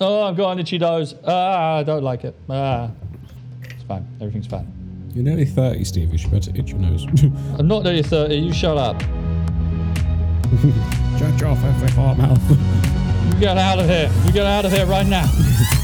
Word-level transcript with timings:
Oh, 0.00 0.22
I've 0.22 0.36
got 0.36 0.58
itchy 0.58 0.78
nose. 0.78 1.14
Ah, 1.26 1.76
I 1.76 1.82
don't 1.82 2.02
like 2.02 2.24
it. 2.24 2.34
Ah, 2.48 2.90
it's 3.64 3.82
fine. 3.84 4.06
Everything's 4.20 4.46
fine. 4.46 4.66
You're 5.14 5.24
nearly 5.24 5.44
30, 5.44 5.84
Steve. 5.84 6.12
You 6.12 6.18
should 6.18 6.30
better 6.30 6.52
itch 6.54 6.70
your 6.70 6.78
nose. 6.78 7.04
I'm 7.58 7.68
not 7.68 7.82
nearly 7.82 8.02
30. 8.02 8.34
You 8.34 8.52
shut 8.52 8.78
up. 8.78 8.98
Judge 11.18 11.42
off 11.42 11.62
every 11.62 11.88
fart 11.88 12.18
mouth. 12.18 12.40
You 13.30 13.38
get 13.46 13.58
out 13.58 13.78
of 13.78 13.86
here. 13.86 14.10
You 14.26 14.32
get 14.32 14.44
out 14.44 14.64
of 14.66 14.72
here 14.72 14.84
right 14.86 15.06
now. 15.06 15.24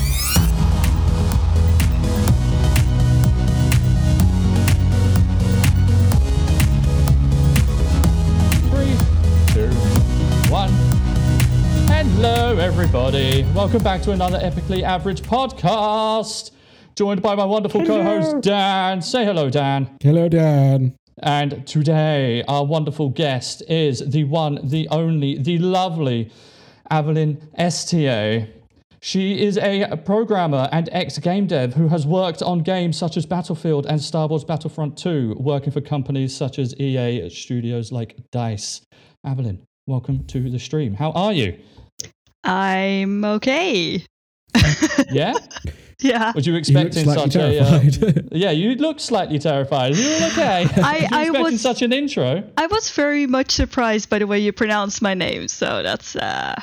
Hello, 12.17 12.57
everybody. 12.57 13.43
Welcome 13.55 13.83
back 13.83 14.01
to 14.01 14.13
another 14.13 14.39
Epicly 14.39 14.83
Average 14.83 15.21
podcast. 15.21 16.51
Joined 16.95 17.21
by 17.21 17.35
my 17.35 17.45
wonderful 17.45 17.85
co-host 17.85 18.41
Dan. 18.41 19.03
Say 19.03 19.27
hello, 19.27 19.51
Dan. 19.51 19.99
Hello, 20.01 20.27
Dan. 20.27 20.97
And 21.23 21.67
today, 21.67 22.43
our 22.49 22.65
wonderful 22.65 23.11
guest 23.11 23.63
is 23.69 23.99
the 24.01 24.25
one, 24.25 24.67
the 24.67 24.89
only, 24.89 25.37
the 25.37 25.59
lovely 25.59 26.31
Aveline 26.91 27.37
Estié. 27.59 28.49
She 29.03 29.45
is 29.45 29.59
a 29.59 29.95
programmer 30.03 30.71
and 30.73 30.89
ex 30.93 31.19
game 31.19 31.47
dev 31.47 31.75
who 31.75 31.89
has 31.89 32.07
worked 32.07 32.41
on 32.41 32.61
games 32.61 32.97
such 32.97 33.19
as 33.19 33.27
Battlefield 33.27 33.85
and 33.85 34.01
Star 34.01 34.27
Wars 34.27 34.43
Battlefront 34.43 34.97
2, 34.97 35.37
working 35.39 35.71
for 35.71 35.83
companies 35.83 36.35
such 36.35 36.59
as 36.59 36.75
EA 36.81 37.29
studios 37.29 37.93
like 37.93 38.17
DICE. 38.31 38.81
Aveline, 39.27 39.67
welcome 39.87 40.25
to 40.29 40.49
the 40.49 40.59
stream. 40.59 40.95
How 40.95 41.11
are 41.11 41.35
you? 41.35 41.59
I'm 42.47 43.25
okay. 43.25 44.05
Yeah? 45.11 45.35
Yeah. 46.01 46.33
Was 46.35 46.47
you 46.47 46.53
You 46.53 46.59
look 46.59 46.69
expecting 46.69 47.05
slightly 47.05 47.31
such 47.31 47.37
a. 47.37 48.09
Uh, 48.09 48.13
yeah, 48.33 48.51
you 48.51 48.75
look 48.75 49.01
slightly 49.01 49.39
terrified. 49.39 49.93
Are 49.93 49.97
you 49.97 50.15
all 50.15 50.31
okay? 50.31 50.67
I- 50.77 51.01
was 51.01 51.13
I 51.13 51.23
expecting 51.23 51.43
was- 51.43 51.61
such 51.61 51.83
an 51.83 51.93
intro? 51.93 52.45
I 52.57 52.67
was 52.67 52.91
very 52.91 53.27
much 53.27 53.51
surprised 53.53 54.11
by 54.11 54.19
the 54.19 54.27
way 54.27 54.39
you 54.39 54.53
pronounced 54.53 55.01
my 55.01 55.15
name, 55.15 55.49
so 55.49 55.83
that's 55.83 56.15
uh 56.17 56.55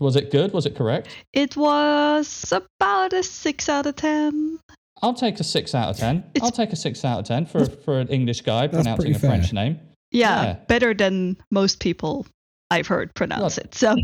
Was 0.00 0.16
it 0.16 0.30
good? 0.32 0.52
Was 0.52 0.66
it 0.66 0.74
correct? 0.74 1.08
it 1.32 1.56
was 1.56 2.52
about 2.52 3.12
a 3.12 3.22
six 3.22 3.68
out 3.68 3.86
of 3.86 3.96
ten. 3.96 4.58
I'll 5.02 5.14
take 5.14 5.38
a 5.40 5.44
six 5.44 5.74
out 5.74 5.90
of 5.90 5.96
ten. 5.96 6.24
It's- 6.34 6.42
I'll 6.42 6.50
take 6.50 6.72
a 6.72 6.76
six 6.76 7.04
out 7.04 7.20
of 7.20 7.24
ten 7.26 7.46
for 7.46 7.64
for 7.66 8.00
an 8.00 8.08
English 8.08 8.40
guy 8.42 8.66
pronouncing 8.66 8.96
pretty 8.96 9.12
a 9.14 9.18
French 9.18 9.52
name. 9.52 9.78
Yeah, 10.10 10.42
Yeah. 10.42 10.52
better 10.66 10.92
than 10.94 11.36
most 11.52 11.78
people 11.80 12.26
I've 12.70 12.88
heard 12.88 13.14
pronounce 13.14 13.58
it. 13.58 13.74
So 13.74 13.94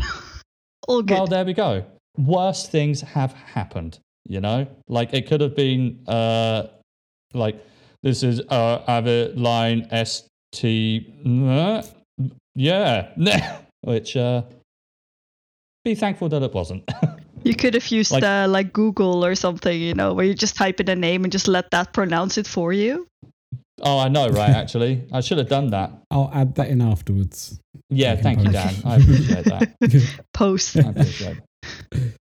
all 0.87 1.01
good. 1.03 1.13
Well, 1.13 1.27
there 1.27 1.45
we 1.45 1.53
go. 1.53 1.85
Worse 2.17 2.67
things 2.67 3.01
have 3.01 3.33
happened. 3.33 3.99
You 4.27 4.41
know, 4.41 4.67
like 4.89 5.13
it 5.13 5.27
could 5.27 5.39
have 5.41 5.55
been 5.55 6.03
uh, 6.07 6.67
like 7.33 7.63
this 8.03 8.23
is 8.23 8.41
uh, 8.49 8.83
Avid 8.87 9.39
line 9.39 9.87
S 9.91 10.27
T. 10.51 11.13
Yeah, 12.55 13.11
which 13.81 14.17
uh, 14.17 14.41
be 15.85 15.95
thankful 15.95 16.27
that 16.29 16.41
it 16.41 16.53
wasn't. 16.53 16.83
you 17.43 17.55
could 17.55 17.73
have 17.75 17.87
used 17.87 18.11
like- 18.11 18.23
uh, 18.23 18.47
like 18.49 18.73
Google 18.73 19.23
or 19.23 19.35
something, 19.35 19.79
you 19.79 19.93
know, 19.93 20.13
where 20.13 20.25
you 20.25 20.33
just 20.33 20.55
type 20.55 20.79
in 20.79 20.89
a 20.89 20.95
name 20.95 21.23
and 21.23 21.31
just 21.31 21.47
let 21.47 21.69
that 21.71 21.93
pronounce 21.93 22.37
it 22.37 22.47
for 22.47 22.73
you. 22.73 23.07
Oh, 23.81 23.99
I 23.99 24.07
know, 24.07 24.29
right? 24.29 24.49
Actually, 24.49 25.07
I 25.11 25.21
should 25.21 25.37
have 25.37 25.49
done 25.49 25.71
that. 25.71 25.91
I'll 26.11 26.31
add 26.33 26.55
that 26.55 26.69
in 26.69 26.81
afterwards. 26.81 27.59
Yeah, 27.89 28.13
Okay, 28.13 28.21
thank 28.21 28.43
you, 28.43 28.51
Dan. 28.51 28.73
I 28.85 28.95
appreciate 28.97 29.45
that. 29.45 30.23
Post. 30.33 30.77
I 30.77 30.89
appreciate 30.89 31.37
it. 31.91 32.13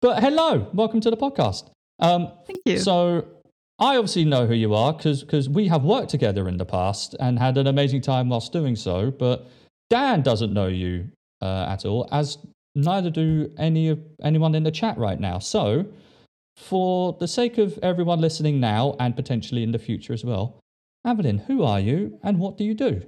But 0.00 0.22
hello, 0.22 0.68
welcome 0.74 1.00
to 1.00 1.10
the 1.10 1.16
podcast. 1.16 1.70
Um, 2.00 2.32
Thank 2.46 2.58
you. 2.64 2.78
so 2.78 3.24
I 3.78 3.96
obviously 3.96 4.24
know 4.24 4.46
who 4.46 4.54
you 4.54 4.74
are 4.74 4.92
because 4.92 5.48
we 5.48 5.68
have 5.68 5.84
worked 5.84 6.10
together 6.10 6.48
in 6.48 6.56
the 6.56 6.64
past 6.64 7.14
and 7.20 7.38
had 7.38 7.56
an 7.56 7.66
amazing 7.68 8.00
time 8.00 8.28
whilst 8.28 8.52
doing 8.52 8.74
so. 8.74 9.10
But 9.10 9.46
Dan 9.90 10.22
doesn't 10.22 10.52
know 10.52 10.66
you 10.66 11.08
uh, 11.40 11.66
at 11.68 11.84
all, 11.84 12.08
as 12.10 12.38
neither 12.74 13.10
do 13.10 13.52
any 13.58 13.88
of 13.88 14.00
anyone 14.22 14.54
in 14.54 14.64
the 14.64 14.70
chat 14.70 14.98
right 14.98 15.20
now. 15.20 15.38
So, 15.38 15.86
for 16.56 17.16
the 17.20 17.28
sake 17.28 17.58
of 17.58 17.78
everyone 17.82 18.20
listening 18.20 18.60
now 18.60 18.96
and 18.98 19.14
potentially 19.14 19.62
in 19.62 19.72
the 19.72 19.78
future 19.78 20.12
as 20.12 20.24
well, 20.24 20.58
Aveline, 21.04 21.38
who 21.38 21.64
are 21.64 21.80
you 21.80 22.18
and 22.22 22.38
what 22.38 22.56
do 22.56 22.64
you 22.64 22.74
do? 22.74 23.02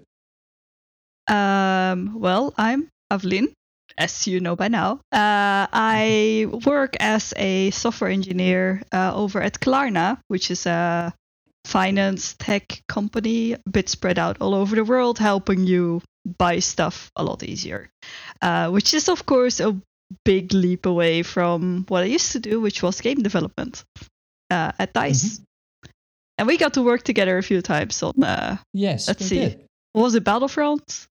Um, 1.28 2.18
well, 2.20 2.52
I'm 2.56 2.88
Aveline, 3.10 3.52
as 3.96 4.26
you 4.26 4.40
know 4.40 4.56
by 4.56 4.68
now. 4.68 5.00
Uh, 5.12 5.66
I 5.72 6.46
work 6.66 6.96
as 7.00 7.32
a 7.36 7.70
software 7.70 8.10
engineer 8.10 8.82
uh, 8.92 9.12
over 9.14 9.40
at 9.40 9.60
Klarna, 9.60 10.18
which 10.28 10.50
is 10.50 10.66
a 10.66 11.14
finance 11.64 12.34
tech 12.38 12.82
company, 12.88 13.52
a 13.52 13.58
bit 13.70 13.88
spread 13.88 14.18
out 14.18 14.38
all 14.40 14.54
over 14.54 14.76
the 14.76 14.84
world, 14.84 15.18
helping 15.18 15.66
you 15.66 16.02
buy 16.38 16.58
stuff 16.58 17.10
a 17.16 17.24
lot 17.24 17.42
easier. 17.42 17.88
Uh, 18.42 18.70
which 18.70 18.92
is, 18.92 19.08
of 19.08 19.24
course, 19.24 19.60
a 19.60 19.80
big 20.24 20.52
leap 20.52 20.86
away 20.86 21.22
from 21.22 21.84
what 21.88 22.02
I 22.02 22.06
used 22.06 22.32
to 22.32 22.40
do, 22.40 22.60
which 22.60 22.82
was 22.82 23.00
game 23.00 23.22
development 23.22 23.84
uh, 24.50 24.72
at 24.78 24.92
DICE. 24.92 25.40
And 26.38 26.48
we 26.48 26.56
got 26.56 26.74
to 26.74 26.82
work 26.82 27.02
together 27.02 27.38
a 27.38 27.42
few 27.42 27.62
times 27.62 28.02
on, 28.02 28.22
uh, 28.22 28.56
Yes, 28.72 29.06
Let's 29.08 29.24
see. 29.26 29.38
did. 29.38 29.66
what 29.92 30.02
was 30.02 30.14
it, 30.14 30.24
Battlefront? 30.24 31.06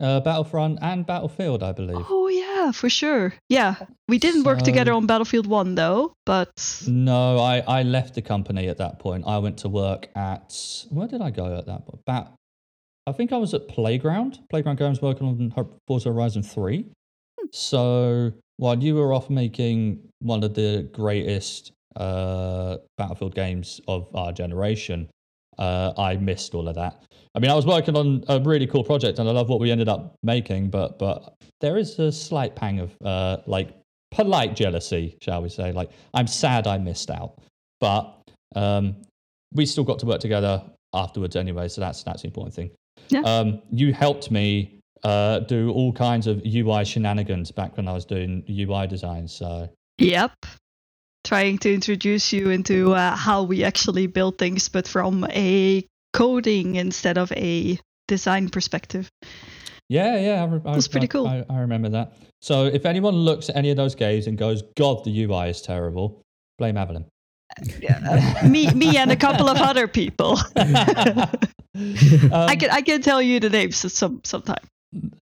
Uh, 0.00 0.20
Battlefront 0.20 0.78
and 0.80 1.04
Battlefield, 1.04 1.62
I 1.62 1.72
believe. 1.72 2.06
Oh 2.08 2.28
yeah, 2.28 2.70
for 2.70 2.88
sure. 2.88 3.34
Yeah, 3.48 3.74
we 4.06 4.18
didn't 4.18 4.44
work 4.44 4.62
together 4.62 4.92
on 4.92 5.06
Battlefield 5.06 5.48
One 5.48 5.74
though, 5.74 6.12
but 6.24 6.84
No, 6.86 7.38
I, 7.38 7.64
I 7.66 7.82
left 7.82 8.14
the 8.14 8.22
company 8.22 8.68
at 8.68 8.76
that 8.78 9.00
point. 9.00 9.24
I 9.26 9.38
went 9.38 9.58
to 9.58 9.68
work 9.68 10.08
at 10.14 10.54
where 10.90 11.08
did 11.08 11.20
I 11.20 11.30
go 11.30 11.56
at 11.58 11.66
that 11.66 11.84
point? 11.86 12.04
Bat, 12.06 12.32
I 13.08 13.12
think 13.12 13.32
I 13.32 13.38
was 13.38 13.54
at 13.54 13.66
Playground. 13.66 14.38
Playground 14.50 14.76
Games 14.78 15.02
working 15.02 15.26
on 15.26 15.66
Forza 15.88 16.10
Horizon 16.12 16.44
Three. 16.44 16.86
So 17.50 18.32
while 18.58 18.80
you 18.80 18.94
were 18.94 19.12
off 19.12 19.30
making 19.30 20.00
one 20.20 20.44
of 20.44 20.54
the 20.54 20.88
greatest 20.92 21.72
uh, 21.98 22.78
Battlefield 22.96 23.34
games 23.34 23.80
of 23.88 24.08
our 24.14 24.32
generation, 24.32 25.08
uh, 25.58 25.92
I 25.98 26.16
missed 26.16 26.54
all 26.54 26.68
of 26.68 26.76
that. 26.76 27.02
I 27.34 27.40
mean, 27.40 27.50
I 27.50 27.54
was 27.54 27.66
working 27.66 27.96
on 27.96 28.24
a 28.28 28.40
really 28.40 28.66
cool 28.66 28.84
project, 28.84 29.18
and 29.18 29.28
I 29.28 29.32
love 29.32 29.48
what 29.48 29.60
we 29.60 29.70
ended 29.70 29.88
up 29.88 30.14
making. 30.22 30.70
But 30.70 30.98
but 30.98 31.34
there 31.60 31.76
is 31.76 31.98
a 31.98 32.10
slight 32.10 32.56
pang 32.56 32.80
of 32.80 32.96
uh, 33.04 33.38
like 33.46 33.70
polite 34.10 34.56
jealousy, 34.56 35.16
shall 35.20 35.42
we 35.42 35.48
say? 35.48 35.72
Like 35.72 35.90
I'm 36.14 36.26
sad 36.26 36.66
I 36.66 36.78
missed 36.78 37.10
out, 37.10 37.38
but 37.80 38.14
um, 38.54 38.96
we 39.52 39.66
still 39.66 39.84
got 39.84 39.98
to 40.00 40.06
work 40.06 40.20
together 40.20 40.62
afterwards 40.94 41.36
anyway. 41.36 41.68
So 41.68 41.80
that's 41.80 42.02
that's 42.02 42.22
the 42.22 42.28
important 42.28 42.54
thing. 42.54 42.70
Yeah. 43.08 43.20
Um, 43.20 43.62
you 43.70 43.92
helped 43.92 44.30
me 44.30 44.80
uh, 45.04 45.40
do 45.40 45.70
all 45.70 45.92
kinds 45.92 46.26
of 46.26 46.42
UI 46.44 46.84
shenanigans 46.84 47.50
back 47.50 47.76
when 47.76 47.88
I 47.88 47.92
was 47.92 48.04
doing 48.04 48.44
UI 48.48 48.86
design. 48.86 49.28
So 49.28 49.68
yep. 49.98 50.32
Trying 51.28 51.58
to 51.58 51.74
introduce 51.74 52.32
you 52.32 52.48
into 52.48 52.94
uh, 52.94 53.14
how 53.14 53.42
we 53.42 53.62
actually 53.62 54.06
build 54.06 54.38
things, 54.38 54.70
but 54.70 54.88
from 54.88 55.24
a 55.28 55.84
coding 56.14 56.76
instead 56.76 57.18
of 57.18 57.30
a 57.32 57.78
design 58.06 58.48
perspective. 58.48 59.10
Yeah, 59.90 60.18
yeah, 60.18 60.44
I, 60.44 60.70
I, 60.70 60.72
That's 60.72 60.88
pretty 60.88 61.04
I- 61.04 61.08
cool. 61.08 61.26
I, 61.26 61.44
I 61.50 61.58
remember 61.60 61.90
that. 61.90 62.14
So 62.40 62.64
if 62.64 62.86
anyone 62.86 63.14
looks 63.14 63.50
at 63.50 63.56
any 63.56 63.68
of 63.70 63.76
those 63.76 63.94
games 63.94 64.26
and 64.26 64.38
goes, 64.38 64.62
"God, 64.74 65.04
the 65.04 65.24
UI 65.24 65.50
is 65.50 65.60
terrible," 65.60 66.22
blame 66.56 66.78
Aveline. 66.78 67.04
Yeah, 67.78 68.00
uh, 68.42 68.48
me, 68.48 68.72
me, 68.72 68.96
and 68.96 69.10
a 69.12 69.16
couple 69.16 69.50
of 69.50 69.58
other 69.58 69.86
people. 69.86 70.38
I 70.56 71.28
Um, 72.32 72.58
can, 72.58 72.70
I 72.70 72.80
can 72.80 73.02
tell 73.02 73.20
you 73.20 73.38
the 73.38 73.50
names 73.50 73.76
some 73.92 74.22
sometime. 74.24 74.64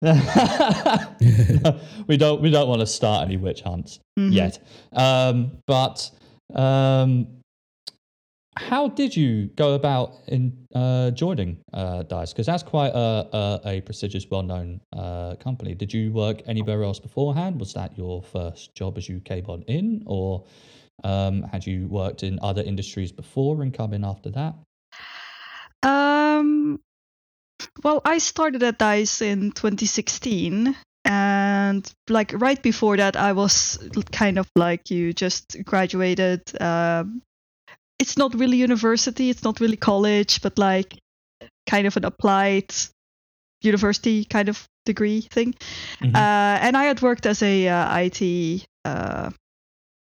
we 2.09 2.17
don't 2.17 2.41
we 2.43 2.51
don't 2.51 2.69
want 2.69 2.81
to 2.81 2.87
start 2.87 3.27
any 3.27 3.37
witch 3.37 3.63
hunts 3.63 4.01
Mhm. 4.19 4.33
yet. 4.33 4.59
Um, 4.93 5.53
but 5.67 6.11
um, 6.55 7.27
how 8.57 8.89
did 8.89 9.17
you 9.17 9.47
go 9.57 9.75
about 9.75 10.15
in 10.29 10.53
uh, 10.75 11.11
joining 11.11 11.59
uh, 11.73 12.05
Dice? 12.05 12.33
Because 12.33 12.47
that's 12.47 12.63
quite 12.63 12.93
a, 12.95 13.29
a, 13.33 13.61
a 13.65 13.81
prestigious, 13.81 14.27
well-known 14.31 14.81
uh, 14.93 15.35
company. 15.37 15.75
Did 15.75 15.93
you 15.93 16.13
work 16.13 16.43
anywhere 16.47 16.85
else 16.85 17.01
beforehand? 17.01 17.59
Was 17.59 17.73
that 17.75 17.99
your 17.99 18.23
first 18.23 18.75
job 18.75 18.97
as 18.97 19.09
you 19.09 19.21
came 19.21 19.47
on 19.47 19.63
in, 19.63 20.05
or 20.07 20.45
um, 21.03 21.43
had 21.43 21.67
you 21.67 21.89
worked 21.89 22.23
in 22.23 22.39
other 22.43 22.63
industries 22.63 23.11
before 23.11 23.63
and 23.63 23.75
come 23.75 23.93
in 23.93 24.05
after 24.05 24.31
that? 24.31 24.55
Um, 25.83 26.14
well, 27.83 28.01
I 28.05 28.19
started 28.19 28.63
at 28.63 28.79
Dice 28.79 29.23
in 29.23 29.53
2016, 29.53 30.77
and 31.05 31.93
like 32.09 32.33
right 32.35 32.63
before 32.63 32.97
that, 32.97 33.17
I 33.17 33.33
was 33.33 33.79
kind 34.13 34.39
of 34.39 34.49
like 34.57 34.91
you 34.91 35.13
just 35.13 35.57
graduated. 35.65 36.43
Um, 36.61 37.23
it's 37.99 38.17
not 38.17 38.35
really 38.35 38.57
university, 38.57 39.31
it's 39.31 39.45
not 39.45 39.61
really 39.61 39.77
college, 39.77 40.43
but 40.43 40.59
like 40.59 40.99
kind 41.69 41.87
of 41.87 41.97
an 41.97 42.05
applied 42.05 42.73
university 43.63 44.25
kind 44.25 44.49
of 44.49 44.67
degree 44.85 45.23
thing. 45.23 45.55
Mhm. 46.01 46.15
Uh, 46.15 46.59
and 46.61 46.77
I 46.77 46.85
had 46.85 47.01
worked 47.03 47.27
as 47.27 47.43
a 47.43 47.69
uh, 47.69 47.99
IT 47.99 48.67
uh, 48.85 49.31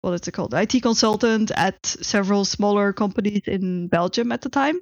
what 0.01 0.13
is 0.13 0.27
it 0.27 0.31
called? 0.31 0.53
IT 0.53 0.81
consultant 0.81 1.51
at 1.55 1.85
several 1.85 2.45
smaller 2.45 2.93
companies 2.93 3.41
in 3.45 3.87
Belgium 3.87 4.31
at 4.31 4.41
the 4.41 4.49
time. 4.49 4.79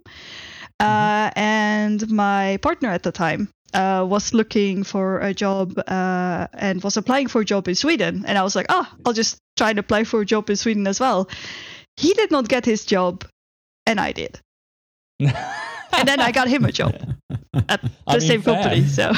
Uh, 0.79 1.31
and 1.35 2.09
my 2.09 2.57
partner 2.61 2.89
at 2.89 3.03
the 3.03 3.11
time 3.11 3.49
uh, 3.73 4.05
was 4.07 4.33
looking 4.33 4.83
for 4.83 5.19
a 5.19 5.33
job 5.33 5.77
uh, 5.87 6.47
and 6.53 6.83
was 6.83 6.97
applying 6.97 7.27
for 7.27 7.41
a 7.41 7.45
job 7.45 7.67
in 7.67 7.75
Sweden. 7.75 8.23
And 8.27 8.37
I 8.37 8.43
was 8.43 8.55
like, 8.55 8.67
oh, 8.69 8.87
I'll 9.05 9.13
just 9.13 9.37
try 9.57 9.71
and 9.71 9.79
apply 9.79 10.03
for 10.03 10.21
a 10.21 10.25
job 10.25 10.49
in 10.49 10.55
Sweden 10.55 10.87
as 10.87 10.99
well. 10.99 11.29
He 11.97 12.13
did 12.13 12.29
not 12.31 12.47
get 12.47 12.65
his 12.65 12.85
job, 12.85 13.25
and 13.87 13.99
I 13.99 14.11
did. 14.11 14.39
and 15.19 16.07
then 16.07 16.19
I 16.19 16.31
got 16.31 16.47
him 16.47 16.63
a 16.65 16.71
job 16.71 16.93
at 17.69 17.81
the 17.81 17.89
I 18.05 18.17
mean, 18.19 18.21
same 18.21 18.41
fair. 18.43 18.53
company. 18.61 18.85
So 18.85 19.11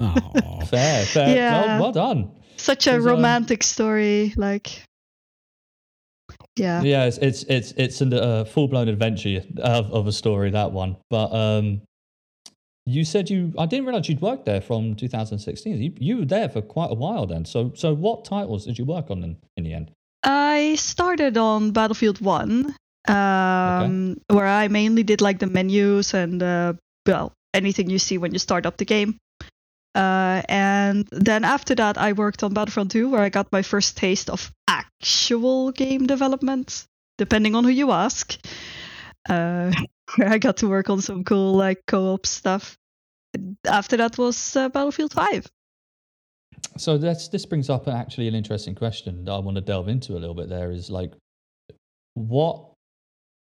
Aw. 0.00 0.60
fair, 0.66 1.04
fair. 1.06 1.36
Yeah. 1.36 1.62
Well, 1.78 1.80
well 1.82 1.92
done. 1.92 2.30
such 2.56 2.88
a 2.88 3.00
romantic 3.00 3.62
story. 3.62 4.32
Like, 4.36 4.82
yeah. 6.56 6.82
Yeah, 6.82 7.04
it's 7.04 7.18
it's 7.18 7.42
it's, 7.44 7.72
it's 7.72 8.00
a 8.00 8.22
uh, 8.22 8.44
full 8.44 8.68
blown 8.68 8.88
adventure 8.88 9.42
of, 9.58 9.90
of 9.92 10.06
a 10.06 10.12
story 10.12 10.50
that 10.50 10.72
one. 10.72 10.96
But 11.10 11.32
um, 11.32 11.82
you 12.86 13.04
said 13.04 13.30
you 13.30 13.52
I 13.58 13.66
didn't 13.66 13.86
realize 13.86 14.08
you'd 14.08 14.20
worked 14.20 14.46
there 14.46 14.60
from 14.60 14.94
2016. 14.96 15.80
You 15.80 15.92
you 15.98 16.18
were 16.18 16.24
there 16.24 16.48
for 16.48 16.62
quite 16.62 16.90
a 16.90 16.94
while 16.94 17.26
then. 17.26 17.44
So 17.44 17.72
so 17.74 17.94
what 17.94 18.24
titles 18.24 18.66
did 18.66 18.78
you 18.78 18.84
work 18.84 19.10
on 19.10 19.22
in, 19.22 19.36
in 19.56 19.64
the 19.64 19.72
end? 19.72 19.90
I 20.24 20.74
started 20.74 21.36
on 21.36 21.70
Battlefield 21.70 22.20
One, 22.20 22.74
um, 23.06 24.20
where 24.28 24.46
I 24.46 24.68
mainly 24.68 25.02
did 25.04 25.20
like 25.20 25.38
the 25.38 25.46
menus 25.46 26.14
and 26.14 26.42
uh, 26.42 26.72
well 27.06 27.32
anything 27.54 27.88
you 27.88 27.98
see 27.98 28.18
when 28.18 28.32
you 28.32 28.38
start 28.38 28.66
up 28.66 28.76
the 28.76 28.84
game. 28.84 29.18
Uh, 29.94 30.42
and 30.48 31.08
then 31.10 31.44
after 31.44 31.74
that, 31.74 31.98
I 31.98 32.12
worked 32.12 32.42
on 32.42 32.54
Battlefront 32.54 32.92
2, 32.92 33.10
where 33.10 33.22
I 33.22 33.28
got 33.28 33.50
my 33.52 33.62
first 33.62 33.96
taste 33.96 34.30
of 34.30 34.52
actual 34.68 35.72
game 35.72 36.06
development, 36.06 36.86
depending 37.16 37.54
on 37.54 37.64
who 37.64 37.70
you 37.70 37.90
ask. 37.90 38.38
Uh, 39.28 39.72
where 40.16 40.28
I 40.32 40.38
got 40.38 40.58
to 40.58 40.68
work 40.68 40.90
on 40.90 41.00
some 41.00 41.24
cool 41.24 41.54
like 41.54 41.82
co-op 41.86 42.26
stuff. 42.26 42.78
After 43.66 43.96
that 43.98 44.18
was 44.18 44.56
uh, 44.56 44.68
Battlefield 44.68 45.12
5. 45.12 45.46
So 46.76 46.98
that's 46.98 47.28
this 47.28 47.46
brings 47.46 47.70
up 47.70 47.88
actually 47.88 48.28
an 48.28 48.34
interesting 48.34 48.74
question 48.74 49.24
that 49.24 49.32
I 49.32 49.38
want 49.38 49.56
to 49.56 49.60
delve 49.60 49.88
into 49.88 50.12
a 50.12 50.20
little 50.20 50.34
bit. 50.34 50.48
There 50.48 50.70
is 50.70 50.90
like, 50.90 51.12
what 52.14 52.67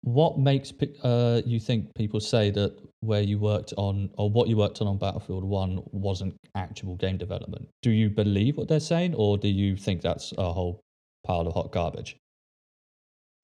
what 0.02 0.38
makes 0.38 0.72
uh, 1.02 1.42
you 1.44 1.60
think 1.60 1.94
people 1.94 2.20
say 2.20 2.50
that 2.50 2.76
where 3.00 3.20
you 3.20 3.38
worked 3.38 3.72
on 3.76 4.10
or 4.16 4.30
what 4.30 4.48
you 4.48 4.56
worked 4.56 4.80
on 4.80 4.86
on 4.86 4.98
Battlefield 4.98 5.44
One 5.44 5.80
wasn't 5.92 6.36
actual 6.54 6.96
game 6.96 7.18
development? 7.18 7.68
Do 7.82 7.90
you 7.90 8.10
believe 8.10 8.56
what 8.56 8.68
they're 8.68 8.80
saying, 8.80 9.14
or 9.14 9.36
do 9.36 9.48
you 9.48 9.76
think 9.76 10.00
that's 10.00 10.32
a 10.38 10.52
whole 10.52 10.80
pile 11.26 11.46
of 11.46 11.54
hot 11.54 11.72
garbage? 11.72 12.16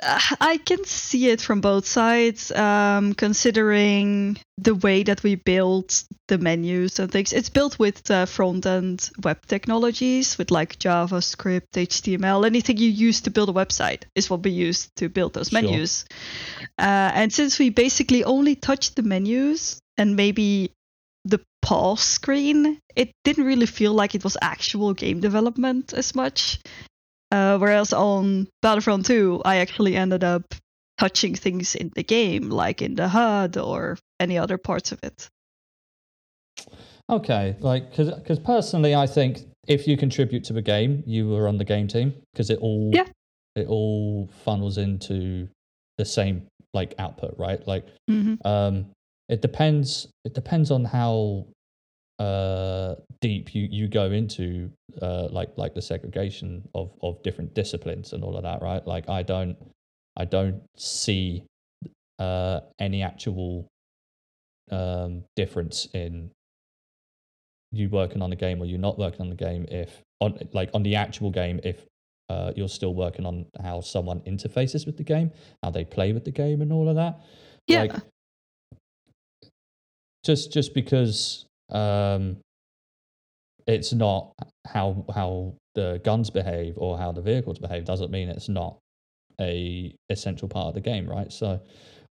I 0.03 0.59
can 0.65 0.85
see 0.85 1.31
it 1.31 1.41
from 1.41 1.61
both 1.61 1.87
sides, 1.87 2.53
um, 2.53 3.15
considering 3.15 4.39
the 4.59 4.75
way 4.75 5.03
that 5.03 5.23
we 5.23 5.37
build 5.37 6.03
the 6.29 6.39
menus 6.39 6.99
and 6.99 7.11
things. 7.11 7.33
It's 7.33 7.49
built 7.49 7.79
with 7.79 8.11
uh, 8.11 8.27
front 8.27 8.67
end 8.67 9.11
web 9.23 9.47
technologies, 9.47 10.37
with 10.37 10.51
like 10.51 10.79
JavaScript, 10.79 11.73
HTML, 11.73 12.45
anything 12.45 12.77
you 12.77 12.91
use 12.91 13.23
to 13.23 13.31
build 13.31 13.49
a 13.49 13.53
website 13.53 14.03
is 14.15 14.29
what 14.29 14.43
we 14.43 14.51
use 14.51 14.91
to 14.97 15.09
build 15.09 15.33
those 15.35 15.49
Sure. 15.49 15.63
menus. 15.63 16.05
Uh, 16.79 17.11
and 17.15 17.33
since 17.33 17.59
we 17.59 17.71
basically 17.71 18.23
only 18.25 18.55
touched 18.55 18.97
the 18.97 19.03
menus 19.03 19.81
and 19.97 20.15
maybe 20.15 20.73
the 21.25 21.41
pause 21.63 22.01
screen, 22.03 22.79
it 22.95 23.13
didn't 23.25 23.45
really 23.47 23.67
feel 23.67 23.95
like 23.95 24.15
it 24.15 24.25
was 24.25 24.37
actual 24.43 24.93
game 24.93 25.21
development 25.21 25.93
as 25.95 26.15
much. 26.15 26.61
Uh, 27.31 27.59
whereas 27.59 27.93
on 27.93 28.49
Battlefront 28.63 29.07
2, 29.07 29.43
I 29.45 29.57
actually 29.57 29.97
ended 29.97 30.23
up 30.25 30.55
touching 30.99 31.35
things 31.35 31.75
in 31.75 31.91
the 31.95 32.03
game, 32.03 32.51
like 32.51 32.83
in 32.83 32.95
the 32.95 33.09
HUD 33.09 33.57
or 33.57 33.99
any 34.21 34.39
other 34.39 34.59
parts 34.59 34.93
of 34.93 35.01
it. 35.03 35.29
Okay, 37.09 37.57
like 37.61 37.91
because 37.91 38.39
personally, 38.41 38.95
I 38.95 39.07
think 39.07 39.39
if 39.69 39.87
you 39.87 39.97
contribute 39.97 40.43
to 40.45 40.53
the 40.53 40.63
game, 40.63 41.05
you 41.07 41.35
are 41.37 41.47
on 41.47 41.57
the 41.57 41.65
game 41.65 41.87
team 41.87 42.13
because 42.33 42.51
it 42.51 42.59
all 42.61 42.91
Yeah. 42.93 43.07
it 43.55 43.69
all 43.69 44.29
funnels 44.45 44.77
into 44.79 45.49
the 45.99 46.05
same 46.05 46.47
like 46.75 46.95
output, 46.99 47.35
right? 47.39 47.65
Like 47.67 47.87
hmm 48.09 48.35
um, 48.45 48.87
it 49.29 49.41
depends. 49.41 50.09
It 50.25 50.35
depends 50.35 50.71
on 50.71 50.85
how 50.85 51.47
uh, 52.19 52.95
deep 53.21 53.55
you, 53.55 53.69
you 53.71 53.89
go 53.89 54.11
into 54.11 54.71
uh, 55.03 55.29
like 55.31 55.51
like 55.57 55.75
the 55.75 55.83
segregation 55.83 56.67
of, 56.75 56.91
of 57.03 57.23
different 57.23 57.55
disciplines 57.55 58.13
and 58.13 58.25
all 58.25 58.37
of 58.37 58.43
that, 58.43 58.63
right? 58.63 58.87
Like 58.87 59.09
I 59.09 59.23
don't 59.23 59.57
I 60.17 60.25
don't 60.25 60.63
see 60.77 61.45
uh, 62.19 62.61
any 62.79 63.03
actual 63.03 63.69
um, 64.71 65.25
difference 65.37 65.89
in 65.93 66.31
you 67.73 67.89
working 67.91 68.23
on 68.23 68.31
the 68.31 68.37
game 68.37 68.63
or 68.63 68.65
you're 68.65 68.79
not 68.79 68.99
working 68.99 69.21
on 69.21 69.29
the 69.29 69.37
game 69.37 69.67
if 69.71 70.03
on 70.21 70.39
like 70.53 70.71
on 70.73 70.83
the 70.83 70.95
actual 70.95 71.31
game 71.31 71.61
if 71.65 71.85
uh, 72.29 72.53
you're 72.57 72.69
still 72.69 72.95
working 72.95 73.25
on 73.25 73.47
how 73.63 73.81
someone 73.81 74.21
interfaces 74.21 74.87
with 74.87 74.97
the 74.97 75.05
game, 75.05 75.31
how 75.63 75.71
they 75.71 75.85
play 75.85 76.13
with 76.13 76.25
the 76.25 76.31
game, 76.31 76.61
and 76.61 76.73
all 76.73 76.89
of 76.89 76.97
that. 76.97 77.21
Yeah. 77.69 77.83
Like, 77.83 77.93
just 80.25 80.53
just 80.53 80.75
because 80.75 81.46
um, 81.71 82.39
it's 83.67 83.93
not 83.93 84.33
how 84.67 85.05
how 85.15 85.55
the 85.75 86.01
guns 86.05 86.31
behave 86.31 86.75
or 86.77 86.97
how 86.97 87.13
the 87.13 87.21
vehicles 87.21 87.59
behave 87.59 87.85
doesn't 87.85 88.11
mean 88.11 88.29
it's 88.29 88.49
not 88.49 88.79
a 89.41 89.95
essential 90.09 90.49
part 90.49 90.69
of 90.69 90.75
the 90.75 90.81
game, 90.81 91.09
right? 91.09 91.31
So 91.33 91.61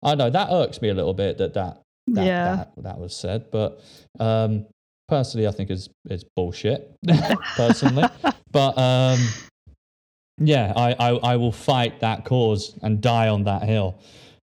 I 0.03 0.15
know 0.15 0.29
that 0.29 0.49
irks 0.51 0.81
me 0.81 0.89
a 0.89 0.93
little 0.93 1.13
bit 1.13 1.37
that 1.39 1.53
that 1.53 1.81
that, 2.07 2.25
Yeah. 2.25 2.55
that, 2.55 2.83
that 2.83 2.99
was 2.99 3.15
said, 3.15 3.49
but 3.51 3.81
um, 4.19 4.67
personally, 5.07 5.47
I 5.47 5.51
think 5.51 5.71
is 5.71 5.89
is 6.09 6.23
bullshit. 6.35 6.95
personally, 7.55 8.03
but 8.51 8.77
um, 8.77 9.19
yeah, 10.37 10.73
I, 10.75 10.93
I 10.99 11.09
I 11.11 11.35
will 11.37 11.51
fight 11.53 12.01
that 12.01 12.25
cause 12.25 12.77
and 12.83 13.01
die 13.01 13.29
on 13.29 13.45
that 13.45 13.63
hill. 13.63 13.97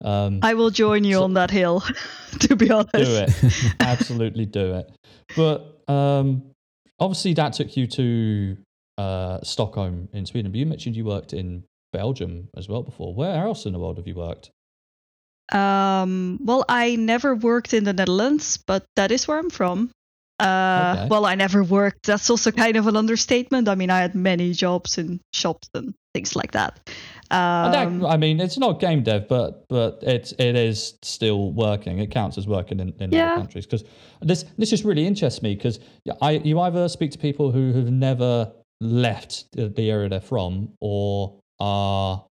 Um, 0.04 0.40
I 0.42 0.54
will 0.54 0.70
join 0.70 1.02
you 1.04 1.14
So- 1.16 1.24
on 1.24 1.34
that 1.34 1.50
hill, 1.50 1.82
to 2.40 2.54
be 2.56 2.70
honest. 2.70 2.92
do 2.94 3.02
it 3.16 3.74
absolutely 3.80 4.46
do 4.46 4.74
it 4.74 4.90
but 5.36 5.82
um 5.92 6.42
obviously 7.00 7.34
that 7.34 7.52
took 7.54 7.76
you 7.76 7.86
to 7.88 8.56
uh 8.98 9.38
stockholm 9.42 10.08
in 10.12 10.24
sweden 10.26 10.52
but 10.52 10.58
you 10.58 10.66
mentioned 10.66 10.94
you 10.96 11.04
worked 11.04 11.32
in 11.32 11.64
belgium 11.92 12.48
as 12.56 12.68
well 12.68 12.82
before 12.82 13.12
where 13.14 13.42
else 13.46 13.66
in 13.66 13.72
the 13.72 13.78
world 13.78 13.96
have 13.96 14.06
you 14.06 14.14
worked 14.14 14.50
Um, 15.50 16.38
well, 16.44 16.64
I 16.68 16.96
never 16.96 17.34
worked 17.34 17.72
in 17.72 17.84
the 17.84 17.92
Netherlands, 17.94 18.58
but 18.66 18.84
that 18.96 19.10
is 19.10 19.26
where 19.26 19.38
I'm 19.38 19.48
from. 19.50 19.90
Uh, 20.40 20.94
Okay. 20.96 21.08
Well, 21.10 21.26
I 21.26 21.34
never 21.34 21.62
worked. 21.64 22.06
That's 22.06 22.30
also 22.30 22.50
kind 22.52 22.76
of 22.76 22.86
an 22.86 22.96
understatement. 22.96 23.68
I 23.68 23.74
mean, 23.74 23.90
I 23.90 23.98
had 24.00 24.14
many 24.14 24.52
jobs 24.52 24.96
in 24.98 25.20
shops 25.32 25.68
and 25.74 25.94
things 26.14 26.36
like 26.36 26.52
that. 26.52 26.78
And 27.30 27.74
that- 27.74 27.86
Um, 27.88 28.06
i 28.06 28.16
mean 28.16 28.40
it's 28.40 28.56
not 28.56 28.80
game 28.80 29.02
dev 29.02 29.28
but 29.28 29.68
but 29.68 29.98
it's 30.02 30.32
it 30.38 30.56
is 30.56 30.94
still 31.02 31.52
working 31.52 31.98
it 31.98 32.10
counts 32.10 32.38
as 32.38 32.46
working 32.46 32.80
in, 32.80 32.94
in 33.00 33.12
Yeah. 33.12 33.26
other 33.32 33.40
countries 33.42 33.66
because 33.66 33.84
this 34.22 34.46
this 34.56 34.70
just 34.70 34.82
really 34.84 35.06
interests 35.06 35.42
me 35.42 35.54
because 35.54 35.78
i 36.22 36.30
you 36.42 36.58
either 36.60 36.88
speak 36.88 37.10
to 37.10 37.18
people 37.18 37.52
who 37.52 37.74
have 37.74 37.90
never 37.90 38.50
left 38.80 39.44
the, 39.52 39.68
the 39.68 39.90
area 39.90 40.08
they're 40.08 40.22
from 40.22 40.70
or 40.80 41.38
are 41.60 42.24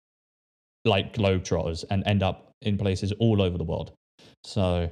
like 0.87 1.13
globetrotters 1.13 1.85
and 1.91 2.03
end 2.07 2.23
up 2.23 2.51
in 2.63 2.79
places 2.79 3.13
all 3.21 3.43
over 3.43 3.59
the 3.59 3.65
world 3.65 3.93
so 4.45 4.89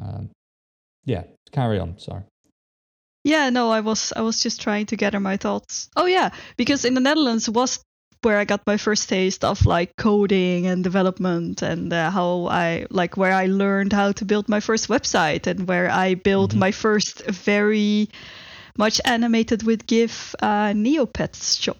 um, 0.00 0.30
yeah 1.06 1.24
carry 1.50 1.80
on 1.80 1.98
sorry 1.98 2.22
Yeah, 3.24 3.48
no, 3.50 3.70
I 3.70 3.80
was 3.80 4.12
I 4.14 4.20
was 4.20 4.40
just 4.42 4.60
trying 4.60 4.86
to 4.86 4.96
gather 4.96 5.20
my 5.20 5.36
thoughts. 5.36 5.88
Oh 5.96 6.06
yeah, 6.06 6.30
because 6.56 6.84
in 6.84 6.94
the 6.94 7.00
Netherlands 7.00 7.48
was 7.48 7.80
where 8.22 8.38
I 8.38 8.44
got 8.44 8.66
my 8.66 8.76
first 8.76 9.08
taste 9.08 9.44
of 9.44 9.66
like 9.66 9.96
coding 9.96 10.66
and 10.66 10.82
development 10.84 11.62
and 11.62 11.92
uh, 11.92 12.10
how 12.10 12.46
I 12.50 12.86
like 12.90 13.16
where 13.16 13.32
I 13.32 13.46
learned 13.46 13.92
how 13.92 14.12
to 14.12 14.24
build 14.24 14.48
my 14.48 14.60
first 14.60 14.88
website 14.88 15.46
and 15.46 15.66
where 15.68 15.90
I 15.90 16.14
built 16.14 16.52
Mhm. 16.52 16.58
my 16.58 16.70
first 16.72 17.24
very 17.26 18.08
much 18.78 19.00
animated 19.04 19.62
with 19.64 19.86
GIF 19.86 20.34
uh, 20.40 20.72
Neopets 20.74 21.60
shop. 21.62 21.78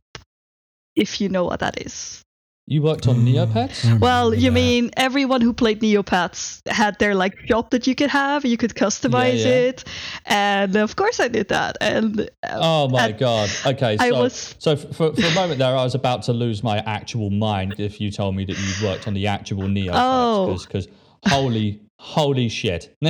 If 0.97 1.21
you 1.21 1.29
know 1.29 1.45
what 1.45 1.61
that 1.61 1.81
is. 1.87 2.23
You 2.67 2.81
worked 2.81 3.07
on 3.07 3.17
neopets 3.27 4.01
Well, 4.01 4.33
you 4.33 4.49
that. 4.51 4.55
mean 4.55 4.91
everyone 4.97 5.43
who 5.43 5.53
played 5.53 5.81
Neopets 5.83 6.67
had 6.67 6.99
their 6.99 7.15
like 7.15 7.39
shop 7.47 7.71
that 7.71 7.87
you 7.87 7.95
could 7.95 8.09
have, 8.11 8.45
you 8.47 8.57
could 8.57 8.75
customize 8.75 9.45
yeah. 9.45 9.69
it, 9.69 9.85
and 10.25 10.75
of 10.77 10.97
course 10.97 11.21
I 11.21 11.29
did 11.29 11.49
that. 11.49 11.77
And 11.83 12.21
uh, 12.43 12.59
Oh 12.61 12.89
my 12.89 13.11
at- 13.11 13.19
god! 13.19 13.51
Okay, 13.67 13.97
I 14.01 14.09
so 14.11 14.19
was- 14.23 14.55
so 14.59 14.77
for, 14.77 15.13
for 15.15 15.27
a 15.27 15.35
moment 15.35 15.59
there, 15.59 15.77
I 15.77 15.85
was 15.85 15.95
about 15.95 16.23
to 16.25 16.33
lose 16.33 16.63
my 16.63 16.79
actual 16.87 17.29
mind 17.31 17.75
if 17.79 18.01
you 18.01 18.11
told 18.11 18.35
me 18.35 18.45
that 18.47 18.59
you 18.59 18.87
worked 18.87 19.07
on 19.07 19.13
the 19.15 19.27
actual 19.27 19.65
Neopets 19.65 19.91
Oh. 19.95 20.59
because 20.67 20.89
holy 21.27 21.81
holy 21.99 22.49
shit! 22.49 22.95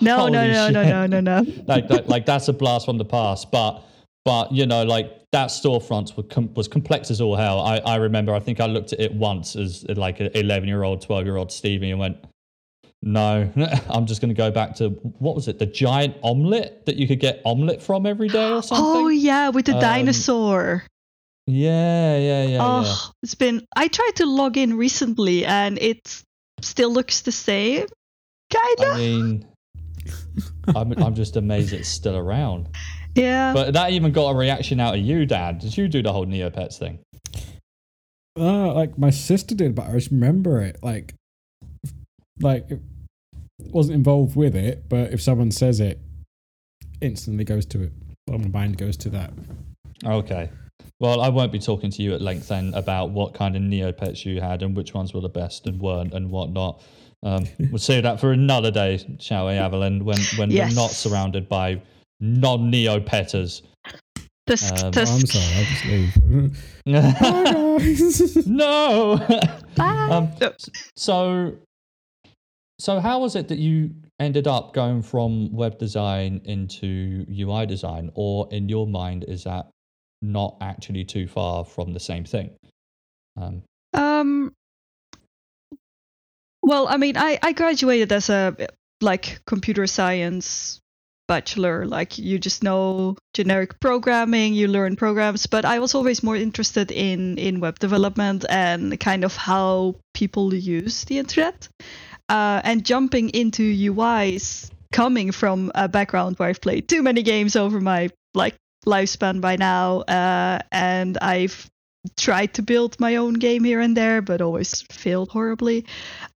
No, 0.00 0.16
no, 0.16 0.16
Holy 0.16 0.32
no, 0.32 0.70
no, 0.70 0.82
shit. 0.82 0.90
no, 0.90 1.06
no, 1.06 1.20
no. 1.20 1.46
like, 1.68 1.88
like 1.88 2.08
like 2.08 2.26
that's 2.26 2.48
a 2.48 2.52
blast 2.52 2.84
from 2.84 2.98
the 2.98 3.04
past. 3.04 3.52
But 3.52 3.80
but 4.24 4.50
you 4.52 4.66
know 4.66 4.82
like 4.82 5.12
that 5.32 5.48
storefront 5.48 6.16
was, 6.16 6.26
com- 6.30 6.52
was 6.54 6.68
complex 6.68 7.10
as 7.10 7.20
all 7.20 7.36
hell. 7.36 7.60
I, 7.60 7.78
I 7.78 7.96
remember, 7.96 8.34
I 8.34 8.40
think 8.40 8.60
I 8.60 8.66
looked 8.66 8.92
at 8.92 9.00
it 9.00 9.14
once 9.14 9.56
as 9.56 9.84
like 9.88 10.20
an 10.20 10.30
11 10.34 10.68
year 10.68 10.82
old, 10.82 11.00
12 11.02 11.24
year 11.24 11.36
old 11.36 11.50
Stevie 11.50 11.90
and 11.90 11.98
went, 11.98 12.18
no, 13.02 13.50
I'm 13.90 14.06
just 14.06 14.20
going 14.20 14.28
to 14.28 14.34
go 14.34 14.50
back 14.50 14.76
to 14.76 14.90
what 14.90 15.34
was 15.34 15.48
it? 15.48 15.58
The 15.58 15.66
giant 15.66 16.16
omelet 16.22 16.86
that 16.86 16.96
you 16.96 17.08
could 17.08 17.18
get 17.18 17.40
omelet 17.44 17.82
from 17.82 18.06
every 18.06 18.28
day 18.28 18.50
or 18.52 18.62
something? 18.62 18.84
Oh 18.86 19.08
yeah, 19.08 19.48
with 19.48 19.66
the 19.66 19.74
Um, 19.74 19.80
dinosaur. 19.80 20.84
Yeah, 21.48 22.16
yeah, 22.18 22.44
yeah. 22.44 22.58
oh, 22.60 22.82
yeah. 22.82 22.94
it's 23.24 23.34
been. 23.34 23.66
I 23.74 23.88
tried 23.88 24.12
to 24.16 24.26
log 24.26 24.56
in 24.56 24.76
recently, 24.76 25.44
and 25.44 25.76
it 25.80 26.22
still 26.60 26.92
looks 26.92 27.22
the 27.22 27.32
same. 27.32 27.86
Kinda. 28.50 28.92
I 28.92 28.96
mean, 28.96 29.48
I'm, 30.76 30.92
I'm 30.92 31.14
just 31.16 31.34
amazed 31.36 31.72
it's 31.72 31.88
still 31.88 32.16
around. 32.16 32.68
yeah. 33.14 33.52
But 33.52 33.74
that 33.74 33.90
even 33.92 34.12
got 34.12 34.30
a 34.30 34.34
reaction 34.36 34.80
out 34.80 34.94
of 34.94 35.00
you, 35.00 35.26
Dan. 35.26 35.58
Did 35.58 35.76
you 35.76 35.88
do 35.88 36.02
the 36.02 36.12
whole 36.12 36.26
Neopets 36.26 36.78
thing? 36.78 36.98
Uh, 38.38 38.72
like 38.72 38.96
my 38.96 39.10
sister 39.10 39.54
did, 39.54 39.74
but 39.74 39.88
I 39.88 39.92
just 39.92 40.10
remember 40.10 40.62
it. 40.62 40.78
Like, 40.82 41.14
like 42.40 42.70
it 42.70 42.80
wasn't 43.58 43.96
involved 43.96 44.36
with 44.36 44.56
it, 44.56 44.88
but 44.88 45.12
if 45.12 45.20
someone 45.20 45.50
says 45.50 45.80
it, 45.80 46.00
instantly 47.00 47.44
goes 47.44 47.66
to 47.66 47.82
it. 47.82 47.92
Well, 48.26 48.38
my 48.38 48.48
mind 48.48 48.78
goes 48.78 48.96
to 48.98 49.10
that. 49.10 49.32
Okay. 50.04 50.48
Well, 51.00 51.20
I 51.20 51.28
won't 51.28 51.52
be 51.52 51.58
talking 51.58 51.90
to 51.90 52.02
you 52.02 52.14
at 52.14 52.22
length 52.22 52.48
then 52.48 52.72
about 52.74 53.10
what 53.10 53.34
kind 53.34 53.56
of 53.56 53.62
Neopets 53.62 54.24
you 54.24 54.40
had 54.40 54.62
and 54.62 54.76
which 54.76 54.94
ones 54.94 55.12
were 55.12 55.20
the 55.20 55.28
best 55.28 55.66
and 55.66 55.80
weren't 55.80 56.14
and 56.14 56.30
whatnot. 56.30 56.80
Um, 57.24 57.46
we'll 57.70 57.78
save 57.78 58.04
that 58.04 58.20
for 58.20 58.32
another 58.32 58.70
day, 58.70 58.98
shall 59.20 59.46
we, 59.48 59.54
Aveline? 59.54 60.04
When 60.04 60.18
when 60.36 60.50
Yes. 60.50 60.70
we're 60.70 60.76
not 60.80 60.90
surrounded 60.92 61.48
by 61.48 61.82
non-Neopetters. 62.22 63.62
Tisk, 64.48 64.72
um, 64.82 64.92
Oh, 64.96 65.00
I'm 65.00 65.26
sorry, 65.26 65.54
I'll 65.56 65.64
just 65.64 65.84
leave. 65.84 66.16
No. 68.46 69.18
Bye. 69.76 70.08
um, 70.10 70.32
so, 70.96 71.54
so 72.78 73.00
how 73.00 73.20
was 73.20 73.36
it 73.36 73.48
that 73.48 73.58
you 73.58 73.90
ended 74.20 74.46
up 74.46 74.72
going 74.72 75.02
from 75.02 75.52
web 75.52 75.78
design 75.78 76.40
into 76.44 77.26
UI 77.30 77.66
design, 77.66 78.10
or 78.14 78.48
in 78.50 78.68
your 78.68 78.86
mind, 78.86 79.24
is 79.28 79.44
that 79.44 79.68
not 80.22 80.56
actually 80.60 81.04
too 81.04 81.26
far 81.26 81.64
from 81.64 81.92
the 81.92 82.00
same 82.00 82.24
thing? 82.24 82.50
Um, 83.36 83.62
Um. 83.94 84.52
Well, 86.62 86.86
I 86.88 86.96
mean, 86.96 87.16
I 87.16 87.38
I 87.42 87.52
graduated 87.52 88.12
as 88.12 88.30
a 88.30 88.56
like 89.00 89.40
computer 89.46 89.86
science 89.88 90.78
bachelor. 91.28 91.86
Like 91.86 92.18
you 92.18 92.38
just 92.38 92.62
know 92.62 93.16
generic 93.34 93.80
programming, 93.80 94.54
you 94.54 94.68
learn 94.68 94.96
programs. 94.96 95.46
But 95.46 95.64
I 95.64 95.78
was 95.78 95.94
always 95.94 96.22
more 96.22 96.36
interested 96.36 96.90
in 96.90 97.38
in 97.38 97.60
web 97.60 97.78
development 97.78 98.44
and 98.48 98.98
kind 99.00 99.24
of 99.24 99.36
how 99.36 99.96
people 100.14 100.54
use 100.54 101.04
the 101.04 101.18
internet. 101.18 101.68
Uh, 102.28 102.60
and 102.64 102.84
jumping 102.84 103.28
into 103.30 103.62
UIs, 103.62 104.70
coming 104.92 105.32
from 105.32 105.70
a 105.74 105.88
background 105.88 106.38
where 106.38 106.48
I've 106.48 106.60
played 106.60 106.88
too 106.88 107.02
many 107.02 107.22
games 107.22 107.56
over 107.56 107.80
my 107.80 108.10
like 108.34 108.54
lifespan 108.86 109.40
by 109.40 109.56
now, 109.56 110.00
uh, 110.02 110.58
and 110.70 111.18
I've 111.20 111.68
tried 112.16 112.54
to 112.54 112.62
build 112.62 112.98
my 112.98 113.16
own 113.16 113.34
game 113.34 113.64
here 113.64 113.80
and 113.80 113.96
there, 113.96 114.22
but 114.22 114.40
always 114.40 114.82
failed 114.90 115.30
horribly. 115.30 115.86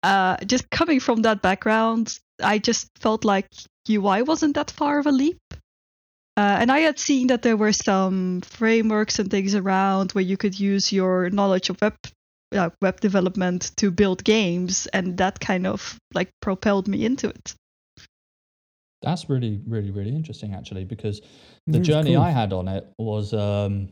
Uh, 0.04 0.38
just 0.46 0.70
coming 0.70 1.00
from 1.00 1.24
that 1.24 1.42
background, 1.42 2.20
I 2.44 2.60
just 2.60 2.90
felt 3.00 3.26
like 3.26 3.48
UI 3.90 4.22
wasn't 4.24 4.56
that 4.56 4.72
far 4.72 5.00
of 5.00 5.08
a 5.08 5.12
leap. 5.12 5.40
Uh, 6.38 6.58
and 6.60 6.72
I 6.72 6.80
had 6.80 7.00
seen 7.00 7.28
that 7.28 7.42
there 7.44 7.58
were 7.58 7.72
some 7.74 8.42
frameworks 8.42 9.20
and 9.20 9.32
things 9.32 9.56
around 9.56 10.12
where 10.12 10.24
you 10.24 10.38
could 10.38 10.60
use 10.60 10.92
your 10.92 11.30
knowledge 11.30 11.70
of 11.70 11.82
web 11.82 11.96
uh, 12.54 12.70
web 12.82 13.00
development 13.02 13.72
to 13.78 13.92
build 13.92 14.24
games, 14.24 14.88
and 14.88 15.18
that 15.18 15.40
kind 15.40 15.66
of 15.68 15.98
like 16.14 16.30
propelled 16.42 16.88
me 16.88 17.06
into 17.06 17.30
it. 17.30 17.56
that's 19.02 19.30
really, 19.30 19.62
really, 19.68 19.92
really 19.92 20.16
interesting, 20.16 20.54
actually, 20.54 20.84
because 20.86 21.22
the 21.72 21.80
Mm, 21.80 21.86
journey 21.86 22.16
cool. 22.16 22.18
I 22.18 22.32
had 22.32 22.54
on 22.54 22.68
it 22.68 22.88
was 22.98 23.34
um, 23.34 23.90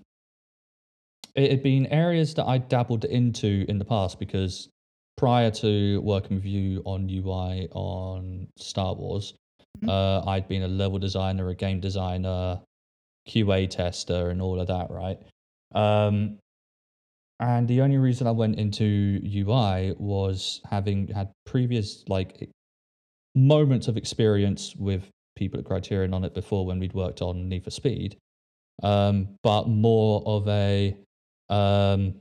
it 1.35 1.51
had 1.51 1.63
been 1.63 1.85
areas 1.87 2.33
that 2.35 2.45
I 2.47 2.57
dabbled 2.57 3.05
into 3.05 3.65
in 3.67 3.77
the 3.79 3.85
past 3.85 4.19
because 4.19 4.69
prior 5.17 5.51
to 5.51 6.01
working 6.01 6.37
with 6.37 6.45
you 6.45 6.81
on 6.85 7.09
UI 7.09 7.69
on 7.71 8.47
Star 8.57 8.93
Wars, 8.95 9.33
Mhm. 9.79 9.89
uh, 9.89 10.29
I'd 10.29 10.47
been 10.47 10.63
a 10.63 10.67
level 10.67 10.99
designer, 10.99 11.49
a 11.49 11.55
game 11.55 11.79
designer, 11.79 12.61
QA 13.27 13.67
tester, 13.67 14.29
and 14.29 14.41
all 14.41 14.59
of 14.59 14.67
that, 14.67 14.91
right? 14.91 15.19
Um, 15.73 16.39
and 17.39 17.67
the 17.67 17.81
only 17.81 17.97
reason 17.97 18.27
I 18.27 18.31
went 18.31 18.57
into 18.57 19.19
UI 19.23 19.93
was 19.97 20.61
having 20.69 21.07
had 21.07 21.31
previous 21.45 22.07
like 22.07 22.49
moments 23.35 23.87
of 23.87 23.97
experience 23.97 24.75
with 24.75 25.09
people 25.35 25.59
at 25.59 25.65
Criterion 25.65 26.13
on 26.13 26.23
it 26.23 26.33
before 26.33 26.65
when 26.65 26.79
we'd 26.79 26.93
worked 26.93 27.21
on 27.21 27.49
Need 27.49 27.63
for 27.63 27.71
Speed, 27.71 28.17
um, 28.83 29.29
but 29.41 29.67
more 29.67 30.21
of 30.25 30.47
a 30.47 30.95
um, 31.49 32.15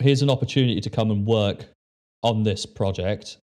here's 0.00 0.22
an 0.22 0.30
opportunity 0.30 0.80
to 0.80 0.90
come 0.90 1.10
and 1.10 1.26
work 1.26 1.64
on 2.22 2.42
this 2.42 2.66
project. 2.66 3.38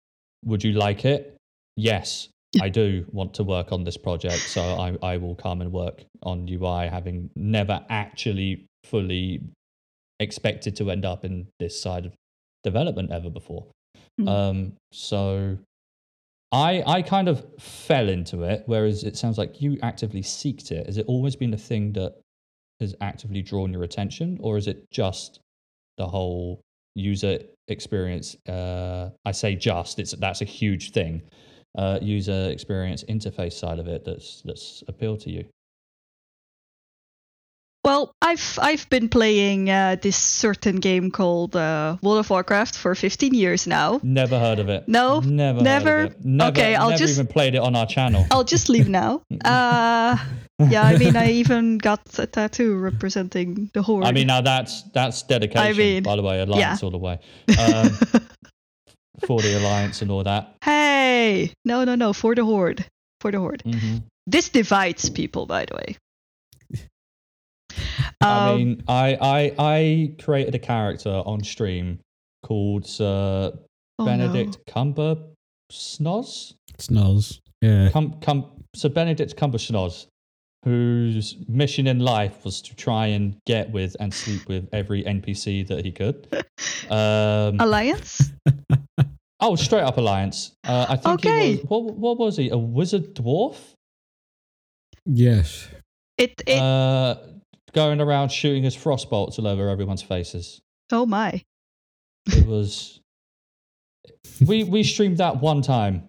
Would 0.47 0.65
you 0.65 0.73
like 0.73 1.05
it? 1.05 1.37
Yes, 1.77 2.29
I 2.63 2.69
do 2.69 3.05
want 3.13 3.35
to 3.35 3.45
work 3.45 3.73
on 3.73 3.85
this 3.85 3.97
project, 3.97 4.41
so 4.41 4.63
I, 4.63 4.97
I 5.03 5.17
will 5.19 5.35
come 5.35 5.61
and 5.61 5.73
work 5.73 6.05
on 6.23 6.49
UI, 6.49 6.89
having 6.89 7.31
never 7.37 7.85
actually 7.89 8.65
fully 8.85 9.43
expected 10.21 10.77
to 10.77 10.91
end 10.91 11.05
up 11.05 11.25
in 11.25 11.49
this 11.59 11.79
side 11.81 12.07
of 12.07 12.15
development 12.65 13.11
ever 13.11 13.29
before. 13.29 13.67
Mm. 14.21 14.29
Um, 14.29 14.73
so 14.93 15.59
I 16.53 16.83
I 16.87 17.03
kind 17.03 17.29
of 17.29 17.45
fell 17.59 18.09
into 18.09 18.45
it, 18.45 18.63
whereas 18.67 19.05
it 19.05 19.17
sounds 19.17 19.39
like 19.39 19.61
you 19.61 19.79
actively 19.83 20.23
seeked 20.23 20.71
it. 20.71 20.87
Has 20.87 20.97
it 20.97 21.07
always 21.07 21.37
been 21.37 21.53
a 21.53 21.59
thing 21.59 21.93
that 21.93 22.15
has 22.81 22.95
actively 23.01 23.43
drawn 23.43 23.73
your 23.73 23.83
attention, 23.83 24.39
or 24.41 24.57
is 24.57 24.67
it 24.67 24.85
just 24.91 25.41
the 25.99 26.07
whole 26.07 26.61
user 26.95 27.41
experience? 27.69 28.37
Uh, 28.49 29.11
I 29.25 29.33
say 29.33 29.57
just; 29.57 29.99
it's 29.99 30.13
that's 30.13 30.43
a 30.43 30.45
huge 30.45 30.93
thing. 30.93 31.23
Uh, 31.77 31.99
user 32.01 32.51
experience 32.51 33.05
interface 33.05 33.53
side 33.53 33.79
of 33.79 33.87
it 33.87 34.05
that's 34.05 34.43
that's 34.45 34.83
appealed 34.89 35.21
to 35.21 35.31
you. 35.31 35.45
Well, 37.87 38.11
I've 38.21 38.59
I've 38.61 38.89
been 38.91 39.09
playing 39.09 39.71
uh, 39.71 39.95
this 40.03 40.17
certain 40.17 40.77
game 40.81 41.13
called 41.13 41.55
uh, 41.55 41.97
World 42.03 42.19
of 42.19 42.29
Warcraft 42.31 42.77
for 42.77 42.97
15 42.97 43.33
years 43.33 43.65
now. 43.69 44.01
Never 44.03 44.41
heard 44.41 44.59
of 44.59 44.69
it. 44.69 44.89
No? 44.89 45.21
never, 45.21 45.63
Never? 45.63 45.91
Heard 45.91 46.07
of 46.07 46.13
it. 46.13 46.25
Never, 46.25 46.51
Okay, 46.51 46.75
I'll 46.75 46.91
just 46.91 47.01
never 47.01 47.07
just- 47.07 47.19
even 47.21 47.27
played 47.29 47.55
it 47.55 47.59
on 47.63 47.77
our 47.77 47.87
channel. 47.87 48.27
I'll 48.33 48.43
just 48.43 48.69
leave 48.69 48.89
now. 48.89 49.23
Uh, 49.45 50.17
yeah, 50.71 50.83
I 50.83 50.97
mean, 50.99 51.17
I 51.17 51.31
even 51.33 51.79
got 51.79 52.01
a 52.19 52.27
tattoo 52.27 52.77
representing 52.79 53.71
the 53.75 53.83
horde. 53.83 54.05
I 54.07 54.11
mean, 54.13 54.27
now 54.27 54.41
that's 54.41 54.83
that's 54.95 55.23
dedication. 55.23 55.67
I 55.67 55.73
mean, 55.75 56.03
by 56.03 56.17
the 56.17 56.23
way, 56.23 56.41
alliance 56.41 56.83
all 56.83 56.91
the 56.91 56.99
way 56.99 57.21
um, 57.59 57.91
for 59.27 59.39
the 59.43 59.59
alliance 59.59 60.03
and 60.03 60.11
all 60.11 60.25
that. 60.25 60.57
hey, 60.65 61.53
no, 61.65 61.85
no, 61.85 61.95
no, 61.95 62.13
for 62.13 62.35
the 62.35 62.43
horde, 62.45 62.85
for 63.21 63.31
the 63.31 63.39
horde. 63.39 63.63
hmm 63.63 63.99
This 64.27 64.49
divides 64.49 65.11
people, 65.11 65.47
by 65.47 65.67
the 65.67 65.77
way. 65.77 65.97
I 68.21 68.51
Um, 68.51 68.57
mean, 68.59 68.83
I, 68.89 69.17
I 69.21 69.55
I 69.59 70.15
created 70.23 70.55
a 70.55 70.59
character 70.59 71.11
on 71.11 71.43
stream 71.45 72.01
called 72.43 72.87
uh, 73.01 73.05
oh, 73.53 73.55
no. 73.99 74.05
Benedict 74.05 74.59
Cumber 74.67 75.17
Snoz. 75.71 76.55
Snoz. 76.79 77.41
Yeah. 77.61 77.91
Cum, 77.91 78.15
cum, 78.21 78.45
so 78.75 78.89
Benedict 78.89 79.37
Cumber 79.37 79.59
Snoz, 79.59 80.07
whose 80.65 81.37
mission 81.49 81.87
in 81.87 81.99
life 82.01 82.45
was 82.45 82.63
to 82.63 82.75
try 82.77 83.07
and 83.07 83.37
get 83.47 83.71
with 83.71 83.97
and 84.01 84.13
sleep 84.15 84.47
with 84.49 84.69
every 84.73 85.03
NPC 85.05 85.67
that 85.69 85.85
he 85.85 85.93
could. 85.93 86.27
Um, 86.89 87.59
Alliance. 87.59 88.33
oh, 89.41 89.57
straight 89.57 89.83
up 89.83 89.97
alliance. 89.99 90.53
Uh, 90.63 90.87
I 90.89 90.97
think 90.97 91.15
Okay. 91.27 91.53
he 91.53 91.57
was. 91.57 91.65
What, 91.67 91.83
what 91.97 92.19
was 92.19 92.37
he? 92.37 92.49
A 92.51 92.57
wizard 92.57 93.13
dwarf? 93.17 93.57
Yes. 95.05 95.69
It, 96.17 96.41
it. 96.47 96.59
Uh, 96.61 97.17
going 97.77 98.01
around 98.01 98.31
shooting 98.33 98.65
his 98.65 98.75
frost 98.75 99.09
bolts 99.11 99.39
all 99.39 99.47
over 99.47 99.69
everyone's 99.69 100.03
faces. 100.03 100.61
oh 100.91 101.07
my. 101.07 101.43
It 102.27 102.47
was. 102.47 103.01
we 104.45 104.65
we 104.65 104.83
streamed 104.83 105.19
that 105.19 105.41
one 105.41 105.63
time. 105.63 106.03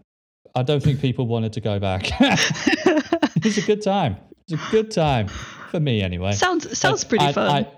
I 0.55 0.63
don't 0.63 0.81
think 0.81 0.99
people 0.99 1.27
wanted 1.27 1.53
to 1.53 1.61
go 1.61 1.77
back. 1.79 2.07
it 2.19 3.43
was 3.45 3.57
a 3.59 3.61
good 3.61 3.83
time. 3.83 4.17
It 4.47 4.53
was 4.57 4.67
a 4.67 4.71
good 4.71 4.89
time 4.89 5.27
for 5.27 5.79
me, 5.79 6.01
anyway. 6.01 6.31
sounds 6.31 6.75
sounds 6.77 7.03
pretty 7.03 7.25
I- 7.25 7.33
fun. 7.33 7.51
I- 7.51 7.71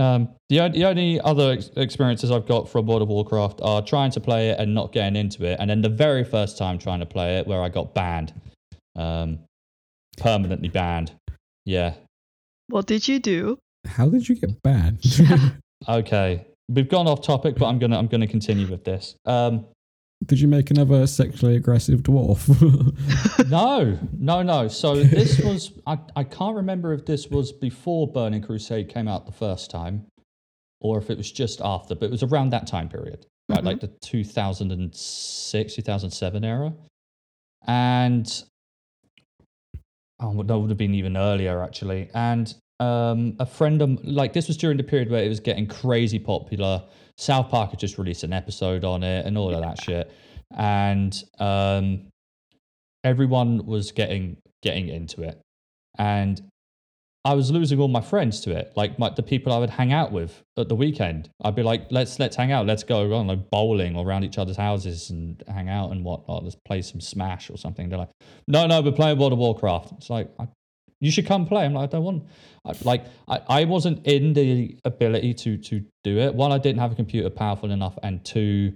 um, 0.00 0.28
the, 0.48 0.68
the 0.68 0.84
only 0.84 1.20
other 1.22 1.54
ex- 1.54 1.70
experiences 1.74 2.30
I've 2.30 2.46
got 2.46 2.68
from 2.68 2.86
World 2.86 3.02
of 3.02 3.08
Warcraft 3.08 3.58
are 3.64 3.82
trying 3.82 4.12
to 4.12 4.20
play 4.20 4.50
it 4.50 4.60
and 4.60 4.72
not 4.72 4.92
getting 4.92 5.16
into 5.16 5.44
it, 5.44 5.56
and 5.58 5.68
then 5.68 5.80
the 5.82 5.88
very 5.88 6.22
first 6.22 6.56
time 6.56 6.78
trying 6.78 7.00
to 7.00 7.06
play 7.06 7.38
it 7.38 7.48
where 7.48 7.60
I 7.62 7.68
got 7.68 7.94
banned, 7.94 8.32
um, 8.94 9.40
permanently 10.18 10.68
banned 10.68 11.10
Yeah. 11.64 11.94
What 12.68 12.86
did 12.86 13.08
you 13.08 13.18
do? 13.18 13.58
How 13.86 14.08
did 14.08 14.28
you 14.28 14.34
get 14.36 14.62
banned? 14.62 15.00
Okay. 15.88 16.44
We've 16.68 16.88
gone 16.88 17.06
off 17.06 17.22
topic, 17.22 17.54
but 17.56 17.66
I'm 17.66 17.78
gonna 17.78 17.96
I'm 17.96 18.08
gonna 18.08 18.26
continue 18.26 18.66
with 18.66 18.82
this. 18.84 19.14
Um, 19.24 19.64
did 20.26 20.40
you 20.40 20.48
make 20.48 20.72
another 20.72 21.06
sexually 21.06 21.54
aggressive 21.54 22.00
dwarf? 22.02 22.48
no, 23.48 23.96
no, 24.18 24.42
no. 24.42 24.66
So 24.66 24.96
this 24.96 25.38
was 25.38 25.70
I, 25.86 25.98
I 26.16 26.24
can't 26.24 26.56
remember 26.56 26.92
if 26.92 27.06
this 27.06 27.28
was 27.28 27.52
before 27.52 28.08
Burning 28.08 28.42
Crusade 28.42 28.88
came 28.88 29.06
out 29.06 29.24
the 29.24 29.32
first 29.32 29.70
time, 29.70 30.04
or 30.80 30.98
if 30.98 31.10
it 31.10 31.16
was 31.16 31.30
just 31.30 31.60
after, 31.62 31.94
but 31.94 32.06
it 32.06 32.10
was 32.10 32.24
around 32.24 32.50
that 32.50 32.66
time 32.66 32.88
period, 32.88 33.24
right? 33.48 33.60
Mhm. 33.60 33.64
Like 33.64 33.80
the 33.80 33.92
2006, 34.02 35.74
2007 35.76 36.44
era. 36.44 36.72
And 37.68 38.44
oh, 40.20 40.42
that 40.42 40.58
would 40.58 40.70
have 40.70 40.78
been 40.78 40.94
even 40.94 41.16
earlier 41.16 41.62
actually. 41.62 42.10
And 42.14 42.52
um, 42.80 43.36
a 43.40 43.46
friend 43.46 43.82
of 43.82 44.04
like 44.04 44.32
this 44.32 44.48
was 44.48 44.56
during 44.56 44.76
the 44.76 44.84
period 44.84 45.10
where 45.10 45.22
it 45.22 45.28
was 45.28 45.40
getting 45.40 45.66
crazy 45.66 46.18
popular. 46.18 46.84
South 47.16 47.48
Park 47.48 47.70
had 47.70 47.78
just 47.78 47.98
released 47.98 48.22
an 48.22 48.32
episode 48.32 48.84
on 48.84 49.02
it 49.02 49.26
and 49.26 49.36
all 49.36 49.52
of 49.52 49.60
that 49.60 49.82
shit. 49.82 50.12
And 50.56 51.20
um, 51.38 52.08
everyone 53.04 53.66
was 53.66 53.90
getting 53.92 54.36
getting 54.62 54.88
into 54.88 55.22
it. 55.22 55.40
And 55.98 56.40
I 57.24 57.34
was 57.34 57.50
losing 57.50 57.80
all 57.80 57.88
my 57.88 58.00
friends 58.00 58.40
to 58.42 58.52
it, 58.52 58.72
like 58.76 58.98
my, 58.98 59.10
the 59.10 59.22
people 59.22 59.52
I 59.52 59.58
would 59.58 59.70
hang 59.70 59.92
out 59.92 60.12
with 60.12 60.42
at 60.56 60.68
the 60.68 60.76
weekend. 60.76 61.28
I'd 61.42 61.56
be 61.56 61.62
like, 61.62 61.88
"Let's 61.90 62.18
let's 62.18 62.36
hang 62.36 62.52
out, 62.52 62.66
let's 62.66 62.84
go 62.84 63.02
around 63.02 63.26
like 63.26 63.50
bowling 63.50 63.96
or 63.96 64.06
around 64.06 64.24
each 64.24 64.38
other's 64.38 64.56
houses 64.56 65.10
and 65.10 65.42
hang 65.48 65.68
out 65.68 65.90
and 65.90 66.04
whatnot. 66.04 66.44
Let's 66.44 66.56
play 66.64 66.80
some 66.80 67.00
Smash 67.00 67.50
or 67.50 67.58
something." 67.58 67.88
They're 67.88 67.98
like, 67.98 68.10
"No, 68.46 68.66
no, 68.66 68.80
we're 68.80 68.92
playing 68.92 69.18
World 69.18 69.32
of 69.32 69.38
Warcraft." 69.38 69.92
It's 69.92 70.10
like, 70.10 70.30
I, 70.38 70.46
"You 71.00 71.10
should 71.10 71.26
come 71.26 71.44
play." 71.44 71.64
I'm 71.64 71.74
like, 71.74 71.90
"I 71.90 71.92
don't 71.92 72.04
want." 72.04 72.24
I, 72.64 72.74
like, 72.84 73.04
I, 73.26 73.40
I 73.48 73.64
wasn't 73.64 74.06
in 74.06 74.32
the 74.32 74.78
ability 74.84 75.34
to 75.34 75.58
to 75.58 75.84
do 76.04 76.18
it. 76.18 76.34
One, 76.34 76.52
I 76.52 76.58
didn't 76.58 76.78
have 76.78 76.92
a 76.92 76.96
computer 76.96 77.30
powerful 77.30 77.72
enough, 77.72 77.98
and 78.02 78.24
two, 78.24 78.74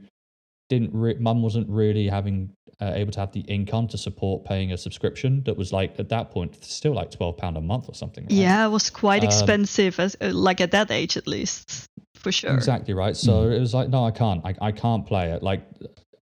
didn't 0.69 0.93
re- 0.93 1.17
mum 1.19 1.43
wasn't 1.43 1.69
really 1.69 2.09
having 2.09 2.55
uh, 2.83 2.93
able 3.01 3.13
to 3.13 3.21
have 3.21 3.33
the 3.33 3.41
income 3.57 3.87
to 3.89 3.97
support 3.97 4.45
paying 4.45 4.73
a 4.73 4.77
subscription 4.77 5.43
that 5.45 5.57
was 5.57 5.73
like 5.73 5.91
at 6.01 6.09
that 6.09 6.31
point 6.33 6.51
still 6.65 6.95
like 6.95 7.11
12 7.11 7.37
pound 7.37 7.57
a 7.57 7.61
month 7.61 7.89
or 7.89 7.95
something 7.95 8.25
right? 8.25 8.33
Yeah, 8.33 8.67
it 8.67 8.71
was 8.71 8.91
quite 8.91 9.23
Um, 9.23 9.29
expensive, 9.29 10.01
as 10.01 10.17
uh, 10.21 10.31
like 10.33 10.61
at 10.61 10.73
that 10.73 10.91
age 10.91 11.17
at 11.17 11.27
least, 11.29 11.87
for 12.17 12.33
sure. 12.33 12.53
exactly 12.55 12.95
right. 12.95 13.17
So 13.17 13.33
it 13.51 13.61
was 13.61 13.73
like 13.79 13.89
no 13.89 14.05
i 14.05 14.11
can't. 14.11 14.41
I, 14.45 14.55
I 14.69 14.73
can't 14.73 15.07
play 15.07 15.31
it. 15.31 15.43
Like 15.43 15.63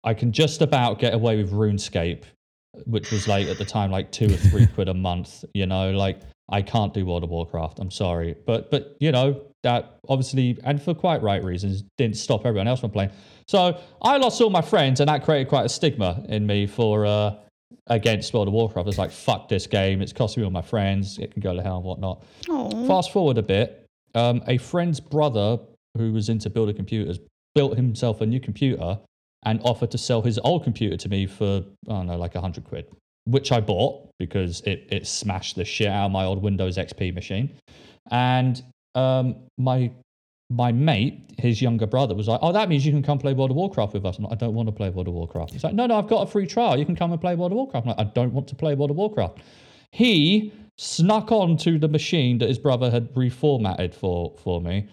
i 0.04 0.14
can 0.14 0.32
just 0.32 0.62
about 0.62 0.98
get 0.98 1.12
away 1.14 1.36
with 1.36 1.50
runescape 1.52 2.22
which 2.86 3.10
was 3.10 3.26
like 3.28 3.46
at 3.48 3.58
the 3.58 3.64
time 3.64 3.90
like 3.90 4.10
two 4.12 4.26
or 4.26 4.38
three 4.50 4.66
quid 4.74 4.88
a 4.88 4.94
month 4.94 5.44
you 5.54 5.66
know? 5.66 5.90
Like 5.92 6.20
i 6.50 6.62
can't 6.62 6.92
do 6.92 7.06
world 7.06 7.24
of 7.24 7.30
warcraft. 7.30 7.78
I'm 7.78 7.90
sorry. 7.90 8.34
But 8.46 8.70
but 8.70 8.96
you 9.00 9.12
know 9.12 9.28
that 9.62 9.98
obviously 10.08 10.58
and 10.64 10.82
for 10.82 10.94
quite 10.94 11.22
right 11.22 11.42
reasons 11.44 11.84
didn't 11.98 12.16
stop 12.16 12.46
everyone 12.46 12.66
else 12.68 12.80
from 12.80 12.90
playing 12.90 13.10
so 13.50 13.78
i 14.02 14.16
lost 14.16 14.40
all 14.40 14.50
my 14.50 14.62
friends 14.62 15.00
and 15.00 15.08
that 15.08 15.24
created 15.24 15.48
quite 15.48 15.66
a 15.66 15.68
stigma 15.68 16.24
in 16.28 16.46
me 16.46 16.66
for 16.66 17.06
uh 17.06 17.34
against 17.86 18.32
world 18.32 18.48
of 18.48 18.54
warcraft. 18.54 18.88
It's 18.88 18.98
like 18.98 19.10
fuck 19.10 19.48
this 19.48 19.66
game. 19.66 20.00
It's 20.00 20.12
costing 20.12 20.42
me 20.42 20.44
all 20.44 20.50
my 20.50 20.62
friends. 20.62 21.18
It 21.18 21.32
can 21.32 21.40
go 21.42 21.54
to 21.54 21.62
hell 21.62 21.76
and 21.76 21.84
whatnot. 21.84 22.22
Oh, 22.48 22.86
Fast 22.86 23.12
forward 23.12 23.38
a 23.38 23.42
bit, 23.42 23.86
um, 24.14 24.42
a 24.46 24.58
friend's 24.58 25.00
brother 25.00 25.58
who 25.96 26.12
was 26.12 26.28
into 26.28 26.48
building 26.48 26.76
computers 26.76 27.18
built 27.54 27.76
himself 27.76 28.20
a 28.20 28.26
new 28.26 28.40
computer 28.40 28.98
and 29.44 29.60
offered 29.64 29.90
to 29.90 29.98
sell 29.98 30.22
his 30.22 30.38
old 30.44 30.64
computer 30.64 30.96
to 30.96 31.08
me 31.08 31.26
for, 31.26 31.64
I 31.88 31.92
don't 31.92 32.06
know, 32.06 32.16
like 32.16 32.34
a 32.34 32.40
hundred 32.40 32.64
quid, 32.64 32.86
which 33.24 33.50
I 33.50 33.60
bought 33.60 34.08
because 34.18 34.60
it, 34.62 34.86
it 34.90 35.06
smashed 35.06 35.56
the 35.56 35.64
shit 35.64 35.88
out 35.88 36.06
of 36.06 36.12
my 36.12 36.24
old 36.24 36.42
Windows 36.42 36.76
XP 36.76 37.14
machine. 37.14 37.56
And 38.10 38.62
um, 38.94 39.36
my 39.58 39.90
my 40.50 40.72
mate, 40.72 41.30
his 41.38 41.62
younger 41.62 41.86
brother, 41.86 42.14
was 42.14 42.28
like, 42.28 42.40
"Oh, 42.42 42.52
that 42.52 42.68
means 42.68 42.84
you 42.84 42.92
can 42.92 43.02
come 43.02 43.18
play 43.18 43.32
World 43.32 43.50
of 43.50 43.56
Warcraft 43.56 43.94
with 43.94 44.04
us." 44.04 44.18
I'm 44.18 44.24
like, 44.24 44.32
I 44.32 44.36
don't 44.36 44.54
want 44.54 44.68
to 44.68 44.72
play 44.72 44.90
World 44.90 45.08
of 45.08 45.14
Warcraft. 45.14 45.52
He's 45.52 45.64
like, 45.64 45.74
"No, 45.74 45.86
no, 45.86 45.96
I've 45.96 46.08
got 46.08 46.22
a 46.22 46.26
free 46.26 46.46
trial. 46.46 46.78
You 46.78 46.84
can 46.84 46.96
come 46.96 47.12
and 47.12 47.20
play 47.20 47.36
World 47.36 47.52
of 47.52 47.56
Warcraft." 47.56 47.86
I'm 47.86 47.96
like, 47.96 48.06
"I 48.06 48.10
don't 48.10 48.32
want 48.32 48.48
to 48.48 48.56
play 48.56 48.74
World 48.74 48.90
of 48.90 48.96
Warcraft." 48.96 49.38
He 49.92 50.52
snuck 50.76 51.30
onto 51.30 51.78
the 51.78 51.88
machine 51.88 52.38
that 52.38 52.48
his 52.48 52.58
brother 52.58 52.90
had 52.90 53.14
reformatted 53.14 53.94
for 53.94 54.34
for 54.38 54.60
me, 54.60 54.88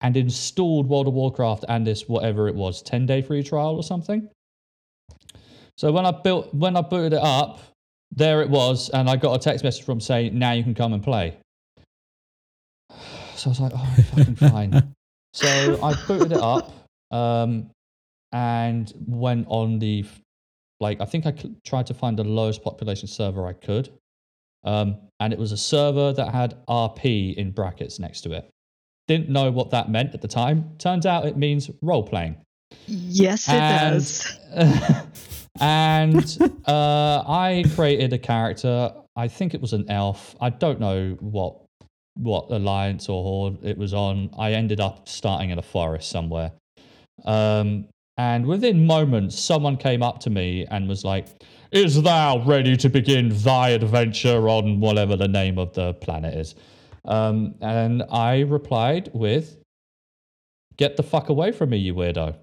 and 0.00 0.16
installed 0.16 0.88
World 0.88 1.08
of 1.08 1.14
Warcraft 1.14 1.64
and 1.68 1.86
this 1.86 2.08
whatever 2.08 2.48
it 2.48 2.54
was, 2.54 2.82
ten 2.82 3.06
day 3.06 3.22
free 3.22 3.42
trial 3.42 3.76
or 3.76 3.82
something. 3.82 4.28
So 5.76 5.92
when 5.92 6.06
I 6.06 6.10
built 6.10 6.54
when 6.54 6.76
I 6.76 6.80
booted 6.80 7.12
it 7.12 7.22
up, 7.22 7.60
there 8.10 8.40
it 8.40 8.48
was, 8.48 8.88
and 8.90 9.10
I 9.10 9.16
got 9.16 9.34
a 9.34 9.38
text 9.38 9.62
message 9.62 9.84
from 9.84 10.00
saying, 10.00 10.38
"Now 10.38 10.52
you 10.52 10.62
can 10.62 10.74
come 10.74 10.92
and 10.94 11.02
play." 11.02 11.36
So 13.36 13.48
I 13.48 13.50
was 13.50 13.60
like, 13.60 13.72
"Oh, 13.74 13.96
fucking 14.14 14.36
fine." 14.50 14.94
So 15.32 15.78
I 15.82 15.94
booted 16.06 16.32
it 16.32 16.38
up 16.38 16.72
um, 17.10 17.70
and 18.32 18.92
went 19.06 19.46
on 19.48 19.78
the 19.78 20.04
like. 20.80 21.00
I 21.00 21.04
think 21.04 21.26
I 21.26 21.34
tried 21.64 21.86
to 21.86 21.94
find 21.94 22.18
the 22.18 22.24
lowest 22.24 22.62
population 22.62 23.08
server 23.08 23.46
I 23.46 23.52
could, 23.52 23.90
um, 24.64 24.96
and 25.20 25.32
it 25.32 25.38
was 25.38 25.52
a 25.52 25.56
server 25.56 26.12
that 26.12 26.32
had 26.32 26.64
RP 26.66 27.34
in 27.34 27.50
brackets 27.52 27.98
next 27.98 28.22
to 28.22 28.32
it. 28.32 28.48
Didn't 29.08 29.28
know 29.28 29.50
what 29.50 29.70
that 29.70 29.90
meant 29.90 30.14
at 30.14 30.22
the 30.22 30.28
time. 30.28 30.72
Turns 30.78 31.06
out 31.06 31.26
it 31.26 31.36
means 31.36 31.70
role 31.80 32.02
playing 32.02 32.36
yes, 32.86 33.48
it 33.48 33.54
and, 33.54 33.94
does. 33.94 34.38
and 35.60 36.60
uh, 36.66 37.22
I 37.26 37.64
created 37.74 38.12
a 38.12 38.18
character. 38.18 38.92
I 39.16 39.28
think 39.28 39.54
it 39.54 39.60
was 39.60 39.72
an 39.72 39.90
elf. 39.90 40.36
I 40.40 40.50
don't 40.50 40.80
know 40.80 41.16
what 41.20 41.64
what 42.16 42.50
alliance 42.50 43.08
or 43.08 43.22
horde 43.22 43.64
it 43.64 43.78
was 43.78 43.94
on. 43.94 44.30
I 44.38 44.52
ended 44.52 44.80
up 44.80 45.08
starting 45.08 45.50
in 45.50 45.58
a 45.58 45.62
forest 45.62 46.10
somewhere. 46.10 46.52
Um, 47.24 47.86
and 48.18 48.46
within 48.46 48.86
moments, 48.86 49.38
someone 49.38 49.76
came 49.76 50.02
up 50.02 50.20
to 50.20 50.30
me 50.30 50.66
and 50.70 50.88
was 50.88 51.04
like, 51.04 51.26
Is 51.70 52.02
thou 52.02 52.42
ready 52.44 52.76
to 52.78 52.88
begin 52.88 53.28
thy 53.28 53.70
adventure 53.70 54.48
on 54.48 54.80
whatever 54.80 55.16
the 55.16 55.28
name 55.28 55.58
of 55.58 55.74
the 55.74 55.94
planet 55.94 56.34
is? 56.34 56.54
Um, 57.04 57.54
and 57.60 58.02
I 58.10 58.40
replied 58.40 59.10
with, 59.12 59.58
Get 60.76 60.96
the 60.96 61.02
fuck 61.02 61.28
away 61.28 61.52
from 61.52 61.70
me, 61.70 61.78
you 61.78 61.94
weirdo. 61.94 62.36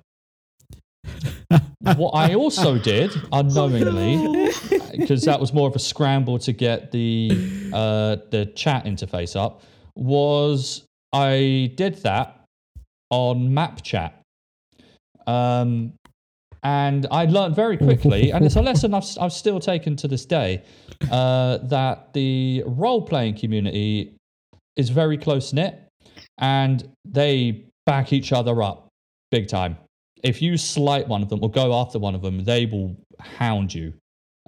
What 1.79 2.11
I 2.11 2.33
also 2.33 2.77
did, 2.77 3.11
unknowingly, 3.31 4.51
because 4.97 5.23
that 5.23 5.39
was 5.39 5.53
more 5.53 5.67
of 5.67 5.75
a 5.75 5.79
scramble 5.79 6.39
to 6.39 6.53
get 6.53 6.91
the 6.91 7.29
uh, 7.73 8.17
the 8.31 8.51
chat 8.55 8.85
interface 8.85 9.35
up, 9.35 9.63
was 9.95 10.85
I 11.11 11.71
did 11.75 11.95
that 12.03 12.45
on 13.09 13.53
Map 13.53 13.81
Chat. 13.83 14.19
Um, 15.27 15.93
and 16.63 17.07
I 17.11 17.25
learned 17.25 17.55
very 17.55 17.77
quickly, 17.77 18.31
and 18.31 18.45
it's 18.45 18.55
a 18.55 18.61
lesson 18.61 18.93
I've, 18.93 19.05
I've 19.19 19.33
still 19.33 19.59
taken 19.59 19.97
to 19.97 20.07
this 20.07 20.25
day, 20.25 20.63
uh, 21.11 21.57
that 21.57 22.13
the 22.13 22.63
role 22.65 23.01
playing 23.01 23.37
community 23.37 24.15
is 24.77 24.89
very 24.89 25.17
close 25.17 25.51
knit 25.51 25.79
and 26.39 26.89
they 27.05 27.65
back 27.85 28.13
each 28.13 28.31
other 28.31 28.63
up 28.63 28.87
big 29.29 29.47
time. 29.47 29.77
If 30.23 30.41
you 30.41 30.57
slight 30.57 31.07
one 31.07 31.21
of 31.21 31.29
them 31.29 31.39
or 31.43 31.51
go 31.51 31.73
after 31.73 31.99
one 31.99 32.15
of 32.15 32.21
them, 32.21 32.43
they 32.43 32.65
will 32.65 32.95
hound 33.19 33.73
you. 33.73 33.93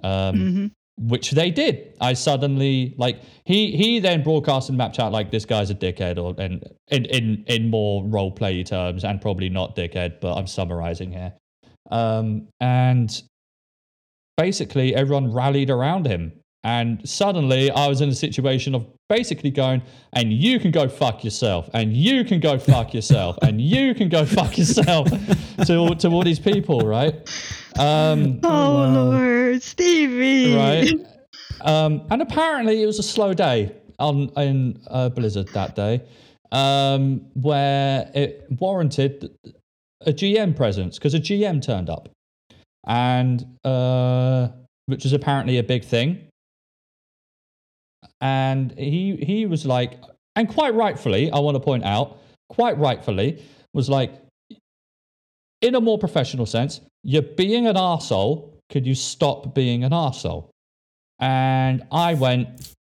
Um, 0.02 0.34
Mhm. 0.36 0.70
which 0.98 1.32
they 1.32 1.50
did. 1.50 1.94
I 2.00 2.14
suddenly 2.14 2.94
like 2.96 3.20
he 3.44 3.76
he 3.76 3.98
then 3.98 4.22
broadcast 4.22 4.70
in 4.70 4.76
map 4.78 4.94
chat 4.94 5.12
like 5.12 5.30
this 5.30 5.44
guy's 5.44 5.68
a 5.70 5.74
dickhead 5.74 6.16
or 6.18 6.34
and 6.40 6.64
in 6.88 7.04
in 7.06 7.44
in 7.46 7.68
more 7.68 8.02
role 8.04 8.30
play 8.30 8.62
terms 8.62 9.04
and 9.04 9.20
probably 9.20 9.50
not 9.50 9.76
dickhead, 9.76 10.20
but 10.20 10.34
I'm 10.36 10.46
summarizing 10.46 11.12
here. 11.12 11.34
Um, 11.90 12.48
and 12.60 13.22
basically 14.36 14.94
everyone 14.94 15.32
rallied 15.32 15.70
around 15.70 16.06
him. 16.06 16.32
And 16.66 17.08
suddenly 17.08 17.70
I 17.70 17.86
was 17.86 18.00
in 18.00 18.08
a 18.08 18.14
situation 18.14 18.74
of 18.74 18.84
basically 19.08 19.52
going, 19.52 19.82
and 20.14 20.32
you 20.32 20.58
can 20.58 20.72
go 20.72 20.88
fuck 20.88 21.22
yourself, 21.22 21.70
and 21.74 21.92
you 21.92 22.24
can 22.24 22.40
go 22.40 22.58
fuck 22.58 22.92
yourself, 22.92 23.38
and 23.42 23.60
you 23.60 23.94
can 23.94 24.08
go 24.08 24.24
fuck 24.26 24.58
yourself 24.58 25.08
to, 25.64 25.94
to 25.94 26.08
all 26.08 26.24
these 26.24 26.40
people, 26.40 26.80
right? 26.80 27.14
Um, 27.78 28.40
Oh, 28.42 28.74
wow. 28.74 29.10
Lord, 29.12 29.62
Stevie. 29.62 30.56
right? 30.56 30.92
Um, 31.60 32.04
and 32.10 32.20
apparently, 32.20 32.82
it 32.82 32.86
was 32.86 32.98
a 32.98 33.02
slow 33.04 33.32
day 33.32 33.72
on 34.00 34.30
in 34.36 34.82
uh, 34.88 35.08
Blizzard 35.10 35.46
that 35.54 35.76
day, 35.76 36.02
um, 36.50 37.26
where 37.34 38.10
it 38.12 38.44
warranted 38.58 39.30
a 40.04 40.12
GM 40.12 40.56
presence 40.56 40.98
because 40.98 41.14
a 41.14 41.20
GM 41.20 41.62
turned 41.62 41.88
up, 41.90 42.08
and 42.88 43.46
uh, 43.64 44.48
which 44.86 45.04
was 45.04 45.12
apparently 45.12 45.58
a 45.58 45.62
big 45.62 45.84
thing. 45.84 46.24
And 48.20 48.72
he 48.78 49.16
he 49.16 49.46
was 49.46 49.66
like, 49.66 50.00
and 50.34 50.48
quite 50.48 50.74
rightfully, 50.74 51.30
I 51.30 51.38
want 51.38 51.54
to 51.56 51.60
point 51.60 51.84
out, 51.84 52.18
quite 52.48 52.78
rightfully, 52.78 53.42
was 53.74 53.88
like, 53.88 54.12
in 55.62 55.74
a 55.74 55.80
more 55.80 55.98
professional 55.98 56.46
sense, 56.46 56.80
you're 57.02 57.22
being 57.22 57.66
an 57.66 57.76
arsehole. 57.76 58.52
Could 58.70 58.86
you 58.86 58.94
stop 58.94 59.54
being 59.54 59.84
an 59.84 59.92
arsehole? 59.92 60.48
and 61.18 61.82
I 61.90 62.12
went, 62.12 62.74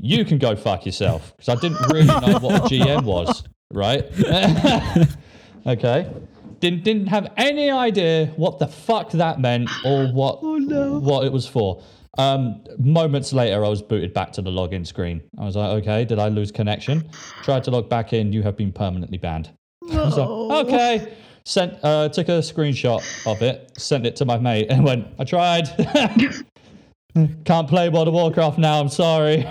"You 0.00 0.24
can 0.24 0.38
go 0.38 0.56
fuck 0.56 0.84
yourself," 0.84 1.32
because 1.36 1.48
I 1.48 1.60
didn't 1.60 1.78
really 1.92 2.06
know 2.06 2.38
what 2.40 2.56
a 2.56 2.68
GM 2.68 3.04
was, 3.04 3.44
right? 3.72 4.04
okay, 5.66 6.10
didn't 6.58 6.82
didn't 6.82 7.06
have 7.06 7.32
any 7.36 7.70
idea 7.70 8.26
what 8.36 8.58
the 8.58 8.66
fuck 8.66 9.10
that 9.12 9.38
meant 9.40 9.70
or 9.84 10.08
what 10.08 10.40
Oh, 10.42 10.56
no. 10.58 10.98
what 10.98 11.24
it 11.24 11.32
was 11.32 11.46
for. 11.46 11.80
Um, 12.18 12.62
moments 12.78 13.32
later, 13.32 13.64
I 13.64 13.68
was 13.68 13.80
booted 13.82 14.12
back 14.12 14.32
to 14.32 14.42
the 14.42 14.50
login 14.50 14.86
screen. 14.86 15.22
I 15.38 15.44
was 15.44 15.56
like, 15.56 15.70
"Okay, 15.82 16.04
did 16.04 16.18
I 16.18 16.28
lose 16.28 16.52
connection?" 16.52 17.08
Tried 17.42 17.64
to 17.64 17.70
log 17.70 17.88
back 17.88 18.12
in. 18.12 18.32
You 18.32 18.42
have 18.42 18.56
been 18.56 18.70
permanently 18.72 19.18
banned. 19.18 19.50
I 19.90 19.96
was 19.96 20.16
like, 20.18 20.66
okay. 20.66 21.14
Sent, 21.44 21.76
uh, 21.82 22.08
took 22.08 22.28
a 22.28 22.38
screenshot 22.38 23.02
of 23.26 23.42
it, 23.42 23.72
sent 23.76 24.06
it 24.06 24.14
to 24.16 24.24
my 24.24 24.38
mate, 24.38 24.68
and 24.70 24.84
went, 24.84 25.08
I 25.18 25.24
tried. 25.24 25.66
Can't 27.44 27.68
play 27.68 27.88
World 27.88 28.08
of 28.08 28.14
Warcraft 28.14 28.58
now, 28.58 28.80
I'm 28.80 28.88
sorry. 28.88 29.46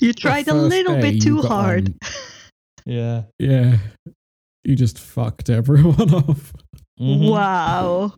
You 0.00 0.12
tried 0.12 0.46
a 0.48 0.54
little 0.54 0.96
bit 1.00 1.20
too 1.22 1.40
hard. 1.42 1.88
on- 1.88 1.98
yeah. 2.86 3.22
yeah. 3.38 3.78
You 4.64 4.76
just 4.76 4.98
fucked 4.98 5.48
everyone 5.50 6.14
off. 6.14 6.52
Mhm. 7.00 7.30
Wow. 7.30 8.12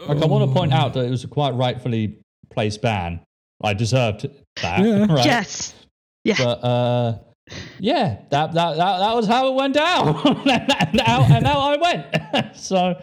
Like, 0.00 0.22
I 0.22 0.26
want 0.26 0.48
to 0.50 0.54
point 0.54 0.72
out 0.72 0.94
that 0.94 1.04
it 1.04 1.10
was 1.10 1.24
quite 1.26 1.54
rightfully 1.54 2.18
placed 2.54 2.80
ban. 2.82 3.20
I 3.62 3.74
deserved 3.74 4.26
that, 4.62 4.80
Yeah. 4.80 5.06
right? 5.12 5.24
Yes. 5.26 5.74
But 6.38 6.64
uh, 6.64 7.18
yeah, 7.78 8.16
that, 8.30 8.52
that 8.54 8.76
that 8.76 8.98
that 8.98 9.14
was 9.14 9.26
how 9.26 9.48
it 9.48 9.54
went 9.54 9.74
down, 9.74 10.08
and, 10.48 11.00
out, 11.06 11.30
and 11.30 11.46
out 11.46 11.60
I 11.60 11.76
went. 11.76 12.56
so 12.56 12.98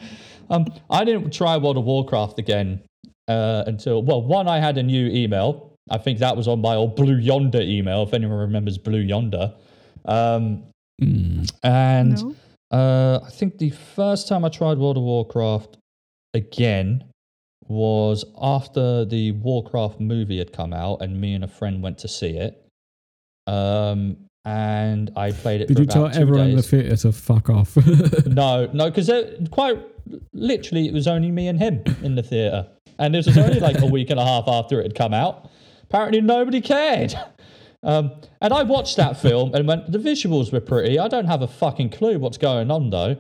um, 0.50 0.66
I 0.90 1.04
didn't 1.06 1.32
try 1.32 1.58
World 1.58 1.78
of 1.78 1.84
Warcraft 1.84 2.40
again 2.40 2.82
uh, 3.28 3.64
until 3.68 4.02
well, 4.02 4.22
one 4.24 4.48
I 4.48 4.60
had 4.60 4.78
a 4.80 4.84
new 4.84 5.08
email. 5.08 5.68
I 5.90 5.98
think 6.00 6.20
that 6.20 6.36
was 6.36 6.48
on 6.48 6.62
my 6.62 6.76
old 6.76 6.96
Blue 6.96 7.18
Yonder 7.18 7.62
email. 7.62 8.04
If 8.04 8.14
anyone 8.14 8.40
remembers 8.40 8.78
Blue 8.78 9.00
Yonder, 9.00 9.54
um, 10.06 10.64
Mm. 11.02 11.52
and 11.64 12.24
No. 12.24 12.36
uh, 12.78 13.20
I 13.26 13.30
think 13.32 13.58
the 13.58 13.72
first 13.72 14.28
time 14.28 14.46
I 14.46 14.50
tried 14.50 14.78
World 14.78 14.98
of 14.98 15.04
Warcraft 15.04 15.78
again 16.36 17.04
was 17.72 18.26
after 18.42 19.06
the 19.06 19.32
Warcraft 19.34 20.00
movie 20.00 20.38
had 20.38 20.54
come 20.54 20.74
out, 20.74 21.02
and 21.02 21.20
me 21.20 21.34
and 21.34 21.44
a 21.44 21.48
friend 21.48 21.82
went 21.82 21.98
to 22.00 22.08
see 22.08 22.38
it. 22.38 22.66
Um, 23.48 24.18
and 24.46 25.12
I 25.16 25.32
played 25.32 25.62
it. 25.62 25.68
Did 25.68 25.80
you 25.80 25.86
tell 25.86 26.08
everyone 26.08 26.50
in 26.50 26.56
the 26.56 26.64
theatre 26.64 26.96
to 26.98 27.12
fuck 27.12 27.50
off? 27.50 27.78
No, 28.26 28.70
no, 28.74 28.90
because 28.90 29.10
quite 29.52 29.80
literally, 30.34 30.88
it 30.88 30.94
was 30.94 31.08
only 31.08 31.32
me 31.32 31.48
and 31.48 31.60
him 31.60 31.84
in 32.02 32.16
the 32.16 32.24
theater, 32.24 32.68
and 32.98 33.14
this 33.14 33.26
was 33.26 33.38
only 33.38 33.60
like 33.60 33.82
a 33.82 33.86
week 33.86 34.10
and 34.10 34.20
a 34.20 34.26
half 34.26 34.48
after 34.48 34.80
it 34.80 34.84
had 34.84 34.96
come 34.96 35.14
out. 35.14 35.50
Apparently, 35.84 36.22
nobody 36.22 36.62
cared. 36.62 37.14
Um, 37.84 38.12
and 38.42 38.54
I 38.54 38.64
watched 38.64 38.98
that 38.98 39.20
film 39.20 39.54
and 39.56 39.68
went, 39.68 39.92
the 39.92 39.98
visuals 39.98 40.54
were 40.54 40.60
pretty. 40.60 41.00
I 41.00 41.08
don't 41.08 41.26
have 41.26 41.42
a 41.42 41.48
fucking 41.48 41.90
clue 41.90 42.20
what's 42.20 42.38
going 42.38 42.70
on 42.70 42.90
though. 42.90 43.18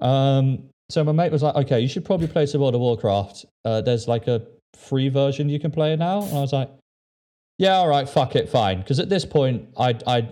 Um, 0.00 0.68
so 0.90 1.02
my 1.04 1.12
mate 1.12 1.32
was 1.32 1.42
like, 1.42 1.54
okay, 1.56 1.80
you 1.80 1.88
should 1.88 2.04
probably 2.04 2.26
play 2.28 2.46
some 2.46 2.60
World 2.60 2.74
of 2.74 2.80
Warcraft. 2.80 3.46
Uh, 3.64 3.80
there's 3.80 4.08
like 4.08 4.28
a 4.28 4.42
free 4.74 5.08
version 5.08 5.48
you 5.48 5.58
can 5.60 5.70
play 5.70 5.96
now. 5.96 6.22
And 6.22 6.36
I 6.36 6.40
was 6.40 6.52
like, 6.52 6.70
yeah, 7.58 7.74
all 7.74 7.88
right, 7.88 8.08
fuck 8.08 8.34
it, 8.36 8.48
fine. 8.48 8.78
Because 8.78 8.98
at 8.98 9.08
this 9.08 9.24
point, 9.24 9.68
I 9.78 9.96
I 10.06 10.28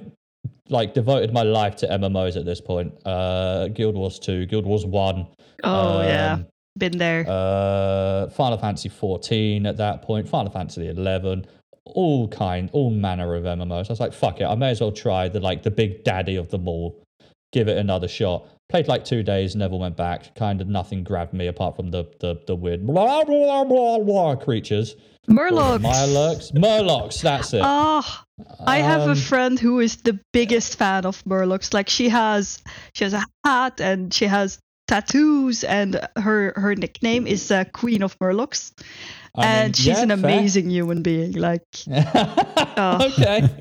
like 0.69 0.95
devoted 0.95 1.33
my 1.33 1.43
life 1.43 1.77
to 1.77 1.87
MMOs. 1.87 2.37
At 2.37 2.45
this 2.45 2.61
point, 2.61 2.93
uh, 3.07 3.69
Guild 3.69 3.95
Wars 3.95 4.19
two, 4.19 4.47
Guild 4.47 4.67
Wars 4.67 4.85
one. 4.87 5.27
Oh 5.65 6.03
yeah. 6.03 6.35
um, 6.35 6.47
Been 6.79 6.99
there. 6.99 7.25
uh, 7.29 8.31
Final 8.31 8.57
Fantasy 8.59 8.89
14 8.89 9.67
at 9.67 9.77
that 9.77 10.03
point, 10.03 10.29
Final 10.29 10.51
Fantasy 10.51 10.89
11, 10.89 11.47
all 11.85 12.29
kind, 12.29 12.71
all 12.73 12.91
manner 12.91 13.35
of 13.35 13.45
MMOs. 13.45 13.87
I 13.91 13.93
was 13.93 14.01
like, 14.01 14.13
fuck 14.13 14.41
it, 14.41 14.45
I 14.45 14.55
may 14.55 14.71
as 14.71 14.81
well 14.81 14.93
try 14.93 15.29
the 15.29 15.41
like 15.41 15.63
the 15.63 15.71
big 15.71 16.05
daddy 16.05 16.37
of 16.37 16.49
them 16.51 16.67
all. 16.69 17.03
Give 17.53 17.69
it 17.69 17.77
another 17.77 18.09
shot. 18.09 18.47
Played 18.71 18.87
like 18.89 19.05
two 19.05 19.23
days, 19.23 19.57
never 19.57 19.77
went 19.77 19.97
back. 19.97 20.35
Kind 20.37 20.61
of 20.61 20.69
nothing 20.69 21.03
grabbed 21.05 21.33
me 21.35 21.49
apart 21.49 21.77
from 21.77 21.91
the 21.91 22.05
the, 22.21 22.41
the 22.47 22.55
weird 22.55 22.87
blah 22.87 23.25
blah 23.25 23.65
blah 23.65 23.99
blah 23.99 24.37
creatures. 24.37 24.95
Murlocs. 25.29 25.81
Murlocs. 25.81 26.53
Murlocs, 26.53 27.21
that's 27.21 27.53
it. 27.53 27.61
Oh, 27.63 28.05
I 28.67 28.79
have 28.79 29.03
a 29.03 29.11
Um, 29.13 29.17
friend 29.17 29.59
who 29.61 29.79
is 29.81 29.97
the 29.99 30.19
biggest 30.33 30.77
fan 30.79 31.05
of 31.05 31.23
Murlocs. 31.25 31.75
Like 31.75 31.89
she 31.89 32.09
has, 32.09 32.63
she 32.95 33.05
has 33.05 33.13
a 33.13 33.25
hat 33.45 33.81
and 33.81 34.13
she 34.15 34.27
has 34.27 34.59
tattoos, 34.89 35.63
and 35.65 36.01
her 36.17 36.53
her 36.57 36.75
nickname 36.75 37.27
is 37.27 37.51
uh, 37.51 37.65
Queen 37.73 38.03
of 38.03 38.19
Murlocs. 38.19 38.73
I 39.37 39.41
mean, 39.41 39.49
and 39.51 39.77
she's 39.77 39.87
yeah, 39.87 40.03
an 40.03 40.09
fair. 40.09 40.19
amazing 40.19 40.71
human 40.71 41.03
being. 41.03 41.33
Like, 41.33 41.63
okay. 42.79 43.49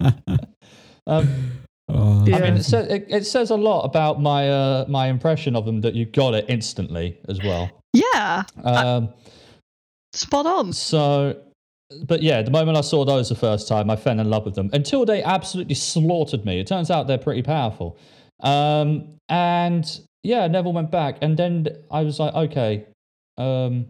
Um, 1.08 1.52
Oh, 1.90 2.24
Yeah. 2.26 2.38
I 2.38 2.42
mean, 2.42 2.54
it, 2.56 2.64
sa- 2.64 2.80
it, 2.80 3.06
it 3.10 3.26
says 3.26 3.50
a 3.50 3.56
lot 3.56 3.84
about 3.84 4.22
my 4.22 4.50
uh, 4.50 4.86
my 4.88 5.08
impression 5.08 5.56
of 5.56 5.66
them 5.66 5.82
that 5.82 5.96
you 5.96 6.06
got 6.06 6.34
it 6.34 6.46
instantly 6.48 7.18
as 7.28 7.42
well. 7.42 7.70
yeah, 7.94 8.44
Um, 8.64 9.10
spot 10.14 10.46
on. 10.46 10.74
so, 10.74 11.36
but 12.06 12.22
yeah, 12.22 12.42
the 12.44 12.52
moment 12.52 12.78
I 12.78 12.82
saw 12.82 13.04
those 13.06 13.30
the 13.30 13.36
first 13.36 13.68
time, 13.68 13.90
I 13.90 13.96
fell 13.96 14.20
in 14.20 14.30
love 14.30 14.46
with 14.46 14.56
them 14.56 14.70
until 14.74 15.06
they 15.06 15.24
absolutely 15.24 15.76
slaughtered 15.76 16.46
me. 16.46 16.60
It 16.60 16.68
turns 16.68 16.92
out 16.92 17.08
they're 17.08 17.18
pretty 17.18 17.42
powerful. 17.42 17.98
Um, 18.42 19.16
and 19.28 19.86
yeah, 20.24 20.42
I 20.44 20.48
never 20.48 20.70
went 20.70 20.92
back. 20.92 21.18
And 21.22 21.36
then 21.38 21.68
I 21.90 22.04
was 22.04 22.20
like, 22.20 22.34
okay, 22.34 22.86
um, 23.38 23.88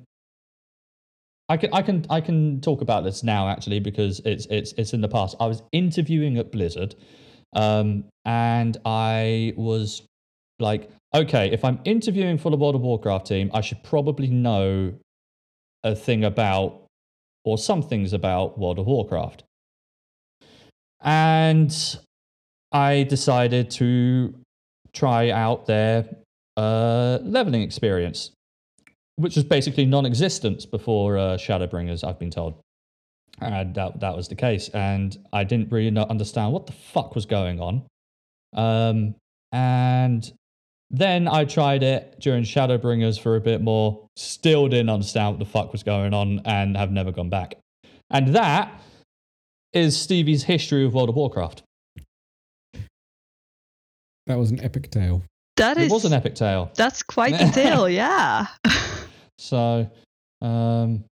I 1.49 1.57
can, 1.57 1.73
I 1.73 1.81
can, 1.81 2.05
I 2.09 2.21
can 2.21 2.62
talk 2.62 2.81
about 2.81 3.03
this 3.03 3.23
now 3.23 3.49
actually 3.49 3.79
because 3.79 4.19
it's, 4.23 4.45
it's, 4.49 4.71
it's 4.73 4.93
in 4.93 5.01
the 5.01 5.07
past. 5.07 5.35
I 5.39 5.47
was 5.47 5.63
interviewing 5.71 6.38
at 6.38 6.51
Blizzard, 6.51 6.95
um, 7.53 8.05
and 8.25 8.77
I 8.85 9.53
was 9.57 10.03
like, 10.59 10.89
okay, 11.15 11.51
if 11.51 11.63
I'm 11.63 11.79
interviewing 11.85 12.38
for 12.38 12.51
the 12.51 12.57
World 12.57 12.75
of 12.75 12.81
Warcraft 12.81 13.27
team, 13.27 13.49
I 13.53 13.62
should 13.62 13.83
probably 13.83 14.27
know 14.27 14.93
a 15.83 15.95
thing 15.95 16.23
about 16.23 16.83
or 17.45 17.57
some 17.57 17.81
things 17.81 18.13
about 18.13 18.59
World 18.59 18.79
of 18.79 18.85
Warcraft. 18.85 19.43
And 21.01 21.73
I 22.71 23.03
decided 23.03 23.71
to 23.71 24.33
try 24.93 25.29
out 25.29 25.65
their 25.65 26.05
uh, 26.57 27.19
leveling 27.21 27.62
experience, 27.62 28.31
which 29.15 29.35
was 29.35 29.45
basically 29.45 29.85
non 29.85 30.05
existent 30.05 30.69
before 30.69 31.17
uh, 31.17 31.38
Shadowbringers, 31.38 32.07
I've 32.07 32.19
been 32.19 32.31
told. 32.31 32.55
And 33.41 33.73
that, 33.75 33.99
that 33.99 34.15
was 34.15 34.28
the 34.28 34.36
case. 34.36 34.69
And 34.69 35.17
I 35.34 35.43
didn't 35.43 35.71
really 35.71 35.91
know, 35.91 36.04
understand 36.04 36.52
what 36.54 36.65
the 36.67 36.73
fuck 36.73 37.15
was 37.15 37.25
going 37.25 37.60
on. 37.60 37.84
Um, 38.54 39.15
and 39.52 40.32
then 40.91 41.28
I 41.28 41.45
tried 41.45 41.84
it 41.84 42.19
during 42.19 42.43
Shadowbringers 42.43 43.19
for 43.19 43.36
a 43.36 43.41
bit 43.41 43.62
more, 43.62 44.08
still 44.15 44.67
didn't 44.67 44.89
understand 44.89 45.32
what 45.34 45.39
the 45.39 45.45
fuck 45.52 45.71
was 45.71 45.84
going 45.84 46.13
on, 46.13 46.41
and 46.45 46.75
have 46.75 46.91
never 46.91 47.12
gone 47.12 47.30
back. 47.30 47.56
And 48.10 48.34
that 48.36 48.82
is 49.73 49.95
Stevie's 49.99 50.43
history 50.43 50.84
of 50.86 50.93
World 50.95 51.10
of 51.10 51.15
Warcraft. 51.15 51.62
that 54.25 54.38
was 54.38 54.52
an 54.52 54.63
epic 54.63 54.89
tale. 54.91 55.23
That 55.58 55.78
It 55.78 55.84
is 55.86 55.91
was 55.91 56.06
an 56.06 56.13
epic 56.13 56.36
tale. 56.36 56.71
that's 56.75 57.04
quite 57.04 57.38
the 57.38 57.45
tale. 57.54 57.88
Yeah. 57.89 58.47
So, 59.41 59.89
um, 60.41 61.06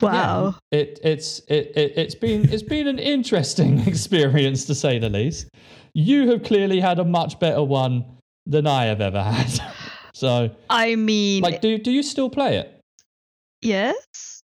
wow. 0.00 0.54
yeah, 0.70 0.78
it 0.78 1.00
it's 1.02 1.40
it, 1.48 1.72
it 1.76 1.92
it's 1.96 2.14
been 2.14 2.48
it's 2.52 2.62
been 2.62 2.86
an 2.86 2.98
interesting 2.98 3.80
experience 3.86 4.64
to 4.66 4.74
say 4.74 4.98
the 4.98 5.08
least. 5.08 5.48
You 5.92 6.30
have 6.30 6.42
clearly 6.44 6.80
had 6.80 6.98
a 6.98 7.04
much 7.04 7.38
better 7.40 7.62
one 7.62 8.04
than 8.46 8.66
I 8.66 8.84
have 8.84 9.00
ever 9.00 9.22
had. 9.22 9.60
so, 10.14 10.50
I 10.68 10.96
mean, 10.96 11.42
like, 11.42 11.60
do 11.60 11.78
do 11.78 11.90
you 11.90 12.02
still 12.02 12.30
play 12.30 12.56
it? 12.56 12.80
yes. 13.62 14.42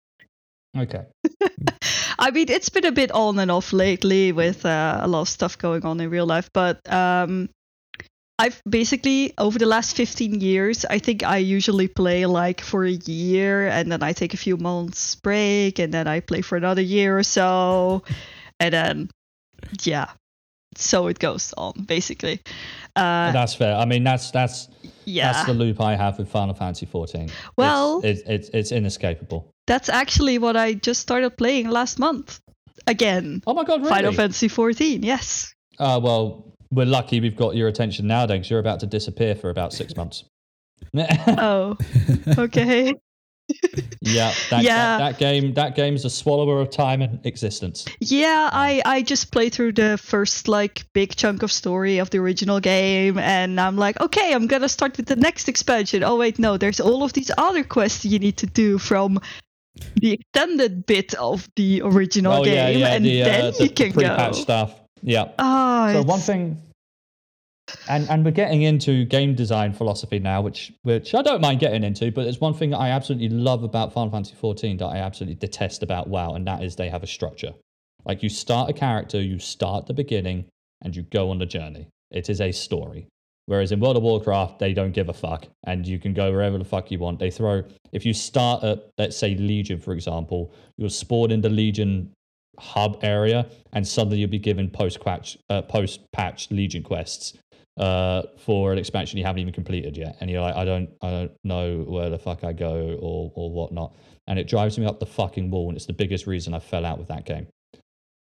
Okay. 0.77 1.05
I 2.19 2.31
mean, 2.31 2.47
it's 2.49 2.69
been 2.69 2.85
a 2.85 2.93
bit 2.93 3.13
on 3.13 3.39
and 3.39 3.51
off 3.51 3.73
lately 3.73 4.33
with 4.33 4.67
uh, 4.67 4.99
a 5.03 5.09
lot 5.09 5.23
of 5.23 5.29
stuff 5.29 5.57
going 5.57 5.85
on 5.85 6.01
in 6.01 6.11
real 6.11 6.27
life, 6.27 6.51
but 6.53 6.81
um, 6.93 7.49
I've 8.39 8.61
basically 8.69 9.33
over 9.39 9.59
the 9.59 9.67
last 9.67 9.97
15 9.97 10.41
years, 10.41 10.85
I 10.85 10.99
think 10.99 11.23
I 11.23 11.39
usually 11.39 11.87
play 11.87 12.27
like 12.27 12.61
for 12.61 12.85
a 12.85 12.91
year 12.91 13.69
and 13.69 13.93
then 13.93 14.03
I 14.03 14.13
take 14.13 14.35
a 14.35 14.37
few 14.37 14.57
months 14.57 15.15
break 15.15 15.79
and 15.79 15.95
then 15.95 16.09
I 16.09 16.21
play 16.21 16.41
for 16.41 16.57
another 16.57 16.83
year 16.83 17.17
or 17.17 17.23
so. 17.23 18.03
And 18.59 18.75
then, 18.75 19.11
yeah, 19.83 20.11
so 20.77 21.07
it 21.07 21.21
goes 21.21 21.55
on 21.57 21.85
basically. 21.87 22.41
Uh, 22.97 23.31
that's 23.33 23.55
fair. 23.55 23.77
I 23.77 23.85
mean, 23.85 24.03
that's 24.03 24.33
that's 24.33 24.69
yeah. 25.05 25.33
that's 25.33 25.47
the 25.47 25.55
loop 25.55 25.81
I 25.81 25.95
have 25.95 26.19
with 26.19 26.29
Final 26.29 26.55
Fantasy 26.55 26.87
14. 26.87 27.31
Well- 27.57 28.01
it's 28.03 28.21
it's, 28.21 28.29
it's, 28.29 28.49
it's 28.49 28.73
inescapable. 28.73 29.51
That's 29.67 29.89
actually 29.89 30.39
what 30.39 30.57
I 30.57 30.75
just 30.75 31.01
started 31.01 31.39
playing 31.39 31.71
last 31.71 31.99
month. 31.99 32.41
Again, 32.87 33.43
Oh 33.47 33.55
my 33.55 33.65
god, 33.65 33.81
really? 33.81 33.89
Final 33.89 34.13
Fantasy 34.13 34.49
14, 34.49 35.03
yes. 35.03 35.55
Uh, 35.79 35.99
well, 36.03 36.54
we're 36.71 36.87
lucky 36.87 37.21
we've 37.21 37.37
got 37.37 37.57
your 37.57 37.69
attention 37.69 38.07
now, 38.07 38.27
then, 38.27 38.39
because 38.39 38.51
you're 38.51 38.61
about 38.61 38.81
to 38.81 38.87
disappear 38.87 39.35
for 39.35 39.51
about 39.51 39.73
six 39.73 39.97
months. 39.97 40.25
Oh, 40.95 41.77
okay. 42.39 42.95
Yeah, 44.01 44.33
that, 44.51 44.63
Yeah. 44.63 44.99
That, 44.99 45.13
that 45.13 45.19
game. 45.19 45.55
That 45.55 45.75
game's 45.77 46.05
a 46.05 46.11
swallower 46.11 46.61
of 46.61 46.71
time 46.71 47.03
and 47.03 47.25
existence. 47.27 47.85
Yeah, 48.01 48.49
I 48.53 48.83
I 48.85 49.03
just 49.03 49.33
played 49.33 49.53
through 49.55 49.73
the 49.73 49.99
first 49.99 50.49
like 50.49 50.85
big 50.93 51.15
chunk 51.17 51.43
of 51.43 51.53
story 51.53 51.99
of 51.99 52.11
the 52.11 52.19
original 52.19 52.61
game, 52.61 53.19
and 53.19 53.61
I'm 53.61 53.77
like, 53.77 54.01
okay, 54.01 54.33
I'm 54.33 54.47
gonna 54.47 54.69
start 54.69 54.97
with 54.97 55.07
the 55.07 55.17
next 55.17 55.49
expansion. 55.49 56.03
Oh 56.03 56.17
wait, 56.17 56.39
no, 56.39 56.57
there's 56.57 56.81
all 56.81 57.03
of 57.03 57.13
these 57.13 57.31
other 57.37 57.65
quests 57.65 58.05
you 58.05 58.19
need 58.19 58.39
to 58.39 58.47
do 58.47 58.79
from 58.79 59.21
the 59.97 60.13
extended 60.13 60.87
bit 60.87 61.15
of 61.15 61.49
the 61.57 61.83
original 61.83 62.33
oh 62.41 62.45
game, 62.45 62.79
yeah. 62.79 62.95
and 62.95 63.05
the, 63.05 63.21
then 63.23 63.45
uh, 63.47 63.51
the, 63.51 63.65
you 63.65 63.71
can 63.71 63.93
the 63.93 64.03
go. 64.03 64.33
stuff. 64.33 64.81
Yeah. 65.05 65.27
Oh, 65.39 65.93
So 65.93 66.03
one 66.03 66.21
thing, 66.21 66.61
and 67.89 68.09
and 68.09 68.25
we're 68.25 68.31
getting 68.31 68.63
into 68.63 69.05
game 69.05 69.35
design 69.35 69.75
philosophy 69.75 70.19
now, 70.19 70.41
which 70.41 70.73
which 70.83 71.15
I 71.15 71.23
don't 71.23 71.43
mind 71.43 71.61
getting 71.61 71.85
into, 71.85 72.11
but 72.11 72.27
it's 72.27 72.41
one 72.41 72.55
thing 72.55 72.75
I 72.75 72.89
absolutely 72.89 73.29
love 73.29 73.63
about 73.63 73.93
Final 73.93 74.11
Fantasy 74.11 74.35
XIV 74.35 74.79
that 74.79 74.87
I 74.87 74.99
absolutely 74.99 75.37
detest 75.37 75.83
about 75.83 76.09
WoW, 76.09 76.35
and 76.35 76.47
that 76.47 76.63
is 76.63 76.75
they 76.75 76.89
have 76.89 77.03
a 77.03 77.07
structure. 77.07 77.53
Like 78.07 78.23
you 78.23 78.29
start 78.31 78.71
a 78.71 78.73
character, 78.73 79.21
you 79.21 79.39
start 79.39 79.87
the 79.87 79.95
beginning, 79.95 80.47
and 80.83 80.97
you 80.97 81.03
go 81.03 81.31
on 81.31 81.39
the 81.39 81.47
journey. 81.47 81.89
It 82.11 82.31
is 82.31 82.41
a 82.41 82.51
story. 82.51 83.07
Whereas 83.47 83.73
in 83.73 83.81
World 83.81 83.99
of 83.99 84.03
Warcraft, 84.03 84.59
they 84.59 84.73
don't 84.73 84.93
give 84.93 85.11
a 85.11 85.13
fuck, 85.13 85.47
and 85.67 85.87
you 85.87 85.99
can 85.99 86.15
go 86.15 86.31
wherever 86.33 86.57
the 86.57 86.65
fuck 86.65 86.91
you 86.91 86.99
want. 86.99 87.19
They 87.19 87.31
throw 87.31 87.63
if 87.93 88.07
you 88.07 88.15
start 88.15 88.65
at 88.65 88.89
let's 88.97 89.19
say 89.19 89.35
Legion, 89.35 89.81
for 89.81 89.93
example, 89.93 90.55
you'll 90.79 90.89
spawn 90.89 91.31
in 91.31 91.43
the 91.43 91.51
Legion 91.51 92.11
hub 92.59 92.99
area, 93.03 93.47
and 93.73 93.87
suddenly 93.87 94.19
you'll 94.19 94.31
be 94.31 94.39
given 94.39 94.71
post 94.71 95.01
patch 95.01 95.39
uh, 95.51 95.63
post 95.63 96.01
patch 96.13 96.51
Legion 96.51 96.83
quests 96.83 97.35
uh, 97.77 98.23
for 98.39 98.73
an 98.73 98.79
expansion 98.79 99.19
you 99.19 99.25
haven't 99.25 99.41
even 99.41 99.53
completed 99.53 99.97
yet, 99.97 100.17
and 100.21 100.31
you're 100.31 100.41
like, 100.41 100.57
I 100.57 100.65
don't, 100.65 100.91
I 101.03 101.11
don't 101.11 101.33
know 101.43 101.79
where 101.89 102.11
the 102.11 102.19
fuck 102.19 102.45
I 102.45 102.53
go 102.53 102.99
or 103.01 103.33
or 103.35 103.51
whatnot, 103.51 103.95
and 104.27 104.39
it 104.39 104.47
drives 104.49 104.79
me 104.79 104.87
up 104.87 105.01
the 105.01 105.07
fucking 105.07 105.51
wall, 105.51 105.69
and 105.69 105.77
it's 105.77 105.87
the 105.87 105.93
biggest 105.93 106.27
reason 106.27 106.55
I 106.55 106.61
fell 106.61 106.85
out 106.85 106.99
with 106.99 107.09
that 107.09 107.25
game. 107.27 107.47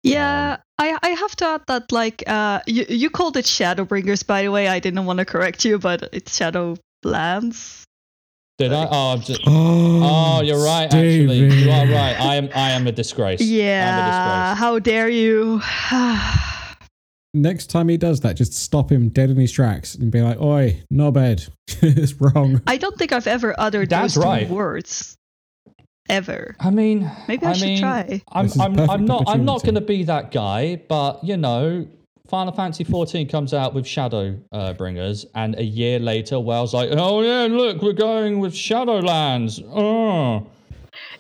Yeah, 0.03 0.53
Um, 0.55 0.59
I 0.79 0.99
I 1.03 1.09
have 1.11 1.37
to 1.37 1.47
add 1.47 1.63
that 1.67 1.93
like 1.93 2.23
uh 2.27 2.61
you 2.67 2.87
you 2.89 3.11
called 3.11 3.37
it 3.37 3.45
Shadowbringers 3.45 4.27
by 4.27 4.43
the 4.43 4.51
way. 4.51 4.67
I 4.69 4.79
didn't 4.79 5.05
want 5.05 5.19
to 5.19 5.25
correct 5.25 5.65
you, 5.65 5.79
but 5.79 6.09
it's 6.13 6.39
Shadowlands. 6.39 7.80
Did 8.61 8.75
I? 8.75 8.87
Oh, 8.91 9.13
I'm 9.15 9.21
just. 9.23 9.41
Oh, 9.47 10.01
Oh, 10.39 10.43
you're 10.43 10.63
right. 10.63 10.85
Actually, 10.85 11.39
you 11.39 11.71
are 11.71 11.87
right. 11.87 12.15
I 12.21 12.35
am. 12.37 12.51
I 12.55 12.73
am 12.73 12.87
a 12.87 12.93
disgrace. 12.93 13.41
I'm 13.41 13.47
a 13.47 13.51
Yeah, 13.51 14.51
disgrace. 14.51 14.59
how 14.61 14.79
dare 14.79 15.09
you? 15.09 15.63
Next 17.33 17.69
time 17.71 17.89
he 17.89 17.97
does 17.97 18.21
that, 18.21 18.35
just 18.37 18.53
stop 18.53 18.93
him 18.93 19.09
dead 19.09 19.31
in 19.31 19.37
his 19.39 19.51
tracks 19.51 19.95
and 19.95 20.11
be 20.13 20.21
like, 20.21 20.39
"Oi, 20.43 20.83
no 20.91 21.11
bed, 21.11 21.47
it's 21.69 22.13
wrong." 22.21 22.61
I 22.67 22.77
don't 22.77 22.99
think 22.99 23.13
I've 23.13 23.27
ever 23.29 23.55
uttered 23.59 23.89
That's 23.89 24.15
those 24.17 24.23
two 24.23 24.29
right. 24.29 24.49
words. 24.51 25.17
Ever. 26.11 26.55
I 26.61 26.69
mean, 26.71 27.11
Maybe 27.29 27.47
I, 27.47 27.53
should 27.55 27.67
mean, 27.69 27.79
try. 27.81 28.21
I'm, 28.33 28.47
This 28.47 28.57
is 28.57 28.61
a 28.61 28.65
I'm, 28.65 28.91
I'm 28.91 29.05
not. 29.07 29.25
I'm 29.27 29.45
not 29.47 29.63
going 29.63 29.77
to 29.77 29.81
be 29.81 30.03
that 30.05 30.33
guy, 30.33 30.83
but 30.89 31.25
you 31.25 31.37
know, 31.39 31.87
Final 32.31 32.53
Fantasy 32.53 32.85
14 32.85 33.29
comes 33.29 33.53
out 33.53 33.75
with 33.75 33.85
Shadow 33.87 34.39
uh, 34.53 34.73
Bringers, 34.75 35.27
and 35.35 35.59
a 35.59 35.65
year 35.65 35.99
later, 35.99 36.39
WoW's 36.39 36.73
like, 36.73 36.91
oh 36.93 37.23
yeah, 37.23 37.49
look, 37.51 37.83
we're 37.83 37.93
going 37.93 38.39
with 38.39 38.55
Shadowlands. 38.55 39.61
Oh, 39.69 40.47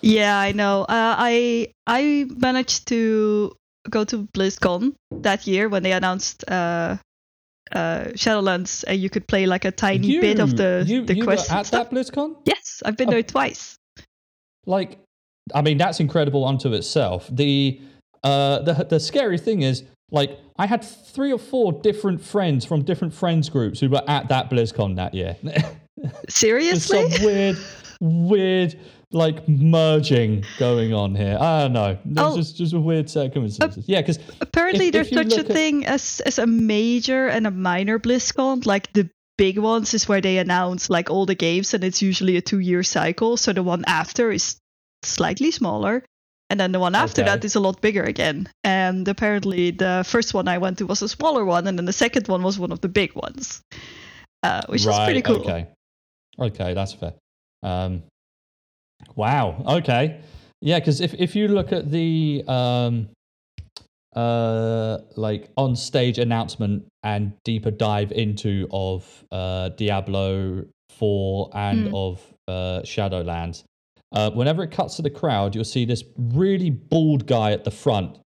Yeah, 0.00 0.38
I 0.38 0.52
know. 0.52 0.82
Uh, 0.82 1.14
I 1.18 1.72
I 1.86 2.26
managed 2.36 2.86
to 2.88 3.52
go 3.90 4.04
to 4.04 4.28
BlizzCon 4.34 4.94
that 5.10 5.46
year 5.48 5.68
when 5.68 5.82
they 5.82 5.92
announced 5.92 6.44
uh, 6.48 6.96
uh, 7.72 8.04
Shadowlands, 8.14 8.84
and 8.86 9.00
you 9.00 9.10
could 9.10 9.26
play 9.26 9.46
like 9.46 9.64
a 9.64 9.72
tiny 9.72 10.06
you, 10.06 10.20
bit 10.20 10.38
of 10.38 10.56
the 10.56 10.84
you, 10.86 11.04
the 11.04 11.16
you 11.16 11.24
quests. 11.24 11.50
were 11.50 11.56
at 11.56 11.66
stuff. 11.66 11.90
that 11.90 11.96
BlizzCon. 11.96 12.36
Yes, 12.44 12.82
I've 12.84 12.96
been 12.96 13.08
Oh. 13.08 13.12
there 13.12 13.22
twice. 13.24 13.76
like 14.66 14.98
i 15.54 15.62
mean 15.62 15.78
that's 15.78 15.98
incredible 16.00 16.44
unto 16.44 16.72
itself 16.74 17.26
the 17.32 17.80
uh 18.22 18.58
the 18.60 18.74
the 18.88 19.00
scary 19.00 19.38
thing 19.38 19.62
is 19.62 19.82
like 20.10 20.38
i 20.58 20.66
had 20.66 20.82
three 20.84 21.32
or 21.32 21.38
four 21.38 21.72
different 21.72 22.20
friends 22.20 22.64
from 22.64 22.82
different 22.82 23.12
friends 23.14 23.48
groups 23.48 23.80
who 23.80 23.88
were 23.88 24.02
at 24.08 24.28
that 24.28 24.50
blizzcon 24.50 24.96
that 24.96 25.14
year 25.14 25.36
there's 25.42 25.64
Seriously? 26.28 27.10
some 27.10 27.24
weird 27.24 27.56
weird 28.00 28.78
like 29.12 29.46
merging 29.48 30.44
going 30.58 30.94
on 30.94 31.14
here 31.14 31.36
i 31.40 31.62
don't 31.62 31.72
know 31.72 31.98
there's 32.04 32.32
Oh. 32.32 32.36
just 32.36 32.56
just 32.56 32.72
a 32.72 32.80
weird 32.80 33.14
of 33.16 33.32
coincidences 33.34 33.88
yeah 33.88 34.00
because 34.00 34.18
Apparently, 34.40 34.86
if- 34.86 34.92
there's 34.92 35.08
if 35.08 35.14
such 35.14 35.32
a 35.32 35.40
at- 35.40 35.46
thing 35.46 35.84
as 35.86 36.20
as 36.26 36.38
a 36.38 36.46
major 36.46 37.26
and 37.28 37.46
a 37.46 37.50
minor 37.50 37.98
BlizzCon. 37.98 38.64
Like 38.66 38.92
the 38.92 39.08
big 39.36 39.58
ones 39.58 39.94
is 39.94 40.08
where 40.08 40.20
they 40.20 40.38
announce 40.38 40.90
like 40.90 41.08
all 41.10 41.24
the 41.26 41.34
games, 41.34 41.72
and 41.74 41.82
it's 41.84 42.02
usually 42.02 42.36
a 42.36 42.40
two-year 42.42 42.82
cycle. 42.82 43.36
So 43.36 43.52
the 43.52 43.62
one 43.62 43.84
after 43.86 44.30
is 44.30 44.56
slightly 45.02 45.50
smaller, 45.50 46.04
and 46.50 46.58
then 46.60 46.72
the 46.72 46.80
one 46.80 46.94
after 46.94 47.22
Okay. 47.22 47.30
that 47.30 47.44
is 47.44 47.54
a 47.54 47.60
lot 47.60 47.80
bigger 47.80 48.02
again. 48.02 48.48
And 48.64 49.08
apparently, 49.08 49.70
the 49.70 50.02
first 50.06 50.34
one 50.34 50.48
I 50.48 50.58
went 50.58 50.78
to 50.78 50.86
was 50.86 51.00
a 51.02 51.08
smaller 51.08 51.44
one, 51.44 51.66
and 51.66 51.78
then 51.78 51.86
the 51.86 51.92
second 51.92 52.28
one 52.28 52.42
was 52.42 52.58
one 52.58 52.72
of 52.72 52.80
the 52.80 52.88
big 52.88 53.14
ones, 53.14 53.62
uh, 54.42 54.62
which 54.68 54.84
is 54.84 54.98
pretty 55.04 55.22
cool. 55.22 55.36
Okay. 55.36 55.66
Okay, 56.38 56.74
that's 56.74 56.92
fair. 56.92 57.12
Um, 57.62 58.02
wow. 59.16 59.62
Okay. 59.78 60.20
Yeah, 60.60 60.78
because 60.78 61.00
if, 61.00 61.14
if 61.14 61.34
you 61.36 61.48
look 61.48 61.72
at 61.72 61.90
the 61.90 62.44
um, 62.48 63.08
uh, 64.14 64.98
like 65.16 65.48
on 65.56 65.76
stage 65.76 66.18
announcement 66.18 66.86
and 67.02 67.32
deeper 67.44 67.70
dive 67.70 68.12
into 68.12 68.66
of 68.72 69.06
uh, 69.30 69.70
Diablo 69.70 70.64
4 70.98 71.50
and 71.54 71.86
Mm. 71.88 71.94
of 71.94 72.20
uh, 72.48 72.80
Shadowlands, 72.84 73.62
uh, 74.12 74.30
whenever 74.30 74.62
it 74.62 74.70
cuts 74.70 74.96
to 74.96 75.02
the 75.02 75.10
crowd, 75.10 75.54
you'll 75.54 75.64
see 75.64 75.84
this 75.84 76.02
really 76.16 76.70
bald 76.70 77.26
guy 77.26 77.52
at 77.52 77.64
the 77.64 77.70
front, 77.70 78.18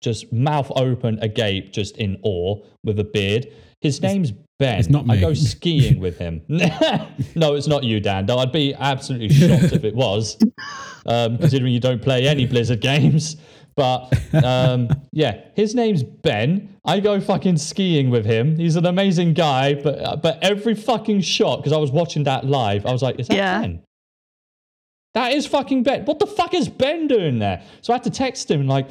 just 0.00 0.32
mouth 0.32 0.70
open, 0.76 1.18
agape, 1.22 1.72
just 1.72 1.96
in 1.98 2.18
awe 2.22 2.56
with 2.84 2.98
a 2.98 3.04
beard. 3.04 3.46
His 3.80 4.00
name's 4.02 4.32
Ben. 4.58 4.78
it's 4.78 4.88
not 4.90 5.06
me. 5.06 5.16
I 5.16 5.20
go 5.20 5.32
skiing 5.34 6.00
with 6.00 6.18
him. 6.18 6.42
no, 6.48 7.54
it's 7.54 7.66
not 7.66 7.82
you, 7.84 8.00
Dan. 8.00 8.26
Though 8.26 8.38
I'd 8.38 8.52
be 8.52 8.74
absolutely 8.74 9.30
shocked 9.30 9.72
if 9.72 9.84
it 9.84 9.94
was, 9.94 10.38
um, 11.06 11.38
considering 11.38 11.72
you 11.72 11.80
don't 11.80 12.02
play 12.02 12.26
any 12.26 12.46
Blizzard 12.46 12.80
games. 12.80 13.36
But 13.76 14.12
um, 14.44 14.88
yeah, 15.12 15.40
his 15.54 15.74
name's 15.74 16.02
Ben. 16.02 16.76
I 16.84 17.00
go 17.00 17.20
fucking 17.20 17.56
skiing 17.56 18.10
with 18.10 18.26
him. 18.26 18.56
He's 18.56 18.76
an 18.76 18.84
amazing 18.84 19.32
guy. 19.32 19.74
But 19.74 20.20
but 20.22 20.42
every 20.42 20.74
fucking 20.74 21.22
shot, 21.22 21.58
because 21.58 21.72
I 21.72 21.78
was 21.78 21.90
watching 21.90 22.24
that 22.24 22.44
live, 22.44 22.84
I 22.84 22.92
was 22.92 23.02
like, 23.02 23.18
is 23.18 23.28
that 23.28 23.36
Yeah. 23.36 23.60
Ben? 23.60 23.82
That 25.14 25.32
is 25.32 25.46
fucking 25.46 25.82
Ben. 25.82 26.04
What 26.04 26.18
the 26.18 26.26
fuck 26.26 26.54
is 26.54 26.68
Ben 26.68 27.08
doing 27.08 27.38
there? 27.40 27.62
So 27.82 27.92
I 27.92 27.96
had 27.96 28.04
to 28.04 28.10
text 28.10 28.50
him 28.50 28.66
like, 28.66 28.88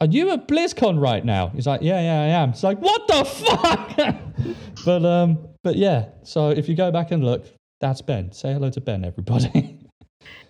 "Are 0.00 0.06
you 0.06 0.30
at 0.30 0.48
BlizzCon 0.48 1.00
right 1.00 1.24
now?" 1.24 1.48
He's 1.48 1.66
like, 1.66 1.82
"Yeah, 1.82 2.00
yeah, 2.00 2.22
I 2.22 2.42
am." 2.42 2.50
It's 2.50 2.62
like, 2.62 2.78
"What 2.80 3.06
the 3.06 3.24
fuck?" 3.24 4.16
but 4.84 5.04
um, 5.04 5.38
but 5.62 5.76
yeah. 5.76 6.06
So 6.22 6.50
if 6.50 6.68
you 6.68 6.74
go 6.74 6.90
back 6.90 7.10
and 7.10 7.22
look, 7.24 7.44
that's 7.80 8.00
Ben. 8.02 8.32
Say 8.32 8.52
hello 8.52 8.70
to 8.70 8.80
Ben, 8.80 9.04
everybody. 9.04 9.74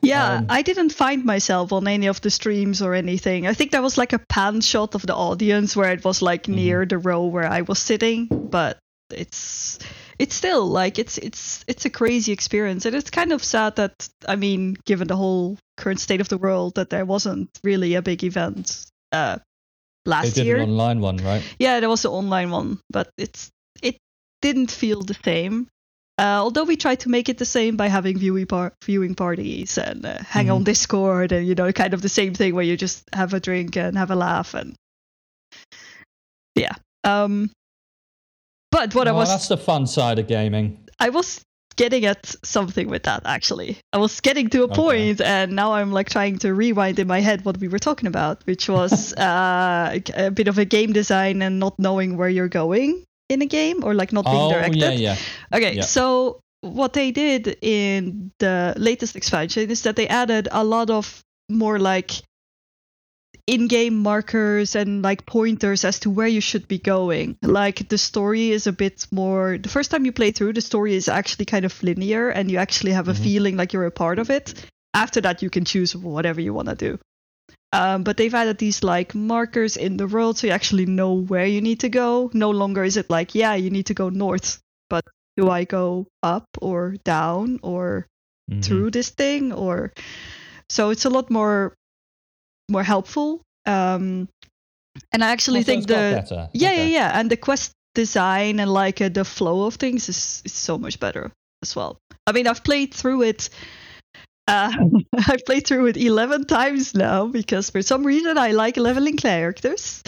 Yeah, 0.01 0.39
Um, 0.39 0.47
I 0.49 0.63
didn't 0.63 0.91
find 0.91 1.25
myself 1.25 1.73
on 1.73 1.87
any 1.89 2.07
of 2.07 2.21
the 2.21 2.31
streams 2.31 2.81
or 2.81 2.95
anything. 2.95 3.47
I 3.49 3.53
think 3.55 3.71
there 3.73 3.83
was 3.83 3.99
like 3.99 4.13
a 4.13 4.21
pan 4.29 4.61
shot 4.61 4.95
of 4.95 5.03
the 5.07 5.15
audience 5.15 5.77
where 5.77 5.93
it 5.93 6.05
was 6.05 6.23
like 6.23 6.45
Mm-hmm. 6.45 6.55
near 6.55 6.87
the 6.87 6.99
row 6.99 7.27
where 7.27 7.47
I 7.47 7.63
was 7.63 7.79
sitting, 7.81 8.27
but 8.27 8.79
it's 9.13 9.79
it's 10.19 10.35
still 10.35 10.67
like 10.67 10.99
it's 10.99 11.19
it's 11.19 11.65
it's 11.69 11.85
a 11.85 11.91
crazy 11.91 12.33
experience 12.33 12.85
and 12.85 12.95
it's 12.95 13.11
kind 13.11 13.33
of 13.33 13.43
sad 13.45 13.77
that 13.77 14.09
I 14.27 14.37
mean, 14.37 14.77
given 14.85 15.09
the 15.09 15.17
whole 15.17 15.59
current 15.77 16.01
state 16.01 16.21
of 16.21 16.29
the 16.29 16.39
world 16.39 16.75
that 16.75 16.91
there 16.91 17.05
wasn't 17.05 17.51
really 17.63 17.95
a 17.95 18.03
big 18.03 18.25
event 18.25 18.87
uh 19.13 19.39
they 20.05 20.11
last 20.11 20.35
did 20.35 20.47
year. 20.47 20.57
an 20.57 20.71
online 20.71 21.01
one, 21.01 21.19
right? 21.19 21.43
Yeah, 21.59 21.81
there 21.81 21.89
was 21.89 22.05
an 22.05 22.11
online 22.11 22.51
one, 22.51 22.81
but 22.91 23.11
it's 23.17 23.51
it 23.83 23.99
didn't 24.43 24.71
feel 24.71 25.03
the 25.03 25.17
same. 25.25 25.69
Uh, 26.19 26.41
although 26.41 26.65
we 26.65 26.77
tried 26.77 26.99
to 26.99 27.09
make 27.09 27.29
it 27.29 27.39
the 27.39 27.45
same 27.45 27.77
by 27.77 27.87
having 27.87 28.19
viewing 28.19 28.47
par- 28.47 28.73
viewing 28.83 29.15
parties 29.15 29.79
and 29.79 30.05
uh, 30.05 30.19
hang 30.27 30.51
on 30.51 30.65
Discord 30.65 31.31
and 31.31 31.47
you 31.47 31.55
know 31.55 31.71
kind 31.73 31.95
of 31.95 32.03
the 32.03 32.09
same 32.09 32.35
thing 32.35 32.57
where 32.57 32.65
you 32.65 32.77
just 32.77 33.09
have 33.13 33.35
a 33.35 33.41
drink 33.41 33.77
and 33.77 33.97
have 33.97 34.11
a 34.11 34.17
laugh 34.17 34.55
and 34.55 34.75
yeah. 36.57 36.75
Um, 37.05 37.51
but 38.71 38.95
what 38.95 39.09
I 39.09 39.13
Oh, 39.13 39.17
was 39.17 39.29
that's 39.29 39.49
the 39.49 39.57
fun 39.57 39.87
side 39.87 40.19
of 40.19 40.27
gaming. 40.27 40.79
I 41.01 41.11
was 41.11 41.41
getting 41.77 42.05
at 42.07 42.35
something 42.45 42.89
with 42.89 43.05
that 43.05 43.23
actually. 43.25 43.79
I 43.93 43.99
was 43.99 44.21
getting 44.21 44.49
to 44.51 44.63
a 44.63 44.65
Okay. 44.65 44.75
point, 44.75 45.21
and 45.21 45.53
now 45.53 45.75
I'm 45.75 45.93
like 45.93 46.11
trying 46.11 46.39
to 46.41 46.53
rewind 46.53 46.99
in 46.99 47.07
my 47.07 47.21
head 47.21 47.45
what 47.45 47.59
we 47.59 47.69
were 47.69 47.79
talking 47.79 48.09
about, 48.09 48.45
which 48.47 48.69
was 48.69 49.13
uh, 49.19 49.99
a 50.15 50.31
bit 50.31 50.49
of 50.49 50.59
a 50.59 50.65
game 50.65 50.93
design 50.93 51.41
and 51.43 51.59
not 51.61 51.79
knowing 51.79 52.17
where 52.17 52.29
you're 52.29 52.49
going 52.49 53.05
in 53.29 53.43
a 53.43 53.47
game 53.47 53.85
or 53.85 53.95
like 53.95 54.13
not 54.13 54.25
being 54.25 54.37
Oh 54.37 54.51
directed. 54.51 54.99
yeah, 54.99 55.15
yeah. 55.15 55.17
Okay, 55.55 55.75
Yeah. 55.77 55.83
so 55.85 56.41
what 56.63 56.93
they 56.95 57.13
did 57.13 57.57
in 57.63 58.33
the 58.41 58.75
latest 58.77 59.15
expansion 59.15 59.71
is 59.71 59.83
that 59.83 59.95
they 59.95 60.09
added 60.09 60.49
a 60.51 60.65
lot 60.65 60.91
of 60.91 61.21
more 61.49 61.79
like 61.79 62.11
in-game 63.49 63.97
markers 63.97 64.77
and 64.77 65.03
like 65.03 65.25
pointers 65.27 65.85
as 65.85 65.99
to 66.01 66.11
where 66.11 66.29
you 66.29 66.41
should 66.41 66.69
be 66.69 66.79
going. 66.79 67.37
Like 67.43 67.89
the 67.89 67.97
story 67.99 68.51
is 68.51 68.67
a 68.67 68.73
bit 68.73 69.07
more 69.11 69.57
the 69.59 69.71
first 69.71 69.91
time 69.91 70.05
you 70.05 70.13
play 70.13 70.31
through 70.33 70.53
the 70.53 70.61
story 70.61 70.95
is 70.95 71.09
actually 71.09 71.47
kind 71.47 71.65
of 71.65 71.83
linear 71.83 72.29
and 72.29 72.51
you 72.51 72.59
actually 72.59 72.93
have 72.93 73.09
a 73.09 73.15
Mhm. 73.15 73.23
feeling 73.25 73.57
like 73.57 73.73
you're 73.73 73.87
a 73.87 73.91
part 74.05 74.19
of 74.19 74.31
it. 74.31 74.55
after 74.95 75.21
that 75.21 75.43
you 75.43 75.51
can 75.51 75.65
choose 75.65 75.95
whatever 75.95 76.41
you 76.41 76.53
want 76.55 76.69
to 76.69 76.75
do. 76.75 76.99
Um, 77.73 78.03
but 78.03 78.17
they've 78.17 78.35
added 78.35 78.59
these 78.59 78.83
like 78.83 79.15
markers 79.15 79.77
in 79.77 79.97
the 79.97 80.09
world 80.09 80.39
so 80.39 80.47
you 80.47 80.53
actually 80.53 80.87
know 80.87 81.13
where 81.13 81.47
you 81.47 81.61
need 81.61 81.81
to 81.81 81.89
go. 81.89 82.31
No 82.33 82.51
longer 82.51 82.83
is 82.83 82.97
it 82.97 83.09
like, 83.11 83.35
yeah, 83.35 83.55
you 83.55 83.71
need 83.71 83.87
to 83.87 83.95
go 83.95 84.09
north, 84.09 84.59
but 84.91 85.05
do 85.37 85.51
I 85.51 85.65
go 85.65 86.09
up 86.23 86.49
or 86.61 86.97
down 87.05 87.61
or 87.63 88.07
Mhm. 88.51 88.65
through 88.65 88.91
this 88.91 89.11
thing 89.11 89.53
or 89.53 89.93
so 90.69 90.91
it's 90.91 91.05
a 91.05 91.11
lot 91.11 91.31
more 91.31 91.75
more 92.69 92.83
helpful. 92.83 93.43
Um, 93.67 94.29
and 95.13 95.23
I 95.25 95.31
actually 95.31 95.61
Oh, 95.61 95.63
so 95.63 95.67
think 95.67 95.87
the 95.87 95.95
better. 95.95 96.49
yeah, 96.53 96.69
Okay. 96.69 96.91
yeah, 96.91 96.99
yeah, 97.11 97.19
and 97.21 97.31
the 97.31 97.37
quest 97.37 97.73
design 97.95 98.61
and 98.61 98.71
like 98.73 99.01
uh, 99.01 99.09
the 99.09 99.25
flow 99.25 99.67
of 99.67 99.75
things 99.77 100.09
is, 100.09 100.43
is 100.45 100.53
so 100.53 100.79
much 100.79 100.99
better 101.01 101.31
as 101.63 101.75
well. 101.77 101.99
I 102.27 102.33
mean, 102.33 102.47
I've 102.47 102.63
played 102.65 102.93
through 102.95 103.23
it. 103.23 103.49
Uh, 104.47 104.73
I've 105.29 105.45
played 105.45 105.67
through 105.67 105.87
it 105.87 105.97
eleven 105.97 106.47
times 106.47 106.95
now 106.95 107.27
because 107.27 107.71
for 107.71 107.83
some 107.83 108.05
reason 108.05 108.39
I 108.39 108.53
like 108.53 108.77
leveling 108.77 109.17
characters, 109.17 110.03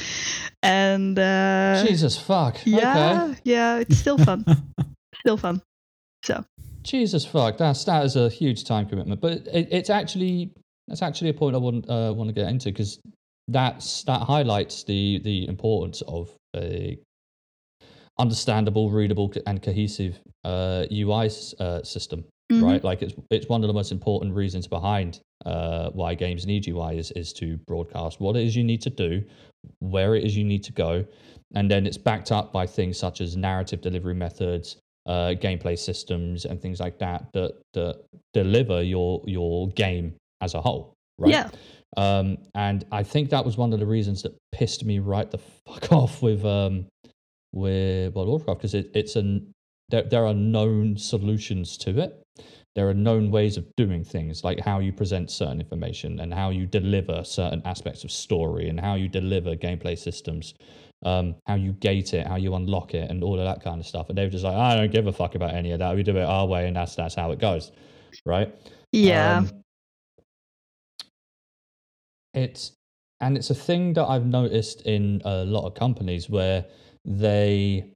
and 0.63 1.19
uh, 1.19 1.85
Jesus 1.85 2.17
fuck. 2.19 2.59
yeah, 2.65 3.29
Okay. 3.31 3.41
yeah, 3.45 3.79
it's 3.79 3.99
still 3.99 4.19
fun, 4.19 4.45
still 5.21 5.37
fun. 5.37 5.61
So 6.25 6.45
Jesus 6.83 7.25
fuck. 7.27 7.59
That's 7.59 7.85
that 7.85 8.05
is 8.05 8.17
a 8.17 8.29
huge 8.29 8.65
time 8.65 8.87
commitment. 8.87 9.21
But 9.21 9.47
it, 9.53 9.69
it's 9.71 9.91
actually 9.91 10.53
that's 10.91 11.03
actually 11.03 11.31
a 11.31 11.35
point 11.35 11.55
I 11.55 11.59
want 11.59 11.89
uh, 11.89 12.13
want 12.15 12.29
to 12.29 12.35
get 12.35 12.49
into 12.49 12.71
because 12.71 12.99
that's 13.49 14.03
that 14.05 14.23
highlights 14.23 14.83
the 14.85 15.21
the 15.25 15.49
importance 15.49 16.03
of 16.03 16.35
a 16.57 16.99
understandable, 18.19 18.91
readable, 18.91 19.33
and 19.47 19.63
cohesive 19.63 20.21
uh, 20.45 20.85
UI 20.93 21.31
uh, 21.59 21.83
system. 21.83 22.25
mhm. 22.53 22.63
right? 22.63 22.85
Like 22.85 23.03
it's 23.03 23.15
it's 23.31 23.49
one 23.49 23.63
of 23.63 23.69
the 23.69 23.73
most 23.73 23.93
important 23.93 24.35
reasons 24.35 24.67
behind 24.67 25.21
uh, 25.47 25.91
why 25.91 26.15
games 26.15 26.45
need 26.45 26.67
UI 26.67 26.99
is 26.99 27.13
is 27.13 27.33
to 27.35 27.57
broadcast 27.69 28.21
what 28.21 28.37
it 28.37 28.45
is 28.45 28.57
you 28.57 28.65
need 28.65 28.83
to 28.83 28.91
do, 28.91 29.23
where 29.79 30.17
it 30.17 30.25
is 30.25 30.37
you 30.37 30.45
need 30.45 30.65
to 30.65 30.73
go, 30.73 31.05
and 31.55 31.71
then 31.71 31.87
it's 31.87 31.99
backed 31.99 32.33
up 32.33 32.53
by 32.53 32.67
things 32.67 32.99
such 32.99 33.21
as 33.21 33.37
narrative 33.37 33.81
delivery 33.81 34.15
methods, 34.15 34.77
uh, 35.07 35.35
gameplay 35.47 35.79
systems, 35.79 36.47
and 36.47 36.61
things 36.61 36.81
like 36.81 36.99
that 36.99 37.27
that 37.33 37.53
that 37.75 38.03
deliver 38.35 38.83
your 38.83 39.23
your 39.27 39.69
game 39.71 40.15
as 40.41 40.55
a 40.55 40.61
whole, 40.61 40.95
right? 41.19 41.33
Yeah. 41.33 41.51
Um, 41.97 42.39
and 42.55 42.85
I 42.93 43.03
think 43.03 43.31
that 43.31 43.45
was 43.45 43.57
one 43.57 43.73
of 43.73 43.81
the 43.81 43.87
reasons 43.87 44.23
that 44.23 44.37
pissed 44.53 44.85
me 44.85 44.99
right 45.01 45.31
the 45.31 45.39
fuck 45.39 45.93
off 45.93 46.23
with 46.23 46.45
um, 46.45 46.87
with 47.53 48.15
World 48.15 48.29
of 48.29 48.33
Warcraft 48.33 48.61
because 48.61 48.75
it, 48.75 48.91
it's 48.95 49.17
an 49.17 49.53
there, 49.91 50.03
there 50.03 50.27
are 50.27 50.35
known 50.35 50.97
solutions 50.97 51.77
to 51.79 51.99
it. 52.01 52.23
There 52.77 52.89
are 52.89 52.95
known 52.95 53.33
ways 53.33 53.57
of 53.57 53.67
doing 53.77 54.05
things, 54.05 54.45
like 54.45 54.61
how 54.61 54.79
you 54.79 54.93
present 54.93 55.31
certain 55.31 55.61
information 55.61 56.21
and 56.21 56.33
how 56.33 56.51
you 56.51 56.67
deliver 56.67 57.25
certain 57.25 57.61
aspects 57.65 58.05
of 58.05 58.13
story 58.13 58.69
and 58.69 58.79
how 58.79 58.95
you 58.95 59.09
deliver 59.09 59.57
gameplay 59.57 59.99
systems, 59.99 60.55
um, 61.05 61.35
how 61.49 61.57
you 61.57 61.73
gate 61.73 62.15
it, 62.15 62.29
how 62.29 62.37
you 62.37 62.55
unlock 62.55 62.95
it, 62.95 63.11
and 63.11 63.25
all 63.25 63.41
of 63.41 63.45
that 63.45 63.65
kind 63.65 63.81
of 63.81 63.87
stuff. 63.87 64.09
And 64.09 64.17
they 64.17 64.23
were 64.23 64.31
just 64.31 64.45
like, 64.45 64.55
I 64.55 64.77
don't 64.77 64.93
give 64.93 65.09
a 65.09 65.13
fuck 65.13 65.35
about 65.35 65.53
any 65.53 65.73
of 65.73 65.81
that. 65.81 65.97
We 65.97 66.05
do 66.05 66.17
it 66.17 66.23
our 66.23 66.47
way, 66.47 66.69
and 66.69 66.77
that's 66.77 66.95
that's 66.95 67.17
how 67.17 67.33
it 67.33 67.41
goes, 67.41 67.73
right? 68.25 68.55
Yeah. 68.93 69.39
Um, 69.39 69.60
it's 72.35 72.73
and 73.21 73.37
it's 73.37 73.51
a 73.51 73.55
thing 73.55 73.93
that 73.95 74.07
I've 74.07 74.27
noticed 74.27 74.83
in 74.83 75.21
a 75.25 75.45
lot 75.45 75.67
of 75.67 75.75
companies 75.75 76.31
where 76.31 76.65
they 77.05 77.93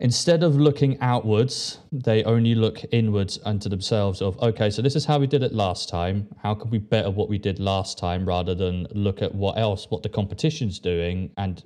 instead 0.00 0.44
of 0.44 0.54
looking 0.54 1.00
outwards, 1.00 1.80
they 1.90 2.22
only 2.24 2.54
look 2.54 2.80
inwards 2.92 3.38
unto 3.44 3.68
themselves 3.68 4.22
of 4.22 4.38
okay, 4.40 4.70
so 4.70 4.82
this 4.82 4.94
is 4.96 5.04
how 5.04 5.18
we 5.18 5.26
did 5.26 5.42
it 5.42 5.52
last 5.52 5.88
time. 5.88 6.28
How 6.42 6.54
can 6.54 6.70
we 6.70 6.78
better 6.78 7.10
what 7.10 7.28
we 7.28 7.38
did 7.38 7.58
last 7.58 7.98
time 7.98 8.26
rather 8.26 8.54
than 8.54 8.86
look 8.92 9.22
at 9.22 9.34
what 9.34 9.58
else 9.58 9.86
what 9.90 10.02
the 10.02 10.08
competition's 10.08 10.78
doing 10.78 11.30
and 11.36 11.64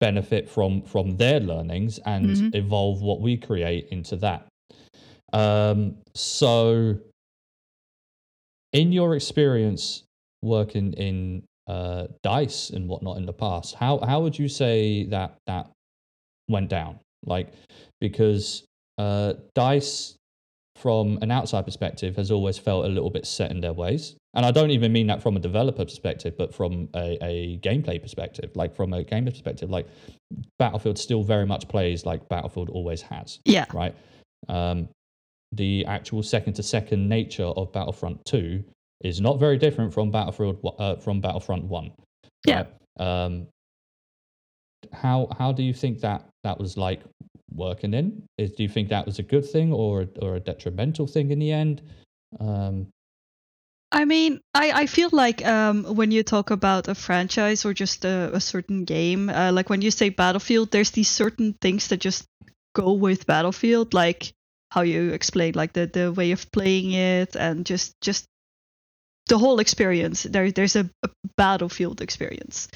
benefit 0.00 0.48
from 0.48 0.82
from 0.82 1.16
their 1.16 1.40
learnings 1.40 1.98
and 2.00 2.36
Mhm. 2.36 2.54
evolve 2.54 3.00
what 3.00 3.20
we 3.20 3.36
create 3.36 3.88
into 3.90 4.16
that. 4.16 4.46
Um, 5.32 5.96
so 6.14 6.98
in 8.72 8.92
your 8.92 9.14
experience 9.14 10.04
working 10.42 10.92
in 10.94 11.42
uh, 11.66 12.06
dice 12.22 12.70
and 12.70 12.88
whatnot 12.88 13.16
in 13.16 13.26
the 13.26 13.32
past, 13.32 13.74
how 13.74 13.98
how 13.98 14.20
would 14.20 14.38
you 14.38 14.48
say 14.48 15.04
that 15.06 15.36
that 15.46 15.70
went 16.48 16.68
down? 16.68 17.00
Like 17.24 17.52
because 18.00 18.64
uh, 18.98 19.34
dice 19.54 20.16
from 20.76 21.18
an 21.22 21.30
outside 21.30 21.64
perspective 21.64 22.16
has 22.16 22.30
always 22.30 22.58
felt 22.58 22.84
a 22.84 22.88
little 22.88 23.10
bit 23.10 23.26
set 23.26 23.50
in 23.50 23.60
their 23.60 23.72
ways, 23.72 24.14
and 24.34 24.44
I 24.44 24.50
don't 24.50 24.70
even 24.70 24.92
mean 24.92 25.06
that 25.08 25.22
from 25.22 25.36
a 25.36 25.40
developer 25.40 25.84
perspective, 25.84 26.34
but 26.36 26.54
from 26.54 26.88
a, 26.94 27.18
a 27.22 27.58
gameplay 27.58 28.00
perspective. 28.00 28.50
Like 28.54 28.76
from 28.76 28.92
a 28.92 29.02
gamer 29.02 29.30
perspective, 29.30 29.70
like 29.70 29.88
Battlefield 30.58 30.98
still 30.98 31.22
very 31.22 31.46
much 31.46 31.66
plays 31.68 32.04
like 32.04 32.28
Battlefield 32.28 32.68
always 32.70 33.02
has 33.02 33.40
yeah. 33.44 33.64
right? 33.72 33.94
Um, 34.48 34.88
the 35.56 35.84
actual 35.86 36.22
second 36.22 36.54
to 36.54 36.62
second 36.62 37.08
nature 37.08 37.44
of 37.44 37.72
Battlefront 37.72 38.24
Two 38.24 38.62
is 39.02 39.20
not 39.20 39.38
very 39.38 39.58
different 39.58 39.92
from 39.92 40.10
Battlefield 40.10 40.58
uh, 40.78 40.96
from 40.96 41.20
Battlefront 41.20 41.64
One. 41.64 41.92
Yeah. 42.46 42.64
right? 42.98 43.26
Um, 43.26 43.46
how 44.92 45.28
how 45.38 45.52
do 45.52 45.62
you 45.62 45.74
think 45.74 46.00
that 46.00 46.24
that 46.44 46.58
was 46.58 46.76
like 46.76 47.02
working 47.52 47.94
in? 47.94 48.22
Is, 48.38 48.52
do 48.52 48.62
you 48.62 48.68
think 48.68 48.88
that 48.90 49.06
was 49.06 49.18
a 49.18 49.22
good 49.22 49.44
thing 49.44 49.72
or 49.72 50.06
or 50.22 50.36
a 50.36 50.40
detrimental 50.40 51.06
thing 51.06 51.30
in 51.30 51.38
the 51.38 51.52
end? 51.52 51.82
Um, 52.40 52.88
I 53.92 54.04
mean, 54.04 54.40
I, 54.52 54.72
I 54.72 54.86
feel 54.86 55.10
like 55.12 55.46
um, 55.46 55.84
when 55.84 56.10
you 56.10 56.22
talk 56.22 56.50
about 56.50 56.88
a 56.88 56.94
franchise 56.94 57.64
or 57.64 57.72
just 57.72 58.04
a, 58.04 58.30
a 58.34 58.40
certain 58.40 58.84
game, 58.84 59.30
uh, 59.30 59.52
like 59.52 59.70
when 59.70 59.80
you 59.80 59.90
say 59.90 60.08
Battlefield, 60.08 60.70
there's 60.70 60.90
these 60.90 61.08
certain 61.08 61.54
things 61.60 61.88
that 61.88 62.00
just 62.00 62.26
go 62.74 62.92
with 62.92 63.26
Battlefield, 63.26 63.94
like 63.94 64.32
how 64.70 64.82
you 64.82 65.10
explain, 65.12 65.54
like 65.54 65.72
the, 65.72 65.86
the 65.86 66.12
way 66.12 66.32
of 66.32 66.50
playing 66.52 66.92
it, 66.92 67.36
and 67.36 67.64
just 67.66 67.94
just 68.00 68.26
the 69.28 69.38
whole 69.38 69.60
experience. 69.60 70.22
There 70.24 70.50
there's 70.50 70.76
a, 70.76 70.88
a 71.02 71.08
Battlefield 71.36 72.00
experience, 72.00 72.68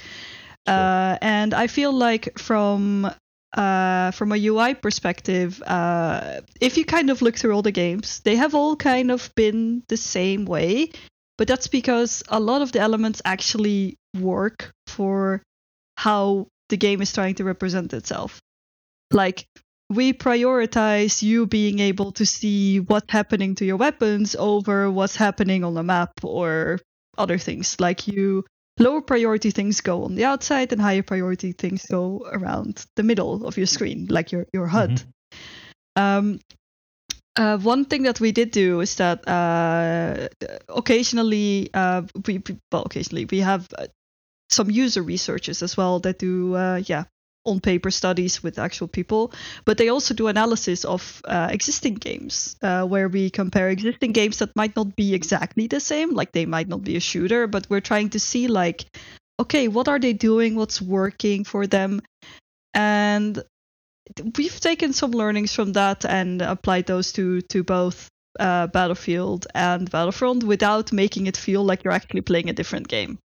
Sure. 0.69 0.75
uh, 0.77 1.19
and 1.23 1.55
I 1.55 1.67
feel 1.67 1.93
like 1.93 2.39
from 2.39 3.11
uh, 3.57 4.11
from 4.13 4.33
a 4.33 4.47
UI 4.47 4.75
perspective, 4.75 5.61
uh, 5.63 6.41
if 6.61 6.77
you 6.77 6.85
kind 6.85 7.11
of 7.11 7.23
look 7.23 7.37
through 7.37 7.53
all 7.55 7.63
the 7.63 7.73
games, 7.73 8.21
they 8.21 8.37
have 8.37 8.55
all 8.55 8.77
kind 8.77 9.11
of 9.11 9.31
been 9.35 9.83
the 9.89 9.97
same 9.97 10.45
way, 10.45 10.91
but 11.39 11.49
that's 11.49 11.67
because 11.67 12.23
a 12.29 12.39
lot 12.39 12.63
of 12.63 12.71
the 12.73 12.79
elements 12.81 13.21
actually 13.25 13.97
work 14.15 14.71
for 14.87 15.43
how 15.97 16.47
the 16.69 16.77
game 16.77 17.03
is 17.03 17.13
trying 17.13 17.35
to 17.37 17.45
represent 17.45 17.93
itself. 17.93 18.39
Like, 19.11 19.47
we 19.91 20.13
prioritize 20.13 21.21
you 21.21 21.47
being 21.47 21.81
able 21.81 22.13
to 22.13 22.25
see 22.25 22.79
what's 22.79 23.11
happening 23.13 23.57
to 23.57 23.65
your 23.65 23.77
weapons 23.77 24.37
over 24.39 24.91
what's 24.91 25.17
happening 25.17 25.65
on 25.65 25.75
the 25.75 25.83
map 25.83 26.13
or 26.23 26.79
other 27.19 27.39
things. 27.39 27.77
Like, 27.81 28.07
you 28.07 28.45
lower 28.79 29.03
priority 29.03 29.51
things 29.51 29.81
go 29.81 30.05
on 30.05 30.15
the 30.15 30.25
outside 30.25 30.73
and 30.73 30.81
higher 30.81 31.03
priority 31.03 31.53
things 31.53 31.85
go 31.87 32.27
around 32.33 32.87
the 32.97 33.03
middle 33.03 33.45
of 33.47 33.57
your 33.57 33.67
screen, 33.67 34.07
like 34.09 34.31
your, 34.33 34.47
your 34.55 34.69
HUD. 34.69 35.03
Um, 35.97 36.41
uh, 37.37 37.59
one 37.59 37.85
thing 37.85 38.05
that 38.05 38.21
we 38.21 38.33
did 38.33 38.53
do 38.53 38.81
is 38.81 38.95
that 38.97 39.27
uh, 39.27 40.29
occasionally, 40.69 41.71
uh, 41.75 42.03
we 42.27 42.39
we- 42.39 42.59
well, 42.71 42.85
occasionally 42.85 43.27
we 43.31 43.41
have 43.41 43.67
uh, 43.77 43.87
some 44.51 44.71
user 44.71 45.03
researchers 45.03 45.63
as 45.63 45.77
well 45.77 46.01
that 46.01 46.19
do, 46.19 46.55
uh, 46.55 46.81
yeah, 46.87 47.05
on 47.45 47.61
paper 47.61 47.91
studies 47.91 48.43
with 48.43 48.59
actual 48.59 48.89
people, 48.89 49.33
but 49.65 49.79
they 49.79 49.89
also 49.89 50.15
do 50.15 50.29
analysis 50.29 50.85
of 50.85 51.23
uh, 51.25 51.49
existing 51.51 51.95
games, 51.95 52.57
uh, 52.63 52.85
where 52.85 53.09
we 53.09 53.31
compare 53.31 53.71
existing 53.71 54.13
games 54.13 54.39
that 54.39 54.55
might 54.57 54.77
not 54.77 54.95
be 54.97 55.15
exactly 55.15 55.67
the 55.67 55.81
same, 55.81 56.15
like 56.15 56.33
they 56.33 56.47
might 56.47 56.69
not 56.69 56.83
be 56.83 56.97
a 56.97 57.01
shooter, 57.01 57.47
but 57.47 57.67
we're 57.71 57.81
trying 57.81 58.11
to 58.11 58.21
see 58.21 58.47
like, 58.47 58.85
okay, 59.39 59.69
what 59.69 59.89
are 59.89 59.99
they 59.99 60.13
doing? 60.13 60.55
What's 60.55 60.83
working 60.83 61.45
for 61.45 61.67
them? 61.67 62.03
And 62.75 63.43
we've 64.37 64.61
taken 64.61 64.93
some 64.93 65.13
learnings 65.13 65.55
from 65.55 65.73
that 65.73 66.05
and 66.05 66.43
applied 66.43 66.87
those 66.87 67.13
to 67.13 67.41
to 67.43 67.63
both 67.65 68.09
uh, 68.39 68.67
Battlefield 68.67 69.47
and 69.55 69.91
Battlefront 69.91 70.45
without 70.45 70.93
making 70.93 71.27
it 71.27 71.37
feel 71.37 71.65
like 71.65 71.85
you're 71.85 71.93
actually 71.93 72.21
playing 72.21 72.51
a 72.51 72.53
different 72.53 72.89
game. 72.89 73.19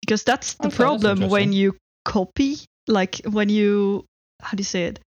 Because 0.00 0.24
that's 0.24 0.54
the 0.54 0.68
Okay, 0.68 0.76
that's 0.98 1.02
problem 1.02 1.28
when 1.28 1.52
you 1.52 1.76
copy, 2.06 2.56
like 2.86 3.20
when 3.26 3.48
you 3.50 4.06
how 4.40 4.54
do 4.56 4.60
you 4.60 4.70
say 4.70 4.84
it? 4.84 5.00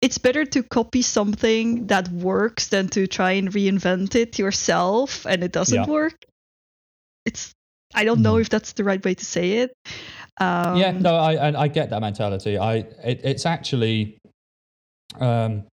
It's 0.00 0.18
better 0.18 0.44
to 0.44 0.62
copy 0.62 1.02
something 1.02 1.86
that 1.88 2.08
works 2.08 2.68
than 2.68 2.88
to 2.88 3.06
try 3.06 3.32
and 3.40 3.50
reinvent 3.50 4.14
it 4.14 4.38
yourself 4.38 5.26
and 5.26 5.42
it 5.42 5.52
doesn't 5.52 5.74
Yeah. 5.74 5.86
work. 5.86 6.14
It's 7.26 7.52
I 7.94 8.04
don't 8.04 8.22
know 8.22 8.36
Hmm. 8.36 8.42
if 8.42 8.48
that's 8.48 8.72
the 8.74 8.84
right 8.84 9.02
way 9.04 9.14
to 9.14 9.24
say 9.24 9.64
it. 9.64 9.70
Um, 10.40 10.76
yeah, 10.76 10.92
no, 10.92 11.16
I, 11.16 11.32
I 11.48 11.62
I 11.64 11.68
get 11.68 11.90
that 11.90 12.00
mentality. 12.00 12.58
I 12.58 12.84
it, 13.04 13.20
it's 13.24 13.46
actually, 13.46 14.18
um, 15.20 15.64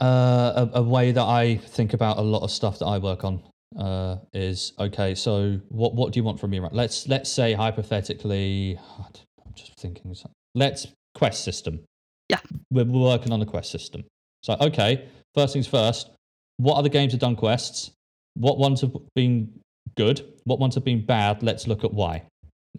Uh, 0.00 0.66
a, 0.72 0.78
a 0.80 0.82
way 0.82 1.12
that 1.12 1.28
I 1.44 1.58
think 1.76 1.92
about 1.92 2.16
a 2.16 2.22
lot 2.22 2.42
of 2.42 2.50
stuff 2.50 2.78
that 2.78 2.86
I 2.86 2.96
work 2.98 3.22
on 3.22 3.42
uh, 3.76 4.16
is 4.32 4.72
okay. 4.78 5.14
So, 5.14 5.60
what 5.68 5.94
what 5.94 6.12
do 6.12 6.18
you 6.18 6.24
want 6.24 6.40
from 6.40 6.50
me? 6.50 6.58
Right? 6.58 6.72
Let's 6.72 7.06
let's 7.06 7.30
say 7.30 7.52
hypothetically, 7.52 8.80
I'm 9.50 9.54
just 9.54 9.78
thinking. 9.78 10.14
Let's 10.54 10.86
quest 11.14 11.44
system. 11.44 11.80
Yeah, 12.28 12.38
we're, 12.70 12.84
we're 12.84 13.00
working 13.00 13.32
on 13.32 13.40
the 13.40 13.46
quest 13.46 13.70
system. 13.70 14.04
So, 14.42 14.56
okay, 14.60 15.08
first 15.34 15.52
things 15.52 15.66
first. 15.66 16.10
What 16.58 16.76
other 16.76 16.88
games 16.88 17.12
have 17.12 17.20
done 17.20 17.36
quests? 17.36 17.90
What 18.34 18.58
ones 18.58 18.80
have 18.82 18.94
been 19.14 19.52
good? 19.96 20.24
What 20.44 20.58
ones 20.58 20.74
have 20.76 20.84
been 20.84 21.04
bad? 21.04 21.42
Let's 21.42 21.66
look 21.66 21.84
at 21.84 21.92
why. 21.92 22.22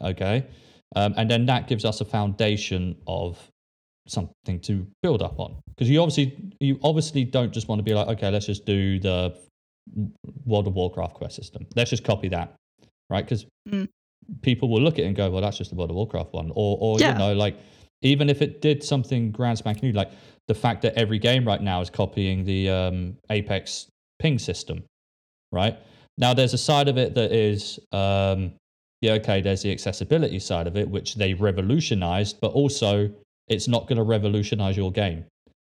Okay, 0.02 0.48
um, 0.96 1.14
and 1.18 1.30
then 1.30 1.46
that 1.48 1.68
gives 1.68 1.84
us 1.84 2.00
a 2.02 2.06
foundation 2.06 2.96
of 3.08 3.38
something 4.08 4.60
to 4.62 4.88
build 5.04 5.22
up 5.22 5.40
on 5.40 5.56
because 5.70 5.90
you 5.90 6.02
obviously 6.02 6.36
you 6.60 6.80
obviously 6.84 7.24
don't 7.24 7.54
just 7.54 7.68
want 7.68 7.78
to 7.78 7.84
be 7.84 7.94
like 7.94 8.08
okay 8.08 8.32
let's 8.32 8.48
just 8.48 8.66
do 8.66 9.00
the 9.00 9.34
World 10.44 10.66
of 10.66 10.74
Warcraft 10.74 11.14
quest 11.14 11.36
system 11.36 11.68
let's 11.76 11.92
just 11.92 12.04
copy 12.04 12.28
that 12.30 12.56
right 13.12 13.24
because 13.24 13.46
mm. 13.70 13.88
People 14.42 14.70
will 14.70 14.82
look 14.82 14.96
at 14.96 15.06
it 15.06 15.08
and 15.08 15.16
go 15.16 15.30
well 15.30 15.42
that's 15.42 15.58
just 15.58 15.70
the 15.70 15.76
World 15.76 15.90
of 15.90 15.96
Warcraft 15.96 16.34
one 16.34 16.52
or 16.56 16.78
or 16.80 17.00
yeah. 17.00 17.14
you 17.14 17.20
know 17.20 17.34
like 17.34 17.58
even 18.02 18.30
if 18.30 18.42
it 18.42 18.62
did 18.62 18.84
something 18.84 19.32
grand 19.32 19.58
spanking 19.58 19.90
new 19.90 19.96
like 19.96 20.12
the 20.48 20.56
fact 20.56 20.82
that 20.82 20.94
every 20.96 21.20
game 21.20 21.46
right 21.46 21.62
now 21.62 21.82
is 21.82 21.90
copying 21.90 22.44
the 22.46 22.70
um, 22.70 23.18
Apex 23.30 23.88
ping 24.20 24.40
system 24.40 24.84
right 25.52 25.78
now 26.18 26.34
there's 26.34 26.54
a 26.54 26.58
side 26.58 26.88
of 26.88 26.98
it 26.98 27.14
that 27.16 27.32
is 27.32 27.80
um, 27.92 28.54
yeah 29.02 29.14
okay 29.14 29.42
there's 29.42 29.64
the 29.64 29.72
accessibility 29.72 30.40
side 30.40 30.68
of 30.68 30.78
it 30.78 30.90
which 30.90 31.16
they 31.16 31.34
revolutionized 31.34 32.40
but 32.42 32.52
also 32.52 33.12
it's 33.52 33.68
not 33.68 33.86
going 33.86 33.98
to 33.98 34.04
revolutionize 34.04 34.78
your 34.78 34.92
game. 34.92 35.26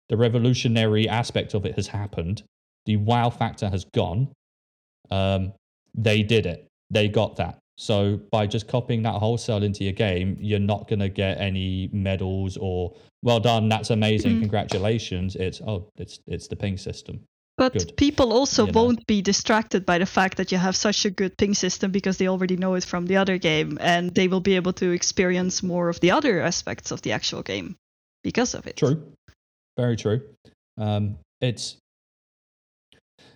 The 0.10 0.18
revolutionary 0.18 1.10
aspect 1.10 1.56
of 1.56 1.66
it 1.66 1.76
has 1.76 1.88
happened. 1.88 2.44
The 2.86 2.98
wow 2.98 3.32
factor 3.32 3.70
has 3.70 3.86
gone. 3.86 4.30
Um, 5.10 5.54
they 5.96 6.22
did 6.22 6.46
it. 6.46 6.68
They 6.92 7.08
got 7.08 7.38
that. 7.38 7.58
So 7.78 8.20
by 8.32 8.48
just 8.48 8.68
copying 8.68 9.02
that 9.04 9.16
wholesale 9.16 9.64
into 9.64 9.84
your 9.84 9.94
game, 9.94 10.38
you're 10.40 10.60
not 10.60 10.88
going 10.88 11.00
to 11.00 11.10
get 11.10 11.40
any 11.40 11.90
medals 11.92 12.58
or 12.58 12.94
well 13.24 13.40
done. 13.40 13.70
That's 13.70 13.90
amazing. 13.90 14.34
Mm-hmm. 14.34 14.42
Congratulations. 14.42 15.36
It's 15.36 15.62
oh, 15.62 15.90
it's 15.98 16.20
it's 16.28 16.48
the 16.48 16.56
ping 16.56 16.78
system. 16.78 17.22
But 17.58 17.74
good. 17.74 17.98
people 17.98 18.34
also 18.34 18.66
you 18.66 18.72
won't 18.72 19.00
know. 19.00 19.06
be 19.08 19.22
distracted 19.22 19.86
by 19.86 19.98
the 19.98 20.06
fact 20.06 20.38
that 20.38 20.52
you 20.52 20.58
have 20.58 20.76
such 20.76 21.06
a 21.06 21.10
good 21.10 21.38
ping 21.38 21.54
system 21.54 21.92
because 21.92 22.18
they 22.18 22.28
already 22.28 22.58
know 22.58 22.76
it 22.76 22.84
from 22.84 23.06
the 23.06 23.18
other 23.18 23.38
game 23.38 23.78
and 23.82 24.14
they 24.16 24.28
will 24.28 24.40
be 24.40 24.56
able 24.56 24.74
to 24.74 24.92
experience 24.92 25.62
more 25.62 25.90
of 25.90 26.00
the 26.00 26.12
other 26.12 26.42
aspects 26.42 26.92
of 26.92 27.02
the 27.02 27.12
actual 27.12 27.44
game 27.44 27.76
because 28.24 28.56
of 28.56 28.68
it. 28.68 28.78
True. 28.78 29.04
Very 29.78 29.96
true. 29.96 30.22
Um, 30.78 31.18
it's 31.40 31.78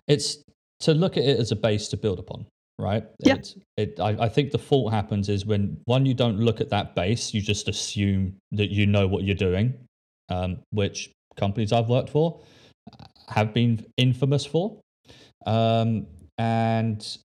it's 0.07 0.43
to 0.79 0.93
look 0.93 1.17
at 1.17 1.23
it 1.23 1.39
as 1.39 1.51
a 1.51 1.55
base 1.55 1.87
to 1.89 1.97
build 1.97 2.19
upon, 2.19 2.45
right? 2.77 3.03
Yeah. 3.19 3.35
It, 3.35 3.55
it, 3.77 3.99
I, 3.99 4.25
I 4.25 4.29
think 4.29 4.51
the 4.51 4.57
fault 4.57 4.91
happens 4.91 5.29
is 5.29 5.45
when 5.45 5.77
one, 5.85 6.05
you 6.05 6.13
don't 6.13 6.39
look 6.39 6.61
at 6.61 6.69
that 6.69 6.95
base, 6.95 7.33
you 7.33 7.41
just 7.41 7.67
assume 7.67 8.35
that 8.51 8.71
you 8.71 8.85
know 8.85 9.07
what 9.07 9.23
you're 9.23 9.35
doing, 9.35 9.73
um, 10.29 10.59
which 10.71 11.11
companies 11.35 11.71
I've 11.71 11.89
worked 11.89 12.09
for 12.09 12.41
have 13.29 13.53
been 13.53 13.85
infamous 13.97 14.45
for. 14.45 14.79
Um, 15.45 16.07
and 16.37 17.17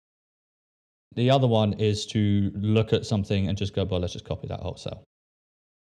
the 1.15 1.31
other 1.31 1.47
one 1.47 1.73
is 1.75 2.07
to 2.07 2.53
look 2.55 2.93
at 2.93 3.05
something 3.05 3.49
and 3.49 3.59
just 3.59 3.75
go, 3.75 3.85
well, 3.85 4.01
let's 4.01 4.13
just 4.13 4.25
copy 4.25 4.47
that 4.49 4.61
wholesale. 4.61 5.03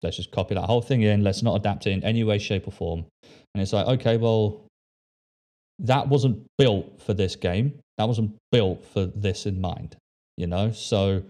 Let's 0.03 0.17
just 0.17 0.31
copy 0.31 0.55
that 0.55 0.63
whole 0.63 0.81
thing 0.81 1.03
in. 1.03 1.25
Let's 1.25 1.43
not 1.43 1.57
adapt 1.57 1.87
it 1.89 1.91
in 1.91 2.05
any 2.05 2.23
way, 2.23 2.39
shape, 2.39 2.69
or 2.69 2.71
form. 2.71 3.05
And 3.55 3.63
it's 3.63 3.73
like, 3.73 3.87
okay, 3.87 4.17
well, 4.17 4.65
that 5.81 6.09
wasn't 6.09 6.47
built 6.57 7.03
for 7.03 7.15
this 7.15 7.35
game. 7.35 7.81
That 7.99 8.09
wasn't 8.09 8.37
built 8.51 8.85
for 8.85 9.07
this 9.07 9.47
in 9.47 9.61
mind, 9.61 9.97
you 10.37 10.47
know? 10.47 10.71
So 10.71 11.23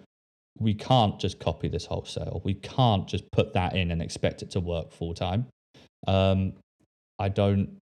we 0.58 0.74
can't 0.74 1.18
just 1.18 1.40
copy 1.40 1.68
this 1.68 1.86
wholesale. 1.86 2.42
We 2.44 2.54
can't 2.54 3.08
just 3.08 3.30
put 3.30 3.54
that 3.54 3.74
in 3.74 3.90
and 3.90 4.02
expect 4.02 4.42
it 4.42 4.50
to 4.52 4.60
work 4.60 4.92
full 4.92 5.14
time. 5.14 5.46
Um, 6.06 6.52
I 7.18 7.28
don't 7.28 7.78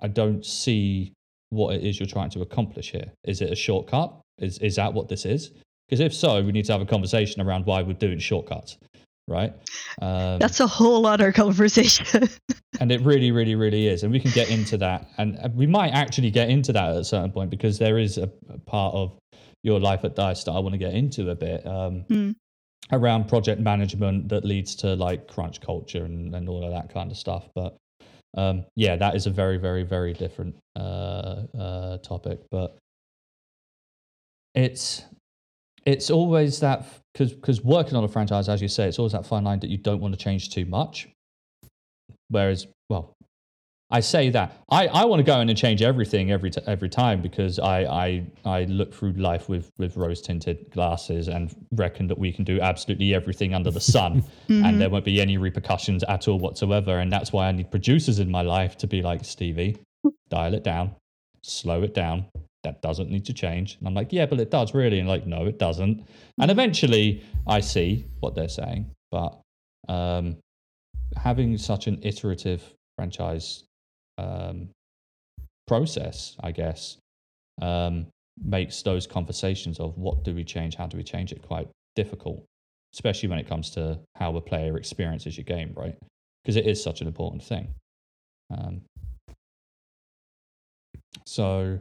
I 0.00 0.08
don't 0.08 0.44
see 0.44 1.12
what 1.50 1.76
it 1.76 1.84
is 1.84 2.00
you're 2.00 2.06
trying 2.06 2.30
to 2.30 2.42
accomplish 2.42 2.90
here. 2.90 3.12
Is 3.24 3.40
it 3.40 3.50
a 3.50 3.56
shortcut? 3.56 4.12
Is 4.38 4.58
is 4.58 4.76
that 4.76 4.92
what 4.92 5.08
this 5.08 5.24
is? 5.24 5.52
Because 5.88 6.00
if 6.00 6.14
so, 6.14 6.42
we 6.42 6.52
need 6.52 6.64
to 6.66 6.72
have 6.72 6.80
a 6.80 6.86
conversation 6.86 7.42
around 7.42 7.66
why 7.66 7.82
we're 7.82 7.92
doing 7.92 8.18
shortcuts, 8.18 8.78
right? 9.28 9.52
Um, 10.00 10.38
That's 10.38 10.60
a 10.60 10.66
whole 10.66 11.06
other 11.06 11.32
conversation. 11.32 12.28
and 12.80 12.90
it 12.90 13.00
really, 13.02 13.30
really, 13.30 13.54
really 13.54 13.88
is, 13.88 14.02
and 14.02 14.12
we 14.12 14.20
can 14.20 14.30
get 14.32 14.50
into 14.50 14.76
that, 14.78 15.08
and 15.18 15.38
we 15.54 15.66
might 15.66 15.92
actually 15.92 16.30
get 16.30 16.48
into 16.48 16.72
that 16.72 16.90
at 16.90 16.96
a 16.96 17.04
certain 17.04 17.30
point 17.30 17.50
because 17.50 17.78
there 17.78 17.98
is 17.98 18.18
a, 18.18 18.30
a 18.48 18.58
part 18.58 18.94
of 18.94 19.18
your 19.62 19.80
life 19.80 20.04
at 20.04 20.16
Dice 20.16 20.44
that 20.44 20.52
I 20.52 20.58
want 20.58 20.72
to 20.72 20.78
get 20.78 20.94
into 20.94 21.30
a 21.30 21.34
bit. 21.34 21.66
Um, 21.66 22.04
mm. 22.08 22.34
Around 22.90 23.28
project 23.28 23.60
management 23.60 24.28
that 24.28 24.44
leads 24.44 24.74
to 24.76 24.96
like 24.96 25.28
crunch 25.28 25.60
culture 25.60 26.04
and, 26.04 26.34
and 26.34 26.48
all 26.48 26.64
of 26.64 26.72
that 26.72 26.92
kind 26.92 27.10
of 27.10 27.16
stuff. 27.16 27.48
But 27.54 27.76
um, 28.36 28.64
yeah, 28.76 28.96
that 28.96 29.14
is 29.14 29.26
a 29.26 29.30
very, 29.30 29.56
very, 29.56 29.82
very 29.82 30.12
different 30.12 30.56
uh, 30.76 31.42
uh, 31.58 31.98
topic. 31.98 32.40
But 32.50 32.76
it's 34.54 35.04
it's 35.84 36.10
always 36.10 36.60
that 36.60 36.86
because 37.12 37.32
because 37.32 37.62
working 37.62 37.96
on 37.96 38.04
a 38.04 38.08
franchise, 38.08 38.48
as 38.48 38.62
you 38.62 38.68
say, 38.68 38.88
it's 38.88 38.98
always 38.98 39.12
that 39.12 39.26
fine 39.26 39.44
line 39.44 39.60
that 39.60 39.70
you 39.70 39.78
don't 39.78 40.00
want 40.00 40.14
to 40.14 40.22
change 40.22 40.50
too 40.50 40.64
much. 40.64 41.08
Whereas, 42.28 42.66
well, 42.88 43.14
I 43.92 44.00
say 44.00 44.30
that 44.30 44.56
I, 44.70 44.86
I 44.86 45.04
want 45.04 45.20
to 45.20 45.24
go 45.24 45.38
in 45.40 45.50
and 45.50 45.58
change 45.58 45.82
everything 45.82 46.30
every 46.30 46.50
t- 46.50 46.62
every 46.66 46.88
time 46.88 47.20
because 47.20 47.58
I, 47.58 47.82
I 47.82 48.26
I 48.44 48.64
look 48.64 48.94
through 48.94 49.12
life 49.12 49.50
with 49.50 49.70
with 49.76 49.98
rose 49.98 50.22
tinted 50.22 50.70
glasses 50.70 51.28
and 51.28 51.54
reckon 51.72 52.06
that 52.06 52.18
we 52.18 52.32
can 52.32 52.44
do 52.44 52.58
absolutely 52.58 53.14
everything 53.14 53.54
under 53.54 53.70
the 53.70 53.82
sun 53.82 54.22
mm-hmm. 54.48 54.64
and 54.64 54.80
there 54.80 54.88
won't 54.88 55.04
be 55.04 55.20
any 55.20 55.36
repercussions 55.36 56.02
at 56.04 56.26
all 56.26 56.38
whatsoever 56.38 56.98
and 56.98 57.12
that's 57.12 57.34
why 57.34 57.48
I 57.48 57.52
need 57.52 57.70
producers 57.70 58.18
in 58.18 58.30
my 58.30 58.40
life 58.40 58.78
to 58.78 58.86
be 58.86 59.02
like 59.02 59.26
Stevie, 59.26 59.76
dial 60.30 60.54
it 60.54 60.64
down, 60.64 60.96
slow 61.42 61.82
it 61.82 61.92
down. 61.92 62.24
That 62.64 62.80
doesn't 62.80 63.10
need 63.10 63.24
to 63.26 63.32
change. 63.32 63.76
And 63.78 63.88
I'm 63.88 63.94
like, 63.94 64.12
yeah, 64.12 64.26
but 64.26 64.38
it 64.40 64.50
does 64.50 64.72
really. 64.74 65.00
And 65.00 65.08
like, 65.08 65.26
no, 65.26 65.46
it 65.46 65.58
doesn't. 65.58 66.06
And 66.40 66.50
eventually, 66.50 67.24
I 67.46 67.60
see 67.60 68.06
what 68.20 68.34
they're 68.34 68.48
saying, 68.48 68.90
but 69.10 69.40
um, 69.88 70.36
having 71.16 71.58
such 71.58 71.86
an 71.88 71.98
iterative 72.02 72.62
franchise 72.96 73.64
um, 74.18 74.68
process, 75.66 76.36
I 76.40 76.52
guess, 76.52 76.98
um, 77.60 78.06
makes 78.42 78.82
those 78.82 79.06
conversations 79.06 79.80
of 79.80 79.98
what 79.98 80.24
do 80.24 80.34
we 80.34 80.44
change, 80.44 80.76
how 80.76 80.86
do 80.86 80.96
we 80.96 81.02
change 81.02 81.32
it 81.32 81.42
quite 81.42 81.68
difficult, 81.96 82.44
especially 82.94 83.28
when 83.28 83.38
it 83.38 83.48
comes 83.48 83.70
to 83.70 83.98
how 84.16 84.36
a 84.36 84.40
player 84.40 84.76
experiences 84.76 85.36
your 85.36 85.44
game, 85.44 85.72
right? 85.76 85.96
Because 86.42 86.56
it 86.56 86.66
is 86.66 86.82
such 86.82 87.00
an 87.00 87.06
important 87.06 87.42
thing. 87.42 87.74
Um, 88.50 88.82
so 91.26 91.78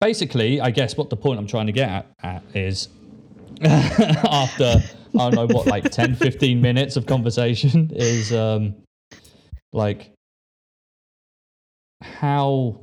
basically, 0.00 0.60
I 0.60 0.70
guess 0.70 0.96
what 0.96 1.10
the 1.10 1.16
point 1.16 1.38
I'm 1.38 1.46
trying 1.46 1.66
to 1.66 1.72
get 1.72 1.88
at, 1.88 2.06
at 2.22 2.42
is 2.54 2.88
after, 3.62 4.82
I 5.18 5.30
don't 5.30 5.34
know, 5.34 5.46
what, 5.46 5.66
like 5.66 5.84
10, 5.90 6.14
15 6.14 6.60
minutes 6.60 6.96
of 6.96 7.06
conversation 7.06 7.90
is 7.94 8.32
um, 8.32 8.74
like 9.72 10.12
how 12.02 12.80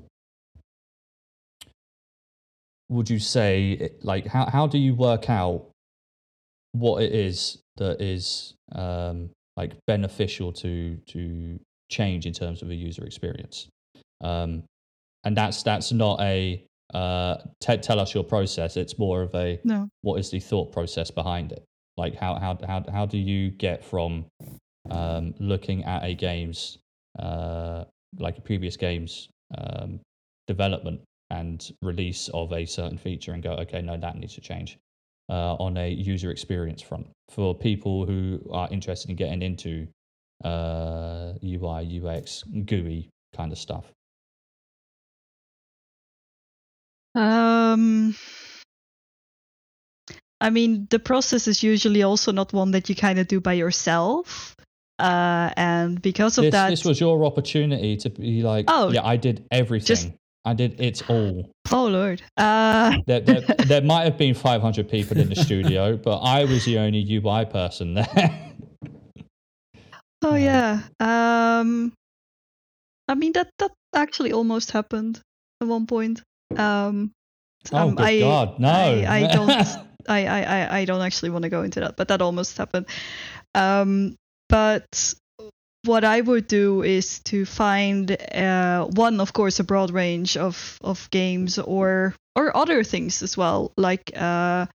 would 2.89 3.09
you 3.09 3.20
say 3.20 3.89
like 4.01 4.28
how, 4.28 4.45
how 4.45 4.68
do 4.68 4.78
you 4.78 4.93
work 4.95 5.30
out 5.30 5.65
what 6.72 7.03
it 7.03 7.11
is 7.11 7.57
that 7.78 8.01
is 8.01 8.53
um, 8.74 9.30
like 9.55 9.74
beneficial 9.88 10.53
to 10.53 10.97
to 11.07 11.59
change 11.89 12.26
in 12.26 12.34
terms 12.34 12.61
of 12.61 12.70
a 12.70 12.76
user 12.76 13.03
experience? 13.03 13.68
Um, 14.22 14.63
and 15.24 15.36
that's 15.36 15.63
that's 15.63 15.91
not 15.91 16.22
a 16.22 16.63
uh, 16.94 17.38
t- 17.60 17.78
tell 17.78 18.00
us 18.00 18.14
your 18.14 18.24
process 18.24 18.78
it's 18.78 18.98
more 18.98 19.22
of 19.22 19.34
a 19.36 19.60
no. 19.64 19.90
what 20.02 20.20
is 20.20 20.30
the 20.32 20.40
thought 20.40 20.72
process 20.72 21.12
behind 21.12 21.52
it 21.52 21.64
like 21.98 22.16
how 22.16 22.36
how 22.36 22.58
how, 22.66 22.84
how 22.92 23.06
do 23.06 23.18
you 23.18 23.52
get 23.52 23.84
from 23.84 24.26
um, 24.90 25.34
looking 25.40 25.84
at 25.84 26.04
a 26.04 26.14
game's 26.14 26.78
uh, 27.20 27.84
like 28.20 28.38
a 28.38 28.42
previous 28.42 28.78
game's 28.78 29.30
um, 29.58 30.00
development 30.48 31.02
and 31.30 31.72
release 31.82 32.30
of 32.34 32.54
a 32.54 32.66
certain 32.66 32.98
feature 32.98 33.34
and 33.34 33.44
go, 33.44 33.52
okay, 33.52 33.82
no, 33.82 33.98
that 33.98 34.16
needs 34.16 34.36
to 34.36 34.42
change 34.42 34.78
uh, 35.30 35.56
on 35.56 35.78
a 35.78 35.90
user 35.90 36.32
experience 36.32 36.82
front 36.82 37.08
for 37.30 37.54
people 37.54 38.06
who 38.06 38.40
are 38.52 38.70
interested 38.72 39.10
in 39.10 39.16
getting 39.16 39.42
into 39.42 39.88
uh, 40.44 41.34
UI, 41.44 42.02
UX, 42.02 42.44
GUI 42.66 43.10
kind 43.36 43.52
of 43.52 43.58
stuff? 43.58 43.86
Um, 47.18 48.15
I 50.39 50.49
mean, 50.51 50.88
the 50.91 50.99
process 50.99 51.47
is 51.47 51.63
usually 51.63 52.03
also 52.03 52.32
not 52.32 52.53
one 52.53 52.72
that 52.72 52.89
you 52.89 52.95
kind 52.95 53.18
of 53.20 53.28
do 53.28 53.39
by 53.41 53.53
yourself. 53.53 54.55
Uh, 54.99 55.51
and 55.57 56.01
because 56.01 56.38
of 56.38 56.43
This, 56.43 56.51
that, 56.51 56.70
this 56.70 56.86
was 56.86 56.99
your 56.99 57.24
opportunity 57.26 57.97
to 57.97 58.09
be 58.09 58.41
like, 58.43 58.65
Oh, 58.68 58.91
yeah, 58.91 59.05
I 59.05 59.18
did 59.18 59.45
everything. 59.51 59.88
just- 59.88 60.09
I 60.45 60.53
did 60.53 60.80
it 60.80 61.09
all. 61.09 61.51
oh 61.74 61.88
lord, 61.88 62.22
uh, 62.38 62.95
There, 63.05 63.20
there, 63.20 63.41
there 63.68 63.82
might 63.82 64.05
have 64.05 64.18
been 64.18 64.34
500 64.34 64.88
people 64.89 65.18
in 65.18 65.28
the 65.28 65.36
studio, 65.36 65.97
but 66.03 66.20
I 66.20 66.45
was 66.45 66.63
the 66.63 66.78
only 66.80 67.03
UI 67.18 67.43
person 67.45 67.95
there. 67.95 68.53
oh 70.22 70.36
Yeah. 70.36 70.84
yeah. 71.01 71.59
Um, 71.59 71.91
I 73.09 73.15
mean 73.15 73.34
that 73.34 73.49
that 73.59 73.72
actually 73.93 74.32
almost 74.32 74.72
happened 74.72 75.20
at 75.59 75.68
one 75.68 75.86
point. 75.86 76.22
Um, 76.56 77.12
oh, 77.74 77.78
um, 77.78 77.95
good 77.95 78.06
I, 78.06 78.20
God, 78.20 78.60
no. 78.60 78.70
I, 78.70 79.06
I 79.08 79.28
don't 79.28 79.50
I, 80.08 80.26
I, 80.26 80.80
I- 80.80 80.86
don't 80.86 81.02
actually 81.02 81.32
want 81.32 81.43
to 81.43 81.50
go 81.50 81.64
into 81.64 81.82
that, 81.82 81.98
but 81.98 82.08
that 82.08 82.22
almost 82.22 82.58
happened. 82.58 82.86
Um, 83.54 84.16
but 84.50 85.14
what 85.84 86.04
I 86.04 86.22
would 86.22 86.48
do 86.48 86.84
is 86.84 87.20
to 87.26 87.45
find 87.45 88.12
uh, 88.12 88.86
one, 88.86 89.20
of 89.20 89.34
course, 89.34 89.60
a 89.60 89.64
broad 89.64 89.91
range 89.91 90.38
of, 90.38 90.78
of 90.82 91.10
games 91.12 91.60
or 91.60 92.16
or 92.36 92.56
other 92.56 92.84
things 92.84 93.24
as 93.24 93.36
well. 93.36 93.72
Like 93.78 94.12
uh, 94.16 94.68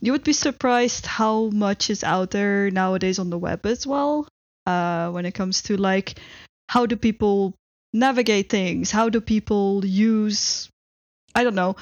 you 0.00 0.12
would 0.12 0.24
be 0.24 0.32
surprised 0.32 1.06
how 1.06 1.48
much 1.50 1.90
is 1.90 2.04
out 2.04 2.30
there 2.30 2.70
nowadays 2.70 3.18
on 3.18 3.30
the 3.30 3.38
web 3.38 3.66
as 3.66 3.86
well. 3.86 4.28
Uh, 4.66 5.10
when 5.10 5.24
it 5.24 5.32
comes 5.32 5.62
to 5.62 5.76
like 5.76 6.20
how 6.68 6.86
do 6.86 6.96
people 6.96 7.54
navigate 7.92 8.50
things? 8.50 8.90
How 8.90 9.08
do 9.08 9.20
people 9.20 9.84
use? 9.84 10.68
I 11.38 11.44
don't 11.44 11.54
know 11.54 11.76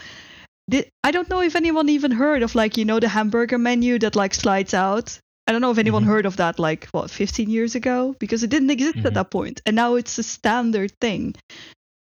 did, 0.68 0.90
I 1.04 1.10
don't 1.12 1.30
know 1.30 1.40
if 1.42 1.56
anyone 1.56 1.88
even 1.88 2.10
heard 2.10 2.42
of 2.42 2.54
like 2.54 2.76
you 2.76 2.84
know 2.84 3.00
the 3.00 3.08
hamburger 3.08 3.58
menu 3.58 3.98
that 4.00 4.16
like 4.16 4.34
slides 4.34 4.74
out. 4.74 5.18
I 5.46 5.52
don't 5.52 5.60
know 5.60 5.70
if 5.70 5.78
anyone 5.78 6.02
Mhm. 6.02 6.08
heard 6.12 6.26
of 6.26 6.36
that 6.36 6.58
like 6.58 6.86
what 6.92 7.10
15 7.10 7.48
years 7.50 7.74
ago 7.76 8.14
because 8.18 8.42
it 8.42 8.50
didn't 8.50 8.70
exist 8.70 8.96
Mhm. 8.96 9.06
at 9.06 9.14
that 9.14 9.30
point 9.30 9.60
and 9.64 9.76
now 9.76 9.94
it's 9.94 10.18
a 10.18 10.22
standard 10.22 10.92
thing. 11.00 11.34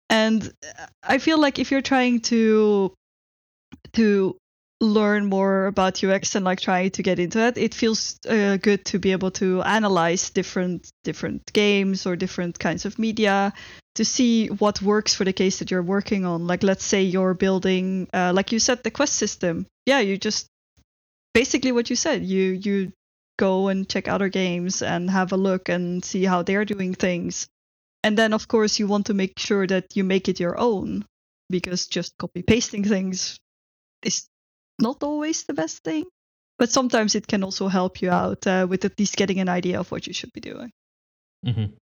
And 0.09 0.40
uh, 0.78 0.86
I 1.03 1.18
feel 1.18 1.38
like 1.40 1.59
if 1.59 1.70
you're 1.70 1.88
trying 1.94 2.20
to 2.30 2.92
to 3.92 4.36
learn 4.80 5.26
more 5.26 5.66
about 5.66 6.03
UX 6.03 6.34
and 6.34 6.44
like 6.44 6.61
trying 6.61 6.90
to 6.90 7.03
get 7.03 7.18
into 7.18 7.38
it, 7.38 7.57
it 7.57 7.74
feels 7.74 8.18
uh, 8.28 8.57
good 8.57 8.84
to 8.86 8.98
be 8.98 9.12
able 9.12 9.30
to 9.30 9.62
analyze 9.62 10.30
different 10.30 10.88
different 11.05 11.42
games 11.53 12.07
or 12.07 12.16
different 12.16 12.59
kinds 12.59 12.84
of 12.84 12.98
media 12.98 13.53
to 13.95 14.05
see 14.05 14.49
what 14.49 14.80
works 14.80 15.14
for 15.14 15.24
the 15.24 15.32
case 15.32 15.59
that 15.59 15.70
you're 15.70 15.82
working 15.82 16.24
on. 16.24 16.47
Like, 16.47 16.62
let's 16.62 16.84
say 16.84 17.03
you're 17.03 17.34
building, 17.34 18.09
uh, 18.12 18.32
like 18.34 18.53
you 18.53 18.59
said, 18.59 18.82
the 18.82 18.90
quest 18.90 19.14
system. 19.14 19.66
Yeah, 19.86 20.01
you 20.01 20.16
just 20.16 20.49
basically 21.34 21.72
what 21.72 21.90
you 21.90 21.97
said. 21.97 22.24
You 22.24 22.53
you 22.53 22.93
go 23.38 23.68
and 23.68 23.88
check 23.88 24.09
other 24.09 24.28
games 24.28 24.82
and 24.82 25.11
have 25.11 25.32
a 25.32 25.36
look 25.36 25.68
and 25.68 26.05
see 26.05 26.24
how 26.24 26.43
they're 26.43 26.64
doing 26.64 26.95
things, 26.95 27.49
and 28.03 28.16
then 28.16 28.32
of 28.32 28.49
course 28.49 28.78
you 28.78 28.86
want 28.86 29.07
to 29.07 29.14
make 29.14 29.38
sure 29.38 29.66
that 29.66 29.97
you 29.97 30.05
make 30.05 30.28
it 30.28 30.40
your 30.40 30.59
own 30.59 31.05
because 31.51 31.86
just 31.86 32.16
copy 32.18 32.43
pasting 32.43 32.84
things 32.84 33.38
is 34.03 34.28
not 34.78 35.03
always 35.03 35.45
the 35.45 35.55
best 35.55 35.82
thing. 35.84 36.05
But 36.59 36.70
sometimes 36.70 37.14
it 37.14 37.26
can 37.26 37.43
also 37.43 37.68
help 37.68 38.03
you 38.03 38.11
out 38.11 38.47
uh, 38.47 38.66
with 38.68 38.84
at 38.84 38.99
least 38.99 39.16
getting 39.16 39.40
an 39.40 39.49
idea 39.49 39.80
of 39.80 39.90
what 39.90 40.07
you 40.07 40.12
should 40.12 40.32
be 40.32 40.40
doing. 40.40 40.70
hmm 41.45 41.74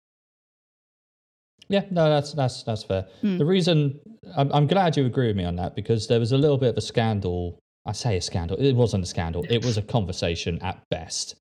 Yeah, 1.68 1.84
no, 1.90 2.08
that's 2.08 2.32
that's 2.32 2.62
that's 2.62 2.82
fair. 2.82 3.06
Hmm. 3.20 3.38
The 3.38 3.44
reason 3.44 4.00
I'm, 4.36 4.50
I'm 4.52 4.66
glad 4.66 4.96
you 4.96 5.06
agree 5.06 5.28
with 5.28 5.36
me 5.36 5.44
on 5.44 5.56
that 5.56 5.74
because 5.74 6.06
there 6.06 6.20
was 6.20 6.32
a 6.32 6.38
little 6.38 6.58
bit 6.58 6.70
of 6.70 6.76
a 6.76 6.80
scandal. 6.80 7.58
I 7.86 7.92
say 7.92 8.16
a 8.16 8.20
scandal. 8.20 8.56
It 8.58 8.74
wasn't 8.74 9.04
a 9.04 9.06
scandal. 9.06 9.44
It 9.48 9.64
was 9.64 9.78
a 9.78 9.82
conversation 9.82 10.60
at 10.62 10.82
best, 10.90 11.36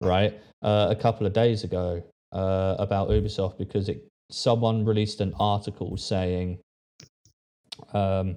right? 0.00 0.38
Uh, 0.62 0.88
a 0.90 0.96
couple 0.96 1.26
of 1.26 1.32
days 1.32 1.64
ago 1.64 2.02
uh, 2.32 2.76
about 2.78 3.08
Ubisoft 3.08 3.58
because 3.58 3.88
it 3.88 4.06
someone 4.30 4.84
released 4.84 5.20
an 5.20 5.34
article 5.38 5.96
saying 5.96 6.58
um, 7.92 8.36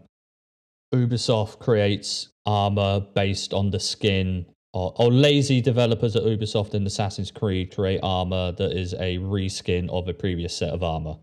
Ubisoft 0.94 1.60
creates 1.60 2.30
armor 2.46 3.02
based 3.14 3.54
on 3.54 3.72
the 3.72 3.80
skin. 3.80 4.46
Or, 4.74 4.94
or 4.98 5.10
lazy 5.10 5.62
developers 5.62 6.18
at 6.18 6.24
Ubisoft 6.24 6.74
and 6.74 6.86
Assassin's 6.86 7.32
Creed 7.32 7.74
create 7.74 8.02
armor 8.04 8.52
that 8.52 8.74
is 8.74 8.94
a 8.96 9.20
reskin 9.20 9.90
of 9.90 10.10
a 10.10 10.14
previous 10.14 10.54
set 10.54 10.72
of 10.72 10.84
armor. 10.84 11.16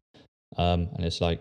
Um, 0.56 0.88
and 0.94 1.04
it's 1.04 1.20
like, 1.20 1.40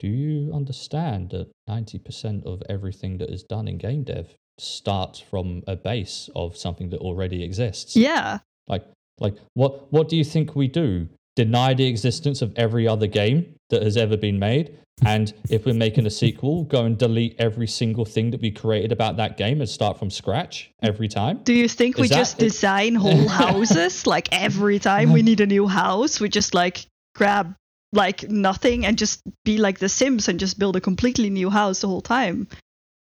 do 0.00 0.08
you 0.08 0.52
understand 0.52 1.30
that 1.30 1.50
90% 1.68 2.44
of 2.44 2.62
everything 2.68 3.18
that 3.18 3.30
is 3.30 3.42
done 3.42 3.68
in 3.68 3.78
game 3.78 4.02
dev 4.04 4.34
starts 4.58 5.20
from 5.20 5.62
a 5.66 5.76
base 5.76 6.28
of 6.34 6.56
something 6.56 6.90
that 6.90 7.00
already 7.00 7.42
exists? 7.42 7.96
Yeah, 7.96 8.38
Like, 8.68 8.84
like 9.20 9.36
what, 9.54 9.92
what 9.92 10.08
do 10.08 10.16
you 10.16 10.24
think 10.24 10.56
we 10.56 10.68
do? 10.68 11.08
Deny 11.36 11.74
the 11.74 11.86
existence 11.86 12.42
of 12.42 12.52
every 12.56 12.86
other 12.86 13.06
game 13.06 13.54
that 13.70 13.82
has 13.82 13.96
ever 13.96 14.16
been 14.16 14.38
made? 14.38 14.76
And 15.04 15.32
if 15.50 15.66
we're 15.66 15.74
making 15.74 16.06
a 16.06 16.10
sequel, 16.10 16.64
go 16.64 16.84
and 16.84 16.96
delete 16.96 17.34
every 17.38 17.66
single 17.66 18.04
thing 18.04 18.30
that 18.30 18.40
we 18.40 18.50
created 18.52 18.92
about 18.92 19.16
that 19.16 19.36
game 19.36 19.60
and 19.60 19.68
start 19.68 19.98
from 19.98 20.08
scratch 20.10 20.70
every 20.82 21.08
time? 21.08 21.38
Do 21.42 21.52
you 21.52 21.68
think 21.68 21.96
we 21.98 22.08
that- 22.08 22.14
just 22.14 22.38
design 22.38 22.94
whole 22.94 23.28
houses? 23.28 24.06
like 24.14 24.28
every 24.32 24.78
time 24.78 25.12
we 25.12 25.22
need 25.22 25.40
a 25.40 25.46
new 25.46 25.66
house, 25.66 26.20
we 26.20 26.28
just 26.28 26.54
like 26.54 26.86
grab 27.16 27.54
like 27.94 28.28
nothing 28.28 28.84
and 28.84 28.98
just 28.98 29.22
be 29.44 29.56
like 29.58 29.78
the 29.78 29.88
Sims 29.88 30.28
and 30.28 30.38
just 30.40 30.58
build 30.58 30.76
a 30.76 30.80
completely 30.80 31.30
new 31.30 31.48
house 31.50 31.80
the 31.80 31.88
whole 31.88 32.02
time? 32.02 32.46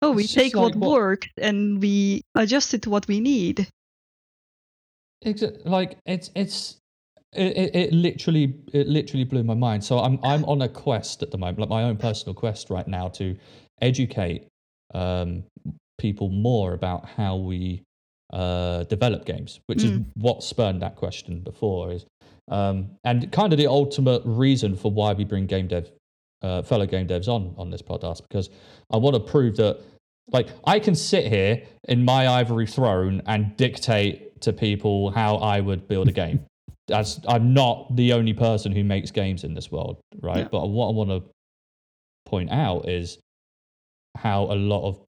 Oh, 0.02 0.12
we 0.12 0.24
It's 0.24 0.34
take 0.34 0.56
what 0.56 0.74
like 0.74 0.76
what- 0.76 0.90
worked 0.92 1.30
and 1.38 1.80
we 1.82 2.24
adjust 2.36 2.74
it 2.74 2.82
to 2.84 2.90
what 2.90 3.08
we 3.08 3.20
need. 3.20 3.68
Exa- 5.26 5.64
like 5.66 5.98
it's 6.08 6.32
it's 6.36 6.78
it, 7.34 7.56
it, 7.56 7.76
it 7.76 7.94
literally 7.94 8.56
it 8.74 8.88
literally 8.88 9.24
blew 9.24 9.44
my 9.44 9.54
mind 9.54 9.84
so 9.84 10.00
i'm 10.00 10.20
i'm 10.24 10.44
on 10.46 10.64
a 10.64 10.68
quest 10.68 11.22
at 11.22 11.30
the 11.30 11.38
moment 11.38 11.60
like 11.60 11.70
my 11.70 11.84
own 11.84 11.96
personal 11.96 12.34
quest 12.34 12.70
right 12.72 12.88
now 12.88 13.08
to 13.08 13.38
educate 13.82 14.48
um 14.96 15.44
people 16.00 16.30
more 16.30 16.74
about 16.74 17.06
how 17.08 17.36
we 17.36 17.84
uh 18.34 18.84
develop 18.86 19.26
games 19.26 19.60
which 19.68 19.84
is 19.84 19.92
Mm. 19.92 20.06
what 20.16 20.42
spurned 20.44 20.82
that 20.82 20.96
question 20.96 21.42
before 21.42 21.92
is 21.92 22.04
um 22.52 22.92
and 23.04 23.32
kind 23.32 23.52
of 23.54 23.58
the 23.58 23.68
ultimate 23.68 24.22
reason 24.26 24.76
for 24.76 24.92
why 24.92 25.14
we 25.14 25.24
bring 25.24 25.46
game 25.48 25.68
dev 25.68 25.90
uh, 26.44 26.62
fellow 26.62 26.86
game 26.86 27.08
devs 27.08 27.28
on 27.28 27.54
on 27.58 27.70
this 27.70 27.82
podcast 27.82 28.22
because 28.28 28.50
i 28.92 28.98
want 28.98 29.16
to 29.16 29.20
prove 29.20 29.56
that 29.58 29.80
like 30.32 30.50
I 30.64 30.80
can 30.80 30.96
sit 30.96 31.28
here 31.28 31.64
in 31.88 32.04
my 32.06 32.28
ivory 32.28 32.68
throne 32.68 33.22
and 33.26 33.56
dictate 33.58 34.42
to 34.42 34.54
people 34.54 35.12
how 35.12 35.36
I 35.36 35.60
would 35.60 35.88
build 35.88 36.08
a 36.08 36.12
game. 36.12 36.46
As 36.92 37.20
I'm 37.28 37.54
not 37.54 37.96
the 37.96 38.14
only 38.14 38.34
person 38.34 38.72
who 38.72 38.84
makes 38.84 39.12
games 39.12 39.44
in 39.44 39.54
this 39.54 39.72
world, 39.72 40.02
right? 40.22 40.40
Yeah. 40.40 40.48
But 40.52 40.68
what 40.68 40.88
I 40.88 40.92
want 40.92 41.10
to 41.10 41.24
point 42.26 42.52
out 42.52 42.90
is 42.90 43.18
how 44.18 44.44
a 44.46 44.56
lot 44.56 44.88
of 44.88 45.00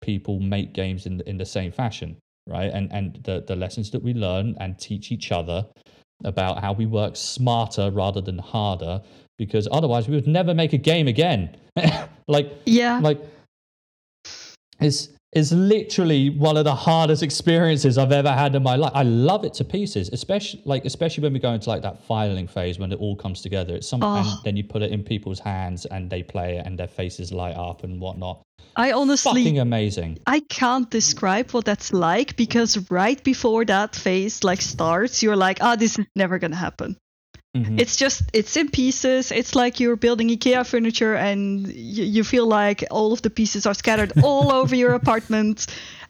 people 0.00 0.38
make 0.40 0.72
games 0.72 1.06
in 1.06 1.20
in 1.22 1.36
the 1.36 1.44
same 1.44 1.72
fashion, 1.72 2.16
right? 2.46 2.70
And 2.72 2.90
and 2.92 3.20
the 3.24 3.44
the 3.46 3.56
lessons 3.56 3.90
that 3.90 4.02
we 4.02 4.14
learn 4.14 4.56
and 4.60 4.78
teach 4.78 5.12
each 5.12 5.32
other 5.32 5.66
about 6.24 6.60
how 6.60 6.72
we 6.72 6.86
work 6.86 7.16
smarter 7.16 7.90
rather 7.90 8.20
than 8.20 8.38
harder, 8.38 9.00
because 9.38 9.68
otherwise 9.70 10.08
we 10.08 10.14
would 10.14 10.26
never 10.26 10.54
make 10.54 10.72
a 10.72 10.78
game 10.78 11.08
again. 11.08 11.56
like 12.28 12.50
Yeah. 12.64 13.00
like 13.02 13.20
it's 14.80 15.08
it's 15.32 15.52
literally 15.52 16.30
one 16.30 16.56
of 16.56 16.64
the 16.64 16.74
hardest 16.74 17.22
experiences 17.22 17.98
I've 17.98 18.12
ever 18.12 18.30
had 18.32 18.54
in 18.54 18.62
my 18.62 18.76
life. 18.76 18.92
I 18.94 19.02
love 19.02 19.44
it 19.44 19.52
to 19.54 19.64
pieces, 19.64 20.08
especially 20.12 20.62
like 20.64 20.84
especially 20.86 21.22
when 21.24 21.34
we 21.34 21.38
go 21.38 21.52
into 21.52 21.68
like 21.68 21.82
that 21.82 22.06
finaling 22.08 22.48
phase 22.48 22.78
when 22.78 22.90
it 22.92 22.98
all 22.98 23.16
comes 23.16 23.42
together. 23.42 23.74
It's 23.74 23.88
something, 23.88 24.08
Oh. 24.08 24.40
then 24.44 24.56
you 24.56 24.64
put 24.64 24.80
it 24.82 24.92
in 24.92 25.02
people's 25.02 25.40
hands 25.40 25.84
and 25.86 26.08
they 26.08 26.22
play 26.22 26.56
it 26.56 26.66
and 26.66 26.78
their 26.78 26.86
faces 26.88 27.32
light 27.32 27.56
up 27.56 27.84
and 27.84 28.00
whatnot. 28.00 28.40
I 28.76 28.92
honestly 28.92 29.42
Fucking 29.44 29.58
amazing. 29.58 30.18
I 30.26 30.40
can't 30.40 30.90
describe 30.90 31.50
what 31.52 31.64
that's 31.64 31.92
like 31.92 32.36
because 32.36 32.90
right 32.90 33.22
before 33.24 33.64
that 33.64 33.96
phase 33.96 34.44
like 34.44 34.60
starts, 34.60 35.22
you're 35.22 35.36
like, 35.36 35.58
ah, 35.62 35.76
this 35.76 35.98
is 35.98 36.06
never 36.14 36.38
gonna 36.38 36.56
happen. 36.56 36.96
Mhm. 37.56 37.80
It's 37.80 37.96
just 37.96 38.22
it's 38.34 38.54
in 38.56 38.68
pieces. 38.70 39.32
It's 39.32 39.54
like 39.54 39.80
you're 39.80 39.96
building 39.96 40.28
IKEA 40.28 40.66
furniture 40.66 41.14
and 41.14 41.66
you, 41.66 42.04
you 42.04 42.24
feel 42.24 42.46
like 42.46 42.84
all 42.90 43.12
of 43.14 43.22
the 43.22 43.30
pieces 43.30 43.64
are 43.66 43.74
scattered 43.74 44.12
all 44.22 44.52
over 44.52 44.74
your 44.76 44.92
apartment 44.92 45.66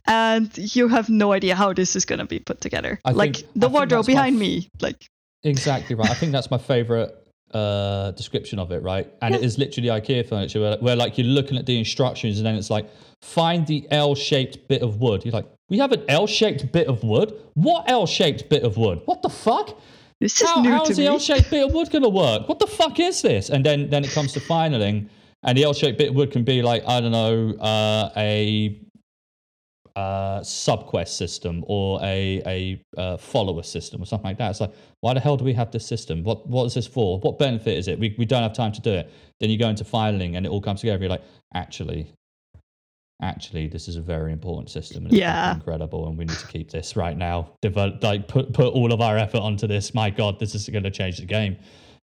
and 0.08 0.50
you 0.56 0.88
have 0.88 1.08
no 1.08 1.32
idea 1.32 1.54
how 1.54 1.72
this 1.72 1.94
is 1.96 2.04
gonna 2.04 2.26
be 2.26 2.40
put 2.40 2.60
together. 2.60 2.98
I 3.04 3.12
like 3.12 3.36
think- 3.36 3.48
the 3.54 3.60
think 3.68 3.72
wardrobe 3.74 4.06
behind 4.06 4.36
f- 4.36 4.40
me. 4.40 4.68
Like 4.80 5.06
Exactly 5.44 5.94
right. 5.94 6.10
I 6.10 6.14
think 6.14 6.32
that's 6.32 6.50
my 6.50 6.58
favorite 6.58 7.14
uh, 7.52 8.10
description 8.12 8.58
of 8.58 8.70
it, 8.72 8.82
right? 8.82 9.10
And 9.22 9.34
it 9.34 9.42
is 9.42 9.58
literally 9.58 9.88
IKEA 9.88 10.28
furniture 10.28 10.60
where, 10.60 10.76
where 10.78 10.96
like 10.96 11.18
you're 11.18 11.26
looking 11.26 11.56
at 11.56 11.66
the 11.66 11.78
instructions 11.78 12.38
and 12.38 12.46
then 12.46 12.54
it's 12.54 12.70
like, 12.70 12.88
find 13.20 13.66
the 13.66 13.86
L-shaped 13.90 14.68
bit 14.68 14.82
of 14.82 15.00
wood. 15.00 15.24
You're 15.24 15.32
like, 15.32 15.48
we 15.68 15.78
have 15.78 15.92
an 15.92 16.04
L-shaped 16.08 16.70
bit 16.72 16.86
of 16.86 17.02
wood? 17.02 17.34
What 17.54 17.88
L-shaped 17.90 18.48
bit 18.48 18.62
of 18.62 18.76
wood? 18.76 19.00
What 19.04 19.22
the 19.22 19.30
fuck? 19.30 19.78
this 20.20 20.40
is 20.40 20.48
How, 20.48 20.62
new 20.62 20.70
how's 20.70 20.88
to 20.88 20.94
the 20.94 21.02
me. 21.02 21.08
L-shaped 21.08 21.50
bit 21.50 21.64
of 21.64 21.72
wood 21.72 21.90
going 21.90 22.02
to 22.02 22.08
work? 22.08 22.48
What 22.48 22.58
the 22.58 22.66
fuck 22.66 22.98
is 23.00 23.22
this? 23.22 23.50
And 23.50 23.64
then 23.64 23.90
then 23.90 24.04
it 24.04 24.10
comes 24.10 24.32
to 24.32 24.40
finaling, 24.40 25.08
and 25.42 25.58
the 25.58 25.64
L-shaped 25.64 25.98
bit 25.98 26.10
of 26.10 26.14
wood 26.14 26.30
can 26.30 26.44
be 26.44 26.62
like 26.62 26.82
I 26.86 27.00
don't 27.00 27.12
know 27.12 27.50
uh, 27.58 28.10
a 28.16 28.80
uh, 29.96 30.40
subquest 30.42 31.16
system 31.16 31.64
or 31.66 31.98
a 32.02 32.42
a 32.46 33.00
uh, 33.00 33.16
follower 33.16 33.62
system 33.62 34.02
or 34.02 34.06
something 34.06 34.28
like 34.28 34.38
that. 34.38 34.50
It's 34.50 34.60
like, 34.60 34.74
why 35.00 35.14
the 35.14 35.20
hell 35.20 35.36
do 35.36 35.44
we 35.44 35.54
have 35.54 35.70
this 35.72 35.86
system? 35.86 36.22
What 36.22 36.46
what 36.46 36.64
is 36.66 36.74
this 36.74 36.86
for? 36.86 37.18
What 37.20 37.38
benefit 37.38 37.76
is 37.78 37.88
it? 37.88 37.98
We 37.98 38.14
we 38.18 38.26
don't 38.26 38.42
have 38.42 38.52
time 38.54 38.72
to 38.72 38.80
do 38.80 38.92
it. 38.92 39.10
Then 39.40 39.50
you 39.50 39.58
go 39.58 39.68
into 39.68 39.84
finaling 39.84 40.36
and 40.36 40.46
it 40.46 40.50
all 40.50 40.60
comes 40.60 40.80
together. 40.80 41.00
You're 41.02 41.10
like, 41.10 41.24
actually, 41.54 42.12
actually, 43.22 43.66
this 43.68 43.88
is 43.88 43.96
a 43.96 44.02
very 44.02 44.32
important 44.32 44.70
system. 44.70 45.04
And 45.04 45.12
it's 45.12 45.20
Yeah. 45.20 45.54
incredible, 45.54 46.06
and 46.08 46.18
we 46.18 46.24
need 46.26 46.38
to 46.38 46.46
keep 46.46 46.70
this 46.70 46.96
right 46.96 47.16
now. 47.16 47.52
Develop 47.62 48.02
like 48.04 48.28
put 48.28 48.52
put 48.52 48.74
all 48.74 48.92
of 48.92 49.00
our 49.00 49.16
effort 49.16 49.40
onto 49.40 49.66
this. 49.66 49.94
My 49.94 50.10
God, 50.10 50.38
this 50.38 50.54
is 50.54 50.68
going 50.68 50.84
to 50.84 50.90
change 50.90 51.18
the 51.18 51.26
game. 51.26 51.56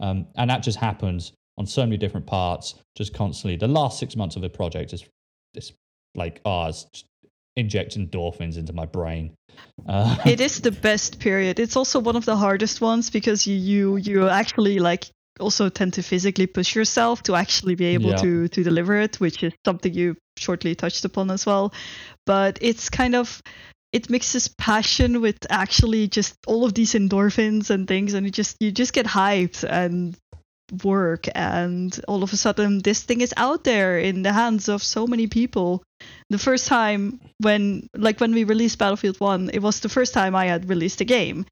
Um, 0.01 0.27
and 0.35 0.49
that 0.49 0.61
just 0.61 0.77
happens 0.77 1.31
on 1.57 1.65
so 1.65 1.81
many 1.83 1.97
different 1.97 2.27
parts, 2.27 2.75
just 2.95 3.13
constantly. 3.13 3.55
The 3.57 3.67
last 3.67 3.97
six 3.97 4.15
months 4.15 4.35
of 4.35 4.41
the 4.43 4.49
project 4.49 4.93
is 4.93 5.05
this 5.53 5.71
like 6.15 6.41
oh, 6.45 6.67
it's 6.67 6.83
just 6.93 7.06
injecting 7.57 8.07
endorphins 8.07 8.55
into 8.55 8.71
my 8.71 8.85
brain. 8.85 9.35
Uh, 9.87 10.15
it 10.25 10.39
is 10.39 10.61
the 10.61 10.71
best 10.71 11.19
period. 11.19 11.59
It's 11.59 11.75
also 11.75 11.99
one 11.99 12.15
of 12.15 12.23
the 12.23 12.37
hardest 12.37 12.79
ones 12.79 13.09
because 13.09 13.45
you 13.45 13.55
you 13.55 13.97
you 13.97 14.29
actually 14.29 14.79
like 14.79 15.07
also 15.39 15.69
tend 15.69 15.93
to 15.93 16.03
physically 16.03 16.47
push 16.47 16.75
yourself 16.75 17.23
to 17.23 17.35
actually 17.35 17.75
be 17.75 17.85
able 17.85 18.11
Yeah. 18.11 18.21
to 18.21 18.47
to 18.47 18.63
deliver 18.63 18.95
it, 18.95 19.19
which 19.19 19.43
is 19.43 19.53
something 19.65 19.93
you 19.93 20.15
shortly 20.37 20.75
touched 20.75 21.03
upon 21.03 21.31
as 21.31 21.45
well. 21.45 21.73
But 22.25 22.59
it's 22.61 22.89
kind 22.89 23.15
of 23.15 23.41
it 23.93 24.09
mixes 24.09 24.47
passion 24.47 25.21
with 25.21 25.37
actually 25.49 26.07
just 26.07 26.35
all 26.45 26.65
of 26.65 26.73
these 26.73 26.93
endorphins 26.93 27.69
and 27.69 27.87
things 27.87 28.13
and 28.13 28.25
you 28.25 28.31
just 28.31 28.57
you 28.59 28.71
just 28.71 28.93
get 28.93 29.05
hyped 29.05 29.63
and 29.63 30.15
work 30.83 31.27
and 31.33 31.99
all 32.07 32.23
of 32.23 32.33
a 32.33 32.37
sudden 32.37 32.79
this 32.81 33.01
thing 33.03 33.21
is 33.21 33.33
out 33.37 33.63
there 33.63 33.97
in 33.97 34.21
the 34.23 34.33
hands 34.33 34.67
of 34.67 34.83
so 34.83 35.07
many 35.07 35.27
people. 35.27 35.81
The 36.29 36.37
first 36.37 36.67
time 36.67 37.19
when 37.39 37.87
like 37.95 38.19
when 38.19 38.33
we 38.33 38.43
released 38.43 38.77
battlefield 38.77 39.19
1 39.19 39.51
it 39.53 39.61
was 39.61 39.79
the 39.79 39.89
first 39.89 40.13
time 40.13 40.35
i 40.35 40.45
had 40.45 40.67
released 40.69 41.01
a 41.01 41.05
game. 41.05 41.45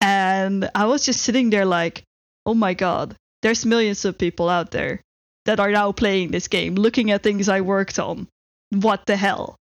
And 0.00 0.70
i 0.74 0.86
was 0.86 1.04
just 1.04 1.20
sitting 1.22 1.50
there 1.50 1.66
like 1.66 2.02
oh 2.46 2.54
my 2.54 2.74
god 2.74 3.14
there's 3.42 3.66
millions 3.66 4.04
of 4.04 4.16
people 4.18 4.48
out 4.48 4.70
there 4.70 5.00
that 5.44 5.60
are 5.60 5.70
now 5.70 5.92
playing 5.92 6.30
this 6.30 6.48
game 6.48 6.74
looking 6.74 7.10
at 7.10 7.22
things 7.22 7.48
i 7.48 7.60
worked 7.60 7.98
on. 7.98 8.26
What 8.70 9.06
the 9.06 9.16
hell? 9.16 9.56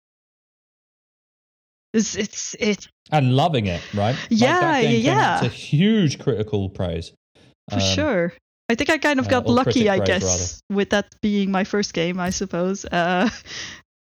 It's 1.94 2.16
it's 2.16 2.56
it's 2.60 2.88
and 3.12 3.36
loving 3.36 3.68
it, 3.68 3.82
right? 3.94 4.16
Like, 4.16 4.28
Yeah, 4.30 4.82
game 4.82 5.02
yeah, 5.06 5.36
out 5.36 5.44
to 5.44 5.50
huge 5.50 6.20
critical 6.20 6.70
praise. 6.70 7.12
for 7.70 7.76
Um, 7.76 7.82
sure 7.82 8.34
i 8.74 8.76
think 8.76 8.90
i 8.90 8.98
kind 8.98 9.20
of 9.20 9.28
uh, 9.28 9.30
got 9.30 9.46
or 9.46 9.54
lucky 9.54 9.88
i 9.90 10.00
guess 10.06 10.62
with 10.70 10.90
that 10.90 11.08
being 11.22 11.52
my 11.52 11.64
first 11.64 11.94
game 11.94 12.20
i 12.20 12.30
suppose 12.30 12.86
uh 12.86 13.30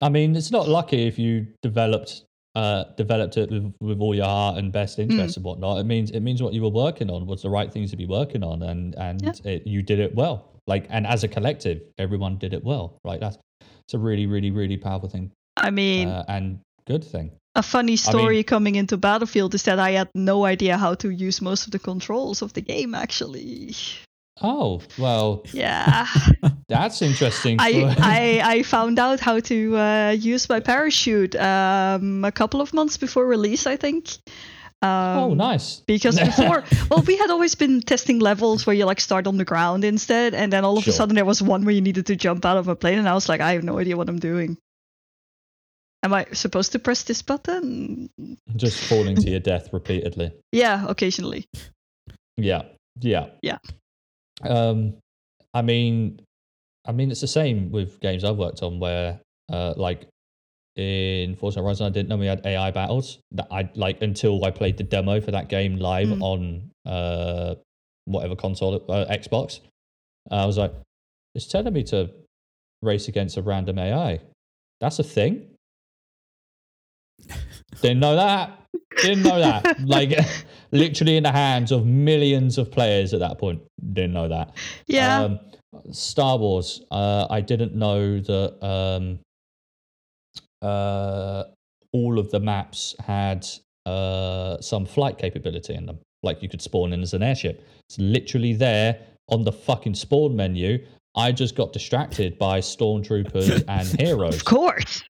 I 0.02 0.08
mean, 0.08 0.36
it's 0.36 0.50
not 0.52 0.70
lucky 0.70 1.08
if 1.08 1.20
you 1.20 1.48
developed 1.62 2.24
uh, 2.56 2.86
developed 2.98 3.38
it 3.38 3.52
with, 3.52 3.74
with 3.82 4.00
all 4.00 4.16
your 4.16 4.26
heart 4.26 4.58
and 4.58 4.72
best 4.72 4.96
Hmm. 4.96 5.04
interests 5.04 5.38
and 5.38 5.44
whatnot. 5.46 5.80
It 5.80 5.84
means 5.84 6.12
it 6.12 6.22
means 6.22 6.42
what 6.42 6.54
you 6.54 6.62
were 6.62 6.70
working 6.86 7.10
on 7.10 7.28
was 7.28 7.42
the 7.42 7.50
right 7.50 7.72
things 7.72 7.92
to 7.92 7.98
be 7.98 8.06
working 8.06 8.44
on, 8.44 8.64
and 8.64 8.96
and 8.96 9.22
Yeah. 9.22 9.34
it, 9.44 9.68
you 9.68 9.82
did 9.82 10.00
it 10.00 10.16
well. 10.16 10.46
Like, 10.68 10.88
and 10.90 11.06
as 11.06 11.24
a 11.24 11.28
collective, 11.28 11.82
everyone 11.98 12.38
did 12.38 12.54
it 12.54 12.64
well. 12.64 12.98
Right? 13.04 13.20
That's 13.20 13.38
it's 13.86 13.94
a 13.94 14.00
really, 14.00 14.26
really, 14.26 14.52
really 14.52 14.78
powerful 14.78 15.10
thing 15.10 15.32
i 15.58 15.70
mean 15.70 16.08
uh, 16.08 16.24
and 16.28 16.60
good 16.88 17.04
thing. 17.04 17.32
A 17.56 17.64
funny 17.64 17.98
story 17.98 18.44
coming 18.44 18.76
into 18.76 18.96
Battlefield 18.96 19.54
is 19.54 19.64
that 19.64 19.80
I 19.80 19.92
had 19.92 20.10
no 20.16 20.46
idea 20.46 20.78
how 20.78 20.94
to 20.96 21.10
use 21.10 21.42
most 21.42 21.66
of 21.66 21.72
the 21.72 21.80
controls 21.80 22.42
of 22.42 22.54
the 22.54 22.62
game, 22.62 22.96
actually. 22.96 23.76
Oh 24.42 24.82
well, 24.98 25.44
Yeah. 25.54 26.08
that's 26.70 27.02
interesting. 27.02 27.58
I, 27.60 27.96
I, 28.00 28.42
I 28.58 28.64
found 28.64 29.00
out 29.00 29.20
how 29.20 29.40
to 29.40 29.78
uh, 29.78 30.12
use 30.12 30.48
my 30.48 30.60
parachute 30.60 31.36
um, 31.36 32.24
a 32.24 32.32
couple 32.32 32.62
of 32.62 32.74
months 32.74 32.98
before 32.98 33.26
release, 33.26 33.68
I 33.68 33.76
think. 33.76 34.10
Um, 34.82 35.18
oh, 35.18 35.34
nice. 35.34 35.82
Because 35.82 36.18
before, 36.32 36.64
well, 36.90 37.02
we 37.02 37.18
had 37.18 37.30
always 37.30 37.56
been 37.56 37.82
testing 37.82 38.20
levels 38.20 38.66
where 38.66 38.76
you 38.76 38.86
like 38.86 39.02
start 39.02 39.28
on 39.28 39.38
the 39.38 39.44
ground 39.46 39.84
instead, 39.84 40.34
and 40.34 40.54
then 40.54 40.64
all 40.64 40.78
of 40.78 40.86
Sure. 40.86 40.92
a 40.92 40.96
sudden 40.96 41.16
there 41.16 41.26
was 41.26 41.42
one 41.42 41.66
where 41.66 41.76
you 41.76 41.82
needed 41.82 42.06
to 42.06 42.16
jump 42.16 42.46
out 42.46 42.58
of 42.58 42.68
a 42.70 42.76
plane, 42.76 42.98
and 42.98 43.10
I 43.10 43.14
was 43.14 43.28
like, 43.28 43.42
I 43.42 43.54
have 43.54 43.64
no 43.64 43.78
idea 43.78 43.98
what 43.98 44.08
I'm 44.08 44.20
doing. 44.20 44.58
Am 46.02 46.14
I 46.14 46.28
supposed 46.32 46.72
to 46.72 46.80
press 46.80 47.04
this 47.04 47.22
button? 47.22 48.10
Just 48.56 48.80
falling 48.80 49.18
to 49.18 49.30
your 49.30 49.42
death 49.42 49.68
repeatedly. 49.74 50.32
Yeah, 50.54 50.86
occasionally. 50.88 51.46
Yeah, 52.38 52.62
yeah, 53.02 53.28
Yeah. 53.42 53.58
Um, 54.44 54.96
I 55.54 55.62
mean, 55.62 56.22
I 56.88 56.92
mean, 56.92 57.12
it's 57.12 57.22
the 57.22 57.28
same 57.28 57.72
with 57.72 58.00
games 58.00 58.24
I've 58.24 58.38
worked 58.38 58.62
on 58.64 58.80
where, 58.80 59.20
uh, 59.52 59.74
like 59.78 60.08
in 60.76 61.36
Forza 61.36 61.62
Horizon, 61.62 61.88
I 61.88 61.90
didn't 61.90 62.10
know 62.10 62.18
we 62.18 62.28
had 62.28 62.46
AI 62.46 62.72
battles. 62.72 63.20
That 63.32 63.48
I 63.52 63.70
like 63.76 64.02
until 64.02 64.44
I 64.46 64.52
played 64.52 64.78
the 64.78 64.84
demo 64.84 65.20
for 65.22 65.32
that 65.32 65.50
game 65.50 65.78
live 65.78 66.08
Mm. 66.08 66.22
on 66.22 66.72
uh 66.86 67.56
whatever 68.06 68.36
console, 68.36 68.76
uh, 68.90 69.06
Xbox. 69.10 69.60
I 70.32 70.46
was 70.46 70.58
like, 70.58 70.74
it's 71.36 71.48
telling 71.48 71.74
me 71.74 71.84
to 71.86 72.10
race 72.82 73.08
against 73.08 73.38
a 73.38 73.42
random 73.42 73.78
AI. 73.78 74.22
That's 74.80 75.00
a 75.00 75.04
thing. 75.04 75.48
Didn't 77.82 78.00
know 78.00 78.16
that. 78.16 78.60
Didn't 79.02 79.24
know 79.24 79.40
that. 79.40 79.80
like 79.86 80.18
literally 80.72 81.18
in 81.18 81.24
the 81.24 81.32
hands 81.32 81.72
of 81.72 81.86
millions 81.86 82.58
of 82.58 82.72
players 82.72 83.14
at 83.14 83.20
that 83.20 83.38
point. 83.38 83.62
Didn't 83.94 84.14
know 84.14 84.28
that. 84.28 84.56
Yeah. 84.88 85.22
Um, 85.22 85.40
Star 85.92 86.38
Wars. 86.38 86.82
Uh, 86.92 87.28
I 87.30 87.42
didn't 87.42 87.76
know 87.76 88.20
that 88.20 88.66
um, 88.66 89.20
uh, 90.62 91.44
all 91.94 92.20
of 92.20 92.30
the 92.32 92.40
maps 92.40 92.96
had 93.00 93.48
uh, 93.86 94.60
some 94.62 94.86
flight 94.86 95.18
capability 95.18 95.76
in 95.76 95.86
them. 95.86 96.00
Like 96.22 96.44
you 96.44 96.50
could 96.50 96.62
spawn 96.62 96.94
in 96.94 97.02
as 97.02 97.14
an 97.14 97.24
airship. 97.24 97.66
It's 97.88 97.98
literally 97.98 98.54
there 98.54 99.00
on 99.30 99.44
the 99.44 99.52
fucking 99.52 99.96
spawn 99.96 100.36
menu. 100.36 100.86
I 101.16 101.32
just 101.32 101.56
got 101.56 101.74
distracted 101.74 102.38
by 102.38 102.60
stormtroopers 102.60 103.64
and 103.68 103.88
heroes 104.00 104.36
of 104.36 104.46
course. 104.46 105.04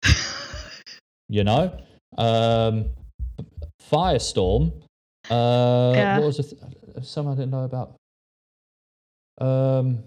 you 1.29 1.43
know 1.43 1.77
um 2.17 2.85
firestorm. 3.91 4.71
Uh 5.29 5.93
Yeah. 5.95 6.17
what 6.19 6.25
was 6.27 6.37
the 6.37 6.43
th- 6.43 7.05
some 7.05 7.27
i 7.27 7.35
didn't 7.35 7.51
know 7.51 7.63
about? 7.65 7.95
Um 9.39 10.03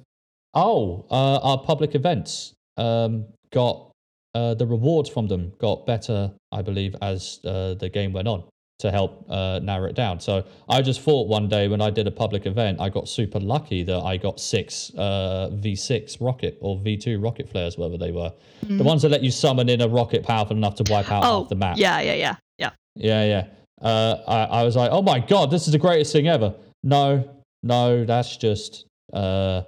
oh 0.55 1.07
uh 1.11 1.39
our 1.43 1.59
public 1.59 1.95
events 1.95 2.53
um 2.77 3.25
got 3.53 3.91
uh 4.35 4.55
the 4.55 4.67
rewards 4.67 5.09
from 5.09 5.27
them 5.27 5.53
got 5.59 5.87
better 5.87 6.31
i 6.53 6.61
believe 6.61 6.95
as 7.01 7.41
uh, 7.47 7.73
the 7.75 7.89
game 7.89 8.13
went 8.13 8.29
on 8.29 8.45
to 8.79 8.91
help 8.91 9.25
uh, 9.31 9.61
narrow 9.63 9.89
it 9.89 9.95
down 9.95 10.19
so 10.19 10.45
i 10.69 10.83
just 10.83 11.01
thought 11.03 11.29
one 11.29 11.49
day 11.49 11.69
when 11.69 11.81
i 11.81 11.89
did 11.91 12.07
a 12.07 12.11
public 12.11 12.47
event 12.47 12.81
i 12.81 12.89
got 12.89 13.09
super 13.09 13.39
lucky 13.39 13.83
that 13.85 14.01
i 14.01 14.17
got 14.17 14.41
six 14.41 14.91
uh 14.99 15.49
v6 15.55 16.17
rocket 16.21 16.59
or 16.61 16.77
v2 16.79 17.23
rocket 17.23 17.49
flares 17.49 17.79
whatever 17.79 17.97
they 17.97 18.11
were 18.11 18.33
the 18.63 18.83
ones 18.83 19.03
that 19.03 19.11
let 19.11 19.23
you 19.23 19.31
summon 19.31 19.69
in 19.69 19.81
a 19.83 19.89
rocket 19.89 20.25
powerful 20.25 20.57
enough 20.57 20.75
to 20.75 20.85
wipe 20.91 21.11
out 21.11 21.23
Mm-hmm. 21.23 21.33
oh, 21.33 21.41
half 21.41 21.49
the 21.49 21.55
map 21.55 21.77
yeah, 21.77 22.01
yeah, 22.01 22.15
yeah, 22.15 22.37
yeah. 22.59 22.71
yeah, 22.97 23.25
yeah. 23.25 23.47
Uh, 23.81 24.23
I, 24.29 24.61
I 24.61 24.63
was 24.63 24.77
like, 24.77 24.91
oh 24.93 25.03
my 25.03 25.19
god, 25.19 25.51
this 25.51 25.67
is 25.67 25.73
the 25.73 25.79
greatest 25.79 26.13
thing 26.13 26.29
ever. 26.29 26.55
No, 26.85 27.29
no, 27.65 28.05
that's 28.05 28.37
just 28.37 28.85
uh, 29.13 29.63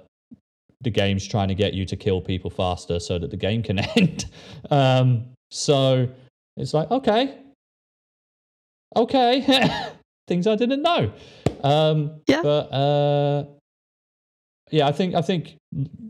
the 0.81 0.89
game's 0.89 1.27
trying 1.27 1.49
to 1.49 1.55
get 1.55 1.73
you 1.73 1.85
to 1.85 1.97
kill 1.97 2.21
people 2.21 2.49
faster 2.49 2.97
so 3.01 3.19
that 3.19 3.29
the 3.29 3.35
game 3.37 3.61
can 3.61 3.79
end. 3.97 4.25
um, 4.71 5.25
so 5.51 6.07
it's 6.55 6.73
like, 6.73 6.89
okay, 6.91 7.37
okay, 8.95 9.91
things 10.27 10.47
I 10.47 10.55
didn't 10.55 10.81
know. 10.81 11.11
Um, 11.63 12.21
Yeah. 12.27 12.41
But 12.41 12.71
uh, 12.71 13.45
yeah, 14.71 14.87
I 14.87 14.91
think 14.91 15.15
I 15.15 15.21
think 15.21 15.57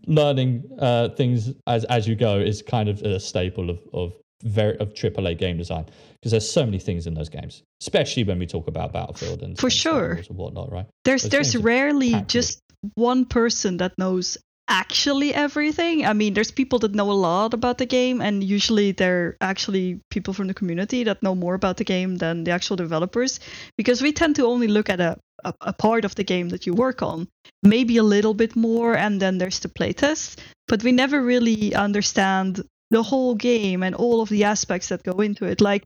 learning 0.07 0.63
uh, 0.79 1.09
things 1.09 1.53
as 1.67 1.83
as 1.85 2.07
you 2.07 2.15
go 2.15 2.39
is 2.39 2.61
kind 2.61 2.89
of 2.89 3.01
a 3.01 3.19
staple 3.19 3.69
of 3.69 3.79
of 3.93 4.13
very 4.43 4.77
of 4.79 4.93
AAA 4.93 5.37
game 5.37 5.57
design 5.57 5.85
because 6.13 6.31
there's 6.31 6.49
so 6.49 6.65
many 6.65 6.79
things 6.79 7.07
in 7.07 7.13
those 7.13 7.29
games, 7.29 7.63
especially 7.81 8.23
when 8.23 8.39
we 8.39 8.45
talk 8.45 8.67
about 8.67 8.93
Battlefield 8.93 9.41
and 9.41 9.57
For 9.57 9.67
and 9.67 9.73
sure. 9.73 10.11
And 10.13 10.37
whatnot, 10.37 10.71
right? 10.71 10.85
There's 11.03 11.23
Those 11.23 11.31
there's 11.31 11.57
rarely 11.57 12.21
just 12.27 12.61
one 12.95 13.25
person 13.25 13.77
that 13.77 13.93
knows 13.97 14.37
actually 14.67 15.33
everything. 15.33 16.05
I 16.05 16.13
mean, 16.13 16.33
there's 16.33 16.51
people 16.51 16.79
that 16.79 16.95
know 16.95 17.11
a 17.11 17.13
lot 17.13 17.53
about 17.53 17.77
the 17.77 17.85
game, 17.85 18.21
and 18.21 18.43
usually 18.43 18.91
they're 18.91 19.37
actually 19.41 20.01
people 20.09 20.33
from 20.33 20.47
the 20.47 20.53
community 20.53 21.03
that 21.03 21.21
know 21.21 21.35
more 21.35 21.53
about 21.53 21.77
the 21.77 21.83
game 21.83 22.17
than 22.17 22.43
the 22.43 22.51
actual 22.51 22.75
developers, 22.75 23.39
because 23.77 24.01
we 24.01 24.11
tend 24.11 24.35
to 24.37 24.45
only 24.45 24.67
look 24.67 24.89
at 24.89 24.99
a 24.99 25.17
a, 25.43 25.53
a 25.61 25.73
part 25.73 26.05
of 26.05 26.15
the 26.15 26.23
game 26.23 26.49
that 26.49 26.65
you 26.65 26.73
work 26.73 27.01
on, 27.01 27.27
maybe 27.63 27.97
a 27.97 28.03
little 28.03 28.33
bit 28.33 28.55
more, 28.55 28.95
and 28.95 29.21
then 29.21 29.37
there's 29.37 29.59
the 29.59 29.69
playtest. 29.69 30.39
But 30.67 30.83
we 30.83 30.91
never 30.91 31.21
really 31.21 31.75
understand 31.75 32.63
the 32.91 33.03
whole 33.03 33.35
game 33.35 33.83
and 33.83 33.95
all 33.95 34.21
of 34.21 34.29
the 34.29 34.43
aspects 34.43 34.89
that 34.89 35.03
go 35.03 35.21
into 35.21 35.45
it. 35.45 35.61
Like, 35.61 35.83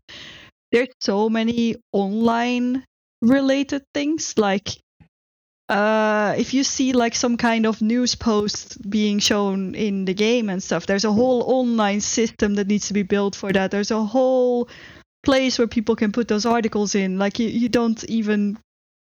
there's 0.72 0.90
so 1.02 1.30
many 1.30 1.76
online 1.92 2.86
related 3.22 3.84
things 3.94 4.38
like 4.38 4.70
uh, 5.70 6.34
if 6.38 6.54
you 6.54 6.64
see 6.64 6.94
like 6.94 7.16
some 7.16 7.38
kind 7.38 7.66
of 7.66 7.82
news 7.82 8.16
post 8.16 8.90
being 8.90 9.20
shown 9.20 9.76
in 9.76 10.06
the 10.06 10.14
game 10.14 10.50
and 10.50 10.62
stuff, 10.64 10.86
there's 10.86 11.06
a 11.06 11.12
whole 11.12 11.44
online 11.44 12.02
system 12.02 12.56
that 12.56 12.68
needs 12.68 12.88
to 12.88 12.94
be 12.94 13.04
built 13.04 13.36
for 13.36 13.54
that. 13.54 13.72
There's 13.72 13.92
a 13.92 14.04
whole 14.04 14.68
place 15.24 15.60
where 15.60 15.68
people 15.68 15.96
can 15.96 16.12
put 16.12 16.28
those 16.28 16.46
articles 16.46 16.96
in. 16.96 17.20
Like 17.20 17.40
you, 17.40 17.48
you 17.48 17.70
don't 17.70 18.04
even 18.06 18.58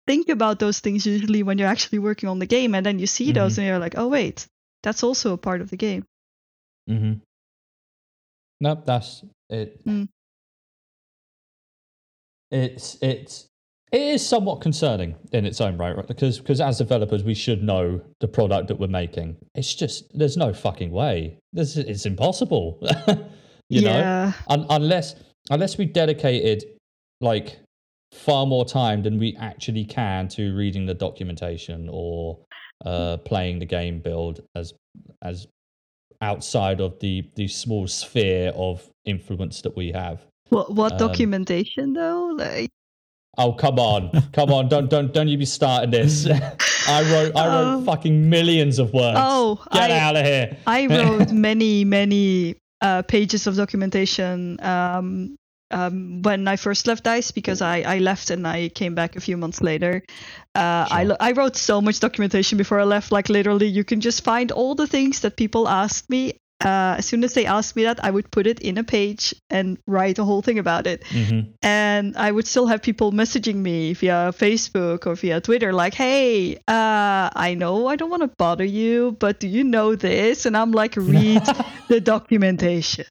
think 0.06 0.28
about 0.28 0.58
those 0.58 0.80
things 0.80 1.06
usually 1.06 1.42
when 1.42 1.58
you're 1.58 1.68
actually 1.68 1.98
working 2.00 2.28
on 2.28 2.38
the 2.38 2.46
game, 2.46 2.74
and 2.74 2.84
then 2.84 2.98
you 2.98 3.06
see 3.06 3.32
those 3.32 3.54
Mhm. 3.54 3.58
and 3.58 3.66
you're 3.68 3.78
like, 3.78 3.96
oh 3.96 4.08
wait, 4.08 4.46
that's 4.82 5.02
also 5.02 5.34
a 5.34 5.38
part 5.38 5.60
of 5.60 5.70
the 5.70 5.76
game. 5.76 6.04
Mm-hmm. 6.90 7.20
Nope, 8.60 8.84
that's 8.86 9.22
it. 9.50 9.84
Mm. 9.84 10.08
It's 12.50 12.96
it's 13.02 13.47
it 13.90 14.00
is 14.00 14.26
somewhat 14.26 14.60
concerning 14.60 15.14
in 15.32 15.46
its 15.46 15.60
own 15.60 15.78
right, 15.78 15.96
right? 15.96 16.06
Because 16.06 16.38
because 16.38 16.60
as 16.60 16.78
developers 16.78 17.24
we 17.24 17.34
should 17.34 17.62
know 17.62 18.00
the 18.20 18.28
product 18.28 18.68
that 18.68 18.78
we're 18.78 18.86
making. 18.86 19.36
It's 19.54 19.74
just 19.74 20.16
there's 20.16 20.36
no 20.36 20.52
fucking 20.52 20.90
way. 20.90 21.38
This 21.52 21.76
is, 21.76 21.84
it's 21.86 22.06
impossible. 22.06 22.78
you 23.68 23.82
know, 23.82 23.98
yeah. 23.98 24.32
Un- 24.48 24.66
unless 24.68 25.14
unless 25.50 25.78
we 25.78 25.86
dedicated 25.86 26.64
like 27.20 27.58
far 28.12 28.46
more 28.46 28.64
time 28.64 29.02
than 29.02 29.18
we 29.18 29.36
actually 29.36 29.84
can 29.84 30.28
to 30.28 30.54
reading 30.54 30.86
the 30.86 30.94
documentation 30.94 31.88
or 31.90 32.38
uh, 32.84 33.16
playing 33.18 33.58
the 33.58 33.66
game 33.66 34.00
build 34.00 34.40
as 34.54 34.74
as 35.22 35.46
outside 36.20 36.80
of 36.80 36.98
the 37.00 37.28
the 37.36 37.48
small 37.48 37.86
sphere 37.86 38.52
of 38.54 38.88
influence 39.04 39.62
that 39.62 39.74
we 39.76 39.92
have. 39.92 40.26
What 40.50 40.74
what 40.74 40.92
Um, 40.92 40.98
documentation 40.98 41.94
though? 41.94 42.34
Like 42.36 42.70
Oh 43.38 43.52
come 43.52 43.78
on, 43.78 44.10
come 44.32 44.52
on! 44.52 44.68
Don't 44.68 44.90
don't 44.90 45.12
don't 45.14 45.28
you 45.28 45.38
be 45.38 45.46
starting 45.46 45.90
this. 45.92 46.26
I 46.88 47.02
wrote 47.12 47.36
I 47.36 47.46
wrote 47.46 47.74
Oh. 47.78 47.84
fucget 47.86 48.12
millions 48.12 48.78
of 48.78 48.92
words. 48.92 49.16
Oh, 49.20 49.62
get 49.72 49.90
I- 49.92 49.98
out 49.98 50.16
of 50.16 50.26
here! 50.26 50.56
I 50.66 50.86
wrote 50.90 51.30
many, 51.32 51.84
many 51.84 52.56
uh, 52.80 53.02
pages 53.02 53.46
of 53.46 53.54
documentation 53.56 54.58
um, 54.60 55.36
um, 55.70 56.22
when 56.22 56.48
I 56.48 56.56
first 56.56 56.86
left 56.86 57.04
Dice 57.04 57.30
because 57.30 57.60
I, 57.60 57.82
I 57.82 57.98
left 57.98 58.30
and 58.30 58.46
I 58.46 58.70
came 58.70 58.94
back 58.94 59.16
a 59.16 59.20
few 59.20 59.36
months 59.36 59.60
later. 59.60 60.02
Uh, 60.54 60.86
I, 60.90 61.04
lo- 61.04 61.16
I 61.20 61.32
wrote 61.32 61.56
so 61.56 61.80
much 61.80 62.00
documentation 62.00 62.56
before 62.58 62.80
I 62.80 62.84
left. 62.84 63.12
Like 63.12 63.28
literally, 63.28 63.66
you 63.66 63.84
can 63.84 64.00
just 64.00 64.24
find 64.24 64.50
all 64.50 64.74
the 64.74 64.86
things 64.86 65.20
that 65.20 65.36
people 65.36 65.68
asked 65.68 66.08
me. 66.10 66.38
Uh, 66.64 66.96
as 66.98 67.06
soon 67.06 67.22
as 67.22 67.34
they 67.34 67.46
asked 67.46 67.76
me 67.76 67.84
that, 67.84 68.02
I 68.04 68.10
would 68.10 68.30
put 68.32 68.46
it 68.46 68.58
in 68.58 68.78
a 68.78 68.84
page 68.84 69.32
and 69.48 69.78
write 69.86 70.18
a 70.18 70.24
whole 70.24 70.42
thing 70.42 70.58
about 70.58 70.86
it. 70.88 71.04
Mhm. 71.10 71.54
And 71.62 72.16
I 72.16 72.32
would 72.32 72.48
still 72.48 72.66
have 72.66 72.82
people 72.82 73.12
messaging 73.12 73.56
me 73.56 73.94
via 73.94 74.32
Facebook 74.32 75.06
or 75.06 75.14
via 75.14 75.40
Twitter, 75.40 75.72
like, 75.72 75.94
"Hey, 75.94 76.56
uh, 76.66 77.30
I 77.32 77.54
know 77.54 77.86
I 77.86 77.94
don't 77.94 78.10
want 78.10 78.22
to 78.22 78.30
bother 78.36 78.64
you, 78.64 79.16
but 79.20 79.38
do 79.38 79.46
you 79.46 79.62
know 79.62 79.94
this?" 79.94 80.46
And 80.46 80.56
I'm 80.56 80.72
like, 80.72 80.96
"Read 80.96 81.42
the 81.88 82.00
documentation. 82.00 83.06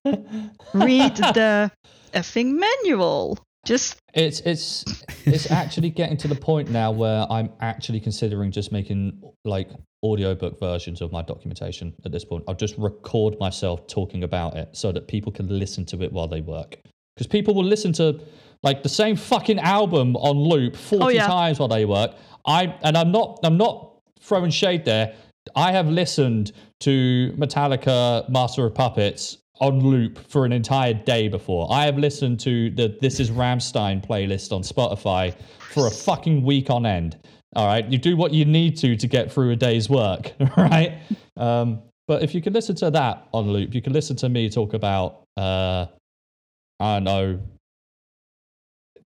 Read 0.74 1.16
the 1.16 1.72
effing 2.14 2.60
manual. 2.60 3.40
Just 3.68 4.00
It's 4.14 4.40
it's 4.42 4.86
it's 5.26 5.52
actually 5.52 5.90
getting 5.90 6.16
to 6.18 6.28
the 6.30 6.36
point 6.36 6.70
now 6.70 6.90
where 6.92 7.26
I'm 7.30 7.50
actually 7.60 8.00
considering 8.00 8.50
just 8.50 8.72
making 8.72 9.22
like 9.44 9.70
audiobook 10.04 10.58
versions 10.58 11.02
of 11.02 11.12
my 11.12 11.22
documentation 11.22 11.94
at 12.06 12.14
this 12.14 12.24
point. 12.24 12.46
I'll 12.48 12.56
just 12.56 12.78
record 12.78 13.38
myself 13.40 13.86
talking 13.88 14.24
about 14.24 14.56
it 14.56 14.70
so 14.72 14.94
that 14.94 15.08
people 15.10 15.34
can 15.34 15.48
listen 15.60 15.86
to 15.88 16.02
it 16.02 16.14
while 16.14 16.30
they 16.30 16.40
work. 16.40 16.78
Because 17.16 17.28
people 17.28 17.54
will 17.54 17.66
listen 17.66 17.92
to 17.94 18.22
like 18.64 18.84
the 18.84 18.90
same 18.90 19.18
fucking 19.18 19.60
album 19.60 20.16
on 20.16 20.38
loop 20.38 20.76
40 20.78 21.04
Oh, 21.04 21.10
yeah. 21.10 21.28
times 21.28 21.60
while 21.60 21.68
they 21.68 21.84
work. 21.84 22.12
I 22.46 22.74
and 22.84 22.98
I'm 22.98 23.12
not 23.12 23.40
I'm 23.44 23.58
not 23.58 24.00
throwing 24.22 24.50
shade 24.50 24.86
there. 24.86 25.14
I 25.58 25.74
have 25.74 25.88
listened 25.90 26.54
to 26.82 27.34
Metallica 27.38 28.30
Master 28.30 28.66
of 28.66 28.76
Puppets 28.76 29.40
on 29.60 29.80
loop 29.80 30.20
for 30.30 30.46
an 30.46 30.52
entire 30.52 30.94
day 30.94 31.28
before. 31.28 31.68
I 31.72 31.86
have 31.86 31.98
listened 31.98 32.40
to 32.42 32.70
the 32.72 32.98
This 33.02 33.20
Is 33.20 33.32
Rammstein 33.32 34.06
playlist 34.06 34.52
on 34.52 34.62
Spotify 34.62 35.36
for 35.72 35.88
a 35.88 35.92
fucking 35.92 36.44
week 36.44 36.70
on 36.70 36.86
end. 36.86 37.18
All 37.56 37.66
right, 37.66 37.86
you 37.90 37.98
do 37.98 38.18
what 38.18 38.34
you 38.34 38.46
need 38.46 38.78
to 38.78 38.96
to 38.96 39.08
get 39.08 39.32
through 39.32 39.52
a 39.52 39.56
day's 39.56 39.90
work, 39.90 40.34
right? 40.58 41.00
Um, 41.38 41.82
but 42.08 42.24
if 42.24 42.36
you 42.36 42.42
can 42.42 42.54
listen 42.54 42.76
to 42.78 42.92
that 42.92 43.28
on 43.34 43.50
loop, 43.52 43.74
you 43.74 43.82
can 43.82 43.94
listen 43.94 44.16
to 44.18 44.30
me 44.30 44.50
talk 44.50 44.74
about, 44.74 45.24
uh, 45.38 45.88
I 46.80 46.96
don't 46.96 47.04
know, 47.04 47.40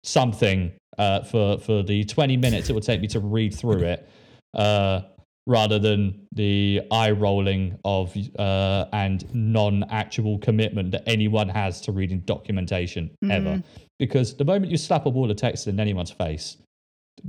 something 0.03 0.71
uh, 0.97 1.23
for 1.23 1.59
for 1.59 1.83
the 1.83 2.03
20 2.05 2.37
minutes 2.37 2.69
it 2.69 2.73
would 2.73 2.83
take 2.83 3.01
me 3.01 3.07
to 3.07 3.19
read 3.19 3.53
through 3.53 3.83
it, 3.83 4.09
uh, 4.53 5.01
rather 5.47 5.79
than 5.79 6.27
the 6.33 6.81
eye 6.91 7.09
rolling 7.09 7.79
of 7.85 8.15
uh, 8.37 8.85
and 8.93 9.33
non 9.33 9.85
actual 9.89 10.37
commitment 10.39 10.91
that 10.91 11.03
anyone 11.07 11.49
has 11.49 11.81
to 11.81 11.91
reading 11.91 12.19
documentation 12.19 13.09
ever. 13.31 13.63
Because 13.97 14.35
the 14.35 14.45
moment 14.45 14.69
you 14.71 14.77
slap 14.77 15.07
a 15.07 15.09
wall 15.09 15.31
of 15.31 15.37
text 15.37 15.65
in 15.65 15.79
anyone's 15.79 16.11
face, 16.11 16.57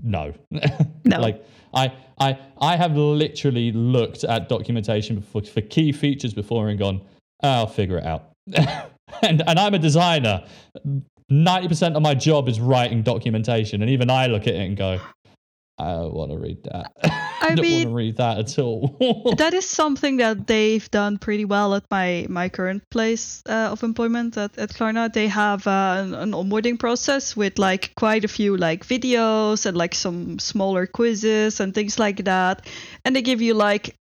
no, 0.03 0.35
No. 0.51 0.61
like 1.21 1.45
I, 1.73 1.93
I, 2.19 2.39
I 2.61 2.77
have 2.77 2.97
literally 2.97 3.73
looked 3.73 4.25
at 4.25 4.49
documentation 4.49 5.23
for, 5.23 5.43
for 5.43 5.61
key 5.63 5.93
features 5.93 6.35
before 6.35 6.69
and 6.69 6.79
gone, 6.79 7.01
"Oh, 7.43 7.49
I'll 7.49 7.67
figure 7.67 7.99
it 7.99 8.05
out. 8.05 8.33
and 9.23 9.43
and 9.47 9.59
I'm 9.59 9.75
a 9.75 9.79
designer. 9.79 10.45
Ninety 11.31 11.69
percent 11.69 11.95
of 11.97 12.03
my 12.03 12.15
job 12.15 12.49
is 12.49 12.61
writing 12.61 13.03
documentation, 13.03 13.81
and 13.83 13.91
even 13.91 14.11
I 14.11 14.27
look 14.27 14.43
at 14.43 14.55
it 14.55 14.67
and 14.67 14.77
go, 14.77 14.99
I 15.79 15.93
don't 15.93 16.15
want 16.15 16.33
to 16.33 16.39
read 16.39 16.63
that. 16.65 16.93
I 17.41 17.55
don't 17.55 17.61
mean- 17.63 17.89
want 17.89 17.89
to 17.89 17.95
read 17.95 18.17
that 18.17 18.39
at 18.39 18.59
all. 18.59 18.97
that 19.39 19.55
is 19.55 19.69
something 19.69 20.19
that 20.19 20.47
they've 20.47 20.91
done 20.91 21.19
pretty 21.19 21.45
well 21.45 21.75
at 21.75 21.85
my 21.91 22.27
my 22.29 22.49
current 22.49 22.83
place 22.91 23.43
uh, 23.47 23.71
of 23.73 23.83
employment 23.83 24.37
at, 24.37 24.57
at 24.59 24.71
Klarna. 24.71 25.13
They 25.13 25.29
have 25.29 25.67
uh, 25.67 25.97
an, 25.99 26.15
an 26.15 26.33
onboarding 26.33 26.79
process 26.79 27.37
with 27.37 27.59
like 27.59 27.95
quite 27.97 28.25
a 28.25 28.29
few 28.29 28.57
like 28.57 28.87
videos 28.87 29.67
and 29.67 29.77
like 29.77 29.95
some 29.95 30.39
smaller 30.39 30.87
quizzes 30.87 31.61
and 31.61 31.75
things 31.75 31.99
like 31.99 32.25
that. 32.25 32.67
And 33.05 33.15
they 33.15 33.23
give 33.23 33.41
you 33.41 33.55
like 33.55 33.97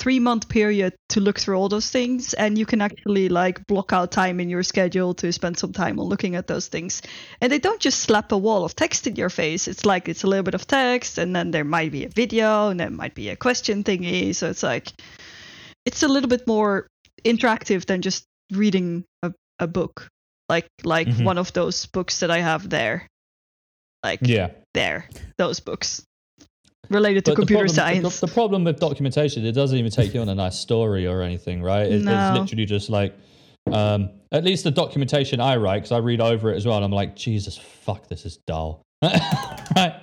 three 0.00 0.18
month 0.18 0.48
period 0.48 0.94
to 1.10 1.20
look 1.20 1.38
through 1.38 1.56
all 1.56 1.68
those 1.68 1.90
things 1.90 2.32
and 2.34 2.56
you 2.56 2.64
can 2.64 2.80
actually 2.80 3.28
like 3.28 3.66
block 3.66 3.92
out 3.92 4.10
time 4.10 4.40
in 4.40 4.48
your 4.48 4.62
schedule 4.62 5.12
to 5.12 5.30
spend 5.30 5.58
some 5.58 5.72
time 5.72 6.00
on 6.00 6.06
looking 6.06 6.36
at 6.36 6.46
those 6.46 6.68
things. 6.68 7.02
And 7.40 7.52
they 7.52 7.58
don't 7.58 7.80
just 7.80 8.00
slap 8.00 8.32
a 8.32 8.38
wall 8.38 8.64
of 8.64 8.74
text 8.74 9.06
in 9.06 9.16
your 9.16 9.28
face. 9.28 9.68
It's 9.68 9.84
like 9.84 10.08
it's 10.08 10.24
a 10.24 10.26
little 10.26 10.42
bit 10.42 10.54
of 10.54 10.66
text 10.66 11.18
and 11.18 11.36
then 11.36 11.50
there 11.50 11.64
might 11.64 11.92
be 11.92 12.04
a 12.06 12.08
video 12.08 12.70
and 12.70 12.80
there 12.80 12.90
might 12.90 13.14
be 13.14 13.28
a 13.28 13.36
question 13.36 13.84
thingy. 13.84 14.34
So 14.34 14.48
it's 14.48 14.62
like 14.62 14.90
it's 15.84 16.02
a 16.02 16.08
little 16.08 16.28
bit 16.30 16.46
more 16.46 16.86
interactive 17.22 17.84
than 17.84 18.00
just 18.00 18.24
reading 18.50 19.04
a, 19.22 19.32
a 19.58 19.66
book. 19.66 20.08
Like 20.48 20.66
like 20.82 21.08
Mhm. 21.08 21.24
one 21.24 21.38
of 21.38 21.52
those 21.52 21.86
books 21.86 22.20
that 22.20 22.30
i 22.30 22.38
have 22.38 22.70
there. 22.70 23.06
Like 24.02 24.20
yeah. 24.22 24.48
there. 24.72 25.10
Those 25.36 25.60
books 25.60 26.02
related 26.88 27.24
to 27.26 27.30
But 27.30 27.34
the 27.34 27.40
computer 27.42 27.64
problem, 27.64 27.74
science 27.74 28.20
The, 28.20 28.26
the 28.26 28.32
problem 28.32 28.64
with 28.64 28.80
documentation, 28.80 29.44
it 29.44 29.52
doesn't 29.52 29.78
even 29.78 29.90
take 29.90 30.14
you 30.14 30.20
on 30.20 30.28
a 30.28 30.34
nice 30.34 30.58
story 30.58 31.06
or 31.06 31.22
anything, 31.22 31.62
right? 31.62 31.86
It, 31.86 32.02
No. 32.02 32.18
It's 32.18 32.38
literally 32.38 32.64
just 32.64 32.90
like, 32.90 33.14
um, 33.72 34.10
at 34.32 34.44
least 34.44 34.64
the 34.64 34.70
documentation 34.70 35.40
I 35.40 35.56
write, 35.56 35.78
because 35.78 35.92
I 35.92 35.98
read 35.98 36.20
over 36.20 36.52
it 36.52 36.56
as 36.56 36.66
well, 36.66 36.76
and 36.76 36.84
I'm 36.84 36.92
like, 36.92 37.14
Jesus, 37.16 37.56
fuck, 37.56 38.08
this 38.08 38.24
is 38.24 38.38
dull, 38.46 38.82
right? 39.02 39.94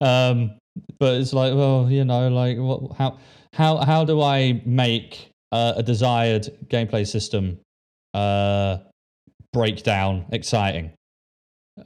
Um, 0.00 0.52
but 0.98 1.20
it's 1.20 1.32
like, 1.32 1.54
well, 1.54 1.88
you 1.90 2.04
know, 2.04 2.28
like, 2.28 2.58
what, 2.58 2.96
how, 2.96 3.18
how, 3.52 3.78
how 3.78 4.04
do 4.04 4.22
I 4.22 4.62
make 4.64 5.28
uh, 5.50 5.74
a 5.76 5.82
desired 5.82 6.48
gameplay 6.68 7.06
system 7.06 7.58
uh, 8.14 8.78
breakdown 9.52 10.24
exciting? 10.32 10.92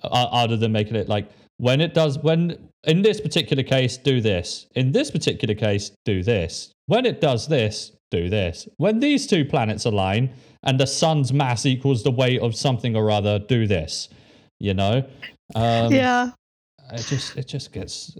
o- 0.03 0.09
other 0.09 0.57
than 0.57 0.73
making 0.73 0.97
it 0.97 1.09
like 1.09 1.29
when 1.59 1.81
it 1.81 1.95
does 1.95 2.19
when 2.19 2.69
in 2.87 3.03
this 3.03 3.21
particular 3.21 3.63
case 3.63 3.97
do 3.97 4.21
this. 4.21 4.67
In 4.75 4.93
this 4.93 5.11
particular 5.11 5.55
case 5.55 5.91
do 6.05 6.23
this. 6.23 6.73
When 6.87 7.05
it 7.05 7.21
does 7.21 7.49
this 7.49 7.93
do 8.11 8.29
this. 8.29 8.69
When 8.77 9.01
these 9.01 9.27
two 9.27 9.45
planets 9.45 9.85
align 9.85 10.31
and 10.63 10.81
the 10.81 10.87
sun's 10.87 11.33
mass 11.33 11.67
equals 11.67 12.03
the 12.03 12.11
weight 12.11 12.41
of 12.41 12.55
something 12.55 12.97
or 12.97 13.11
other 13.11 13.39
do 13.39 13.67
this. 13.67 14.09
You 14.61 14.75
know? 14.75 15.05
Um 15.55 15.93
yeah. 15.93 16.31
it 16.93 17.07
just 17.07 17.37
it 17.37 17.49
just 17.49 17.73
gets 17.73 18.17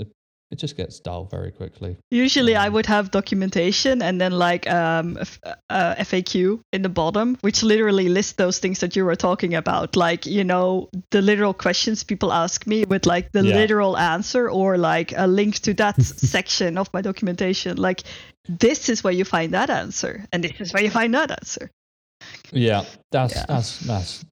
it, 0.51 0.59
just 0.59 0.77
gets 0.77 1.01
dull 1.01 1.25
very 1.25 1.51
quickly 1.51 1.97
Usually, 2.11 2.55
I 2.57 2.67
Um, 2.67 2.73
would 2.75 2.87
have 2.87 3.11
documentation 3.11 4.03
and 4.03 4.21
then 4.21 4.33
like 4.33 4.67
um, 4.71 5.17
f- 5.21 5.39
uh, 5.71 5.95
FAQ 5.97 6.61
in 6.73 6.83
the 6.83 6.89
bottom, 6.89 7.37
which 7.41 7.63
literally 7.63 8.09
lists 8.09 8.33
those 8.35 8.59
things 8.61 8.79
that 8.81 8.95
you 8.97 9.05
were 9.05 9.17
talking 9.17 9.55
about, 9.55 9.97
like 9.97 10.27
you 10.27 10.45
know 10.45 10.89
the 11.11 11.21
literal 11.21 11.53
questions 11.55 12.05
people 12.05 12.33
ask 12.33 12.67
me 12.67 12.85
with 12.85 13.07
like 13.07 13.33
the 13.33 13.43
Yeah. 13.45 13.57
literal 13.57 13.97
answer 13.97 14.49
or 14.51 14.79
like 14.79 15.13
a 15.17 15.27
link 15.27 15.59
to 15.61 15.75
that 15.75 16.01
section 16.33 16.79
of 16.79 16.89
my 16.95 17.03
documentation. 17.03 17.77
Like 17.77 18.03
this 18.49 18.89
is 18.89 19.03
where 19.05 19.13
you 19.15 19.25
find 19.25 19.53
that 19.55 19.71
answer, 19.71 20.25
and 20.33 20.45
this 20.45 20.61
is 20.61 20.73
where 20.73 20.83
you 20.85 20.91
find 20.91 21.15
that 21.15 21.31
answer. 21.31 21.71
yeah 22.53 22.85
that's 23.11 23.35
Yeah. 23.35 23.45
that's 23.49 23.79
that's 23.87 24.25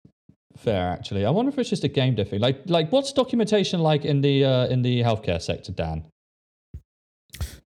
fair 0.65 0.89
actually 0.89 1.25
i 1.25 1.31
wonder 1.31 1.51
if 1.51 1.59
it's 1.59 1.71
just 1.71 1.85
a 1.85 1.89
game 1.89 2.15
diffing 2.17 2.41
like 2.41 2.59
like 2.67 2.91
what's 2.93 3.13
documentation 3.13 3.81
like 3.81 4.05
in 4.05 4.21
the 4.23 4.45
uh 4.45 4.67
in 4.69 4.83
the 4.83 5.01
healthcare 5.03 5.41
sector 5.41 5.73
dan 5.73 6.05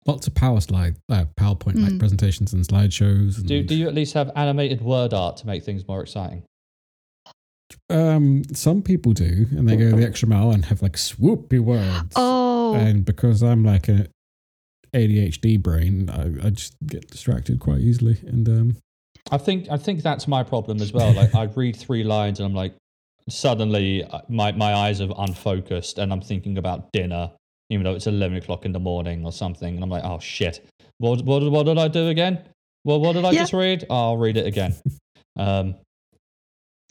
Lots 0.06 0.28
of 0.28 0.36
power 0.36 0.60
slide, 0.60 0.98
uh, 1.10 1.24
PowerPoint 1.40 1.82
like 1.82 1.94
Mm. 1.94 2.00
presentations 2.00 2.52
and 2.52 2.66
slideshows. 2.68 3.38
And 3.38 3.48
Do, 3.48 3.64
do 3.64 3.74
you 3.74 3.88
at 3.88 3.94
least 3.94 4.14
have 4.16 4.30
animated 4.36 4.82
word 4.82 5.14
art 5.14 5.38
to 5.38 5.48
make 5.48 5.64
things 5.64 5.88
more 5.88 6.02
exciting? 6.02 6.44
Um, 7.90 8.44
some 8.54 8.82
people 8.82 9.14
do, 9.14 9.48
and 9.52 9.68
they 9.68 9.78
go 9.78 9.92
the 9.96 10.04
extra 10.06 10.28
mile 10.28 10.52
and 10.52 10.66
have 10.66 10.82
like 10.82 10.98
swoopy 10.98 11.60
words. 11.60 12.12
Oh, 12.18 12.74
And 12.76 13.06
because 13.06 13.42
I'm 13.42 13.64
like 13.64 13.88
a 13.88 14.08
ADHD 14.94 15.62
brain, 15.64 16.10
I, 16.10 16.48
I 16.48 16.50
just 16.50 16.76
get 16.86 17.08
distracted 17.10 17.62
quite 17.62 17.80
easily. 17.80 18.18
And 18.28 18.50
um, 18.50 18.78
I 19.32 19.38
think 19.38 19.70
I 19.72 19.78
think 19.78 20.04
that's 20.04 20.28
my 20.28 20.44
problem 20.44 20.82
as 20.82 20.92
well. 20.92 21.14
Like 21.14 21.34
I 21.34 21.44
read 21.44 21.78
three 21.78 22.04
lines 22.04 22.40
and 22.42 22.46
I'm 22.46 22.54
like, 22.54 22.74
suddenly 23.30 24.04
uh, 24.04 24.22
my 24.30 24.52
my 24.52 24.74
eyes 24.74 25.02
are 25.02 25.14
unfocused 25.18 25.98
and 25.98 26.12
I'm 26.12 26.22
thinking 26.22 26.58
about 26.58 26.92
dinner, 26.92 27.32
even 27.70 27.84
though 27.84 27.96
it's 27.96 28.08
eleven 28.08 28.38
o'clock 28.38 28.66
in 28.66 28.72
the 28.72 28.80
morning 28.80 29.26
or 29.26 29.32
something, 29.32 29.76
and 29.76 29.84
I'm 29.84 29.90
like, 29.90 30.04
oh 30.04 30.20
shit, 30.20 30.66
what 30.98 31.24
what 31.24 31.44
what 31.52 31.66
did 31.66 31.78
I 31.78 31.88
do 31.88 32.08
again? 32.10 32.40
Well, 32.84 33.00
what 33.00 33.14
did 33.14 33.26
I 33.26 33.32
Yeah. 33.32 33.42
just 33.42 33.54
read? 33.54 33.86
Oh, 33.90 33.96
I'll 33.96 34.18
read 34.18 34.38
it 34.38 34.46
again. 34.46 34.76
um, 35.38 35.76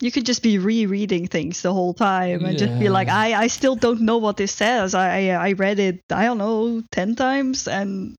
you 0.01 0.11
could 0.11 0.27
just 0.27 0.43
be 0.43 0.59
rereading 0.59 1.29
things 1.29 1.63
the 1.63 1.73
whole 1.73 1.95
time 1.95 2.45
and 2.45 2.59
just 2.59 2.77
be 2.81 2.89
like, 2.89 3.09
I, 3.09 3.35
I 3.35 3.47
still 3.47 3.77
don't 3.77 4.01
know 4.01 4.19
what 4.19 4.37
this 4.37 4.51
says. 4.53 4.95
I, 4.95 5.29
I 5.29 5.53
read 5.53 5.79
it, 5.79 6.01
I 6.11 6.25
don't 6.25 6.39
know, 6.39 6.83
10 6.91 7.15
times. 7.15 7.69
And 7.69 8.17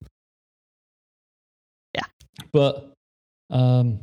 yeah. 1.93 2.05
but 2.53 2.93
um, 3.49 3.99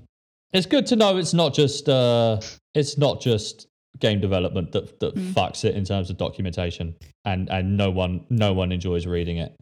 it's 0.53 0.67
good 0.67 0.85
to 0.89 0.97
know 0.97 1.17
it's 1.17 1.33
not 1.33 1.55
just 1.55 1.89
uh, 1.89 2.41
it's 2.75 2.99
not 2.99 3.23
just 3.23 3.67
game 4.01 4.21
development 4.21 4.73
that 4.73 4.99
that 5.01 5.15
Mm. 5.15 5.33
fucks 5.33 5.65
it 5.65 5.75
in 5.75 5.85
terms 5.85 6.11
of 6.11 6.17
documentation, 6.17 6.95
and 7.25 7.49
and 7.51 7.77
no 7.77 7.91
one 7.91 8.25
no 8.31 8.53
one 8.53 8.73
enjoys 8.73 9.07
reading 9.07 9.37
it. 9.39 9.55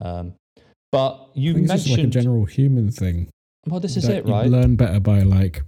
Um, 0.00 0.34
but 0.92 1.28
you 1.34 1.52
I 1.52 1.54
think 1.54 1.70
it's 1.70 1.88
like 1.90 1.98
a 2.00 2.06
general 2.06 2.44
human 2.46 2.90
thing. 2.90 3.28
well, 3.66 3.80
this 3.80 3.96
is 3.96 4.04
that 4.04 4.16
it, 4.18 4.26
you 4.26 4.32
right? 4.32 4.48
learn 4.48 4.76
better 4.76 4.98
by 5.00 5.20
like 5.22 5.62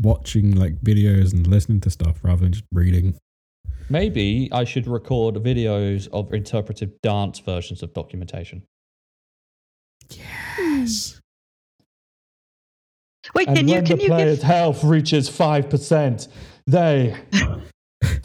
watching 0.00 0.52
like 0.54 0.80
videos 0.80 1.32
and 1.32 1.46
listening 1.46 1.80
to 1.82 1.90
stuff 1.90 2.18
rather 2.22 2.42
than 2.42 2.52
just 2.52 2.64
reading. 2.72 3.14
Maybe 3.90 4.48
I 4.50 4.64
should 4.64 4.86
record 4.86 5.34
videos 5.36 6.08
of 6.12 6.32
interpretive 6.32 6.92
dance 7.02 7.38
versions 7.40 7.82
of 7.82 7.92
documentation. 7.92 8.62
Yes. 10.10 11.20
wait, 13.34 13.46
can 13.48 13.68
you 13.68 13.82
can 13.82 14.00
you 14.00 14.08
give 14.08 14.42
health 14.42 14.84
reaches 14.84 15.28
five 15.28 15.68
percent, 15.68 16.28
they 16.66 17.14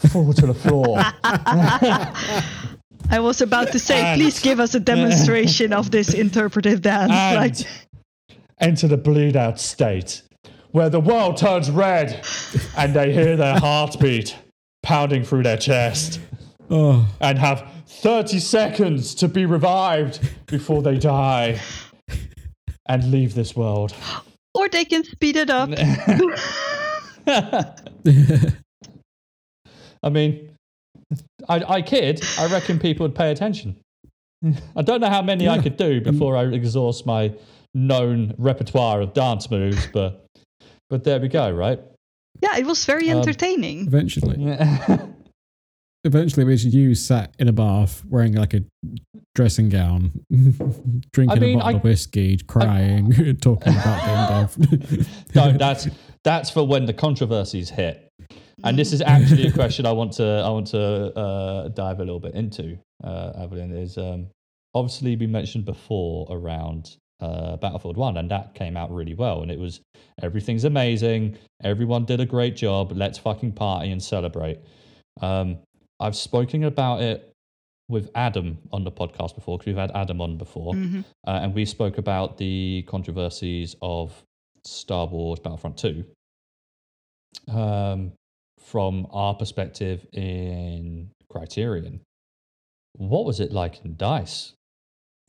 fall 0.08 0.32
to 0.32 0.46
the 0.46 0.54
floor. 0.54 0.98
I 3.12 3.18
was 3.18 3.40
about 3.40 3.72
to 3.72 3.78
say, 3.78 4.00
And- 4.00 4.20
please 4.20 4.40
give 4.40 4.60
us 4.60 4.74
a 4.74 4.80
demonstration 4.80 5.72
of 5.72 5.90
this 5.90 6.14
interpretive 6.14 6.82
dance. 6.82 7.10
like, 7.10 7.56
enter 8.60 8.86
the 8.88 8.96
bleed 8.96 9.36
out 9.36 9.58
state 9.58 10.22
where 10.70 10.88
the 10.90 11.00
world 11.00 11.36
turns 11.36 11.70
red 11.70 12.24
and 12.76 12.94
they 12.94 13.12
hear 13.12 13.36
their 13.36 13.58
heartbeat 13.58 14.36
pounding 14.82 15.24
through 15.24 15.42
their 15.42 15.56
chest 15.56 16.20
Oh, 16.72 17.08
and 17.20 17.36
have 17.38 17.68
30 17.86 18.38
seconds 18.38 19.14
to 19.16 19.26
be 19.26 19.44
revived 19.44 20.20
before 20.46 20.82
they 20.82 20.96
die 20.98 21.58
and 22.86 23.10
leave 23.10 23.34
this 23.34 23.56
world. 23.56 23.92
or 24.54 24.68
they 24.68 24.84
can 24.84 25.02
speed 25.04 25.34
it 25.36 25.50
up. 25.50 25.68
I 30.02 30.08
mean, 30.08 30.50
I, 31.48 31.62
I 31.76 31.82
kid. 31.82 32.22
I 32.38 32.46
reckon 32.46 32.78
people 32.78 33.04
would 33.04 33.14
pay 33.14 33.30
attention. 33.30 33.76
I 34.74 34.82
don't 34.82 35.00
know 35.02 35.10
how 35.10 35.20
many 35.22 35.48
I 35.48 35.58
could 35.60 35.76
do 35.76 36.00
before 36.00 36.36
I 36.36 36.44
exhaust 36.44 37.04
my 37.04 37.32
known 37.74 38.34
repertoire 38.38 39.02
of 39.02 39.12
dance 39.12 39.50
moves, 39.50 39.86
but 39.92 40.24
but 40.88 41.04
there 41.04 41.20
we 41.20 41.28
go, 41.28 41.50
right? 41.50 41.78
Yeah, 42.42 42.56
it 42.56 42.64
was 42.66 42.84
very 42.86 43.10
Um, 43.10 43.18
entertaining. 43.18 43.86
eventually, 43.86 44.42
Yeah. 44.42 45.06
eventually, 46.04 46.42
it 46.44 46.46
was 46.46 46.64
you 46.64 46.94
sat 46.94 47.34
in 47.38 47.48
a 47.48 47.52
bath 47.52 48.02
wearing 48.06 48.32
like 48.32 48.54
a 48.54 48.62
dressing 49.34 49.68
gown, 49.68 50.10
drinking 51.12 51.30
I 51.30 51.34
mean, 51.38 51.56
a 51.56 51.58
bottle 51.58 51.74
I- 51.76 51.78
of 51.78 51.84
whiskey, 51.84 52.38
crying, 52.38 53.36
talking 53.42 53.74
about 53.74 54.56
game 54.56 54.78
dev. 54.78 55.08
no, 55.34 55.52
that's 55.58 55.88
that's 56.24 56.50
for 56.50 56.66
when 56.66 56.86
the 56.86 56.92
controversies 56.92 57.70
hit. 57.70 58.08
And 58.62 58.78
this 58.78 58.92
is 58.92 59.00
actually 59.00 59.46
a 59.46 59.52
question 59.60 59.86
I 59.86 59.92
want 59.92 60.12
to 60.14 60.24
I 60.44 60.48
want 60.50 60.66
to 60.68 60.82
uh, 61.18 61.68
dive 61.68 62.00
a 62.00 62.04
little 62.04 62.20
bit 62.20 62.34
into. 62.34 62.78
Uh, 63.02 63.32
Aveline 63.38 63.72
is 63.72 63.96
um, 63.96 64.26
obviously 64.74 65.16
we 65.16 65.26
mentioned 65.26 65.64
before 65.64 66.26
around 66.30 66.96
uh, 67.20 67.56
Battlefield 67.56 67.96
One, 67.96 68.16
and 68.18 68.30
that 68.30 68.54
came 68.54 68.76
out 68.76 68.90
really 68.90 69.14
well, 69.14 69.42
and 69.42 69.50
it 69.50 69.58
was 69.58 69.80
everything's 70.22 70.64
amazing, 70.64 71.36
everyone 71.62 72.04
did 72.04 72.20
a 72.20 72.26
great 72.26 72.56
job, 72.56 72.92
let's 72.94 73.18
fucking 73.18 73.52
party 73.52 73.90
and 73.90 74.02
celebrate. 74.02 74.58
Um, 75.20 75.58
I've 75.98 76.16
spoken 76.16 76.64
about 76.64 77.02
it 77.02 77.30
with 77.88 78.10
Adam 78.14 78.58
on 78.72 78.84
the 78.84 78.92
podcast 78.92 79.34
before 79.34 79.58
because 79.58 79.66
we've 79.66 79.76
had 79.76 79.90
Adam 79.94 80.20
on 80.20 80.36
before, 80.38 80.72
Mhm. 80.74 81.04
uh, 81.26 81.40
and 81.42 81.54
we 81.54 81.64
spoke 81.66 81.98
about 81.98 82.36
the 82.38 82.84
controversies 82.86 83.76
of 83.82 84.22
Star 84.64 85.06
Wars 85.06 85.40
Battlefront 85.40 85.76
2 85.78 86.04
um, 87.48 88.12
from 88.60 89.06
our 89.10 89.34
perspective 89.34 90.06
in 90.12 91.10
Criterion. 91.30 92.00
What 92.96 93.24
was 93.24 93.40
it 93.40 93.52
like 93.52 93.84
in 93.84 93.94
DICE? 93.96 94.52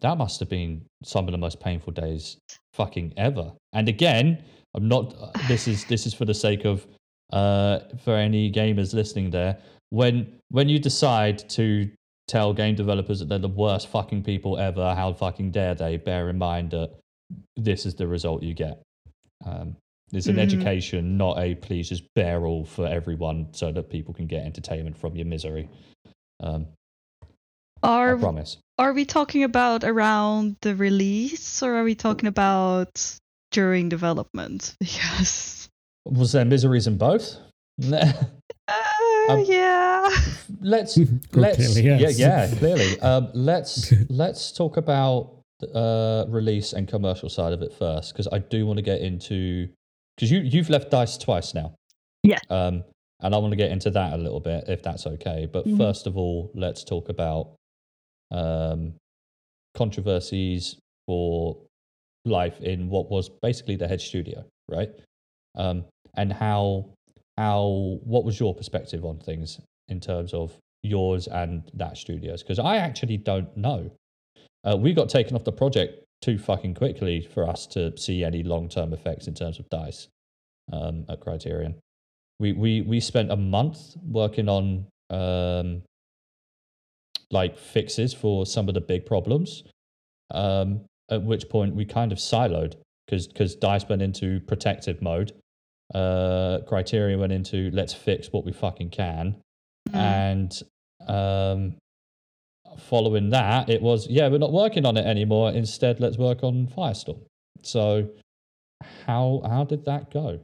That 0.01 0.17
must 0.17 0.39
have 0.39 0.49
been 0.49 0.83
some 1.03 1.27
of 1.27 1.31
the 1.31 1.37
most 1.37 1.59
painful 1.59 1.93
days 1.93 2.37
fucking 2.73 3.13
ever. 3.17 3.51
And 3.73 3.87
again, 3.87 4.43
I'm 4.73 4.87
not. 4.87 5.13
uh, 5.19 5.31
This 5.47 5.67
is 5.67 5.85
this 5.85 6.07
is 6.07 6.13
for 6.13 6.25
the 6.25 6.33
sake 6.33 6.65
of 6.65 6.87
uh, 7.31 7.79
for 8.03 8.15
any 8.15 8.51
gamers 8.51 8.93
listening 8.93 9.29
there. 9.29 9.57
When 9.91 10.39
when 10.49 10.69
you 10.69 10.79
decide 10.79 11.47
to 11.49 11.89
tell 12.27 12.53
game 12.53 12.75
developers 12.75 13.19
that 13.19 13.29
they're 13.29 13.37
the 13.37 13.47
worst 13.47 13.89
fucking 13.89 14.23
people 14.23 14.57
ever, 14.57 14.95
how 14.95 15.13
fucking 15.13 15.51
dare 15.51 15.75
they? 15.75 15.97
Bear 15.97 16.29
in 16.29 16.37
mind 16.37 16.71
that 16.71 16.91
this 17.55 17.85
is 17.85 17.93
the 17.95 18.07
result 18.07 18.41
you 18.41 18.53
get. 18.55 18.81
Um, 19.45 19.75
it's 20.13 20.27
an 20.27 20.35
Mhm. 20.35 20.39
education, 20.39 21.17
not 21.17 21.39
a 21.39 21.55
please 21.55 21.87
just 21.89 22.03
bear 22.15 22.45
all 22.45 22.65
for 22.65 22.85
everyone 22.87 23.47
so 23.53 23.71
that 23.71 23.89
people 23.89 24.13
can 24.13 24.27
get 24.27 24.45
entertainment 24.45 24.97
from 24.97 25.15
your 25.15 25.25
misery. 25.25 25.69
Um, 26.41 26.67
I 27.83 27.87
Are 28.09 28.17
promise. 28.17 28.57
are 28.77 28.93
we 28.93 29.05
talking 29.05 29.43
about 29.43 29.83
around 29.83 30.57
the 30.61 30.75
release 30.75 31.63
or 31.63 31.75
are 31.75 31.83
we 31.83 31.95
talking 31.95 32.27
about 32.27 33.19
during 33.51 33.89
development? 33.89 34.75
Yes. 34.81 35.69
Was 36.05 36.31
there 36.33 36.45
miseries 36.45 36.87
in 36.87 36.97
both? 36.97 37.37
uh, 37.91 38.13
Um, 39.29 39.43
yeah. 39.47 40.09
let's 40.61 40.97
let's 41.33 41.57
clearly, 41.57 41.83
yes. 42.01 42.17
yeah 42.19 42.47
yeah 42.47 42.55
clearly 42.57 42.99
um, 43.01 43.29
let's 43.33 43.93
let's 44.09 44.51
talk 44.51 44.77
about 44.77 45.40
uh, 45.63 46.25
release 46.29 46.73
and 46.73 46.87
commercial 46.87 47.29
side 47.29 47.53
of 47.53 47.61
it 47.61 47.73
first 47.73 48.13
because 48.13 48.27
I 48.31 48.39
do 48.39 48.65
want 48.65 48.77
to 48.77 48.83
get 48.83 49.01
into 49.01 49.67
because 50.15 50.31
you 50.31 50.39
you've 50.39 50.69
left 50.69 50.91
Dice 50.91 51.17
twice 51.17 51.53
now. 51.53 51.73
Yeah. 52.23 52.39
um, 52.49 52.83
and 53.23 53.35
I 53.35 53.37
want 53.37 53.51
to 53.51 53.55
get 53.57 53.71
into 53.71 53.91
that 53.91 54.13
a 54.13 54.17
little 54.17 54.39
bit 54.39 54.65
if 54.67 54.81
that's 54.83 55.05
okay. 55.07 55.47
But 55.51 55.65
Mhm. 55.67 55.77
first 55.77 56.07
of 56.07 56.17
all 56.17 56.51
let's 56.55 56.83
talk 56.83 57.09
about 57.09 57.53
um, 58.31 58.93
controversies 59.75 60.77
for 61.07 61.57
life 62.25 62.59
in 62.61 62.89
what 62.89 63.09
was 63.09 63.29
basically 63.41 63.75
the 63.75 63.87
head 63.87 64.01
studio 64.01 64.45
right? 64.69 64.89
Um, 65.55 65.85
and 66.15 66.31
how 66.31 66.89
how 67.37 67.99
what 68.03 68.23
was 68.23 68.39
your 68.39 68.53
perspective 68.53 69.05
on 69.05 69.17
things 69.19 69.59
in 69.89 69.99
terms 69.99 70.33
of 70.33 70.55
yours 70.83 71.27
and 71.27 71.63
that 71.75 71.95
studio's 71.97 72.41
because 72.41 72.57
i 72.59 72.77
actually 72.77 73.15
don't 73.17 73.55
know 73.55 73.89
uh, 74.63 74.77
we 74.77 74.93
got 74.93 75.09
taken 75.09 75.35
off 75.35 75.43
the 75.43 75.51
project 75.51 76.03
too 76.21 76.37
fucking 76.37 76.75
quickly 76.75 77.21
for 77.33 77.47
us 77.47 77.65
to 77.65 77.97
see 77.97 78.23
any 78.23 78.43
long-term 78.43 78.93
effects 78.93 79.27
in 79.27 79.33
terms 79.33 79.59
of 79.59 79.67
dice 79.69 80.07
um, 80.71 81.05
at 81.09 81.19
criterion. 81.19 81.75
We, 82.39 82.53
we 82.53 82.81
we 82.81 82.99
spent 82.99 83.31
a 83.31 83.35
month 83.35 83.95
working 84.03 84.49
on 84.49 84.87
um, 85.09 85.83
like 87.29 87.57
fixes 87.57 88.13
for 88.13 88.45
some 88.45 88.67
of 88.67 88.73
the 88.73 88.81
big 88.81 89.05
problems 89.05 89.63
um, 90.33 90.81
at 91.09 91.21
which 91.21 91.49
point 91.49 91.75
we 91.75 91.85
kind 91.85 92.11
of 92.11 92.17
siloed 92.17 92.75
because 93.05 93.27
because 93.27 93.55
dice 93.55 93.87
went 93.87 94.01
into 94.01 94.39
protective 94.41 95.01
mode. 95.01 95.33
Uh 95.93 96.59
criterion 96.67 97.19
went 97.19 97.33
into 97.33 97.69
let's 97.73 97.93
fix 97.93 98.31
what 98.31 98.45
we 98.45 98.53
fucking 98.53 98.89
can. 98.89 99.35
Mm. 99.89 99.95
and 99.95 100.63
um 101.07 101.75
following 102.79 103.29
that 103.29 103.69
it 103.69 103.81
was 103.81 104.07
yeah 104.09 104.27
we're 104.27 104.37
not 104.37 104.51
working 104.51 104.85
on 104.85 104.97
it 104.97 105.05
anymore 105.05 105.51
instead 105.51 105.99
let's 105.99 106.17
work 106.17 106.43
on 106.43 106.67
firestorm 106.67 107.19
so 107.61 108.07
how 109.05 109.41
how 109.45 109.63
did 109.63 109.85
that 109.85 110.11
go 110.11 110.39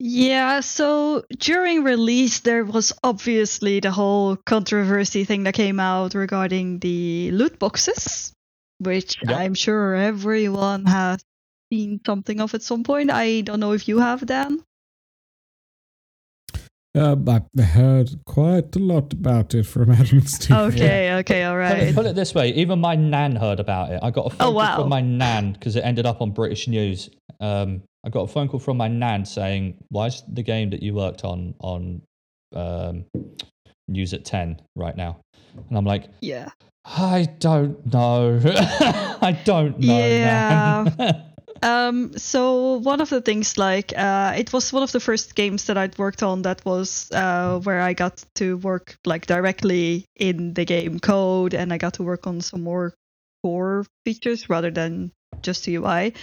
Yeah, 0.00 0.60
so 0.60 1.24
during 1.38 1.82
release, 1.82 2.40
there 2.40 2.64
was 2.64 2.92
obviously 3.02 3.80
the 3.80 3.90
whole 3.90 4.36
controversy 4.36 5.24
thing 5.24 5.42
that 5.42 5.54
came 5.54 5.80
out 5.80 6.14
regarding 6.14 6.78
the 6.78 7.32
loot 7.32 7.58
boxes, 7.58 8.32
which 8.78 9.16
Yeah. 9.26 9.36
I'm 9.36 9.54
sure 9.54 9.96
everyone 9.96 10.86
has 10.86 11.18
seen 11.72 12.00
something 12.06 12.40
of 12.40 12.54
at 12.54 12.62
some 12.62 12.84
point. 12.84 13.10
I 13.10 13.40
don't 13.40 13.58
know 13.58 13.72
if 13.72 13.88
you 13.88 13.98
have, 13.98 14.24
Dan. 14.24 14.62
Um, 16.94 17.28
I 17.28 17.62
heard 17.62 18.10
quite 18.24 18.74
a 18.74 18.78
lot 18.78 19.12
about 19.12 19.54
it 19.54 19.64
from 19.66 19.90
Adam 19.92 20.18
and 20.18 20.28
Steve. 20.28 20.56
Okay, 20.56 21.14
okay, 21.18 21.44
all 21.44 21.56
right. 21.56 21.78
Put 21.78 21.82
it, 21.88 21.94
put 21.94 22.06
it 22.06 22.14
this 22.16 22.34
way: 22.34 22.52
even 22.54 22.80
my 22.80 22.94
nan 22.96 23.36
heard 23.36 23.60
about 23.60 23.92
it. 23.92 24.00
I 24.02 24.10
got 24.10 24.26
a 24.26 24.30
phone 24.30 24.56
Oh, 24.56 24.58
call 24.58 24.80
from 24.82 24.88
my 24.88 25.00
nan 25.00 25.52
because 25.52 25.76
it 25.76 25.84
ended 25.84 26.06
up 26.06 26.20
on 26.22 26.30
British 26.30 26.66
News. 26.66 27.10
Um, 27.40 27.82
I 28.04 28.08
got 28.08 28.22
a 28.22 28.26
phone 28.28 28.48
call 28.48 28.58
from 28.60 28.78
my 28.78 28.88
nan 28.88 29.24
saying, 29.24 29.74
"Why 29.90 30.06
is 30.06 30.22
the 30.32 30.42
game 30.42 30.70
that 30.70 30.82
you 30.82 30.94
worked 30.94 31.24
on 31.24 31.54
on 31.60 32.02
um, 32.54 33.04
News 33.86 34.14
at 34.14 34.24
ten 34.24 34.60
right 34.74 34.96
now?" 34.96 35.20
And 35.68 35.76
I'm 35.76 35.84
like, 35.84 36.04
Yeah. 36.20 36.48
"I 36.86 37.28
don't 37.38 37.92
know. 37.92 38.40
I 38.46 39.38
don't 39.44 39.78
know." 39.78 39.98
Yeah. 40.08 41.20
Nan." 41.62 41.88
Um, 41.88 42.18
so 42.18 42.74
one 42.78 43.00
of 43.00 43.10
the 43.10 43.20
things, 43.20 43.58
like, 43.58 43.92
uh, 43.96 44.34
it 44.36 44.52
was 44.52 44.72
one 44.72 44.82
of 44.82 44.92
the 44.92 45.00
first 45.00 45.34
games 45.34 45.64
that 45.64 45.76
I'd 45.76 45.98
worked 45.98 46.22
on 46.22 46.42
that 46.42 46.64
was 46.64 47.10
uh, 47.12 47.60
where 47.60 47.80
I 47.80 47.94
got 47.94 48.24
to 48.36 48.56
work 48.58 48.96
like 49.04 49.26
directly 49.26 50.04
in 50.16 50.54
the 50.54 50.64
game 50.64 51.00
code, 51.00 51.54
and 51.54 51.72
I 51.72 51.78
got 51.78 51.94
to 51.94 52.02
work 52.02 52.26
on 52.26 52.40
some 52.40 52.62
more 52.62 52.94
core 53.42 53.86
features 54.04 54.48
rather 54.48 54.70
than 54.70 55.12
just 55.42 55.66
UI. 55.68 56.14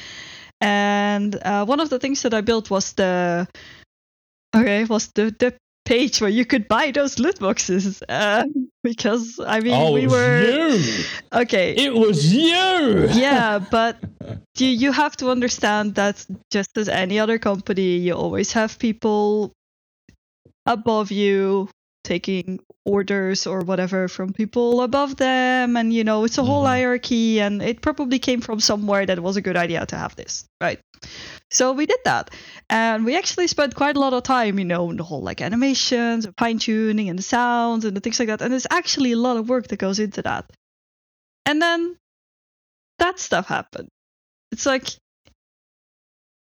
And 0.62 1.36
uh, 1.36 1.66
one 1.66 1.80
of 1.80 1.90
the 1.90 2.00
things 2.00 2.22
that 2.24 2.34
I 2.34 2.42
built 2.42 2.70
was 2.70 2.94
the 2.94 3.48
okay 4.56 4.86
was 4.86 5.12
the 5.14 5.36
the 5.38 5.54
page 5.86 6.20
where 6.22 6.30
you 6.30 6.46
could 6.46 6.68
buy 6.68 6.92
those 6.92 7.20
loot 7.20 7.40
boxes. 7.40 8.02
Uh, 8.10 8.44
because 8.84 9.40
I 9.46 9.60
mean 9.62 9.74
oh, 9.82 9.94
we 9.94 10.04
it 10.04 10.08
was 10.08 10.14
were 10.16 10.38
you. 10.38 11.04
okay 11.34 11.74
It 11.76 11.94
was 11.96 12.34
you. 12.34 13.08
yeah, 13.14 13.60
but 13.72 13.98
you 14.58 14.68
you 14.68 14.92
have 14.92 15.16
to 15.18 15.30
understand 15.32 15.96
that 15.96 16.26
just 16.52 16.78
as 16.78 16.90
any 16.90 17.20
other 17.20 17.38
company, 17.40 17.98
you 17.98 18.14
always 18.14 18.52
have 18.54 18.78
people 18.80 19.52
above 20.66 21.12
you 21.12 21.70
taking 22.04 22.60
orders 22.86 23.48
or 23.48 23.62
whatever 23.62 24.08
from 24.08 24.32
people 24.32 24.82
above 24.82 25.18
them 25.18 25.76
and 25.76 25.92
you 25.92 26.04
know 26.04 26.24
it's 26.24 26.38
a 26.38 26.44
whole 26.44 26.64
Mhm. 26.64 26.68
hierarchy 26.68 27.42
and 27.42 27.62
it 27.64 27.82
probably 27.82 28.20
came 28.20 28.42
from 28.42 28.60
somewhere 28.60 29.06
that 29.08 29.18
it 29.18 29.22
was 29.22 29.38
a 29.38 29.42
good 29.42 29.58
idea 29.58 29.84
to 29.88 29.96
have 29.96 30.16
this 30.16 30.46
right 30.62 30.80
so 31.50 31.72
we 31.72 31.86
did 31.86 32.00
that 32.06 32.30
and 32.70 33.06
we 33.06 33.16
actually 33.16 33.48
spent 33.48 33.76
quite 33.76 33.96
a 33.96 34.00
lot 34.00 34.14
of 34.14 34.24
time 34.24 34.60
you 34.60 34.66
know 34.66 34.90
in 34.90 34.98
the 34.98 35.04
whole 35.04 35.22
like 35.22 35.42
animations 35.42 36.26
and 36.26 36.34
fine 36.38 36.60
tuning 36.60 37.10
and 37.10 37.20
the 37.20 37.24
sounds 37.24 37.86
and 37.86 37.96
the 37.96 38.02
things 38.02 38.20
like 38.20 38.28
that 38.28 38.42
and 38.42 38.52
there's 38.52 38.68
actually 38.72 39.12
a 39.12 39.18
lot 39.18 39.38
of 39.38 39.50
work 39.50 39.68
that 39.68 39.78
goes 39.78 40.00
into 40.00 40.22
that 40.22 40.52
and 41.46 41.62
then 41.62 41.98
that 43.00 43.20
stuff 43.20 43.48
happened. 43.48 43.90
It's 44.52 44.66
like 44.66 44.88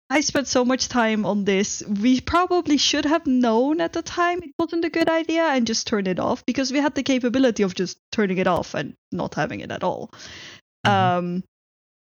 I 0.09 0.21
spent 0.21 0.47
so 0.47 0.63
much 0.63 0.87
time 0.87 1.25
on 1.25 1.45
this. 1.45 1.81
We 1.87 2.21
probably 2.21 2.77
should 2.77 3.05
have 3.05 3.25
known 3.25 3.81
at 3.81 3.93
the 3.93 4.03
time 4.03 4.43
it 4.43 4.51
wasn't 4.59 4.85
a 4.85 4.89
good 4.89 5.09
idea 5.09 5.43
and 5.43 5.65
just 5.65 5.87
turn 5.87 6.05
it 6.05 6.19
off 6.19 6.45
because 6.45 6.71
we 6.71 6.79
had 6.79 6.93
the 6.93 7.03
capability 7.03 7.63
of 7.63 7.73
just 7.73 7.97
turning 8.11 8.37
it 8.37 8.47
off 8.47 8.75
and 8.75 8.93
not 9.11 9.33
having 9.33 9.61
it 9.61 9.71
at 9.71 9.83
all. 9.83 10.11
Mhm. 10.85 10.91
Um, 10.91 11.43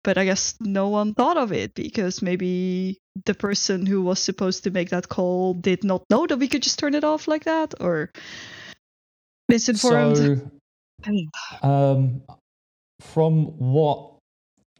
but 0.03 0.17
I 0.17 0.25
guess 0.25 0.55
no 0.59 0.89
one 0.89 1.13
thought 1.13 1.37
of 1.37 1.51
it 1.51 1.75
because 1.75 2.21
maybe 2.21 2.97
the 3.25 3.33
person 3.33 3.85
who 3.85 4.01
was 4.01 4.19
supposed 4.19 4.63
to 4.63 4.71
make 4.71 4.89
that 4.89 5.09
call 5.09 5.53
did 5.53 5.83
not 5.83 6.03
know 6.09 6.25
that 6.27 6.37
we 6.37 6.47
could 6.47 6.63
just 6.63 6.79
turn 6.79 6.95
it 6.95 7.03
off 7.03 7.27
like 7.27 7.43
that 7.43 7.73
or 7.79 8.11
misinformed. 9.49 10.51
So, 11.03 11.21
um, 11.63 12.21
from 12.99 13.45
what 13.57 14.15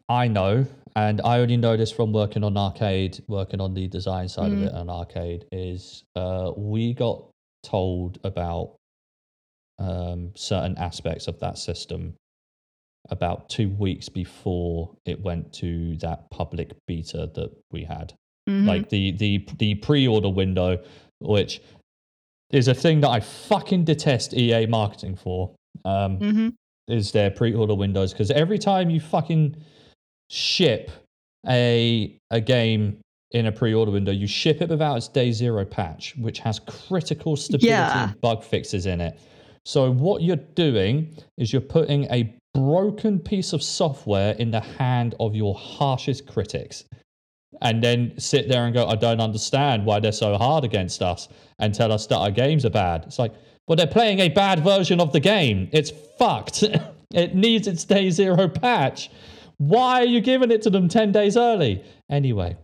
I 0.09 0.27
know, 0.27 0.65
and 0.95 1.21
I 1.21 1.39
only 1.39 1.57
know 1.57 1.77
this 1.77 1.91
from 1.91 2.11
working 2.11 2.43
on 2.43 2.57
arcade, 2.57 3.23
working 3.27 3.61
on 3.61 3.73
the 3.73 3.87
design 3.87 4.27
side 4.27 4.51
of 4.53 4.59
Mm. 4.59 4.67
it 4.67 4.73
on 4.73 4.89
arcade, 4.89 5.45
is 5.51 6.03
uh, 6.15 6.51
we 6.55 6.93
got 6.93 7.29
told 7.63 8.19
about 8.23 8.75
um, 9.79 10.31
certain 10.35 10.77
aspects 10.77 11.27
of 11.27 11.39
that 11.39 11.57
system 11.57 12.15
about 13.09 13.49
two 13.49 13.69
weeks 13.69 14.07
before 14.09 14.91
it 15.05 15.21
went 15.21 15.51
to 15.53 15.95
that 15.97 16.29
public 16.29 16.71
beta 16.87 17.29
that 17.33 17.51
we 17.71 17.83
had 17.83 18.13
Mhm. 18.49 18.65
like 18.67 18.89
the 18.89 19.11
the 19.11 19.45
the 19.57 19.75
pre-order 19.75 20.29
window 20.29 20.77
which 21.19 21.61
is 22.51 22.67
a 22.67 22.73
thing 22.73 23.01
that 23.01 23.09
i 23.09 23.19
fucking 23.19 23.83
detest 23.83 24.33
ea 24.35 24.65
marketing 24.65 25.15
for 25.15 25.53
um 25.85 26.19
Mhm. 26.19 26.53
is 26.87 27.11
their 27.11 27.31
pre-order 27.31 27.75
windows 27.75 28.11
because 28.13 28.31
every 28.31 28.57
time 28.59 28.89
you 28.89 28.99
fucking 28.99 29.55
ship 30.29 30.91
a 31.47 32.17
a 32.29 32.39
game 32.41 32.99
in 33.31 33.45
a 33.47 33.51
pre-order 33.51 33.91
window 33.91 34.11
you 34.11 34.27
ship 34.27 34.61
it 34.61 34.69
without 34.69 34.95
its 34.97 35.07
day 35.07 35.31
zero 35.31 35.65
patch 35.65 36.15
which 36.17 36.39
has 36.39 36.59
critical 36.59 37.35
stability 37.35 37.67
Yeah. 37.67 38.13
bug 38.21 38.43
fixes 38.43 38.85
in 38.85 39.01
it 39.01 39.19
so 39.65 39.91
what 39.91 40.21
you're 40.23 40.35
doing 40.55 41.15
is 41.37 41.51
you're 41.53 41.61
putting 41.61 42.05
a 42.11 42.33
broken 42.53 43.19
piece 43.19 43.53
of 43.53 43.63
software 43.63 44.33
in 44.33 44.51
the 44.51 44.59
hand 44.59 45.15
of 45.19 45.35
your 45.35 45.55
harshest 45.55 46.27
critics 46.27 46.85
and 47.61 47.83
then 47.83 48.13
sit 48.17 48.47
there 48.49 48.65
and 48.65 48.73
go, 48.73 48.87
I 48.87 48.95
don't 48.95 49.19
understand 49.19 49.85
why 49.85 49.99
they're 49.99 50.11
so 50.11 50.37
hard 50.37 50.63
against 50.63 51.01
us 51.01 51.27
and 51.59 51.73
tell 51.73 51.91
us 51.91 52.07
that 52.07 52.17
our 52.17 52.31
games 52.31 52.65
are 52.65 52.69
bad. 52.69 53.03
It's 53.05 53.19
like, 53.19 53.33
well, 53.67 53.75
they're 53.75 53.87
playing 53.87 54.19
a 54.19 54.29
bad 54.29 54.63
version 54.63 54.99
of 54.99 55.13
the 55.13 55.19
game. 55.19 55.69
It's 55.71 55.91
fucked. 56.17 56.63
it 57.13 57.35
needs 57.35 57.67
its 57.67 57.85
day 57.85 58.09
zero 58.09 58.47
patch. 58.47 59.09
Why 59.57 60.01
are 60.01 60.05
you 60.05 60.21
giving 60.21 60.51
it 60.51 60.63
to 60.63 60.69
them 60.69 60.87
10 60.89 61.11
days 61.11 61.37
early? 61.37 61.83
Anyway. 62.09 62.57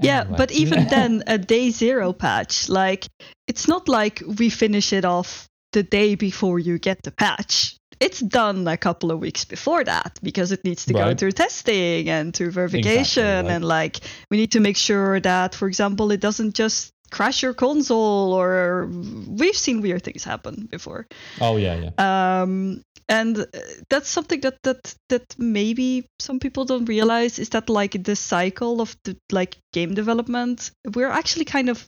Yeah, 0.00 0.22
Anyway. 0.22 0.36
but 0.36 0.52
even 0.52 0.86
then, 0.88 1.22
a 1.26 1.38
day 1.38 1.70
zero 1.70 2.12
patch, 2.12 2.68
like, 2.68 3.06
it's 3.46 3.68
not 3.68 3.88
like 3.88 4.22
we 4.38 4.50
finish 4.50 4.92
it 4.92 5.04
off 5.04 5.48
the 5.72 5.82
day 5.82 6.14
before 6.14 6.58
you 6.58 6.78
get 6.78 7.02
the 7.02 7.12
patch. 7.12 7.76
It's 8.00 8.20
done 8.20 8.66
a 8.68 8.76
couple 8.76 9.10
of 9.10 9.18
weeks 9.20 9.44
before 9.44 9.84
that 9.84 10.18
because 10.22 10.52
it 10.52 10.64
needs 10.64 10.84
to 10.86 10.92
go 10.92 11.14
through 11.14 11.32
testing 11.32 12.08
and 12.08 12.34
through 12.34 12.50
verification. 12.50 13.46
right. 13.46 13.52
And, 13.52 13.64
like, 13.64 14.00
we 14.30 14.36
need 14.36 14.52
to 14.52 14.60
make 14.60 14.76
sure 14.76 15.20
that, 15.20 15.54
for 15.54 15.68
example, 15.68 16.10
it 16.10 16.20
doesn't 16.20 16.54
just 16.54 16.92
crash 17.10 17.42
your 17.42 17.54
console 17.54 18.32
or 18.32 18.86
we've 19.28 19.56
seen 19.56 19.80
weird 19.80 20.02
things 20.02 20.24
happen 20.24 20.66
before. 20.70 21.06
oh, 21.40 21.56
yeah, 21.56 21.90
yeah. 21.90 22.42
um 22.42 22.82
and 23.08 23.38
uh, 23.38 23.44
that's 23.90 24.08
something 24.08 24.40
that 24.40 24.62
that 24.62 24.94
that 25.08 25.34
maybe 25.38 26.06
some 26.18 26.38
people 26.38 26.64
don't 26.64 26.86
realize 26.86 27.38
is 27.38 27.50
that 27.50 27.68
like 27.68 28.02
the 28.02 28.16
cycle 28.16 28.80
of 28.80 28.96
the 29.04 29.16
like 29.30 29.58
game 29.72 29.94
development 29.94 30.70
we're 30.94 31.10
actually 31.10 31.44
kind 31.44 31.68
of 31.68 31.86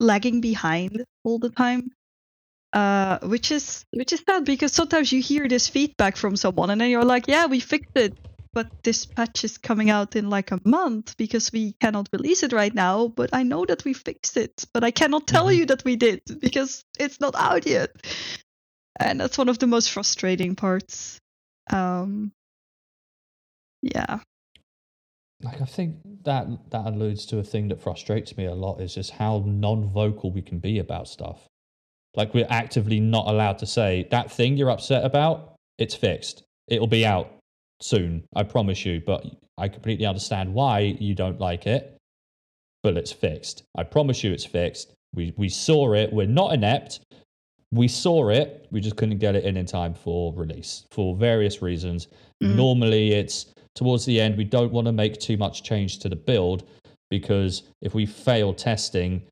lagging 0.00 0.40
behind 0.40 1.04
all 1.24 1.38
the 1.38 1.50
time 1.50 1.90
uh 2.72 3.18
which 3.22 3.50
is 3.52 3.84
which 3.92 4.12
is 4.12 4.22
sad 4.28 4.44
because 4.44 4.72
sometimes 4.72 5.12
you 5.12 5.20
hear 5.22 5.48
this 5.48 5.68
feedback 5.68 6.16
from 6.16 6.36
someone 6.36 6.70
and 6.70 6.80
then 6.80 6.90
you're 6.90 7.04
like 7.04 7.28
yeah 7.28 7.46
we 7.46 7.60
fixed 7.60 7.96
it 7.96 8.14
but 8.52 8.68
this 8.82 9.04
patch 9.06 9.44
is 9.44 9.58
coming 9.58 9.90
out 9.90 10.16
in 10.16 10.30
like 10.30 10.50
a 10.50 10.60
month 10.64 11.16
because 11.16 11.52
we 11.52 11.72
cannot 11.80 12.08
release 12.12 12.42
it 12.42 12.52
right 12.52 12.74
now 12.74 13.06
but 13.08 13.30
i 13.32 13.42
know 13.42 13.64
that 13.64 13.84
we 13.84 13.92
fixed 13.92 14.36
it 14.36 14.64
but 14.74 14.82
i 14.82 14.90
cannot 14.90 15.26
tell 15.26 15.46
Mhm. 15.46 15.56
you 15.58 15.66
that 15.66 15.84
we 15.84 15.96
did 15.96 16.20
because 16.40 16.82
it's 16.98 17.20
not 17.20 17.34
out 17.36 17.66
yet 17.66 17.90
and 18.98 19.20
that's 19.20 19.38
one 19.38 19.48
of 19.48 19.58
the 19.58 19.66
most 19.66 19.90
frustrating 19.92 20.56
parts 20.56 21.18
um 21.70 22.32
yeah 23.82 24.18
like 25.42 25.60
I 25.60 25.66
think 25.66 25.96
that 26.24 26.70
that 26.70 26.86
alludes 26.86 27.26
to 27.26 27.38
a 27.38 27.42
thing 27.42 27.68
that 27.68 27.80
frustrates 27.80 28.36
me 28.38 28.46
a 28.46 28.54
lot 28.54 28.80
is 28.80 28.94
just 28.94 29.10
how 29.12 29.42
non-vocal 29.46 30.32
we 30.32 30.40
can 30.42 30.58
be 30.60 30.78
about 30.78 31.08
stuff. 31.08 31.46
Like 32.16 32.32
we're 32.34 32.46
actively 32.48 32.98
not 32.98 33.28
allowed 33.28 33.58
to 33.58 33.66
say 33.66 34.08
that 34.10 34.30
thing 34.32 34.56
you're 34.56 34.70
upset 34.70 35.04
about, 35.04 35.54
it's 35.78 35.94
fixed. 35.94 36.42
It'll 36.68 36.86
be 36.86 37.04
out 37.06 37.30
soon, 37.80 38.24
I 38.34 38.42
promise 38.42 38.84
you, 38.84 39.02
but 39.04 39.24
I 39.58 39.68
completely 39.68 40.06
understand 40.06 40.52
why 40.54 40.80
you 40.80 41.14
don't 41.14 41.40
like 41.40 41.66
it. 41.66 41.96
But 42.82 42.96
it's 42.96 43.12
fixed. 43.12 43.62
I 43.76 43.82
promise 43.82 44.24
you 44.24 44.32
it's 44.32 44.44
fixed. 44.44 44.92
We 45.14 45.32
we 45.36 45.48
saw 45.48 45.92
it. 45.94 46.12
We're 46.12 46.26
not 46.26 46.54
inept. 46.54 47.00
We 47.72 47.88
saw 47.88 48.28
it. 48.30 48.68
We 48.70 48.80
just 48.80 48.96
couldn't 48.96 49.18
get 49.18 49.34
it 49.34 49.44
in 49.44 49.56
in 49.56 49.66
time 49.66 49.92
for 49.92 50.32
release 50.34 50.86
for 50.90 51.16
various 51.16 51.62
reasons. 51.62 52.08
Mhm. 52.42 52.54
Normally, 52.54 53.12
it's 53.12 53.46
towards 53.74 54.04
the 54.06 54.20
end. 54.20 54.36
We 54.36 54.44
don't 54.44 54.72
want 54.72 54.86
to 54.86 54.92
make 54.92 55.18
too 55.18 55.36
much 55.36 55.62
change 55.62 55.98
to 56.00 56.08
the 56.08 56.16
build 56.16 56.64
because 57.10 57.64
if 57.82 57.94
we 57.94 58.06
fail 58.06 58.54
testing, 58.54 59.22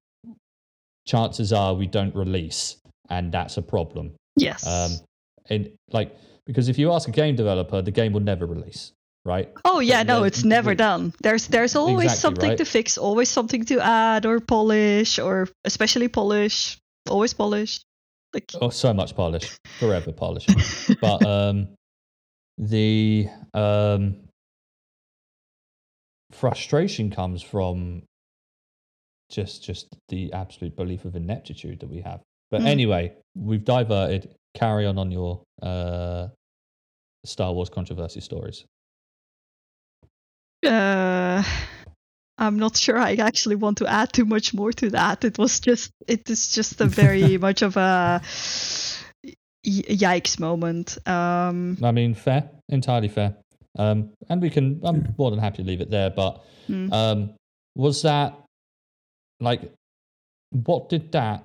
chances 1.07 1.53
are 1.53 1.75
we 1.75 1.87
don't 1.87 2.15
release, 2.15 2.77
and 3.11 3.33
that's 3.33 3.57
a 3.57 3.63
problem. 3.63 4.13
yes 4.37 4.67
Um, 4.67 4.93
and 5.51 5.71
like 5.93 6.17
because 6.47 6.69
if 6.69 6.79
you 6.79 6.93
ask 6.93 7.09
a 7.09 7.13
game 7.13 7.37
developer, 7.37 7.83
the 7.83 7.91
game 7.91 8.13
will 8.13 8.21
never 8.21 8.47
release, 8.47 8.93
right? 9.25 9.49
oh 9.65 9.81
yeah 9.81 10.03
but 10.03 10.07
no 10.07 10.25
it's 10.25 10.45
never 10.45 10.71
the- 10.71 10.77
done 10.85 11.13
there's 11.23 11.47
there's 11.49 11.77
always 11.77 12.13
Exactly, 12.13 12.21
something 12.21 12.49
right? 12.51 12.59
to 12.59 12.65
fix 12.65 12.99
always 12.99 13.29
something 13.29 13.65
to 13.65 13.81
add 13.81 14.27
or 14.27 14.41
polish 14.41 15.19
or 15.19 15.49
especially 15.65 16.09
polish 16.09 16.77
always 17.09 17.33
polish 17.35 17.81
like 18.35 18.51
Oh, 18.61 18.71
so 18.71 18.93
much 18.93 19.15
polish, 19.15 19.49
forever 19.81 20.13
polish. 20.13 20.47
but 21.01 21.23
um, 21.25 21.69
the 22.59 23.29
um, 23.55 24.17
frustration 26.33 27.11
comes 27.11 27.43
from 27.43 28.03
just 29.31 29.65
just 29.65 29.97
the 30.09 30.33
absolute 30.33 30.77
belief 30.77 31.05
of 31.05 31.17
ineptitude 31.17 31.81
that 31.81 31.89
we 31.89 32.01
have. 32.01 32.21
But 32.51 32.63
Mm. 32.63 32.67
anyway, 32.67 33.13
we've 33.37 33.65
diverted. 33.65 34.35
Carry 34.55 34.87
on 34.87 34.99
on 34.99 35.11
your 35.11 35.43
uh, 35.63 36.29
Star 37.25 37.53
Wars 37.53 37.69
controversy 37.69 38.21
stories. 38.21 38.65
Uh, 40.65 41.43
I'm 42.39 42.59
not 42.59 42.77
sure 42.77 42.99
I 42.99 43.15
actually 43.15 43.57
want 43.57 43.79
to 43.79 43.87
add 43.87 44.13
too 44.13 44.25
much 44.25 44.55
more 44.55 44.73
to 44.73 44.91
that. 44.91 45.25
It 45.25 45.39
was 45.39 45.61
just, 45.61 45.91
it 46.07 46.29
is 46.31 46.49
just 46.49 46.81
a 46.81 46.87
very 46.87 47.37
much 47.47 47.63
of 47.63 47.77
a 47.77 48.21
yikes 49.67 50.39
moment. 50.39 50.99
Um, 51.07 51.79
I 51.83 51.91
mean, 51.93 52.15
fair, 52.15 52.49
entirely 52.69 53.09
fair. 53.09 53.37
Um, 53.79 54.13
and 54.29 54.41
we 54.41 54.51
can. 54.51 54.81
I'm 54.85 55.15
more 55.19 55.31
than 55.31 55.41
happy 55.41 55.59
to 55.59 55.63
leave 55.65 55.81
it 55.81 55.91
there. 55.91 56.11
But 56.11 56.43
Mm. 56.69 56.91
um, 56.93 57.35
was 57.75 58.01
that 58.03 58.35
like 59.41 59.73
what 60.51 60.89
did 60.89 61.13
that 61.13 61.45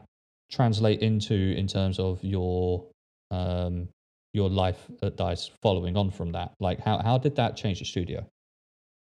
translate 0.51 1.01
into 1.01 1.33
in 1.35 1.67
terms 1.67 1.99
of 1.99 2.23
your 2.23 2.85
um, 3.31 3.87
your 4.33 4.49
life 4.49 4.79
at 5.01 5.17
Dice 5.17 5.49
following 5.61 5.97
on 5.97 6.11
from 6.11 6.31
that? 6.33 6.53
Like, 6.59 6.79
how 6.79 7.01
how 7.01 7.17
did 7.17 7.35
that 7.35 7.55
change 7.57 7.79
the 7.79 7.85
studio? 7.85 8.25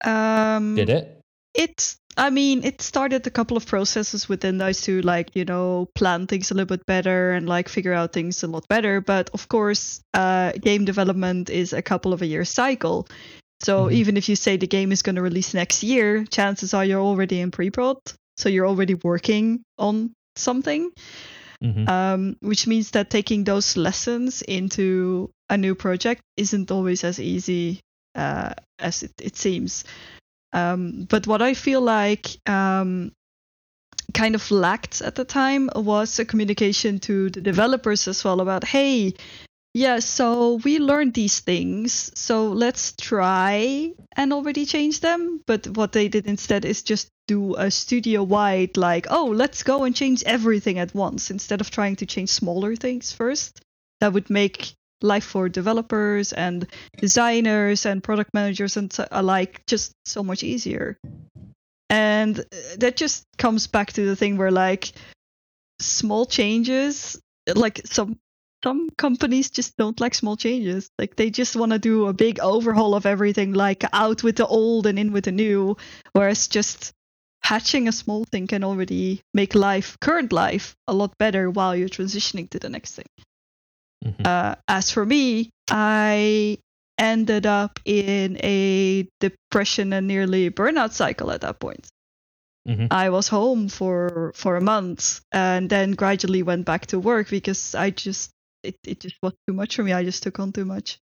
um, 0.04 0.76
Did 0.76 0.90
it? 0.90 1.16
It's, 1.56 1.98
I 2.16 2.30
mean, 2.30 2.64
it 2.64 2.82
started 2.82 3.26
a 3.26 3.32
couple 3.32 3.58
of 3.58 3.66
processes 3.66 4.30
within 4.30 4.60
those 4.60 4.82
to 4.82 5.02
like, 5.02 5.36
you 5.36 5.46
know, 5.46 5.90
plan 5.96 6.28
things 6.28 6.52
a 6.52 6.54
little 6.54 6.78
bit 6.78 6.86
better 6.86 7.32
and 7.32 7.50
like 7.50 7.68
figure 7.68 7.94
out 7.94 8.14
things 8.14 8.44
a 8.44 8.48
lot 8.48 8.68
better. 8.68 9.02
But 9.02 9.30
of 9.34 9.48
course, 9.50 10.00
uh, 10.14 10.52
game 10.54 10.86
development 10.86 11.50
is 11.50 11.74
a 11.74 11.82
couple 11.82 12.14
of 12.14 12.22
a 12.22 12.28
year 12.28 12.46
cycle. 12.46 13.08
So 13.62 13.88
Mhm. 13.88 13.94
even 13.94 14.16
if 14.18 14.30
you 14.30 14.36
say 14.36 14.58
the 14.58 14.68
game 14.68 14.92
is 14.92 15.02
going 15.02 15.16
to 15.16 15.22
release 15.22 15.54
next 15.54 15.84
year, 15.84 16.24
chances 16.26 16.74
are 16.74 16.86
you're 16.86 17.02
already 17.02 17.42
in 17.42 17.52
pre-prod. 17.52 17.98
So 18.40 18.48
you're 18.48 18.68
already 18.68 18.96
working 18.96 19.64
on 19.78 20.14
something, 20.36 20.92
hmm 21.62 21.90
um, 21.90 22.38
which 22.40 22.68
means 22.68 22.92
that 22.92 23.10
taking 23.10 23.44
those 23.44 23.76
lessons 23.76 24.42
into 24.42 25.30
a 25.50 25.58
new 25.58 25.76
project 25.76 26.22
isn't 26.38 26.72
always 26.72 27.04
as 27.04 27.20
easy 27.20 27.82
uh, 28.16 28.54
as 28.80 29.04
it, 29.04 29.12
it 29.22 29.36
seems. 29.36 29.84
Um, 30.54 31.06
but 31.10 31.28
what 31.28 31.42
I 31.42 31.54
feel 31.54 31.82
like 31.82 32.28
um, 32.48 33.12
kind 34.14 34.36
of 34.36 34.52
lacked 34.52 35.02
at 35.02 35.16
the 35.16 35.26
time 35.26 35.70
was 35.76 36.18
a 36.20 36.26
communication 36.26 37.00
to 37.00 37.30
the 37.30 37.42
developers 37.42 38.08
as 38.08 38.24
well 38.24 38.40
about, 38.40 38.64
hey, 38.64 39.14
yeah, 39.74 40.00
so 40.00 40.56
we 40.64 40.80
learned 40.80 41.14
these 41.14 41.42
things, 41.42 42.12
so 42.16 42.48
let's 42.48 42.94
try 43.00 43.92
and 44.16 44.34
already 44.34 44.66
change 44.66 45.02
them. 45.02 45.42
But 45.46 45.68
what 45.68 45.92
they 45.92 46.08
did 46.08 46.26
instead 46.26 46.66
is 46.66 46.82
just 46.82 47.10
do 47.30 47.56
a 47.56 47.70
studio 47.70 48.24
wide, 48.24 48.76
like, 48.76 49.06
oh, 49.12 49.26
let's 49.26 49.62
go 49.62 49.84
and 49.84 49.96
change 49.96 50.24
everything 50.24 50.80
at 50.80 50.96
once 50.96 51.30
instead 51.30 51.62
of 51.62 51.70
trying 51.70 51.96
to 51.98 52.08
change 52.08 52.30
smaller 52.30 52.76
things 52.76 53.14
first. 53.14 53.62
That 54.02 54.14
would 54.14 54.32
make 54.32 54.74
life 55.02 55.26
for 55.26 55.48
developers 55.48 56.34
and 56.34 56.66
designers 56.98 57.86
and 57.86 58.04
product 58.04 58.34
managers 58.34 58.78
and 58.78 58.90
alike 59.12 59.62
just 59.68 59.94
so 60.06 60.24
much 60.24 60.44
easier. 60.44 60.98
And 61.92 62.44
that 62.78 62.98
just 62.98 63.26
comes 63.38 63.68
back 63.68 63.94
to 63.94 64.06
the 64.06 64.16
thing 64.16 64.38
where 64.38 64.52
like 64.52 64.92
small 65.80 66.26
changes, 66.26 67.22
like 67.56 67.82
some 67.86 68.18
some 68.64 68.90
companies 68.98 69.50
just 69.52 69.78
don't 69.78 70.02
like 70.02 70.16
small 70.16 70.36
changes. 70.36 70.90
Like 70.98 71.16
they 71.16 71.30
just 71.30 71.56
want 71.56 71.72
to 71.74 71.80
do 71.80 72.08
a 72.08 72.14
big 72.14 72.40
overhaul 72.40 72.96
of 72.96 73.06
everything, 73.06 73.54
like 73.54 73.86
out 73.94 74.24
with 74.24 74.36
the 74.36 74.48
old 74.48 74.88
and 74.88 74.98
in 75.00 75.14
with 75.14 75.26
the 75.26 75.32
new. 75.32 75.78
Whereas 76.14 76.48
just 76.48 76.92
patching 77.44 77.88
a 77.88 77.92
small 77.92 78.26
thing 78.26 78.48
can 78.48 78.64
already 78.64 79.22
make 79.34 79.56
life, 79.56 79.98
current 80.00 80.32
life, 80.32 80.76
a 80.88 80.94
lot 80.94 81.18
better 81.18 81.50
while 81.50 81.76
you're 81.76 81.90
transitioning 81.90 82.50
to 82.50 82.60
the 82.60 82.70
next 82.70 82.96
thing. 82.96 83.06
Mhm. 84.06 84.26
Uh, 84.26 84.56
as 84.68 84.92
for 84.92 85.06
me, 85.06 85.50
I 85.70 86.58
ended 86.98 87.46
up 87.46 87.80
in 87.86 88.38
a 88.44 89.08
depression 89.20 89.94
and 89.94 90.08
nearly 90.08 90.50
burnout 90.50 90.92
cycle 90.92 91.32
at 91.32 91.42
that 91.42 91.60
point. 91.60 91.88
Mhm. 92.68 92.88
I 92.92 93.10
was 93.10 93.28
home 93.30 93.70
for 93.70 94.32
for 94.36 94.56
a 94.58 94.62
month 94.62 95.22
and 95.32 95.70
then 95.70 95.94
gradually 95.94 96.44
went 96.44 96.66
back 96.66 96.88
to 96.88 97.00
work 97.00 97.30
because 97.30 97.74
I 97.74 97.90
just 97.90 98.32
it, 98.64 98.76
it 98.86 99.00
just 99.00 99.16
was 99.24 99.34
too 99.48 99.54
much 99.54 99.76
for 99.76 99.84
me. 99.84 99.94
I 99.94 100.04
just 100.04 100.24
took 100.24 100.40
on 100.40 100.52
too 100.52 100.66
much. 100.66 101.00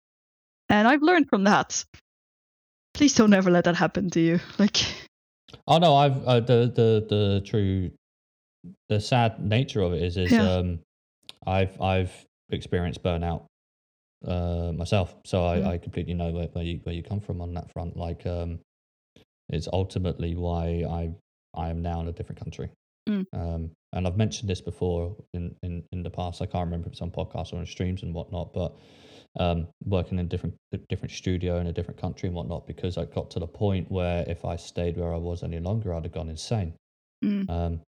And 0.69 0.87
I've 0.87 1.03
learned 1.03 1.29
from 1.29 1.45
that. 1.45 1.85
Please 2.95 3.15
don't 3.15 3.35
ever 3.35 3.51
let 3.51 3.65
that 3.65 3.77
happen 3.77 4.11
to 4.11 4.21
you. 4.21 4.41
Like 4.59 4.79
Oh 5.67 5.79
no, 5.79 5.97
I've 5.97 6.25
uh, 6.25 6.41
the 6.41 6.73
the 6.75 7.07
the 7.09 7.43
true 7.45 7.91
the 8.89 9.01
sad 9.01 9.41
nature 9.45 9.81
of 9.81 9.93
it 9.93 10.03
is 10.03 10.17
is 10.17 10.33
Yeah. 10.33 10.57
um 10.57 10.81
I've 11.47 11.81
I've 11.81 12.13
experienced 12.51 13.03
burnout 13.03 13.45
uh 14.27 14.73
myself, 14.77 15.15
so 15.25 15.45
I, 15.45 15.59
Mhm. 15.59 15.67
I 15.67 15.79
completely 15.79 16.15
know 16.15 16.31
where, 16.31 16.49
where 16.49 16.65
you 16.65 16.81
where 16.85 16.95
you 16.95 17.03
come 17.03 17.21
from 17.21 17.41
on 17.41 17.55
that 17.55 17.71
front. 17.73 17.97
Like 17.97 18.27
um, 18.27 18.59
it's 19.49 19.69
ultimately 19.73 20.35
why 20.37 20.85
I 20.89 21.13
I 21.55 21.71
am 21.71 21.83
now 21.83 22.01
in 22.01 22.09
a 22.09 22.13
different 22.13 22.39
country. 22.39 22.69
Mm. 23.09 23.27
Um, 23.33 23.71
and 23.93 24.07
I've 24.07 24.17
mentioned 24.17 24.49
this 24.49 24.61
before 24.61 25.17
in, 25.35 25.57
in, 25.63 25.83
in 25.91 26.03
the 26.03 26.11
past. 26.11 26.43
I 26.43 26.47
can't 26.47 26.67
remember 26.67 26.87
if 26.87 26.93
it's 26.93 27.03
on 27.03 27.11
podcasts 27.11 27.53
or 27.53 27.57
on 27.57 27.67
streams 27.67 28.03
and 28.05 28.15
whatnot, 28.15 28.53
but 28.53 28.77
um, 29.39 29.69
working 29.85 30.19
in 30.19 30.27
a 30.27 30.29
different 30.29 30.55
different 30.89 31.13
studio 31.13 31.59
in 31.59 31.69
a 31.69 31.73
different 31.73 32.01
country 32.01 32.27
and 32.27 32.35
whatnot, 32.35 32.67
because 32.67 32.99
I 32.99 33.05
got 33.05 33.31
to 33.33 33.39
the 33.39 33.47
point 33.47 33.91
where 33.91 34.25
if 34.27 34.45
I 34.45 34.57
stayed 34.57 34.97
where 34.97 35.15
I 35.15 35.19
was 35.19 35.43
any 35.43 35.61
longer, 35.61 35.95
I'd 35.95 36.05
have 36.05 36.13
gone 36.13 36.29
insane. 36.29 36.75
Mm. 37.25 37.49
Um, 37.49 37.81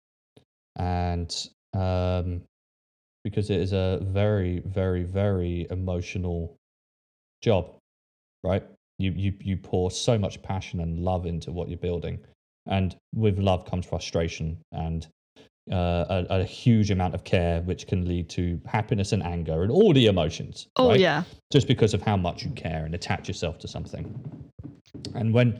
and 0.77 1.47
um, 1.73 2.41
because 3.23 3.49
it 3.49 3.59
is 3.59 3.73
a 3.73 3.99
very, 4.01 4.59
very, 4.65 5.03
very 5.03 5.67
emotional 5.69 6.55
job, 7.41 7.75
right? 8.43 8.63
You 8.99 9.11
you 9.11 9.33
you 9.39 9.57
pour 9.57 9.91
so 9.91 10.17
much 10.17 10.41
passion 10.41 10.79
and 10.79 10.99
love 10.99 11.25
into 11.25 11.51
what 11.51 11.67
you're 11.67 11.77
building, 11.77 12.19
and 12.67 12.95
with 13.13 13.37
love 13.39 13.65
comes 13.65 13.85
frustration 13.85 14.59
and 14.71 15.07
uh, 15.71 16.25
a, 16.29 16.39
a 16.41 16.43
huge 16.43 16.91
amount 16.91 17.15
of 17.15 17.23
care, 17.23 17.61
which 17.61 17.87
can 17.87 18.05
lead 18.05 18.29
to 18.29 18.59
happiness 18.65 19.11
and 19.13 19.23
anger 19.23 19.63
and 19.63 19.71
all 19.71 19.93
the 19.93 20.07
emotions. 20.07 20.67
oh 20.75 20.89
right? 20.89 20.99
yeah. 20.99 21.23
just 21.51 21.67
because 21.67 21.93
of 21.93 22.01
how 22.01 22.17
much 22.17 22.43
you 22.43 22.51
care 22.51 22.85
and 22.85 22.93
attach 22.93 23.27
yourself 23.27 23.57
to 23.59 23.67
something. 23.67 24.05
And 25.15 25.33
when 25.33 25.59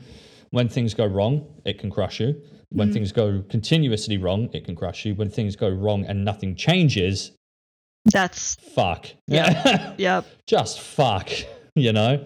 when 0.50 0.68
things 0.68 0.94
go 0.94 1.06
wrong, 1.06 1.46
it 1.64 1.78
can 1.78 1.90
crush 1.90 2.20
you. 2.20 2.40
When 2.70 2.90
Mhm. 2.90 2.92
things 2.92 3.12
go 3.12 3.42
continuously 3.48 4.18
wrong, 4.18 4.48
it 4.52 4.64
can 4.64 4.76
crush 4.76 5.04
you. 5.04 5.14
When 5.14 5.28
things 5.30 5.56
go 5.56 5.68
wrong 5.68 6.04
and 6.06 6.24
nothing 6.24 6.54
changes, 6.54 7.32
That's 8.12 8.54
fuck. 8.56 9.06
Yeah. 9.26 9.94
yeah. 9.98 10.20
Just 10.46 10.78
fuck, 10.80 11.30
you 11.74 11.92
know? 11.92 12.24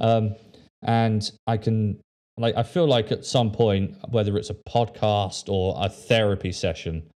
Um, 0.00 0.34
and 0.82 1.30
I 1.46 1.56
can 1.56 2.00
like 2.36 2.56
I 2.56 2.62
feel 2.64 2.86
like 2.86 3.12
at 3.12 3.24
some 3.24 3.52
point, 3.52 3.96
whether 4.10 4.36
it's 4.36 4.50
a 4.50 4.54
podcast 4.68 5.48
or 5.48 5.76
a 5.78 5.88
therapy 5.88 6.52
session, 6.52 7.08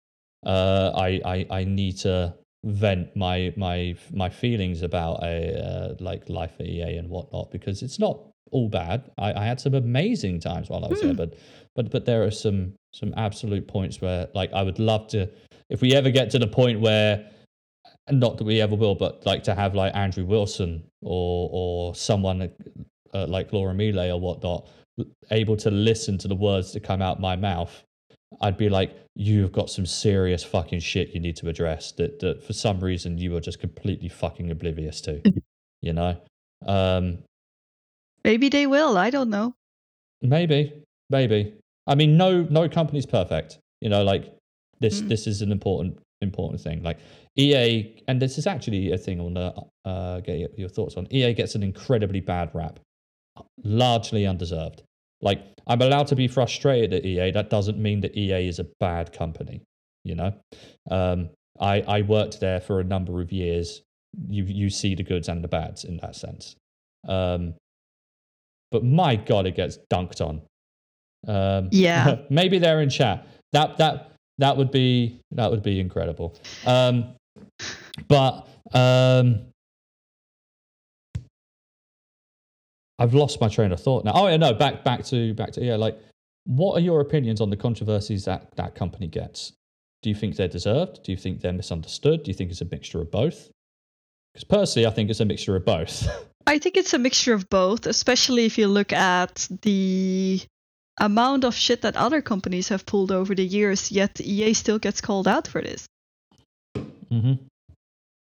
uh, 0.44 0.92
I, 0.94 1.20
I 1.24 1.46
I 1.50 1.64
need 1.64 1.96
to 1.98 2.34
vent 2.64 3.14
my 3.16 3.52
my 3.56 3.94
my 4.12 4.28
feelings 4.28 4.82
about 4.82 5.22
a 5.22 5.58
uh, 5.58 5.94
like 6.00 6.28
life 6.28 6.52
at 6.60 6.66
EA 6.66 6.96
and 6.96 7.08
whatnot 7.08 7.50
because 7.50 7.82
it's 7.82 7.98
not 7.98 8.20
all 8.50 8.68
bad. 8.68 9.10
I, 9.18 9.32
I 9.32 9.44
had 9.44 9.60
some 9.60 9.74
amazing 9.74 10.40
times 10.40 10.68
while 10.68 10.84
I 10.84 10.88
was 10.88 11.00
there, 11.00 11.10
Hmm. 11.10 11.16
but 11.16 11.34
but 11.74 11.90
but 11.90 12.04
there 12.04 12.22
are 12.22 12.30
some 12.30 12.74
some 12.92 13.14
absolute 13.16 13.66
points 13.66 14.00
where 14.00 14.28
like 14.34 14.52
I 14.52 14.62
would 14.62 14.78
love 14.78 15.08
to 15.08 15.28
if 15.70 15.80
we 15.80 15.94
ever 15.94 16.10
get 16.10 16.30
to 16.30 16.38
the 16.38 16.46
point 16.46 16.80
where 16.80 17.28
not 18.10 18.36
that 18.36 18.44
we 18.44 18.60
ever 18.60 18.74
will, 18.74 18.94
but 18.94 19.24
like 19.24 19.42
to 19.44 19.54
have 19.54 19.74
like 19.74 19.94
Andrew 19.94 20.24
Wilson 20.24 20.82
or 21.02 21.48
or 21.52 21.94
someone 21.94 22.50
uh, 23.14 23.26
like 23.26 23.52
Laura 23.52 23.74
Miele 23.74 24.12
or 24.12 24.20
whatnot 24.20 24.68
able 25.30 25.56
to 25.56 25.70
listen 25.70 26.18
to 26.18 26.28
the 26.28 26.34
words 26.34 26.72
that 26.72 26.82
come 26.82 27.00
out 27.00 27.18
my 27.20 27.34
mouth, 27.34 27.82
I'd 28.40 28.56
be 28.56 28.68
like, 28.68 28.96
you've 29.14 29.52
got 29.52 29.70
some 29.70 29.86
serious 29.86 30.42
fucking 30.42 30.80
shit 30.80 31.10
you 31.10 31.20
need 31.20 31.36
to 31.36 31.48
address 31.48 31.92
that 31.92 32.20
that 32.20 32.42
for 32.42 32.52
some 32.52 32.80
reason 32.80 33.18
you 33.18 33.36
are 33.36 33.40
just 33.40 33.60
completely 33.60 34.08
fucking 34.08 34.50
oblivious 34.50 35.00
to, 35.02 35.22
you 35.82 35.92
know. 35.92 36.16
Um, 36.66 37.18
Maybe 38.24 38.48
they 38.48 38.66
will. 38.66 38.96
I 38.96 39.10
don't 39.10 39.30
know. 39.30 39.54
Maybe, 40.22 40.72
maybe. 41.10 41.54
I 41.86 41.94
mean, 41.94 42.16
no, 42.16 42.42
no 42.42 42.68
company's 42.68 43.06
perfect. 43.06 43.58
You 43.80 43.88
know, 43.88 44.04
like 44.04 44.32
this. 44.80 45.02
Mm. 45.02 45.08
This 45.08 45.26
is 45.26 45.42
an 45.42 45.50
important, 45.50 45.98
important 46.20 46.60
thing. 46.60 46.82
Like 46.82 46.98
EA, 47.36 48.02
and 48.06 48.22
this 48.22 48.38
is 48.38 48.46
actually 48.46 48.92
a 48.92 48.98
thing 48.98 49.20
I 49.20 49.22
want 49.24 49.34
to 49.36 49.90
uh, 49.90 50.20
get 50.20 50.38
your, 50.38 50.48
your 50.56 50.68
thoughts 50.68 50.96
on. 50.96 51.08
EA 51.10 51.34
gets 51.34 51.54
an 51.54 51.62
incredibly 51.62 52.20
bad 52.20 52.50
rap, 52.54 52.78
largely 53.64 54.26
undeserved. 54.26 54.82
Like 55.22 55.42
I'm 55.66 55.80
allowed 55.80 56.08
to 56.08 56.16
be 56.16 56.28
frustrated 56.28 56.92
at 56.92 57.06
EA. 57.06 57.30
That 57.30 57.48
doesn't 57.48 57.78
mean 57.78 58.00
that 58.00 58.16
EA 58.16 58.48
is 58.48 58.58
a 58.58 58.66
bad 58.80 59.12
company. 59.12 59.62
You 60.04 60.16
know, 60.16 60.34
um, 60.90 61.30
I 61.60 61.80
I 61.82 62.02
worked 62.02 62.40
there 62.40 62.60
for 62.60 62.80
a 62.80 62.84
number 62.84 63.20
of 63.20 63.32
years. 63.32 63.82
You 64.28 64.44
you 64.44 64.68
see 64.68 64.94
the 64.94 65.04
goods 65.04 65.28
and 65.28 65.42
the 65.42 65.48
bads 65.48 65.84
in 65.84 65.98
that 65.98 66.16
sense. 66.16 66.56
Um, 67.08 67.54
but 68.70 68.84
my 68.84 69.16
god, 69.16 69.46
it 69.46 69.54
gets 69.54 69.78
dunked 69.92 70.20
on. 70.20 70.42
Um, 71.28 71.68
Yeah. 71.70 72.16
maybe 72.30 72.58
they're 72.58 72.80
in 72.82 72.90
chat. 72.90 73.26
that 73.52 73.76
that 73.78 74.12
that 74.38 74.56
would 74.56 74.70
be 74.72 75.20
that 75.32 75.50
would 75.50 75.62
be 75.62 75.78
incredible. 75.78 76.34
Um, 76.66 77.14
but 78.08 78.48
um, 78.72 79.51
I've 83.02 83.14
lost 83.14 83.40
my 83.40 83.48
train 83.48 83.72
of 83.72 83.80
thought 83.80 84.04
now. 84.04 84.12
Oh 84.14 84.28
yeah, 84.28 84.36
no, 84.36 84.54
back 84.54 84.84
back 84.84 85.04
to 85.06 85.34
back 85.34 85.50
to 85.52 85.64
yeah. 85.64 85.74
Like, 85.74 85.98
what 86.46 86.76
are 86.76 86.80
your 86.80 87.00
opinions 87.00 87.40
on 87.40 87.50
the 87.50 87.56
controversies 87.56 88.24
that 88.26 88.54
that 88.56 88.76
company 88.76 89.08
gets? 89.08 89.52
Do 90.02 90.08
you 90.08 90.14
think 90.14 90.36
they're 90.36 90.46
deserved? 90.46 91.02
Do 91.02 91.10
you 91.10 91.18
think 91.18 91.40
they're 91.40 91.52
misunderstood? 91.52 92.22
Do 92.22 92.30
you 92.30 92.34
think 92.34 92.52
it's 92.52 92.60
a 92.60 92.64
mixture 92.66 93.00
of 93.00 93.10
both? 93.10 93.50
Because 94.32 94.44
personally, 94.44 94.86
I 94.86 94.90
think 94.90 95.10
it's 95.10 95.18
a 95.18 95.24
mixture 95.24 95.56
of 95.56 95.64
both. 95.64 96.06
I 96.46 96.58
think 96.58 96.76
it's 96.76 96.94
a 96.94 96.98
mixture 96.98 97.34
of 97.34 97.50
both, 97.50 97.86
especially 97.86 98.44
if 98.46 98.56
you 98.56 98.68
look 98.68 98.92
at 98.92 99.48
the 99.62 100.40
amount 101.00 101.44
of 101.44 101.54
shit 101.56 101.82
that 101.82 101.96
other 101.96 102.22
companies 102.22 102.68
have 102.68 102.86
pulled 102.86 103.10
over 103.10 103.34
the 103.34 103.44
years, 103.44 103.90
yet 103.90 104.20
EA 104.20 104.54
still 104.54 104.78
gets 104.78 105.00
called 105.00 105.26
out 105.26 105.48
for 105.48 105.60
this. 105.60 105.86
hmm 107.10 107.32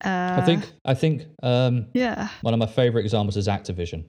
Uh, 0.04 0.36
I 0.38 0.42
think 0.44 0.70
I 0.84 0.94
think 0.94 1.26
um, 1.42 1.86
Yeah. 1.94 2.28
one 2.42 2.54
of 2.54 2.60
my 2.60 2.66
favorite 2.66 3.04
examples 3.04 3.36
is 3.36 3.48
Activision. 3.48 4.04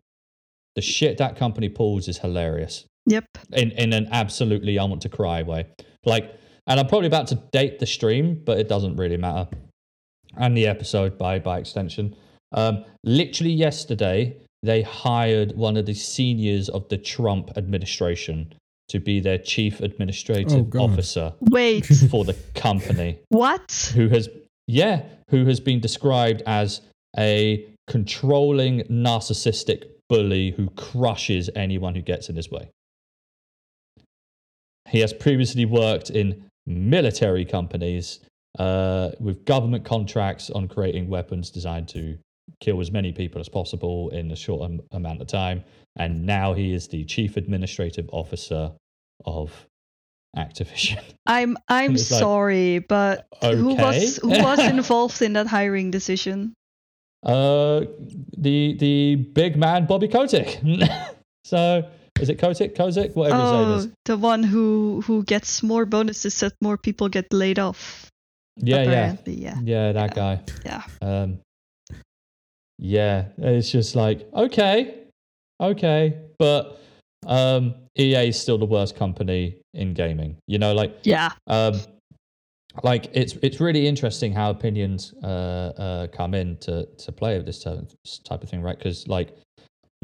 The 0.75 0.81
shit 0.81 1.17
that 1.17 1.35
company 1.35 1.69
pulls 1.69 2.07
is 2.07 2.17
hilarious. 2.19 2.85
Yep. 3.05 3.25
in 3.53 3.71
in 3.71 3.93
an 3.93 4.07
absolutely 4.11 4.77
I 4.77 4.83
want 4.83 5.01
to 5.01 5.09
cry 5.09 5.41
way. 5.41 5.65
Like, 6.05 6.31
and 6.67 6.79
I'm 6.79 6.87
probably 6.87 7.07
about 7.07 7.27
to 7.27 7.35
date 7.51 7.79
the 7.79 7.85
stream, 7.87 8.41
but 8.45 8.59
it 8.59 8.67
doesn't 8.69 8.97
really 8.97 9.17
matter, 9.17 9.49
and 10.37 10.55
the 10.55 10.67
episode 10.67 11.17
by 11.17 11.39
by 11.39 11.57
extension. 11.59 12.15
Um, 12.51 12.83
literally 13.03 13.51
yesterday, 13.51 14.37
they 14.63 14.81
hired 14.83 15.55
one 15.55 15.75
of 15.77 15.85
the 15.85 15.93
seniors 15.95 16.69
of 16.69 16.87
the 16.89 16.97
Trump 16.97 17.51
administration 17.57 18.53
to 18.89 18.99
be 18.99 19.19
their 19.19 19.37
chief 19.37 19.79
Oh, 19.81 19.85
administrative 19.85 20.69
God. 20.69 20.91
officer 20.91 21.33
Wait. 21.49 21.85
for 22.11 22.25
the 22.25 22.33
company 22.55 23.19
what? 23.29 23.91
who 23.95 24.07
has 24.09 24.27
yeah 24.67 25.03
who 25.29 25.45
has 25.45 25.59
been 25.59 25.79
described 25.79 26.41
as 26.47 26.81
a 27.17 27.65
controlling 27.87 28.81
narcissistic 28.83 29.83
bully 30.09 30.51
who 30.51 30.69
crushes 30.71 31.49
anyone 31.55 31.95
who 31.95 32.01
gets 32.01 32.29
in 32.29 32.35
his 32.35 32.51
way. 32.51 32.69
He 34.89 34.99
has 34.99 35.13
previously 35.13 35.65
worked 35.65 36.09
in 36.09 36.49
military 36.65 37.45
companies 37.45 38.19
uh, 38.57 39.11
with 39.19 39.45
government 39.45 39.85
contracts 39.85 40.49
on 40.49 40.67
creating 40.67 41.09
weapons 41.09 41.51
designed 41.51 41.87
to 41.89 42.17
kill 42.59 42.81
as 42.81 42.91
many 42.91 43.11
people 43.11 43.39
as 43.39 43.47
possible 43.47 44.09
in 44.09 44.31
a 44.31 44.35
short 44.35 44.63
am- 44.63 44.81
amount 44.91 45.21
of 45.21 45.27
time 45.27 45.63
and 45.99 46.25
now 46.25 46.53
he 46.53 46.73
is 46.73 46.87
the 46.87 47.03
chief 47.05 47.37
administrative 47.37 48.09
officer 48.11 48.71
of 49.25 49.67
activision. 50.35 51.01
I'm 51.25 51.57
I'm 51.67 51.91
like, 51.91 51.99
sorry, 51.99 52.79
but 52.79 53.27
who 53.41 53.75
was 53.75 54.17
who 54.17 54.29
was 54.29 54.59
involved 54.75 55.21
in 55.21 55.33
that 55.33 55.47
hiring 55.47 55.91
decision? 55.91 56.53
Uh, 57.23 57.81
the 58.37 58.75
the 58.79 59.15
big 59.15 59.57
man 59.57 59.85
Bobby 59.85 60.07
Kotick. 60.07 60.59
so 61.43 61.83
is 62.19 62.29
it 62.29 62.37
Kotick, 62.39 62.75
Kozik, 62.75 63.15
whatever 63.15 63.41
his 63.41 63.51
name 63.51 63.67
Oh, 63.67 63.75
is? 63.75 63.87
the 64.05 64.17
one 64.17 64.43
who 64.43 65.01
who 65.05 65.23
gets 65.23 65.61
more 65.63 65.85
bonuses 65.85 66.39
that 66.39 66.53
more 66.61 66.77
people 66.77 67.09
get 67.09 67.31
laid 67.33 67.59
off. 67.59 68.09
Yeah, 68.57 68.77
apparently, 68.83 69.33
yeah. 69.35 69.55
yeah, 69.63 69.87
yeah, 69.87 69.91
that 69.93 70.15
guy. 70.15 70.41
Yeah. 70.65 70.83
Um, 71.01 71.39
yeah, 72.77 73.25
it's 73.37 73.71
just 73.71 73.95
like 73.95 74.27
okay, 74.33 74.95
okay, 75.61 76.17
but 76.37 76.79
um, 77.27 77.75
EA 77.97 78.29
is 78.29 78.39
still 78.39 78.57
the 78.57 78.65
worst 78.65 78.95
company 78.95 79.57
in 79.73 79.93
gaming. 79.93 80.37
You 80.47 80.57
know, 80.59 80.73
like 80.73 80.99
Yeah. 81.03 81.31
um, 81.47 81.79
like 82.83 83.09
it's 83.13 83.33
it's 83.41 83.59
really 83.59 83.87
interesting 83.87 84.33
how 84.33 84.49
opinions 84.51 85.13
uh, 85.23 85.27
uh, 85.27 86.07
come 86.07 86.33
in 86.33 86.57
to 86.57 86.85
to 86.85 87.11
play 87.11 87.37
with 87.37 87.45
this 87.45 87.63
type 87.63 87.89
type 88.23 88.43
of 88.43 88.49
thing, 88.49 88.61
right? 88.61 88.77
Because 88.77 89.07
like 89.07 89.35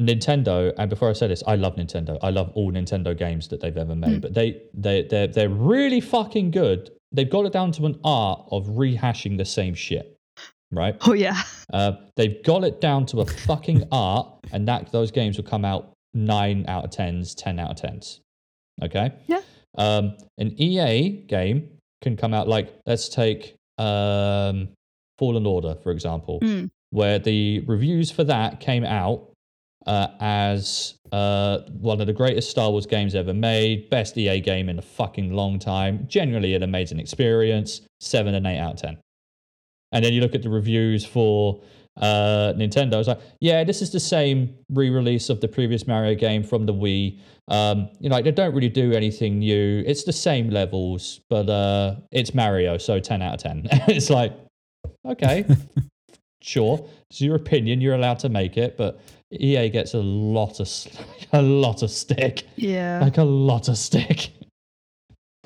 Nintendo, 0.00 0.74
and 0.78 0.90
before 0.90 1.08
I 1.08 1.14
say 1.14 1.26
this, 1.26 1.42
I 1.46 1.56
love 1.56 1.76
Nintendo. 1.76 2.18
I 2.22 2.30
love 2.30 2.50
all 2.54 2.70
Nintendo 2.72 3.16
games 3.16 3.48
that 3.48 3.60
they've 3.60 3.76
ever 3.76 3.94
made, 3.94 4.18
Mm. 4.18 4.20
but 4.20 4.34
they 4.34 4.62
they 4.74 5.02
they're 5.02 5.26
they're 5.26 5.48
really 5.48 6.00
fucking 6.00 6.50
good. 6.50 6.90
They've 7.12 7.30
got 7.30 7.46
it 7.46 7.52
down 7.52 7.72
to 7.72 7.86
an 7.86 7.98
art 8.04 8.46
of 8.50 8.66
rehashing 8.66 9.38
the 9.38 9.44
same 9.44 9.74
shit, 9.74 10.14
right? 10.70 10.96
Oh 11.06 11.14
yeah. 11.14 11.40
Uh, 11.72 11.92
they've 12.16 12.42
got 12.44 12.62
it 12.64 12.80
down 12.80 13.06
to 13.06 13.20
a 13.20 13.26
fucking 13.26 13.84
art, 13.92 14.28
and 14.52 14.68
that 14.68 14.92
those 14.92 15.10
games 15.10 15.38
will 15.38 15.44
come 15.46 15.64
out 15.64 15.92
nine 16.12 16.66
out 16.68 16.84
of 16.84 16.90
tens, 16.90 17.34
ten 17.34 17.58
out 17.58 17.70
of 17.70 17.76
tens. 17.76 18.20
Okay. 18.82 19.12
Yeah. 19.28 19.40
Um, 19.78 20.16
an 20.38 20.54
EA 20.60 21.10
game 21.26 21.70
can 22.02 22.16
come 22.16 22.34
out 22.34 22.48
like 22.48 22.72
let's 22.86 23.08
take 23.08 23.54
um, 23.78 24.68
Fallen 25.18 25.46
Order 25.46 25.76
for 25.82 25.90
example, 25.92 26.40
Mm. 26.40 26.70
where 26.90 27.18
the 27.18 27.60
reviews 27.60 28.10
for 28.10 28.24
that 28.24 28.60
came 28.60 28.84
out 28.84 29.30
uh, 29.86 30.08
as 30.20 30.94
uh, 31.12 31.58
one 31.80 32.00
of 32.00 32.06
the 32.06 32.12
greatest 32.12 32.50
Star 32.50 32.70
Wars 32.70 32.86
games 32.86 33.14
ever 33.14 33.32
made, 33.32 33.88
best 33.88 34.18
EA 34.18 34.40
game 34.40 34.68
in 34.68 34.78
a 34.78 34.82
fucking 34.82 35.32
long 35.32 35.58
time. 35.60 36.04
Generally, 36.08 36.54
an 36.54 36.62
amazing 36.64 36.98
experience. 36.98 37.82
Seven 38.00 38.34
and 38.34 38.46
eight 38.46 38.58
out 38.58 38.74
of 38.74 38.80
ten. 38.80 38.98
And 39.92 40.04
then 40.04 40.12
you 40.12 40.20
look 40.20 40.34
at 40.34 40.42
the 40.42 40.50
reviews 40.50 41.04
for 41.06 41.60
uh, 41.96 42.52
Nintendo. 42.56 42.94
It's 42.98 43.08
like, 43.08 43.20
yeah, 43.40 43.64
this 43.64 43.82
is 43.82 43.90
the 43.90 44.00
same 44.00 44.54
re-release 44.70 45.28
of 45.30 45.40
the 45.40 45.48
previous 45.48 45.86
Mario 45.86 46.14
game 46.14 46.42
from 46.42 46.66
the 46.66 46.74
Wii. 46.74 47.18
Um, 47.48 47.88
you 48.00 48.08
know, 48.08 48.16
like, 48.16 48.24
they 48.24 48.32
don't 48.32 48.54
really 48.54 48.68
do 48.68 48.92
anything 48.92 49.38
new. 49.38 49.82
It's 49.86 50.04
the 50.04 50.12
same 50.12 50.50
levels, 50.50 51.20
but 51.30 51.48
uh, 51.48 51.96
it's 52.12 52.34
Mario, 52.34 52.76
so 52.78 52.98
ten 53.00 53.22
out 53.22 53.34
of 53.34 53.40
ten. 53.40 53.66
it's 53.88 54.10
like, 54.10 54.32
okay, 55.06 55.44
sure, 56.42 56.88
it's 57.10 57.20
your 57.20 57.36
opinion. 57.36 57.80
You're 57.80 57.94
allowed 57.94 58.18
to 58.20 58.28
make 58.28 58.56
it, 58.56 58.76
but 58.76 59.00
EA 59.32 59.68
gets 59.70 59.94
a 59.94 59.98
lot 59.98 60.60
of 60.60 60.66
s- 60.66 60.88
a 61.32 61.42
lot 61.42 61.82
of 61.82 61.90
stick, 61.90 62.44
Yeah. 62.56 63.00
like 63.00 63.18
a 63.18 63.24
lot 63.24 63.68
of 63.68 63.76
stick. 63.78 64.30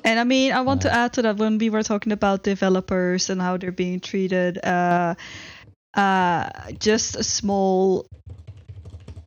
And 0.03 0.19
I 0.19 0.23
mean, 0.23 0.51
I 0.51 0.61
want 0.61 0.81
to 0.81 0.91
add 0.91 1.13
to 1.13 1.21
that 1.21 1.37
when 1.37 1.59
we 1.59 1.69
were 1.69 1.83
talking 1.83 2.11
about 2.11 2.41
developers 2.41 3.29
and 3.29 3.39
how 3.39 3.57
they're 3.57 3.71
being 3.71 3.99
treated. 3.99 4.57
Uh, 4.65 5.13
uh, 5.93 6.49
just 6.79 7.15
a 7.15 7.23
small, 7.23 8.05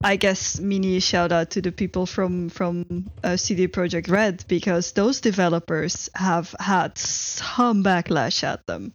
I 0.03 0.17
guess, 0.17 0.61
mini 0.61 1.01
shout 1.01 1.33
out 1.33 1.51
to 1.51 1.63
the 1.63 1.73
people 1.73 2.07
from 2.07 2.49
from 2.49 3.11
uh, 3.23 3.37
CD 3.37 3.69
Projekt 3.69 4.11
Red 4.11 4.45
because 4.49 4.93
those 4.93 5.21
developers 5.21 6.11
have 6.15 6.55
had 6.61 6.97
some 6.99 7.83
backlash 7.85 8.43
at 8.45 8.65
them, 8.67 8.93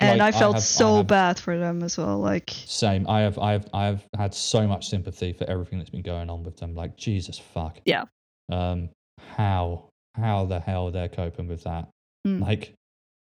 and 0.00 0.18
Like, 0.18 0.34
I 0.34 0.38
felt 0.38 0.54
have- 0.56 0.62
so 0.64 0.96
have- 0.98 1.06
bad 1.06 1.38
for 1.38 1.58
them 1.58 1.82
as 1.82 1.96
well. 1.98 2.18
Like, 2.18 2.50
Same. 2.66 3.08
I 3.08 3.20
have, 3.20 3.38
I 3.38 3.52
have, 3.52 3.68
I 3.72 3.84
have 3.86 4.04
had 4.16 4.34
so 4.34 4.66
much 4.66 4.88
sympathy 4.88 5.32
for 5.32 5.44
everything 5.44 5.78
that's 5.78 5.90
been 5.90 6.02
going 6.02 6.30
on 6.30 6.42
with 6.44 6.56
them. 6.56 6.74
Like 6.74 6.96
Jesus 6.96 7.38
fuck. 7.38 7.80
Yeah. 7.84 8.04
Um, 8.50 8.88
how, 9.36 9.88
how 10.14 10.46
the 10.46 10.58
hell 10.60 10.90
they're 10.90 11.08
coping 11.08 11.48
with 11.48 11.64
that? 11.64 11.88
Mm. 12.26 12.40
Like, 12.40 12.72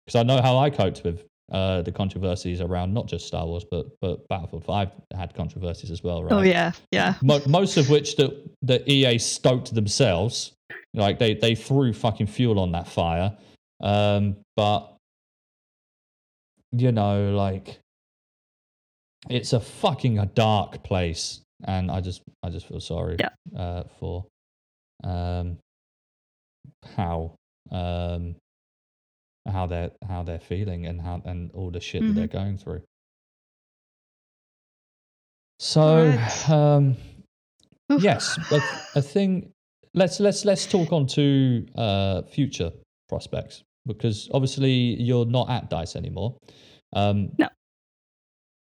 because 0.06 0.20
I 0.20 0.24
know 0.24 0.42
how 0.42 0.58
I 0.58 0.70
coped 0.70 1.04
with 1.04 1.24
uh, 1.54 1.82
the 1.84 1.92
controversies 1.92 2.60
around 2.60 2.94
not 2.94 3.08
just 3.08 3.26
Star 3.28 3.46
Wars, 3.46 3.64
but 3.70 3.86
but 4.02 4.28
Battlefield 4.28 4.66
Five 4.66 4.90
had 5.16 5.34
controversies 5.34 5.92
as 5.92 6.04
well, 6.04 6.24
right? 6.24 6.34
oh 6.34 6.42
yeah, 6.42 6.72
yeah, 6.92 7.14
Mo- 7.22 7.42
most 7.48 7.78
of 7.78 7.90
which 7.90 8.16
the 8.18 8.50
the 8.62 8.84
EA 8.92 9.18
stoked 9.20 9.74
themselves. 9.74 10.52
Like 10.96 11.18
they 11.20 11.34
they 11.36 11.56
threw 11.56 11.94
fucking 11.94 12.28
fuel 12.28 12.60
on 12.60 12.72
that 12.74 12.88
fire. 12.88 13.36
Um, 13.82 14.38
but 14.56 14.96
you 16.72 16.92
know, 16.92 17.32
like 17.32 17.80
it's 19.30 19.54
a 19.54 19.60
fucking 19.60 20.20
a 20.20 20.26
dark 20.26 20.84
place, 20.84 21.42
and 21.66 21.90
I 21.92 22.02
just 22.02 22.22
I 22.44 22.50
just 22.50 22.68
feel 22.68 22.80
sorry 22.80 23.18
Yeah. 23.20 23.30
uh, 23.60 23.84
for 24.00 24.26
um 25.04 25.58
how 26.96 27.36
um 27.72 28.36
how 29.52 29.66
they're 29.68 29.92
how 30.08 30.24
they're 30.24 30.40
feeling 30.40 30.86
and 30.86 31.02
how 31.02 31.22
and 31.26 31.52
all 31.54 31.72
the 31.72 31.80
shit 31.82 32.02
that 32.02 32.14
they're 32.14 32.28
going 32.28 32.58
through. 32.58 32.82
So 35.60 35.82
Alright. 35.82 36.50
um 36.50 36.96
yes, 38.00 38.38
but 38.50 38.62
a 38.96 39.02
thing. 39.02 39.52
Let's 39.94 40.20
let's 40.20 40.44
let's 40.46 40.66
talk 40.66 40.92
on 40.92 41.06
to 41.08 41.66
uh, 41.76 42.24
future 42.24 42.72
prospects 43.10 43.64
because 43.86 44.28
obviously 44.34 44.72
you're 44.72 45.26
not 45.26 45.50
at 45.50 45.70
Dice 45.70 45.96
anymore. 45.96 46.36
Um, 46.94 47.30
No. 47.38 47.48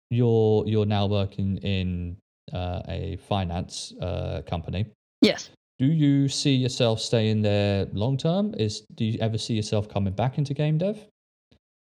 You're 0.10 0.68
you're 0.68 0.86
now 0.86 1.06
working 1.06 1.58
in 1.58 2.18
uh, 2.52 2.82
a 2.90 3.18
finance 3.30 3.94
uh, 4.02 4.42
company. 4.46 4.86
yes. 5.22 5.50
Do 5.82 5.88
you 5.88 6.28
see 6.30 6.54
yourself 6.54 7.02
staying 7.02 7.42
there 7.42 7.88
long 7.92 8.16
term? 8.16 8.54
Is 8.56 8.82
do 8.94 9.04
you 9.04 9.18
ever 9.20 9.40
see 9.40 9.56
yourself 9.56 9.90
coming 9.90 10.14
back 10.14 10.38
into 10.38 10.54
game 10.54 10.78
dev? 10.78 10.98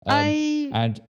Um, 0.06 0.16
I 0.16 0.70
and 0.74 1.02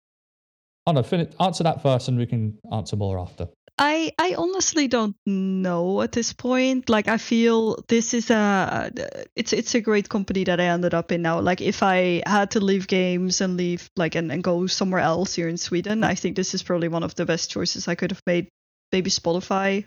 oh 0.88 0.94
no, 0.94 1.04
fin- 1.04 1.32
answer 1.40 1.64
that 1.66 1.84
first, 1.84 2.08
and 2.08 2.18
we 2.18 2.26
can 2.26 2.58
answer 2.72 2.96
more 2.96 3.20
after. 3.20 3.48
I 3.78 4.12
I 4.18 4.34
honestly 4.36 4.88
don't 4.88 5.16
know 5.28 6.02
at 6.02 6.14
this 6.14 6.34
point. 6.34 6.90
Like 6.90 7.08
I 7.08 7.20
feel 7.20 7.78
this 7.88 8.16
is 8.16 8.32
a 8.32 8.92
it's 9.36 9.54
it's 9.54 9.76
a 9.76 9.82
great 9.82 10.10
company 10.10 10.44
that 10.46 10.60
I 10.60 10.66
ended 10.66 10.96
up 10.96 11.12
in 11.12 11.22
now. 11.22 11.42
Like 11.42 11.62
if 11.62 11.84
I 11.84 12.24
had 12.26 12.50
to 12.52 12.60
leave 12.60 12.88
games 12.88 13.40
and 13.40 13.56
leave 13.56 13.88
like 13.98 14.16
and, 14.16 14.32
and 14.32 14.44
go 14.44 14.66
somewhere 14.66 15.02
else 15.02 15.36
here 15.36 15.48
in 15.48 15.58
Sweden, 15.58 16.04
I 16.04 16.16
think 16.16 16.36
this 16.36 16.56
is 16.56 16.64
probably 16.64 16.88
one 16.88 17.04
of 17.04 17.14
the 17.14 17.26
best 17.28 17.52
choices 17.52 17.88
I 17.88 17.94
could 17.94 18.10
have 18.10 18.24
made. 18.26 18.50
Maybe 18.92 19.12
Spotify 19.12 19.86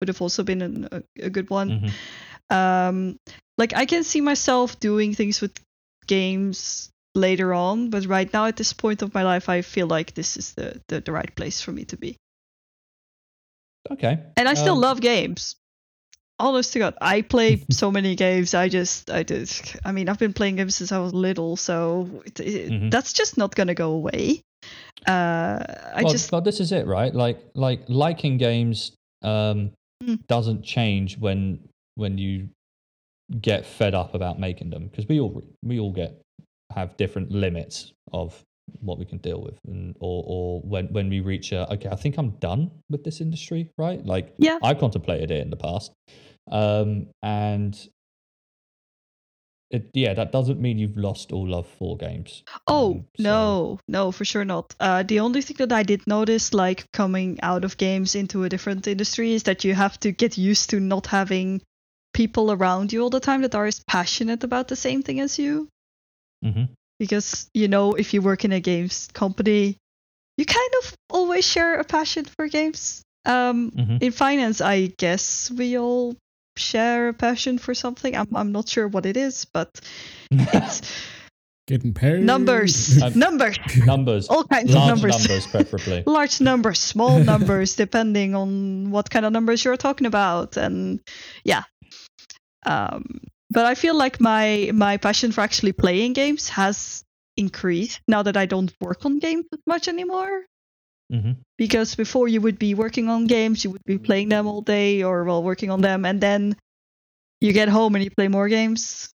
would 0.00 0.08
have 0.08 0.20
also 0.20 0.42
been 0.42 0.62
an, 0.62 0.88
a, 0.90 1.02
a 1.26 1.30
good 1.30 1.48
one. 1.48 1.70
Mhm. 1.70 1.92
Um, 2.52 3.16
like 3.58 3.74
I 3.74 3.86
can 3.86 4.04
see 4.04 4.20
myself 4.20 4.78
doing 4.80 5.14
things 5.14 5.40
with 5.40 5.52
games 6.06 6.90
later 7.14 7.52
on, 7.54 7.90
but 7.90 8.06
right 8.06 8.32
now 8.32 8.46
at 8.46 8.56
this 8.56 8.72
point 8.72 9.02
of 9.02 9.14
my 9.14 9.22
life, 9.22 9.48
I 9.48 9.62
feel 9.62 9.86
like 9.86 10.14
this 10.14 10.36
is 10.36 10.54
the 10.54 10.80
the, 10.88 11.00
the 11.00 11.12
right 11.12 11.34
place 11.34 11.60
for 11.60 11.72
me 11.72 11.84
to 11.86 11.96
be. 11.96 12.16
Okay. 13.90 14.18
And 14.36 14.48
I 14.48 14.54
still 14.54 14.74
Um, 14.74 14.80
love 14.80 15.00
games. 15.00 15.56
Honest 16.38 16.72
to 16.72 16.78
God, 16.78 16.94
I 17.00 17.22
play 17.22 17.64
so 17.70 17.90
many 17.90 18.14
games. 18.16 18.54
I 18.54 18.68
just, 18.68 19.10
I 19.10 19.22
just, 19.22 19.76
I 19.84 19.92
mean, 19.92 20.08
I've 20.08 20.18
been 20.18 20.32
playing 20.32 20.56
games 20.56 20.76
since 20.76 20.90
I 20.92 20.98
was 20.98 21.12
little, 21.12 21.56
so 21.56 22.22
it, 22.24 22.40
it, 22.40 22.70
Mhm. 22.72 22.90
that's 22.90 23.12
just 23.12 23.36
not 23.36 23.54
gonna 23.54 23.74
go 23.74 23.92
away. 23.92 24.40
Uh, 25.06 25.62
I 25.94 26.02
well, 26.02 26.12
just, 26.12 26.32
well, 26.32 26.40
this 26.40 26.60
is 26.60 26.72
it, 26.72 26.86
right? 26.86 27.14
Like, 27.14 27.38
like 27.54 27.82
liking 27.88 28.38
games 28.38 28.92
um, 29.22 29.70
Mm. 30.02 30.18
doesn't 30.26 30.64
change 30.64 31.16
when 31.18 31.60
when 31.96 32.18
you 32.18 32.48
get 33.40 33.64
fed 33.64 33.94
up 33.94 34.14
about 34.14 34.38
making 34.38 34.70
them 34.70 34.88
because 34.88 35.06
we 35.08 35.18
all 35.20 35.42
we 35.62 35.78
all 35.78 35.92
get 35.92 36.20
have 36.74 36.96
different 36.96 37.30
limits 37.30 37.92
of 38.12 38.42
what 38.80 38.98
we 38.98 39.04
can 39.04 39.18
deal 39.18 39.40
with, 39.42 39.58
and 39.66 39.96
or 40.00 40.24
or 40.26 40.60
when 40.62 40.86
when 40.92 41.08
we 41.08 41.20
reach 41.20 41.52
a 41.52 41.70
okay, 41.72 41.88
I 41.88 41.96
think 41.96 42.16
I'm 42.18 42.30
done 42.38 42.70
with 42.90 43.04
this 43.04 43.20
industry, 43.20 43.70
right? 43.76 44.04
Like, 44.04 44.34
Yeah. 44.38 44.58
I 44.62 44.74
contemplated 44.74 45.30
it 45.30 45.40
in 45.42 45.50
the 45.50 45.56
past, 45.56 45.92
um, 46.50 47.08
and. 47.22 47.76
It, 49.70 49.88
yeah, 49.94 50.12
that 50.12 50.32
doesn't 50.32 50.60
mean 50.60 50.78
you've 50.78 50.98
lost 50.98 51.32
all 51.32 51.48
love 51.48 51.66
for 51.66 51.96
games. 51.96 52.42
oh 52.66 52.90
Um, 52.92 53.04
so- 53.16 53.22
no, 53.22 53.78
no, 53.88 54.12
for 54.12 54.22
sure 54.26 54.44
not. 54.44 54.74
Uh, 54.78 55.02
the 55.02 55.20
only 55.20 55.40
thing 55.40 55.56
that 55.60 55.72
I 55.72 55.82
did 55.82 56.06
notice, 56.06 56.52
like 56.52 56.84
coming 56.92 57.40
out 57.40 57.64
of 57.64 57.78
games 57.78 58.14
into 58.14 58.44
a 58.44 58.50
different 58.50 58.86
industry, 58.86 59.32
is 59.32 59.44
that 59.44 59.64
you 59.64 59.72
have 59.74 59.98
to 60.00 60.12
get 60.12 60.36
used 60.36 60.68
to 60.70 60.78
not 60.80 61.06
having 61.06 61.62
people 62.12 62.52
around 62.52 62.92
you 62.92 63.00
all 63.02 63.10
the 63.10 63.20
time 63.20 63.42
that 63.42 63.54
are 63.54 63.66
as 63.66 63.82
passionate 63.86 64.44
about 64.44 64.68
the 64.68 64.76
same 64.76 65.02
thing 65.02 65.20
as 65.20 65.38
you. 65.38 65.68
Mhm. 66.44 66.68
because 66.98 67.48
you 67.54 67.68
know 67.68 67.94
if 67.94 68.12
you 68.14 68.20
work 68.22 68.44
in 68.44 68.52
a 68.52 68.60
games 68.60 69.08
company 69.12 69.76
you 70.36 70.44
kind 70.44 70.72
of 70.82 70.94
always 71.10 71.46
share 71.46 71.78
a 71.80 71.84
passion 71.84 72.24
for 72.24 72.48
games 72.48 73.02
um 73.24 73.70
Mhm. 73.70 74.02
in 74.02 74.12
finance 74.12 74.60
i 74.60 74.86
guess 74.98 75.50
we 75.50 75.78
all 75.78 76.14
share 76.56 77.08
a 77.08 77.14
passion 77.14 77.58
for 77.58 77.74
something 77.74 78.16
i'm, 78.16 78.28
I'm 78.36 78.50
not 78.52 78.68
sure 78.68 78.86
what 78.88 79.06
it 79.06 79.16
is 79.16 79.46
but 79.52 79.68
it's 80.30 80.82
Getting 81.68 81.94
paid. 81.94 82.22
numbers 82.26 82.98
Um, 83.02 83.12
numbers 83.18 83.56
numbers, 83.86 84.26
all 84.28 84.42
kinds 84.44 84.70
of 84.70 84.74
large 84.76 84.88
numbers, 84.92 85.18
numbers, 85.18 85.46
preferably. 85.46 86.02
large 86.18 86.40
numbers 86.40 86.80
small 86.80 87.18
numbers 87.22 87.76
depending 87.76 88.34
on 88.34 88.90
what 88.90 89.08
kind 89.10 89.24
of 89.24 89.32
numbers 89.32 89.64
you're 89.64 89.76
talking 89.78 90.06
about 90.06 90.56
and 90.56 90.98
yeah 91.44 91.62
um 92.64 93.20
but 93.50 93.64
i 93.66 93.74
feel 93.74 93.94
like 93.94 94.20
my 94.20 94.70
my 94.74 94.96
passion 94.96 95.32
for 95.32 95.40
actually 95.40 95.72
playing 95.72 96.12
games 96.12 96.48
has 96.48 97.04
increased 97.36 98.00
now 98.08 98.22
that 98.22 98.36
i 98.36 98.46
don't 98.46 98.72
work 98.80 99.04
on 99.04 99.18
games 99.18 99.46
as 99.52 99.60
much 99.66 99.88
anymore. 99.88 100.44
Hmm 101.10 101.32
because 101.62 101.94
before 101.94 102.26
you 102.26 102.40
would 102.40 102.58
be 102.58 102.74
working 102.74 103.08
on 103.08 103.28
games 103.28 103.62
you 103.62 103.70
would 103.70 103.84
be 103.84 103.96
playing 103.96 104.28
them 104.28 104.48
all 104.48 104.62
day 104.62 105.04
or 105.04 105.22
well 105.22 105.44
working 105.44 105.70
on 105.70 105.80
them 105.80 106.04
and 106.04 106.20
then 106.20 106.56
you 107.40 107.52
get 107.52 107.68
home 107.68 107.94
and 107.94 108.02
you 108.02 108.10
play 108.10 108.26
more 108.26 108.48
games. 108.48 109.10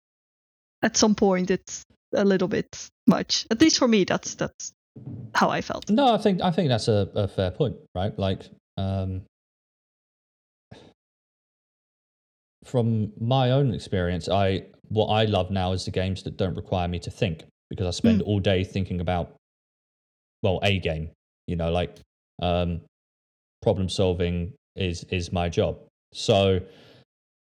At 0.81 0.95
some 0.95 1.13
point 1.15 1.51
it's 1.51 1.83
a 2.13 2.23
little 2.23 2.47
bit 2.47 2.89
much. 3.05 3.45
At 3.51 3.59
least 3.59 3.79
for 3.79 3.87
me 3.87 4.05
that's 4.05 4.35
that's 4.35 4.71
how 5.33 5.49
i 5.49 5.61
felt. 5.61 5.89
No, 5.89 6.13
I 6.13 6.17
think 6.17 6.41
I 6.41 6.51
think 6.51 6.69
that's 6.69 6.87
a, 6.87 7.09
a 7.15 7.27
fair 7.27 7.51
point, 7.51 7.75
right? 7.93 8.17
Like, 8.17 8.49
um, 8.77 9.23
from 12.67 13.11
my 13.19 13.51
own 13.51 13.73
experience, 13.73 14.29
I 14.29 14.65
what 14.89 15.07
I 15.07 15.25
love 15.25 15.51
now 15.51 15.73
is 15.73 15.85
the 15.85 15.91
games 15.91 16.23
that 16.23 16.37
don't 16.37 16.55
require 16.55 16.87
me 16.87 16.99
to 16.99 17.11
think 17.11 17.43
because 17.69 17.87
I 17.87 17.91
spend 17.91 18.21
all 18.21 18.39
day 18.39 18.63
thinking 18.63 19.01
about, 19.01 19.35
well, 20.43 20.59
a 20.63 20.79
game. 20.79 21.09
You 21.47 21.55
know, 21.55 21.71
like 21.71 21.97
um, 22.41 22.81
problem 23.61 23.89
solving 23.89 24.53
is 24.75 25.03
is 25.05 25.31
my 25.31 25.49
job. 25.49 25.79
So 26.13 26.59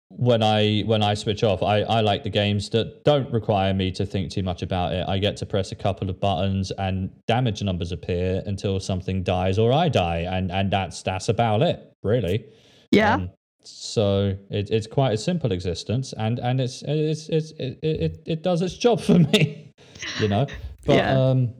when 0.09 0.43
I 0.43 0.82
when 0.86 1.03
I 1.03 1.15
switch 1.15 1.43
off, 1.43 1.62
I, 1.62 1.81
I 1.82 2.01
like 2.01 2.23
the 2.23 2.31
games 2.31 2.69
that 2.70 3.05
don't 3.05 3.31
require 3.32 3.74
me 3.74 3.90
to 3.93 4.07
think 4.07 4.31
too 4.31 4.43
much 4.43 4.62
about 4.62 4.93
it. 4.93 5.05
I 5.09 5.19
get 5.19 5.36
to 5.39 5.47
press 5.47 5.73
a 5.73 5.74
couple 5.74 6.09
of 6.09 6.20
buttons 6.20 6.70
and 6.78 7.11
damage 7.27 7.62
numbers 7.62 7.93
appear 7.93 8.43
until 8.47 8.78
something 8.78 9.23
dies 9.23 9.59
or 9.59 9.73
I 9.73 9.89
die, 9.89 10.27
and 10.31 10.53
and 10.53 10.70
that's 10.70 11.03
that's 11.03 11.28
about 11.28 11.62
it, 11.62 11.93
really. 12.03 12.44
yeah 12.93 13.15
Um, 13.15 13.31
so 13.69 14.37
it, 14.51 14.71
it's 14.71 14.87
quite 14.87 15.13
a 15.13 15.17
simple 15.17 15.53
existence, 15.53 16.13
and 16.17 16.39
and 16.39 16.61
it's 16.61 16.83
it's, 16.87 17.29
it's 17.29 17.51
it, 17.53 17.79
it 17.83 18.23
it 18.27 18.43
does 18.43 18.63
its 18.63 18.77
job 18.77 19.01
for 19.01 19.19
me, 19.19 19.73
you 20.21 20.29
know. 20.29 20.49
But 20.85 20.97
Yeah. 20.99 21.31
um, 21.31 21.55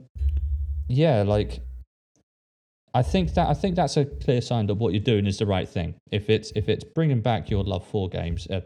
yeah, 0.87 1.23
like 1.23 1.59
I 2.93 3.03
think 3.03 3.33
that 3.33 3.47
I 3.47 3.53
think 3.53 3.75
that's 3.75 3.97
a 3.97 4.05
clear 4.05 4.41
sign 4.41 4.67
that 4.67 4.75
what 4.75 4.93
you're 4.93 5.03
doing 5.03 5.27
is 5.27 5.37
the 5.37 5.45
right 5.45 5.67
thing. 5.67 5.95
If 6.11 6.29
it's 6.29 6.51
if 6.55 6.69
it's 6.69 6.83
bringing 6.83 7.21
back 7.21 7.49
your 7.49 7.63
love 7.63 7.85
for 7.87 8.09
games, 8.09 8.47
uh, 8.47 8.61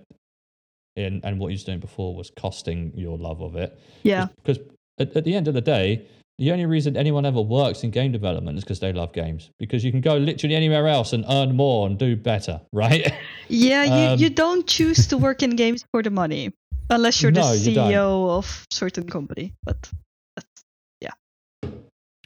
in 0.96 1.22
and 1.24 1.40
what 1.40 1.48
you 1.48 1.54
was 1.54 1.64
doing 1.64 1.80
before 1.80 2.16
was 2.16 2.32
costing 2.36 2.92
your 2.96 3.18
love 3.18 3.42
of 3.42 3.56
it. 3.56 3.80
yeah 4.04 4.28
Because 4.38 4.60
at, 5.00 5.16
at 5.16 5.24
the 5.24 5.36
end 5.36 5.48
of 5.48 5.54
the 5.54 5.62
day, 5.62 6.06
the 6.42 6.52
only 6.52 6.66
reason 6.66 6.98
anyone 6.98 7.24
ever 7.24 7.40
works 7.40 7.84
in 7.84 7.92
game 7.92 8.12
development 8.12 8.58
is 8.58 8.64
because 8.64 8.80
they 8.80 8.92
love 8.92 9.14
games. 9.14 9.52
Because 9.60 9.84
you 9.84 9.92
can 9.92 10.02
go 10.02 10.18
literally 10.18 10.56
anywhere 10.56 10.88
else 10.88 11.14
and 11.14 11.24
earn 11.30 11.56
more 11.56 11.86
and 11.86 12.00
do 12.00 12.16
better, 12.16 12.60
right? 12.74 13.14
Yeah, 13.48 13.84
you, 13.84 14.14
Um, 14.14 14.20
you 14.20 14.32
don't 14.32 14.66
choose 14.66 15.06
to 15.08 15.20
work 15.20 15.44
in 15.44 15.52
games 15.56 15.86
for 15.92 16.02
the 16.02 16.10
money 16.10 16.52
unless 16.90 17.22
you're 17.22 17.32
the 17.32 17.42
No, 17.42 17.54
you. 17.54 17.78
CEO 17.78 18.30
of 18.32 18.66
certain 18.72 19.08
company. 19.08 19.54
But 19.64 19.88
that's, 20.36 20.64
yeah. 21.00 21.12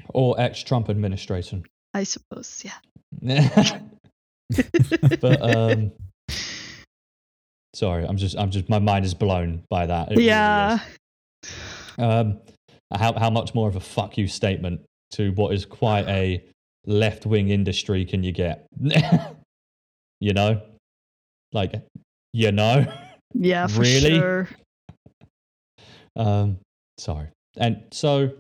or 0.08 0.40
ex 0.40 0.64
Trump 0.64 0.90
administration. 0.90 1.66
I 1.94 2.04
suppose, 2.04 2.64
yeah. 2.64 2.80
but 5.20 5.42
um 5.42 5.92
sorry, 7.74 8.06
I'm 8.06 8.16
just 8.16 8.38
I'm 8.38 8.52
just 8.52 8.70
my 8.70 8.80
mind 8.80 9.04
is 9.04 9.14
blown 9.14 9.64
by 9.70 9.86
that. 9.88 10.14
It 10.14 10.22
yeah, 10.22 10.80
is. 11.44 11.50
Um 11.98 12.40
how 12.98 13.14
how 13.14 13.30
much 13.30 13.54
more 13.54 13.68
of 13.68 13.76
a 13.76 13.80
fuck 13.80 14.18
you 14.18 14.28
statement 14.28 14.82
to 15.12 15.32
what 15.34 15.54
is 15.54 15.66
quite 15.66 16.08
a 16.08 16.44
left 16.86 17.26
wing 17.26 17.50
industry 17.50 18.06
can 18.06 18.24
you 18.24 18.32
get? 18.32 18.68
you 20.20 20.34
know? 20.34 20.62
Like 21.54 21.74
you 22.34 22.52
know? 22.52 22.86
yeah, 23.34 23.68
for 23.68 23.82
Really? 23.82 24.20
sure. 24.20 24.50
Um, 26.16 26.58
sorry. 26.98 27.28
And 27.58 27.84
so, 27.92 28.32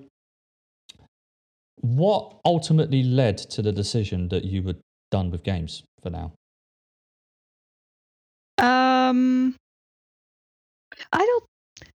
what 1.77 2.35
ultimately 2.43 3.03
led 3.03 3.37
to 3.37 3.61
the 3.61 3.71
decision 3.71 4.27
that 4.29 4.43
you 4.43 4.63
were 4.63 4.75
done 5.11 5.31
with 5.31 5.43
games 5.43 5.83
for 6.01 6.09
now? 6.09 6.33
Um, 8.57 9.55
I 11.11 11.19
don't 11.19 11.43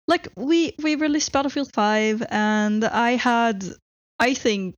like 0.08 0.28
we 0.36 0.74
we 0.82 0.96
released 0.96 1.32
Battlefield 1.32 1.72
Five, 1.74 2.24
and 2.30 2.84
I 2.86 3.12
had, 3.12 3.66
I 4.20 4.34
think, 4.34 4.76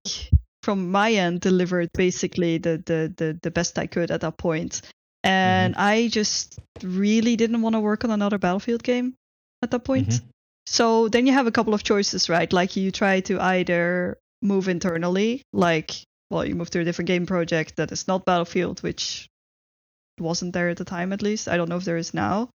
from 0.64 0.91
my 0.91 1.11
end, 1.14 1.41
delivered 1.41 1.89
basically 1.93 2.57
the 2.57 2.81
the 2.85 3.14
the, 3.15 3.39
the 3.41 3.51
best 3.51 3.77
I 3.80 3.88
could 3.88 4.11
at 4.11 4.22
that 4.22 4.38
point, 4.38 4.81
and 5.23 5.76
I 5.76 6.07
just 6.07 6.60
really 6.84 7.35
didn't 7.35 7.61
want 7.61 7.76
to 7.76 7.80
work 7.80 8.03
on 8.03 8.11
another 8.11 8.38
Battlefield 8.38 8.84
game 8.84 9.15
at 9.61 9.72
that 9.72 9.84
point. 9.84 10.10
Mhm. 10.10 10.22
So 10.68 11.10
then 11.10 11.26
you 11.26 11.34
have 11.34 11.47
a 11.47 11.51
couple 11.51 11.73
of 11.73 11.84
choices, 11.84 12.30
right? 12.30 12.51
Like 12.53 12.76
you 12.76 12.91
try 12.91 13.22
to 13.22 13.39
either 13.41 14.18
move 14.41 14.68
internally, 14.69 15.41
like 15.53 16.03
well, 16.30 16.45
you 16.45 16.56
move 16.56 16.69
to 16.72 16.80
a 16.80 16.84
different 16.84 17.07
game 17.07 17.26
project 17.26 17.76
that 17.77 17.91
is 17.91 18.07
not 18.07 18.26
Battlefield, 18.26 18.81
which 18.84 19.27
wasn't 20.19 20.53
there 20.53 20.69
at 20.69 20.77
the 20.77 20.85
time 20.85 21.11
at 21.14 21.22
least. 21.22 21.47
I 21.47 21.57
don't 21.57 21.69
know 21.69 21.77
if 21.77 21.85
there 21.85 21.97
is 21.97 22.14
now. 22.14 22.49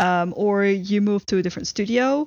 Um, 0.00 0.32
or 0.36 0.64
you 0.64 1.00
move 1.04 1.26
to 1.26 1.36
a 1.36 1.42
different 1.42 1.68
studio, 1.68 2.26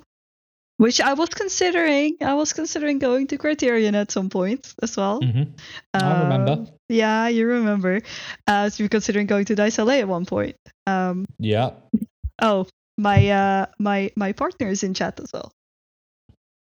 which 0.78 1.02
I 1.02 1.14
was 1.14 1.30
considering. 1.30 2.18
I 2.22 2.36
was 2.38 2.54
considering 2.54 3.00
going 3.00 3.26
to 3.34 3.38
Criterion 3.38 3.96
at 3.96 4.12
some 4.12 4.30
point 4.30 4.74
as 4.82 4.96
well. 4.96 5.20
Mhm. 5.22 5.58
I 5.94 6.22
remember. 6.24 6.52
Um, 6.52 6.68
Yeah, 6.90 7.28
you 7.34 7.48
remember. 7.48 8.02
Uh, 8.46 8.70
so 8.70 8.84
you're 8.84 8.90
considering 8.94 9.26
going 9.26 9.46
to 9.46 9.56
Dice 9.56 9.80
LA 9.80 10.06
at 10.06 10.08
one 10.08 10.26
point. 10.26 10.56
Um, 10.86 11.26
Yeah. 11.40 11.72
oh, 12.42 12.68
my 12.98 13.30
uh, 13.34 13.66
my 13.80 14.12
my 14.16 14.34
partner 14.34 14.68
is 14.70 14.84
in 14.84 14.94
chat 14.94 15.20
as 15.20 15.34
well. 15.34 15.50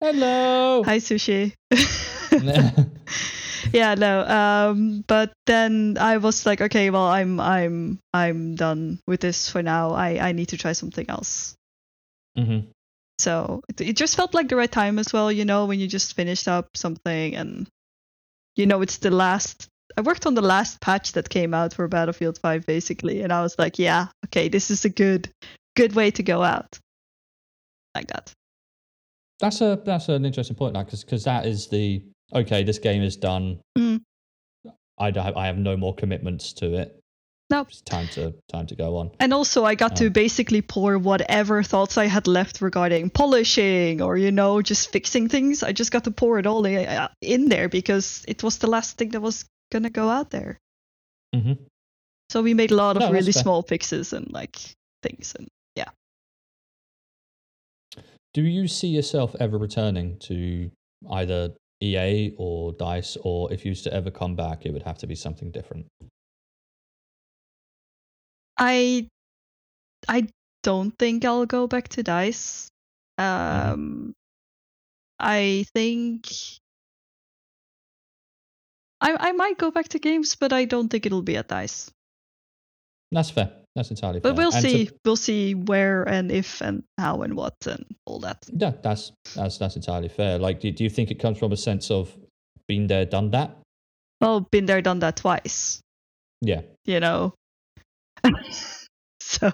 Hello. 0.01 0.83
Hi, 0.83 0.99
Sushi. 0.99 1.55
yeah, 3.73 3.95
no. 3.95 4.27
Um, 4.27 5.05
but 5.07 5.33
then 5.47 5.97
I 5.99 6.19
was 6.19 6.47
like, 6.47 6.61
okay, 6.61 6.91
well, 6.91 7.07
I'm 7.07 7.41
I'm 7.41 7.99
I'm 8.13 8.55
done 8.55 9.01
with 9.07 9.21
this 9.21 9.49
for 9.49 9.63
now. 9.63 9.93
I 9.93 10.29
I 10.29 10.33
need 10.33 10.49
to 10.51 10.57
try 10.57 10.73
something 10.73 11.09
else. 11.09 11.55
hmm 12.37 12.61
So 13.19 13.61
it, 13.69 13.81
it 13.81 13.97
just 13.97 14.17
felt 14.17 14.35
like 14.35 14.49
the 14.49 14.57
right 14.57 14.71
time 14.71 14.99
as 14.99 15.13
well, 15.13 15.31
you 15.33 15.45
know, 15.45 15.67
when 15.67 15.81
you 15.81 15.89
just 15.89 16.15
finished 16.15 16.49
up 16.49 16.77
something 16.77 17.35
and 17.35 17.69
you 18.57 18.67
know 18.67 18.83
it's 18.83 18.99
the 18.99 19.11
last. 19.11 19.69
I 19.97 20.03
worked 20.03 20.27
on 20.27 20.35
the 20.35 20.43
last 20.43 20.81
patch 20.81 21.13
that 21.13 21.29
came 21.29 21.55
out 21.55 21.75
for 21.75 21.89
Battlefield 21.89 22.39
5 22.39 22.67
basically, 22.67 23.23
and 23.23 23.33
I 23.33 23.43
was 23.43 23.59
like, 23.59 23.79
yeah, 23.79 24.09
okay, 24.27 24.49
this 24.49 24.71
is 24.71 24.85
a 24.85 24.91
good 24.91 25.29
good 25.75 25.95
way 25.95 26.11
to 26.13 26.23
go 26.23 26.43
out. 26.43 26.79
Like 27.95 28.07
that. 28.09 28.33
That's 29.41 29.61
a 29.61 29.81
that's 29.85 30.09
an 30.09 30.25
interesting 30.25 30.57
point, 30.57 30.75
like 30.75 30.91
because 30.91 31.25
that 31.25 31.47
is 31.47 31.69
the 31.69 32.03
okay. 32.35 32.63
This 32.65 32.79
game 32.79 33.03
is 33.03 33.17
done. 33.17 33.61
Mm. 33.77 34.01
I 34.99 35.11
don't 35.11 35.25
have, 35.25 35.37
I 35.37 35.47
have 35.47 35.59
no 35.59 35.77
more 35.77 35.95
commitments 35.95 36.53
to 36.55 36.75
it. 36.75 36.95
Nope. 37.51 37.69
It's 37.71 37.81
time 37.81 38.09
to 38.09 38.35
time 38.51 38.67
to 38.67 38.75
go 38.75 38.97
on. 38.99 39.11
And 39.21 39.33
also, 39.33 39.65
I 39.65 39.75
got 39.75 39.97
to 39.97 40.07
Um, 40.09 40.13
basically 40.13 40.61
pour 40.61 40.99
whatever 40.99 41.63
thoughts 41.63 41.97
I 41.97 42.05
had 42.07 42.27
left 42.27 42.61
regarding 42.61 43.09
polishing 43.11 44.03
or, 44.03 44.19
you 44.19 44.31
know, 44.31 44.61
just 44.61 44.91
fixing 44.93 45.29
things. 45.31 45.63
I 45.63 45.73
just 45.73 45.91
got 45.91 46.05
to 46.05 46.11
pour 46.11 46.39
it 46.39 46.47
all 46.47 46.67
i- 46.67 46.85
uh, 46.85 47.09
in 47.23 47.49
there 47.49 47.69
because 47.71 48.23
it 48.29 48.43
was 48.43 48.59
the 48.59 48.67
last 48.67 48.99
thing 48.99 49.11
that 49.11 49.23
was 49.23 49.47
going 49.73 49.85
to 49.85 49.91
go 49.91 50.11
out 50.11 50.29
there. 50.31 50.59
hmm 51.35 51.53
So 52.31 52.43
we 52.43 52.53
made 52.53 52.71
a 52.71 52.77
lot 52.77 52.97
of 52.97 53.03
No, 53.03 53.13
really 53.13 53.33
small 53.33 53.63
fixes 53.63 54.13
and 54.13 54.31
like 54.31 54.59
things. 55.03 55.35
And 55.39 55.49
yeah. 55.75 55.89
Do 58.35 58.43
you 58.43 58.69
see 58.69 58.89
yourself 58.89 59.35
ever 59.41 59.57
returning 59.57 60.19
to 60.29 60.71
either 61.11 61.55
EA 61.81 62.35
or 62.37 62.73
Dice, 62.73 63.17
or 63.23 63.53
if 63.53 63.65
you 63.65 63.71
was 63.71 63.83
to 63.83 63.93
ever 63.93 64.11
come 64.11 64.35
back, 64.35 64.67
it 64.67 64.73
would 64.73 64.83
have 64.83 64.99
to 64.99 65.07
be 65.07 65.15
something 65.15 65.51
different? 65.51 65.87
I, 68.57 69.09
I 70.09 70.29
don't 70.63 70.91
think 70.99 71.25
I'll 71.25 71.47
go 71.47 71.67
back 71.67 71.89
to 71.91 72.03
Dice. 72.03 72.71
Um, 73.17 74.15
I 75.19 75.65
think 75.75 76.29
I 79.01 79.17
I 79.29 79.33
might 79.33 79.59
go 79.59 79.71
back 79.71 79.89
to 79.89 79.99
games, 79.99 80.37
but 80.37 80.53
I 80.53 80.65
don't 80.65 80.89
think 80.89 81.07
it'll 81.07 81.23
be 81.23 81.37
at 81.37 81.49
Dice. 81.49 81.91
That's 83.11 83.31
fair. 83.31 83.51
That's 83.79 83.91
entirely 83.91 84.19
fair. 84.19 84.33
But 84.33 84.37
we'll 84.37 84.53
And 84.53 84.65
to- 84.65 84.71
see. 84.71 84.91
we'll 85.05 85.15
see 85.15 85.55
where 85.55 86.03
and 86.03 86.33
if 86.33 86.61
and 86.61 86.83
how 86.99 87.23
and 87.23 87.35
what 87.35 87.55
and 87.65 87.85
all 88.07 88.19
that. 88.21 88.45
yeah, 88.53 88.73
that's 88.83 89.13
that's 89.37 89.57
that's 89.59 89.77
entirely 89.77 90.09
fair. 90.09 90.37
Like, 90.37 90.59
do, 90.59 90.73
do 90.73 90.83
you 90.83 90.91
think 90.91 91.13
it 91.13 91.21
comes 91.21 91.39
from 91.39 91.53
a 91.53 91.57
sense 91.57 91.89
of 91.89 92.11
been 92.67 92.89
there, 92.89 93.05
done 93.05 93.31
that? 93.31 93.57
Well, 94.21 94.41
been 94.51 94.67
there, 94.67 94.83
done 94.83 94.99
that 94.99 95.17
twice. 95.19 95.81
Yeah, 96.41 96.63
You 96.87 96.99
know. 96.99 97.35
so 99.21 99.53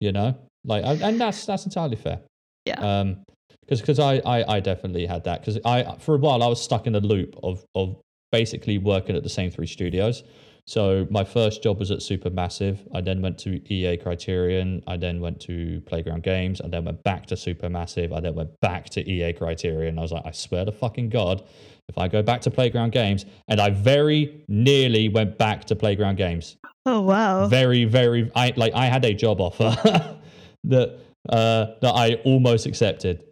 you 0.00 0.12
know, 0.12 0.36
like, 0.64 0.84
and 0.84 1.00
and 1.02 1.20
that's 1.20 1.46
that's 1.46 1.64
entirely 1.64 1.96
fair. 1.96 2.20
Yeah. 2.66 2.78
Um, 3.00 3.22
because 3.62 3.80
because 3.80 3.98
I, 3.98 4.16
I 4.26 4.56
I 4.56 4.60
definitely 4.60 5.06
had 5.06 5.24
that 5.24 5.40
because 5.40 5.58
I 5.64 5.96
for 5.98 6.14
a 6.14 6.18
while 6.18 6.42
I 6.42 6.46
was 6.46 6.60
stuck 6.62 6.86
in 6.86 6.94
a 6.94 7.00
loop 7.00 7.36
of 7.42 7.64
of 7.74 7.96
basically 8.32 8.76
working 8.76 9.16
at 9.16 9.22
the 9.22 9.28
same 9.30 9.50
three 9.50 9.66
studios. 9.66 10.24
So 10.70 11.04
my 11.10 11.24
first 11.24 11.64
job 11.64 11.80
was 11.80 11.90
at 11.90 11.98
Supermassive. 11.98 12.78
I 12.94 13.00
then 13.00 13.20
went 13.20 13.38
to 13.38 13.60
EA 13.74 13.96
Criterion. 13.96 14.84
I 14.86 14.96
then 14.96 15.20
went 15.20 15.40
to 15.40 15.80
Playground 15.80 16.22
Games. 16.22 16.60
I 16.60 16.68
then 16.68 16.84
went 16.84 17.02
back 17.02 17.26
to 17.26 17.34
Supermassive. 17.34 18.16
I 18.16 18.20
then 18.20 18.36
went 18.36 18.60
back 18.60 18.88
to 18.90 19.00
EA 19.00 19.32
Criterion. 19.32 19.98
I 19.98 20.02
was 20.02 20.12
like, 20.12 20.24
I 20.24 20.30
swear 20.30 20.64
to 20.64 20.70
fucking 20.70 21.08
God, 21.08 21.42
if 21.88 21.98
I 21.98 22.06
go 22.06 22.22
back 22.22 22.40
to 22.42 22.52
Playground 22.52 22.92
Games, 22.92 23.26
and 23.48 23.60
I 23.60 23.70
very 23.70 24.44
nearly 24.46 25.08
went 25.08 25.38
back 25.38 25.64
to 25.64 25.74
Playground 25.74 26.18
Games 26.18 26.56
Oh 26.86 27.00
wow. 27.02 27.46
very 27.46 27.84
very 27.84 28.30
i 28.34 28.54
like 28.56 28.72
i 28.74 28.86
had 28.86 29.04
a 29.04 29.12
job 29.12 29.38
offer 29.40 29.76
that 30.64 30.98
uh 31.28 31.66
that 31.82 31.92
i 31.94 32.14
almost 32.24 32.64
accepted 32.64 33.22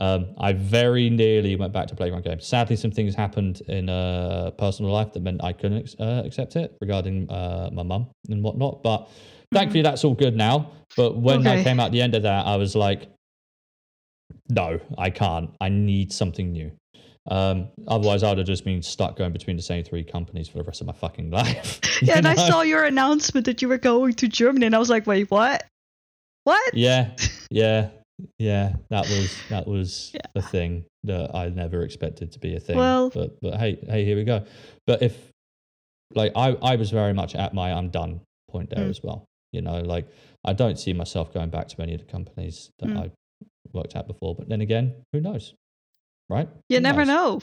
um 0.00 0.34
i 0.38 0.52
very 0.52 1.10
nearly 1.10 1.54
went 1.54 1.72
back 1.72 1.86
to 1.86 1.94
playground 1.94 2.24
games 2.24 2.46
sadly 2.46 2.76
some 2.76 2.90
things 2.90 3.14
happened 3.14 3.60
in 3.68 3.90
uh 3.90 4.50
personal 4.56 4.90
life 4.90 5.12
that 5.12 5.20
meant 5.20 5.42
i 5.44 5.52
couldn't 5.52 5.80
ex- 5.80 5.96
uh, 6.00 6.22
accept 6.24 6.56
it 6.56 6.74
regarding 6.80 7.30
uh 7.30 7.68
my 7.72 7.82
mum 7.82 8.08
and 8.30 8.42
whatnot 8.42 8.82
but 8.82 9.08
thankfully 9.52 9.82
that's 9.82 10.04
all 10.04 10.14
good 10.14 10.34
now. 10.34 10.72
But 10.96 11.16
when 11.18 11.46
i 11.46 11.62
came 11.62 11.78
out 11.78 11.92
the 11.92 12.00
end 12.00 12.14
of 12.14 12.22
that 12.22 12.46
i 12.46 12.56
was 12.56 12.74
like 12.74 13.08
no 14.48 14.80
i 14.96 15.10
can't. 15.10 15.50
I 15.60 15.68
need 15.68 16.10
something 16.12 16.52
new. 16.52 16.70
Um 17.30 17.68
otherwise 17.86 18.22
i'd 18.22 18.38
have 18.38 18.46
just 18.46 18.64
been 18.64 18.82
stuck 18.82 19.16
going 19.16 19.32
between 19.32 19.56
the 19.56 19.62
same 19.62 19.84
three 19.84 20.04
companies 20.04 20.48
for 20.48 20.58
the 20.58 20.64
rest 20.64 20.80
of 20.80 20.86
my 20.86 20.94
fucking 20.94 21.30
life 21.40 21.80
yeah, 22.00 22.16
and 22.16 22.26
I 22.26 22.34
saw 22.34 22.62
your 22.62 22.84
announcement 22.84 23.44
that 23.46 23.60
you 23.60 23.68
were 23.68 23.78
going 23.78 24.14
to 24.14 24.26
Germany 24.26 24.66
and 24.66 24.74
I 24.74 24.78
was 24.78 24.90
like, 24.90 25.06
wait, 25.06 25.30
what? 25.30 25.64
What? 26.44 26.74
yeah 26.74 27.10
yeah 27.50 27.90
yeah 28.38 28.74
that 28.90 29.08
was 29.08 29.42
that 29.50 29.66
was 29.66 30.10
Yeah. 30.14 30.20
the 30.34 30.42
thing 30.42 30.84
that 31.04 31.34
i 31.34 31.48
never 31.48 31.82
expected 31.82 32.32
to 32.32 32.38
be 32.38 32.54
a 32.56 32.60
thing 32.60 32.76
Well- 32.76 33.10
but 33.10 33.40
but 33.40 33.54
hey 33.58 33.78
hey 33.88 34.04
here 34.04 34.16
we 34.16 34.24
go 34.24 34.44
but 34.86 35.02
if 35.02 35.30
like 36.14 36.32
i 36.36 36.50
i 36.62 36.76
was 36.76 36.90
very 36.90 37.12
much 37.14 37.34
at 37.34 37.54
my 37.54 37.72
i'm 37.72 37.88
done 37.90 38.20
point 38.50 38.70
there 38.70 38.84
Mm. 38.84 38.90
as 38.90 39.02
well 39.02 39.24
you 39.52 39.62
know 39.62 39.80
like 39.80 40.06
i 40.44 40.52
don't 40.52 40.78
see 40.78 40.92
myself 40.92 41.32
going 41.32 41.50
back 41.50 41.68
to 41.68 41.82
any 41.82 41.94
of 41.94 42.00
the 42.00 42.06
companies 42.06 42.70
that 42.78 42.88
Mm. 42.90 42.98
i 43.04 43.10
worked 43.72 43.96
at 43.96 44.06
before 44.06 44.34
but 44.34 44.48
then 44.48 44.60
again 44.60 44.94
who 45.12 45.20
knows 45.20 45.54
right 46.28 46.48
You 46.68 46.76
Who 46.78 46.82
never 46.82 47.04
knows? 47.04 47.42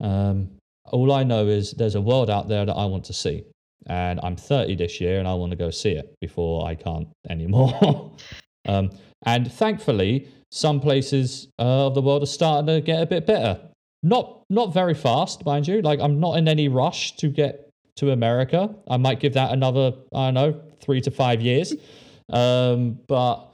know. 0.00 0.06
Um, 0.08 0.50
all 0.84 1.12
I 1.12 1.24
know 1.24 1.46
is 1.48 1.72
there's 1.72 1.94
a 1.96 2.00
world 2.00 2.30
out 2.30 2.48
there 2.48 2.64
that 2.64 2.72
I 2.76 2.84
want 2.86 3.04
to 3.06 3.12
see, 3.12 3.44
and 3.86 4.20
I'm 4.22 4.36
30 4.36 4.76
this 4.76 5.00
year, 5.00 5.18
and 5.18 5.26
I 5.28 5.34
want 5.34 5.50
to 5.50 5.56
go 5.56 5.70
see 5.70 5.90
it 5.90 6.14
before 6.20 6.66
I 6.66 6.74
can't 6.74 7.08
anymore. 7.28 8.16
um, 8.68 8.90
and 9.26 9.50
thankfully, 9.52 10.28
some 10.50 10.80
places 10.80 11.48
uh, 11.58 11.86
of 11.86 11.94
the 11.94 12.02
world 12.02 12.22
are 12.22 12.26
starting 12.26 12.66
to 12.66 12.80
get 12.80 13.02
a 13.02 13.06
bit 13.06 13.26
better. 13.26 13.60
Not 14.02 14.44
not 14.48 14.72
very 14.72 14.94
fast, 14.94 15.44
mind 15.44 15.66
you. 15.66 15.82
Like 15.82 16.00
I'm 16.00 16.20
not 16.20 16.38
in 16.38 16.48
any 16.48 16.68
rush 16.68 17.16
to 17.16 17.28
get 17.28 17.68
to 17.96 18.12
America. 18.12 18.74
I 18.88 18.96
might 18.96 19.20
give 19.20 19.34
that 19.34 19.52
another 19.52 19.92
I 20.14 20.30
don't 20.30 20.34
know 20.34 20.62
three 20.80 21.00
to 21.02 21.10
five 21.10 21.40
years. 21.40 21.74
Um, 22.32 23.00
but 23.08 23.52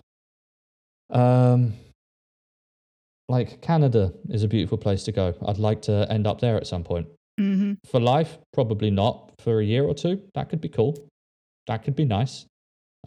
um, 1.11 1.73
like 3.29 3.63
Canada 3.63 4.13
is 4.29 4.43
a 4.43 4.49
beautiful 4.49 4.77
place 4.77 5.05
to 5.05 5.13
go. 5.13 5.35
I'd 5.47 5.59
like 5.59 5.83
to 5.83 6.07
end 6.11 6.27
up 6.27 6.41
there 6.41 6.57
at 6.57 6.67
some 6.67 6.85
point. 6.85 7.07
hmm 7.39 7.75
For 7.91 8.01
life, 8.01 8.39
probably 8.53 8.91
not. 8.91 9.33
For 9.41 9.61
a 9.61 9.65
year 9.65 9.85
or 9.85 9.95
two, 9.95 10.23
that 10.35 10.49
could 10.51 10.61
be 10.61 10.69
cool. 10.69 10.97
That 11.67 11.85
could 11.85 11.97
be 11.97 12.05
nice. 12.05 12.47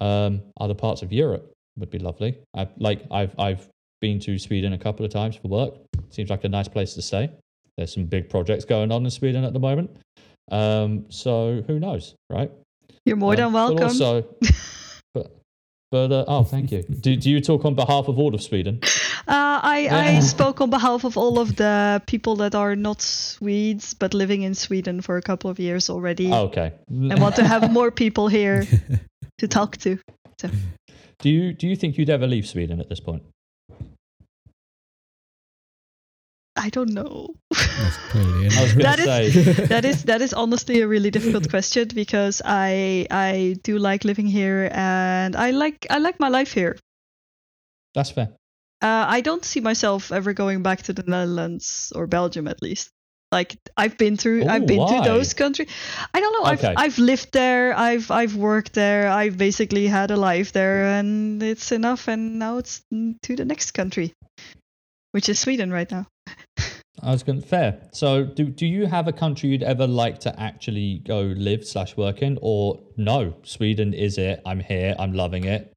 Um, 0.02 0.42
other 0.60 0.76
parts 0.76 1.02
of 1.02 1.14
Europe 1.14 1.54
would 1.78 1.90
be 1.90 2.00
lovely. 2.00 2.38
I 2.56 2.68
like 2.78 3.04
I've 3.12 3.34
I've 3.40 3.68
been 4.02 4.20
to 4.22 4.38
Sweden 4.38 4.74
a 4.74 4.78
couple 4.78 5.06
of 5.06 5.12
times 5.12 5.36
for 5.36 5.48
work. 5.48 5.74
Seems 6.10 6.30
like 6.30 6.44
a 6.44 6.50
nice 6.50 6.68
place 6.68 6.94
to 6.96 7.02
stay. 7.02 7.30
There's 7.78 7.94
some 7.94 8.06
big 8.06 8.30
projects 8.30 8.66
going 8.66 8.92
on 8.92 9.04
in 9.06 9.12
Sweden 9.12 9.44
at 9.44 9.54
the 9.54 9.60
moment. 9.60 9.90
Um, 10.52 11.06
so 11.10 11.64
who 11.68 11.80
knows, 11.80 12.16
right? 12.30 12.52
You're 13.06 13.18
more 13.18 13.34
Um, 13.34 13.38
than 13.38 13.54
welcome. 13.54 13.76
But 13.78 13.84
also, 13.86 14.26
but 15.14 15.38
but 15.92 16.12
uh, 16.12 16.26
oh, 16.28 16.44
thank 16.44 16.72
you. 16.72 16.84
Do 16.84 17.16
do 17.16 17.30
you 17.30 17.42
talk 17.42 17.66
on 17.66 17.76
behalf 17.76 18.08
of 18.08 18.18
all 18.20 18.34
of 18.34 18.42
Sweden? 18.42 18.80
Uh, 19.30 19.60
I, 19.62 19.90
I 19.92 20.20
spoke 20.22 20.62
on 20.62 20.70
behalf 20.70 21.04
of 21.04 21.18
all 21.18 21.38
of 21.38 21.58
the 21.58 22.02
people 22.08 22.38
that 22.38 22.56
are 22.56 22.78
not 22.78 23.02
Swedes 23.02 23.94
but 23.94 24.14
living 24.14 24.44
in 24.44 24.56
Sweden 24.56 25.02
for 25.02 25.18
a 25.18 25.22
couple 25.22 25.50
of 25.50 25.60
years 25.60 25.90
already 25.90 26.32
Oh, 26.32 26.46
okay. 26.46 26.72
and 26.88 27.20
want 27.20 27.36
to 27.36 27.44
have 27.44 27.70
more 27.72 27.92
people 27.92 28.30
here 28.30 28.66
to 29.40 29.48
talk 29.48 29.76
to. 29.78 29.98
Do 31.20 31.30
you 31.30 31.54
do 31.54 31.68
you 31.68 31.76
think 31.76 31.98
you'd 31.98 32.10
ever 32.10 32.28
leave 32.28 32.48
Sweden 32.48 32.80
at 32.80 32.90
this 32.90 33.00
point? 33.00 33.24
I 36.56 36.70
don't 36.70 36.90
know. 36.90 37.36
That's 37.52 37.98
I 38.14 38.62
was 38.62 38.76
that, 38.76 39.00
say. 39.00 39.26
Is, 39.28 39.70
that 39.70 39.86
is 39.86 40.04
that 40.04 40.22
is 40.22 40.34
honestly 40.34 40.82
a 40.82 40.88
really 40.88 41.12
difficult 41.12 41.50
question 41.50 41.88
because 41.94 42.42
I 42.44 43.08
I 43.12 43.58
do 43.64 43.78
like 43.78 44.04
living 44.04 44.28
here 44.28 44.70
and 44.74 45.36
I 45.36 45.52
like 45.52 45.86
I 45.90 46.00
like 46.00 46.20
my 46.20 46.30
life 46.30 46.52
here. 46.52 46.78
That's 47.94 48.12
fair. 48.12 48.30
Uh, 48.82 49.06
I 49.08 49.22
don't 49.22 49.44
see 49.44 49.60
myself 49.60 50.12
ever 50.12 50.34
going 50.34 50.62
back 50.62 50.84
to 50.84 50.94
the 50.94 51.04
Netherlands 51.04 51.92
or 51.96 52.06
Belgium 52.06 52.48
at 52.48 52.62
least. 52.62 52.92
Like 53.32 53.58
I've 53.76 53.98
been 53.98 54.16
through, 54.16 54.44
Oh, 54.44 54.48
I've 54.48 54.66
been 54.66 54.78
why? 54.80 54.98
to 54.98 55.04
those 55.10 55.34
countries. 55.34 55.70
I 56.14 56.20
don't 56.22 56.32
know. 56.34 56.52
Okay. 56.54 56.70
I've 56.70 56.78
I've 56.78 56.98
lived 56.98 57.34
there. 57.34 57.78
I've 57.78 58.10
I've 58.10 58.36
worked 58.36 58.74
there. 58.74 59.10
I've 59.10 59.38
basically 59.38 59.88
had 59.88 60.12
a 60.12 60.16
life 60.16 60.54
there, 60.54 60.86
and 60.86 61.44
it's 61.44 61.72
enough. 61.74 62.08
And 62.08 62.40
now 62.40 62.58
it's 62.58 62.82
to 63.24 63.36
the 63.36 63.44
next 63.44 63.72
country, 63.72 64.14
which 65.12 65.28
is 65.28 65.40
Sweden 65.40 65.72
right 65.74 65.92
now. 65.92 66.08
I 67.04 67.12
was 67.12 67.22
going 67.22 67.42
to 67.42 67.48
fair. 67.48 67.80
So, 67.92 68.24
do 68.24 68.46
do 68.46 68.66
you 68.66 68.88
have 68.88 69.08
a 69.08 69.14
country 69.14 69.50
you'd 69.50 69.62
ever 69.62 69.86
like 69.86 70.20
to 70.20 70.40
actually 70.40 71.02
go 71.06 71.20
live 71.22 71.66
slash 71.66 71.98
work 71.98 72.22
in, 72.22 72.40
or 72.42 72.80
no? 72.96 73.36
Sweden 73.44 73.94
is 73.94 74.18
it. 74.18 74.42
I'm 74.46 74.62
here. 74.62 74.96
I'm 74.98 75.14
loving 75.14 75.44
it. 75.44 75.74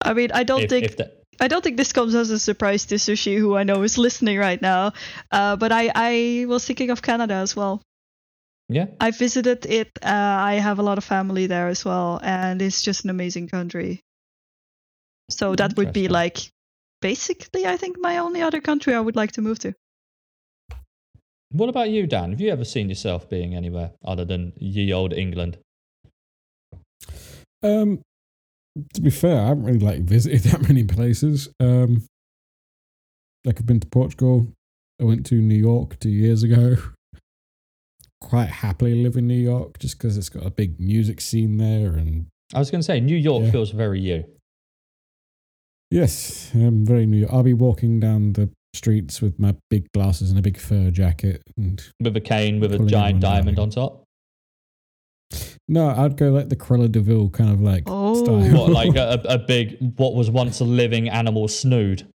I 0.00 0.14
mean, 0.14 0.30
I 0.32 0.44
don't 0.44 0.62
If, 0.62 0.70
think 0.70 0.84
if 0.86 0.96
that, 0.98 1.17
I 1.40 1.48
don't 1.48 1.62
think 1.62 1.76
this 1.76 1.92
comes 1.92 2.14
as 2.14 2.30
a 2.30 2.38
surprise 2.38 2.86
to 2.86 2.96
Sushi, 2.96 3.38
who 3.38 3.56
I 3.56 3.62
know 3.62 3.82
is 3.82 3.98
listening 3.98 4.38
right 4.38 4.60
now. 4.60 4.92
Uh, 5.30 5.56
but 5.56 5.72
I, 5.72 5.90
I 5.94 6.46
was 6.46 6.64
thinking 6.64 6.90
of 6.90 7.02
Canada 7.02 7.34
as 7.34 7.54
well. 7.54 7.82
Yeah. 8.68 8.86
I 9.00 9.12
visited 9.12 9.64
it. 9.66 9.90
Uh, 10.02 10.08
I 10.08 10.54
have 10.54 10.78
a 10.78 10.82
lot 10.82 10.98
of 10.98 11.04
family 11.04 11.46
there 11.46 11.68
as 11.68 11.84
well, 11.84 12.20
and 12.22 12.60
it's 12.60 12.82
just 12.82 13.04
an 13.04 13.10
amazing 13.10 13.48
country. 13.48 14.00
So 15.30 15.54
that 15.56 15.76
would 15.76 15.92
be 15.92 16.08
like 16.08 16.50
basically, 17.00 17.66
I 17.66 17.76
think, 17.76 17.98
my 17.98 18.18
only 18.18 18.42
other 18.42 18.60
country 18.60 18.94
I 18.94 19.00
would 19.00 19.16
like 19.16 19.32
to 19.32 19.42
move 19.42 19.58
to. 19.60 19.74
What 21.50 21.70
about 21.70 21.88
you, 21.90 22.06
Dan? 22.06 22.30
Have 22.30 22.40
you 22.40 22.50
ever 22.50 22.64
seen 22.64 22.88
yourself 22.88 23.28
being 23.28 23.54
anywhere 23.54 23.92
other 24.04 24.24
than 24.24 24.52
ye 24.56 24.92
old 24.92 25.14
England? 25.14 25.58
Um, 27.62 28.02
to 28.94 29.00
be 29.00 29.10
fair, 29.10 29.40
I 29.40 29.46
haven't 29.48 29.64
really 29.64 29.78
like 29.78 30.00
visited 30.02 30.42
that 30.50 30.62
many 30.62 30.84
places. 30.84 31.48
Um, 31.60 32.04
like 33.44 33.58
I've 33.58 33.66
been 33.66 33.80
to 33.80 33.86
Portugal. 33.86 34.48
I 35.00 35.04
went 35.04 35.24
to 35.26 35.36
New 35.36 35.54
York 35.54 35.98
two 36.00 36.10
years 36.10 36.42
ago. 36.42 36.76
Quite 38.20 38.48
happily 38.48 39.02
live 39.02 39.16
in 39.16 39.28
New 39.28 39.34
York 39.38 39.78
just 39.78 39.96
because 39.96 40.16
it's 40.18 40.28
got 40.28 40.44
a 40.44 40.50
big 40.50 40.80
music 40.80 41.20
scene 41.20 41.56
there, 41.56 41.92
and 41.92 42.26
I 42.52 42.58
was 42.58 42.70
going 42.70 42.80
to 42.80 42.84
say 42.84 42.98
New 43.00 43.16
York 43.16 43.44
Yeah. 43.44 43.50
feels 43.52 43.70
very 43.70 44.00
you. 44.00 44.24
yes, 45.90 46.50
I'm 46.54 46.84
very 46.84 47.06
New 47.06 47.18
York. 47.18 47.32
I'll 47.32 47.42
be 47.42 47.54
walking 47.54 48.00
down 48.00 48.32
the 48.34 48.50
streets 48.74 49.22
with 49.22 49.38
my 49.38 49.54
big 49.70 49.86
glasses 49.92 50.30
and 50.30 50.38
a 50.38 50.42
big 50.42 50.58
fur 50.58 50.90
jacket, 50.90 51.42
and 51.56 51.80
with 52.00 52.16
a 52.16 52.20
cane 52.20 52.58
with 52.60 52.74
a 52.74 52.78
giant 52.80 53.20
diamond 53.20 53.58
on 53.58 53.70
top. 53.70 54.02
no, 55.68 55.88
I'd 55.88 56.16
go 56.16 56.30
like 56.30 56.48
the 56.48 56.56
Cruella 56.56 56.90
de 56.90 57.00
Vil 57.00 57.30
kind 57.30 57.50
of 57.50 57.60
like. 57.60 57.84
Style. 58.24 58.58
What, 58.58 58.70
like 58.70 58.96
a, 58.96 59.20
a 59.28 59.38
big, 59.38 59.76
what 59.96 60.14
was 60.14 60.30
once 60.30 60.60
a 60.60 60.64
living 60.64 61.08
animal 61.08 61.48
snood? 61.48 62.06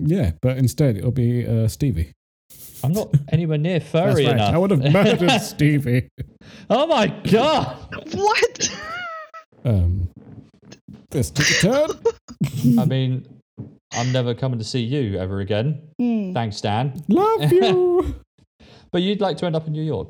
yeah, 0.00 0.32
but 0.40 0.56
instead 0.56 0.96
it'll 0.96 1.10
be 1.10 1.46
uh, 1.46 1.66
Stevie. 1.68 2.12
I'm 2.84 2.92
not 2.92 3.12
anywhere 3.32 3.58
near 3.58 3.80
furry 3.94 4.26
right. 4.26 4.34
enough. 4.34 4.54
I 4.54 4.58
would 4.58 4.70
have 4.70 4.92
murdered 4.92 5.30
Stevie. 5.40 6.08
oh 6.70 6.86
my 6.86 7.08
god! 7.08 7.76
What? 8.14 8.78
Um, 9.64 10.08
this 11.10 11.30
took 11.30 11.48
a 11.48 11.54
turn. 11.54 12.78
I 12.78 12.84
mean, 12.84 13.26
I'm 13.92 14.12
never 14.12 14.34
coming 14.34 14.58
to 14.58 14.64
see 14.64 14.80
you 14.80 15.18
ever 15.18 15.40
again. 15.40 15.82
Hmm. 15.98 16.32
Thanks, 16.32 16.60
Dan. 16.60 17.02
Love 17.08 17.52
you. 17.52 18.14
But 18.90 19.02
you'd 19.02 19.20
like 19.20 19.36
to 19.38 19.44
end 19.44 19.54
up 19.54 19.66
in 19.66 19.74
New 19.74 19.82
York. 19.82 20.08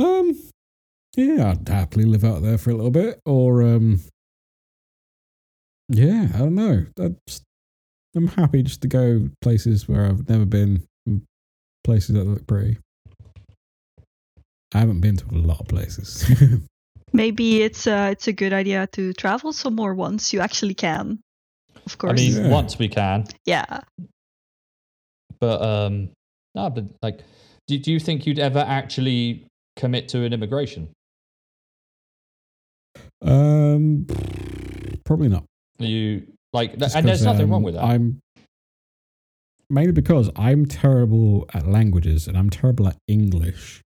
um, 0.00 0.36
yeah, 1.16 1.50
I'd 1.50 1.68
happily 1.68 2.04
live 2.04 2.24
out 2.24 2.42
there 2.42 2.58
for 2.58 2.70
a 2.70 2.74
little 2.74 2.90
bit, 2.90 3.20
or 3.26 3.62
um, 3.62 4.00
yeah, 5.88 6.28
I 6.34 6.38
don't 6.38 6.54
know. 6.54 6.86
That's, 6.96 7.42
I'm 8.14 8.28
happy 8.28 8.62
just 8.62 8.82
to 8.82 8.88
go 8.88 9.28
places 9.42 9.88
where 9.88 10.06
I've 10.06 10.28
never 10.28 10.44
been, 10.46 10.82
places 11.84 12.14
that 12.14 12.24
look 12.24 12.46
pretty. 12.46 12.78
I 14.74 14.78
haven't 14.78 15.00
been 15.00 15.16
to 15.16 15.24
a 15.30 15.36
lot 15.36 15.60
of 15.60 15.68
places. 15.68 16.24
Maybe 17.12 17.62
it's 17.62 17.86
a 17.86 18.10
it's 18.10 18.26
a 18.26 18.32
good 18.32 18.52
idea 18.52 18.88
to 18.88 19.12
travel 19.12 19.52
some 19.52 19.74
more 19.76 19.94
once 19.94 20.32
you 20.32 20.40
actually 20.40 20.74
can. 20.74 21.20
Of 21.86 21.98
course, 21.98 22.12
I 22.12 22.14
mean, 22.24 22.36
Yeah. 22.36 22.48
once 22.50 22.78
we 22.78 22.88
can, 22.88 23.26
yeah. 23.44 23.80
but 25.38 25.62
um, 25.62 26.10
no, 26.56 26.68
but 26.68 26.84
like, 27.00 27.20
do, 27.68 27.78
do 27.78 27.92
you 27.92 28.00
think 28.00 28.26
you'd 28.26 28.40
ever 28.40 28.58
actually 28.58 29.46
commit 29.76 30.08
to 30.08 30.24
an 30.24 30.32
immigration? 30.32 30.88
Um, 33.26 34.06
probably 35.04 35.28
not. 35.28 35.44
You 35.78 36.26
like, 36.52 36.78
Just 36.78 36.96
and 36.96 37.06
there's 37.06 37.24
nothing 37.24 37.44
um, 37.44 37.50
wrong 37.50 37.62
with 37.62 37.74
that. 37.74 37.84
I'm 37.84 38.20
mainly 39.68 39.92
because 39.92 40.30
I'm 40.36 40.66
terrible 40.66 41.46
at 41.52 41.66
languages 41.66 42.28
and 42.28 42.36
I'm 42.36 42.50
terrible 42.50 42.88
at 42.88 42.96
English. 43.08 43.82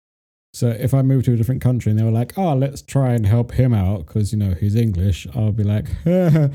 So 0.52 0.68
if 0.68 0.94
I 0.94 1.02
move 1.02 1.24
to 1.24 1.32
a 1.32 1.36
different 1.36 1.60
country 1.62 1.90
and 1.90 1.98
they 1.98 2.04
were 2.04 2.12
like, 2.12 2.38
"Oh, 2.38 2.54
let's 2.54 2.80
try 2.80 3.14
and 3.14 3.26
help 3.26 3.50
him 3.52 3.74
out 3.74 4.06
because 4.06 4.32
you 4.32 4.38
know 4.38 4.54
he's 4.54 4.76
English," 4.76 5.26
I'll 5.34 5.50
be 5.50 5.64
like, 5.64 5.86
I 6.06 6.48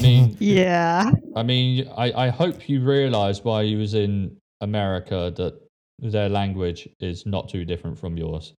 mean, 0.00 0.36
Yeah. 0.38 1.10
I 1.34 1.42
mean, 1.42 1.88
I, 1.96 2.12
I 2.12 2.28
hope 2.28 2.68
you 2.68 2.80
realised 2.80 3.42
while 3.42 3.64
you 3.64 3.78
was 3.78 3.94
in 3.94 4.36
America 4.60 5.32
that 5.36 5.60
their 5.98 6.28
language 6.28 6.88
is 7.00 7.26
not 7.26 7.48
too 7.48 7.64
different 7.64 7.98
from 7.98 8.16
yours. 8.16 8.54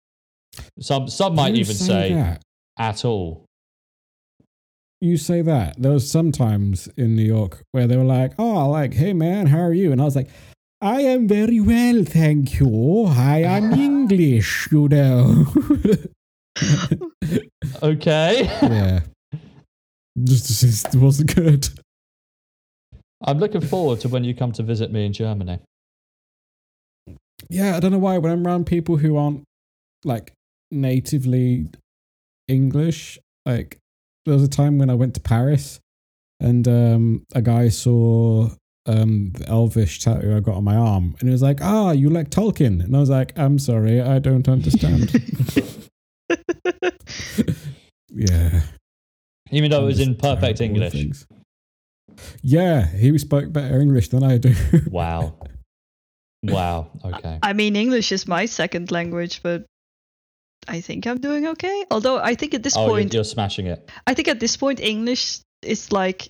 Some 0.81 1.07
some 1.09 1.37
might 1.37 1.55
You 1.55 1.61
even 1.61 1.77
say 1.77 2.15
that. 2.15 2.43
At 2.79 3.05
all. 3.05 3.45
You 5.01 5.17
say 5.17 5.43
that. 5.43 5.81
There 5.81 5.93
was 5.93 6.11
some 6.11 6.33
times 6.33 6.89
in 6.97 7.15
New 7.15 7.23
York 7.23 7.63
where 7.73 7.87
they 7.87 7.97
were 7.97 8.05
like, 8.05 8.33
"Oh, 8.39 8.69
like, 8.69 8.95
hey 8.95 9.13
man, 9.13 9.47
how 9.47 9.61
are 9.61 9.73
you?" 9.73 9.93
And 9.93 10.01
I 10.01 10.05
was 10.05 10.17
like, 10.17 10.29
"I 10.81 11.03
am 11.03 11.29
very 11.29 11.61
well, 11.61 12.05
thank 12.05 12.59
you. 12.59 13.07
I 13.07 13.43
am 13.43 13.73
English, 13.89 14.69
you 14.73 14.89
know." 14.89 15.47
Okay. 17.83 18.45
yeah. 18.63 19.01
Just, 20.25 20.61
just 20.61 20.95
it 20.95 20.99
wasn't 20.99 21.35
good. 21.35 21.69
I'm 23.23 23.39
looking 23.39 23.61
forward 23.61 24.01
to 24.01 24.09
when 24.09 24.25
you 24.25 24.35
come 24.35 24.53
to 24.53 24.63
visit 24.63 24.91
me 24.91 25.07
in 25.07 25.13
Germany. 25.13 25.61
Yeah, 27.49 27.77
I 27.77 27.81
don't 27.81 27.93
know 27.93 27.99
why. 27.99 28.19
When 28.19 28.33
I'm 28.33 28.47
around 28.47 28.67
people 28.67 28.97
who 28.97 29.17
aren't 29.17 29.45
like 30.05 30.33
natively 30.71 31.69
English, 32.49 33.19
like 33.47 33.79
there 34.25 34.35
was 34.35 34.43
a 34.43 34.49
time 34.49 34.79
when 34.79 34.91
I 34.91 34.95
went 34.95 35.15
to 35.15 35.20
Paris 35.20 35.81
and 36.41 36.66
um 36.69 37.23
a 37.35 37.43
guy 37.43 37.69
saw 37.69 38.49
um 38.87 39.33
the 39.33 39.49
elvish 39.49 40.01
tattoo 40.01 40.37
I 40.37 40.41
got 40.41 40.57
on 40.57 40.65
my 40.65 40.77
arm 40.77 41.15
and 41.20 41.29
he 41.29 41.33
was 41.33 41.43
like, 41.43 41.61
Ah, 41.62 41.93
you 41.93 42.11
like 42.11 42.31
Tolkien? 42.31 42.83
And 42.83 42.97
I 42.97 43.01
was 43.01 43.11
like, 43.11 43.39
I'm 43.39 43.59
sorry, 43.59 44.01
I 44.01 44.19
don't 44.19 44.49
understand. 44.49 45.12
yeah. 48.11 48.62
Even 49.51 49.70
though 49.70 49.79
it 49.79 49.81
I'm 49.81 49.87
was 49.87 50.01
in 50.01 50.15
perfect 50.16 50.61
English. 50.61 50.93
things. 50.93 51.27
Yeah, 52.43 52.87
he 52.87 53.16
spoke 53.19 53.53
better 53.53 53.81
English 53.81 54.09
than 54.09 54.23
I 54.25 54.39
do. 54.39 54.55
Wow. 54.91 55.35
Wow. 56.45 56.91
Okay. 57.05 57.39
I 57.43 57.53
mean, 57.53 57.75
English 57.75 58.12
is 58.12 58.29
my 58.29 58.47
second 58.47 58.91
language, 58.93 59.43
but 59.43 59.65
I 60.69 60.81
think 60.81 61.07
I'm 61.07 61.19
doing 61.19 61.47
okay. 61.49 61.85
Although 61.90 62.19
I 62.19 62.35
think 62.35 62.55
at 62.55 62.62
this 62.62 62.77
Oh, 62.77 62.82
you're, 62.86 62.90
point, 62.90 63.15
you're 63.15 63.24
smashing 63.24 63.66
it. 63.66 63.90
I 64.07 64.15
think 64.15 64.28
at 64.28 64.39
this 64.40 64.57
point, 64.57 64.81
English 64.81 65.40
is 65.62 65.90
like, 65.93 66.28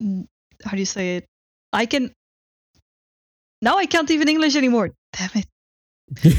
how 0.00 0.70
do 0.72 0.78
you 0.78 0.86
say 0.86 1.16
it? 1.16 1.26
I 1.72 1.86
can. 1.86 2.12
Now 3.62 3.76
I 3.78 3.86
can't 3.86 4.10
even 4.10 4.28
English 4.28 4.56
anymore. 4.56 4.90
Damn 5.12 5.30
it. 5.34 5.46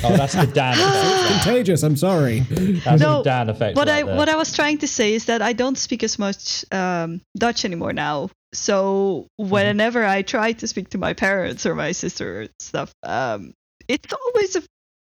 Oh, 0.04 0.16
that's 0.16 0.34
the 0.34 0.48
Dan 0.48 0.78
effect. 0.80 1.44
Contagious, 1.44 1.84
I'm 1.84 1.98
sorry. 1.98 2.40
That's 2.40 3.02
No, 3.02 3.18
the 3.18 3.24
Dan 3.24 3.50
effect. 3.50 3.76
What 3.76 3.88
right 3.88 3.98
I 4.00 4.04
there. 4.04 4.16
what 4.16 4.30
I 4.30 4.36
was 4.36 4.56
trying 4.56 4.78
to 4.80 4.88
say 4.88 5.14
is 5.14 5.26
that 5.26 5.42
I 5.42 5.54
don't 5.54 5.78
speak 5.78 6.04
as 6.04 6.18
much 6.18 6.64
um, 6.72 7.22
Dutch 7.38 7.66
anymore 7.66 7.94
now. 7.94 8.30
So 8.54 9.28
Mm-hmm. 9.40 9.52
whenever 9.52 10.06
I 10.06 10.22
try 10.24 10.54
to 10.54 10.68
speak 10.68 10.90
to 10.92 10.98
my 10.98 11.14
parents 11.14 11.66
or 11.66 11.76
my 11.76 11.92
sister 11.92 12.42
and 12.42 12.50
stuff, 12.60 12.92
um, 13.04 13.54
it's 13.88 14.12
always 14.14 14.56
a, 14.56 14.64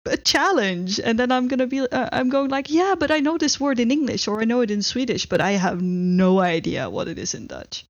a 0.08 0.16
challenge. 0.16 1.00
And 1.00 1.18
then 1.18 1.30
I'm 1.30 1.48
gonna 1.48 1.66
be 1.66 1.80
uh, 1.80 2.08
I'm 2.12 2.28
going 2.28 2.50
like, 2.50 2.70
yeah, 2.70 2.94
but 2.98 3.10
I 3.10 3.20
know 3.20 3.38
this 3.38 3.60
word 3.60 3.80
in 3.80 3.90
English 3.90 4.28
or 4.28 4.40
I 4.40 4.44
know 4.44 4.60
it 4.60 4.70
in 4.70 4.82
Swedish, 4.82 5.26
but 5.26 5.40
I 5.40 5.52
have 5.52 5.80
no 5.82 6.40
idea 6.40 6.90
what 6.90 7.08
it 7.08 7.18
is 7.18 7.34
in 7.34 7.46
Dutch. 7.46 7.84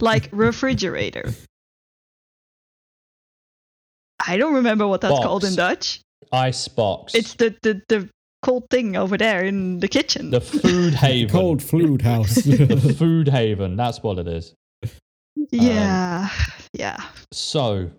Like 0.00 0.28
refrigerator. 0.32 1.34
I 4.26 4.36
don't 4.36 4.54
remember 4.54 4.86
what 4.86 5.00
that's 5.00 5.18
called 5.24 5.44
in 5.44 5.54
dutch 5.54 6.00
ice 6.32 6.68
box 6.68 7.14
It's 7.14 7.34
the, 7.34 7.54
the, 7.62 7.82
the 7.88 8.08
cold 8.42 8.64
thing 8.70 8.96
over 8.96 9.16
there 9.16 9.44
in 9.44 9.80
the 9.80 9.88
kitchen. 9.88 10.30
the 10.30 10.40
food 10.40 10.94
haven. 11.06 11.30
Cold 11.30 11.62
food 11.62 12.02
house. 12.02 12.34
The 12.44 12.94
food 12.96 13.28
haven. 13.28 13.76
That's 13.76 14.02
what 14.02 14.18
it 14.18 14.28
is. 14.28 14.54
Yeah, 15.50 16.28
yeah. 16.72 17.02
So, 17.32 17.90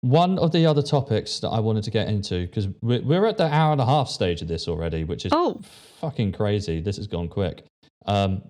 one 0.00 0.38
of 0.38 0.52
the 0.52 0.64
other 0.66 0.82
topics 0.82 1.40
that 1.40 1.48
I 1.48 1.60
wanted 1.60 1.84
to 1.84 1.90
get 1.90 2.08
into 2.08 2.46
because 2.46 2.68
we're, 2.82 3.02
we're 3.02 3.26
at 3.26 3.36
the 3.36 3.52
hour 3.52 3.72
and 3.72 3.80
a 3.80 3.86
half 3.86 4.08
stage 4.08 4.42
of 4.42 4.48
this 4.48 4.68
already, 4.68 5.04
which 5.04 5.26
is 5.26 5.32
Oh, 5.34 5.60
fucking 6.00 6.32
crazy. 6.32 6.80
This 6.80 6.96
has 6.96 7.06
gone 7.06 7.28
quick. 7.28 7.64
Um, 8.06 8.42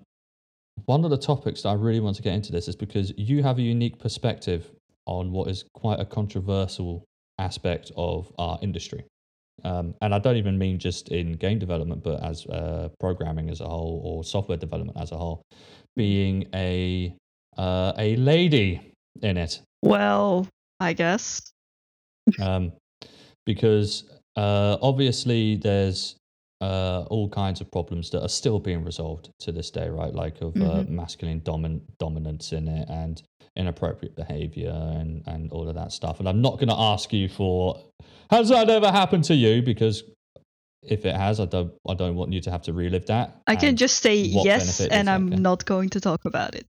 one 0.85 1.03
of 1.03 1.09
the 1.09 1.17
topics 1.17 1.63
that 1.63 1.69
I 1.69 1.73
really 1.73 1.99
want 1.99 2.15
to 2.17 2.21
get 2.21 2.33
into 2.33 2.51
this 2.51 2.67
is 2.67 2.75
because 2.75 3.13
you 3.17 3.43
have 3.43 3.57
a 3.57 3.61
unique 3.61 3.99
perspective 3.99 4.71
on 5.05 5.31
what 5.31 5.49
is 5.49 5.65
quite 5.73 5.99
a 5.99 6.05
controversial 6.05 7.03
aspect 7.39 7.91
of 7.97 8.31
our 8.37 8.59
industry. 8.61 9.03
Um, 9.63 9.95
and 10.01 10.13
I 10.13 10.19
don't 10.19 10.37
even 10.37 10.57
mean 10.57 10.79
just 10.79 11.09
in 11.09 11.33
game 11.33 11.59
development, 11.59 12.03
but 12.03 12.23
as 12.23 12.45
uh, 12.45 12.89
programming 12.99 13.49
as 13.49 13.59
a 13.59 13.67
whole 13.67 14.01
or 14.05 14.23
software 14.23 14.57
development 14.57 14.97
as 15.01 15.11
a 15.11 15.17
whole, 15.17 15.41
being 15.95 16.47
a 16.53 17.13
uh, 17.57 17.91
a 17.97 18.15
lady 18.15 18.93
in 19.21 19.35
it. 19.35 19.61
well, 19.83 20.47
I 20.79 20.93
guess. 20.93 21.41
um, 22.41 22.71
because 23.45 24.03
uh, 24.35 24.77
obviously 24.81 25.55
there's 25.55 26.15
uh, 26.61 27.03
all 27.09 27.29
kinds 27.29 27.61
of 27.61 27.71
problems 27.71 28.09
that 28.11 28.21
are 28.21 28.29
still 28.29 28.59
being 28.59 28.83
resolved 28.83 29.29
to 29.39 29.51
this 29.51 29.71
day, 29.71 29.89
right? 29.89 30.13
Like 30.13 30.41
of 30.41 30.55
uh, 30.57 30.83
Mhm. 30.83 30.89
masculine 30.89 31.41
domin- 31.41 31.81
dominance 31.99 32.51
in 32.53 32.67
it 32.67 32.87
and 32.89 33.21
inappropriate 33.55 34.15
behavior 34.15 34.71
and, 34.71 35.23
and 35.25 35.51
all 35.51 35.67
of 35.67 35.75
that 35.75 35.91
stuff. 35.91 36.19
And 36.19 36.27
I'm 36.29 36.41
not 36.41 36.55
going 36.55 36.69
to 36.69 36.77
ask 36.77 37.11
you 37.13 37.29
for 37.29 37.81
has 38.29 38.49
that 38.49 38.69
ever 38.69 38.91
happened 38.91 39.23
to 39.25 39.35
you 39.35 39.61
because 39.63 40.03
if 40.83 41.05
it 41.05 41.15
has, 41.15 41.39
I 41.39 41.45
don't 41.45 41.73
I 41.87 41.93
don't 41.93 42.15
want 42.15 42.31
you 42.31 42.41
to 42.41 42.51
have 42.51 42.61
to 42.63 42.73
relive 42.73 43.05
that. 43.07 43.41
I 43.47 43.55
can 43.55 43.75
just 43.75 44.01
say 44.01 44.15
yes, 44.15 44.79
and 44.81 45.09
I'm 45.09 45.27
not 45.29 45.65
going 45.65 45.89
to 45.89 45.99
talk 45.99 46.25
about 46.25 46.55
it. 46.55 46.65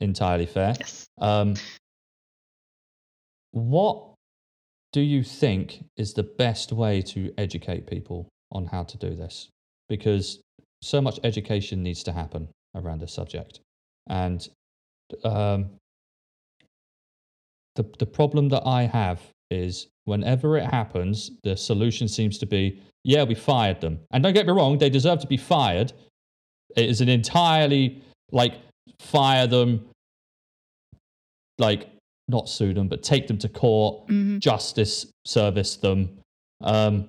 entirely 0.00 0.46
fair. 0.46 0.74
Yes. 0.78 1.06
Um, 1.20 1.54
what 3.52 4.14
do 4.92 5.00
you 5.00 5.22
think 5.22 5.84
is 5.96 6.14
the 6.14 6.22
best 6.22 6.72
way 6.72 7.02
to 7.02 7.32
educate 7.38 7.86
people 7.86 8.28
on 8.52 8.66
how 8.66 8.84
to 8.84 8.96
do 8.96 9.14
this? 9.14 9.48
Because 9.88 10.40
so 10.82 11.00
much 11.00 11.18
education 11.24 11.82
needs 11.82 12.02
to 12.04 12.12
happen 12.12 12.48
around 12.74 13.00
this 13.00 13.12
subject, 13.12 13.60
and 14.08 14.48
um, 15.24 15.70
the 17.76 17.84
the 17.98 18.06
problem 18.06 18.48
that 18.50 18.66
I 18.66 18.82
have 18.82 19.20
is 19.50 19.88
whenever 20.04 20.56
it 20.56 20.64
happens, 20.64 21.30
the 21.42 21.56
solution 21.56 22.06
seems 22.08 22.38
to 22.38 22.46
be, 22.46 22.80
yeah, 23.04 23.24
we 23.24 23.34
fired 23.34 23.80
them, 23.80 24.00
and 24.10 24.22
don't 24.22 24.34
get 24.34 24.46
me 24.46 24.52
wrong, 24.52 24.78
they 24.78 24.90
deserve 24.90 25.20
to 25.20 25.26
be 25.26 25.36
fired. 25.36 25.92
It 26.76 26.88
is 26.88 27.00
an 27.00 27.08
entirely 27.08 28.02
like 28.30 28.54
fire 29.00 29.46
them, 29.46 29.88
like 31.58 31.88
not 32.28 32.48
sue 32.48 32.72
them, 32.74 32.88
but 32.88 33.02
take 33.02 33.26
them 33.26 33.38
to 33.38 33.48
court, 33.48 34.08
hmm 34.08 34.38
justice 34.38 35.06
service 35.24 35.76
them. 35.76 36.18
Um, 36.62 37.08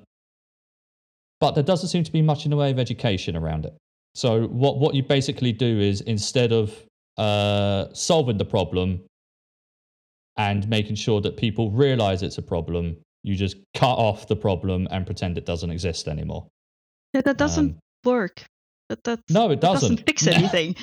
but 1.39 1.51
there 1.55 1.63
doesn't 1.63 1.89
seem 1.89 2.03
to 2.03 2.11
be 2.11 2.21
much 2.21 2.45
in 2.45 2.51
the 2.51 2.57
way 2.57 2.71
of 2.71 2.79
education 2.79 3.35
around 3.37 3.65
it. 3.65 3.73
So 4.15 4.47
what 4.47 4.79
what 4.79 4.95
you 4.95 5.03
basically 5.03 5.51
do 5.51 5.79
is 5.79 6.01
instead 6.01 6.51
of 6.51 6.73
uh, 7.17 7.85
solving 7.93 8.37
the 8.37 8.45
problem 8.45 9.01
and 10.37 10.67
making 10.69 10.95
sure 10.95 11.21
that 11.21 11.35
people 11.37 11.69
realize 11.71 12.23
it's 12.23 12.37
a 12.37 12.41
problem, 12.41 12.97
you 13.23 13.35
just 13.35 13.57
cut 13.75 13.95
off 13.95 14.27
the 14.27 14.35
problem 14.35 14.87
and 14.91 15.05
pretend 15.05 15.37
it 15.37 15.45
doesn't 15.45 15.69
exist 15.69 16.07
anymore. 16.07 16.47
Yeah, 17.13 17.21
that 17.21 17.37
doesn't 17.37 17.71
Um, 17.71 17.79
work. 18.05 18.45
That 18.89 19.03
that 19.03 19.19
no, 19.29 19.51
it 19.51 19.61
doesn't. 19.61 19.89
doesn't 19.95 20.05
fix 20.05 20.27
anything. 20.37 20.75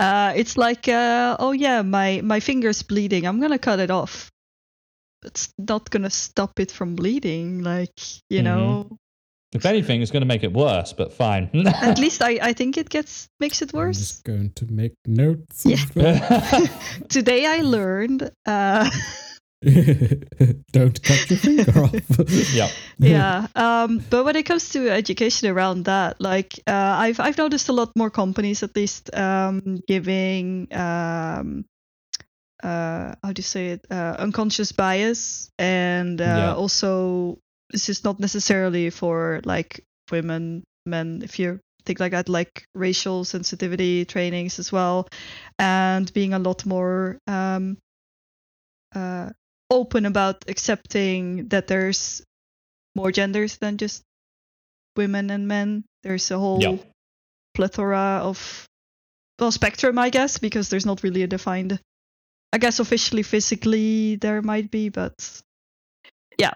uh, 0.00 0.32
it's 0.34 0.56
like, 0.56 0.88
uh, 0.88 1.36
oh 1.38 1.52
yeah, 1.52 1.82
my 1.82 2.20
my 2.24 2.40
finger's 2.40 2.82
bleeding. 2.82 3.26
I'm 3.26 3.40
gonna 3.40 3.58
cut 3.58 3.78
it 3.78 3.90
off. 3.90 4.30
It's 5.24 5.52
not 5.58 5.90
gonna 5.90 6.10
stop 6.10 6.58
it 6.58 6.70
from 6.72 6.96
bleeding. 6.96 7.62
Like 7.62 7.92
you 8.30 8.40
Mhm. 8.40 8.44
know, 8.44 8.98
if 9.54 9.66
anything, 9.66 10.00
it's 10.00 10.10
going 10.10 10.22
to 10.22 10.26
make 10.34 10.42
it 10.44 10.52
worse. 10.54 10.94
But 10.94 11.12
fine. 11.12 11.50
at 11.66 11.98
least 11.98 12.22
I 12.22 12.38
I 12.50 12.52
think 12.54 12.76
it 12.78 12.88
gets 12.88 13.28
makes 13.38 13.60
it 13.60 13.74
I'm 13.74 13.78
worse. 13.80 13.98
just 13.98 14.24
going 14.24 14.50
to 14.54 14.64
make 14.72 14.94
notes. 15.06 15.66
Yeah. 15.66 15.76
Today 17.08 17.44
I 17.44 17.60
learned. 17.60 18.30
Uh, 18.46 18.88
Don't 20.72 21.02
cut 21.02 21.30
your 21.30 21.38
finger 21.38 21.84
off. 21.84 22.18
yeah. 22.54 22.68
yeah 22.98 23.46
um 23.54 24.02
but 24.10 24.24
when 24.24 24.36
it 24.36 24.44
comes 24.44 24.70
to 24.70 24.88
education 24.90 25.48
around 25.48 25.84
that 25.84 26.20
like 26.20 26.58
uh, 26.66 26.94
i've 26.98 27.20
i've 27.20 27.38
noticed 27.38 27.68
a 27.68 27.72
lot 27.72 27.90
more 27.96 28.10
companies 28.10 28.62
at 28.62 28.74
least 28.76 29.14
um 29.14 29.80
giving 29.86 30.66
um 30.74 31.64
uh 32.62 33.14
how 33.22 33.32
do 33.32 33.38
you 33.40 33.44
say 33.44 33.68
it 33.70 33.86
uh, 33.90 34.16
unconscious 34.18 34.72
bias 34.72 35.50
and 35.58 36.20
uh, 36.20 36.24
Yeah. 36.24 36.54
also 36.54 37.38
this 37.70 37.88
is 37.88 38.04
not 38.04 38.20
necessarily 38.20 38.90
for 38.90 39.40
like 39.44 39.84
women 40.10 40.62
men 40.86 41.22
if 41.24 41.38
you 41.38 41.58
think 41.86 41.98
like 42.00 42.12
that 42.12 42.28
like 42.28 42.64
racial 42.74 43.24
sensitivity 43.24 44.04
trainings 44.04 44.58
as 44.58 44.70
well 44.72 45.08
and 45.58 46.12
being 46.12 46.34
a 46.34 46.38
lot 46.38 46.64
more 46.66 47.18
um 47.26 47.76
uh 48.94 49.30
open 49.72 50.04
about 50.06 50.44
accepting 50.48 51.48
that 51.48 51.66
there's 51.66 52.22
more 52.94 53.10
genders 53.10 53.56
than 53.56 53.78
just 53.78 54.02
women 54.96 55.30
and 55.30 55.48
men. 55.48 55.84
There's 56.02 56.30
a 56.30 56.38
whole 56.38 56.60
Yeah. 56.60 56.76
plethora 57.54 58.20
of 58.22 58.68
well 59.38 59.50
spectrum, 59.50 59.98
I 59.98 60.10
guess, 60.10 60.38
because 60.38 60.68
there's 60.68 60.86
not 60.86 61.02
really 61.02 61.22
a 61.22 61.26
defined. 61.26 61.80
I 62.52 62.58
guess 62.58 62.80
officially, 62.80 63.22
physically, 63.22 64.16
there 64.16 64.42
might 64.42 64.70
be, 64.70 64.90
but 64.90 65.16
yeah, 66.38 66.52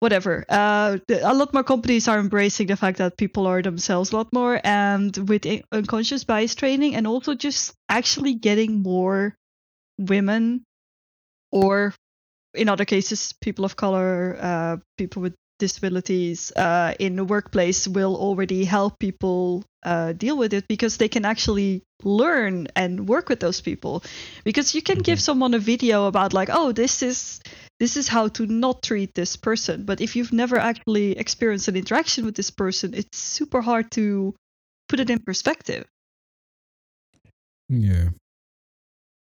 whatever. 0.00 0.44
Uh, 0.48 0.98
a 1.08 1.32
lot 1.32 1.54
more 1.54 1.64
companies 1.64 2.08
are 2.08 2.20
embracing 2.20 2.66
the 2.68 2.76
fact 2.76 2.98
that 2.98 3.16
people 3.16 3.46
are 3.46 3.62
themselves 3.62 4.12
a 4.12 4.16
lot 4.16 4.32
more, 4.34 4.60
and 4.62 5.16
with 5.16 5.46
unconscious 5.72 6.24
bias 6.24 6.54
training, 6.54 6.94
and 6.94 7.06
also 7.06 7.34
just 7.34 7.72
actually 7.88 8.34
getting 8.34 8.82
more 8.82 9.34
women 9.98 10.62
or 11.50 11.94
in 12.54 12.68
other 12.68 12.84
cases, 12.84 13.32
people 13.40 13.64
of 13.64 13.76
color, 13.76 14.36
uh, 14.40 14.76
people 14.96 15.22
with 15.22 15.34
disabilities 15.58 16.52
uh, 16.56 16.94
in 16.98 17.16
the 17.16 17.24
workplace 17.24 17.86
will 17.86 18.16
already 18.16 18.64
help 18.64 18.98
people 18.98 19.64
uh, 19.84 20.12
deal 20.12 20.36
with 20.36 20.52
it 20.52 20.66
because 20.68 20.96
they 20.96 21.08
can 21.08 21.24
actually 21.24 21.82
learn 22.02 22.66
and 22.74 23.08
work 23.08 23.28
with 23.28 23.40
those 23.40 23.60
people. 23.60 24.02
Because 24.44 24.74
you 24.74 24.82
can 24.82 24.98
give 24.98 25.18
Mhm. 25.18 25.22
someone 25.22 25.54
a 25.54 25.58
video 25.58 26.06
about 26.06 26.32
like, 26.32 26.50
oh, 26.52 26.72
this 26.72 27.02
is 27.02 27.40
this 27.80 27.96
is 27.96 28.08
how 28.08 28.28
to 28.28 28.46
not 28.46 28.82
treat 28.82 29.14
this 29.14 29.36
person. 29.36 29.84
But 29.84 30.00
if 30.00 30.16
you've 30.16 30.32
never 30.32 30.58
actually 30.58 31.18
experienced 31.18 31.68
an 31.68 31.76
interaction 31.76 32.24
with 32.24 32.34
this 32.34 32.50
person, 32.50 32.94
it's 32.94 33.18
super 33.18 33.60
hard 33.60 33.90
to 33.92 34.34
put 34.88 35.00
it 35.00 35.10
in 35.10 35.18
perspective. 35.18 35.84
yeah. 37.68 38.10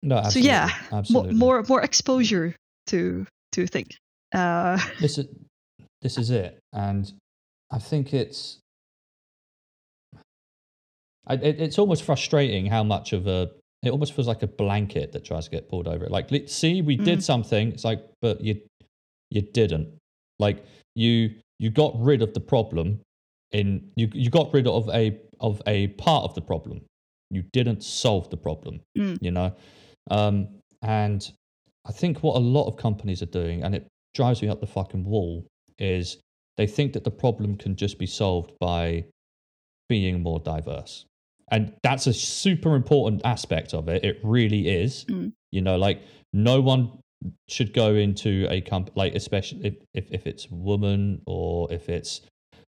No, 0.02 0.16
absolutely. 0.16 0.42
So 0.42 0.48
yeah, 0.48 0.70
absolutely. 0.90 1.34
more 1.34 1.62
more 1.68 1.82
exposure 1.82 2.56
to 2.86 3.26
to 3.52 3.66
think. 3.66 3.88
Uh, 4.34 4.78
this 5.00 5.18
is 5.18 5.26
this 6.00 6.16
is 6.18 6.30
it 6.30 6.58
and 6.72 7.12
i 7.70 7.78
think 7.78 8.12
it's 8.14 8.58
I, 11.26 11.34
it, 11.34 11.60
it's 11.60 11.78
almost 11.78 12.02
frustrating 12.02 12.66
how 12.66 12.82
much 12.82 13.12
of 13.12 13.26
a 13.26 13.50
it 13.82 13.90
almost 13.90 14.12
feels 14.14 14.26
like 14.28 14.42
a 14.42 14.46
blanket 14.46 15.12
that 15.12 15.24
tries 15.24 15.44
to 15.46 15.50
get 15.50 15.68
pulled 15.68 15.86
over 15.86 16.04
it 16.04 16.10
like 16.10 16.28
see 16.48 16.82
we 16.82 16.96
did 16.96 17.18
Mhm. 17.18 17.22
something 17.22 17.68
it's 17.72 17.84
like 17.84 18.00
but 18.20 18.40
you 18.40 18.60
you 19.30 19.42
didn't 19.42 19.88
like 20.38 20.64
you 20.94 21.34
you 21.58 21.70
got 21.70 21.92
rid 22.00 22.22
of 22.22 22.34
the 22.34 22.40
problem 22.40 23.00
in 23.52 23.90
you 23.96 24.08
you 24.12 24.30
got 24.30 24.52
rid 24.52 24.66
of 24.66 24.88
a 24.90 25.18
of 25.40 25.60
a 25.66 25.88
part 25.88 26.24
of 26.24 26.34
the 26.34 26.40
problem 26.40 26.80
you 27.30 27.42
didn't 27.52 27.82
solve 27.82 28.28
the 28.30 28.36
problem 28.36 28.80
Mm. 28.98 29.18
you 29.20 29.30
know 29.30 29.52
um 30.10 30.48
and 30.82 31.30
i 31.86 31.92
think 31.92 32.22
what 32.22 32.36
a 32.36 32.40
lot 32.40 32.66
of 32.66 32.76
companies 32.76 33.22
are 33.22 33.26
doing 33.26 33.62
and 33.62 33.74
it 33.74 33.86
drives 34.14 34.42
me 34.42 34.48
up 34.48 34.60
the 34.60 34.66
fucking 34.66 35.04
wall 35.04 35.46
is 35.78 36.18
they 36.56 36.66
think 36.66 36.92
that 36.92 37.04
the 37.04 37.10
problem 37.10 37.56
can 37.56 37.76
just 37.76 37.98
be 37.98 38.06
solved 38.06 38.52
by 38.60 39.04
being 39.88 40.22
more 40.22 40.40
diverse. 40.40 41.04
And 41.50 41.74
that's 41.82 42.06
a 42.06 42.14
super 42.14 42.74
important 42.74 43.20
aspect 43.24 43.74
of 43.74 43.88
it. 43.88 44.04
It 44.04 44.18
really 44.22 44.68
is. 44.68 45.04
Mm. 45.04 45.32
you 45.50 45.60
know 45.60 45.76
like 45.76 46.02
no 46.32 46.60
one 46.60 46.98
should 47.48 47.72
go 47.72 47.94
into 47.94 48.46
a 48.50 48.60
company 48.62 48.92
like 48.96 49.14
especially 49.14 49.66
if, 49.66 49.74
if, 49.94 50.10
if 50.10 50.26
it's 50.26 50.46
a 50.46 50.54
woman 50.54 51.20
or 51.26 51.72
if 51.72 51.88
it's 51.88 52.22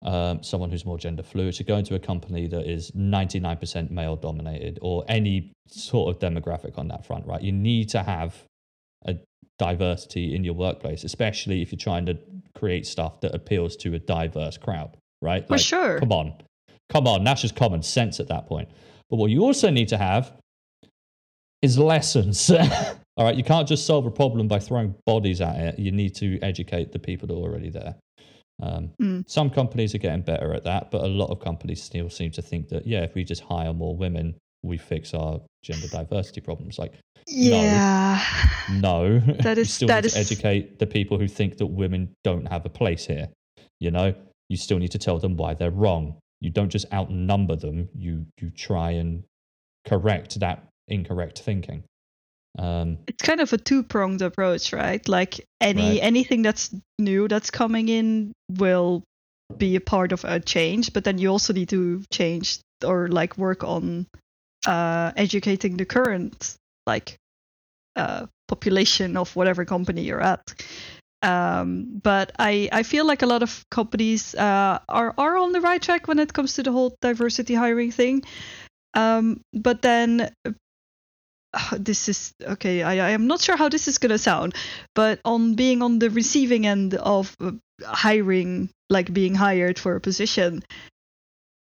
um, 0.02 0.42
someone 0.42 0.70
who's 0.70 0.86
more 0.86 0.98
gender 0.98 1.22
fluid 1.22 1.54
should 1.54 1.66
go 1.66 1.76
into 1.76 1.94
a 1.94 1.98
company 1.98 2.48
that 2.48 2.66
is 2.66 2.90
99% 2.92 3.90
male 3.90 4.16
dominated 4.16 4.78
or 4.80 5.04
any 5.08 5.52
sort 5.68 6.06
of 6.10 6.18
demographic 6.18 6.78
on 6.78 6.88
that 6.88 7.04
front 7.04 7.26
right? 7.26 7.42
You 7.42 7.52
need 7.52 7.90
to 7.90 8.02
have 8.02 8.42
a 9.06 9.16
diversity 9.58 10.34
in 10.34 10.42
your 10.44 10.54
workplace 10.54 11.04
especially 11.04 11.60
if 11.62 11.70
you're 11.70 11.78
trying 11.78 12.06
to 12.06 12.16
create 12.54 12.86
stuff 12.86 13.20
that 13.20 13.34
appeals 13.34 13.76
to 13.76 13.94
a 13.94 13.98
diverse 13.98 14.56
crowd 14.56 14.96
right 15.22 15.46
for 15.46 15.58
sure. 15.58 15.98
Come 15.98 16.12
on. 16.12 16.34
Come 16.90 17.06
on. 17.06 17.24
That's 17.24 17.42
just 17.42 17.56
common 17.56 17.82
sense 17.82 18.20
at 18.20 18.28
that 18.28 18.46
point. 18.46 18.68
But 19.08 19.16
what 19.16 19.30
you 19.30 19.42
also 19.42 19.70
need 19.70 19.88
to 19.88 19.96
have 19.96 20.32
is 21.62 21.78
lessons. 21.78 22.50
All 23.16 23.24
right. 23.24 23.36
You 23.36 23.44
can't 23.44 23.68
just 23.68 23.86
solve 23.86 24.06
a 24.06 24.10
problem 24.10 24.48
by 24.48 24.58
throwing 24.58 24.94
bodies 25.06 25.40
at 25.40 25.56
it. 25.56 25.78
You 25.78 25.92
need 25.92 26.14
to 26.16 26.38
educate 26.40 26.92
the 26.92 26.98
people 26.98 27.28
that 27.28 27.34
are 27.34 27.38
already 27.38 27.70
there. 27.70 27.94
Um, 28.62 28.90
Mm. 29.00 29.24
Some 29.28 29.48
companies 29.50 29.94
are 29.94 29.98
getting 29.98 30.22
better 30.22 30.52
at 30.52 30.64
that, 30.64 30.90
but 30.90 31.02
a 31.02 31.06
lot 31.06 31.30
of 31.30 31.40
companies 31.40 31.82
still 31.82 32.10
seem 32.10 32.30
to 32.32 32.42
think 32.42 32.68
that, 32.68 32.86
yeah, 32.86 33.02
if 33.02 33.14
we 33.14 33.24
just 33.24 33.42
hire 33.42 33.72
more 33.72 33.96
women, 33.96 34.34
we 34.62 34.78
fix 34.78 35.14
our 35.14 35.40
gender 35.62 35.88
diversity 35.88 36.40
problems. 36.40 36.78
Like, 36.78 36.92
Yeah. 37.26 38.22
no, 38.70 39.18
That 39.42 39.56
you 39.58 39.64
still 39.64 39.88
that 39.88 40.04
need 40.04 40.10
to 40.12 40.18
educate 40.18 40.78
the 40.78 40.86
people 40.86 41.18
who 41.18 41.28
think 41.28 41.58
that 41.58 41.66
women 41.66 42.14
don't 42.24 42.46
have 42.46 42.66
a 42.66 42.70
place 42.70 43.06
here. 43.06 43.28
You 43.80 43.90
know, 43.90 44.14
you 44.48 44.56
still 44.56 44.78
need 44.78 44.90
to 44.92 44.98
tell 44.98 45.18
them 45.18 45.36
why 45.36 45.54
they're 45.54 45.70
wrong. 45.70 46.16
You 46.40 46.50
don't 46.50 46.70
just 46.70 46.86
outnumber 46.92 47.56
them. 47.56 47.88
You 47.94 48.26
you 48.40 48.50
try 48.50 48.92
and 48.92 49.24
correct 49.86 50.40
that 50.40 50.66
incorrect 50.88 51.38
thinking. 51.40 51.84
Um, 52.58 52.98
it's 53.06 53.22
kind 53.22 53.40
of 53.40 53.52
a 53.52 53.58
two-pronged 53.58 54.22
approach 54.22 54.72
right 54.72 55.06
like 55.08 55.40
any 55.60 55.92
Right. 56.00 56.02
anything 56.02 56.42
that's 56.42 56.74
new 56.98 57.28
that's 57.28 57.50
coming 57.50 57.88
in 57.88 58.32
will 58.50 59.04
be 59.56 59.76
a 59.76 59.80
part 59.80 60.12
of 60.12 60.24
a 60.24 60.40
change, 60.40 60.92
but 60.92 61.04
then 61.04 61.18
you 61.18 61.28
also 61.30 61.52
need 61.52 61.68
to 61.68 62.02
change 62.12 62.58
or 62.84 63.08
like 63.08 63.38
work 63.38 63.62
on 63.62 64.06
uh, 64.66 65.12
educating 65.16 65.76
the 65.76 65.84
current 65.84 66.56
like 66.86 67.16
uh, 67.96 68.26
population 68.48 69.16
of 69.16 69.34
whatever 69.36 69.64
company 69.64 70.02
you're 70.02 70.22
at. 70.22 70.40
Um, 71.22 72.00
but 72.02 72.32
I, 72.38 72.68
I 72.72 72.82
feel 72.82 73.04
like 73.06 73.22
a 73.22 73.26
lot 73.26 73.42
of 73.42 73.64
companies 73.70 74.34
uh, 74.34 74.78
are 74.88 75.14
are 75.18 75.36
on 75.36 75.52
the 75.52 75.60
right 75.60 75.80
track 75.80 76.08
when 76.08 76.18
it 76.18 76.32
comes 76.32 76.54
to 76.54 76.62
the 76.62 76.72
whole 76.72 76.96
diversity 77.02 77.54
hiring 77.54 77.92
thing. 77.92 78.22
Um, 78.94 79.42
but 79.52 79.82
then 79.82 80.32
uh, 81.52 81.76
this 81.78 82.08
is 82.08 82.32
okay. 82.42 82.82
I, 82.82 83.08
I 83.08 83.10
am 83.10 83.26
not 83.26 83.40
sure 83.40 83.56
how 83.56 83.68
this 83.68 83.86
is 83.86 83.98
gonna 83.98 84.18
sound, 84.18 84.54
but 84.94 85.20
on 85.24 85.54
being 85.56 85.82
on 85.82 85.98
the 85.98 86.08
receiving 86.10 86.66
end 86.66 86.94
of 86.94 87.36
uh, 87.40 87.52
hiring, 87.84 88.70
like 88.88 89.12
being 89.12 89.34
hired 89.34 89.78
for 89.78 89.96
a 89.96 90.00
position, 90.00 90.62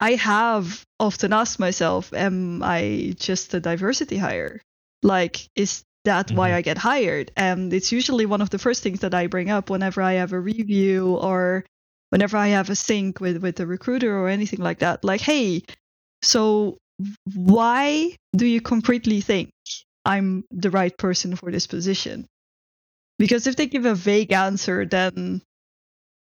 I 0.02 0.16
have 0.16 0.84
often 0.98 1.32
asked 1.32 1.60
myself, 1.60 2.12
am 2.12 2.60
I 2.60 3.14
just 3.20 3.54
a 3.54 3.60
diversity 3.60 4.16
hire? 4.16 4.60
Like, 5.04 5.46
is 5.54 5.84
that 6.04 6.26
mm-hmm. 6.26 6.36
why 6.36 6.54
I 6.54 6.60
get 6.60 6.76
hired? 6.76 7.30
And 7.36 7.72
it's 7.72 7.92
usually 7.92 8.26
one 8.26 8.40
of 8.40 8.50
the 8.50 8.58
first 8.58 8.82
things 8.82 8.98
that 9.00 9.14
I 9.14 9.28
bring 9.28 9.48
up 9.48 9.70
whenever 9.70 10.02
I 10.02 10.14
have 10.14 10.32
a 10.32 10.40
review 10.40 11.14
or 11.14 11.64
whenever 12.10 12.36
I 12.36 12.48
have 12.48 12.68
a 12.68 12.74
sync 12.74 13.20
with, 13.20 13.40
with 13.44 13.60
a 13.60 13.66
recruiter 13.66 14.12
or 14.18 14.28
anything 14.28 14.58
like 14.58 14.80
that. 14.80 15.04
Like, 15.04 15.20
hey, 15.20 15.62
so 16.20 16.78
why 17.36 18.16
do 18.34 18.44
you 18.44 18.60
concretely 18.60 19.20
think 19.20 19.50
I'm 20.04 20.44
the 20.50 20.70
right 20.70 20.98
person 20.98 21.36
for 21.36 21.52
this 21.52 21.68
position? 21.68 22.26
Because 23.20 23.46
if 23.46 23.54
they 23.54 23.66
give 23.68 23.86
a 23.86 23.94
vague 23.94 24.32
answer, 24.32 24.84
then 24.84 25.42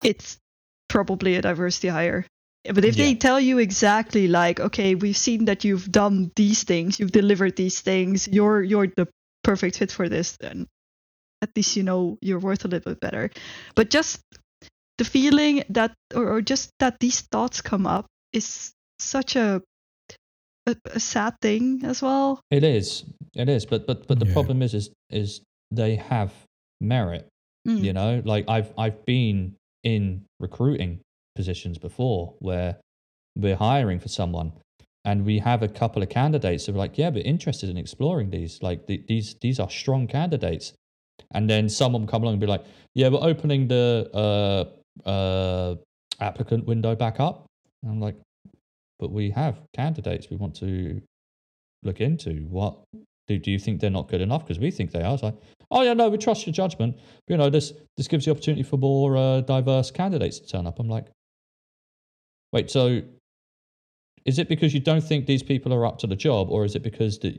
it's 0.02 0.38
probably 0.88 1.36
a 1.36 1.42
diversity 1.42 1.86
hire. 1.86 2.26
But 2.64 2.84
if 2.84 2.96
yeah. 2.96 3.04
they 3.06 3.14
tell 3.14 3.40
you 3.40 3.58
exactly 3.58 4.28
like, 4.28 4.60
okay, 4.60 4.94
we've 4.94 5.16
seen 5.16 5.46
that 5.46 5.64
you've 5.64 5.90
done 5.90 6.30
these 6.36 6.62
things, 6.64 7.00
you've 7.00 7.12
delivered 7.12 7.56
these 7.56 7.80
things, 7.80 8.28
you're 8.28 8.62
you're 8.62 8.86
the 8.86 9.08
perfect 9.42 9.78
fit 9.78 9.90
for 9.90 10.08
this, 10.08 10.36
then 10.36 10.66
at 11.40 11.50
least 11.56 11.76
you 11.76 11.82
know 11.82 12.18
you're 12.20 12.38
worth 12.38 12.64
a 12.64 12.68
little 12.68 12.92
bit 12.92 13.00
better. 13.00 13.30
But 13.74 13.88
just 13.88 14.20
the 14.98 15.04
feeling 15.04 15.64
that 15.70 15.94
or, 16.14 16.36
or 16.36 16.40
just 16.42 16.70
that 16.80 17.00
these 17.00 17.22
thoughts 17.22 17.62
come 17.62 17.86
up 17.86 18.04
is 18.34 18.72
such 18.98 19.36
a, 19.36 19.62
a, 20.66 20.76
a 20.84 21.00
sad 21.00 21.40
thing 21.40 21.80
as 21.84 22.02
well. 22.02 22.40
It 22.50 22.62
is. 22.62 23.04
It 23.34 23.48
is. 23.48 23.64
But 23.64 23.86
but 23.86 24.06
but 24.06 24.18
the 24.18 24.26
yeah. 24.26 24.34
problem 24.34 24.60
is 24.60 24.74
is 24.74 24.90
is 25.08 25.40
they 25.70 25.96
have 25.96 26.32
merit. 26.78 27.26
Mm. 27.66 27.82
You 27.82 27.92
know, 27.94 28.22
like 28.24 28.44
I've 28.48 28.72
I've 28.76 29.06
been 29.06 29.56
in 29.82 30.26
recruiting 30.38 31.00
positions 31.40 31.76
before 31.88 32.22
where 32.48 32.70
we're 33.42 33.60
hiring 33.70 34.00
for 34.04 34.10
someone 34.20 34.52
and 35.04 35.24
we 35.24 35.38
have 35.38 35.62
a 35.62 35.68
couple 35.68 36.02
of 36.02 36.08
candidates 36.08 36.66
that 36.66 36.74
are 36.74 36.78
like, 36.78 36.98
yeah, 36.98 37.08
we're 37.08 37.24
interested 37.24 37.68
in 37.70 37.78
exploring 37.78 38.30
these. 38.30 38.62
Like 38.62 38.86
the, 38.86 39.02
these, 39.08 39.34
these 39.40 39.58
are 39.58 39.70
strong 39.70 40.06
candidates. 40.06 40.74
And 41.32 41.48
then 41.48 41.68
someone 41.68 42.06
come 42.06 42.22
along 42.22 42.34
and 42.34 42.40
be 42.40 42.46
like, 42.46 42.64
yeah, 42.94 43.08
we're 43.08 43.22
opening 43.22 43.68
the 43.68 44.10
uh, 44.12 45.08
uh, 45.08 45.76
applicant 46.20 46.66
window 46.66 46.94
back 46.94 47.18
up. 47.18 47.46
And 47.82 47.92
I'm 47.92 48.00
like, 48.00 48.16
but 48.98 49.10
we 49.10 49.30
have 49.30 49.62
candidates 49.74 50.28
we 50.30 50.36
want 50.36 50.54
to 50.56 51.00
look 51.82 52.00
into. 52.00 52.46
What 52.50 52.76
do, 53.26 53.38
do 53.38 53.50
you 53.50 53.58
think 53.58 53.80
they're 53.80 53.88
not 53.98 54.08
good 54.08 54.20
enough? 54.20 54.42
Because 54.44 54.58
we 54.58 54.70
think 54.70 54.90
they 54.90 55.02
are. 55.02 55.14
It's 55.14 55.22
like, 55.22 55.36
oh 55.70 55.82
yeah, 55.82 55.94
no, 55.94 56.10
we 56.10 56.18
trust 56.18 56.46
your 56.46 56.52
judgment. 56.52 56.96
But, 57.26 57.34
you 57.34 57.38
know, 57.38 57.48
this 57.48 57.72
this 57.96 58.08
gives 58.08 58.26
the 58.26 58.32
opportunity 58.32 58.64
for 58.64 58.76
more 58.76 59.16
uh, 59.16 59.40
diverse 59.40 59.90
candidates 59.90 60.40
to 60.40 60.46
turn 60.46 60.66
up. 60.66 60.78
I'm 60.78 60.88
like, 60.88 61.06
Wait, 62.52 62.70
so 62.70 63.02
is 64.24 64.38
it 64.38 64.48
because 64.48 64.74
you 64.74 64.80
don't 64.80 65.02
think 65.02 65.26
these 65.26 65.42
people 65.42 65.72
are 65.72 65.86
up 65.86 65.98
to 65.98 66.06
the 66.06 66.16
job, 66.16 66.50
or 66.50 66.64
is 66.64 66.74
it 66.74 66.82
because 66.82 67.18
that 67.20 67.34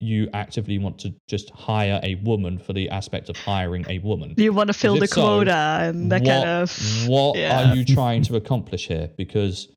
you 0.00 0.28
actively 0.32 0.78
want 0.78 0.98
to 0.98 1.14
just 1.28 1.50
hire 1.50 2.00
a 2.02 2.16
woman 2.16 2.58
for 2.58 2.72
the 2.72 2.88
aspect 2.90 3.28
of 3.28 3.36
hiring 3.36 3.84
a 3.88 3.98
woman? 3.98 4.34
You 4.36 4.52
want 4.52 4.68
to 4.68 4.74
fill 4.74 4.98
the 4.98 5.08
quota 5.08 5.50
so, 5.50 5.88
and 5.88 6.10
that 6.12 6.22
what, 6.22 6.30
kind 6.30 6.48
of. 6.48 7.08
What 7.08 7.38
yeah. 7.38 7.70
are 7.70 7.74
you 7.74 7.84
trying 7.84 8.22
to 8.24 8.36
accomplish 8.36 8.88
here? 8.88 9.10
Because, 9.16 9.68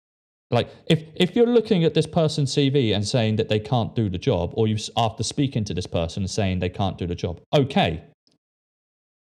like, 0.52 0.70
if 0.88 1.04
if 1.16 1.36
you're 1.36 1.48
looking 1.48 1.84
at 1.84 1.94
this 1.94 2.08
person's 2.08 2.54
CV 2.54 2.96
and 2.96 3.08
saying 3.08 3.38
that 3.38 3.50
they 3.50 3.60
can't 3.60 3.96
do 3.96 4.10
the 4.10 4.18
job, 4.18 4.52
or 4.54 4.68
you 4.68 4.78
after 4.96 5.24
speaking 5.24 5.64
to 5.66 5.74
this 5.74 5.88
person 5.88 6.24
and 6.24 6.30
saying 6.30 6.60
they 6.60 6.70
can't 6.70 6.98
do 6.98 7.08
the 7.08 7.16
job, 7.16 7.42
okay, 7.54 8.04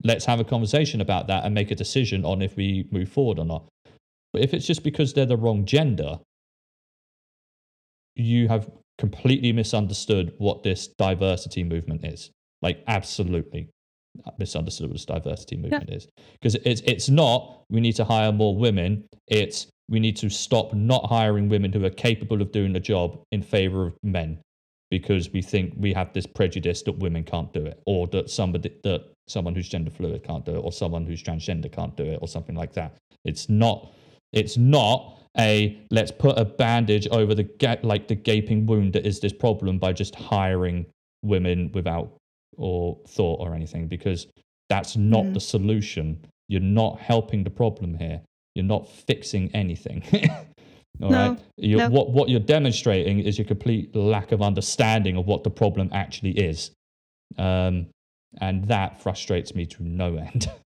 let's 0.05 0.25
have 0.25 0.41
a 0.41 0.45
conversation 0.45 1.01
about 1.01 1.27
that 1.27 1.45
and 1.45 1.55
make 1.55 1.71
a 1.71 1.75
decision 1.75 2.25
on 2.25 2.41
if 2.41 2.57
we 2.57 2.89
move 2.91 3.09
forward 3.09 3.39
or 3.39 3.45
not. 3.45 3.65
But 4.33 4.43
if 4.43 4.55
it's 4.55 4.67
just 4.67 4.85
because 4.85 5.13
they're 5.13 5.27
the 5.27 5.37
wrong 5.37 5.65
gender, 5.65 6.19
you 8.15 8.49
have 8.49 8.71
completely 8.99 9.53
misunderstood 9.53 10.35
what 10.39 10.63
this 10.63 10.89
diversity 10.89 11.65
movement 11.65 12.05
is. 12.05 12.31
Like, 12.63 12.85
absolutely 12.87 13.71
misunderstood 14.39 14.89
what 14.89 14.95
this 14.95 15.05
diversity 15.05 15.57
movement 15.57 15.89
yeah. 15.89 15.97
is. 15.97 16.09
Because 16.33 16.55
it's 16.65 16.81
it's 16.83 17.09
not 17.09 17.63
we 17.71 17.81
need 17.81 17.97
to 17.97 18.05
hire 18.05 18.33
more 18.33 18.57
women. 18.57 19.05
It's 19.29 19.67
we 19.89 20.01
need 20.01 20.17
to 20.19 20.31
stop 20.31 20.73
not 20.75 21.07
hiring 21.07 21.49
women 21.49 21.73
who 21.73 21.85
are 21.85 21.91
capable 21.91 22.41
of 22.41 22.53
doing 22.53 22.73
the 22.73 22.81
job 22.81 23.21
in 23.33 23.43
favor 23.43 23.87
of 23.87 23.97
men 24.03 24.39
because 24.91 25.31
we 25.33 25.43
think 25.43 25.73
we 25.77 25.93
have 25.93 26.13
this 26.13 26.27
prejudice 26.27 26.83
that 26.83 26.93
women 26.99 27.25
can't 27.25 27.53
do 27.53 27.65
it 27.65 27.81
or 27.87 28.07
that 28.09 28.31
somebody 28.31 28.73
that 28.83 29.05
someone 29.29 29.55
who's 29.55 29.69
gender 29.69 29.91
fluid 29.91 30.23
can't 30.25 30.45
do 30.45 30.53
it 30.53 30.59
or 30.59 30.73
someone 30.73 31.07
who's 31.07 31.23
transgender 31.23 31.71
can't 31.71 31.97
do 31.97 32.05
it 32.05 32.19
or 32.21 32.29
something 32.29 32.57
like 32.57 32.73
that. 32.73 32.97
It's 33.25 33.49
not 33.49 33.93
it's 34.33 34.57
not 34.57 35.17
a 35.39 35.79
let's 35.91 36.11
put 36.11 36.39
a 36.39 36.45
bandage 36.45 37.07
over 37.09 37.35
the 37.35 37.45
ga- 37.45 37.79
like 37.83 38.09
the 38.09 38.15
gaping 38.15 38.67
wound 38.67 38.93
that 38.93 39.07
is 39.07 39.21
this 39.21 39.33
problem 39.33 39.79
by 39.79 39.93
just 39.93 40.15
hiring 40.15 40.87
women 41.23 41.71
without 41.73 42.17
or 42.57 42.99
thought 43.09 43.41
or 43.41 43.55
anything 43.55 43.87
because 43.87 44.27
that's 44.69 44.97
not 44.97 45.25
mm. 45.25 45.35
the 45.35 45.41
solution. 45.41 46.25
You're 46.49 46.61
not 46.61 46.99
helping 46.99 47.45
the 47.45 47.51
problem 47.51 47.95
here. 47.95 48.21
You're 48.55 48.65
not 48.65 48.89
fixing 48.89 49.51
anything. 49.55 50.03
All 51.03 51.11
no, 51.11 51.29
right. 51.31 51.41
no. 51.59 51.89
What 51.89 52.11
what 52.11 52.29
you're 52.29 52.41
demonstrating 52.41 53.21
is 53.21 53.39
your 53.39 53.47
complete 53.47 53.95
lack 53.95 54.33
of 54.33 54.43
understanding 54.43 55.17
of 55.17 55.27
what 55.27 55.45
the 55.45 55.51
problem 55.51 55.89
actually 55.93 56.33
is, 56.33 56.73
um, 57.39 57.87
and 58.41 58.67
that 58.69 59.01
frustrates 59.01 59.55
me 59.55 59.67
to 59.67 59.83
no 59.83 60.17
end. 60.17 60.51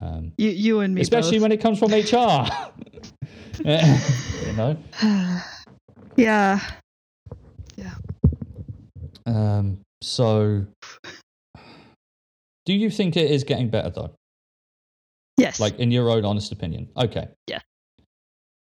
Um, 0.00 0.32
you, 0.38 0.50
you 0.50 0.80
and 0.80 0.94
me, 0.94 1.02
especially 1.02 1.38
both. 1.38 1.42
when 1.42 1.52
it 1.52 1.60
comes 1.60 1.78
from 1.78 1.90
HR. 1.92 2.46
you 4.46 4.52
know. 4.56 4.76
Yeah. 6.16 6.60
Yeah. 7.76 7.94
Um. 9.26 9.80
So, 10.02 10.64
do 12.64 12.72
you 12.72 12.90
think 12.90 13.16
it 13.16 13.30
is 13.30 13.44
getting 13.44 13.68
better 13.68 13.90
though? 13.90 14.14
Yes. 15.36 15.60
Like 15.60 15.78
in 15.78 15.90
your 15.90 16.10
own 16.10 16.24
honest 16.24 16.52
opinion. 16.52 16.88
Okay. 16.96 17.28
Yeah. 17.46 17.60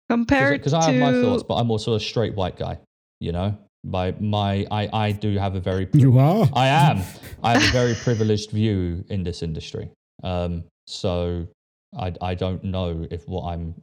Compared 0.09 0.61
because 0.61 0.73
I 0.73 0.91
have 0.91 1.01
my 1.01 1.21
thoughts, 1.21 1.43
but 1.43 1.57
I'm 1.57 1.71
also 1.71 1.95
a 1.95 2.01
straight 2.01 2.35
white 2.35 2.57
guy. 2.57 2.79
You 3.21 3.33
know, 3.33 3.59
my 3.85 4.15
my 4.21 4.67
I 4.71 4.89
I 4.93 5.13
do 5.13 5.37
have 5.39 5.55
a 5.57 5.61
very 5.61 5.89
you 5.95 6.19
are 6.19 6.49
I 6.53 6.69
am 6.69 7.03
I 7.43 7.55
have 7.55 7.63
a 7.69 7.73
very 7.73 7.95
privileged 7.95 8.51
view 8.51 9.05
in 9.09 9.25
this 9.25 9.43
industry. 9.43 9.91
Um, 10.23 10.65
so 10.87 11.47
I, 11.99 12.13
I 12.21 12.35
don't 12.35 12.63
know 12.65 13.07
if 13.11 13.27
what 13.29 13.45
I'm 13.45 13.75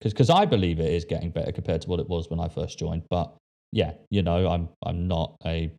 because 0.00 0.12
because 0.12 0.30
I 0.30 0.46
believe 0.46 0.80
it 0.80 0.92
is 0.92 1.04
getting 1.04 1.30
better 1.30 1.52
compared 1.52 1.82
to 1.82 1.88
what 1.88 2.00
it 2.00 2.08
was 2.08 2.30
when 2.30 2.40
I 2.40 2.48
first 2.48 2.78
joined. 2.78 3.02
But 3.10 3.32
yeah, 3.72 3.92
you 4.10 4.22
know, 4.22 4.48
I'm 4.48 4.68
I'm 4.84 5.06
not 5.06 5.36
a 5.44 5.70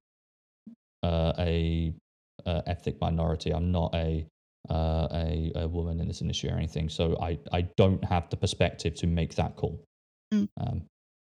uh, 1.03 1.33
a 1.39 1.93
uh, 2.45 2.61
ethnic 2.67 2.99
minority. 3.01 3.51
I'm 3.53 3.71
not 3.71 3.93
a, 3.95 4.25
uh, 4.69 5.07
a 5.11 5.51
a 5.55 5.67
woman 5.67 5.99
in 5.99 6.07
this 6.07 6.21
industry 6.21 6.49
or 6.49 6.57
anything. 6.57 6.89
So 6.89 7.17
I 7.21 7.39
I 7.51 7.61
don't 7.77 8.03
have 8.05 8.29
the 8.29 8.37
perspective 8.37 8.95
to 8.95 9.07
make 9.07 9.35
that 9.35 9.55
call. 9.55 9.83
Mm. 10.33 10.47
Um, 10.59 10.83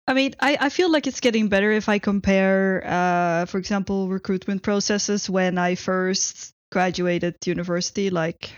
I 0.07 0.13
mean, 0.13 0.35
I, 0.39 0.59
I 0.61 0.69
feel 0.69 0.91
like 0.91 1.07
it's 1.07 1.21
getting 1.21 1.49
better 1.49 1.73
if 1.73 1.89
I 1.89 1.99
compare, 1.99 2.83
uh, 2.85 3.47
for 3.47 3.57
example, 3.57 4.09
recruitment 4.09 4.63
processes 4.63 5.31
when 5.31 5.57
I 5.57 5.77
first 5.77 6.53
graduated 6.71 7.37
university, 7.47 8.11
like 8.11 8.51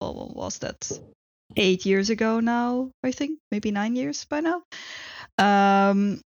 what 0.00 0.34
was 0.34 0.58
that? 0.58 0.90
Eight 1.56 1.84
years 1.84 2.10
ago 2.10 2.40
now, 2.40 2.90
I 3.02 3.12
think, 3.12 3.38
maybe 3.50 3.70
nine 3.70 3.96
years 3.96 4.24
by 4.24 4.40
now. 4.40 4.62
Um, 5.38 6.20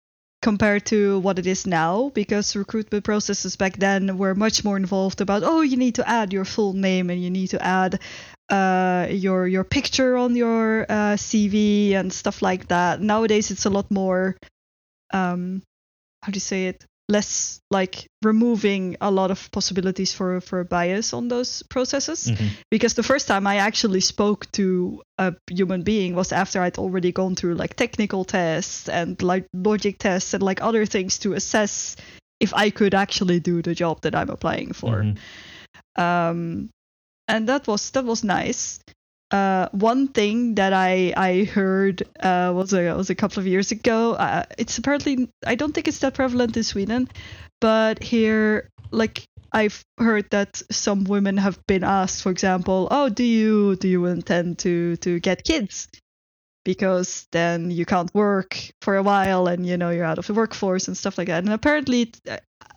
compared 0.43 0.85
to 0.87 1.21
what 1.21 1.39
it 1.39 1.47
is 1.47 1.67
now 1.67 2.11
because 2.11 2.57
recruitment 2.57 3.05
processes 3.05 3.55
back 3.55 3.77
then 3.77 4.19
were 4.19 4.35
much 4.35 4.65
more 4.65 4.77
involved 4.77 5.21
about 5.21 5.45
oh 5.45 5.61
you 5.61 5.77
need 5.77 5.95
to 5.95 6.09
add 6.09 6.33
your 6.33 6.45
full 6.45 6.73
name 6.73 7.11
and 7.11 7.23
you 7.23 7.31
need 7.31 7.47
to 7.47 7.65
add 7.65 8.01
uh, 8.51 9.07
your 9.09 9.47
your 9.47 9.63
picture 9.63 10.17
on 10.17 10.35
your 10.35 10.83
uh, 10.89 11.15
CV 11.15 11.93
and 11.95 12.13
stuff 12.13 12.43
like 12.43 12.69
that. 12.69 13.01
Nowadays 13.01 13.53
it's 13.53 13.67
a 13.67 13.71
lot 13.71 13.89
more 13.91 14.37
um, 15.15 15.63
how 16.23 16.33
do 16.33 16.37
you 16.37 16.41
say 16.41 16.67
it 16.67 16.85
less 17.13 17.61
like 17.71 18.07
removing 18.25 18.97
a 19.01 19.11
lot 19.11 19.31
of 19.31 19.51
possibilities 19.53 20.13
for 20.15 20.41
for 20.41 20.65
bias 20.65 21.13
on 21.13 21.29
those 21.29 21.63
processes 21.69 22.31
Mhm. 22.31 22.49
because 22.71 22.95
the 22.95 23.03
first 23.03 23.29
time 23.29 23.47
I 23.47 23.57
actually 23.57 24.01
spoke 24.01 24.51
to 24.53 25.03
a 25.19 25.35
human 25.51 25.83
being 25.83 26.15
was 26.17 26.33
after 26.33 26.63
I'd 26.63 26.79
already 26.79 27.13
gone 27.13 27.37
through 27.37 27.55
like 27.55 27.75
technical 27.77 28.25
tests 28.25 28.89
and 28.89 29.21
like 29.23 29.47
logic 29.53 29.99
tests 29.99 30.35
and 30.35 30.43
like 30.43 30.63
other 30.63 30.87
things 30.87 31.19
to 31.19 31.35
assess 31.35 31.97
if 32.41 32.53
I 32.55 32.71
could 32.71 32.95
actually 32.95 33.41
do 33.41 33.63
the 33.63 33.75
job 33.75 34.01
that 34.03 34.15
I'm 34.15 34.31
applying 34.31 34.73
for. 34.75 35.03
Mhm. 35.05 35.17
Um, 35.97 36.71
and 37.29 37.49
that 37.49 37.67
was 37.67 37.91
that 37.91 38.05
was 38.05 38.25
nice. 38.25 38.81
Uh, 39.33 39.67
one 39.73 40.09
thing 40.09 40.57
that 40.57 40.75
I 40.75 41.15
I 41.17 41.45
heard 41.45 42.03
uh, 42.21 42.53
was 42.55 42.75
a 42.75 42.93
was 42.95 43.09
a 43.09 43.15
couple 43.15 43.41
of 43.41 43.47
years 43.47 43.73
ago. 43.73 44.13
Uh, 44.13 44.45
it's 44.59 44.77
apparently 44.77 45.31
I 45.47 45.55
don't 45.55 45.73
think 45.73 45.89
it's 45.89 46.01
that 46.01 46.15
prevalent 46.15 46.55
in 46.57 46.63
Sweden, 46.63 47.09
but 47.59 48.03
here 48.03 48.69
like 48.91 49.25
I've 49.51 49.83
heard 49.99 50.29
that 50.31 50.63
some 50.71 51.05
women 51.05 51.39
have 51.39 51.59
been 51.67 51.83
asked, 51.83 52.23
for 52.23 52.31
example, 52.31 52.89
oh, 52.91 53.09
do 53.09 53.25
you 53.25 53.77
do 53.77 53.89
you 53.89 54.05
intend 54.05 54.59
to 54.61 54.97
to 54.99 55.19
get 55.19 55.45
kids? 55.45 55.89
Because 56.65 57.27
then 57.33 57.71
you 57.71 57.87
can't 57.87 58.15
work 58.15 58.57
for 58.83 58.97
a 58.97 59.03
while, 59.03 59.47
and 59.47 59.67
you 59.67 59.79
know 59.79 59.91
you're 59.91 60.05
out 60.05 60.19
of 60.19 60.27
the 60.27 60.35
workforce 60.35 60.89
and 60.89 60.97
stuff 60.97 61.17
like 61.17 61.29
that. 61.29 61.43
And 61.43 61.53
apparently, 61.53 62.13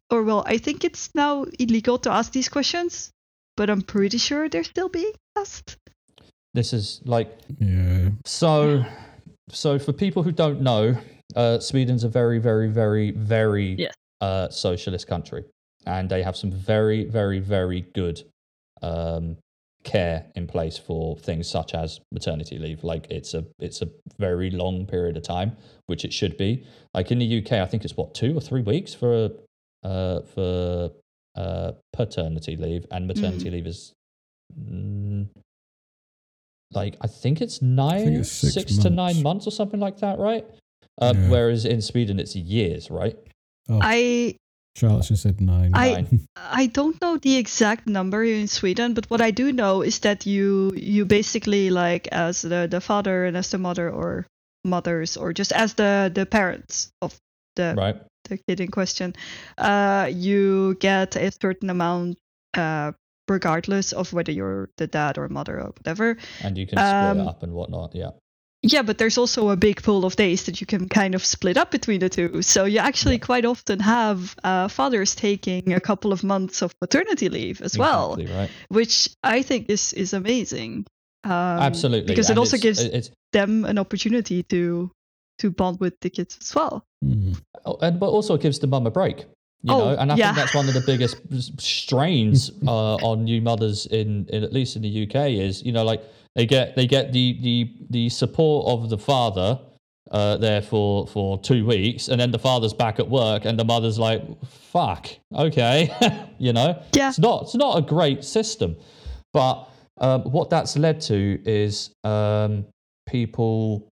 or 0.09 0.23
well, 0.23 0.43
I 0.47 0.57
think 0.57 0.85
it's 0.85 1.13
now 1.13 1.45
illegal 1.59 1.97
to 1.99 2.11
ask 2.11 2.31
these 2.31 2.49
questions, 2.49 3.11
but 3.57 3.69
I'm 3.69 3.81
pretty 3.81 4.17
sure 4.19 4.47
they're 4.47 4.63
still 4.63 4.89
being 4.89 5.13
asked. 5.37 5.77
This 6.55 6.71
is 6.73 7.01
like 7.05 7.29
Yeah. 7.59 8.09
so. 8.25 8.83
So 9.49 9.77
for 9.77 9.93
people 9.93 10.23
who 10.23 10.31
don't 10.31 10.61
know, 10.61 10.97
uh, 11.35 11.59
Sweden's 11.59 12.03
a 12.03 12.09
very, 12.09 12.39
very, 12.39 12.67
very, 12.67 13.11
very 13.11 13.75
Yes. 13.77 13.93
uh, 14.21 14.49
socialist 14.49 15.05
country, 15.05 15.43
and 15.85 16.09
they 16.09 16.23
have 16.23 16.35
some 16.35 16.49
very, 16.51 17.03
very, 17.03 17.39
very 17.39 17.81
good 17.93 18.23
um, 18.81 19.37
care 19.83 20.25
in 20.35 20.47
place 20.47 20.77
for 20.79 21.15
things 21.17 21.47
such 21.47 21.75
as 21.75 21.99
maternity 22.11 22.57
leave. 22.57 22.83
Like 22.83 23.05
it's 23.11 23.33
a 23.35 23.45
it's 23.59 23.81
a 23.83 23.89
very 24.17 24.49
long 24.49 24.87
period 24.87 25.15
of 25.17 25.23
time, 25.23 25.57
which 25.89 26.03
it 26.05 26.13
should 26.13 26.37
be. 26.37 26.65
Like 26.93 27.11
in 27.11 27.19
the 27.19 27.29
UK, 27.39 27.51
I 27.61 27.65
think 27.69 27.83
it's 27.85 27.97
what 27.97 28.15
two 28.15 28.35
or 28.37 28.41
three 28.41 28.63
weeks 28.63 28.93
for 28.95 29.29
uh, 29.83 30.21
for 30.33 30.91
uh, 31.35 31.71
paternity 31.93 32.55
leave, 32.55 32.85
and 32.91 33.05
maternity 33.07 33.49
leave 33.51 33.67
is. 33.67 33.93
Mm, 34.57 35.27
like 36.75 36.97
I 37.01 37.07
think 37.07 37.41
it's 37.41 37.61
nine, 37.61 38.15
it's 38.15 38.31
six 38.31 38.53
six 38.53 38.77
to 38.79 38.89
nine 38.89 38.97
months. 38.97 39.23
months 39.23 39.47
or 39.47 39.51
something 39.51 39.79
like 39.79 39.97
that, 39.99 40.19
right? 40.19 40.45
Um, 41.01 41.17
Yeah. 41.17 41.29
Whereas 41.29 41.65
in 41.65 41.81
Sweden 41.81 42.19
it's 42.19 42.35
years, 42.35 42.89
right? 42.91 43.17
Oh, 43.69 43.79
I 43.81 44.35
Charlotte 44.75 45.05
just 45.05 45.23
said 45.23 45.39
nine. 45.39 45.71
I- 45.73 46.05
I 46.35 46.67
don't 46.67 46.99
know 47.01 47.17
the 47.17 47.37
exact 47.37 47.87
number 47.87 48.23
in 48.23 48.47
Sweden, 48.47 48.93
but 48.93 49.09
what 49.09 49.21
I 49.21 49.31
do 49.31 49.51
know 49.51 49.81
is 49.81 49.99
that 49.99 50.25
you 50.25 50.71
you 50.75 51.05
basically 51.05 51.69
like 51.69 52.07
as 52.11 52.41
the 52.41 52.67
the 52.69 52.81
father 52.81 53.25
and 53.25 53.37
as 53.37 53.49
the 53.49 53.57
mother 53.57 53.89
or 53.89 54.27
mothers 54.63 55.15
or 55.17 55.31
just 55.33 55.51
as 55.53 55.73
the 55.75 56.11
the 56.13 56.25
parents 56.25 56.91
of 57.01 57.15
the 57.55 57.73
right. 57.77 57.95
the 58.27 58.37
kid 58.37 58.59
in 58.59 58.67
question, 58.69 59.13
uh, 59.57 60.09
you 60.11 60.75
get 60.79 61.15
a 61.15 61.31
certain 61.31 61.69
amount, 61.69 62.17
uh, 62.57 62.91
regardless 63.27 63.93
of 63.93 64.13
whether 64.13 64.31
you're 64.31 64.69
the 64.77 64.87
dad 64.87 65.17
or 65.17 65.27
mother 65.29 65.59
or 65.59 65.71
whatever. 65.77 66.17
And 66.43 66.57
you 66.57 66.65
can 66.67 66.77
split 66.77 66.93
Um, 66.93 67.19
it 67.19 67.27
up 67.27 67.43
and 67.43 67.53
whatnot. 67.53 67.95
Yeah. 67.95 68.11
Yeah, 68.61 68.81
but 68.81 68.97
there's 68.97 69.17
also 69.19 69.49
a 69.49 69.55
big 69.55 69.83
pool 69.83 70.05
of 70.05 70.15
days 70.15 70.45
that 70.45 70.59
you 70.59 70.65
can 70.65 70.89
kind 70.89 71.13
of 71.13 71.23
split 71.23 71.55
up 71.55 71.69
between 71.69 71.99
the 71.99 72.09
two. 72.09 72.41
So 72.41 72.65
you 72.65 72.79
actually 72.79 73.19
quite 73.19 73.45
often 73.45 73.79
have 73.79 74.35
uh, 74.43 74.69
fathers 74.69 75.13
taking 75.13 75.73
a 75.73 75.79
couple 75.79 76.11
of 76.11 76.23
months 76.23 76.63
of 76.63 76.73
paternity 76.79 77.29
leave 77.29 77.61
as 77.61 77.77
well, 77.77 78.15
right. 78.17 78.49
which 78.69 79.09
I 79.23 79.43
think 79.43 79.69
is 79.69 79.93
is 79.93 80.13
amazing. 80.13 80.85
Um, 81.23 81.31
Absolutely. 81.61 82.07
because 82.07 82.29
it 82.29 82.33
and 82.33 82.39
also 82.39 82.55
it's- 82.57 82.63
gives 82.79 82.79
it's 82.81 83.11
them 83.33 83.65
an 83.65 83.77
opportunity 83.77 84.41
to 84.43 84.89
to 85.39 85.51
bond 85.51 85.79
with 85.79 85.93
the 85.99 86.09
kids 86.09 86.37
as 86.41 86.55
well. 86.55 86.83
Hmm. 87.03 87.33
oh, 87.65 87.77
and 87.81 87.99
but 87.99 88.09
also 88.09 88.33
it 88.35 88.41
gives 88.41 88.57
the 88.59 88.67
mum 88.67 88.87
a 88.87 88.91
break. 88.91 89.25
You 89.65 89.73
Oh, 89.73 89.79
know, 89.79 89.95
and 89.97 90.11
I 90.11 90.15
yeah. 90.15 90.27
think 90.27 90.37
that's 90.37 90.53
one 90.53 90.67
of 90.67 90.75
the 90.75 90.81
biggest 90.85 91.15
strains 91.59 92.51
uh, 92.67 92.95
on 92.97 93.23
new 93.23 93.41
mothers 93.41 93.87
in, 93.87 94.27
in 94.29 94.43
at 94.43 94.53
least 94.53 94.75
in 94.75 94.83
the 94.83 95.07
UK 95.07 95.15
is 95.31 95.63
you 95.63 95.71
know 95.71 95.83
like 95.83 96.03
they 96.35 96.45
get 96.45 96.75
they 96.75 96.85
get 96.85 97.11
the 97.11 97.39
the 97.41 97.73
the 97.89 98.09
support 98.09 98.67
of 98.67 98.89
the 98.91 98.97
father 98.99 99.59
uh, 100.11 100.37
there 100.37 100.61
for 100.61 101.07
for 101.07 101.39
two 101.39 101.65
weeks, 101.65 102.09
and 102.09 102.21
then 102.21 102.29
the 102.29 102.37
father's 102.37 102.73
back 102.73 102.99
at 102.99 103.09
work, 103.09 103.45
and 103.45 103.57
the 103.57 103.65
mother's 103.65 103.97
like, 103.97 104.21
"Fuck, 104.71 105.07
okay," 105.33 105.89
you 106.37 106.53
know. 106.53 106.79
Yeah. 106.93 107.09
It's 107.09 107.17
not 107.17 107.43
it's 107.43 107.55
not 107.55 107.79
a 107.79 107.81
great 107.81 108.23
system, 108.23 108.75
but 109.33 109.67
um, 109.97 110.21
what 110.25 110.51
that's 110.51 110.77
led 110.77 111.01
to 111.09 111.41
is 111.43 111.89
um, 112.03 112.65
people 113.07 113.89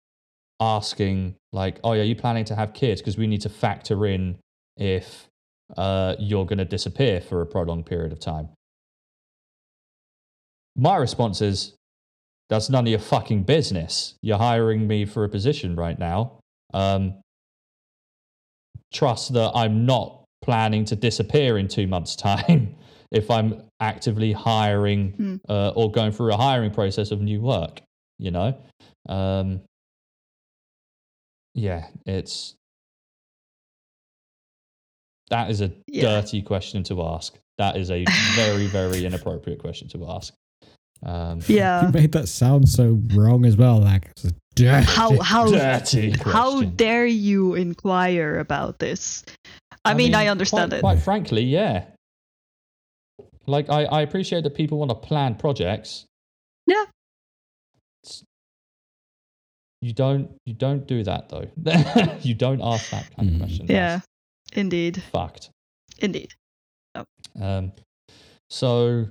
asking 0.60 1.36
like, 1.54 1.80
"Oh, 1.84 1.94
yeah, 1.94 2.02
you 2.04 2.16
planning 2.16 2.46
to 2.46 2.56
have 2.56 2.74
kids?" 2.74 3.02
Because 3.02 3.18
we 3.20 3.28
need 3.28 3.42
to 3.42 3.50
factor 3.50 4.08
in 4.08 4.40
if 4.78 5.28
uh, 5.78 6.16
you're 6.20 6.46
going 6.46 6.58
to 6.60 6.66
disappear 6.66 7.22
for 7.22 7.42
a 7.42 7.46
prolonged 7.46 7.86
period 7.86 8.12
of 8.12 8.20
time. 8.20 8.50
My 10.76 10.96
response 10.98 11.42
is, 11.42 11.76
"That's 12.50 12.70
none 12.70 12.86
of 12.86 12.90
your 12.90 13.00
fucking 13.00 13.44
business. 13.44 14.16
You're 14.22 14.38
hiring 14.38 14.88
me 14.88 15.06
for 15.06 15.24
a 15.24 15.30
position 15.30 15.76
right 15.76 15.98
now. 16.00 16.40
Um, 16.74 17.16
trust 18.94 19.34
that 19.34 19.52
I'm 19.54 19.86
not 19.86 20.24
planning 20.42 20.86
to 20.86 20.96
disappear 20.96 21.58
in 21.58 21.68
two 21.68 21.88
months' 21.88 22.16
time." 22.16 22.76
If 23.12 23.32
I'm 23.32 23.64
actively 23.80 24.34
hiring 24.34 25.14
Hmm. 25.14 25.36
uh, 25.50 25.70
or 25.76 25.92
going 25.92 26.12
through 26.12 26.32
a 26.32 26.38
hiring 26.38 26.70
process 26.70 27.10
of 27.10 27.20
new 27.22 27.42
work, 27.42 27.82
you 28.20 28.30
know, 28.30 28.56
um, 29.08 29.62
yeah, 31.56 31.88
it's 32.06 32.54
that 35.30 35.50
is 35.52 35.62
a 35.62 35.72
Yeah. 35.88 36.04
dirty 36.22 36.42
question 36.42 36.84
to 36.84 37.02
ask. 37.04 37.38
That 37.58 37.76
is 37.78 37.92
a 37.92 38.06
very, 38.36 38.68
very 38.68 39.06
inappropriate 39.10 39.60
question 39.60 39.88
to 39.90 40.10
ask. 40.10 40.34
Um, 41.04 41.42
Yeah. 41.48 41.84
You 41.88 41.92
made 41.92 42.12
that 42.14 42.28
sound 42.28 42.68
so 42.70 43.00
wrong 43.14 43.46
as 43.46 43.56
well. 43.58 43.80
Like, 43.80 44.10
it's 44.12 44.26
a 44.26 44.32
dirty- 44.56 44.86
how 44.86 45.20
how 45.22 45.46
dirty 45.52 46.12
how 46.12 46.52
question. 46.52 46.76
dare 46.76 47.06
you 47.06 47.56
inquire 47.56 48.40
about 48.40 48.80
this? 48.80 49.24
I, 49.86 49.94
mean, 49.94 50.14
I 50.14 50.28
understand 50.28 50.72
quite, 50.72 50.78
it. 50.78 50.82
Quite 50.82 51.00
frankly, 51.00 51.42
yeah. 51.44 51.86
Like, 53.48 53.70
I, 53.70 53.86
I 53.86 54.02
appreciate 54.02 54.44
that 54.44 54.54
people 54.56 54.78
want 54.78 54.90
to 54.92 54.96
plan 54.96 55.36
projects. 55.36 56.06
Yeah. 56.68 56.84
It's- 58.04 58.24
you 59.82 59.94
don't 59.94 60.32
you 60.46 60.54
don't 60.54 60.86
do 60.88 61.04
that 61.06 61.30
though. 61.30 61.48
you 62.22 62.34
don't 62.36 62.62
ask 62.62 62.90
that 62.92 63.10
kind 63.16 63.30
of 63.30 63.36
Mm. 63.36 63.40
question. 63.40 63.66
yeah, 63.70 64.02
indeed, 64.54 65.02
fucked. 65.12 65.50
indeed. 66.00 66.34
Um, 67.40 67.72
so, 68.50 69.08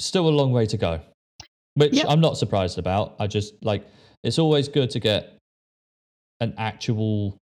still 0.00 0.28
a 0.28 0.30
long 0.30 0.52
way 0.52 0.66
to 0.66 0.76
go, 0.76 1.00
which 1.74 1.94
Yep. 1.94 2.06
I'm 2.08 2.20
not 2.20 2.36
surprised 2.36 2.78
about. 2.78 3.14
I 3.20 3.26
just 3.26 3.54
like 3.62 3.86
it's 4.24 4.38
always 4.38 4.68
good 4.68 4.90
to 4.90 5.00
get 5.00 5.38
an 6.40 6.54
actual 6.58 7.36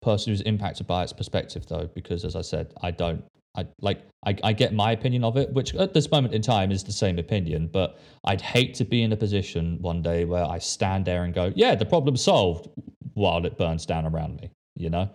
person 0.00 0.32
who's 0.32 0.40
impacted 0.42 0.86
by 0.86 1.02
its 1.02 1.12
perspective, 1.12 1.66
though, 1.66 1.88
because 1.94 2.24
as 2.24 2.34
I 2.36 2.42
said, 2.42 2.72
I 2.82 2.90
don't. 2.90 3.24
I 3.54 3.66
like 3.82 4.00
I, 4.24 4.34
I 4.42 4.52
get 4.54 4.72
my 4.72 4.92
opinion 4.92 5.24
of 5.24 5.36
it, 5.36 5.52
which 5.52 5.74
at 5.74 5.92
this 5.92 6.10
moment 6.10 6.32
in 6.32 6.40
time 6.40 6.72
is 6.72 6.82
the 6.84 6.92
same 6.92 7.18
opinion, 7.18 7.68
but 7.70 7.98
I'd 8.24 8.40
hate 8.40 8.72
to 8.76 8.84
be 8.84 9.02
in 9.02 9.12
a 9.12 9.16
position 9.16 9.76
one 9.82 10.00
day 10.00 10.24
where 10.24 10.44
I 10.44 10.58
stand 10.58 11.04
there 11.04 11.24
and 11.24 11.34
go, 11.34 11.52
"Yeah, 11.54 11.74
the 11.74 11.84
problem's 11.84 12.22
solved," 12.22 12.68
while 13.12 13.44
it 13.44 13.58
burns 13.58 13.84
down 13.84 14.06
around 14.06 14.40
me. 14.40 14.50
You 14.74 14.88
know, 14.88 15.10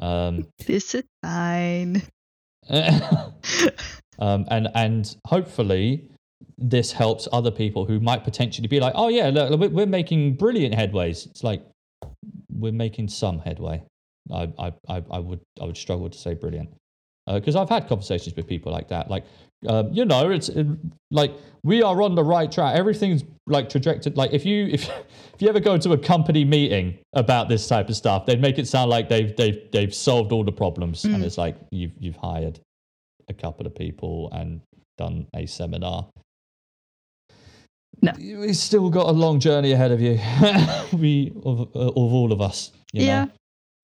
um, 0.00 0.46
This 0.66 0.94
is 0.94 1.04
fine. 1.22 2.02
um, 2.70 4.44
and 4.50 4.68
and 4.74 5.16
hopefully 5.26 6.08
this 6.58 6.92
helps 6.92 7.28
other 7.32 7.50
people 7.50 7.84
who 7.84 8.00
might 8.00 8.24
potentially 8.24 8.68
be 8.68 8.80
like, 8.80 8.92
oh 8.96 9.08
yeah, 9.08 9.30
look, 9.30 9.58
we're- 9.72 9.86
making 9.86 10.34
brilliant 10.34 10.74
headways. 10.74 11.26
It's 11.26 11.42
like 11.42 11.62
we're 12.52 12.72
making 12.72 13.08
some 13.08 13.38
headway. 13.38 13.82
I 14.32 14.52
I 14.58 14.72
I, 14.88 15.02
I 15.10 15.18
would 15.18 15.40
I 15.60 15.64
would 15.64 15.76
struggle 15.76 16.10
to 16.10 16.18
say 16.18 16.34
brilliant 16.34 16.70
because 17.26 17.56
I've 17.56 17.68
had 17.68 17.88
conversations 17.88 18.34
with 18.36 18.46
people 18.46 18.72
like 18.72 18.88
that. 18.88 19.10
Like 19.10 19.24
um, 19.66 19.92
you 19.92 20.04
know, 20.04 20.30
it's 20.30 20.48
it, 20.48 20.66
like 21.10 21.32
we 21.64 21.82
are 21.82 22.00
on 22.02 22.14
the 22.14 22.22
right 22.22 22.50
track. 22.50 22.76
Everything's 22.76 23.24
like 23.46 23.68
trajected. 23.68 24.16
Like 24.16 24.32
if 24.32 24.44
you 24.46 24.66
if 24.72 24.88
if 24.88 25.40
you 25.42 25.48
ever 25.48 25.60
go 25.60 25.76
to 25.78 25.92
a 25.92 25.98
company 25.98 26.44
meeting 26.44 26.98
about 27.14 27.48
this 27.48 27.66
type 27.66 27.88
of 27.88 27.96
stuff, 27.96 28.26
they'd 28.26 28.40
make 28.40 28.58
it 28.58 28.68
sound 28.68 28.90
like 28.90 29.08
they've 29.08 29.34
they've 29.36 29.58
they've 29.72 29.94
solved 29.94 30.32
all 30.32 30.44
the 30.44 30.52
problems, 30.52 31.04
and 31.04 31.16
Mm. 31.16 31.24
it's 31.24 31.38
like 31.38 31.56
you've 31.70 31.92
you've 31.98 32.16
hired 32.16 32.60
a 33.28 33.34
couple 33.34 33.66
of 33.66 33.74
people 33.74 34.30
and 34.32 34.60
done 34.96 35.26
a 35.34 35.46
seminar. 35.46 36.06
No. 38.00 38.12
We've 38.16 38.56
still 38.56 38.90
got 38.90 39.08
a 39.08 39.12
long 39.12 39.40
journey 39.40 39.72
ahead 39.72 39.90
of 39.90 40.00
you. 40.00 40.20
we 40.98 41.32
of, 41.44 41.60
uh, 41.74 41.88
of 41.88 41.96
all 41.96 42.32
of 42.32 42.40
us. 42.40 42.72
You 42.92 43.04
yeah. 43.04 43.24
Know? 43.24 43.30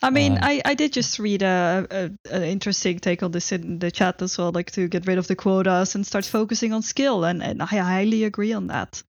I 0.04 0.10
mean, 0.10 0.32
Um, 0.32 0.38
I, 0.42 0.62
I 0.64 0.74
did 0.74 0.92
just 0.92 1.18
read 1.18 1.42
a, 1.42 1.86
a 1.90 2.34
an 2.34 2.42
interesting 2.42 2.98
take 3.00 3.22
on 3.22 3.30
this 3.32 3.52
in 3.52 3.78
the 3.78 3.90
chat 3.90 4.20
as 4.22 4.36
well, 4.36 4.52
like 4.52 4.70
to 4.72 4.86
get 4.86 5.06
rid 5.06 5.18
of 5.18 5.26
the 5.26 5.34
quotas 5.36 5.94
and 5.94 6.06
start 6.06 6.24
focusing 6.26 6.72
on 6.72 6.82
skill, 6.82 7.24
and, 7.24 7.42
and 7.42 7.62
I 7.62 7.66
highly 7.66 8.24
agree 8.24 8.52
on 8.52 8.66
that. 8.68 9.02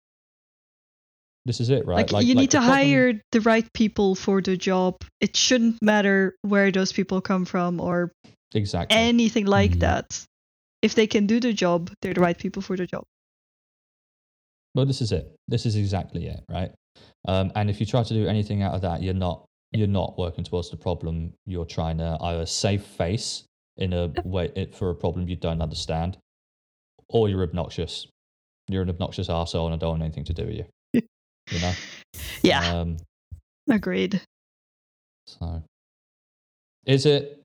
This 1.45 1.60
is 1.60 1.70
it, 1.70 1.86
right? 1.86 2.10
Like, 2.10 2.26
you 2.26 2.36
need 2.36 2.52
to 2.52 2.57
problem- 2.57 2.74
hire 2.74 3.22
the 3.32 3.41
right 3.41 3.68
people 3.74 4.15
for 4.15 4.41
the 4.41 4.56
job. 4.56 5.02
It 5.20 5.36
shouldn't 5.36 5.82
matter 5.82 6.36
where 6.41 6.72
those 6.72 6.94
people 6.94 7.20
come 7.22 7.45
from 7.45 7.82
or 7.82 8.11
exactly. 8.53 8.95
anything 8.98 9.45
like 9.45 9.72
Mhm. 9.72 9.80
that. 9.82 10.26
If 10.82 10.95
they 10.95 11.07
can 11.07 11.28
do 11.28 11.40
the 11.40 11.53
job, 11.53 11.91
they're 12.02 12.14
the 12.14 12.22
right 12.22 12.38
people 12.38 12.61
for 12.61 12.78
the 12.78 12.86
job. 12.86 13.03
Well, 14.76 14.86
this 14.86 15.02
is 15.02 15.11
it. 15.11 15.26
This 15.48 15.65
is 15.65 15.76
exactly 15.76 16.28
it, 16.28 16.44
right? 16.49 16.72
Um, 17.28 17.52
and 17.56 17.70
if 17.70 17.80
you 17.80 17.86
try 17.86 18.03
to 18.03 18.14
do 18.14 18.28
anything 18.28 18.64
out 18.64 18.74
of 18.74 18.82
that, 18.82 19.02
you're 19.03 19.14
not 19.14 19.45
you're 19.73 19.87
not 19.87 20.17
working 20.17 20.43
towards 20.43 20.69
the 20.69 20.77
problem. 20.77 21.33
You're 21.45 21.65
trying 21.65 21.97
to 21.97 22.17
either 22.21 22.45
save 22.45 22.83
face 22.83 23.43
in 23.77 23.93
a 23.93 24.11
way 24.23 24.69
for 24.73 24.89
a 24.91 24.95
problem 24.95 25.27
you 25.27 25.35
don't 25.35 25.61
understand, 25.61 26.17
or 27.09 27.29
you're 27.29 27.43
obnoxious. 27.43 28.07
You're 28.69 28.83
an 28.83 28.89
obnoxious 28.89 29.29
asshole, 29.29 29.65
and 29.65 29.75
I 29.75 29.77
don't 29.77 29.89
want 29.91 30.03
anything 30.03 30.25
to 30.25 30.33
do 30.33 30.45
with 30.45 30.55
you. 30.55 30.65
you 31.51 31.59
know. 31.59 31.73
Yeah, 32.43 32.79
Um, 32.79 32.97
agreed. 33.69 34.21
so, 35.27 35.63
is 36.85 37.05
it? 37.05 37.41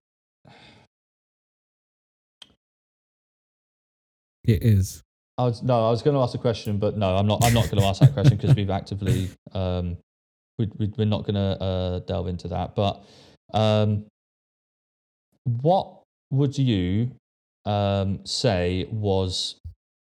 It 4.44 4.62
is. 4.62 5.02
I 5.36 5.44
was 5.44 5.62
no, 5.62 5.86
I 5.86 5.90
was 5.90 6.02
going 6.02 6.14
to 6.14 6.20
ask 6.20 6.34
a 6.34 6.38
question, 6.38 6.78
but 6.78 6.96
no, 6.96 7.16
I'm 7.16 7.26
not. 7.26 7.44
I'm 7.44 7.54
not 7.54 7.70
going 7.70 7.80
to 7.80 7.86
ask 7.86 8.00
that 8.00 8.12
question 8.12 8.36
because 8.36 8.56
we've 8.56 8.70
actively, 8.70 9.30
um, 9.52 9.96
we, 10.58 10.92
we're 10.96 11.04
not 11.06 11.22
going 11.22 11.34
to 11.34 11.62
uh, 11.62 11.98
delve 12.00 12.28
into 12.28 12.48
that. 12.48 12.74
But 12.74 13.04
um, 13.54 14.06
what 15.44 16.02
would 16.30 16.58
you 16.58 17.12
um, 17.64 18.20
say 18.24 18.88
was 18.90 19.56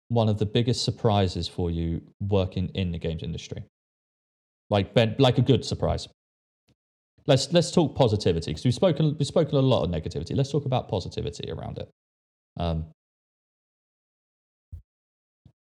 one 0.10 0.30
of 0.30 0.38
the 0.40 0.46
biggest 0.46 0.84
surprises 0.84 1.48
for 1.48 1.70
you 1.70 2.02
working 2.22 2.70
in 2.74 2.92
the 2.92 3.00
games 3.00 3.24
industry? 3.24 3.64
Like, 4.70 4.92
like 5.20 5.38
a 5.38 5.42
good 5.42 5.64
surprise. 5.64 6.08
Let's 7.26 7.52
let's 7.52 7.72
talk 7.72 7.94
positivity 7.94 8.52
because 8.52 8.64
we've 8.64 8.74
spoken 8.74 9.18
we've 9.20 9.28
spoken 9.28 9.56
a 9.56 9.60
lot 9.60 9.84
of 9.84 9.90
negativity. 9.90 10.34
Let's 10.36 10.50
talk 10.50 10.66
about 10.66 10.88
positivity 10.88 11.52
around 11.52 11.78
it. 11.78 11.90
Um, 12.58 12.86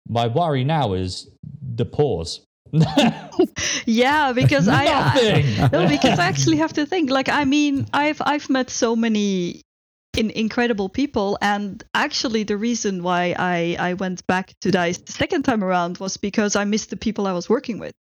my 0.08 0.28
worry 0.28 0.62
now 0.62 0.92
is 0.92 1.28
the 1.74 1.84
pause. 1.84 2.45
Yeah, 3.86 4.32
because 4.32 4.68
I, 4.68 4.84
I 4.86 5.68
no, 5.72 5.88
because 5.88 6.18
I 6.18 6.26
actually 6.26 6.56
have 6.58 6.72
to 6.74 6.86
think. 6.86 7.10
Like, 7.10 7.28
I 7.28 7.44
mean, 7.44 7.86
I've 7.92 8.20
I've 8.24 8.48
met 8.50 8.70
so 8.70 8.96
many 8.96 9.62
in, 10.16 10.30
incredible 10.30 10.88
people, 10.88 11.38
and 11.40 11.82
actually, 11.94 12.44
the 12.44 12.56
reason 12.56 13.02
why 13.02 13.34
I 13.38 13.76
I 13.78 13.94
went 13.94 14.26
back 14.26 14.54
to 14.62 14.70
Dice 14.70 14.98
the 14.98 15.12
second 15.12 15.44
time 15.44 15.62
around 15.62 15.98
was 15.98 16.16
because 16.16 16.56
I 16.56 16.64
missed 16.64 16.90
the 16.90 16.96
people 16.96 17.26
I 17.26 17.32
was 17.32 17.48
working 17.48 17.78
with. 17.78 17.92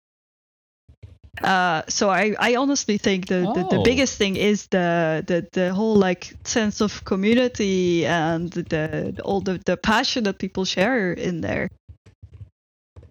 Uh, 1.42 1.82
so 1.88 2.10
I, 2.10 2.36
I 2.38 2.54
honestly 2.54 2.96
think 2.96 3.26
the, 3.26 3.40
the, 3.54 3.66
the 3.68 3.78
Oh. 3.78 3.82
biggest 3.82 4.16
thing 4.16 4.36
is 4.36 4.68
the, 4.68 5.24
the 5.26 5.44
the 5.52 5.74
whole 5.74 5.96
like 5.96 6.32
sense 6.44 6.80
of 6.80 7.04
community 7.04 8.06
and 8.06 8.52
the, 8.52 8.62
the 8.62 9.22
all 9.24 9.40
the, 9.40 9.60
the 9.66 9.76
passion 9.76 10.24
that 10.24 10.38
people 10.38 10.64
share 10.64 11.12
in 11.12 11.40
there. 11.40 11.68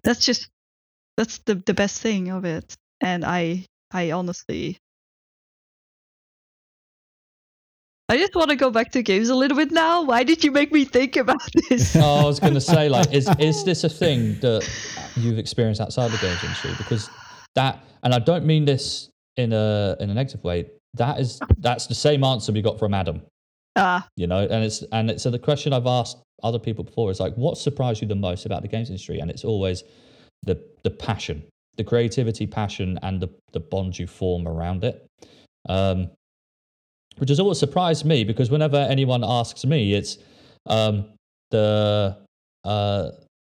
That's 0.02 0.24
just 0.24 0.48
that's 1.16 1.38
the 1.38 1.54
the 1.54 1.74
best 1.74 2.00
thing 2.00 2.30
of 2.30 2.44
it. 2.44 2.74
And 3.00 3.24
I 3.24 3.66
I 3.92 4.10
honestly 4.12 4.78
I 8.08 8.18
just 8.18 8.34
want 8.34 8.50
to 8.50 8.56
go 8.56 8.70
back 8.70 8.92
to 8.92 9.02
games 9.02 9.30
a 9.30 9.34
little 9.34 9.56
bit 9.56 9.72
now. 9.72 10.02
Why 10.02 10.24
did 10.24 10.44
you 10.44 10.52
make 10.52 10.70
me 10.70 10.84
think 10.84 11.16
about 11.16 11.40
this? 11.68 11.96
Oh, 11.96 12.20
I 12.20 12.24
was 12.24 12.38
going 12.38 12.54
to 12.54 12.60
say, 12.60 12.88
like, 12.88 13.12
is 13.12 13.28
is 13.38 13.64
this 13.64 13.82
a 13.84 13.88
thing 13.88 14.38
that 14.40 14.68
you've 15.16 15.38
experienced 15.38 15.80
outside 15.80 16.10
the 16.10 16.18
games 16.18 16.42
industry? 16.42 16.72
Because 16.76 17.08
that, 17.54 17.82
and 18.02 18.12
I 18.14 18.18
don't 18.18 18.44
mean 18.44 18.66
this 18.66 19.08
in 19.36 19.52
a 19.52 19.96
in 20.00 20.10
a 20.10 20.14
negative 20.14 20.44
way. 20.44 20.70
That 20.94 21.18
is 21.18 21.40
that's 21.58 21.86
the 21.86 21.94
same 21.94 22.24
answer 22.24 22.52
we 22.52 22.62
got 22.62 22.78
from 22.78 22.92
Adam. 22.92 23.22
Ah, 23.76 24.06
You 24.16 24.26
know, 24.26 24.40
and 24.40 24.62
it's 24.64 24.82
and 24.92 25.10
it's 25.10 25.22
so 25.22 25.30
the 25.30 25.38
question 25.38 25.72
I've 25.72 25.86
asked 25.86 26.18
other 26.42 26.58
people 26.58 26.84
before 26.84 27.10
is 27.10 27.20
like, 27.20 27.34
what 27.34 27.56
surprised 27.56 28.02
you 28.02 28.06
the 28.06 28.14
most 28.14 28.44
about 28.44 28.62
the 28.62 28.68
games 28.68 28.90
industry? 28.90 29.18
And 29.18 29.30
it's 29.30 29.44
always 29.44 29.82
the 30.44 30.60
the 30.82 30.90
passion, 30.90 31.42
the 31.76 31.84
creativity, 31.84 32.46
passion, 32.46 32.98
and 33.02 33.20
the 33.20 33.28
the 33.52 33.60
bond 33.60 33.98
you 33.98 34.06
form 34.06 34.46
around 34.46 34.84
it. 34.84 35.06
Um, 35.68 36.10
which 37.18 37.28
has 37.28 37.38
always 37.38 37.58
surprised 37.58 38.04
me 38.04 38.24
because 38.24 38.50
whenever 38.50 38.76
anyone 38.76 39.22
asks 39.24 39.64
me, 39.64 39.94
it's 39.94 40.18
um, 40.66 41.06
the 41.50 42.16
uh, 42.64 43.10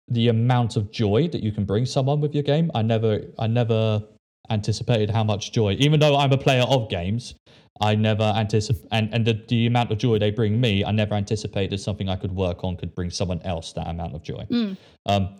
the 0.09 0.27
amount 0.29 0.75
of 0.75 0.91
joy 0.91 1.27
that 1.29 1.43
you 1.43 1.51
can 1.51 1.65
bring 1.65 1.85
someone 1.85 2.21
with 2.21 2.33
your 2.33 2.43
game. 2.43 2.71
I 2.73 2.81
never, 2.81 3.21
I 3.39 3.47
never 3.47 4.03
anticipated 4.49 5.09
how 5.09 5.23
much 5.23 5.51
joy, 5.51 5.75
even 5.79 5.99
though 5.99 6.15
I'm 6.15 6.31
a 6.31 6.37
player 6.37 6.63
of 6.63 6.89
games. 6.89 7.35
I 7.79 7.93
never 7.93 8.23
anticipate, 8.23 8.87
and, 8.91 9.13
and 9.13 9.23
the, 9.23 9.39
the 9.49 9.67
amount 9.67 9.91
of 9.91 9.99
joy 9.99 10.17
they 10.17 10.31
bring 10.31 10.59
me, 10.59 10.83
I 10.83 10.91
never 10.91 11.13
anticipated 11.13 11.79
something 11.79 12.09
I 12.09 12.15
could 12.15 12.31
work 12.31 12.63
on 12.63 12.75
could 12.75 12.95
bring 12.95 13.11
someone 13.11 13.39
else 13.43 13.71
that 13.73 13.87
amount 13.87 14.15
of 14.15 14.23
joy. 14.23 14.47
mm, 14.49 14.75
Um, 15.05 15.35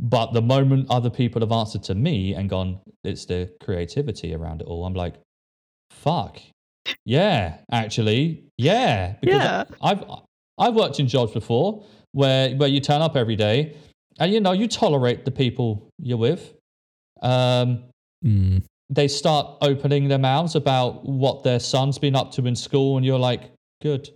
but 0.00 0.32
the 0.32 0.40
moment 0.42 0.86
other 0.90 1.10
people 1.10 1.40
have 1.40 1.52
answered 1.52 1.82
to 1.84 1.94
me 1.94 2.34
and 2.34 2.48
gone, 2.48 2.80
it's 3.04 3.24
the 3.26 3.50
creativity 3.60 4.34
around 4.34 4.60
it 4.62 4.66
all, 4.68 4.84
I'm 4.86 4.94
like, 4.94 5.14
fuck. 5.90 6.38
Yeah, 7.04 7.58
actually. 7.70 8.44
Yeah. 8.56 9.14
Because 9.20 9.36
Yeah. 9.42 9.64
I've 9.82 10.04
I've 10.58 10.74
worked 10.74 10.98
in 11.00 11.06
jobs 11.08 11.32
before 11.32 11.84
where 12.12 12.54
where 12.56 12.68
you 12.68 12.80
turn 12.80 13.02
up 13.02 13.16
every 13.16 13.36
day 13.36 13.76
and 14.18 14.32
you 14.32 14.40
know, 14.40 14.52
you 14.52 14.66
tolerate 14.68 15.24
the 15.24 15.30
people 15.30 15.88
you're 15.98 16.18
with. 16.18 16.54
Um, 17.22 17.84
Mm. 18.24 18.62
they 18.90 19.06
start 19.06 19.58
opening 19.62 20.08
their 20.08 20.18
mouths 20.18 20.56
about 20.56 21.04
what 21.04 21.44
their 21.44 21.60
son's 21.60 21.98
been 21.98 22.16
up 22.16 22.32
to 22.32 22.46
in 22.46 22.56
school, 22.56 22.96
and 22.96 23.06
you're 23.06 23.18
like, 23.18 23.52
good. 23.82 24.08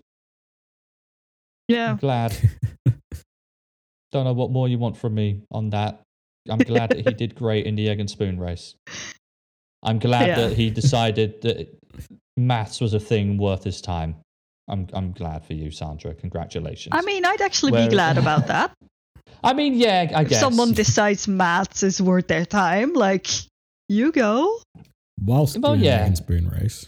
yeah. 1.68 1.90
I'm 1.90 1.96
glad. 1.98 2.36
Don't 4.12 4.24
know 4.24 4.32
what 4.32 4.50
more 4.50 4.68
you 4.68 4.78
want 4.78 4.96
from 4.96 5.14
me 5.14 5.40
on 5.50 5.70
that. 5.70 6.00
I'm 6.48 6.58
glad 6.58 6.90
that 6.90 6.98
he 7.06 7.14
did 7.22 7.34
great 7.34 7.66
in 7.66 7.76
the 7.76 7.88
egg 7.88 7.98
and 8.00 8.10
spoon 8.10 8.38
race. 8.38 8.74
I'm 9.82 9.98
glad 9.98 10.28
Yeah. 10.28 10.48
that 10.48 10.56
he 10.56 10.70
decided 10.82 11.40
that 11.42 11.68
maths 12.36 12.80
was 12.80 12.94
a 12.94 13.00
thing 13.00 13.38
worth 13.38 13.64
his 13.64 13.80
time. 13.80 14.16
I'm 14.68 14.86
I'm 14.92 15.12
glad 15.12 15.44
for 15.44 15.54
you, 15.54 15.70
Sandra. 15.70 16.14
Congratulations. 16.14 16.90
I 16.92 17.02
mean, 17.02 17.24
I'd 17.24 17.40
actually 17.40 17.72
Where- 17.72 17.88
be 17.88 17.90
glad 17.94 18.18
about 18.18 18.46
that. 18.54 18.72
I 19.44 19.54
mean, 19.54 19.74
yeah, 19.74 20.12
I 20.14 20.22
if 20.22 20.28
guess. 20.28 20.40
someone 20.40 20.72
decides 20.72 21.26
maths 21.26 21.82
is 21.82 22.00
worth 22.00 22.28
their 22.28 22.44
time, 22.46 22.92
like 22.92 23.26
you 23.88 24.12
go. 24.12 24.60
Whilst 25.24 25.58
Well, 25.58 25.72
doing 25.74 25.84
yeah. 25.84 25.96
the 25.96 26.02
egg 26.02 26.06
and 26.08 26.16
spoon 26.16 26.48
race. 26.48 26.86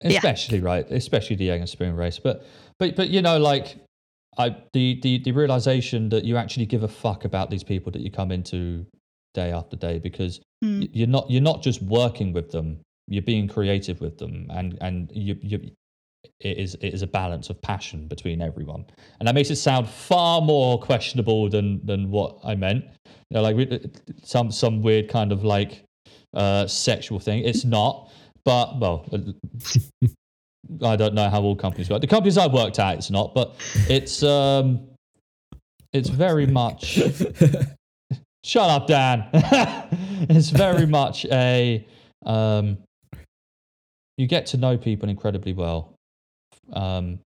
Yeah. 0.00 0.18
especially 0.18 0.60
right 0.60 0.88
especially 0.92 1.34
the 1.34 1.50
egg 1.50 1.58
and 1.58 1.68
spoon 1.68 1.96
race 1.96 2.20
but 2.20 2.46
but 2.78 2.94
but 2.94 3.08
you 3.08 3.20
know 3.20 3.36
like 3.36 3.78
i 4.38 4.54
the 4.72 4.98
the, 5.02 5.18
the 5.24 5.32
realization 5.32 6.08
that 6.08 6.24
you 6.24 6.36
actually 6.36 6.66
give 6.66 6.82
a 6.82 6.88
fuck 6.88 7.24
about 7.24 7.50
these 7.50 7.64
people 7.64 7.92
that 7.92 8.00
you 8.00 8.10
come 8.10 8.30
into 8.30 8.86
day 9.34 9.52
after 9.52 9.76
day 9.76 9.98
because 9.98 10.40
y- 10.80 10.88
you're 10.92 11.06
not 11.08 11.30
you're 11.30 11.42
not 11.42 11.62
just 11.62 11.82
working 11.82 12.32
with 12.32 12.50
them 12.50 12.80
you're 13.06 13.22
being 13.22 13.48
creative 13.48 14.00
with 14.00 14.18
them 14.18 14.46
and 14.50 14.78
and 14.80 15.10
you 15.12 15.36
you 15.40 15.70
it 16.40 16.58
is 16.58 16.74
it 16.76 16.94
is 16.94 17.02
a 17.02 17.06
balance 17.06 17.50
of 17.50 17.60
passion 17.62 18.06
between 18.06 18.42
everyone. 18.42 18.84
And 19.18 19.26
that 19.28 19.34
makes 19.34 19.50
it 19.50 19.56
sound 19.56 19.88
far 19.88 20.40
more 20.40 20.78
questionable 20.80 21.48
than 21.48 21.84
than 21.84 22.10
what 22.10 22.38
i 22.44 22.54
meant. 22.54 22.84
You 23.30 23.34
know 23.34 23.42
like 23.42 23.82
some 24.22 24.50
some 24.50 24.82
weird 24.82 25.08
kind 25.08 25.32
of 25.32 25.44
like 25.44 25.84
uh 26.34 26.66
sexual 26.66 27.18
thing. 27.18 27.44
It's 27.44 27.64
not 27.64 28.10
but 28.44 28.78
well 28.78 29.06
i 30.84 30.96
don't 30.96 31.14
know 31.14 31.28
how 31.28 31.40
all 31.42 31.56
companies 31.56 31.88
work. 31.88 32.00
The 32.00 32.06
companies 32.06 32.36
i've 32.38 32.52
worked 32.52 32.78
at 32.78 32.96
it's 32.96 33.10
not 33.10 33.34
but 33.34 33.54
it's 33.88 34.22
um 34.22 34.88
it's 35.92 36.08
very 36.08 36.46
much 36.46 37.00
shut 38.44 38.70
up 38.70 38.86
dan. 38.86 39.28
It's 40.28 40.50
very 40.50 40.86
much 40.98 41.24
a 41.26 41.86
um 42.26 42.78
you 44.16 44.26
get 44.26 44.46
to 44.46 44.56
know 44.56 44.76
people 44.76 45.08
incredibly 45.08 45.52
well 45.52 45.94
um 46.72 47.20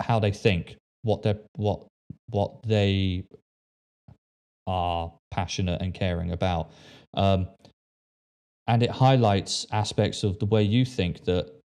how 0.00 0.18
they 0.20 0.30
think 0.30 0.76
what 1.02 1.22
they 1.22 1.34
what 1.56 1.86
what 2.30 2.62
they 2.62 3.24
are 4.66 5.12
passionate 5.30 5.82
and 5.82 5.92
caring 5.92 6.30
about 6.30 6.70
um 7.14 7.48
and 8.68 8.82
it 8.82 8.90
highlights 8.90 9.66
aspects 9.72 10.22
of 10.22 10.38
the 10.38 10.46
way 10.46 10.62
you 10.62 10.84
think 10.84 11.24
that 11.24 11.59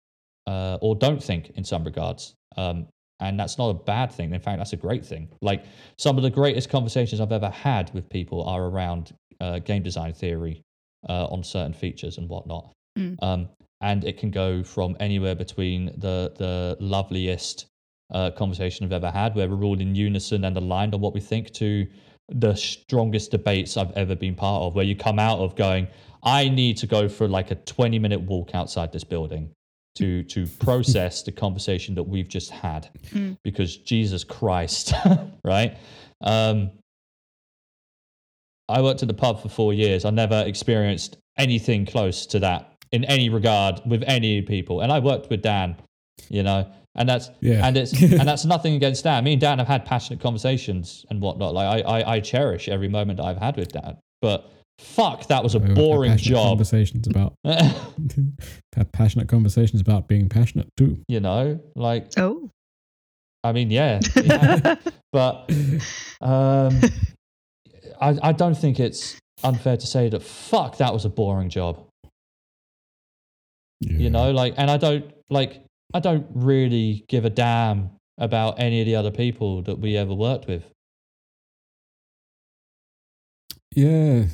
uh, 0.47 0.77
or 0.81 0.95
don't 0.95 1.23
think 1.23 1.51
in 1.55 1.63
some 1.63 1.83
regards. 1.83 2.35
Um, 2.57 2.87
and 3.19 3.39
that's 3.39 3.57
not 3.57 3.69
a 3.69 3.73
bad 3.73 4.11
thing. 4.11 4.33
In 4.33 4.41
fact 4.41 4.57
that's 4.57 4.73
a 4.73 4.77
great 4.77 5.05
thing. 5.05 5.29
Like 5.41 5.65
some 5.97 6.17
of 6.17 6.23
the 6.23 6.29
greatest 6.29 6.69
conversations 6.69 7.21
i've 7.21 7.31
ever 7.31 7.49
had 7.49 7.93
with 7.93 8.09
people 8.09 8.43
are 8.43 8.65
around 8.65 9.13
uh, 9.39 9.59
game 9.59 9.83
design 9.83 10.13
theory 10.13 10.61
uh, 11.07 11.25
on 11.27 11.43
certain 11.43 11.73
features 11.73 12.17
and 12.17 12.29
whatnot. 12.29 12.71
Mm. 12.97 13.21
um, 13.21 13.49
and 13.81 14.05
it 14.05 14.17
can 14.17 14.31
go 14.31 14.63
from 14.63 14.95
anywhere 14.99 15.35
between 15.35 15.87
the 15.97 16.31
the 16.37 16.77
loveliest 16.79 17.67
uh, 18.13 18.31
conversation 18.31 18.85
I've 18.85 18.93
ever 18.93 19.11
had, 19.11 19.35
where 19.35 19.49
we're 19.49 19.63
all 19.63 19.79
in 19.79 19.95
unison 19.95 20.45
and 20.45 20.55
aligned 20.55 20.93
on 20.93 21.01
what 21.01 21.13
we 21.13 21.19
think, 21.19 21.51
to 21.55 21.85
the 22.29 22.55
strongest 22.55 23.31
debates 23.31 23.77
I've 23.77 23.91
ever 23.91 24.15
been 24.15 24.35
part 24.35 24.63
of, 24.63 24.75
where 24.75 24.85
you 24.85 24.95
come 24.95 25.19
out 25.19 25.39
of 25.39 25.55
going, 25.55 25.87
I 26.23 26.49
need 26.49 26.77
to 26.77 26.87
go 26.87 27.07
for 27.07 27.27
like 27.27 27.51
a 27.51 27.55
20 27.55 27.99
minute 27.99 28.21
walk 28.21 28.55
outside 28.55 28.91
this 28.91 29.03
building 29.03 29.51
to 29.95 30.23
to 30.23 30.45
process 30.59 31.23
the 31.23 31.31
conversation 31.31 31.95
that 31.95 32.03
we've 32.03 32.27
just 32.29 32.51
had 32.51 32.89
Mm. 33.11 33.37
because 33.43 33.77
Jesus 33.77 34.23
Christ, 34.23 34.93
right? 35.45 35.77
Um, 36.21 36.71
I 38.67 38.81
worked 38.81 39.01
at 39.03 39.07
the 39.07 39.13
pub 39.13 39.41
for 39.41 39.49
four 39.49 39.73
years. 39.73 40.05
I 40.05 40.09
never 40.09 40.43
experienced 40.45 41.17
anything 41.37 41.85
close 41.85 42.25
to 42.27 42.39
that 42.39 42.73
in 42.91 43.03
any 43.05 43.29
regard 43.29 43.81
with 43.85 44.03
any 44.07 44.41
people, 44.41 44.81
and 44.81 44.91
I 44.91 44.99
worked 44.99 45.29
with 45.29 45.41
Dan, 45.41 45.75
you 46.29 46.43
know, 46.43 46.67
and 46.95 47.07
that's 47.07 47.29
Yeah. 47.41 47.65
and 47.65 47.77
it's 47.77 47.93
and 48.01 48.27
that's 48.27 48.45
nothing 48.45 48.73
against 48.75 49.03
Dan. 49.03 49.23
Me 49.23 49.33
and 49.33 49.41
Dan 49.41 49.59
have 49.59 49.67
had 49.67 49.85
passionate 49.85 50.19
conversations 50.19 51.05
and 51.09 51.21
whatnot. 51.21 51.53
Like 51.53 51.85
I, 51.85 51.99
I, 51.99 52.13
I 52.15 52.19
cherish 52.19 52.67
every 52.69 52.87
moment 52.89 53.19
I've 53.19 53.37
had 53.37 53.55
with 53.57 53.71
Dan, 53.71 53.97
but 54.21 54.51
fuck, 54.79 55.27
that 55.27 55.43
was 55.43 55.55
a 55.55 55.59
We've 55.59 55.75
boring 55.75 56.11
passionate 56.11 56.35
job. 56.35 56.47
Conversations 56.49 57.07
about 57.07 57.33
had 57.43 58.91
passionate 58.91 59.27
conversations 59.27 59.81
about 59.81 60.07
being 60.07 60.29
passionate 60.29 60.67
too. 60.77 60.99
you 61.07 61.19
know, 61.19 61.59
like 61.75 62.11
Oh. 62.17 62.49
I 63.43 63.51
mean, 63.51 63.69
yeah, 63.69 63.99
yeah. 64.15 64.75
but 65.11 65.51
um, 66.19 66.81
I, 68.01 68.17
I 68.23 68.31
don't 68.31 68.55
think 68.57 68.79
it's 68.79 69.19
unfair 69.43 69.77
to 69.77 69.85
say 69.85 70.09
that 70.09 70.23
fuck 70.23 70.77
that 70.77 70.91
was 70.91 71.05
a 71.05 71.09
boring 71.09 71.49
job. 71.49 71.85
Yeah. 73.81 73.97
You 73.97 74.09
know, 74.09 74.31
like, 74.31 74.55
and 74.57 74.71
I 74.71 74.77
don't 74.77 75.13
like 75.29 75.63
I 75.93 75.99
don't 75.99 76.25
really 76.33 77.05
give 77.07 77.23
a 77.23 77.29
damn 77.29 77.91
about 78.17 78.59
any 78.59 78.81
of 78.81 78.87
the 78.87 78.95
other 78.95 79.11
people 79.11 79.61
that 79.63 79.79
we 79.79 79.95
ever 79.95 80.13
worked 80.13 80.47
with. 80.47 80.63
Yeah. 83.75 84.25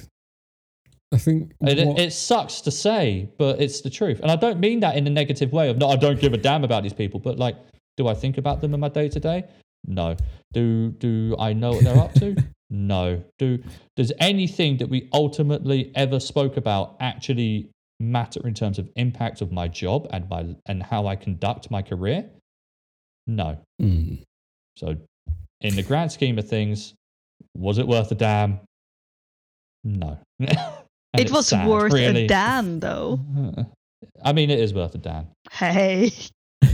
I 1.13 1.17
think 1.17 1.51
it, 1.61 1.87
what- 1.87 1.99
it 1.99 2.13
sucks 2.13 2.61
to 2.61 2.71
say, 2.71 3.29
but 3.37 3.61
it's 3.61 3.81
the 3.81 3.89
truth. 3.89 4.19
And 4.21 4.31
I 4.31 4.35
don't 4.35 4.59
mean 4.59 4.79
that 4.79 4.95
in 4.95 5.05
a 5.07 5.09
negative 5.09 5.51
way 5.51 5.69
of 5.69 5.77
no, 5.77 5.89
I 5.89 5.95
don't 5.97 6.19
give 6.19 6.33
a 6.33 6.37
damn 6.37 6.63
about 6.63 6.83
these 6.83 6.93
people, 6.93 7.19
but 7.19 7.37
like, 7.37 7.55
do 7.97 8.07
I 8.07 8.13
think 8.13 8.37
about 8.37 8.61
them 8.61 8.73
in 8.73 8.79
my 8.79 8.89
day 8.89 9.09
to 9.09 9.19
day? 9.19 9.43
No. 9.85 10.15
Do 10.53 10.91
do 10.91 11.35
I 11.39 11.53
know 11.53 11.71
what 11.71 11.83
they're 11.83 11.97
up 11.97 12.13
to? 12.15 12.35
No. 12.73 13.21
Do 13.37 13.61
does 13.97 14.13
anything 14.19 14.77
that 14.77 14.87
we 14.87 15.09
ultimately 15.11 15.91
ever 15.93 16.21
spoke 16.21 16.55
about 16.55 16.95
actually 17.01 17.69
matter 17.99 18.47
in 18.47 18.53
terms 18.53 18.79
of 18.79 18.87
impact 18.95 19.41
of 19.41 19.51
my 19.51 19.67
job 19.67 20.07
and 20.11 20.29
my 20.29 20.55
and 20.67 20.81
how 20.81 21.05
I 21.05 21.17
conduct 21.17 21.69
my 21.69 21.81
career? 21.81 22.29
No. 23.27 23.57
Mm. 23.81 24.23
So 24.77 24.95
in 25.59 25.75
the 25.75 25.83
grand 25.83 26.13
scheme 26.13 26.39
of 26.39 26.47
things, 26.47 26.93
was 27.57 27.77
it 27.77 27.85
worth 27.85 28.09
a 28.13 28.15
damn? 28.15 28.61
No. 29.83 30.17
And 31.13 31.21
it 31.25 31.31
was 31.31 31.47
sad, 31.47 31.67
worth 31.67 31.93
really. 31.93 32.25
a 32.25 32.27
Dan, 32.27 32.79
though. 32.85 33.19
I 34.23 34.33
mean, 34.33 34.49
it 34.49 34.59
is 34.59 34.73
worth 34.73 34.95
a 34.95 34.97
damn. 34.97 35.27
Hey. 35.51 36.11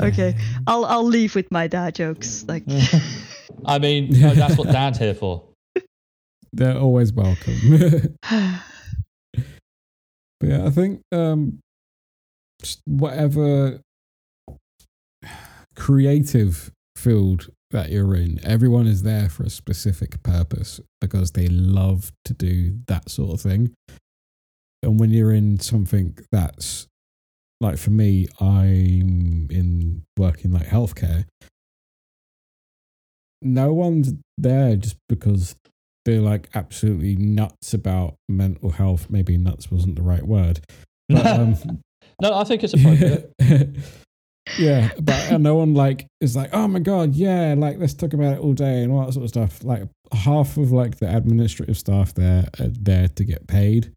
Okay. 0.00 0.34
I'll 0.66 0.84
I'll 0.84 1.04
leave 1.04 1.34
with 1.34 1.50
my 1.50 1.66
dad 1.66 1.94
jokes. 1.94 2.44
Like 2.46 2.64
I 3.64 3.78
mean, 3.78 4.10
no, 4.10 4.34
that's 4.34 4.56
what 4.56 4.68
Dan's 4.68 4.98
here 4.98 5.14
for. 5.14 5.42
They're 6.52 6.76
always 6.78 7.12
welcome. 7.12 7.54
But 10.40 10.48
yeah, 10.48 10.66
I 10.66 10.70
think 10.70 11.00
um, 11.12 11.58
whatever 12.84 13.80
creative 15.76 16.70
field 16.96 17.48
that 17.74 17.90
you're 17.90 18.14
in, 18.14 18.38
everyone 18.44 18.86
is 18.86 19.02
there 19.02 19.28
for 19.28 19.42
a 19.42 19.50
specific 19.50 20.22
purpose 20.22 20.80
because 21.00 21.32
they 21.32 21.48
love 21.48 22.12
to 22.24 22.32
do 22.32 22.78
that 22.86 23.10
sort 23.10 23.34
of 23.34 23.40
thing. 23.40 23.74
And 24.82 25.00
when 25.00 25.10
you're 25.10 25.32
in 25.32 25.58
something 25.58 26.16
that's 26.30 26.86
like 27.60 27.76
for 27.76 27.90
me, 27.90 28.28
I'm 28.40 29.48
in 29.50 30.04
working 30.16 30.52
like 30.52 30.68
healthcare. 30.68 31.24
No 33.42 33.72
one's 33.72 34.14
there 34.38 34.76
just 34.76 34.96
because 35.08 35.56
they're 36.04 36.20
like 36.20 36.48
absolutely 36.54 37.16
nuts 37.16 37.74
about 37.74 38.14
mental 38.28 38.70
health. 38.70 39.08
Maybe 39.10 39.36
nuts 39.36 39.70
wasn't 39.70 39.96
the 39.96 40.02
right 40.02 40.24
word. 40.24 40.60
But 41.08 41.26
um, 41.26 41.56
no, 42.22 42.34
I 42.34 42.44
think 42.44 42.62
it's 42.62 42.74
appropriate. 42.74 43.32
yeah, 44.58 44.90
but 45.00 45.32
uh, 45.32 45.38
no 45.38 45.54
one 45.56 45.74
like 45.74 46.06
is 46.20 46.36
like, 46.36 46.50
oh 46.52 46.68
my 46.68 46.78
god, 46.80 47.14
yeah, 47.14 47.54
like 47.56 47.78
let's 47.78 47.94
talk 47.94 48.12
about 48.12 48.34
it 48.34 48.40
all 48.40 48.52
day 48.52 48.82
and 48.82 48.92
all 48.92 49.04
that 49.06 49.12
sort 49.12 49.24
of 49.24 49.30
stuff. 49.30 49.62
Like 49.64 49.82
half 50.12 50.56
of 50.56 50.70
like 50.72 50.98
the 50.98 51.14
administrative 51.14 51.76
staff 51.78 52.14
there 52.14 52.48
are 52.60 52.68
there 52.68 53.08
to 53.08 53.24
get 53.24 53.46
paid. 53.46 53.92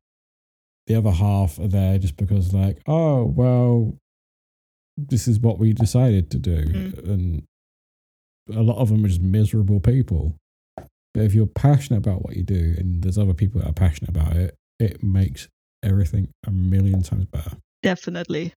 The 0.88 0.96
other 0.96 1.12
half 1.12 1.60
are 1.60 1.68
there 1.68 1.98
just 1.98 2.16
because 2.18 2.54
like, 2.54 2.82
oh 2.88 3.24
well, 3.26 3.96
this 4.98 5.28
is 5.28 5.40
what 5.40 5.60
we 5.60 5.74
decided 5.74 6.32
to 6.32 6.40
do, 6.40 6.64
Mm. 6.66 7.10
and 7.10 7.44
a 8.56 8.62
lot 8.64 8.78
of 8.78 8.90
them 8.90 9.04
are 9.04 9.10
just 9.10 9.22
miserable 9.22 9.80
people. 9.82 10.36
But 11.14 11.24
if 11.24 11.34
you're 11.34 11.46
passionate 11.48 11.98
about 11.98 12.24
what 12.24 12.36
you 12.38 12.44
do, 12.44 12.76
and 12.78 13.04
there's 13.04 13.18
other 13.18 13.34
people 13.34 13.60
that 13.62 13.70
are 13.70 13.74
passionate 13.74 14.10
about 14.10 14.36
it, 14.38 14.56
it 14.80 15.04
makes 15.04 15.48
everything 15.84 16.30
a 16.46 16.52
million 16.52 17.02
times 17.04 17.26
better. 17.26 17.58
definitely. 17.84 18.54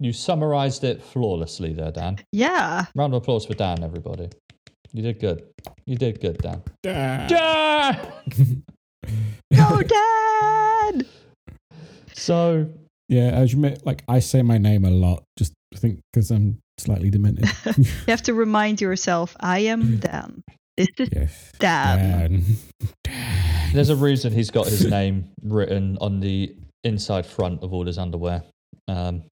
You 0.00 0.12
summarized 0.12 0.84
it 0.84 1.02
flawlessly 1.02 1.72
there, 1.72 1.90
Dan. 1.90 2.18
Yeah. 2.32 2.86
Round 2.94 3.14
of 3.14 3.22
applause 3.22 3.46
for 3.46 3.54
Dan, 3.54 3.82
everybody. 3.82 4.28
You 4.92 5.02
did 5.02 5.18
good. 5.18 5.44
You 5.86 5.96
did 5.96 6.20
good, 6.20 6.38
Dan. 6.38 6.62
Yeah. 6.84 7.26
Dan! 7.26 8.62
Go 9.54 9.82
Dad! 9.82 11.06
So, 12.14 12.68
Yeah, 13.08 13.30
as 13.30 13.52
you 13.52 13.58
may, 13.58 13.76
like 13.84 14.04
I 14.08 14.20
say 14.20 14.42
my 14.42 14.58
name 14.58 14.84
a 14.84 14.90
lot, 14.90 15.24
just 15.36 15.52
I 15.74 15.78
think 15.78 16.00
because 16.12 16.30
I'm 16.30 16.58
slightly 16.78 17.10
demented. 17.10 17.48
You 17.76 17.84
have 18.08 18.22
to 18.22 18.34
remind 18.34 18.80
yourself, 18.80 19.36
I 19.40 19.60
am 19.60 19.98
Dan. 19.98 20.42
This 20.76 20.88
is 20.98 21.08
yes, 21.12 21.52
Dan. 21.58 22.44
Dan. 23.04 23.22
there's 23.72 23.90
a 23.90 23.96
reason 23.96 24.32
he's 24.32 24.50
got 24.50 24.66
his 24.66 24.86
name 24.86 25.30
written 25.42 25.98
on 26.00 26.20
the 26.20 26.54
inside 26.84 27.26
front 27.26 27.62
of 27.64 27.72
all 27.72 27.84
his 27.84 27.98
underwear. 27.98 28.44
Um, 28.86 29.24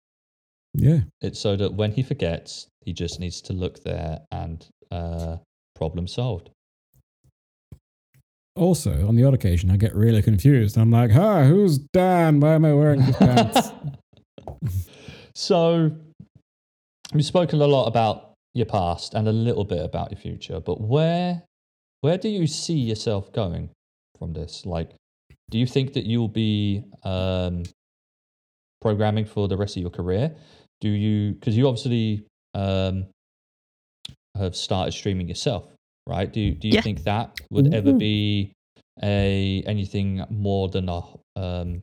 Yeah, 0.74 1.00
it's 1.20 1.40
so 1.40 1.56
that 1.56 1.74
when 1.74 1.92
he 1.92 2.02
forgets, 2.02 2.66
he 2.84 2.92
just 2.92 3.20
needs 3.20 3.40
to 3.42 3.52
look 3.52 3.82
there 3.84 4.20
and 4.30 4.66
uh, 4.90 5.36
problem 5.74 6.06
solved. 6.06 6.50
Also, 8.56 9.06
on 9.08 9.16
the 9.16 9.24
odd 9.24 9.34
occasion, 9.34 9.70
I 9.70 9.76
get 9.76 9.94
really 9.94 10.22
confused. 10.22 10.76
I'm 10.76 10.90
like, 10.90 11.10
"Hi, 11.10 11.44
who's 11.44 11.78
Dan? 11.78 12.40
Why 12.40 12.54
am 12.54 12.64
I 12.64 12.72
wearing 12.72 13.04
these 13.04 13.16
pants?" 13.16 13.70
so, 15.34 15.90
we've 17.12 17.24
spoken 17.24 17.60
a 17.60 17.66
lot 17.66 17.86
about 17.86 18.32
your 18.54 18.66
past 18.66 19.14
and 19.14 19.26
a 19.26 19.32
little 19.32 19.64
bit 19.64 19.84
about 19.84 20.10
your 20.10 20.20
future, 20.20 20.60
but 20.60 20.80
where 20.80 21.42
where 22.00 22.18
do 22.18 22.28
you 22.28 22.46
see 22.46 22.74
yourself 22.74 23.32
going 23.32 23.70
from 24.18 24.34
this? 24.34 24.66
Like, 24.66 24.90
do 25.50 25.58
you 25.58 25.66
think 25.66 25.94
that 25.94 26.04
you'll 26.04 26.28
be 26.28 26.84
um, 27.02 27.62
programming 28.80 29.24
for 29.24 29.48
the 29.48 29.56
rest 29.56 29.76
of 29.76 29.80
your 29.80 29.90
career? 29.90 30.36
Do 30.80 30.88
you 30.88 31.32
because 31.32 31.56
you 31.56 31.66
obviously 31.66 32.26
um, 32.54 33.06
have 34.36 34.56
started 34.56 34.92
streaming 34.92 35.28
yourself, 35.28 35.68
right? 36.06 36.32
Do 36.32 36.40
you, 36.40 36.54
do 36.54 36.68
you 36.68 36.74
Yeah. 36.74 36.82
think 36.82 37.04
that 37.04 37.40
would 37.50 37.72
ever 37.72 37.92
be 37.92 38.52
a 39.02 39.62
anything 39.66 40.24
more 40.30 40.68
than 40.68 40.88
a 40.88 41.00
um, 41.36 41.82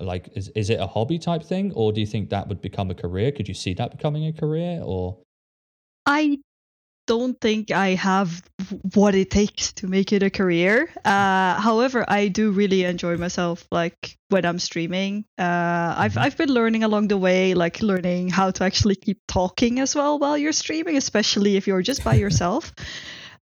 like 0.00 0.28
is 0.34 0.48
is 0.50 0.70
it 0.70 0.80
a 0.80 0.86
hobby 0.86 1.18
type 1.18 1.42
thing 1.42 1.72
or 1.74 1.92
do 1.92 2.00
you 2.00 2.06
think 2.06 2.30
that 2.30 2.48
would 2.48 2.60
become 2.60 2.90
a 2.90 2.94
career 2.94 3.32
could 3.32 3.48
you 3.48 3.54
see 3.54 3.74
that 3.74 3.90
becoming 3.90 4.26
a 4.26 4.32
career 4.32 4.80
or 4.84 5.18
I 6.06 6.38
don't 7.08 7.40
think 7.40 7.72
I 7.72 7.94
have 7.96 8.42
what 8.94 9.14
it 9.16 9.30
takes 9.30 9.72
to 9.80 9.88
make 9.88 10.12
it 10.12 10.22
a 10.22 10.30
career. 10.30 10.88
Uh, 11.04 11.58
however, 11.60 12.04
I 12.06 12.28
do 12.28 12.52
really 12.52 12.84
enjoy 12.84 13.16
myself, 13.16 13.66
like 13.72 14.16
when 14.28 14.44
I'm 14.44 14.60
streaming. 14.60 15.24
Uh, 15.38 15.94
I've 15.96 16.14
Mhm. 16.14 16.22
I've 16.22 16.36
been 16.36 16.52
learning 16.52 16.84
along 16.84 17.08
the 17.08 17.18
way, 17.18 17.54
like 17.54 17.82
learning 17.82 18.30
how 18.30 18.50
to 18.52 18.64
actually 18.64 18.96
keep 18.96 19.18
talking 19.26 19.80
as 19.80 19.96
well 19.96 20.18
while 20.20 20.38
you're 20.38 20.52
streaming, 20.64 20.96
especially 20.96 21.56
if 21.56 21.66
you're 21.66 21.82
just 21.82 22.04
by 22.04 22.14
yourself. 22.24 22.72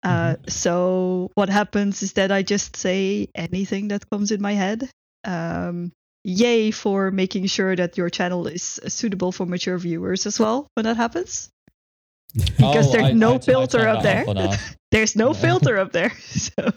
Uh, 0.04 0.36
so 0.48 1.32
what 1.36 1.50
happens 1.50 2.04
is 2.04 2.14
that 2.14 2.32
I 2.32 2.44
just 2.44 2.76
say 2.78 3.28
anything 3.36 3.90
that 3.90 4.10
comes 4.10 4.32
in 4.32 4.42
my 4.42 4.54
head. 4.54 4.90
Um, 5.26 5.92
yay 6.24 6.72
for 6.72 7.12
making 7.12 7.48
sure 7.48 7.76
that 7.76 7.98
your 7.98 8.10
channel 8.10 8.48
is 8.48 8.80
suitable 8.88 9.32
for 9.32 9.46
mature 9.46 9.78
viewers 9.78 10.26
as 10.26 10.40
well 10.40 10.68
when 10.76 10.86
that 10.86 10.98
happens. 10.98 11.50
Because 12.58 12.88
Oh, 12.88 12.92
there's 12.92 13.04
I- 13.06 13.12
no 13.14 13.34
I- 13.34 13.36
I 13.36 13.40
filter 13.40 13.78
turned 13.80 13.98
up 13.98 14.04
there. 14.04 14.24
off 14.28 14.76
There's 14.92 15.16
no 15.16 15.34
Yeah. 15.34 15.40
filter 15.46 15.78
up 15.78 15.92
there. 15.92 16.12
So 16.20 16.72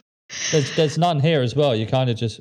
There's 0.53 0.77
there's 0.77 0.99
none 0.99 1.21
here 1.21 1.43
as 1.43 1.55
well. 1.57 1.75
You 1.75 1.87
kind 1.87 2.11
of 2.11 2.17
just 2.17 2.41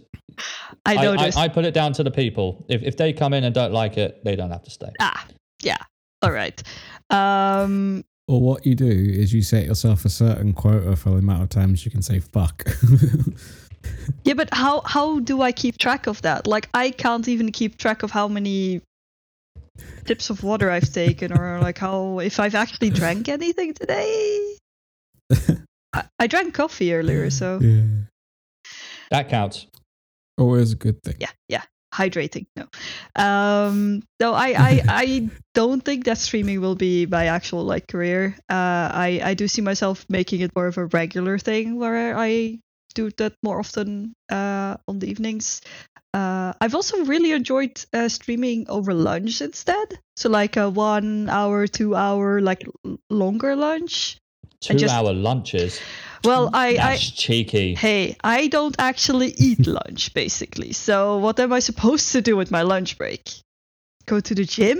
I 0.86 0.96
I, 0.96 1.16
I. 1.16 1.32
I 1.36 1.48
put 1.48 1.66
it 1.66 1.74
down 1.74 1.94
to 1.94 2.04
the 2.04 2.12
people. 2.12 2.66
If 2.70 2.84
if 2.84 2.98
they 2.98 3.14
come 3.14 3.34
in 3.34 3.44
and 3.44 3.54
don't 3.56 3.72
like 3.74 3.98
it, 3.98 4.24
they 4.24 4.36
don't 4.36 4.52
have 4.52 4.64
to 4.64 4.70
stay. 4.72 4.90
ah, 5.00 5.26
yeah. 5.64 5.78
All 6.22 6.32
right. 6.32 6.62
Um, 7.10 8.04
Or 8.28 8.42
what 8.42 8.66
you 8.66 8.76
do 8.76 8.88
is 9.22 9.34
you 9.34 9.42
set 9.42 9.66
yourself 9.66 10.04
a 10.06 10.10
certain 10.10 10.54
quota 10.54 10.96
for 10.96 11.12
the 11.12 11.18
amount 11.18 11.44
of 11.44 11.50
times 11.50 11.86
you 11.86 11.92
can 11.92 12.02
say 12.02 12.20
fuck. 12.20 12.64
yeah, 14.26 14.34
but 14.34 14.50
how 14.52 14.82
how 14.86 15.20
do 15.20 15.42
I 15.42 15.52
keep 15.52 15.78
track 15.78 16.08
of 16.08 16.22
that? 16.24 16.46
Like, 16.48 16.70
I 16.74 16.92
can't 16.92 17.28
even 17.28 17.52
keep 17.52 17.78
track 17.78 18.04
of 18.04 18.12
how 18.12 18.28
many 18.28 18.82
sips 20.06 20.30
of 20.30 20.44
water 20.44 20.70
I've 20.70 20.92
taken, 20.92 21.38
or 21.38 21.60
like 21.60 21.78
how 21.78 22.20
if 22.20 22.40
I've 22.40 22.56
actually 22.56 22.90
drank 22.90 23.30
anything 23.30 23.74
today. 23.74 24.58
I, 25.94 26.04
I 26.20 26.28
drank 26.28 26.54
coffee 26.54 26.94
earlier, 26.94 27.30
so 27.30 27.60
yeah. 27.62 27.84
That 29.10 29.30
counts. 29.30 29.68
Always 30.38 30.74
a 30.74 30.76
good 30.76 31.02
thing. 31.04 31.16
yeah, 31.20 31.32
yeah. 31.48 31.64
Hydrating, 31.94 32.46
no. 32.56 32.68
Um, 33.16 34.04
no, 34.20 34.34
I, 34.34 34.48
I, 34.50 34.82
I 34.88 35.30
don't 35.56 35.84
think 35.84 36.04
that 36.06 36.18
streaming 36.18 36.62
will 36.62 36.76
be 36.76 37.06
my 37.06 37.28
actual 37.28 37.64
like 37.64 37.88
career. 37.88 38.36
Uh, 38.50 38.92
I, 38.94 39.22
I 39.24 39.34
do 39.34 39.48
see 39.48 39.62
myself 39.62 40.06
making 40.10 40.42
it 40.42 40.52
more 40.56 40.68
of 40.68 40.78
a 40.78 40.86
regular 40.86 41.40
thing 41.40 41.80
where 41.80 42.16
I 42.16 42.60
do 42.94 43.10
that 43.18 43.34
more 43.42 43.60
often 43.60 44.14
uh, 44.30 44.78
on 44.88 45.00
the 45.00 45.10
evenings. 45.10 45.62
Uh, 46.14 46.54
I've 46.62 46.74
also 46.74 47.06
really 47.06 47.32
enjoyed 47.32 47.84
uh, 47.94 48.10
streaming 48.10 48.70
over 48.70 48.94
lunch 48.94 49.42
instead. 49.42 50.00
So 50.16 50.30
like 50.30 50.58
a 50.58 50.70
one 50.70 51.30
hour, 51.30 51.68
two 51.68 51.96
hour, 51.96 52.42
like 52.42 52.68
l- 52.86 53.00
longer 53.10 53.56
lunch. 53.56 54.18
Two 54.62 54.76
just- 54.76 54.94
hour 54.94 55.14
lunches. 55.14 55.80
Well, 56.24 56.50
I, 56.52 56.70
I 56.70 56.76
That's 56.78 57.12
cheeky. 57.12 57.76
Hey, 57.76 58.16
I 58.24 58.48
don't 58.48 58.76
actually 58.80 59.34
eat 59.38 59.68
lunch, 59.80 60.14
basically. 60.16 60.74
So, 60.74 61.20
what 61.20 61.40
am 61.40 61.54
I 61.54 61.60
supposed 61.60 62.12
to 62.14 62.22
do 62.22 62.36
with 62.36 62.50
my 62.50 62.64
lunch 62.64 62.98
break? 62.98 63.30
Go 64.08 64.20
to 64.20 64.34
the 64.36 64.44
gym? 64.44 64.80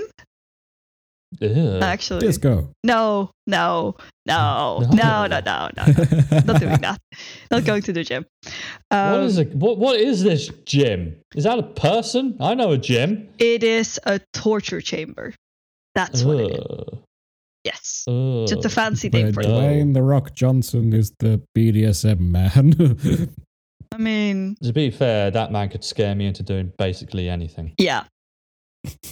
Ugh. 1.42 1.84
Actually, 1.84 2.22
Just 2.22 2.42
go. 2.42 2.70
no, 2.86 3.32
no, 3.48 3.96
no, 4.26 4.80
No. 4.80 4.88
no, 4.94 5.28
no, 5.28 5.40
no, 5.40 5.70
no, 5.76 5.84
no. 5.86 6.42
Not 6.46 6.60
doing 6.62 6.78
that. 6.82 6.98
Not 7.52 7.66
going 7.66 7.82
to 7.84 7.94
the 7.94 8.04
gym. 8.04 8.26
Um, 8.92 9.12
what 9.12 9.24
is 9.24 9.38
it? 9.38 9.54
What 9.56 9.78
what 9.78 10.00
is 10.00 10.24
this 10.24 10.48
gym? 10.66 11.18
Is 11.36 11.44
that 11.44 11.60
a 11.60 11.64
person? 11.64 12.38
I 12.40 12.54
know 12.54 12.72
a 12.72 12.78
gym. 12.78 13.28
It 13.40 13.64
is 13.64 14.00
a 14.06 14.22
torture 14.34 14.80
chamber. 14.82 15.34
That's 15.96 16.24
what 16.24 16.38
it 16.40 16.52
is. 16.52 17.00
Yes. 17.66 18.06
Ugh. 18.08 18.48
Just 18.48 18.64
a 18.64 18.70
fancy 18.70 19.10
name 19.10 19.34
for 19.34 19.42
it. 19.42 19.48
No. 19.48 19.60
Dwayne 19.60 19.94
the 19.94 20.04
Rock 20.04 20.34
Johnson 20.34 20.94
is 20.94 21.12
the 21.20 21.42
BDSM 21.58 22.20
man. 22.20 22.74
I 23.94 23.98
mean, 23.98 24.56
To 24.64 24.72
be 24.74 24.92
fair, 24.92 25.32
that 25.32 25.52
man 25.52 25.68
could 25.70 25.84
scare 25.84 26.14
me 26.16 26.28
into 26.28 26.44
doing 26.44 26.72
basically 26.78 27.28
anything. 27.30 27.74
yeah, 27.78 28.04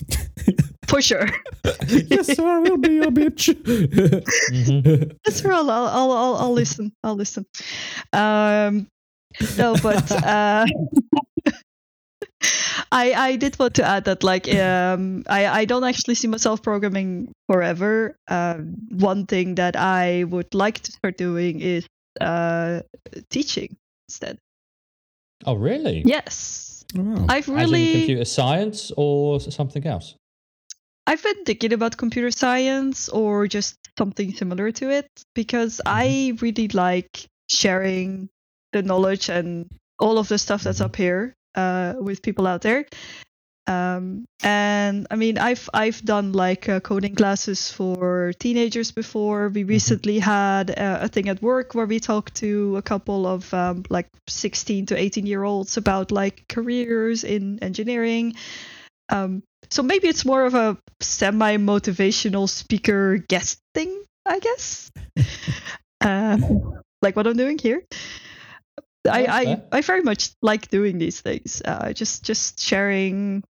for 0.88 1.02
sure. 1.02 1.28
yes, 1.88 2.28
sir, 2.36 2.46
I 2.48 2.60
will 2.60 2.78
be 2.78 2.94
your 2.94 3.12
bitch. 3.12 3.54
Mhm. 4.52 5.18
That's 5.26 5.42
for 5.42 5.52
all. 5.52 5.70
I'll, 5.70 5.88
I'll, 5.88 6.12
I'll, 6.12 6.36
I'll 6.36 6.54
listen. 6.54 6.92
I'll 7.04 7.16
listen. 7.16 7.46
Um, 8.14 8.88
no, 9.58 9.76
but 9.82 10.12
uh, 10.12 10.66
I 12.92 13.14
I 13.14 13.36
did 13.36 13.58
want 13.60 13.76
to 13.76 13.84
add 13.84 14.06
that 14.06 14.24
like 14.24 14.48
um 14.54 15.24
I 15.28 15.48
I 15.62 15.66
don't 15.66 15.84
actually 15.84 16.16
see 16.16 16.28
myself 16.28 16.62
programming 16.62 17.32
forever. 17.50 18.16
Um, 18.28 18.76
one 18.92 19.26
thing 19.26 19.56
that 19.56 19.76
I 19.76 20.24
would 20.26 20.54
like 20.54 20.80
to 20.82 20.92
start 20.92 21.18
doing 21.18 21.62
is 21.62 21.86
uh 22.22 22.82
teaching 23.30 23.76
instead. 24.08 24.38
Oh, 25.46 25.56
really? 25.56 26.02
Yes, 26.06 26.86
Wow. 26.96 27.26
I've 27.28 27.48
really 27.48 27.92
computer 27.92 28.26
science 28.26 28.92
or 28.96 29.40
something 29.40 29.86
else? 29.86 30.16
I've 31.08 31.22
been 31.22 31.46
thinking 31.46 31.74
about 31.74 31.98
computer 31.98 32.32
science 32.32 33.10
or 33.10 33.48
just 33.48 33.78
something 33.98 34.34
similar 34.34 34.72
to 34.72 34.90
it 34.90 35.10
because 35.36 35.80
I 35.86 36.34
really 36.42 36.68
like 36.70 37.28
sharing 37.48 38.30
the 38.74 38.82
knowledge 38.82 39.30
and 39.30 39.70
all 40.00 40.18
of 40.18 40.28
the 40.28 40.38
stuff 40.38 40.64
that's 40.64 40.82
up 40.82 40.96
here 40.96 41.36
uh, 41.54 41.94
with 42.00 42.22
people 42.22 42.48
out 42.48 42.62
there. 42.62 42.86
Um, 43.68 44.26
and 44.44 45.08
I 45.10 45.16
mean, 45.16 45.40
I've 45.40 45.68
I've 45.74 46.00
done 46.04 46.34
like 46.34 46.70
uh, 46.70 46.80
coding 46.82 47.16
classes 47.16 47.72
for 47.72 48.32
teenagers 48.34 48.92
before. 48.92 49.50
We 49.50 49.64
recently 49.64 50.20
had 50.20 50.70
uh, 50.70 51.00
a 51.02 51.08
thing 51.08 51.30
at 51.30 51.42
work 51.42 51.74
where 51.74 51.88
we 51.88 52.00
talked 52.00 52.36
to 52.36 52.78
a 52.78 52.84
couple 52.84 53.26
of 53.26 53.52
um, 53.56 53.84
like 53.90 54.08
16 54.28 54.88
to 54.88 54.98
18 54.98 55.26
year 55.26 55.44
olds 55.44 55.78
about 55.78 56.12
like 56.12 56.46
careers 56.48 57.24
in 57.24 57.58
engineering. 57.64 58.36
Um, 59.10 59.42
so 59.70 59.84
maybe 59.84 60.08
it's 60.08 60.26
more 60.26 60.46
of 60.46 60.56
a 60.56 60.78
semi 61.02 61.58
motivational 61.58 62.50
speaker 62.50 63.18
guest 63.18 63.60
thing, 63.74 64.04
I 64.26 64.40
guess. 64.40 64.92
uh, 66.02 66.38
like 67.02 67.16
what 67.16 67.28
I'm 67.28 67.38
doing 67.38 67.58
here. 67.58 67.84
I, 69.08 69.26
I. 69.26 69.62
I 69.72 69.82
very 69.82 70.02
much 70.02 70.32
like 70.42 70.70
doing 70.70 70.98
these 70.98 71.22
things. 71.22 71.62
Uh, 71.64 71.94
just 71.94 72.24
just 72.24 72.60
sharing 72.60 73.44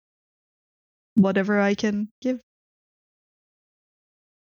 whatever 1.15 1.59
I 1.59 1.75
can 1.75 2.09
give. 2.21 2.41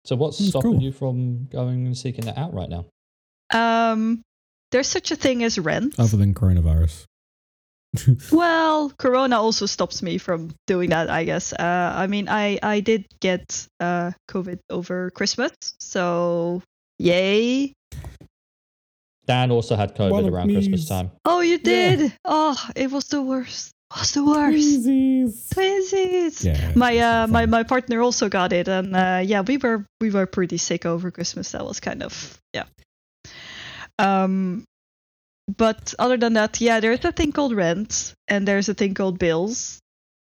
So 0.05 0.15
what's 0.15 0.37
That's 0.37 0.49
stopping 0.49 0.73
cool. 0.73 0.81
you 0.81 0.91
from 0.91 1.47
going 1.51 1.85
and 1.85 1.97
seeking 1.97 2.25
that 2.25 2.37
out 2.37 2.53
right 2.53 2.69
now? 2.69 2.85
Um, 3.53 4.21
there's 4.71 4.87
such 4.87 5.11
a 5.11 5.15
thing 5.15 5.43
as 5.43 5.57
rent. 5.57 5.95
Other 5.97 6.17
than 6.17 6.33
coronavirus. 6.33 7.05
Well, 8.31 8.91
Corona 8.97 9.39
also 9.41 9.65
stops 9.65 10.01
me 10.01 10.17
from 10.17 10.51
doing 10.67 10.89
that, 10.89 11.09
I 11.09 11.23
guess. 11.23 11.53
Uh, 11.53 11.93
I 11.95 12.07
mean, 12.07 12.27
I 12.29 12.59
I 12.61 12.79
did 12.81 13.05
get 13.21 13.67
uh 13.79 14.11
COVID 14.29 14.59
over 14.69 15.09
Christmas, 15.11 15.51
so 15.79 16.61
yay. 16.99 17.73
Dan 19.27 19.49
also 19.51 19.75
had 19.75 19.95
COVID 19.95 20.11
One 20.11 20.25
of 20.25 20.33
around 20.33 20.53
Christmas 20.53 20.87
time. 20.87 21.09
Oh, 21.25 21.41
you 21.41 21.57
Yeah. 21.63 21.95
did? 21.95 22.13
Oh, 22.25 22.55
it 22.75 22.91
was 22.91 23.05
the 23.05 23.21
worst. 23.21 23.71
It 23.91 23.99
was 23.99 24.11
the 24.13 24.23
worst. 24.23 24.85
Twinsies. 24.85 25.49
Twinsies. 25.49 26.43
Yeah. 26.43 26.71
My 26.75 26.97
uh 26.99 27.27
my, 27.27 27.45
my 27.45 27.63
partner 27.63 28.01
also 28.01 28.29
got 28.29 28.53
it 28.53 28.67
and 28.67 28.95
uh 28.95 29.21
yeah 29.25 29.41
we 29.41 29.57
were 29.57 29.85
we 30.01 30.09
were 30.11 30.25
pretty 30.27 30.57
sick 30.57 30.85
over 30.85 31.09
Christmas 31.11 31.51
that 31.53 31.65
was 31.65 31.79
kind 31.79 32.03
of 32.03 32.37
yeah 32.53 32.65
um 33.97 34.63
but 35.57 35.93
other 35.99 36.17
than 36.17 36.33
that 36.33 36.59
yeah 36.61 36.79
there's 36.79 37.03
a 37.05 37.11
thing 37.11 37.31
called 37.31 37.53
rent 37.53 38.13
and 38.27 38.47
there's 38.47 38.67
a 38.69 38.73
thing 38.73 38.93
called 38.93 39.19
bills 39.19 39.79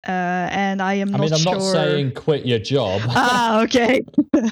uh 0.07 0.11
and 0.53 0.81
I 0.83 0.95
am 0.95 1.09
I 1.15 1.19
not 1.19 1.21
mean, 1.21 1.33
I'm 1.33 1.39
sure 1.41 1.53
not 1.55 1.63
saying 1.63 2.13
quit 2.15 2.47
your 2.47 2.59
job. 2.61 3.01
ah 3.09 3.63
okay 3.63 4.03
uh 4.37 4.43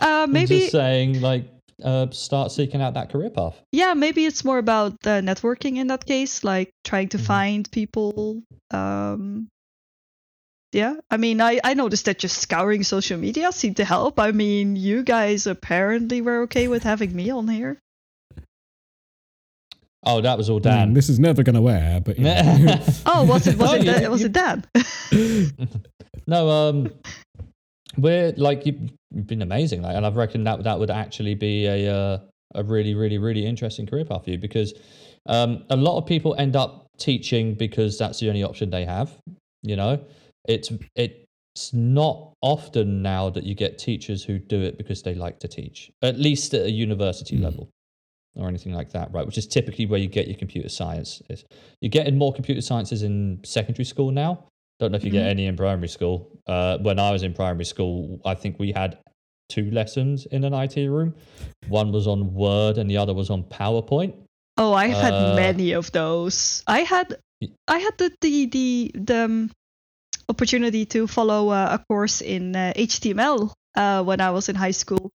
I'm 0.00 0.32
maybe 0.32 0.58
just 0.60 0.72
saying, 0.72 1.20
like, 1.20 1.44
uh, 1.84 2.06
start 2.10 2.52
seeking 2.52 2.80
out 2.80 2.94
that 2.94 3.10
career 3.10 3.28
path. 3.30 3.56
yeah 3.72 3.92
maybe 3.94 4.24
it's 4.24 4.44
more 4.44 4.58
about 4.58 4.92
uh, 5.04 5.20
networking 5.20 5.76
in 5.78 5.88
that 5.88 6.06
case 6.06 6.44
like 6.44 6.70
trying 6.84 7.08
to 7.08 7.18
Mhm. 7.18 7.26
find 7.26 7.70
people 7.72 8.42
um 8.70 9.48
yeah 10.72 10.94
i 11.10 11.16
mean 11.16 11.40
I, 11.40 11.60
I 11.64 11.74
noticed 11.74 12.06
that 12.06 12.18
just 12.18 12.38
scouring 12.38 12.82
social 12.84 13.18
media 13.18 13.52
seemed 13.52 13.76
to 13.76 13.84
help 13.84 14.18
i 14.18 14.30
mean 14.32 14.76
you 14.76 15.02
guys 15.02 15.46
apparently 15.46 16.22
were 16.22 16.42
okay 16.42 16.68
with 16.68 16.82
having 16.84 17.14
me 17.14 17.30
on 17.30 17.48
here 17.48 17.78
Oh, 20.04 20.20
that 20.20 20.36
was 20.36 20.50
all 20.50 20.56
I 20.66 20.70
mean, 20.70 20.78
Dan. 20.78 20.94
this 20.94 21.08
is 21.08 21.18
never 21.20 21.42
going 21.42 21.54
to 21.54 21.62
wear, 21.62 22.00
but 22.00 22.18
you 22.18 22.24
know. 22.24 22.78
oh 23.06 23.24
was 23.24 23.46
it 23.46 23.56
was 23.56 23.70
No, 23.70 23.74
it 23.76 23.84
you- 23.84 23.92
Dan- 23.92 24.10
was 24.10 24.22
it 24.24 24.32
dan 24.32 24.64
No, 26.26 26.48
um, 26.50 26.88
we're 27.96 28.32
like 28.36 28.64
you've, 28.66 28.90
you've 29.10 29.26
been 29.26 29.42
amazing, 29.42 29.82
like, 29.82 29.96
and 29.96 30.06
I've 30.06 30.16
reckoned 30.16 30.46
that 30.46 30.62
that 30.64 30.78
would 30.78 30.90
actually 30.90 31.34
be 31.34 31.66
a 31.66 31.92
uh, 31.94 32.18
a 32.54 32.62
really, 32.62 32.94
really, 32.94 33.18
really 33.18 33.44
interesting 33.46 33.86
career 33.86 34.04
path 34.04 34.24
for 34.24 34.30
you 34.30 34.38
because 34.38 34.72
um, 35.26 35.64
a 35.70 35.76
lot 35.76 35.98
of 35.98 36.06
people 36.06 36.34
end 36.38 36.54
up 36.56 36.86
teaching 36.98 37.54
because 37.54 37.98
that's 37.98 38.20
the 38.20 38.28
only 38.28 38.42
option 38.42 38.70
they 38.70 38.84
have. 38.84 39.10
You 39.62 39.76
know, 39.76 40.00
it's 40.48 40.70
it's 40.96 41.72
not 41.74 42.32
often 42.40 43.02
now 43.02 43.30
that 43.30 43.44
you 43.44 43.54
get 43.54 43.78
teachers 43.78 44.24
who 44.24 44.38
do 44.38 44.60
it 44.62 44.78
because 44.78 45.02
they 45.02 45.14
like 45.14 45.38
to 45.40 45.48
teach, 45.48 45.90
at 46.02 46.18
least 46.18 46.54
at 46.54 46.66
a 46.66 46.70
university 46.70 47.36
Mm. 47.38 47.42
level 47.44 47.68
or 48.34 48.48
anything 48.48 48.72
like 48.74 48.90
that, 48.92 49.12
right? 49.12 49.26
Which 49.26 49.38
is 49.38 49.46
typically 49.46 49.86
where 49.86 50.00
you 50.00 50.08
get 50.08 50.26
your 50.28 50.36
computer 50.38 50.68
science. 50.68 51.22
Is 51.28 51.44
you're 51.80 51.90
getting 51.90 52.16
more 52.16 52.32
computer 52.32 52.60
sciences 52.60 53.02
in 53.02 53.40
secondary 53.44 53.84
school 53.84 54.10
now. 54.10 54.44
Don't 54.80 54.90
know 54.92 54.96
if 54.96 55.04
you 55.04 55.10
get 55.10 55.24
Mhm. 55.26 55.30
any 55.30 55.46
in 55.46 55.56
primary 55.56 55.88
school. 55.88 56.28
Uh, 56.46 56.78
when 56.78 56.98
I 56.98 57.10
was 57.12 57.22
in 57.22 57.34
primary 57.34 57.64
school, 57.66 58.20
I 58.24 58.34
think 58.34 58.58
we 58.58 58.72
had 58.72 58.98
two 59.48 59.70
lessons 59.70 60.26
in 60.26 60.44
an 60.44 60.54
IT 60.54 60.88
room. 60.88 61.14
One 61.68 61.92
was 61.92 62.06
on 62.06 62.32
Word 62.34 62.78
and 62.78 62.88
the 62.90 62.96
other 62.96 63.12
was 63.14 63.28
on 63.30 63.44
PowerPoint. 63.44 64.14
oh 64.58 64.74
i 64.74 64.86
had 64.86 65.14
Uh, 65.14 65.34
many 65.34 65.72
of 65.72 65.90
those 65.92 66.62
i 66.66 66.80
had 66.80 67.16
I 67.68 67.78
had 67.78 67.94
the 67.98 68.08
the 68.20 68.46
the, 68.46 68.90
the 68.94 69.24
um, 69.24 69.50
opportunity 70.28 70.84
to 70.86 71.06
follow 71.06 71.48
uh, 71.48 71.76
a 71.76 71.84
course 71.88 72.20
in 72.20 72.54
uh, 72.56 72.72
html 72.76 73.50
uh, 73.76 74.02
when 74.04 74.20
i 74.20 74.30
was 74.30 74.48
in 74.48 74.54
high 74.56 74.70
school 74.82 75.10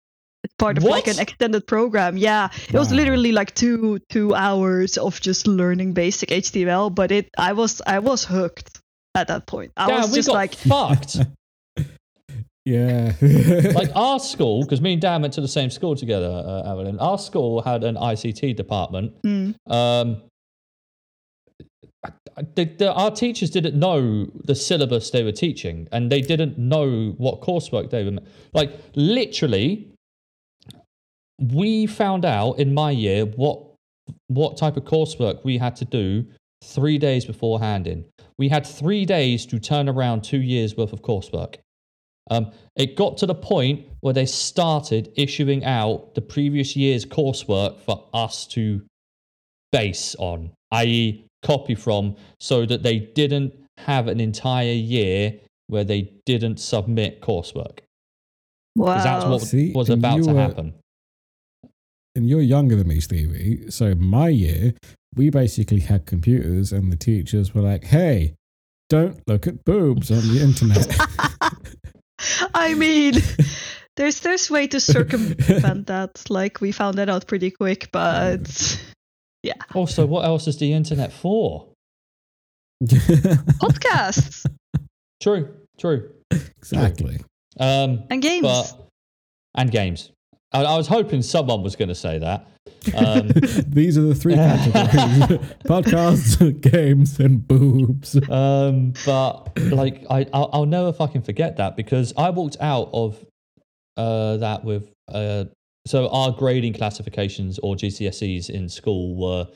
part 0.58 0.78
of 0.78 0.84
like 0.84 1.08
an 1.08 1.20
extended 1.20 1.66
program. 1.68 2.18
Yeah, 2.18 2.50
it 2.68 2.74
was 2.74 2.92
literally 2.92 3.32
like 3.32 3.54
two 3.56 4.00
two 4.10 4.34
hours 4.36 4.98
of 4.98 5.20
just 5.22 5.48
learning 5.48 5.94
basic 5.94 6.30
HTML. 6.30 6.94
But 6.94 7.12
it, 7.12 7.30
I 7.38 7.54
was 7.54 7.82
I 7.86 8.00
was 8.00 8.26
hooked 8.26 8.80
at 9.16 9.28
that 9.28 9.46
point. 9.48 9.72
I 9.78 9.88
Damn, 9.88 10.02
was 10.02 10.14
just 10.14 10.28
got 10.28 10.34
like, 10.36 10.56
fucked. 10.56 11.18
Yeah. 12.66 13.12
like 13.76 13.90
our 13.94 14.20
school, 14.22 14.64
because 14.64 14.80
me 14.80 14.94
and 14.94 15.02
Dan 15.02 15.22
went 15.22 15.34
to 15.34 15.42
the 15.42 15.50
same 15.50 15.70
school 15.70 15.98
together, 15.98 16.30
uh, 16.46 16.72
Aveline. 16.72 16.98
Our 16.98 17.18
school 17.18 17.62
had 17.62 17.84
an 17.84 17.96
ICT 17.96 18.56
department. 18.56 19.12
hmm, 19.22 19.52
Um, 19.70 20.22
the, 22.56 22.66
the, 22.66 22.94
our 22.94 23.12
teachers 23.12 23.50
didn't 23.50 23.78
know 23.78 24.26
the 24.46 24.56
syllabus 24.56 25.10
they 25.10 25.24
were 25.24 25.32
teaching, 25.34 25.88
and 25.92 26.12
they 26.12 26.22
didn't 26.22 26.58
know 26.58 27.14
what 27.18 27.42
coursework 27.42 27.90
they 27.90 28.04
were. 28.06 28.20
Like 28.54 28.72
literally, 28.96 29.93
we 31.52 31.86
found 31.88 32.26
out 32.26 32.54
in 32.60 32.74
my 32.74 32.92
year 32.92 33.26
what 33.26 33.62
what 34.28 34.58
type 34.58 34.78
of 34.78 34.84
coursework 34.84 35.44
we 35.44 35.58
had 35.58 35.76
to 35.78 35.86
do 35.86 36.26
three 36.64 36.98
days 36.98 37.26
beforehand. 37.26 37.88
In 37.88 38.06
we 38.38 38.50
had 38.50 38.66
three 38.66 39.06
days 39.06 39.46
to 39.48 39.60
turn 39.60 39.88
around 39.90 40.24
two 40.24 40.42
years 40.42 40.76
worth 40.78 40.94
of 40.94 41.02
coursework. 41.02 41.56
Um, 42.32 42.52
it 42.78 42.96
got 42.96 43.18
to 43.18 43.26
the 43.26 43.36
point 43.36 43.86
where 44.00 44.14
they 44.14 44.26
started 44.26 45.12
issuing 45.18 45.66
out 45.66 46.16
the 46.16 46.22
previous 46.22 46.76
year's 46.76 47.06
coursework 47.06 47.80
for 47.82 48.08
us 48.14 48.48
to 48.48 48.82
base 49.74 50.16
on, 50.20 50.52
i.e., 50.72 51.26
copy 51.44 51.76
from, 51.76 52.16
so 52.40 52.66
that 52.66 52.82
they 52.84 53.00
didn't 53.00 53.54
have 53.78 54.08
an 54.08 54.22
entire 54.22 54.72
year 54.72 55.34
where 55.68 55.84
they 55.84 56.14
didn't 56.26 56.58
submit 56.62 57.22
coursework. 57.22 57.80
wow. 58.78 58.94
'Cause 58.96 59.04
that's 59.04 59.26
what 59.26 59.42
See, 59.42 59.72
was 59.74 59.90
about 59.90 60.18
you 60.18 60.24
to 60.24 60.34
were- 60.34 60.40
happen. 60.40 60.74
And 62.16 62.30
you're 62.30 62.42
younger 62.42 62.76
than 62.76 62.88
me, 62.88 63.00
Stevie. 63.00 63.70
So 63.70 63.96
my 63.96 64.30
year, 64.30 64.74
we 65.16 65.30
basically 65.30 65.80
had 65.80 66.06
computers, 66.06 66.72
and 66.72 66.92
the 66.92 66.96
teachers 66.96 67.54
were 67.54 67.62
like, 67.62 67.86
"Hey, 67.86 68.36
don't 68.90 69.22
look 69.28 69.48
at 69.48 69.64
boobs 69.66 70.12
on 70.12 70.22
the 70.34 70.42
internet." 70.42 70.88
I 72.54 72.74
mean, 72.74 73.16
there's 73.96 74.22
there's 74.22 74.50
way 74.50 74.68
to 74.68 74.80
circumvent 74.80 75.88
that. 75.88 76.24
Like 76.30 76.62
we 76.62 76.72
found 76.72 76.98
that 76.98 77.10
out 77.10 77.28
pretty 77.28 77.52
quick, 77.52 77.90
but 77.92 78.82
yeah. 79.44 79.54
Also, 79.74 80.06
what 80.06 80.26
else 80.26 80.48
is 80.48 80.58
the 80.58 80.74
internet 80.74 81.12
for? 81.12 81.68
podcasts 82.84 84.46
True, 85.22 85.54
true. 85.80 86.10
exactly. 86.32 87.18
Um, 87.58 88.04
and 88.10 88.22
games. 88.22 88.44
but 88.44 88.90
and 89.56 89.72
games. 89.72 90.12
I, 90.54 90.64
I 90.64 90.78
was 90.78 90.88
hoping 90.88 91.22
someone 91.22 91.64
was 91.64 91.76
going 91.76 91.90
to 91.90 91.96
say 91.96 92.20
that. 92.20 92.48
Um, 92.96 93.28
These 93.68 93.98
are 93.98 94.02
the 94.02 94.16
three 94.16 94.36
categories: 94.36 95.40
podcasts, 95.66 96.62
games, 96.72 97.20
and 97.20 97.46
boobs. 97.48 98.16
um, 98.30 98.94
but 99.06 99.58
like 99.72 100.06
I, 100.10 100.26
I'll, 100.34 100.50
I'll 100.54 100.66
never 100.66 100.94
fucking 100.94 101.24
forget 101.24 101.58
that 101.58 101.76
because 101.76 102.14
I 102.18 102.30
walked 102.30 102.58
out 102.60 102.90
of 102.94 103.26
uh, 103.98 104.38
that 104.38 104.64
with 104.64 104.92
uh, 105.12 105.46
so 105.86 106.10
our 106.10 106.32
grading 106.32 106.74
classifications 106.74 107.60
or 107.60 107.76
GCSEs 107.76 108.50
in 108.50 108.70
school 108.70 109.16
were 109.16 109.48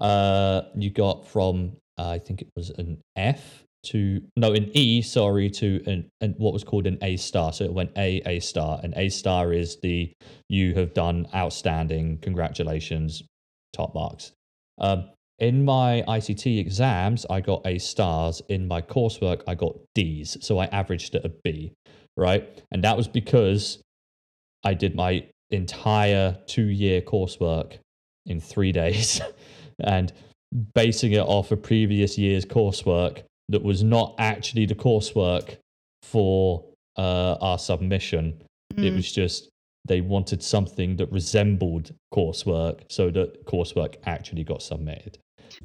uh, 0.00 0.62
you 0.76 0.90
got 0.90 1.26
from 1.26 1.76
uh, 1.98 2.10
I 2.10 2.18
think 2.18 2.42
it 2.42 2.48
was 2.56 2.70
an 2.70 3.00
F 3.16 3.64
to 3.90 4.20
no 4.36 4.52
an 4.52 4.70
E 4.74 5.02
sorry 5.02 5.50
to 5.50 5.82
an, 6.20 6.34
what 6.38 6.52
was 6.52 6.64
called 6.64 6.86
an 6.86 6.98
A 7.02 7.16
star 7.16 7.52
so 7.52 7.64
it 7.64 7.72
went 7.72 7.90
A 7.96 8.22
A 8.26 8.40
star 8.40 8.80
and 8.82 8.94
A 8.96 9.08
star 9.08 9.52
is 9.52 9.78
the 9.80 10.12
you 10.48 10.74
have 10.74 10.94
done 10.94 11.26
outstanding 11.34 12.18
congratulations 12.18 13.22
top 13.72 13.94
marks 13.94 14.32
um, 14.80 15.08
in 15.38 15.64
my 15.64 16.02
ICT 16.08 16.58
exams, 16.58 17.24
I 17.30 17.40
got 17.40 17.64
A 17.64 17.78
stars. 17.78 18.42
In 18.48 18.66
my 18.66 18.82
coursework, 18.82 19.42
I 19.46 19.54
got 19.54 19.76
D's. 19.94 20.36
So 20.40 20.58
I 20.58 20.66
averaged 20.66 21.14
at 21.14 21.24
a 21.24 21.32
B, 21.44 21.72
right? 22.16 22.62
And 22.72 22.82
that 22.82 22.96
was 22.96 23.06
because 23.06 23.80
I 24.64 24.74
did 24.74 24.96
my 24.96 25.26
entire 25.50 26.36
two 26.46 26.66
year 26.66 27.00
coursework 27.00 27.78
in 28.26 28.40
three 28.40 28.72
days 28.82 29.20
and 29.80 30.12
basing 30.74 31.12
it 31.12 31.20
off 31.20 31.52
a 31.52 31.56
previous 31.56 32.18
year's 32.18 32.44
coursework 32.44 33.22
that 33.48 33.62
was 33.62 33.82
not 33.82 34.14
actually 34.18 34.66
the 34.66 34.74
coursework 34.74 35.56
for 36.02 36.64
uh, 36.96 37.36
our 37.40 37.58
submission. 37.58 38.42
It 38.76 38.92
Mm. 38.92 38.96
was 38.96 39.10
just 39.12 39.48
they 39.86 40.00
wanted 40.02 40.42
something 40.42 40.96
that 40.96 41.10
resembled 41.10 41.92
coursework 42.12 42.80
so 42.88 43.10
that 43.10 43.46
coursework 43.46 43.94
actually 44.04 44.44
got 44.44 44.62
submitted. 44.62 45.18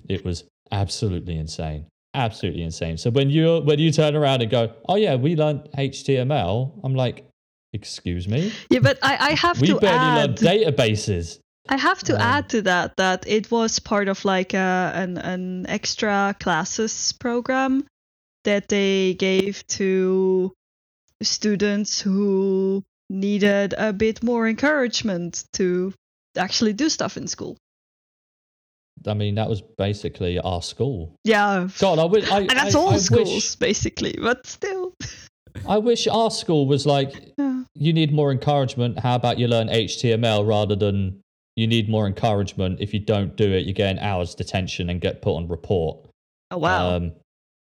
It 0.08 0.24
was 0.24 0.46
absolutely 0.72 1.38
insane. 1.38 1.86
Absolutely 2.16 2.62
insane. 2.64 2.98
So 2.98 3.10
when 3.10 3.30
you 3.30 3.60
when 3.66 3.80
you 3.80 3.92
turn 3.92 4.16
around 4.16 4.42
and 4.44 4.50
go, 4.52 4.72
"Oh 4.88 4.96
yeah, 4.96 5.16
we 5.16 5.36
learned 5.36 5.68
HTML," 5.78 6.80
I'm 6.84 6.96
like, 6.96 7.26
"Excuse 7.74 8.28
me? 8.28 8.52
yeah, 8.70 8.80
but 8.80 8.98
I, 9.02 9.18
I 9.30 9.32
have 9.34 9.60
We 9.60 9.68
to 9.68 9.80
barely 9.80 10.06
add. 10.06 10.16
learned 10.16 10.38
databases." 10.38 11.40
I 11.70 11.78
have 11.78 12.04
to 12.04 12.16
Um, 12.16 12.22
add 12.22 12.50
to 12.50 12.62
that 12.64 12.98
that 12.98 13.26
it 13.28 13.50
was 13.50 13.80
part 13.80 14.08
of 14.10 14.26
like 14.26 14.54
a, 14.54 14.92
an 14.96 15.18
an 15.18 15.66
extra 15.68 16.36
classes 16.40 17.14
program 17.14 17.86
that 18.44 18.68
they 18.68 19.14
gave 19.14 19.66
to 19.68 20.52
students 21.22 22.02
who 22.02 22.84
needed 23.10 23.74
a 23.78 23.94
bit 23.94 24.22
more 24.24 24.48
encouragement 24.48 25.46
to 25.54 25.94
actually 26.38 26.74
do 26.74 26.90
stuff 26.90 27.16
in 27.18 27.28
school. 27.28 27.56
I 29.08 29.14
mean, 29.14 29.36
that 29.36 29.50
was 29.50 29.62
basically 29.78 30.40
our 30.40 30.62
school. 30.62 31.16
Yeah, 31.24 31.68
God, 31.80 32.00
I 32.00 32.06
wish. 32.06 32.30
I, 32.30 32.40
and 32.42 32.50
that's 32.50 32.76
I, 32.76 32.80
all 32.80 32.90
I 32.94 32.98
schools 32.98 33.30
Wish, 33.30 33.56
basically, 33.56 34.16
but 34.22 34.46
still. 34.46 34.94
I 35.68 35.78
wish 35.78 36.08
our 36.08 36.32
school 36.32 36.68
was 36.68 36.86
like, 36.86 37.34
Yeah. 37.38 37.64
you 37.76 37.94
need 37.94 38.12
more 38.14 38.32
encouragement. 38.32 39.00
How 39.00 39.16
about 39.16 39.40
you 39.40 39.48
learn 39.48 39.68
HTML 39.70 40.46
rather 40.48 40.76
than 40.76 41.23
you 41.56 41.68
need 41.68 41.90
more 41.90 42.08
encouragement. 42.08 42.80
If 42.80 42.94
you 42.94 43.00
don't 43.00 43.36
do 43.36 43.52
it, 43.52 43.66
you 43.66 43.74
get 43.74 43.92
an 43.92 44.00
hour's 44.00 44.34
detention 44.36 44.90
and 44.90 45.00
get 45.00 45.22
put 45.22 45.36
on 45.36 45.48
report. 45.48 45.98
Oh 46.52 46.58
wow. 46.58 46.96
Um, 46.96 47.12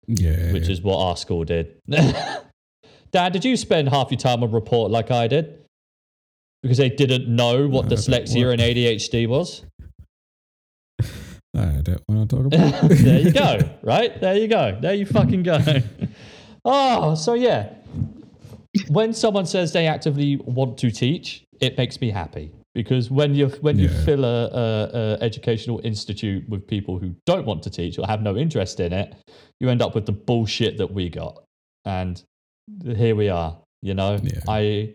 Yeah, 0.07 0.51
which 0.53 0.69
is 0.69 0.81
what 0.81 0.97
our 0.97 1.17
school 1.17 1.43
did. 1.43 1.75
Dan, 1.87 3.31
did 3.31 3.43
you 3.43 3.57
spend 3.57 3.89
half 3.89 4.09
your 4.09 4.17
time 4.19 4.43
on 4.43 4.51
report 4.51 4.91
like 4.91 5.11
I 5.11 5.27
did? 5.27 5.59
Because 6.63 6.77
they 6.77 6.89
didn't 6.89 7.27
know 7.27 7.67
what 7.67 7.87
No, 7.87 7.95
dyslexia 7.95 8.51
and 8.53 8.61
ADHD 8.61 9.27
was? 9.27 9.65
I 11.53 11.81
don't 11.83 12.01
want 12.07 12.29
to 12.29 12.35
talk 12.37 12.45
about. 12.53 12.89
there 12.89 13.19
you 13.19 13.31
go, 13.31 13.59
right? 13.81 14.19
There 14.21 14.37
you 14.37 14.47
go. 14.47 14.77
There 14.79 14.93
you 14.93 15.05
fucking 15.05 15.43
go. 15.43 15.59
oh, 16.63 17.15
so 17.15 17.33
yeah. 17.33 17.73
When 18.87 19.11
someone 19.13 19.45
says 19.45 19.73
they 19.73 19.87
actively 19.87 20.37
want 20.37 20.77
to 20.77 20.91
teach, 20.91 21.43
it 21.59 21.77
makes 21.77 21.99
me 21.99 22.09
happy 22.11 22.53
because 22.73 23.11
when 23.11 23.35
you 23.35 23.47
when 23.61 23.77
you 23.77 23.89
fill 23.89 24.23
a, 24.23 24.45
a, 24.45 24.89
a 24.93 25.23
educational 25.23 25.81
institute 25.83 26.47
with 26.47 26.65
people 26.67 26.99
who 26.99 27.13
don't 27.25 27.45
want 27.45 27.63
to 27.63 27.69
teach 27.69 27.99
or 27.99 28.07
have 28.07 28.21
no 28.21 28.37
interest 28.37 28.79
in 28.79 28.93
it, 28.93 29.15
you 29.59 29.69
end 29.69 29.81
up 29.81 29.93
with 29.93 30.05
the 30.05 30.11
bullshit 30.11 30.77
that 30.77 30.91
we 30.91 31.09
got, 31.09 31.43
and 31.85 32.23
here 32.95 33.15
we 33.15 33.29
are. 33.29 33.57
You 33.81 33.93
know, 33.93 34.19
Yeah. 34.21 34.39
I 34.47 34.93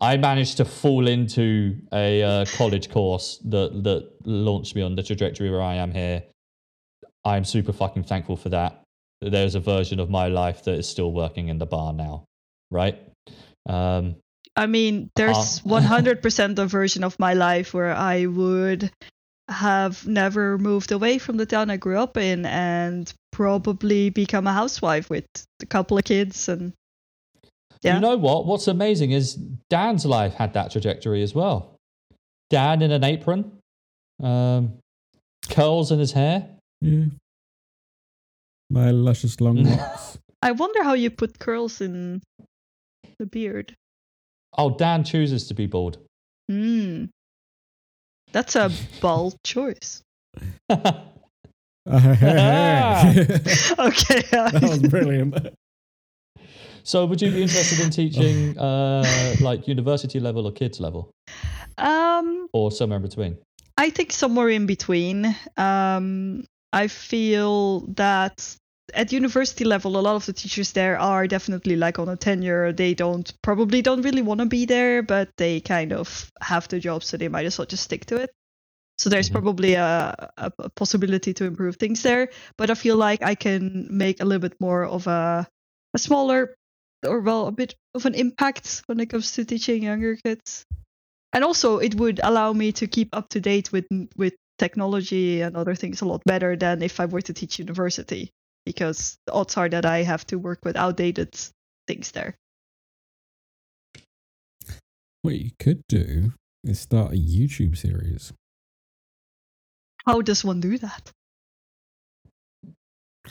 I 0.00 0.16
managed 0.16 0.56
to 0.56 0.64
fall 0.64 1.06
into 1.06 1.76
a 1.92 2.22
uh, 2.22 2.44
college 2.56 2.90
course 2.90 3.38
that 3.44 3.84
that 3.84 4.10
launched 4.24 4.74
me 4.74 4.82
on 4.82 4.94
the 4.94 5.02
trajectory 5.02 5.50
where 5.50 5.62
I 5.62 5.74
am 5.74 5.92
here. 5.92 6.22
I'm 7.24 7.44
super 7.44 7.72
fucking 7.72 8.04
thankful 8.04 8.36
for 8.36 8.48
that. 8.50 8.82
There's 9.20 9.54
a 9.54 9.60
version 9.60 10.00
of 10.00 10.10
my 10.10 10.28
life 10.28 10.64
that 10.64 10.74
is 10.74 10.88
still 10.88 11.12
working 11.12 11.48
in 11.48 11.58
the 11.58 11.66
bar 11.66 11.92
now, 11.92 12.24
right? 12.70 12.98
Um, 13.66 14.16
I 14.56 14.66
mean, 14.66 15.10
there's 15.16 15.60
Uh, 15.64 15.68
100% 15.80 16.58
a 16.58 16.66
version 16.66 17.04
of 17.04 17.18
my 17.18 17.34
life 17.34 17.74
where 17.74 17.92
I 17.94 18.26
would 18.26 18.90
have 19.48 20.06
never 20.06 20.56
moved 20.58 20.92
away 20.92 21.18
from 21.18 21.36
the 21.36 21.46
town 21.46 21.70
I 21.70 21.76
grew 21.76 21.98
up 21.98 22.16
in 22.16 22.46
and 22.46 23.12
probably 23.32 24.10
become 24.10 24.46
a 24.46 24.52
housewife 24.52 25.10
with 25.10 25.26
a 25.60 25.66
couple 25.66 25.98
of 25.98 26.04
kids 26.04 26.48
and 26.48 26.72
Yeah. 27.82 27.96
You 27.96 28.00
know 28.00 28.16
what? 28.16 28.46
What's 28.46 28.66
amazing 28.68 29.10
is 29.10 29.34
Dan's 29.68 30.06
life 30.06 30.32
had 30.34 30.54
that 30.54 30.70
trajectory 30.70 31.22
as 31.22 31.34
well. 31.34 31.76
Dan 32.48 32.80
in 32.80 32.90
an 32.92 33.04
apron, 33.04 33.58
um, 34.22 34.78
curls 35.50 35.90
in 35.92 35.98
his 35.98 36.12
hair. 36.12 36.48
Yeah. 36.80 37.06
My 38.70 38.90
luscious 38.90 39.40
long 39.40 39.56
locks. 39.64 40.18
I 40.40 40.52
wonder 40.52 40.82
how 40.82 40.94
you 40.94 41.10
put 41.10 41.38
curls 41.38 41.80
in 41.82 42.22
the 43.18 43.26
beard. 43.26 43.74
Oh, 44.56 44.70
Dan 44.70 45.04
chooses 45.04 45.46
to 45.48 45.54
be 45.54 45.66
bald. 45.66 45.98
Hmm. 46.50 47.06
That's 48.32 48.56
a 48.56 48.70
bold 49.00 49.36
choice. 49.44 50.02
Okay. 51.86 52.62
that 54.30 54.58
was 54.62 54.78
brilliant. 54.88 55.34
So, 56.82 57.06
would 57.06 57.20
you 57.20 57.30
be 57.30 57.42
interested 57.42 57.80
in 57.80 57.90
teaching 57.90 58.58
uh, 58.58 59.34
like 59.40 59.68
university 59.68 60.20
level 60.20 60.46
or 60.46 60.52
kids 60.52 60.80
level, 60.80 61.10
Um, 61.78 62.48
or 62.52 62.70
somewhere 62.70 62.96
in 62.96 63.02
between? 63.02 63.38
I 63.76 63.90
think 63.90 64.12
somewhere 64.12 64.50
in 64.50 64.66
between. 64.66 65.34
Um, 65.56 66.44
I 66.72 66.88
feel 66.88 67.80
that 67.96 68.56
at 68.94 69.12
university 69.12 69.64
level, 69.64 69.96
a 69.96 70.00
lot 70.00 70.16
of 70.16 70.26
the 70.26 70.32
teachers 70.32 70.72
there 70.72 70.98
are 70.98 71.26
definitely 71.26 71.76
like 71.76 71.98
on 71.98 72.08
a 72.08 72.16
tenure. 72.16 72.72
They 72.72 72.94
don't 72.94 73.32
probably 73.42 73.82
don't 73.82 74.02
really 74.02 74.22
want 74.22 74.40
to 74.40 74.46
be 74.46 74.64
there, 74.66 75.02
but 75.02 75.30
they 75.36 75.60
kind 75.60 75.92
of 75.92 76.30
have 76.40 76.68
the 76.68 76.80
job, 76.80 77.04
so 77.04 77.16
they 77.16 77.28
might 77.28 77.46
as 77.46 77.58
well 77.58 77.66
just 77.66 77.84
stick 77.84 78.06
to 78.06 78.16
it. 78.16 78.30
So 78.98 79.10
there's 79.10 79.28
Mhm. 79.28 79.32
probably 79.32 79.74
a, 79.74 80.30
a, 80.38 80.52
a 80.58 80.70
possibility 80.70 81.34
to 81.34 81.44
improve 81.44 81.76
things 81.76 82.02
there. 82.02 82.30
But 82.56 82.70
I 82.70 82.74
feel 82.74 82.96
like 82.96 83.22
I 83.22 83.34
can 83.34 83.88
make 83.90 84.20
a 84.20 84.24
little 84.24 84.40
bit 84.48 84.60
more 84.60 84.84
of 84.84 85.06
a 85.06 85.46
a 85.94 85.98
smaller 85.98 86.56
or 87.06 87.20
well 87.20 87.46
a 87.48 87.52
bit 87.52 87.74
of 87.94 88.06
an 88.06 88.14
impact 88.14 88.82
when 88.86 89.00
it 89.00 89.06
comes 89.10 89.32
to 89.32 89.44
teaching 89.44 89.82
younger 89.84 90.16
kids 90.16 90.64
and 91.32 91.44
also 91.44 91.78
it 91.78 91.94
would 91.96 92.20
allow 92.22 92.52
me 92.52 92.72
to 92.72 92.86
keep 92.86 93.08
up 93.14 93.28
to 93.30 93.40
date 93.40 93.72
with 93.72 93.86
with 94.16 94.34
technology 94.58 95.40
and 95.42 95.56
other 95.56 95.74
things 95.74 96.00
a 96.00 96.04
lot 96.06 96.22
better 96.24 96.56
than 96.56 96.82
if 96.82 97.00
I 97.00 97.06
were 97.06 97.22
to 97.22 97.32
teach 97.34 97.58
university 97.58 98.30
because 98.64 99.16
the 99.26 99.32
odds 99.32 99.56
are 99.56 99.68
that 99.68 99.84
I 99.86 100.02
have 100.02 100.26
to 100.28 100.38
work 100.38 100.60
with 100.64 100.76
outdated 100.76 101.34
things 101.86 102.12
there. 102.12 102.34
What 105.22 105.36
you 105.36 105.50
could 105.58 105.82
do 105.88 106.32
is 106.64 106.80
start 106.80 107.12
a 107.12 107.16
YouTube 107.16 107.76
series. 107.76 108.32
How 110.06 110.20
does 110.20 110.44
one 110.44 110.60
do 110.60 110.76
that? 110.78 111.10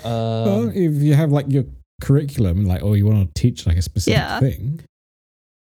well, 0.03 0.63
Um, 0.63 0.71
if 0.73 1.01
you 1.03 1.13
have 1.13 1.31
like 1.31 1.45
your 1.49 1.65
curriculum, 2.01 2.65
like, 2.65 2.81
or 2.81 2.97
you 2.97 3.05
want 3.05 3.33
to 3.33 3.41
teach 3.41 3.67
like 3.67 3.77
a 3.77 3.81
specific 3.81 4.17
Yeah. 4.17 4.39
thing, 4.39 4.81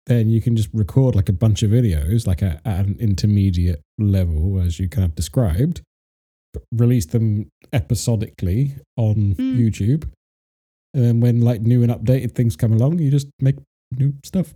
then 0.05 0.29
you 0.29 0.41
can 0.41 0.55
just 0.55 0.69
record 0.73 1.15
like 1.15 1.29
a 1.29 1.33
bunch 1.33 1.63
of 1.63 1.71
videos, 1.71 2.27
like 2.27 2.41
a, 2.43 2.61
at 2.65 2.85
an 2.85 2.97
intermediate 2.99 3.81
level, 3.97 4.59
as 4.61 4.79
you 4.79 4.87
kind 4.89 5.05
of 5.05 5.15
described, 5.15 5.81
but 5.81 5.83
release 6.71 7.05
them 7.07 7.49
episodically 7.73 8.75
on 8.97 9.35
Mm. 9.35 9.57
YouTube. 9.57 10.09
And 10.93 11.03
then 11.05 11.19
when 11.21 11.41
like 11.41 11.61
new 11.61 11.83
and 11.83 11.91
updated 11.91 12.33
things 12.33 12.55
come 12.57 12.73
along, 12.73 12.99
you 12.99 13.09
just 13.11 13.27
make 13.39 13.55
new 13.97 14.13
stuff. 14.23 14.53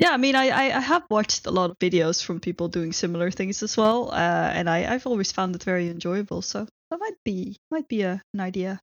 Yeah, 0.00 0.10
I 0.10 0.16
mean, 0.16 0.34
I, 0.34 0.48
I, 0.48 0.76
I 0.76 0.80
have 0.80 1.04
watched 1.08 1.46
a 1.46 1.50
lot 1.50 1.70
of 1.70 1.78
videos 1.78 2.22
from 2.22 2.40
people 2.40 2.68
doing 2.68 2.92
similar 2.92 3.30
things 3.30 3.62
as 3.62 3.76
well, 3.76 4.10
uh, 4.12 4.50
and 4.52 4.68
I, 4.68 4.92
I've 4.92 5.06
always 5.06 5.30
found 5.32 5.54
it 5.54 5.62
very 5.62 5.88
enjoyable. 5.88 6.42
So 6.42 6.66
that 6.90 6.98
might 7.00 7.16
be 7.24 7.56
might 7.70 7.88
be 7.88 8.02
a, 8.02 8.20
an 8.34 8.40
idea. 8.40 8.80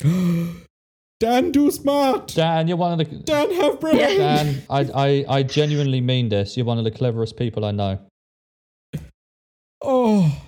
Dan, 1.18 1.50
do 1.50 1.70
smart. 1.70 2.28
Dan, 2.34 2.68
you're 2.68 2.76
one 2.76 3.00
of 3.00 3.08
the 3.08 3.16
Dan, 3.16 3.50
have 3.54 3.80
brain. 3.80 3.96
Dan. 3.96 4.62
I, 4.68 4.80
I, 4.94 5.24
I 5.38 5.42
genuinely 5.44 6.00
mean 6.02 6.28
this. 6.28 6.56
You're 6.58 6.66
one 6.66 6.76
of 6.78 6.84
the 6.84 6.90
cleverest 6.90 7.36
people 7.38 7.64
I 7.64 7.70
know. 7.70 7.98
Oh, 9.82 10.42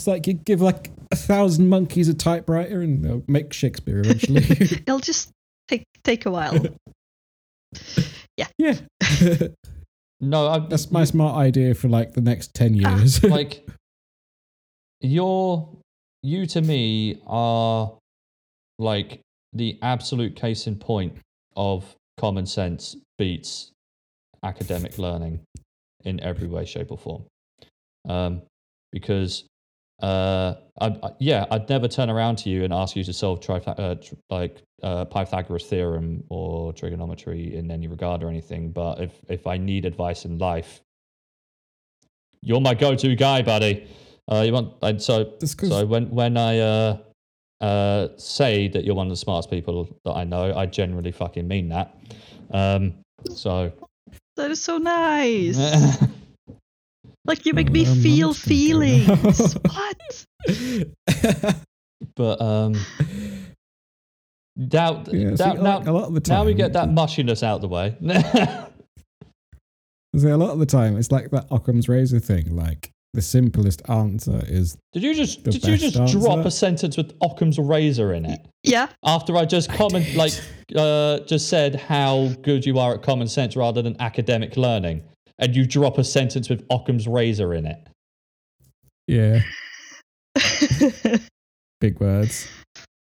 it's 0.00 0.06
like 0.06 0.26
you 0.26 0.32
give 0.32 0.62
like 0.62 0.90
a 1.10 1.16
thousand 1.16 1.68
monkeys 1.68 2.08
a 2.08 2.14
typewriter 2.14 2.80
and 2.80 3.04
they'll 3.04 3.22
make 3.28 3.52
Shakespeare 3.52 4.00
eventually. 4.00 4.42
It'll 4.86 4.98
just 4.98 5.30
take 5.68 5.84
take 6.04 6.24
a 6.24 6.30
while. 6.30 6.58
yeah, 8.36 8.46
Yeah. 8.58 8.76
No, 10.22 10.48
I, 10.48 10.58
that's 10.58 10.90
my 10.90 11.04
smart 11.04 11.36
idea 11.38 11.74
for 11.74 11.88
like 11.88 12.12
the 12.12 12.20
next 12.20 12.52
ten 12.54 12.78
ah. 12.84 12.96
years. 12.96 13.22
like 13.24 13.66
you're 15.00 15.66
you 16.22 16.46
to 16.46 16.60
me 16.60 17.20
are 17.26 17.92
like 18.78 19.20
the 19.52 19.78
absolute 19.82 20.36
case 20.36 20.66
in 20.66 20.76
point 20.76 21.16
of 21.56 21.94
common 22.18 22.46
sense 22.46 22.96
beats 23.18 23.70
academic 24.42 24.98
learning 24.98 25.40
in 26.04 26.20
every 26.20 26.48
way 26.48 26.64
shape 26.64 26.90
or 26.90 26.98
form 26.98 27.24
um, 28.08 28.42
because 28.92 29.44
uh, 30.02 30.54
I, 30.80 30.86
I, 30.86 31.10
yeah 31.18 31.44
i'd 31.50 31.68
never 31.68 31.86
turn 31.86 32.08
around 32.08 32.36
to 32.36 32.48
you 32.48 32.64
and 32.64 32.72
ask 32.72 32.96
you 32.96 33.04
to 33.04 33.12
solve 33.12 33.40
tripha- 33.40 33.78
uh, 33.78 33.96
tr- 33.96 34.14
like 34.30 34.62
uh, 34.82 35.04
pythagoras 35.04 35.66
theorem 35.66 36.24
or 36.30 36.72
trigonometry 36.72 37.54
in 37.54 37.70
any 37.70 37.86
regard 37.86 38.22
or 38.22 38.28
anything 38.30 38.72
but 38.72 39.00
if 39.00 39.12
if 39.28 39.46
i 39.46 39.58
need 39.58 39.84
advice 39.84 40.24
in 40.24 40.38
life 40.38 40.80
you're 42.40 42.62
my 42.62 42.72
go-to 42.72 43.14
guy 43.14 43.42
buddy 43.42 43.86
uh, 44.30 44.42
you 44.42 44.52
want 44.52 44.72
and 44.82 45.02
so 45.02 45.34
so 45.44 45.84
when 45.84 46.08
when 46.10 46.36
I 46.36 46.58
uh, 46.58 46.98
uh, 47.60 48.08
say 48.16 48.68
that 48.68 48.84
you're 48.84 48.94
one 48.94 49.06
of 49.06 49.10
the 49.10 49.16
smartest 49.16 49.50
people 49.50 49.88
that 50.04 50.12
I 50.12 50.24
know, 50.24 50.54
I 50.56 50.66
generally 50.66 51.12
fucking 51.12 51.46
mean 51.46 51.68
that. 51.70 51.94
Um, 52.52 52.94
so 53.34 53.72
That 54.36 54.50
is 54.50 54.62
so 54.62 54.78
nice. 54.78 55.58
Like 57.26 57.44
you 57.46 57.52
make 57.52 57.70
me 57.70 57.86
Oh, 57.86 57.94
feel 58.02 58.28
mum's 58.28 58.44
gonna 58.44 58.58
go 58.58 58.86
now. 58.86 59.16
feelings. 59.16 59.54
what? 59.70 61.56
but 62.16 62.40
um, 62.40 62.74
doubt, 64.68 65.08
yeah, 65.12 65.30
see, 65.30 65.36
doubt 65.36 65.56
now, 65.62 65.78
like, 65.78 65.86
a 65.86 65.92
lot 65.92 66.04
of 66.08 66.14
the 66.14 66.20
time. 66.20 66.38
now 66.38 66.44
we 66.44 66.54
get 66.54 66.72
that 66.72 66.88
mushiness 66.88 67.42
out 67.42 67.60
the 67.60 67.68
way. 67.68 67.96
See, 70.16 70.28
a 70.28 70.36
lot 70.36 70.50
of 70.50 70.58
the 70.58 70.66
time, 70.66 70.96
it's 70.96 71.12
like 71.12 71.30
that 71.30 71.46
Occam's 71.50 71.88
razor 71.88 72.18
thing. 72.18 72.56
Like 72.56 72.90
the 73.12 73.22
simplest 73.22 73.82
answer 73.88 74.40
is 74.46 74.76
did 74.92 75.02
you 75.02 75.14
just 75.14 75.44
The 75.44 75.52
did 75.52 75.64
you 75.64 75.72
best 75.78 75.94
just 75.94 76.12
drop 76.12 76.44
a 76.46 76.50
sentence 76.50 76.96
with 76.96 77.12
Occam's 77.22 77.58
razor 77.58 78.12
in 78.12 78.24
it? 78.24 78.40
Yeah. 78.64 78.88
After 79.04 79.36
I 79.36 79.44
just 79.44 79.70
comment 79.70 80.06
did. 80.06 80.16
like 80.16 80.32
uh, 80.74 81.20
just 81.20 81.48
said 81.48 81.76
how 81.76 82.28
good 82.42 82.64
you 82.66 82.78
are 82.78 82.94
at 82.94 83.02
common 83.02 83.28
sense 83.28 83.56
rather 83.56 83.82
than 83.82 83.94
academic 84.00 84.56
learning, 84.56 85.02
and 85.40 85.56
you 85.56 85.66
drop 85.66 85.98
a 85.98 86.04
sentence 86.04 86.48
with 86.48 86.64
Occam's 86.70 87.08
razor 87.08 87.52
in 87.54 87.66
it. 87.66 87.88
yeah, 89.08 89.40
big 91.80 91.98
words. 91.98 92.46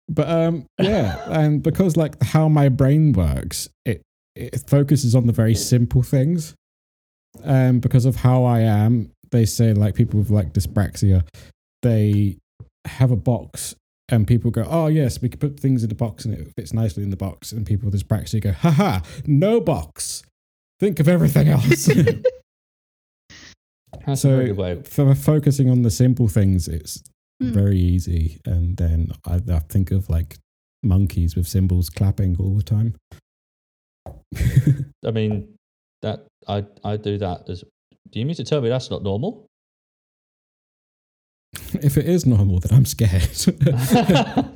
But 0.08 0.30
um, 0.30 0.66
yeah, 0.80 1.22
and 1.30 1.62
because 1.62 1.98
like 1.98 2.22
how 2.24 2.48
my 2.48 2.70
brain 2.70 3.12
works, 3.12 3.68
it 3.84 4.02
it 4.36 4.64
focuses 4.70 5.16
on 5.16 5.28
the 5.28 5.34
very 5.34 5.56
simple 5.56 6.04
things. 6.04 6.56
Um, 7.44 7.80
because 7.80 8.06
of 8.06 8.16
how 8.16 8.46
I 8.46 8.62
am, 8.62 9.12
they 9.32 9.46
say 9.46 9.74
like 9.74 9.96
people 9.96 10.20
with 10.20 10.30
like 10.30 10.54
dyspraxia, 10.54 11.24
they 11.84 12.38
have 12.86 13.12
a 13.12 13.16
box 13.18 13.76
and 14.10 14.28
people 14.28 14.52
go, 14.52 14.66
oh 14.70 14.88
yes, 14.88 15.22
we 15.22 15.30
can 15.30 15.40
put 15.40 15.60
things 15.60 15.84
in 15.84 15.90
the 15.90 15.96
box 15.96 16.26
and 16.26 16.34
it 16.34 16.52
fits 16.56 16.74
nicely 16.74 17.04
in 17.04 17.10
the 17.10 17.18
box. 17.18 17.52
And 17.52 17.66
people 17.66 17.90
with 17.90 18.02
dyspraxia 18.02 18.42
go, 18.42 18.54
haha, 18.54 19.02
no 19.26 19.60
box. 19.60 20.24
Think 20.80 21.00
of 21.00 21.08
everything 21.08 21.48
else. 21.48 21.86
That's 24.06 24.22
so 24.22 24.46
good 24.46 24.58
way. 24.58 24.82
for 24.84 25.14
focusing 25.16 25.70
on 25.70 25.82
the 25.82 25.92
simple 25.92 26.28
things, 26.28 26.68
it's 26.68 27.02
Hmm. 27.42 27.52
very 27.52 27.78
easy. 27.78 28.40
And 28.46 28.78
then 28.78 29.12
I, 29.26 29.36
I 29.52 29.60
think 29.60 29.92
of 29.92 30.10
like 30.10 30.38
monkeys 30.82 31.36
with 31.36 31.48
cymbals 31.48 31.90
clapping 31.92 32.36
all 32.40 32.56
the 32.56 32.64
time. 32.64 32.96
I 35.06 35.12
mean, 35.12 35.48
that 36.02 36.26
I 36.48 36.66
I 36.84 36.98
do 36.98 37.18
that 37.20 37.48
as. 37.50 37.64
Do 38.12 38.20
you 38.20 38.26
mean 38.26 38.36
to 38.38 38.44
tell 38.44 38.60
me 38.62 38.70
that's 38.70 38.90
not 38.90 39.04
normal? 39.04 39.46
if 41.74 41.98
it 41.98 42.06
is 42.08 42.26
normal, 42.26 42.60
then 42.60 42.76
I'm 42.76 42.86
scared. 42.86 43.30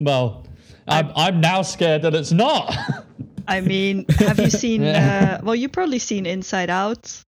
well, 0.00 0.46
I'm 0.86 1.10
I'm 1.16 1.40
now 1.40 1.62
scared 1.62 2.02
that 2.02 2.14
it's 2.14 2.32
not. 2.32 2.74
I 3.48 3.60
mean, 3.62 4.04
have 4.18 4.38
you 4.38 4.50
seen? 4.50 4.82
Uh, 4.98 5.40
well, 5.42 5.54
you've 5.54 5.72
probably 5.72 5.98
seen 5.98 6.26
Inside 6.26 6.70
Out. 6.70 7.22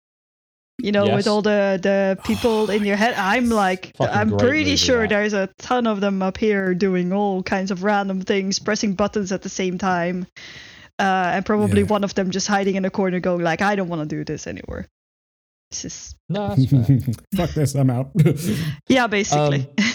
You 0.79 0.91
know, 0.91 1.05
Yes. 1.05 1.15
with 1.15 1.27
all 1.27 1.41
the 1.41 1.79
the 1.81 2.17
people 2.23 2.69
in 2.69 2.85
your 2.85 2.97
head. 2.97 3.13
I'm 3.15 3.49
like, 3.65 3.95
Fucking 3.97 4.13
I'm 4.15 4.37
pretty 4.37 4.71
movie, 4.71 4.75
sure 4.75 5.01
that. 5.01 5.09
there's 5.09 5.33
a 5.33 5.49
ton 5.57 5.87
of 5.87 6.01
them 6.01 6.21
up 6.21 6.37
here 6.37 6.73
doing 6.75 7.11
all 7.13 7.41
kinds 7.43 7.71
of 7.71 7.83
random 7.83 8.21
things, 8.21 8.59
pressing 8.59 8.93
buttons 8.95 9.31
at 9.31 9.41
the 9.41 9.49
same 9.49 9.77
time, 9.79 10.27
uh, 10.99 11.31
and 11.33 11.45
probably 11.45 11.81
Yeah. 11.81 11.87
one 11.87 12.03
of 12.03 12.13
them 12.13 12.29
just 12.31 12.47
hiding 12.47 12.75
in 12.75 12.85
a 12.85 12.89
corner, 12.91 13.19
going 13.19 13.41
like, 13.43 13.61
I 13.61 13.75
don't 13.75 13.89
want 13.89 14.07
to 14.07 14.15
do 14.15 14.23
this 14.23 14.45
anymore. 14.47 14.85
This 15.71 15.85
is 15.85 16.15
no, 16.29 16.49
that's. 16.55 16.65
Fuck 17.35 17.49
this, 17.51 17.73
I'm 17.75 17.89
out. 17.89 18.11
yeah, 18.87 19.07
basically. 19.07 19.67
Um, 19.79 19.85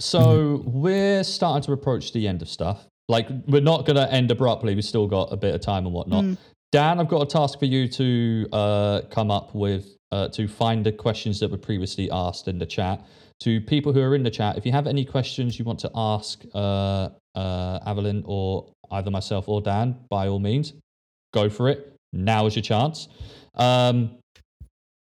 So 0.00 0.62
we're 0.64 1.24
starting 1.24 1.64
to 1.66 1.72
approach 1.72 2.12
the 2.12 2.28
end 2.28 2.40
of 2.42 2.48
stuff. 2.48 2.86
Like 3.08 3.28
we're 3.46 3.62
not 3.62 3.86
going 3.86 3.96
to 3.96 4.10
end 4.12 4.30
abruptly. 4.30 4.74
We've 4.74 4.84
still 4.84 5.06
got 5.06 5.32
a 5.32 5.36
bit 5.36 5.54
of 5.54 5.60
time 5.60 5.86
and 5.86 5.94
whatnot. 5.94 6.24
Mm. 6.24 6.36
Dan, 6.70 7.00
I've 7.00 7.08
got 7.08 7.22
a 7.22 7.26
task 7.26 7.58
for 7.58 7.64
you 7.64 7.88
to 7.88 8.46
uh, 8.52 9.00
come 9.10 9.30
up 9.30 9.54
with 9.54 9.96
uh, 10.12 10.28
to 10.28 10.46
find 10.46 10.84
the 10.84 10.92
questions 10.92 11.40
that 11.40 11.50
were 11.50 11.58
previously 11.58 12.10
asked 12.10 12.48
in 12.48 12.58
the 12.58 12.66
chat. 12.66 13.04
To 13.40 13.60
people 13.60 13.92
who 13.92 14.02
are 14.02 14.14
in 14.14 14.22
the 14.22 14.30
chat, 14.30 14.58
if 14.58 14.66
you 14.66 14.72
have 14.72 14.86
any 14.86 15.04
questions 15.04 15.58
you 15.58 15.64
want 15.64 15.78
to 15.80 15.90
ask 15.94 16.42
uh, 16.54 17.08
uh, 17.34 17.78
Aveline 17.86 18.22
or 18.26 18.66
either 18.90 19.10
myself 19.10 19.48
or 19.48 19.62
Dan, 19.62 19.96
by 20.10 20.28
all 20.28 20.40
means, 20.40 20.74
go 21.32 21.48
for 21.48 21.68
it. 21.68 21.94
Now 22.12 22.46
is 22.46 22.56
your 22.56 22.62
chance. 22.62 23.08
Um, 23.54 24.18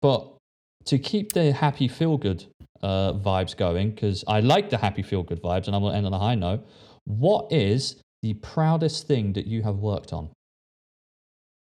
but 0.02 0.36
to 0.84 0.98
keep 0.98 1.32
the 1.32 1.52
happy 1.52 1.88
feel 1.88 2.16
good 2.18 2.44
uh, 2.82 3.14
vibes 3.14 3.56
going, 3.56 3.90
because 3.90 4.22
I 4.28 4.40
like 4.40 4.70
the 4.70 4.76
happy 4.76 5.02
feel 5.02 5.22
good 5.22 5.42
vibes 5.42 5.66
and 5.66 5.74
I 5.74 5.78
want 5.78 5.94
to 5.94 5.96
end 5.96 6.06
on 6.06 6.12
a 6.12 6.18
high 6.18 6.34
note, 6.34 6.66
What 7.06 7.52
is 7.52 7.96
the 8.22 8.34
proudest 8.34 9.06
thing 9.06 9.32
that 9.34 9.46
you 9.46 9.62
have 9.62 9.76
worked 9.76 10.12
on, 10.12 10.30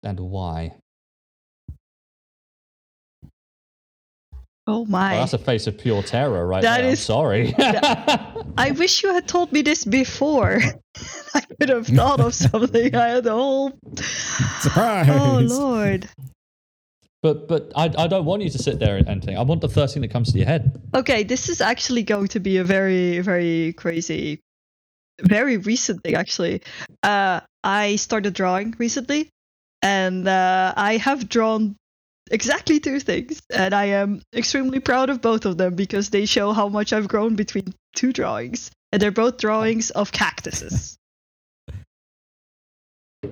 and 0.03 0.19
why? 0.19 0.75
Oh 4.67 4.85
my. 4.85 5.13
Well, 5.13 5.21
that's 5.21 5.33
a 5.33 5.39
face 5.39 5.67
of 5.67 5.79
pure 5.79 6.03
terror, 6.03 6.47
right 6.47 6.63
That 6.63 6.79
there. 6.79 6.87
I'm 6.89 6.93
is- 6.93 7.01
sorry. 7.01 7.55
I 7.59 8.73
wish 8.77 9.03
you 9.03 9.13
had 9.15 9.27
told 9.27 9.51
me 9.51 9.63
this 9.63 9.85
before. 9.85 10.61
I 11.35 11.41
could 11.59 11.71
have 11.71 11.87
thought 11.87 12.21
of 12.21 12.35
something. 12.35 12.95
I 12.95 13.09
had 13.09 13.27
a 13.27 13.33
whole. 13.33 13.73
Surprise! 14.61 15.09
Oh 15.11 15.39
lord. 15.41 16.09
but 17.23 17.49
but 17.49 17.73
I, 17.77 17.85
I 17.97 18.07
don't 18.09 18.25
want 18.27 18.43
you 18.43 18.51
to 18.51 18.59
sit 18.59 18.79
there 18.79 18.97
and 18.97 19.25
think. 19.25 19.39
I 19.39 19.43
want 19.43 19.61
the 19.63 19.69
first 19.71 19.95
thing 19.95 20.03
that 20.03 20.11
comes 20.11 20.33
to 20.33 20.39
your 20.39 20.47
head. 20.47 20.83
Okay, 20.95 21.23
this 21.23 21.49
is 21.49 21.61
actually 21.63 22.03
going 22.03 22.29
to 22.29 22.41
be 22.41 22.59
a 22.59 22.65
very 22.65 23.21
very 23.21 23.73
crazy, 23.75 24.41
very 25.23 25.57
recent 25.57 26.03
thing 26.03 26.15
actually. 26.15 26.63
Uh, 27.03 27.41
I 27.65 27.97
started 27.97 28.35
drawing 28.35 28.75
recently, 28.79 29.29
and 29.83 30.27
uh, 30.27 30.75
I 30.77 30.97
have 30.97 31.29
drawn 31.29 31.77
exactly 32.31 32.81
two 32.81 33.01
things, 33.01 33.41
and 33.51 33.75
I 33.75 33.87
am 33.87 34.23
extremely 34.35 34.81
proud 34.81 35.11
of 35.11 35.21
both 35.21 35.45
of 35.45 35.59
them 35.59 35.75
because 35.75 36.11
they 36.11 36.27
show 36.27 36.53
how 36.53 36.69
much 36.69 36.93
I've 36.93 37.09
grown 37.09 37.37
between 37.37 37.75
two 37.95 38.13
drawings, 38.13 38.71
and 38.93 39.03
they're 39.03 39.11
both 39.11 39.39
drawings 39.39 39.91
of 39.91 40.13
cactuses. 40.13 40.97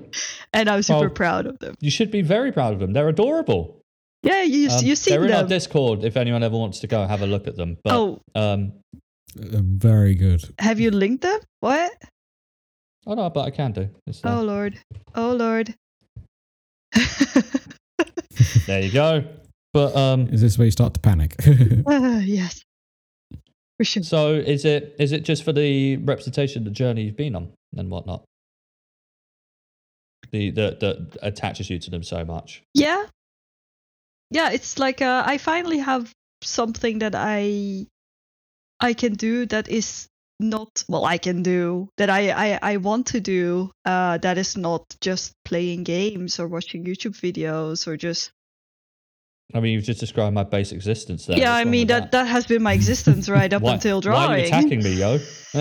And 0.53 0.71
I'm 0.71 0.83
super 0.83 1.01
Well, 1.01 1.11
proud 1.11 1.47
of 1.47 1.59
them. 1.59 1.75
You 1.81 1.91
should 1.91 2.11
be 2.11 2.23
very 2.23 2.51
proud 2.51 2.73
of 2.73 2.81
them. 2.81 2.95
They're 2.95 3.09
adorable. 3.09 3.83
Yeah, 4.23 4.43
you 4.43 4.71
Um, 4.71 4.85
you 4.85 4.97
see 4.97 5.11
they're 5.11 5.25
in 5.25 5.33
our. 5.33 5.45
Discord 5.45 6.03
if 6.03 6.17
anyone 6.17 6.43
ever 6.43 6.57
wants 6.57 6.81
to 6.81 6.87
go 6.87 7.07
have 7.07 7.23
a 7.23 7.27
look 7.27 7.47
at 7.47 7.57
them. 7.57 7.77
But 7.85 7.93
oh, 7.95 8.21
um, 8.35 8.73
very 9.37 10.15
good. 10.15 10.43
have 10.59 10.81
you 10.81 10.91
linked 10.91 11.23
them? 11.23 11.41
What? 11.61 11.93
oh 13.07 13.15
no, 13.15 13.31
but 13.31 13.43
I 13.43 13.51
can 13.51 13.73
do. 13.73 13.89
It's 14.07 14.21
there. 14.21 14.33
Oh 14.33 14.43
lord. 14.43 14.79
Oh 15.15 15.33
lord. 15.33 15.75
There 18.67 18.83
you 18.83 18.93
go. 18.93 19.25
But 19.73 19.95
um, 19.97 20.29
Is 20.29 20.41
this 20.41 20.59
where 20.59 20.65
you 20.65 20.71
start 20.71 20.95
to 20.95 21.01
panic? 21.01 21.37
Ah, 21.87 22.19
yes. 22.25 22.63
For 23.79 23.85
sure. 23.85 24.03
so 24.03 24.33
is 24.35 24.65
it 24.65 24.97
is 24.99 25.13
it 25.13 25.23
just 25.23 25.45
for 25.45 25.53
the 25.53 25.99
representation, 25.99 26.63
of 26.63 26.65
the 26.65 26.71
journey 26.71 27.03
you've 27.03 27.17
been 27.17 27.37
on, 27.37 27.53
and 27.77 27.91
whatnot? 27.91 28.25
The 30.33 30.51
that 30.53 30.81
that 30.81 31.17
attaches 31.23 31.69
you 31.71 31.79
to 31.79 31.91
them 31.91 32.03
so 32.03 32.25
much. 32.25 32.63
Yeah. 32.75 33.05
Yeah, 34.31 34.51
it's 34.51 34.79
like 34.79 35.03
uh, 35.03 35.23
I 35.27 35.39
finally 35.39 35.79
have 35.79 36.11
something 36.43 36.99
that 37.01 37.15
I 37.15 37.87
I 38.81 38.93
can 38.95 39.15
do 39.15 39.47
that 39.47 39.69
is 39.69 40.09
not 40.39 40.85
well 40.89 41.05
I 41.07 41.17
can 41.19 41.43
do 41.43 41.89
that 41.97 42.11
I 42.11 42.31
I, 42.31 42.59
I 42.63 42.77
want 42.77 43.07
to 43.09 43.21
do 43.21 43.71
uh 43.87 44.19
that 44.19 44.37
is 44.37 44.57
not 44.57 44.85
just 45.01 45.33
playing 45.45 45.85
games 45.85 46.39
or 46.39 46.47
watching 46.47 46.85
YouTube 46.85 47.17
videos 47.19 47.87
or 47.87 47.97
just 47.97 48.31
I 49.55 49.61
mean, 49.61 49.75
you've 49.75 49.85
just 49.85 50.01
described 50.01 50.35
my 50.35 50.43
base 50.43 50.73
existence 50.73 51.27
there. 51.27 51.39
yeah 51.39 51.51
What's 51.53 51.61
I 51.61 51.71
mean 51.71 51.87
with 51.87 51.89
that 51.89 52.13
that 52.13 52.27
has 52.27 52.47
been 52.47 52.63
my 52.63 52.73
existence 52.75 53.29
right 53.29 53.53
up 53.53 53.63
why, 53.67 53.75
until 53.75 54.01
Why 54.03 54.27
are 54.27 54.39
you 54.39 54.45
drawing. 54.45 54.45
attacking 54.45 54.83
me, 54.83 54.93
yo? 54.95 55.19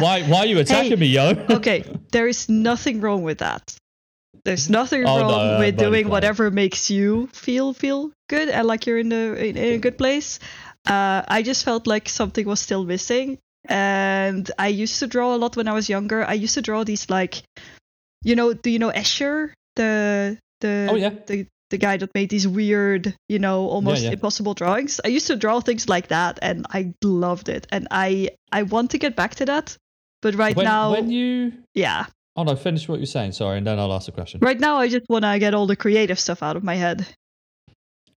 why 0.00 0.22
why 0.22 0.38
are 0.40 0.46
you 0.46 0.58
attacking 0.58 0.90
Hey, 0.90 0.96
me, 0.96 1.06
yo? 1.06 1.30
okay, 1.50 1.82
there 2.12 2.28
is 2.28 2.48
nothing 2.48 3.00
wrong 3.00 3.22
with 3.22 3.38
that. 3.38 3.74
There's 4.44 4.70
nothing 4.70 5.04
Oh, 5.06 5.18
wrong 5.20 5.32
I'm 5.32 5.58
with 5.58 5.76
doing 5.76 6.08
whatever 6.08 6.50
makes 6.50 6.90
you 6.90 7.26
feel 7.32 7.72
feel 7.74 8.12
good 8.28 8.48
and 8.48 8.66
like 8.66 8.86
you're 8.86 8.98
in 8.98 9.10
a 9.12 9.32
in, 9.34 9.56
in 9.56 9.74
a 9.74 9.78
good 9.78 9.98
place. 9.98 10.38
Uh, 10.86 11.22
I 11.26 11.42
just 11.42 11.64
felt 11.64 11.86
like 11.86 12.08
something 12.08 12.46
was 12.46 12.60
still 12.60 12.84
missing, 12.84 13.38
and 13.68 14.50
I 14.58 14.68
used 14.68 14.98
to 15.00 15.06
draw 15.06 15.34
a 15.34 15.38
lot 15.38 15.56
when 15.56 15.68
I 15.68 15.72
was 15.72 15.88
younger. 15.88 16.24
I 16.24 16.34
used 16.34 16.54
to 16.54 16.62
draw 16.62 16.84
these 16.84 17.10
like, 17.10 17.42
you 18.22 18.34
know, 18.36 18.52
do 18.54 18.70
you 18.70 18.78
know 18.78 18.90
Escher, 18.90 19.52
the 19.76 20.38
the 20.60 20.88
Oh 20.90 20.96
yeah. 20.96 21.10
the 21.26 21.46
the 21.70 21.78
guy 21.78 21.98
that 21.98 22.14
made 22.14 22.30
these 22.30 22.48
weird, 22.48 23.14
you 23.28 23.38
know, 23.38 23.68
almost 23.68 24.02
yeah. 24.02 24.12
impossible 24.12 24.54
drawings. 24.54 25.00
I 25.04 25.08
used 25.08 25.26
to 25.26 25.36
draw 25.36 25.60
things 25.60 25.88
like 25.88 26.08
that, 26.08 26.38
and 26.40 26.66
I 26.70 26.94
loved 27.04 27.48
it. 27.48 27.66
And 27.70 27.88
I 27.90 28.30
I 28.50 28.62
want 28.62 28.92
to 28.92 28.98
get 28.98 29.16
back 29.16 29.34
to 29.36 29.46
that, 29.46 29.76
but 30.22 30.34
right 30.34 30.56
when, 30.56 30.64
now, 30.64 30.92
when 30.92 31.10
you 31.10 31.52
yeah, 31.74 32.06
oh 32.36 32.44
no, 32.44 32.56
finish 32.56 32.88
what 32.88 32.98
you're 32.98 33.06
saying. 33.06 33.32
Sorry, 33.32 33.58
and 33.58 33.66
then 33.66 33.78
I'll 33.78 33.92
ask 33.92 34.08
a 34.08 34.12
question. 34.12 34.40
right 34.40 34.58
now 34.58 34.76
I 34.76 34.88
just 34.88 35.06
want 35.08 35.24
to 35.24 35.38
get 35.38 35.54
all 35.54 35.66
the 35.66 35.76
creative 35.76 36.18
stuff 36.18 36.42
out 36.42 36.56
of 36.56 36.64
my 36.64 36.74
head. 36.74 37.06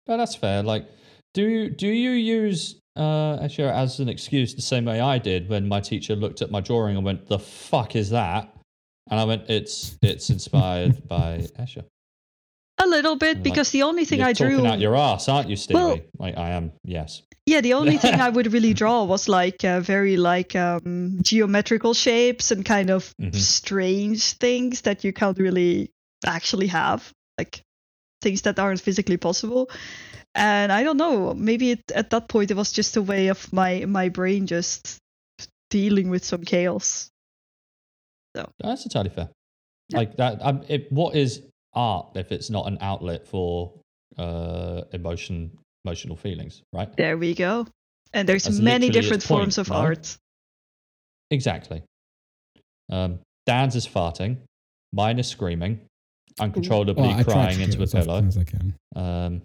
No, 0.07 0.17
that's 0.17 0.35
fair. 0.35 0.63
Like, 0.63 0.87
do 1.33 1.47
you 1.47 1.69
do 1.69 1.87
you 1.87 2.11
use 2.11 2.75
uh 2.95 3.37
Escher 3.39 3.71
as 3.71 3.99
an 3.99 4.09
excuse 4.09 4.53
the 4.55 4.61
same 4.61 4.85
way 4.85 4.99
I 4.99 5.17
did 5.17 5.49
when 5.49 5.67
my 5.67 5.79
teacher 5.79 6.15
looked 6.15 6.41
at 6.41 6.51
my 6.51 6.59
drawing 6.61 6.95
and 6.97 7.05
went, 7.05 7.27
"The 7.27 7.39
fuck 7.39 7.95
is 7.95 8.09
that?" 8.09 8.53
And 9.09 9.19
I 9.19 9.23
went, 9.23 9.49
"It's 9.49 9.97
it's 10.01 10.29
inspired 10.29 11.07
by 11.07 11.47
Escher." 11.57 11.85
A 12.83 12.87
little 12.87 13.15
bit 13.15 13.37
Like, 13.37 13.43
because 13.43 13.71
the 13.71 13.83
only 13.83 14.05
thing 14.05 14.19
You're 14.19 14.29
I 14.29 14.33
drew, 14.33 14.65
out 14.65 14.79
your 14.79 14.95
ass, 14.95 15.29
aren't 15.29 15.49
you, 15.49 15.55
Stevie? 15.55 15.75
Well- 15.79 15.99
like 16.17 16.37
I 16.37 16.49
am. 16.51 16.71
Yes. 16.83 17.21
yeah, 17.45 17.61
the 17.61 17.73
only 17.73 17.97
thing 17.97 18.15
I 18.19 18.29
would 18.35 18.51
really 18.53 18.73
draw 18.73 19.03
was 19.03 19.27
like 19.29 19.63
uh, 19.63 19.79
very 19.81 20.17
like 20.17 20.55
um, 20.55 21.19
geometrical 21.21 21.93
shapes 21.93 22.51
and 22.51 22.65
kind 22.65 22.89
of 22.89 23.13
Mhm. 23.21 23.35
strange 23.35 24.33
things 24.33 24.81
that 24.81 25.03
you 25.03 25.13
can't 25.13 25.37
really 25.37 25.91
actually 26.25 26.67
have, 26.67 27.11
like 27.37 27.61
things 28.21 28.43
that 28.43 28.59
aren't 28.59 28.81
physically 28.81 29.17
possible. 29.17 29.69
And 30.33 30.71
I 30.71 30.83
don't 30.83 30.97
know, 30.97 31.33
maybe 31.33 31.71
it, 31.71 31.91
at 31.93 32.09
that 32.11 32.29
point 32.29 32.51
it 32.51 32.57
was 32.57 32.71
just 32.71 32.95
a 32.95 33.01
way 33.01 33.27
of 33.27 33.51
my 33.51 33.85
my 33.85 34.09
brain 34.09 34.47
just 34.47 34.97
dealing 35.69 36.09
with 36.09 36.23
some 36.23 36.43
chaos. 36.43 37.09
so 38.35 38.49
That's 38.59 38.85
entirely 38.85 39.09
fair. 39.09 39.29
Yeah. 39.89 39.97
Like 39.97 40.17
that. 40.17 40.37
Um, 40.41 40.63
it, 40.67 40.91
what 40.91 41.15
is 41.15 41.41
art 41.73 42.11
if 42.15 42.31
it's 42.31 42.49
not 42.49 42.67
an 42.67 42.77
outlet 42.81 43.27
for 43.27 43.73
uh, 44.17 44.81
emotion, 44.93 45.51
emotional 45.85 46.15
feelings, 46.15 46.61
right? 46.73 46.95
There 46.95 47.17
we 47.17 47.33
go. 47.33 47.67
And 48.13 48.27
there's 48.27 48.43
That's 48.43 48.59
many 48.59 48.89
different 48.89 49.23
point, 49.23 49.39
forms 49.39 49.57
of 49.57 49.71
art. 49.71 50.17
Exactly. 51.29 51.83
Um, 52.89 53.19
Dan's 53.45 53.75
is 53.75 53.87
farting. 53.87 54.37
Mine 54.93 55.19
is 55.19 55.27
screaming, 55.27 55.79
uncontrollably 56.39 57.01
Well, 57.03 57.23
crying 57.23 57.59
into 57.61 57.77
it 57.77 57.79
a 57.79 57.83
as 57.83 57.95
often 57.95 58.05
pillow. 58.07 58.23
as 58.27 58.37
I 58.37 58.43
can. 58.43 58.75
Um, 58.95 59.41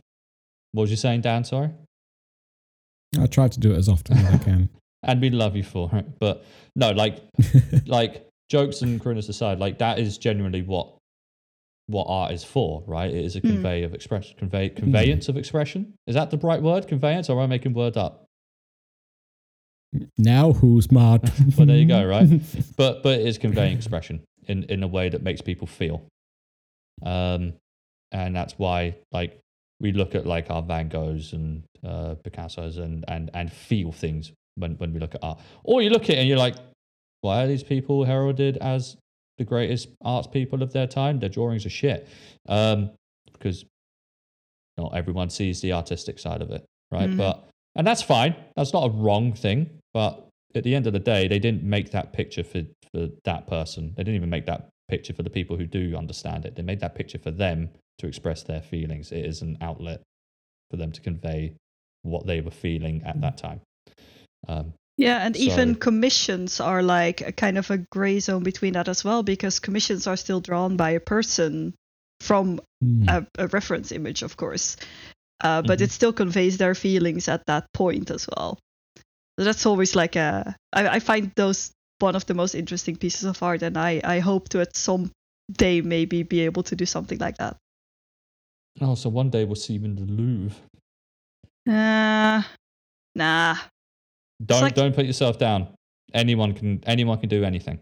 what 0.72 0.82
was 0.82 0.90
you 0.90 0.96
saying, 0.96 1.22
Dan? 1.22 1.44
Sorry. 1.44 1.70
I 3.18 3.26
try 3.26 3.48
to 3.48 3.60
do 3.60 3.72
it 3.72 3.76
as 3.78 3.88
often 3.88 4.18
as 4.18 4.34
I 4.34 4.38
can. 4.38 4.68
And 5.02 5.20
we 5.20 5.30
love 5.30 5.54
you 5.54 5.62
for 5.62 5.88
it, 5.94 6.18
but 6.18 6.44
no, 6.74 6.90
like, 6.90 7.22
like 7.86 8.26
jokes 8.50 8.82
and 8.82 9.00
crooners 9.00 9.28
aside, 9.28 9.60
like 9.60 9.78
that 9.78 10.00
is 10.00 10.18
genuinely 10.18 10.62
what 10.62 10.94
what 11.86 12.06
art 12.08 12.32
is 12.32 12.42
for, 12.42 12.82
right? 12.88 13.14
It 13.14 13.24
is 13.24 13.36
a 13.36 13.40
Hmm. 13.40 13.46
convey 13.48 13.82
of 13.84 13.94
expression, 13.94 14.36
convey 14.36 14.68
conveyance 14.70 15.28
of 15.28 15.36
expression. 15.36 15.94
Is 16.08 16.16
that 16.16 16.30
the 16.32 16.38
right 16.38 16.60
word, 16.60 16.88
conveyance, 16.88 17.30
or 17.30 17.34
am 17.38 17.44
I 17.44 17.46
making 17.46 17.74
word 17.74 17.96
up? 17.96 18.24
now 20.18 20.52
who's 20.52 20.90
mad? 20.90 21.30
Well, 21.56 21.66
there 21.66 21.76
you 21.76 21.86
go, 21.86 22.04
right? 22.04 22.28
but 22.76 23.02
but 23.04 23.20
it 23.20 23.26
is 23.26 23.38
conveying 23.38 23.76
expression 23.76 24.22
in 24.48 24.64
in 24.64 24.82
a 24.82 24.88
way 24.88 25.08
that 25.08 25.22
makes 25.22 25.40
people 25.40 25.68
feel 25.68 26.02
um 27.04 27.52
and 28.12 28.34
that's 28.34 28.54
why 28.58 28.96
like 29.12 29.38
we 29.80 29.92
look 29.92 30.14
at 30.14 30.26
like 30.26 30.50
our 30.50 30.62
van 30.62 30.88
goghs 30.88 31.32
and 31.32 31.62
uh 31.84 32.14
picassos 32.24 32.78
and 32.78 33.04
and 33.08 33.30
and 33.34 33.52
feel 33.52 33.92
things 33.92 34.32
when 34.56 34.72
when 34.76 34.92
we 34.92 35.00
look 35.00 35.14
at 35.14 35.22
art. 35.22 35.38
Or 35.64 35.82
you 35.82 35.90
look 35.90 36.04
at 36.04 36.10
it 36.10 36.18
and 36.18 36.28
you're 36.28 36.38
like 36.38 36.56
why 37.20 37.42
are 37.42 37.46
these 37.46 37.62
people 37.62 38.04
heralded 38.04 38.56
as 38.58 38.96
the 39.38 39.44
greatest 39.44 39.88
arts 40.02 40.26
people 40.26 40.62
of 40.62 40.72
their 40.72 40.86
time? 40.86 41.18
Their 41.20 41.28
drawings 41.28 41.66
are 41.66 41.70
shit. 41.70 42.08
Um 42.48 42.90
because 43.32 43.64
not 44.78 44.94
everyone 44.94 45.30
sees 45.30 45.60
the 45.60 45.72
artistic 45.72 46.18
side 46.18 46.40
of 46.42 46.50
it 46.50 46.64
right? 46.90 47.10
Mhm. 47.10 47.16
but 47.18 47.48
and 47.74 47.86
that's 47.86 48.02
fine. 48.02 48.34
That's 48.56 48.72
not 48.72 48.86
a 48.86 48.90
wrong 48.90 49.34
thing. 49.34 49.68
But 49.92 50.26
at 50.54 50.64
the 50.64 50.74
end 50.74 50.86
of 50.86 50.94
the 50.94 50.98
day, 50.98 51.28
they 51.28 51.38
didn't 51.38 51.62
make 51.62 51.90
that 51.90 52.12
picture 52.12 52.42
for, 52.42 52.62
for 52.90 53.08
that 53.24 53.46
person. 53.46 53.92
They 53.96 54.02
didn't 54.02 54.16
even 54.16 54.30
make 54.30 54.46
that 54.46 54.70
picture 54.88 55.12
for 55.12 55.22
the 55.22 55.30
people 55.30 55.56
who 55.56 55.66
do 55.66 55.96
understand 55.96 56.44
it. 56.44 56.54
They 56.54 56.62
made 56.62 56.80
that 56.80 56.94
picture 56.94 57.18
for 57.18 57.30
them 57.30 57.70
to 57.98 58.06
express 58.06 58.42
their 58.42 58.62
feelings. 58.62 59.12
It 59.12 59.24
is 59.24 59.42
an 59.42 59.58
outlet 59.60 60.02
for 60.70 60.76
them 60.76 60.92
to 60.92 61.00
convey 61.00 61.54
what 62.02 62.26
they 62.26 62.40
were 62.40 62.50
feeling 62.50 63.02
at 63.04 63.20
that 63.20 63.36
time. 63.38 63.60
Um, 64.48 64.74
Yeah, 64.96 65.18
and 65.26 65.36
even 65.36 65.74
commissions 65.74 66.60
are 66.60 66.82
like 66.82 67.20
a 67.20 67.32
kind 67.32 67.58
of 67.58 67.70
a 67.70 67.78
gray 67.78 68.20
zone 68.20 68.42
between 68.42 68.74
that 68.74 68.88
as 68.88 69.04
well, 69.04 69.22
because 69.22 69.58
commissions 69.60 70.06
are 70.06 70.16
still 70.16 70.40
drawn 70.40 70.76
by 70.76 70.90
a 70.90 71.00
person 71.00 71.74
from 72.20 72.60
Hmm. 72.80 73.08
a, 73.08 73.26
a 73.38 73.46
reference 73.48 73.92
image, 73.92 74.22
of 74.22 74.36
course, 74.36 74.76
uh, 75.42 75.62
but 75.62 75.80
Mhm. 75.80 75.84
it 75.84 75.90
still 75.90 76.12
conveys 76.12 76.58
their 76.58 76.74
feelings 76.74 77.28
at 77.28 77.44
that 77.46 77.66
point 77.72 78.10
as 78.10 78.28
well. 78.28 78.58
So 79.38 79.44
that's 79.44 79.66
always 79.66 79.94
like 79.94 80.16
a. 80.16 80.56
I, 80.72 80.88
I 80.88 80.98
find 81.00 81.32
those 81.36 81.72
one 81.98 82.16
of 82.16 82.26
the 82.26 82.34
most 82.34 82.54
interesting 82.54 82.96
pieces 82.96 83.24
of 83.24 83.42
art, 83.42 83.62
and 83.62 83.76
I 83.76 84.00
I 84.04 84.18
hope 84.20 84.48
to 84.50 84.60
at 84.60 84.76
some 84.76 85.10
day 85.52 85.80
maybe 85.80 86.22
be 86.22 86.40
able 86.40 86.62
to 86.64 86.76
do 86.76 86.86
something 86.86 87.18
like 87.18 87.36
that. 87.38 87.56
oh, 88.80 88.94
so 88.94 89.08
one 89.08 89.30
day 89.30 89.44
we'll 89.44 89.54
see 89.54 89.74
you 89.74 89.84
in 89.84 89.94
the 89.94 90.02
Louvre. 90.02 90.56
Uh, 91.68 92.42
nah. 93.14 93.56
Don't 94.44 94.62
like- 94.62 94.74
don't 94.74 94.94
put 94.94 95.06
yourself 95.06 95.38
down. 95.38 95.68
Anyone 96.14 96.52
can 96.54 96.82
anyone 96.86 97.18
can 97.18 97.28
do 97.28 97.44
anything. 97.44 97.80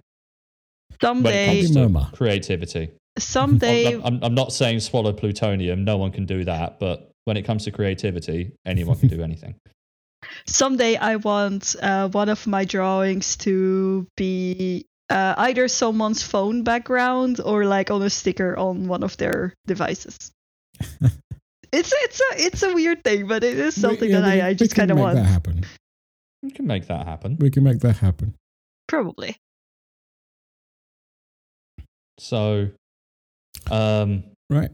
Someday, 1.00 1.62
comes 1.62 1.72
to 1.72 2.16
creativity. 2.16 2.90
someday, 3.18 3.94
I'm, 3.94 4.02
I'm, 4.04 4.24
I'm 4.24 4.34
not 4.34 4.52
saying 4.52 4.80
swallow 4.80 5.12
plutonium. 5.12 5.84
No 5.84 5.96
one 5.96 6.12
can 6.12 6.24
do 6.24 6.44
that. 6.44 6.78
But 6.78 7.10
when 7.24 7.36
it 7.36 7.42
comes 7.42 7.64
to 7.64 7.70
creativity, 7.70 8.52
anyone 8.64 8.96
can 8.98 9.08
do 9.08 9.22
anything. 9.28 9.54
Someday 10.46 10.96
I 10.96 11.16
want 11.16 11.76
uh, 11.80 12.08
one 12.08 12.28
of 12.28 12.46
my 12.46 12.64
drawings 12.64 13.36
to 13.38 14.06
be 14.16 14.86
uh, 15.10 15.34
either 15.38 15.68
someone's 15.68 16.22
phone 16.22 16.62
background 16.64 17.40
or 17.44 17.64
like 17.66 17.90
on 17.90 18.02
a 18.02 18.10
sticker 18.10 18.56
on 18.56 18.88
one 18.88 19.02
of 19.02 19.16
their 19.16 19.54
devices. 19.66 20.32
it's 21.72 21.92
it's 21.92 22.20
a 22.20 22.24
it's 22.46 22.62
a 22.62 22.72
weird 22.74 23.04
thing, 23.04 23.26
but 23.28 23.44
it 23.44 23.58
is 23.58 23.78
something 23.80 24.08
We- 24.08 24.14
yeah, 24.14 24.20
that 24.20 24.34
we- 24.34 24.40
I, 24.40 24.46
I 24.46 24.48
we 24.50 24.54
just 24.56 24.74
can 24.74 24.82
kind 24.82 24.90
of 24.90 24.96
make 24.96 25.02
want. 25.04 25.16
that 25.16 25.24
happen. 25.26 25.64
You 26.42 26.50
can 26.50 26.66
make 26.66 26.86
that 26.88 27.06
happen. 27.06 27.36
We 27.40 27.50
can 27.50 27.62
make 27.64 27.80
that 27.80 27.96
happen. 27.96 28.34
Probably. 28.86 29.36
So, 32.18 32.70
um, 33.70 34.24
Right. 34.50 34.70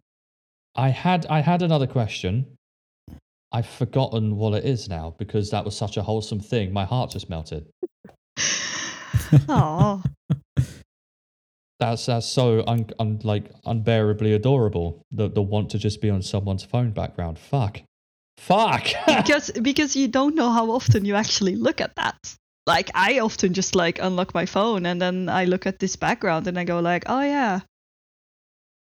I 0.76 0.88
had 0.90 1.26
I 1.26 1.40
had 1.40 1.62
another 1.62 1.86
question. 1.86 2.56
I've 3.52 3.66
forgotten 3.66 4.36
what 4.36 4.54
it 4.54 4.64
is 4.64 4.88
now 4.88 5.14
because 5.18 5.50
that 5.50 5.64
was 5.64 5.76
such 5.76 5.96
a 5.96 6.02
wholesome 6.02 6.40
thing. 6.40 6.72
My 6.72 6.84
heart 6.84 7.10
just 7.10 7.28
melted. 7.28 7.66
Oh, 9.48 10.02
That's 11.80 12.06
that's 12.06 12.26
so 12.26 12.62
un, 12.66 12.90
un, 12.98 13.20
like 13.24 13.50
unbearably 13.64 14.34
adorable. 14.34 15.02
The 15.12 15.28
the 15.28 15.40
want 15.40 15.70
to 15.70 15.78
just 15.78 16.00
be 16.00 16.10
on 16.10 16.20
someone's 16.20 16.62
phone 16.62 16.90
background. 16.90 17.38
Fuck, 17.38 17.80
fuck. 18.36 18.84
because 19.06 19.50
because 19.50 19.96
you 19.96 20.08
don't 20.08 20.34
know 20.34 20.50
how 20.50 20.70
often 20.70 21.04
you 21.04 21.14
actually 21.14 21.56
look 21.56 21.80
at 21.80 21.96
that. 21.96 22.18
Like 22.66 22.90
I 22.94 23.20
often 23.20 23.54
just 23.54 23.74
like 23.74 23.98
unlock 23.98 24.34
my 24.34 24.46
phone 24.46 24.84
and 24.84 25.00
then 25.00 25.28
I 25.28 25.44
look 25.46 25.66
at 25.66 25.78
this 25.78 25.96
background 25.96 26.46
and 26.46 26.58
I 26.58 26.64
go 26.64 26.80
like, 26.80 27.04
oh 27.06 27.22
yeah, 27.22 27.60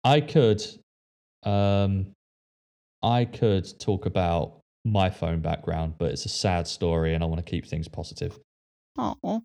I 0.02 0.20
could, 0.20 0.62
um, 1.44 2.12
I 3.02 3.24
could 3.24 3.66
talk 3.80 4.06
about 4.06 4.60
my 4.84 5.10
phone 5.10 5.40
background, 5.40 5.94
but 5.98 6.12
it's 6.12 6.24
a 6.24 6.28
sad 6.30 6.66
story, 6.66 7.14
and 7.14 7.22
I 7.22 7.26
want 7.26 7.44
to 7.44 7.50
keep 7.50 7.66
things 7.66 7.88
positive. 7.88 8.38
oh. 8.98 9.42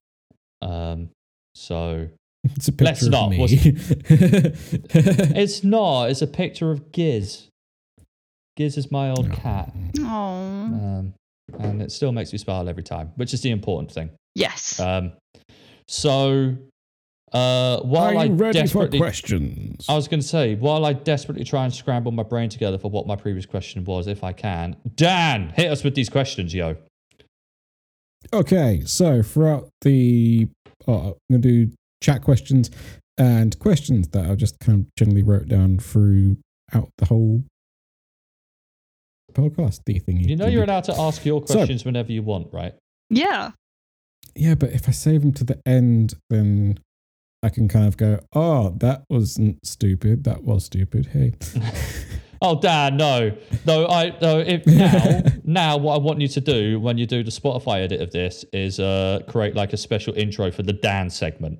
Um, 0.61 1.09
so 1.55 2.07
It's 2.55 2.67
a 2.67 2.71
picture 2.71 2.85
Let's 2.85 3.01
of 3.03 3.11
not, 3.11 3.29
me. 3.31 3.37
it's 3.49 5.63
not. 5.63 6.09
It's 6.11 6.21
a 6.21 6.27
picture 6.27 6.69
of 6.71 6.91
Giz. 6.91 7.47
Giz 8.55 8.77
is 8.77 8.91
my 8.91 9.09
old 9.09 9.31
cat, 9.33 9.73
oh, 9.99 10.05
um, 10.05 11.13
and 11.59 11.81
it 11.81 11.91
still 11.91 12.11
makes 12.13 12.31
me 12.31 12.37
smile 12.37 12.69
every 12.69 12.83
time, 12.83 13.11
which 13.15 13.33
is 13.33 13.41
the 13.41 13.49
important 13.51 13.91
thing. 13.91 14.11
yes. 14.35 14.79
Um, 14.79 15.11
so, 15.89 16.55
uh, 17.35 17.81
while 17.81 18.15
Are 18.15 18.21
I 18.21 18.23
you 18.25 18.33
ready 18.33 18.59
for 18.59 18.63
desperately, 18.63 18.97
questions? 18.99 19.85
I 19.89 19.93
was 19.95 20.07
going 20.07 20.21
to 20.21 20.27
say, 20.27 20.55
while 20.55 20.85
I 20.85 20.93
desperately 20.93 21.43
try 21.43 21.65
and 21.65 21.73
scramble 21.73 22.11
my 22.11 22.23
brain 22.23 22.49
together 22.49 22.77
for 22.77 22.89
what 22.89 23.05
my 23.07 23.15
previous 23.15 23.45
question 23.45 23.83
was, 23.83 24.07
if 24.07 24.23
I 24.23 24.31
can, 24.33 24.77
Dan, 24.95 25.49
hit 25.49 25.69
us 25.71 25.83
with 25.83 25.95
these 25.95 26.09
questions, 26.09 26.53
yo. 26.53 26.77
Okay, 28.33 28.81
so 28.85 29.21
throughout 29.21 29.69
the, 29.81 30.47
oh, 30.87 30.93
I'm 30.93 31.13
going 31.29 31.41
to 31.41 31.65
do 31.67 31.71
chat 32.01 32.21
questions 32.23 32.71
and 33.17 33.57
questions 33.59 34.07
that 34.09 34.29
I 34.29 34.35
just 34.35 34.59
kind 34.59 34.81
of 34.81 34.87
generally 34.97 35.23
wrote 35.23 35.47
down 35.47 35.77
throughout 35.79 36.89
the 36.97 37.05
whole 37.07 37.43
podcast. 39.33 39.81
The 39.85 39.99
thing 39.99 40.17
You 40.21 40.35
know 40.35 40.47
you're 40.47 40.63
allowed 40.63 40.85
to 40.85 40.97
ask 40.99 41.25
your 41.25 41.45
So- 41.47 41.55
questions 41.55 41.85
whenever 41.85 42.11
you 42.11 42.23
want, 42.23 42.47
right? 42.53 42.73
yeah. 43.09 43.51
yeah, 44.35 44.55
but 44.55 44.71
if 44.71 44.87
I 44.89 44.91
save 44.91 45.21
them 45.21 45.33
to 45.33 45.43
the 45.43 45.59
end, 45.65 46.15
then 46.29 46.79
I 47.45 47.49
can 47.49 47.67
kind 47.67 47.87
of 47.87 47.95
go, 47.95 48.19
oh, 48.33 48.69
that 48.77 49.03
wasn't 49.07 49.63
stupid. 49.63 50.23
That 50.23 50.43
was 50.43 50.65
stupid. 50.65 51.05
Hey, 51.05 51.33
Oh, 52.41 52.59
Dan, 52.59 52.97
no, 52.97 53.31
no. 53.65 53.87
I 53.87 54.17
no. 54.21 54.39
If 54.39 54.65
now, 54.67 55.21
now, 55.43 55.77
what 55.77 55.95
I 55.95 55.97
want 55.99 56.21
you 56.21 56.27
to 56.27 56.41
do 56.41 56.79
when 56.79 56.97
you 56.97 57.05
do 57.05 57.23
the 57.23 57.31
Spotify 57.31 57.83
edit 57.83 58.01
of 58.01 58.11
this 58.11 58.43
is 58.51 58.79
uh, 58.79 59.21
create 59.27 59.55
like 59.55 59.73
a 59.73 59.77
special 59.77 60.13
intro 60.15 60.51
for 60.51 60.63
the 60.63 60.73
Dan 60.73 61.09
segment. 61.09 61.59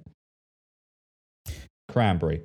Cranberry. 1.90 2.42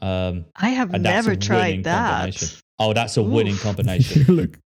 Um, 0.00 0.46
I 0.56 0.70
have 0.70 0.92
never 0.92 1.36
tried 1.36 1.84
that. 1.84 2.62
Oh, 2.78 2.92
that's 2.92 3.16
a 3.16 3.22
winning 3.22 3.56
combination. 3.56 4.24
you 4.26 4.34
look, 4.34 4.58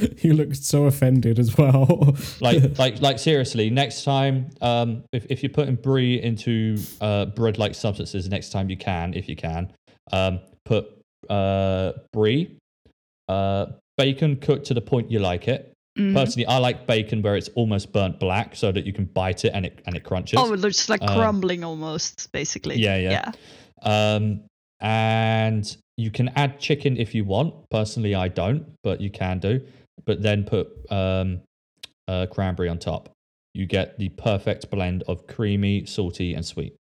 you 0.22 0.34
look 0.34 0.54
so 0.54 0.84
offended 0.84 1.38
as 1.38 1.56
well. 1.56 2.16
like, 2.40 2.78
like, 2.78 3.00
like. 3.00 3.18
Seriously, 3.18 3.70
next 3.70 4.04
time, 4.04 4.50
um, 4.60 5.04
if 5.12 5.26
if 5.30 5.42
you're 5.42 5.50
putting 5.50 5.76
brie 5.76 6.22
into 6.22 6.78
uh, 7.00 7.26
bread-like 7.26 7.74
substances, 7.74 8.28
next 8.28 8.50
time 8.50 8.70
you 8.70 8.76
can, 8.76 9.14
if 9.14 9.28
you 9.28 9.36
can, 9.36 9.72
um, 10.12 10.40
put 10.64 10.86
uh, 11.28 11.92
brie, 12.12 12.56
uh, 13.28 13.66
bacon 13.96 14.36
cooked 14.36 14.66
to 14.66 14.74
the 14.74 14.80
point 14.80 15.10
you 15.10 15.18
like 15.18 15.48
it. 15.48 15.72
Mhm. 15.98 16.14
Personally, 16.14 16.46
I 16.46 16.58
like 16.58 16.86
bacon 16.86 17.22
where 17.22 17.36
it's 17.36 17.48
almost 17.54 17.92
burnt 17.92 18.20
black, 18.20 18.54
so 18.54 18.70
that 18.70 18.84
you 18.84 18.92
can 18.92 19.06
bite 19.06 19.44
it 19.44 19.52
and 19.54 19.64
it 19.64 19.80
and 19.86 19.96
it 19.96 20.04
crunches. 20.04 20.38
Oh, 20.38 20.52
it's 20.52 20.88
like 20.88 21.02
Um, 21.02 21.16
crumbling 21.16 21.64
almost, 21.64 22.30
basically. 22.32 22.76
Yeah, 22.76 22.98
yeah, 22.98 23.32
yeah. 23.82 24.14
Um, 24.14 24.42
and 24.80 25.76
you 25.96 26.10
can 26.10 26.28
add 26.36 26.60
chicken 26.60 26.98
if 26.98 27.14
you 27.14 27.24
want. 27.24 27.54
Personally, 27.70 28.14
I 28.14 28.28
don't, 28.28 28.66
but 28.82 29.00
you 29.00 29.10
can 29.10 29.38
do. 29.38 29.60
But 30.04 30.22
then 30.22 30.44
put 30.44 30.68
um, 30.90 31.40
uh, 32.06 32.26
cranberry 32.26 32.68
on 32.68 32.78
top. 32.78 33.08
You 33.54 33.66
get 33.66 33.98
the 33.98 34.10
perfect 34.10 34.70
blend 34.70 35.02
of 35.08 35.26
creamy, 35.26 35.86
salty, 35.86 36.34
and 36.34 36.44
sweet. 36.44 36.74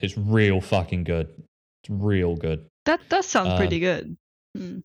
It's 0.00 0.16
real 0.16 0.60
fucking 0.60 1.04
good. 1.04 1.28
It's 1.82 1.90
real 1.90 2.34
good. 2.36 2.66
That 2.86 3.00
does 3.08 3.26
sound 3.26 3.50
Um, 3.50 3.58
pretty 3.58 3.80
good. 3.80 4.16
Mm. 4.56 4.82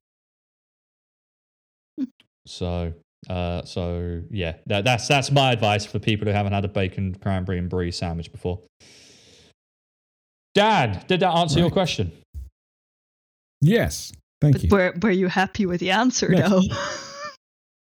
So, 2.45 2.93
uh, 3.29 3.63
so 3.63 4.21
yeah, 4.29 4.55
that, 4.65 4.83
that's 4.83 5.07
that's 5.07 5.31
my 5.31 5.53
advice 5.53 5.85
for 5.85 5.97
people 5.97 6.27
who 6.27 6.33
haven't 6.33 6.51
had 6.51 6.65
a 6.65 6.67
bacon, 6.67 7.15
cranberry, 7.15 7.57
and 7.57 7.69
brie 7.69 7.89
sandwich 7.89 8.29
before. 8.33 8.59
Dan, 10.53 11.01
did 11.07 11.21
that 11.21 11.33
answer 11.33 11.59
your 11.59 11.71
question? 11.71 12.11
yes, 13.61 14.11
thank 14.43 14.55
But 14.55 14.63
you. 14.63 14.69
were 14.69 14.93
were 15.01 15.11
you 15.11 15.27
happy 15.27 15.65
with 15.65 15.79
the 15.79 15.91
answer 15.91 16.29
Yes. 16.31 16.49
though? 16.49 16.61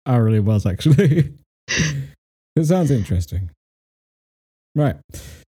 I 0.07 0.17
really 0.17 0.41
was 0.41 0.67
actually. 0.67 1.33
it 2.57 2.65
sounds 2.65 2.91
interesting. 2.91 3.51
Right. 4.75 4.97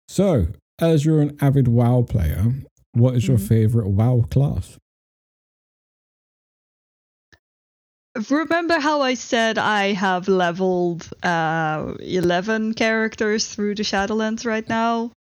So, 0.08 0.46
as 0.80 1.04
you're 1.04 1.20
an 1.20 1.36
avid 1.40 1.68
WoW 1.68 2.02
player, 2.02 2.52
what 2.92 3.14
is 3.16 3.26
your 3.26 3.38
Mhm. 3.38 3.48
favorite 3.48 3.88
WoW 3.88 4.24
class? 4.30 4.78
Remember 8.30 8.78
how 8.78 9.00
I 9.00 9.14
said 9.14 9.56
I 9.56 9.94
have 9.94 10.28
leveled 10.28 11.08
uh, 11.22 11.94
11 12.00 12.74
characters 12.74 13.46
through 13.48 13.74
the 13.76 13.82
Shadowlands 13.84 14.44
right 14.44 14.68
now? 14.68 15.12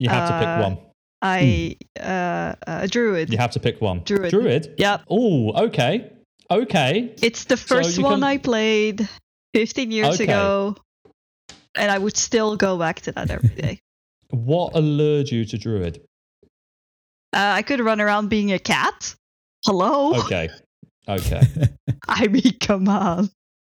You 0.00 0.08
have 0.08 0.28
to 0.28 0.34
Uh, 0.34 0.40
pick 0.40 0.58
one. 0.60 0.91
I 1.22 1.76
uh, 2.00 2.54
uh, 2.66 2.86
druid. 2.88 3.30
You 3.30 3.38
have 3.38 3.52
to 3.52 3.60
pick 3.60 3.80
one. 3.80 4.00
Druid. 4.04 4.30
Druid. 4.30 4.74
Yep. 4.76 5.02
Oh, 5.08 5.52
okay, 5.66 6.10
okay. 6.50 7.14
It's 7.22 7.44
the 7.44 7.56
first 7.56 7.96
you 7.96 8.04
one 8.04 8.14
can- 8.14 8.24
I 8.24 8.38
played 8.38 9.08
15 9.54 9.90
years 9.92 10.14
Okay. 10.16 10.24
ago, 10.24 10.76
and 11.76 11.90
I 11.90 11.98
would 11.98 12.16
still 12.16 12.56
go 12.56 12.76
back 12.76 13.00
to 13.02 13.12
that 13.12 13.30
every 13.30 13.50
day. 13.54 13.78
What 14.30 14.74
allured 14.74 15.30
you 15.30 15.44
to 15.44 15.58
Druid? 15.58 16.00
Uh, 17.34 17.52
I 17.58 17.62
could 17.62 17.80
run 17.80 18.00
around 18.00 18.28
being 18.28 18.50
a 18.52 18.58
cat. 18.58 19.14
Hello? 19.64 20.14
Okay, 20.24 20.48
okay. 21.08 21.42
I 22.08 22.26
mean, 22.28 22.58
come 22.60 22.88
on. 22.88 23.30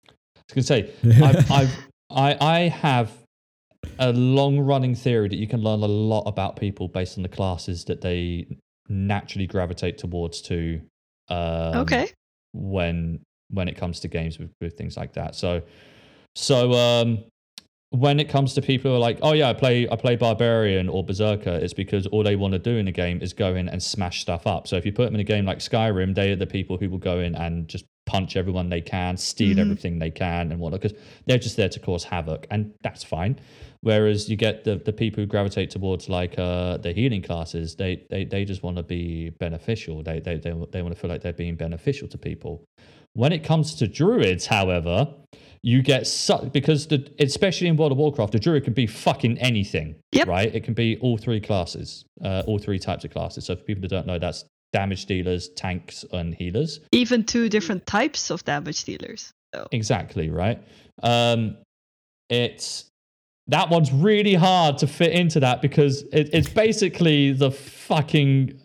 I 0.07 0.13
was 0.53 0.53
gonna 0.53 0.63
say 0.63 0.91
I've, 1.03 1.51
I've 1.51 1.77
I 2.09 2.37
I 2.39 2.59
have 2.69 3.11
a 3.99 4.11
long 4.13 4.59
running 4.59 4.95
theory 4.95 5.27
that 5.29 5.37
you 5.37 5.47
can 5.47 5.61
learn 5.61 5.81
a 5.81 5.87
lot 5.87 6.23
about 6.23 6.55
people 6.55 6.87
based 6.87 7.17
on 7.17 7.23
the 7.23 7.29
classes 7.29 7.85
that 7.85 8.01
they 8.01 8.47
naturally 8.89 9.47
gravitate 9.47 9.97
towards 9.97 10.41
to. 10.43 10.81
Um, 11.29 11.77
okay. 11.77 12.07
when 12.53 13.19
when 13.49 13.67
it 13.67 13.77
comes 13.77 13.99
to 14.01 14.07
games 14.07 14.37
with, 14.39 14.51
with 14.61 14.77
things 14.77 14.97
like 14.97 15.13
that. 15.13 15.35
So 15.35 15.61
so 16.35 16.73
um 16.73 17.23
when 17.91 18.19
it 18.19 18.27
comes 18.27 18.55
to 18.55 18.61
people 18.61 18.89
who 18.91 18.97
are 18.97 18.99
like, 18.99 19.19
oh 19.21 19.33
yeah, 19.33 19.49
I 19.49 19.53
play 19.53 19.87
I 19.89 19.95
play 19.95 20.15
barbarian 20.15 20.89
or 20.89 21.03
berserker, 21.03 21.51
it's 21.51 21.73
because 21.73 22.07
all 22.07 22.23
they 22.23 22.35
want 22.35 22.53
to 22.53 22.59
do 22.59 22.75
in 22.77 22.87
a 22.87 22.91
game 22.91 23.21
is 23.21 23.33
go 23.33 23.55
in 23.55 23.69
and 23.69 23.81
smash 23.81 24.21
stuff 24.21 24.47
up. 24.47 24.67
So 24.67 24.75
if 24.75 24.85
you 24.85 24.91
put 24.91 25.05
them 25.05 25.13
in 25.15 25.21
a 25.21 25.23
game 25.23 25.45
like 25.45 25.59
Skyrim, 25.59 26.13
they 26.15 26.31
are 26.31 26.35
the 26.35 26.47
people 26.47 26.77
who 26.77 26.89
will 26.89 26.97
go 26.97 27.19
in 27.19 27.35
and 27.35 27.67
just 27.67 27.85
punch 28.05 28.35
everyone 28.35 28.69
they 28.69 28.81
can, 28.81 29.15
steal 29.15 29.55
Mhm. 29.55 29.61
everything 29.61 29.99
they 29.99 30.11
can, 30.11 30.51
and 30.51 30.59
whatnot, 30.59 30.81
because 30.81 30.97
they're 31.25 31.37
just 31.37 31.55
there 31.55 31.69
to 31.69 31.79
cause 31.79 32.03
havoc, 32.03 32.47
and 32.51 32.73
that's 32.81 33.03
fine. 33.03 33.39
Whereas 33.83 34.29
you 34.29 34.37
get 34.37 34.63
the, 34.63 34.77
the 34.77 34.93
people 34.93 35.21
who 35.21 35.27
gravitate 35.27 35.69
towards 35.69 36.07
like 36.07 36.39
uh, 36.39 36.77
the 36.77 36.93
healing 36.93 37.21
classes, 37.21 37.75
they 37.75 38.05
they, 38.09 38.23
they 38.23 38.45
just 38.45 38.63
want 38.63 38.77
to 38.77 38.83
be 38.83 39.31
beneficial. 39.31 40.01
They 40.01 40.21
they 40.21 40.37
they, 40.37 40.53
they 40.71 40.81
want 40.81 40.95
to 40.95 40.99
feel 40.99 41.09
like 41.09 41.21
they're 41.21 41.33
being 41.33 41.55
beneficial 41.55 42.07
to 42.07 42.17
people. 42.17 42.63
When 43.11 43.33
it 43.33 43.43
comes 43.43 43.75
to 43.75 43.87
druids, 43.87 44.45
however, 44.47 45.13
you 45.63 45.81
get 45.81 46.07
su- 46.07 46.49
because 46.53 46.87
the 46.87 47.11
especially 47.19 47.67
in 47.67 47.75
World 47.75 47.91
of 47.91 47.97
Warcraft, 47.97 48.31
the 48.31 48.39
druid 48.39 48.63
can 48.63 48.73
be 48.73 48.87
fucking 48.87 49.37
anything. 49.39 49.95
Yep. 50.13 50.27
Right? 50.29 50.55
It 50.55 50.63
can 50.63 50.73
be 50.73 50.97
all 51.01 51.17
three 51.17 51.41
classes, 51.41 52.05
uh, 52.23 52.43
all 52.47 52.59
three 52.59 52.79
types 52.79 53.03
of 53.03 53.11
classes. 53.11 53.45
So 53.45 53.55
for 53.57 53.63
people 53.63 53.81
that 53.81 53.89
don't 53.89 54.07
know, 54.07 54.17
that's 54.17 54.45
damage 54.71 55.07
dealers, 55.07 55.49
tanks, 55.49 56.05
and 56.13 56.33
healers. 56.33 56.79
Even 56.93 57.25
two 57.25 57.49
different 57.49 57.85
types 57.85 58.31
of 58.31 58.45
damage 58.45 58.85
dealers. 58.85 59.33
So. 59.53 59.67
Exactly 59.73 60.29
right. 60.29 60.63
Um, 61.03 61.57
it's 62.29 62.89
that 63.47 63.69
one's 63.69 63.91
really 63.91 64.35
hard 64.35 64.77
to 64.77 64.87
fit 64.87 65.11
into 65.11 65.39
that 65.41 65.61
because 65.61 66.03
it, 66.13 66.29
it's 66.33 66.49
basically 66.49 67.33
the 67.33 67.51
fucking 67.51 68.59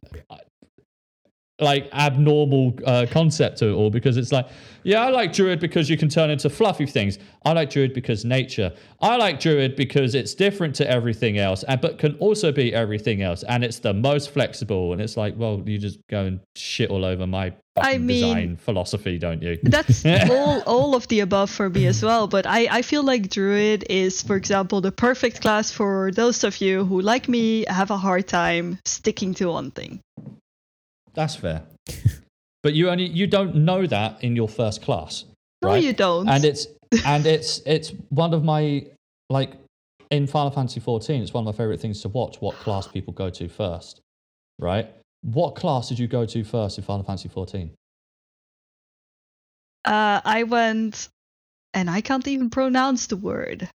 like 1.60 1.88
abnormal 1.92 2.72
uh, 2.86 3.04
concept 3.10 3.58
to 3.58 3.68
it 3.68 3.72
all 3.72 3.90
because 3.90 4.16
it's 4.16 4.30
like 4.30 4.46
yeah 4.84 5.04
i 5.04 5.10
like 5.10 5.32
druid 5.32 5.58
because 5.58 5.90
you 5.90 5.96
can 5.96 6.08
turn 6.08 6.30
into 6.30 6.48
fluffy 6.48 6.86
things. 6.86 7.18
I 7.44 7.52
like 7.52 7.70
druid 7.70 7.94
because 7.94 8.24
nature. 8.24 8.72
I 9.00 9.16
like 9.16 9.40
druid 9.40 9.74
because 9.74 10.14
it's 10.14 10.34
different 10.34 10.74
to 10.76 10.88
everything 10.88 11.38
else 11.38 11.64
and 11.64 11.80
but 11.80 11.98
can 11.98 12.14
also 12.16 12.52
be 12.52 12.72
everything 12.72 13.22
else 13.22 13.42
and 13.44 13.64
it's 13.64 13.80
the 13.80 13.92
most 13.92 14.30
flexible 14.30 14.92
and 14.92 15.02
it's 15.02 15.16
like 15.16 15.34
well 15.36 15.62
you 15.66 15.78
just 15.78 15.98
go 16.08 16.26
and 16.26 16.40
shit 16.54 16.90
all 16.90 17.04
over 17.04 17.26
my 17.26 17.52
I 17.82 17.98
mean- 17.98 18.20
design 18.20 18.56
philosophy 18.56 19.18
don't 19.18 19.42
you 19.42 19.58
That's 19.62 20.04
all, 20.30 20.62
all 20.62 20.94
of 20.94 21.08
the 21.08 21.20
above 21.20 21.50
for 21.50 21.68
me 21.68 21.86
as 21.86 22.02
well. 22.02 22.26
But 22.26 22.46
I, 22.46 22.68
I 22.70 22.82
feel 22.82 23.02
like 23.02 23.30
Druid 23.30 23.84
is, 23.88 24.22
for 24.22 24.36
example, 24.36 24.80
the 24.80 24.92
perfect 24.92 25.40
class 25.40 25.70
for 25.70 26.10
those 26.12 26.44
of 26.44 26.60
you 26.60 26.84
who, 26.84 27.00
like 27.00 27.28
me, 27.28 27.64
have 27.68 27.90
a 27.90 27.96
hard 27.96 28.28
time 28.28 28.78
sticking 28.84 29.34
to 29.34 29.48
one 29.48 29.70
thing. 29.70 30.00
That's 31.14 31.36
fair. 31.36 31.62
but 32.62 32.74
you 32.74 32.90
only 32.90 33.06
you 33.06 33.26
don't 33.26 33.54
know 33.54 33.86
that 33.86 34.22
in 34.22 34.36
your 34.36 34.48
first 34.48 34.82
class. 34.82 35.24
No, 35.62 35.70
right? 35.70 35.82
you 35.82 35.92
don't. 35.92 36.28
And 36.28 36.44
it's 36.44 36.66
and 37.04 37.26
it's 37.26 37.60
it's 37.66 37.92
one 38.10 38.32
of 38.34 38.44
my 38.44 38.86
like 39.30 39.52
in 40.10 40.26
Final 40.26 40.50
Fantasy 40.50 40.80
14, 40.80 41.22
it's 41.22 41.34
one 41.34 41.46
of 41.46 41.54
my 41.54 41.56
favorite 41.56 41.80
things 41.80 42.00
to 42.02 42.08
watch 42.08 42.40
what 42.40 42.54
class 42.56 42.88
people 42.88 43.12
go 43.12 43.30
to 43.30 43.48
first. 43.48 44.00
Right? 44.58 44.90
What 45.22 45.56
class 45.56 45.88
did 45.88 45.98
you 45.98 46.06
go 46.06 46.24
to 46.26 46.44
first 46.44 46.78
in 46.78 46.84
Final 46.84 47.04
Fantasy 47.04 47.28
14? 47.28 47.70
uh, 49.88 50.20
I 50.24 50.42
went, 50.44 51.08
and 51.72 51.88
I 51.88 52.00
can't 52.00 52.26
even 52.28 52.50
pronounce 52.50 53.06
the 53.06 53.16
word. 53.16 53.68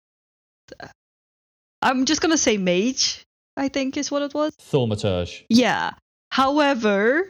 I'm 1.81 2.05
just 2.05 2.21
gonna 2.21 2.37
say 2.37 2.57
mage. 2.57 3.23
I 3.57 3.67
think 3.67 3.97
is 3.97 4.09
what 4.11 4.21
it 4.21 4.33
was. 4.33 4.53
Thaumaturge. 4.61 5.43
Yeah. 5.49 5.91
However, 6.31 7.29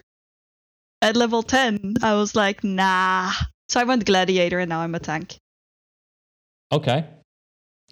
at 1.01 1.17
level 1.17 1.43
10, 1.43 1.95
I 2.01 2.13
was 2.13 2.35
like, 2.35 2.63
nah. 2.63 3.31
So 3.67 3.79
I 3.79 3.83
went 3.83 4.05
gladiator, 4.05 4.59
and 4.59 4.69
now 4.69 4.79
I'm 4.79 4.95
a 4.95 4.99
tank. 4.99 5.37
Okay. 6.71 7.05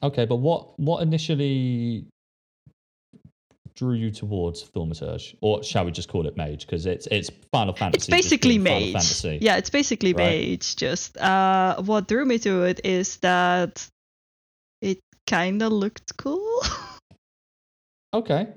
Okay, 0.03 0.25
but 0.25 0.37
what 0.37 0.79
what 0.79 1.03
initially 1.03 2.05
drew 3.81 3.93
you 3.95 4.11
towards 4.11 4.63
Thaumaturge? 4.63 5.35
Or 5.41 5.63
shall 5.63 5.85
we 5.85 5.91
just 5.91 6.07
call 6.07 6.27
it 6.27 6.37
mage? 6.37 6.67
Because 6.67 6.85
it's 6.85 7.07
it's 7.07 7.31
Final 7.51 7.73
Fantasy. 7.73 7.97
It's 7.97 8.07
basically 8.07 8.59
mage. 8.59 8.93
Fantasy. 8.93 9.39
Yeah, 9.41 9.57
it's 9.57 9.71
basically 9.71 10.13
Right. 10.13 10.49
mage. 10.51 10.75
Just 10.75 11.17
uh, 11.17 11.81
what 11.81 12.07
drew 12.07 12.23
me 12.23 12.37
to 12.39 12.63
it 12.65 12.81
is 12.83 13.17
that 13.17 13.87
it 14.81 14.99
kind 15.25 15.63
of 15.63 15.71
looked 15.71 16.15
cool. 16.17 16.61
Okay. 18.13 18.47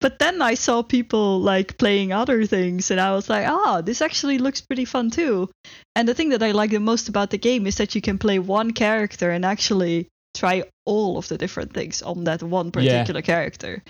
but 0.00 0.18
then 0.18 0.42
I 0.42 0.52
saw 0.52 0.82
people 0.82 1.40
like 1.40 1.78
playing 1.78 2.12
other 2.12 2.44
things, 2.44 2.90
and 2.90 3.00
I 3.00 3.14
was 3.14 3.30
like, 3.30 3.48
ah, 3.48 3.80
this 3.80 4.02
actually 4.02 4.36
looks 4.36 4.60
pretty 4.60 4.84
fun 4.84 5.10
too. 5.10 5.48
And 5.96 6.06
the 6.06 6.12
thing 6.12 6.28
that 6.28 6.42
I 6.42 6.50
like 6.52 6.70
the 6.70 6.78
most 6.78 7.08
about 7.08 7.30
the 7.30 7.38
game 7.38 7.66
is 7.66 7.76
that 7.76 7.94
you 7.94 8.02
can 8.02 8.18
play 8.18 8.38
one 8.38 8.72
character 8.72 9.30
and 9.30 9.46
actually 9.46 10.08
try 10.34 10.64
all 10.84 11.16
of 11.16 11.28
the 11.28 11.38
different 11.38 11.72
things 11.72 12.02
on 12.02 12.24
that 12.24 12.42
one 12.42 12.70
particular 12.70 13.22
character. 13.22 13.82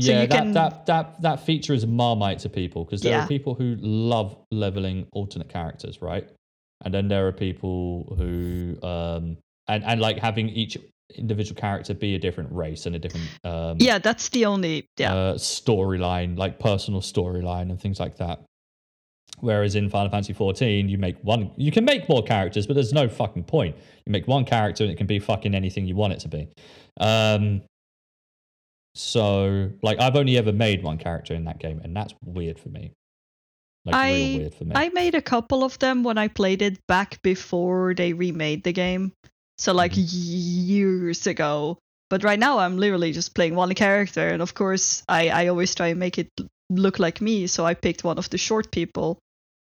So 0.00 0.10
yeah, 0.10 0.26
that, 0.26 0.30
can- 0.30 0.52
that 0.54 0.86
that 0.86 1.22
that 1.22 1.40
feature 1.46 1.72
is 1.72 1.86
marmite 1.86 2.40
to 2.40 2.48
people 2.48 2.84
because 2.84 3.02
there 3.02 3.12
Yeah. 3.12 3.24
are 3.24 3.28
people 3.28 3.54
who 3.54 3.76
love 3.80 4.36
leveling 4.50 5.06
alternate 5.12 5.48
characters, 5.48 6.02
right? 6.02 6.28
And 6.84 6.92
then 6.92 7.06
there 7.08 7.28
are 7.28 7.32
people 7.32 8.14
who 8.18 8.76
um 8.82 9.36
and 9.68 9.84
and 9.84 10.00
like 10.00 10.18
having 10.18 10.48
each 10.48 10.76
individual 11.14 11.60
character 11.60 11.94
be 11.94 12.14
a 12.16 12.18
different 12.18 12.50
race 12.50 12.86
and 12.86 12.96
a 12.96 12.98
different 12.98 13.28
um 13.44 13.76
Yeah, 13.78 13.98
that's 13.98 14.30
the 14.30 14.46
only 14.46 14.88
yeah. 14.98 15.14
uh, 15.14 15.34
storyline, 15.34 16.36
like 16.36 16.58
personal 16.58 17.00
storyline 17.00 17.70
and 17.70 17.80
things 17.80 18.00
like 18.00 18.16
that. 18.16 18.40
Whereas 19.40 19.74
in 19.74 19.90
Final 19.90 20.10
Fantasy 20.10 20.32
14, 20.32 20.88
you 20.88 20.96
make 20.96 21.16
one, 21.22 21.50
you 21.56 21.70
can 21.72 21.84
make 21.84 22.08
more 22.08 22.22
characters, 22.22 22.66
but 22.66 22.74
there's 22.74 22.92
no 22.92 23.08
fucking 23.08 23.44
point. 23.44 23.76
You 24.06 24.12
make 24.12 24.26
one 24.28 24.44
character 24.44 24.84
and 24.84 24.92
it 24.92 24.96
can 24.96 25.06
be 25.06 25.18
fucking 25.18 25.54
anything 25.54 25.86
you 25.86 25.96
want 25.96 26.12
it 26.12 26.20
to 26.20 26.28
be. 26.28 26.48
Um, 27.00 27.62
so, 28.94 29.70
like, 29.82 30.00
I've 30.00 30.16
only 30.16 30.38
ever 30.38 30.52
made 30.52 30.82
one 30.82 30.98
character 30.98 31.34
in 31.34 31.44
that 31.44 31.58
game, 31.58 31.80
and 31.82 31.96
that's 31.96 32.14
weird 32.24 32.58
for 32.60 32.68
me. 32.68 32.92
Like, 33.84 33.94
I- 33.96 34.12
real 34.12 34.38
weird 34.38 34.54
for 34.54 34.64
me. 34.64 34.72
I 34.74 34.88
made 34.90 35.14
a 35.14 35.22
couple 35.22 35.64
of 35.64 35.78
them 35.80 36.04
when 36.04 36.16
I 36.16 36.28
played 36.28 36.62
it 36.62 36.78
back 36.86 37.20
before 37.22 37.92
they 37.94 38.12
remade 38.12 38.62
the 38.64 38.72
game. 38.72 39.12
So 39.58 39.72
like 39.72 39.92
Mhm. 39.92 40.08
years 40.08 41.26
ago. 41.26 41.78
But 42.10 42.24
right 42.24 42.38
now 42.38 42.58
I'm 42.58 42.76
literally 42.76 43.12
just 43.12 43.34
playing 43.34 43.54
one 43.54 43.72
character 43.74 44.28
and 44.28 44.42
of 44.42 44.54
course 44.54 45.02
I, 45.08 45.28
I 45.28 45.46
always 45.48 45.74
try 45.74 45.88
and 45.88 45.98
make 46.00 46.18
it 46.18 46.28
look 46.70 46.98
like 46.98 47.20
me, 47.20 47.46
so 47.46 47.64
I 47.64 47.74
picked 47.74 48.02
one 48.04 48.18
of 48.18 48.30
the 48.30 48.38
short 48.38 48.70
people 48.72 49.18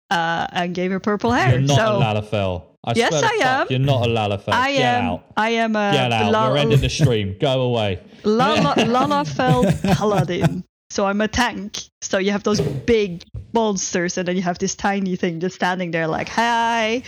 uh, 0.09 0.47
and 0.51 0.73
gave 0.75 0.91
her 0.91 0.99
purple 0.99 1.31
hair. 1.31 1.51
You're 1.53 1.61
not 1.61 1.77
so 1.77 1.97
a 1.97 2.01
Lalafell. 2.01 2.63
I 2.85 2.93
Yes, 2.95 3.13
I 3.13 3.21
fuck, 3.21 3.41
am. 3.45 3.67
You're 3.69 3.79
not 3.79 4.07
a 4.07 4.09
Lalafell. 4.09 4.53
I 4.53 4.71
Get 4.71 4.81
am 4.81 5.05
out. 5.05 5.25
I 5.35 5.49
am 5.49 5.75
a 5.75 5.91
Get 5.91 6.11
out. 6.13 6.31
La- 6.31 6.49
We're 6.49 6.57
ending 6.57 6.79
the 6.79 6.89
stream. 7.01 7.35
Go 7.39 7.61
away. 7.61 7.99
Lala, 8.23 8.73
Lalafell 8.77 9.95
Paladin. 9.97 10.63
So 10.89 11.05
I'm 11.05 11.21
a 11.21 11.27
tank. 11.27 11.77
So 12.01 12.17
you 12.17 12.31
have 12.31 12.43
those 12.43 12.61
big 12.61 13.23
monsters, 13.53 14.17
and 14.17 14.27
then 14.27 14.35
you 14.35 14.41
have 14.41 14.57
this 14.59 14.75
tiny 14.75 15.15
thing 15.15 15.39
just 15.39 15.55
standing 15.55 15.91
there, 15.91 16.07
like, 16.07 16.29
"Hi, 16.29 17.03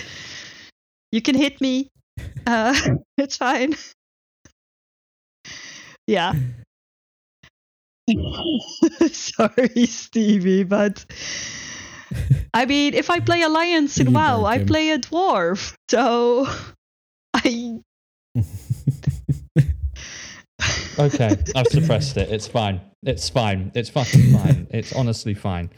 you 1.12 1.22
can 1.22 1.36
hit 1.36 1.60
me. 1.62 1.90
Uh, 2.46 2.76
it's 3.18 3.38
fine." 3.38 3.76
Yeah. 6.08 6.34
Sorry, 9.12 9.86
Stevie, 9.86 10.64
but 10.64 11.06
I 12.54 12.66
mean, 12.66 12.94
if 12.94 13.10
I 13.10 13.20
play 13.20 13.42
Alliance 13.42 14.00
in 14.00 14.08
You 14.08 14.14
WoW, 14.14 14.46
I 14.46 14.64
play 14.64 14.90
a 14.90 15.00
dwarf, 15.00 15.74
so 15.90 16.48
I 17.34 17.80
Okay, 21.00 21.36
I've 21.56 21.68
suppressed 21.68 22.18
it. 22.18 22.30
It's 22.30 22.48
fine. 22.48 22.82
It's 23.04 23.30
fine. 23.30 23.72
It's 23.74 23.90
fucking 23.90 24.34
fine. 24.34 24.68
It's 24.70 24.94
honestly 24.94 25.34
fine. 25.34 25.70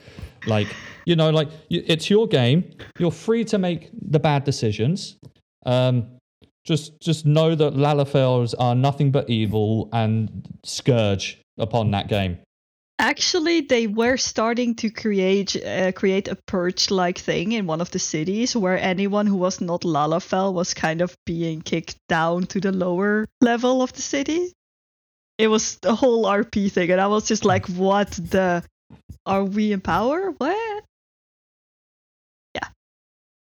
Like 0.46 0.68
you 1.06 1.16
know, 1.16 1.30
like 1.30 1.50
it's 1.70 2.10
your 2.10 2.28
game. 2.28 2.74
You're 3.00 3.12
free 3.12 3.46
to 3.46 3.58
make 3.58 3.90
the 3.94 4.20
bad 4.20 4.44
decisions. 4.44 5.18
Um, 5.66 6.08
just 6.66 7.00
just 7.00 7.26
know 7.26 7.56
that 7.56 7.74
Lalafells 7.74 8.54
are 8.60 8.76
nothing 8.76 9.12
but 9.12 9.30
evil 9.30 9.90
and 9.94 10.48
scourge 10.64 11.42
upon 11.58 11.92
that 11.92 12.08
game. 12.08 12.40
Actually, 13.04 13.60
they 13.60 13.86
were 13.86 14.16
starting 14.16 14.76
to 14.76 14.90
create 14.90 15.58
uh, 15.58 15.92
create 15.92 16.30
a 16.30 16.38
purge-like 16.48 17.18
thing 17.18 17.52
in 17.52 17.68
one 17.68 17.82
of 17.82 17.92
the 17.92 18.00
cities 18.00 18.56
where 18.56 18.80
anyone 18.80 19.28
who 19.28 19.36
was 19.36 19.60
not 19.60 19.82
Lalafell 19.82 20.54
was 20.54 20.74
kind 20.74 21.02
of 21.02 21.14
being 21.26 21.62
kicked 21.62 21.98
down 22.08 22.46
to 22.46 22.62
the 22.62 22.72
lower 22.72 23.28
level 23.42 23.82
of 23.82 23.92
the 23.92 24.02
city. 24.02 24.54
It 25.38 25.50
was 25.50 25.80
a 25.84 25.94
whole 25.94 26.24
RP 26.24 26.72
thing, 26.72 26.92
and 26.92 27.02
I 27.02 27.08
was 27.08 27.28
just 27.28 27.44
like, 27.44 27.68
"What 27.68 28.12
the? 28.12 28.64
Are 29.26 29.44
we 29.44 29.74
in 29.74 29.82
power? 29.82 30.32
What?" 30.38 30.84
Yeah, 32.56 32.70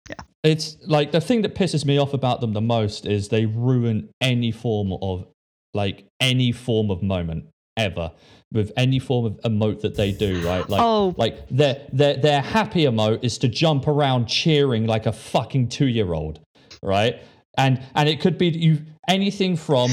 yeah. 0.09 0.23
It's 0.43 0.77
like 0.87 1.11
the 1.11 1.21
thing 1.21 1.43
that 1.43 1.53
pisses 1.53 1.85
me 1.85 1.99
off 1.99 2.15
about 2.15 2.41
them 2.41 2.53
the 2.53 2.61
most 2.61 3.05
is 3.05 3.29
they 3.29 3.45
ruin 3.45 4.09
any 4.19 4.51
form 4.51 4.93
of 4.99 5.27
like 5.75 6.07
any 6.19 6.51
form 6.51 6.89
of 6.89 7.03
moment 7.03 7.49
ever 7.77 8.11
with 8.53 8.71
any 8.77 8.99
form 8.99 9.25
of 9.25 9.33
emote 9.41 9.81
that 9.81 9.95
they 9.95 10.11
do, 10.11 10.39
right? 10.47 10.67
Like 10.69 10.81
Oh. 10.81 11.13
like 11.17 11.47
their 11.49 11.81
their 11.91 12.15
their 12.17 12.41
happy 12.41 12.83
emote 12.85 13.23
is 13.23 13.37
to 13.39 13.47
jump 13.47 13.87
around 13.87 14.27
cheering 14.27 14.85
like 14.85 15.05
a 15.05 15.11
fucking 15.11 15.67
2-year-old, 15.69 16.39
right? 16.81 17.15
And 17.57 17.81
and 17.95 18.07
it 18.07 18.21
could 18.21 18.37
be 18.37 18.47
you 18.49 18.79
anything 19.09 19.57
from 19.57 19.91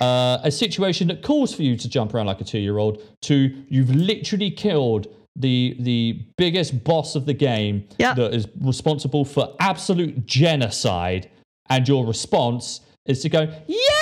uh, 0.00 0.38
a 0.44 0.50
situation 0.50 1.08
that 1.08 1.22
calls 1.22 1.52
for 1.54 1.62
you 1.62 1.76
to 1.76 1.88
jump 1.88 2.14
around 2.14 2.26
like 2.26 2.40
a 2.40 2.44
2-year-old 2.44 3.02
to 3.22 3.34
you've 3.68 3.94
literally 3.94 4.50
killed 4.50 5.06
the 5.34 5.74
the 5.80 6.24
biggest 6.36 6.84
boss 6.84 7.14
of 7.16 7.24
the 7.26 7.34
game 7.34 7.88
Yeah. 7.98 8.14
that 8.14 8.34
is 8.34 8.46
responsible 8.60 9.24
for 9.24 9.54
absolute 9.60 10.26
genocide, 10.26 11.30
and 11.70 11.88
your 11.88 12.04
response 12.06 12.80
is 13.06 13.20
to 13.22 13.28
go, 13.30 13.40
yeah, 13.66 14.01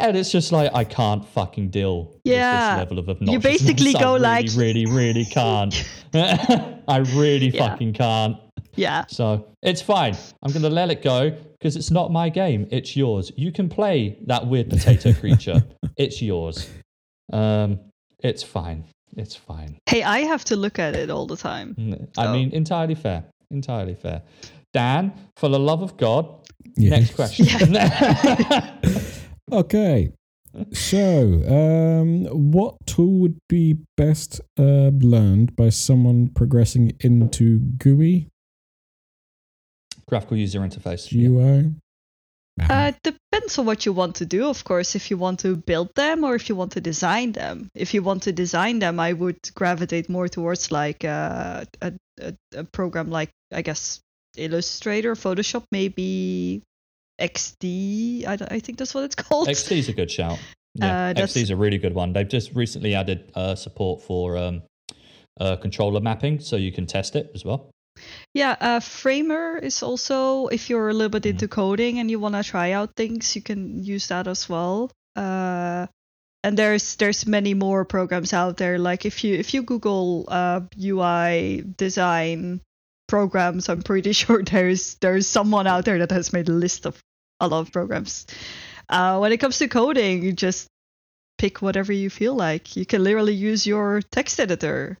and 0.00 0.16
it's 0.16 0.30
just 0.30 0.52
like 0.52 0.70
I 0.74 0.84
can't 0.84 1.24
fucking 1.28 1.70
deal 1.70 2.14
Yeah. 2.24 2.78
with 2.78 2.88
this 2.88 2.96
level 2.96 2.98
of 2.98 3.18
obnoxiousness. 3.18 3.32
You 3.32 3.38
basically 3.40 3.94
I 3.96 4.00
go 4.00 4.12
really, 4.14 4.22
like- 4.22 4.50
really, 4.56 4.86
really 4.86 5.24
can't. 5.30 5.74
I 6.14 6.98
really 7.14 7.48
Yeah. 7.48 7.68
fucking 7.68 7.92
can't. 7.94 8.36
Yeah. 8.74 9.04
So 9.08 9.48
it's 9.62 9.80
fine. 9.82 10.16
I'm 10.42 10.52
gonna 10.52 10.68
let 10.70 10.90
it 10.90 11.02
go 11.02 11.30
because 11.58 11.76
it's 11.76 11.90
not 11.90 12.12
my 12.12 12.28
game. 12.28 12.66
It's 12.70 12.94
yours. 12.96 13.32
You 13.36 13.50
can 13.52 13.68
play 13.68 14.18
that 14.26 14.46
weird 14.46 14.68
potato 14.70 15.12
creature. 15.14 15.64
It's 15.96 16.20
yours. 16.20 16.68
Um, 17.32 17.80
it's 18.22 18.42
fine. 18.42 18.84
It's 19.16 19.34
fine. 19.34 19.78
Hey, 19.86 20.02
I 20.02 20.20
have 20.20 20.44
to 20.46 20.56
look 20.56 20.78
at 20.78 20.94
it 20.94 21.10
all 21.10 21.26
the 21.26 21.36
time. 21.38 21.74
Mm, 21.78 22.08
I 22.18 22.24
So- 22.26 22.32
mean, 22.34 22.50
entirely 22.52 22.94
fair. 22.94 23.24
Entirely 23.50 23.94
fair. 23.94 24.22
Dan, 24.74 25.12
for 25.36 25.48
the 25.48 25.58
love 25.58 25.80
of 25.82 25.96
God, 25.96 26.28
Yes. 26.76 26.90
next 26.90 27.14
question. 27.14 27.72
Okay. 29.52 30.12
So, 30.72 31.42
um, 31.46 32.24
what 32.52 32.76
tool 32.86 33.18
would 33.20 33.38
be 33.48 33.76
best 33.96 34.40
uh, 34.58 34.90
learned 35.00 35.54
by 35.54 35.68
someone 35.68 36.28
progressing 36.28 36.92
into 37.00 37.58
GUI, 37.58 38.28
Graphical 40.08 40.36
user 40.36 40.60
interface. 40.60 41.10
GUI? 41.10 41.74
Uh, 42.58 42.92
depends 43.02 43.58
on 43.58 43.66
what 43.66 43.84
you 43.84 43.92
want 43.92 44.16
to 44.16 44.24
do, 44.24 44.48
of 44.48 44.64
course. 44.64 44.94
If 44.94 45.10
you 45.10 45.18
want 45.18 45.40
to 45.40 45.56
build 45.56 45.94
them 45.94 46.24
or 46.24 46.34
if 46.36 46.48
you 46.48 46.54
want 46.54 46.72
to 46.72 46.80
design 46.80 47.32
them. 47.32 47.68
If 47.74 47.92
you 47.92 48.02
want 48.02 48.22
to 48.22 48.32
design 48.32 48.78
them, 48.78 48.98
I 48.98 49.12
would 49.12 49.38
gravitate 49.54 50.08
more 50.08 50.28
towards 50.28 50.70
like 50.70 51.04
uh, 51.04 51.64
a, 51.82 51.92
a, 52.20 52.34
a 52.54 52.64
program 52.64 53.10
like, 53.10 53.30
I 53.52 53.62
guess, 53.62 54.00
Illustrator, 54.36 55.14
Photoshop, 55.14 55.64
maybe 55.72 56.62
XD. 57.20 58.26
I, 58.26 58.38
I 58.50 58.60
think 58.60 58.78
that's 58.78 58.94
what 58.94 59.04
it's 59.04 59.14
called. 59.24 59.48
XD 59.48 59.78
is 59.78 59.88
a 59.88 59.92
good 59.92 60.10
shout. 60.10 60.38
Yeah, 60.74 61.08
Uh, 61.08 61.14
XD 61.14 61.42
is 61.42 61.50
a 61.50 61.56
really 61.56 61.78
good 61.78 61.94
one. 61.94 62.12
They've 62.12 62.28
just 62.28 62.54
recently 62.54 62.94
added 62.94 63.30
uh, 63.34 63.54
support 63.54 64.02
for 64.02 64.36
um, 64.36 64.62
uh, 65.40 65.56
controller 65.56 66.00
mapping, 66.00 66.40
so 66.40 66.56
you 66.56 66.72
can 66.72 66.86
test 66.86 67.16
it 67.16 67.30
as 67.34 67.44
well. 67.44 67.70
Yeah, 68.34 68.56
uh, 68.60 68.80
Framer 68.80 69.56
is 69.56 69.82
also 69.82 70.48
if 70.48 70.68
you're 70.68 70.90
a 70.90 70.92
little 70.92 71.08
bit 71.08 71.24
into 71.24 71.48
coding 71.48 71.98
and 71.98 72.10
you 72.10 72.20
want 72.20 72.34
to 72.34 72.42
try 72.42 72.72
out 72.72 72.94
things, 72.94 73.34
you 73.34 73.40
can 73.40 73.82
use 73.82 74.08
that 74.08 74.28
as 74.28 74.48
well. 74.48 74.90
Uh, 75.16 75.86
and 76.44 76.58
there's 76.58 76.96
there's 76.96 77.26
many 77.26 77.54
more 77.54 77.86
programs 77.86 78.34
out 78.34 78.58
there. 78.58 78.78
Like 78.78 79.06
if 79.06 79.24
you 79.24 79.34
if 79.34 79.54
you 79.54 79.62
Google 79.62 80.26
uh, 80.28 80.60
UI 80.78 81.64
design 81.76 82.60
programs, 83.08 83.68
I'm 83.68 83.82
pretty 83.82 84.12
sure 84.20 84.42
there's 84.42 84.96
there's 84.96 85.26
someone 85.26 85.66
out 85.66 85.84
there 85.84 85.98
that 85.98 86.10
has 86.10 86.32
made 86.32 86.48
a 86.48 86.52
list 86.52 86.86
of 86.86 86.98
a 87.40 87.48
lot 87.48 87.60
of 87.60 87.72
programs. 87.72 88.26
Uh, 88.88 89.18
when 89.18 89.32
it 89.32 89.38
comes 89.38 89.58
to 89.58 89.68
coding, 89.68 90.22
you 90.22 90.32
just 90.32 90.68
pick 91.38 91.60
whatever 91.60 91.92
you 91.92 92.10
feel 92.10 92.34
like. 92.34 92.76
You 92.76 92.86
can 92.86 93.02
literally 93.02 93.34
use 93.34 93.66
your 93.66 94.00
text 94.10 94.40
editor 94.40 94.96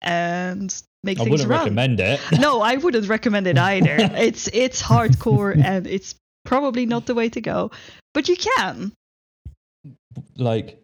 and 0.00 0.74
make 1.02 1.18
things. 1.18 1.20
I 1.20 1.24
things 1.24 1.30
wouldn't 1.30 1.50
run 1.50 1.60
recommend 1.60 2.00
it. 2.00 2.20
no, 2.40 2.60
I 2.60 2.76
wouldn't 2.76 3.08
recommend 3.08 3.46
it 3.46 3.58
either. 3.58 3.96
it's 3.98 4.48
it's 4.52 4.82
hardcore 4.82 5.56
and 5.62 5.86
it's 5.86 6.14
probably 6.44 6.86
not 6.86 7.06
the 7.06 7.14
way 7.14 7.28
to 7.30 7.40
go. 7.40 7.70
But 8.14 8.28
you 8.28 8.36
can. 8.36 8.92
like 10.36 10.80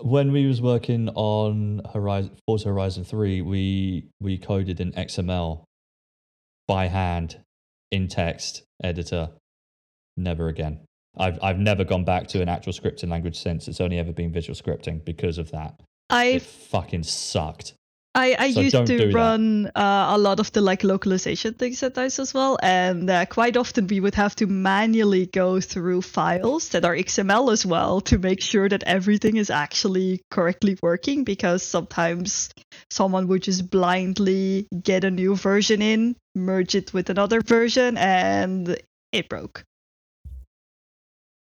when 0.00 0.32
we 0.32 0.46
was 0.46 0.62
working 0.62 1.08
on 1.10 1.82
Horizon 1.92 2.30
Forza 2.46 2.68
Horizon 2.68 3.04
3, 3.04 3.42
we 3.42 4.06
we 4.20 4.38
coded 4.38 4.80
in 4.80 4.92
XML 4.92 5.64
by 6.68 6.86
hand 6.86 7.38
in 7.90 8.06
text 8.06 8.62
editor. 8.84 9.30
Never 10.16 10.48
again. 10.48 10.80
I've 11.16 11.38
I've 11.42 11.58
never 11.58 11.82
gone 11.82 12.04
back 12.04 12.28
to 12.28 12.42
an 12.42 12.48
actual 12.48 12.72
scripting 12.72 13.10
language 13.10 13.36
since. 13.36 13.66
It's 13.66 13.80
only 13.80 13.98
ever 13.98 14.12
been 14.12 14.32
visual 14.32 14.56
scripting 14.56 15.04
because 15.04 15.38
of 15.38 15.50
that. 15.50 15.80
I 16.10 16.38
fucking 16.38 17.02
sucked. 17.02 17.74
I, 18.14 18.36
I 18.38 18.50
So 18.50 18.60
used 18.60 18.86
to 18.86 19.12
run 19.12 19.70
uh, 19.74 20.06
a 20.10 20.18
lot 20.18 20.40
of 20.40 20.50
the 20.52 20.60
like 20.60 20.82
localization 20.82 21.54
things 21.54 21.82
at 21.82 21.94
times 21.94 22.18
as 22.18 22.34
well, 22.34 22.58
and 22.62 23.08
uh, 23.08 23.26
quite 23.26 23.56
often 23.56 23.86
we 23.86 24.00
would 24.00 24.14
have 24.14 24.34
to 24.36 24.46
manually 24.46 25.26
go 25.26 25.60
through 25.60 26.02
files 26.02 26.70
that 26.70 26.84
are 26.84 26.96
XML 26.96 27.52
as 27.52 27.64
well 27.64 28.00
to 28.02 28.18
make 28.18 28.40
sure 28.40 28.68
that 28.68 28.82
everything 28.84 29.36
is 29.36 29.50
actually 29.50 30.22
correctly 30.30 30.76
working. 30.82 31.24
Because 31.24 31.62
sometimes 31.62 32.50
someone 32.90 33.28
would 33.28 33.42
just 33.42 33.70
blindly 33.70 34.66
get 34.82 35.04
a 35.04 35.10
new 35.10 35.36
version 35.36 35.82
in, 35.82 36.16
merge 36.34 36.74
it 36.74 36.92
with 36.92 37.10
another 37.10 37.40
version, 37.40 37.96
and 37.98 38.76
it 39.12 39.28
broke. 39.28 39.64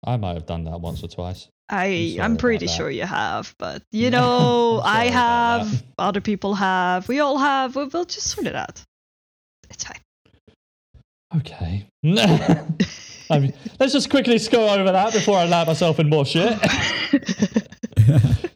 I 0.04 0.18
might 0.18 0.36
have 0.36 0.46
done 0.46 0.66
that 0.66 0.80
once 0.80 1.04
or 1.04 1.08
twice. 1.08 1.48
I 1.70 2.18
I'm 2.20 2.32
about 2.32 2.40
pretty 2.40 2.68
sure 2.68 2.90
you 2.90 3.04
have, 3.04 3.54
but 3.58 3.84
you 3.92 4.10
know 4.10 4.82
I'm 4.84 4.98
I 4.98 5.10
have, 5.10 5.84
other 5.98 6.22
people 6.22 6.56
have, 6.56 7.08
we 7.08 7.20
all 7.20 7.38
have. 7.38 7.76
We'll, 7.76 7.90
we'll 7.90 8.06
just 8.06 8.28
sort 8.28 8.48
it 8.48 8.56
out. 8.56 8.82
It's 9.70 9.84
fine. 9.84 10.00
Okay. 11.36 11.88
I 13.30 13.40
mean, 13.40 13.54
let's 13.80 13.92
just 13.92 14.10
quickly 14.10 14.40
go 14.50 14.70
over 14.70 14.92
that 14.92 15.14
before 15.14 15.38
I 15.38 15.46
land 15.46 15.68
myself 15.68 16.00
in 16.00 16.10
more 16.10 16.26
shit. 16.26 16.58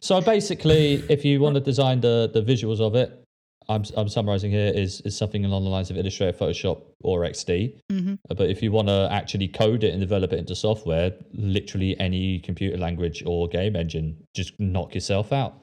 so 0.00 0.20
basically, 0.22 1.04
if 1.10 1.24
you 1.24 1.40
want 1.40 1.54
to 1.54 1.60
design 1.60 2.00
the, 2.00 2.30
the 2.32 2.42
visuals 2.42 2.80
of 2.80 2.94
it, 2.94 3.21
I'm, 3.68 3.84
I'm 3.96 4.08
summarizing 4.08 4.50
here 4.50 4.72
is, 4.74 5.00
is 5.02 5.16
something 5.16 5.44
along 5.44 5.64
the 5.64 5.70
lines 5.70 5.90
of 5.90 5.96
Illustrator, 5.96 6.36
Photoshop, 6.36 6.82
or 7.02 7.20
XD. 7.24 7.78
Mhm. 7.90 8.18
Uh, 8.30 8.34
But 8.34 8.50
if 8.50 8.62
you 8.62 8.72
want 8.72 8.88
to 8.88 9.08
actually 9.10 9.48
code 9.48 9.84
it 9.84 9.92
and 9.92 10.00
develop 10.00 10.32
it 10.32 10.38
into 10.38 10.54
software, 10.54 11.12
literally 11.32 11.98
any 12.00 12.38
computer 12.40 12.76
language 12.76 13.22
or 13.26 13.48
game 13.48 13.76
engine, 13.76 14.16
just 14.34 14.58
knock 14.60 14.94
yourself 14.94 15.32
out. 15.32 15.60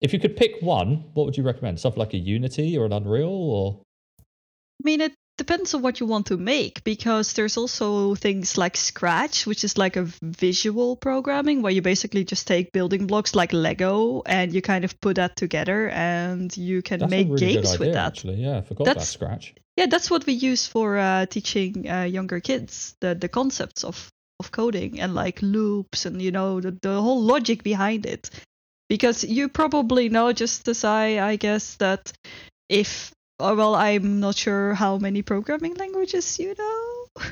If 0.00 0.12
you 0.12 0.18
could 0.18 0.36
pick 0.36 0.60
one, 0.62 1.04
what 1.14 1.26
would 1.26 1.36
you 1.36 1.42
recommend? 1.42 1.80
Something 1.80 1.98
like 1.98 2.14
a 2.14 2.18
Unity 2.18 2.76
or 2.78 2.86
an 2.86 2.92
Unreal, 2.92 3.28
or 3.28 3.80
I 4.20 4.82
mean, 4.84 5.00
it 5.00 5.12
depends 5.38 5.72
on 5.72 5.80
what 5.80 6.00
you 6.00 6.06
want 6.06 6.26
to 6.26 6.36
make 6.36 6.84
because 6.84 7.32
there's 7.32 7.56
also 7.56 8.14
things 8.14 8.58
like 8.58 8.76
Scratch, 8.76 9.46
which 9.46 9.64
is 9.64 9.78
like 9.78 9.96
a 9.96 10.08
visual 10.22 10.96
programming 10.96 11.62
where 11.62 11.72
you 11.72 11.80
basically 11.80 12.24
just 12.24 12.46
take 12.46 12.72
building 12.72 13.06
blocks 13.06 13.34
like 13.34 13.52
Lego 13.52 14.22
and 14.26 14.52
you 14.52 14.60
kind 14.60 14.84
of 14.84 15.00
put 15.00 15.16
that 15.16 15.36
together 15.36 15.88
and 15.90 16.54
you 16.56 16.82
can 16.82 17.00
that's 17.00 17.10
make 17.10 17.28
really 17.28 17.54
games 17.54 17.72
idea. 17.72 17.78
with 17.78 17.94
that. 17.94 18.06
Actually, 18.08 18.42
yeah, 18.42 18.58
I 18.58 18.60
forgot 18.60 18.88
about 18.88 19.06
Scratch. 19.06 19.54
Yeah, 19.76 19.86
that's 19.86 20.10
what 20.10 20.26
we 20.26 20.32
use 20.32 20.66
for 20.66 20.98
uh, 20.98 21.26
teaching 21.26 21.88
uh, 21.88 22.02
younger 22.02 22.40
kids 22.40 22.96
the 23.00 23.14
the 23.14 23.28
concepts 23.28 23.84
of 23.84 24.10
of 24.40 24.50
coding 24.50 25.00
and 25.00 25.14
like 25.14 25.40
loops 25.40 26.04
and 26.04 26.20
you 26.20 26.30
know 26.30 26.60
the, 26.60 26.72
the 26.82 27.00
whole 27.00 27.22
logic 27.22 27.62
behind 27.62 28.04
it. 28.04 28.28
Because 28.88 29.22
you 29.22 29.48
probably 29.48 30.08
know 30.08 30.32
just 30.32 30.66
as 30.66 30.82
I 30.82 31.20
I 31.20 31.36
guess 31.36 31.76
that 31.76 32.12
if 32.68 33.12
oh, 33.40 33.54
well 33.54 33.74
I'm 33.74 34.20
not 34.20 34.36
sure 34.36 34.74
how 34.74 34.98
many 34.98 35.22
programming 35.22 35.74
languages 35.74 36.38
you 36.38 36.54
know. 36.58 37.06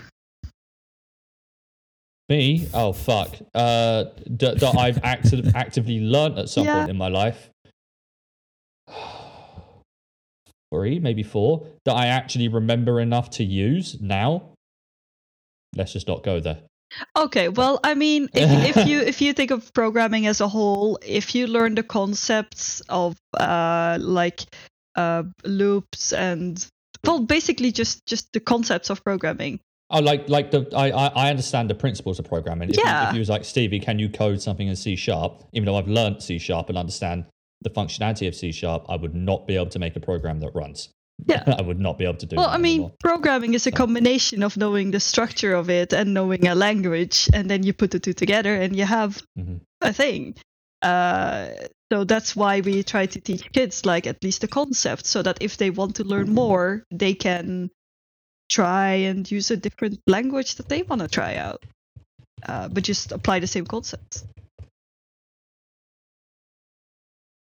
Me? 2.28 2.68
Oh 2.74 2.92
fuck! 2.92 3.36
Uh, 3.54 4.06
that, 4.26 4.58
that 4.58 4.76
I've 4.76 4.98
acti- 5.04 5.44
actively 5.54 6.00
learnt 6.00 6.38
at 6.38 6.48
some 6.48 6.64
Yeah. 6.64 6.74
point 6.78 6.90
in 6.90 6.96
my 6.96 7.06
life. 7.06 7.50
Three, 10.74 10.98
maybe 10.98 11.22
four 11.22 11.68
that 11.84 11.94
I 11.94 12.06
actually 12.08 12.48
remember 12.48 13.00
enough 13.00 13.30
to 13.38 13.44
use 13.44 14.00
now. 14.00 14.42
Let's 15.76 15.92
just 15.92 16.08
not 16.08 16.24
go 16.24 16.40
there. 16.40 16.58
Okay, 17.16 17.48
well, 17.48 17.78
I 17.84 17.94
mean, 17.94 18.28
if, 18.34 18.76
if 18.76 18.86
you 18.86 19.00
if 19.00 19.20
you 19.20 19.32
think 19.32 19.52
of 19.52 19.72
programming 19.72 20.26
as 20.26 20.40
a 20.40 20.48
whole, 20.48 20.98
if 21.06 21.32
you 21.34 21.46
learn 21.46 21.76
the 21.76 21.84
concepts 21.84 22.80
of 22.88 23.14
uh, 23.38 23.98
like 24.00 24.42
uh, 24.96 25.22
loops 25.44 26.12
and 26.12 26.66
well, 27.04 27.20
basically 27.20 27.70
just 27.72 28.04
just 28.06 28.32
the 28.32 28.40
concepts 28.40 28.90
of 28.90 29.02
programming. 29.04 29.60
Oh, 29.90 30.00
like 30.00 30.28
like 30.28 30.50
the 30.50 30.66
I 30.74 30.90
I, 30.90 31.30
understand 31.30 31.70
the 31.70 31.74
principles 31.76 32.18
of 32.18 32.24
programming. 32.24 32.70
If, 32.70 32.76
you, 32.76 32.82
Yeah. 32.84 33.08
if 33.08 33.14
you 33.14 33.20
was 33.20 33.28
like 33.28 33.44
Stevie, 33.44 33.78
can 33.78 33.98
you 34.00 34.08
code 34.08 34.42
something 34.42 34.66
in 34.66 34.74
C 34.74 34.96
sharp? 34.96 35.44
Even 35.52 35.66
though 35.66 35.76
I've 35.76 35.86
learned 35.86 36.22
C 36.22 36.38
sharp 36.38 36.68
and 36.68 36.76
understand 36.76 37.26
the 37.62 37.70
functionality 37.70 38.26
of 38.26 38.34
C 38.34 38.50
sharp, 38.50 38.84
I 38.88 38.96
would 38.96 39.14
not 39.14 39.46
be 39.46 39.54
able 39.54 39.68
to 39.70 39.78
make 39.78 39.94
a 39.94 40.00
program 40.00 40.40
that 40.40 40.50
runs. 40.56 40.88
Yeah. 41.26 41.44
I 41.58 41.62
would 41.62 41.78
not 41.78 41.98
be 41.98 42.04
able 42.04 42.16
to 42.16 42.26
do. 42.26 42.36
Well, 42.36 42.48
I 42.48 42.58
mean, 42.58 42.72
anymore. 42.80 42.92
programming 43.00 43.54
is 43.54 43.66
a 43.68 43.70
combination 43.72 44.42
of 44.42 44.56
knowing 44.56 44.90
the 44.90 45.00
structure 45.00 45.54
of 45.54 45.70
it 45.70 45.92
and 45.92 46.12
knowing 46.12 46.48
a 46.48 46.54
language, 46.56 47.28
and 47.32 47.48
then 47.48 47.62
you 47.62 47.72
put 47.72 47.92
the 47.92 48.00
two 48.00 48.12
together 48.12 48.54
and 48.56 48.74
you 48.76 48.84
have 48.84 49.22
Mhm. 49.38 49.60
a 49.82 49.92
thing. 49.92 50.34
Uh, 50.82 51.50
so 51.92 52.04
that's 52.04 52.34
why 52.34 52.60
we 52.60 52.82
try 52.82 53.06
to 53.06 53.20
teach 53.20 53.52
kids 53.52 53.86
like 53.86 54.06
at 54.06 54.22
least 54.22 54.40
the 54.40 54.48
concept, 54.48 55.06
so 55.06 55.22
that 55.22 55.38
if 55.40 55.56
they 55.56 55.70
want 55.70 55.96
to 55.96 56.04
learn 56.04 56.32
more, 56.34 56.84
they 56.90 57.14
can 57.14 57.70
try 58.48 58.92
and 59.06 59.30
use 59.30 59.50
a 59.50 59.56
different 59.56 60.00
language 60.06 60.56
that 60.56 60.68
they 60.68 60.82
want 60.82 61.02
to 61.02 61.08
try 61.08 61.36
out, 61.36 61.64
uh, 62.48 62.68
but 62.68 62.82
just 62.82 63.12
apply 63.12 63.38
the 63.38 63.46
same 63.46 63.66
concepts. 63.66 64.24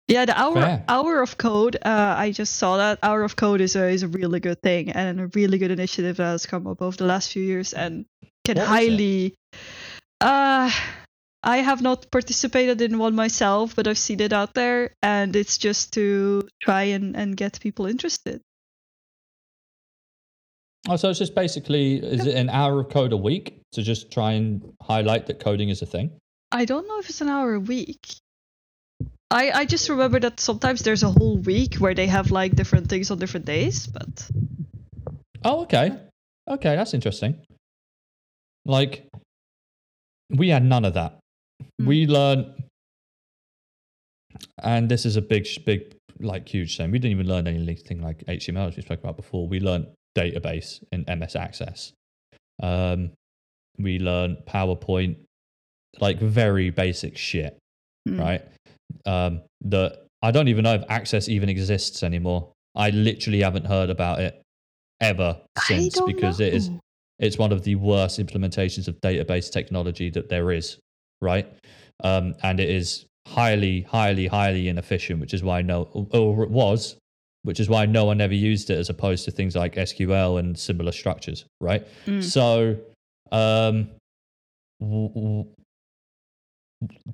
Yeah, 0.08 0.26
the 0.26 0.40
hour 0.40 0.56
Fair. 0.56 0.84
hour 0.88 1.22
of 1.22 1.38
code. 1.38 1.76
Uh, 1.76 2.16
I 2.18 2.32
just 2.32 2.56
saw 2.56 2.78
that 2.78 2.98
hour 3.04 3.22
of 3.24 3.36
code 3.36 3.62
is 3.62 3.76
a 3.76 3.90
is 3.90 4.02
a 4.02 4.08
really 4.08 4.40
good 4.40 4.60
thing 4.60 4.90
and 4.90 5.22
a 5.22 5.28
really 5.28 5.60
good 5.60 5.70
initiative 5.70 6.18
that 6.18 6.24
has 6.24 6.48
come 6.48 6.66
up 6.66 6.82
over 6.82 6.98
the 6.98 7.06
last 7.06 7.32
few 7.32 7.44
years 7.44 7.74
and 7.74 8.06
can 8.44 8.58
What 8.58 8.68
highly. 8.68 9.36
Uh, 10.20 10.72
I 11.42 11.58
have 11.58 11.82
not 11.82 12.12
participated 12.12 12.82
in 12.82 12.98
one 12.98 13.16
myself, 13.16 13.76
but 13.76 13.88
I've 13.88 13.98
seen 13.98 14.20
it 14.20 14.34
out 14.34 14.54
there, 14.54 14.96
and 15.02 15.36
it's 15.36 15.58
just 15.58 15.94
to 15.94 16.48
try 16.62 16.84
and, 16.84 17.16
and 17.16 17.36
get 17.38 17.60
people 17.62 17.86
interested. 17.86 18.42
Oh, 20.88 20.96
so 20.96 21.10
it's 21.10 21.20
just 21.20 21.36
basically 21.36 21.98
is 21.98 22.26
it 22.26 22.36
an 22.36 22.50
hour 22.50 22.80
of 22.80 22.90
code 22.90 23.14
a 23.14 23.18
week 23.18 23.62
to 23.74 23.84
just 23.84 24.12
try 24.12 24.32
and 24.34 24.74
highlight 24.82 25.28
that 25.28 25.40
coding 25.40 25.70
is 25.70 25.82
a 25.82 25.86
thing? 25.86 26.12
I 26.52 26.66
don't 26.66 26.88
know 26.88 27.00
if 27.00 27.10
it's 27.10 27.22
an 27.22 27.30
hour 27.30 27.54
a 27.54 27.60
week. 27.60 28.16
I 29.30 29.52
I 29.52 29.66
just 29.66 29.90
remember 29.90 30.20
that 30.22 30.40
sometimes 30.40 30.82
there's 30.82 31.04
a 31.04 31.12
whole 31.12 31.38
week 31.38 31.76
where 31.76 31.94
they 31.94 32.08
have 32.08 32.32
like 32.32 32.56
different 32.56 32.88
things 32.88 33.12
on 33.12 33.20
different 33.20 33.46
days, 33.46 33.88
but 33.88 34.30
Oh, 35.44 35.62
okay. 35.64 35.92
Okay, 36.48 36.76
that's 36.76 36.94
interesting. 36.94 37.40
Like, 38.66 39.08
we 40.30 40.50
had 40.50 40.64
none 40.64 40.86
of 40.86 40.96
that. 40.96 41.20
We 41.80 42.08
learned, 42.08 42.64
and 44.64 44.90
this 44.90 45.06
is 45.06 45.16
a 45.16 45.22
big, 45.22 45.48
big, 45.66 45.96
like, 46.20 46.48
huge 46.48 46.78
thing. 46.78 46.92
We 46.92 47.00
didn't 47.00 47.12
even 47.12 47.28
learn 47.28 47.48
anything 47.48 48.02
like 48.02 48.24
HTML, 48.26 48.68
as 48.68 48.76
we 48.76 48.82
spoke 48.82 49.00
about 49.00 49.16
before. 49.16 49.48
We 49.48 49.60
learned 49.60 49.88
database 50.18 50.84
in 50.92 51.06
MS 51.08 51.36
Access. 51.36 51.94
Um, 52.62 53.12
we 53.78 54.00
learned 54.00 54.38
PowerPoint, 54.46 55.16
like, 56.00 56.20
very 56.20 56.70
basic 56.70 57.18
shit, 57.18 57.58
Hmm. 58.08 58.20
right? 58.20 58.42
Um, 59.06 59.42
that 59.62 60.06
I 60.22 60.32
don't 60.32 60.50
even 60.50 60.64
know 60.64 60.74
if 60.74 60.84
Access 60.90 61.30
even 61.30 61.48
exists 61.48 62.04
anymore. 62.04 62.52
I 62.76 62.90
literally 62.90 63.42
haven't 63.42 63.66
heard 63.66 63.90
about 63.90 64.20
it 64.20 64.42
ever 65.02 65.40
since 65.66 66.00
because 66.02 66.40
it 66.40 66.54
is 66.54 66.70
it's 67.20 67.38
one 67.38 67.52
of 67.52 67.64
the 67.64 67.76
worst 67.76 68.20
implementations 68.20 68.88
of 68.88 69.00
database 69.02 69.52
technology 69.52 70.10
that 70.10 70.30
there 70.30 70.52
is, 70.52 70.78
right? 71.22 71.48
Um, 72.04 72.36
and 72.44 72.60
it 72.60 72.70
is 72.70 73.06
highly, 73.28 73.82
highly, 73.82 74.28
highly 74.28 74.68
inefficient, 74.68 75.20
which 75.20 75.34
is 75.34 75.44
why 75.44 75.62
no, 75.62 75.84
or 76.12 76.44
it 76.44 76.50
was, 76.50 76.96
which 77.44 77.60
is 77.60 77.70
why 77.70 77.86
no 77.86 78.06
one 78.06 78.22
ever 78.22 78.34
used 78.34 78.70
it 78.70 78.78
as 78.78 78.90
opposed 78.90 79.26
to 79.26 79.32
things 79.32 79.56
like 79.56 79.76
SQL 79.76 80.40
and 80.40 80.58
similar 80.58 80.92
structures, 80.92 81.46
right? 81.62 81.88
Mm. 82.06 82.24
So, 82.24 82.78
um, 83.32 83.90
w- 84.80 85.10
w- 85.10 85.46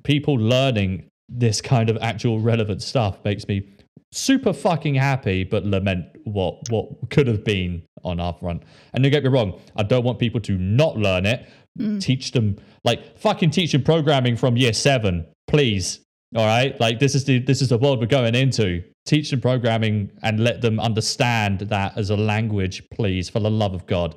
people 0.03 0.35
learning 0.35 1.07
this 1.27 1.61
kind 1.61 1.89
of 1.89 1.97
actual 2.01 2.39
relevant 2.39 2.81
stuff 2.81 3.17
makes 3.25 3.47
me 3.47 3.67
super 4.11 4.53
fucking 4.53 4.95
happy, 4.95 5.43
but 5.43 5.65
lament 5.65 6.05
what 6.23 6.57
what 6.69 6.87
could 7.09 7.27
have 7.27 7.43
been 7.43 7.83
on 8.03 8.19
our 8.19 8.33
front. 8.33 8.63
And 8.93 9.03
don't 9.03 9.11
get 9.11 9.23
me 9.23 9.29
wrong, 9.29 9.59
I 9.75 9.83
don't 9.83 10.03
want 10.03 10.19
people 10.19 10.39
to 10.41 10.57
not 10.57 10.97
learn 10.97 11.25
it. 11.25 11.47
Mm. 11.79 12.01
Teach 12.01 12.31
them 12.31 12.57
like 12.83 13.17
fucking 13.19 13.49
teach 13.51 13.71
them 13.73 13.83
programming 13.83 14.37
from 14.37 14.55
year 14.55 14.73
seven, 14.73 15.25
please. 15.47 15.99
All 16.35 16.45
right, 16.45 16.79
like 16.79 16.99
this 16.99 17.15
is 17.15 17.25
the 17.25 17.39
this 17.39 17.61
is 17.61 17.69
the 17.69 17.77
world 17.77 17.99
we're 17.99 18.05
going 18.07 18.35
into. 18.35 18.83
Teach 19.05 19.29
them 19.29 19.41
programming 19.41 20.09
and 20.23 20.39
let 20.39 20.61
them 20.61 20.79
understand 20.79 21.59
that 21.59 21.97
as 21.97 22.09
a 22.09 22.15
language, 22.17 22.81
please, 22.91 23.29
for 23.29 23.39
the 23.39 23.51
love 23.51 23.73
of 23.73 23.85
God. 23.85 24.15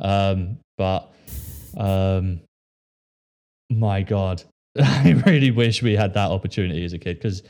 Um, 0.00 0.58
but 0.76 1.12
um, 1.76 2.40
my 3.70 4.02
God, 4.02 4.42
I 4.78 5.20
really 5.26 5.50
wish 5.50 5.82
we 5.82 5.94
had 5.96 6.14
that 6.14 6.30
opportunity 6.30 6.84
as 6.84 6.92
a 6.92 6.98
kid 6.98 7.16
because 7.18 7.42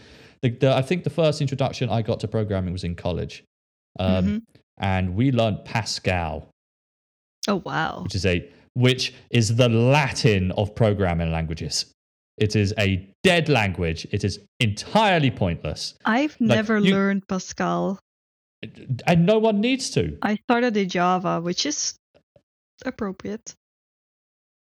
the, 0.43 0.51
the, 0.51 0.75
I 0.75 0.83
think 0.83 1.05
the 1.05 1.11
first 1.11 1.41
introduction 1.41 1.91
I 1.91 2.03
got 2.03 2.21
to 2.21 2.29
programming 2.29 2.73
was 2.73 2.85
in 2.85 2.95
college, 2.95 3.45
um, 3.99 4.25
Mhm. 4.27 4.43
and 4.79 5.15
we 5.15 5.31
learned 5.33 5.65
Pascal, 5.65 6.49
Oh 7.47 7.57
wow. 7.65 8.01
which 8.05 8.15
is 8.15 8.25
a 8.27 8.49
which 8.79 9.13
is 9.31 9.57
the 9.57 9.69
Latin 9.69 10.53
of 10.53 10.75
programming 10.75 11.33
languages. 11.33 11.93
It 12.37 12.55
is 12.55 12.73
a 12.79 12.91
dead 13.25 13.49
language. 13.49 14.07
It 14.13 14.23
is 14.23 14.39
entirely 14.61 15.31
pointless, 15.31 15.95
I've 16.05 16.37
like, 16.41 16.57
never 16.59 16.79
you- 16.79 16.95
learned 16.95 17.27
Pascal. 17.29 17.99
and 19.07 19.27
no 19.27 19.39
one 19.39 19.61
needs 19.61 19.91
to. 19.91 20.17
I 20.23 20.37
started 20.47 20.77
in 20.77 20.89
Java, 20.89 21.41
which 21.41 21.67
is 21.67 21.97
appropriate. 22.85 23.55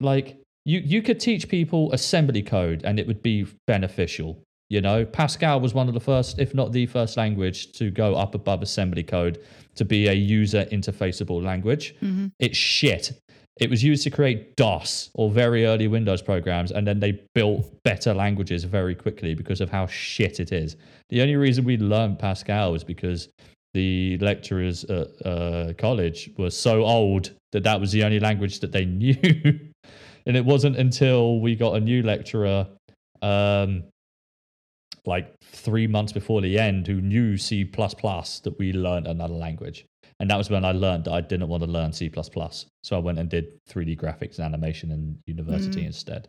like 0.01 0.37
you 0.65 0.81
you 0.81 1.01
could 1.03 1.21
teach 1.21 1.49
people 1.49 1.93
assembly 1.93 2.43
code 2.43 2.83
and 2.85 2.99
it 3.01 3.07
would 3.07 3.23
be 3.23 3.47
beneficial 3.67 4.43
you 4.69 4.81
know 4.81 5.05
pascal 5.05 5.61
was 5.61 5.73
one 5.75 5.87
of 5.89 5.95
the 5.95 6.01
first 6.01 6.39
if 6.39 6.55
not 6.55 6.73
the 6.73 6.87
first 6.87 7.17
language 7.17 7.73
to 7.73 7.91
go 7.91 8.15
up 8.15 8.35
above 8.35 8.63
assembly 8.63 9.03
code 9.05 9.39
to 9.77 9.85
be 9.85 10.09
a 10.09 10.13
user 10.13 10.65
interfaceable 10.73 11.41
language 11.51 11.95
hmm 12.01 12.27
it's 12.41 12.57
shit 12.57 13.13
it 13.61 13.69
was 13.69 13.85
used 13.85 14.03
to 14.03 14.11
create 14.11 14.57
dos 14.57 15.11
or 15.15 15.31
very 15.31 15.67
early 15.67 15.87
windows 15.87 16.23
programs 16.23 16.73
and 16.73 16.87
then 16.87 17.01
they 17.01 17.21
built 17.35 17.65
better 17.85 18.15
languages 18.15 18.65
very 18.65 18.95
quickly 18.95 19.35
because 19.35 19.61
of 19.61 19.71
how 19.71 19.87
shit 19.87 20.41
it 20.41 20.53
is 20.53 20.77
the 21.11 21.21
only 21.21 21.37
reason 21.37 21.65
we 21.65 21.77
learned 21.77 22.19
pascal 22.19 22.73
was 22.73 22.83
because 22.85 23.29
the 23.75 24.19
lecturers 24.19 24.85
at 24.85 25.09
uh, 25.27 25.73
college 25.79 26.31
were 26.37 26.51
so 26.51 26.85
old 26.85 27.31
that 27.53 27.63
that 27.63 27.81
was 27.81 27.93
the 27.93 28.05
only 28.05 28.21
language 28.21 28.61
that 28.61 28.73
they 28.73 28.85
knew. 28.87 29.17
and 30.27 30.37
it 30.37 30.45
wasn't 30.45 30.77
until 30.77 31.41
we 31.41 31.57
got 31.57 31.77
a 31.77 31.81
new 31.81 32.03
lecturer, 32.03 32.67
um, 33.23 33.85
like 35.07 35.35
three 35.43 35.87
months 35.87 36.13
before 36.13 36.41
the 36.41 36.59
end, 36.59 36.87
who 36.87 37.01
knew 37.01 37.37
C 37.37 37.65
that 37.65 38.55
we 38.59 38.73
learned 38.73 39.07
another 39.07 39.35
language. 39.35 39.85
And 40.21 40.31
that 40.31 40.37
was 40.37 40.51
when 40.51 40.65
I 40.65 40.73
learned 40.73 41.05
that 41.05 41.13
I 41.13 41.21
didn't 41.21 41.49
want 41.49 41.63
to 41.63 41.69
learn 41.69 41.93
C. 41.93 42.11
So 42.85 42.97
I 42.97 42.99
went 42.99 43.19
and 43.19 43.29
did 43.29 43.47
3D 43.69 43.99
graphics 43.99 44.37
and 44.39 44.45
animation 44.45 44.91
in 44.93 45.19
university 45.27 45.83
Mm. 45.83 45.87
instead. 45.87 46.29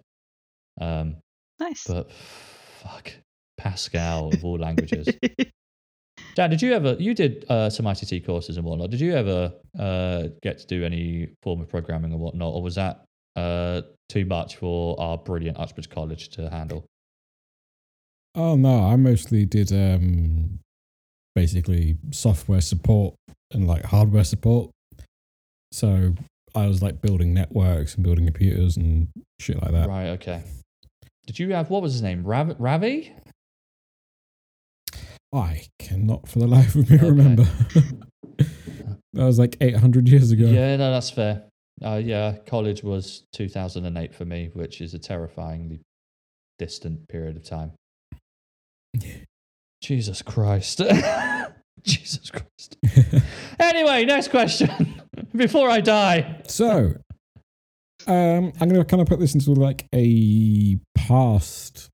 Um, 0.79 1.17
Nice. 1.59 1.85
but 1.87 2.11
fuck, 2.11 3.11
Pascal 3.57 4.33
of 4.33 4.43
all 4.43 4.57
languages. 4.57 5.07
Dan, 6.35 6.49
did 6.49 6.61
you 6.63 6.73
ever? 6.73 6.95
You 6.99 7.13
did 7.13 7.45
uh, 7.49 7.69
some 7.69 7.85
ICT 7.85 8.25
courses 8.25 8.57
and 8.57 8.65
whatnot. 8.65 8.89
Did 8.89 9.01
you 9.01 9.13
ever 9.13 9.53
uh, 9.77 10.29
get 10.41 10.57
to 10.59 10.65
do 10.65 10.83
any 10.83 11.29
form 11.43 11.61
of 11.61 11.69
programming 11.69 12.11
or 12.11 12.17
whatnot, 12.17 12.53
or 12.53 12.63
was 12.63 12.73
that 12.75 13.05
uh, 13.35 13.81
too 14.09 14.25
much 14.25 14.55
for 14.55 14.99
our 14.99 15.17
brilliant 15.17 15.59
Uxbridge 15.59 15.89
College 15.89 16.29
to 16.29 16.49
handle? 16.49 16.85
Oh 18.35 18.55
no, 18.55 18.83
I 18.83 18.95
mostly 18.95 19.45
did 19.45 19.71
um 19.71 20.59
basically 21.35 21.97
software 22.11 22.61
support 22.61 23.15
and 23.51 23.67
like 23.67 23.83
hardware 23.85 24.23
support. 24.23 24.69
So 25.71 26.13
I 26.55 26.67
was 26.67 26.81
like 26.81 27.01
building 27.01 27.33
networks 27.33 27.95
and 27.95 28.03
building 28.03 28.25
computers 28.25 28.77
and 28.77 29.07
shit 29.39 29.61
like 29.61 29.71
that. 29.71 29.89
Right. 29.89 30.09
Okay. 30.09 30.43
Did 31.25 31.39
you 31.39 31.53
have 31.53 31.69
what 31.69 31.81
was 31.81 31.93
his 31.93 32.01
name? 32.01 32.23
Rav- 32.23 32.55
Ravi? 32.59 33.11
I 35.33 35.63
cannot 35.79 36.27
for 36.27 36.39
the 36.39 36.47
life 36.57 36.75
of 36.75 36.89
me 36.89 36.97
Okay. 36.97 37.05
remember. 37.09 37.43
that 38.37 39.25
was 39.25 39.39
like 39.39 39.57
800 39.61 40.07
years 40.07 40.31
ago. 40.31 40.45
Yeah. 40.45 40.75
No, 40.75 40.91
that's 40.91 41.09
fair. 41.09 41.43
Uh, 41.83 41.99
yeah, 42.03 42.35
college 42.45 42.83
was 42.83 43.23
2008 43.33 44.13
for 44.13 44.25
me, 44.25 44.51
which 44.53 44.79
is 44.79 44.93
a 44.93 44.99
terrifyingly 44.99 45.81
distant 46.59 47.07
period 47.09 47.35
of 47.35 47.43
time. 47.43 47.71
Jesus 49.83 50.21
Christ. 50.21 50.81
Jesus 51.83 52.31
Christ. 52.31 52.77
Anyway, 53.59 54.03
next 54.05 54.29
question. 54.29 55.01
Before 55.35 55.69
I 55.69 55.79
die. 55.79 56.41
So, 56.47 56.95
um, 58.07 58.51
I'm 58.59 58.69
going 58.69 58.75
to 58.81 58.85
kind 58.85 59.01
of 59.01 59.07
put 59.07 59.19
this 59.19 59.33
into 59.33 59.51
like 59.51 59.85
a 59.93 60.77
past 60.95 61.89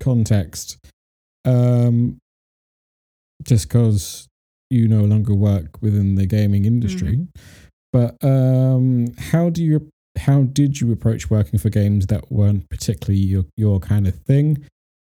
context, 0.00 0.78
um, 1.44 2.18
just 3.42 3.68
because 3.68 4.28
you 4.70 4.86
no 4.86 5.02
longer 5.02 5.34
work 5.34 5.80
within 5.80 6.16
the 6.16 6.26
gaming 6.26 6.64
industry. 6.66 7.26
But 7.92 8.16
um, 8.22 9.14
how 9.18 9.48
do 9.50 9.62
you 9.64 9.88
how 10.18 10.42
did 10.42 10.80
you 10.80 10.92
approach 10.92 11.30
working 11.30 11.58
for 11.58 11.70
games 11.70 12.06
that 12.08 12.30
weren't 12.30 12.68
particularly 12.68 13.20
your 13.20 13.44
your 13.56 13.80
kind 13.80 14.06
of 14.06 14.14
thing? 14.14 14.66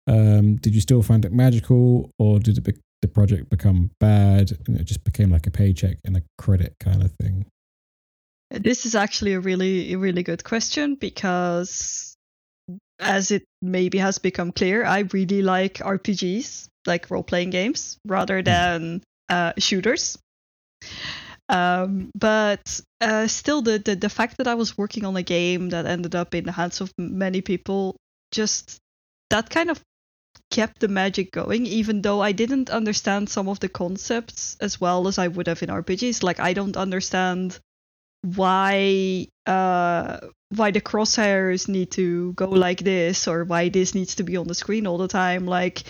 Um, 0.10 0.56
did 0.56 0.74
you 0.74 0.82
still 0.82 1.04
find 1.04 1.24
it 1.24 1.32
magical, 1.32 2.10
or 2.18 2.40
did 2.40 2.58
it 2.58 2.64
be- 2.64 2.82
the 3.02 3.08
project 3.08 3.50
become 3.50 3.92
bad 4.00 4.52
and 4.68 4.78
it 4.78 4.84
just 4.84 5.04
became 5.04 5.30
like 5.32 5.48
a 5.48 5.52
paycheck 5.52 5.98
and 6.04 6.18
a 6.18 6.24
credit 6.38 6.76
kind 6.80 7.04
of 7.04 7.14
thing? 7.14 7.46
This 8.50 8.88
is 8.88 8.96
actually 8.96 9.34
a 9.34 9.40
really, 9.40 9.96
really 9.96 10.24
good 10.24 10.44
question 10.44 10.96
because, 10.96 12.16
as 13.00 13.30
it 13.30 13.44
maybe 13.62 14.00
has 14.00 14.18
become 14.18 14.52
clear, 14.52 14.84
I 14.84 15.02
really 15.14 15.44
like 15.44 15.76
RPGs, 15.76 16.68
like 16.88 17.12
role 17.12 17.24
playing 17.24 17.52
games, 17.52 17.98
rather 18.04 18.42
than 18.42 19.04
uh, 19.30 19.54
shooters. 19.60 20.18
Um, 21.48 22.10
but 22.16 22.82
uh, 23.00 23.28
still, 23.28 23.62
the, 23.62 23.78
the 23.78 23.96
the 23.96 24.10
fact 24.10 24.38
that 24.38 24.48
I 24.48 24.56
was 24.56 24.78
working 24.78 25.06
on 25.06 25.16
a 25.16 25.24
game 25.24 25.70
that 25.70 25.86
ended 25.86 26.16
up 26.16 26.34
in 26.34 26.46
the 26.46 26.52
hands 26.52 26.82
of 26.82 26.92
many 26.98 27.42
people, 27.42 27.96
just 28.32 28.80
that 29.30 29.50
kind 29.52 29.70
of 29.70 29.80
kept 30.52 30.80
the 30.80 30.88
magic 30.88 31.32
going, 31.32 31.66
even 31.66 32.02
though 32.02 32.22
I 32.22 32.32
didn't 32.32 32.70
understand 32.70 33.30
some 33.30 33.48
of 33.48 33.60
the 33.60 33.70
concepts 33.70 34.58
as 34.60 34.82
well 34.82 35.08
as 35.08 35.18
I 35.18 35.28
would 35.28 35.48
have 35.48 35.62
in 35.64 35.70
RPGs. 35.70 36.24
Like 36.24 36.40
I 36.40 36.54
don't 36.54 36.78
understand 36.78 37.60
why 38.22 39.28
uh 39.46 40.20
why 40.50 40.72
the 40.72 40.82
crosshairs 40.82 41.70
need 41.70 41.92
to 41.92 42.34
go 42.34 42.50
like 42.50 42.80
this 42.84 43.28
or 43.28 43.46
why 43.46 43.70
this 43.70 43.96
needs 43.96 44.16
to 44.16 44.24
be 44.24 44.36
on 44.36 44.46
the 44.46 44.54
screen 44.54 44.86
all 44.86 44.98
the 44.98 45.08
time 45.08 45.46
like 45.46 45.84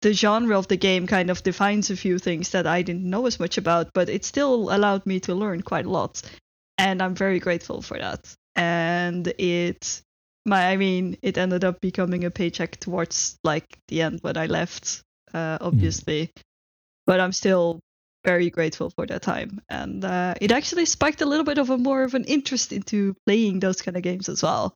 the 0.00 0.12
genre 0.12 0.58
of 0.58 0.68
the 0.68 0.76
game 0.76 1.06
kind 1.06 1.30
of 1.30 1.42
defines 1.42 1.90
a 1.90 1.96
few 1.96 2.18
things 2.18 2.50
that 2.50 2.66
I 2.66 2.82
didn't 2.82 3.08
know 3.08 3.26
as 3.26 3.40
much 3.40 3.58
about, 3.58 3.92
but 3.92 4.08
it 4.08 4.24
still 4.24 4.72
allowed 4.72 5.06
me 5.06 5.20
to 5.20 5.34
learn 5.34 5.62
quite 5.62 5.86
a 5.86 5.90
lot. 5.90 6.22
And 6.76 7.02
I'm 7.02 7.14
very 7.14 7.40
grateful 7.40 7.82
for 7.82 7.98
that. 7.98 8.32
And 8.54 9.26
it 9.38 10.02
my 10.48 10.66
I 10.66 10.76
mean, 10.76 11.16
it 11.22 11.38
ended 11.38 11.64
up 11.64 11.80
becoming 11.80 12.24
a 12.24 12.30
paycheck 12.30 12.78
towards 12.78 13.38
like 13.44 13.78
the 13.88 14.02
end 14.02 14.20
when 14.22 14.36
I 14.36 14.46
left, 14.46 15.02
uh, 15.34 15.58
obviously. 15.60 16.30
But 17.06 17.20
I'm 17.20 17.32
still 17.32 17.80
very 18.24 18.50
grateful 18.50 18.90
for 18.90 19.06
that 19.06 19.22
time. 19.22 19.60
And 19.68 20.04
uh, 20.04 20.34
it 20.40 20.52
actually 20.52 20.84
spiked 20.84 21.22
a 21.22 21.26
little 21.26 21.44
bit 21.44 21.58
of 21.58 21.70
a 21.70 21.78
more 21.78 22.02
of 22.02 22.14
an 22.14 22.24
interest 22.24 22.72
into 22.72 23.14
playing 23.26 23.60
those 23.60 23.80
kind 23.80 23.96
of 23.96 24.02
games 24.02 24.28
as 24.28 24.42
well. 24.42 24.74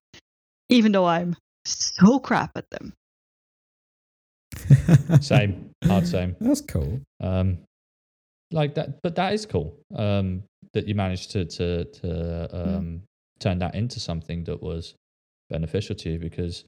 Even 0.69 0.93
though 0.93 1.07
I'm 1.07 1.37
so 1.65 2.19
crap 2.19 2.53
at 2.57 2.71
them. 2.71 2.93
Same, 5.21 5.71
hard 5.85 6.07
same. 6.07 6.37
That's 6.41 6.61
cool. 6.61 7.01
Um, 7.21 7.59
like 8.51 8.75
that, 8.75 9.01
but 9.03 9.17
that 9.17 9.33
is 9.33 9.47
cool. 9.47 9.75
Um, 9.95 10.45
that 10.75 10.87
you 10.87 10.95
managed 10.95 11.31
to 11.33 11.45
to 11.45 11.85
to 11.85 12.49
um, 12.53 13.03
turn 13.39 13.59
that 13.59 13.75
into 13.75 13.99
something 14.01 14.45
that 14.45 14.63
was 14.63 14.95
beneficial 15.57 15.95
to 16.03 16.11
you 16.13 16.19
because 16.19 16.65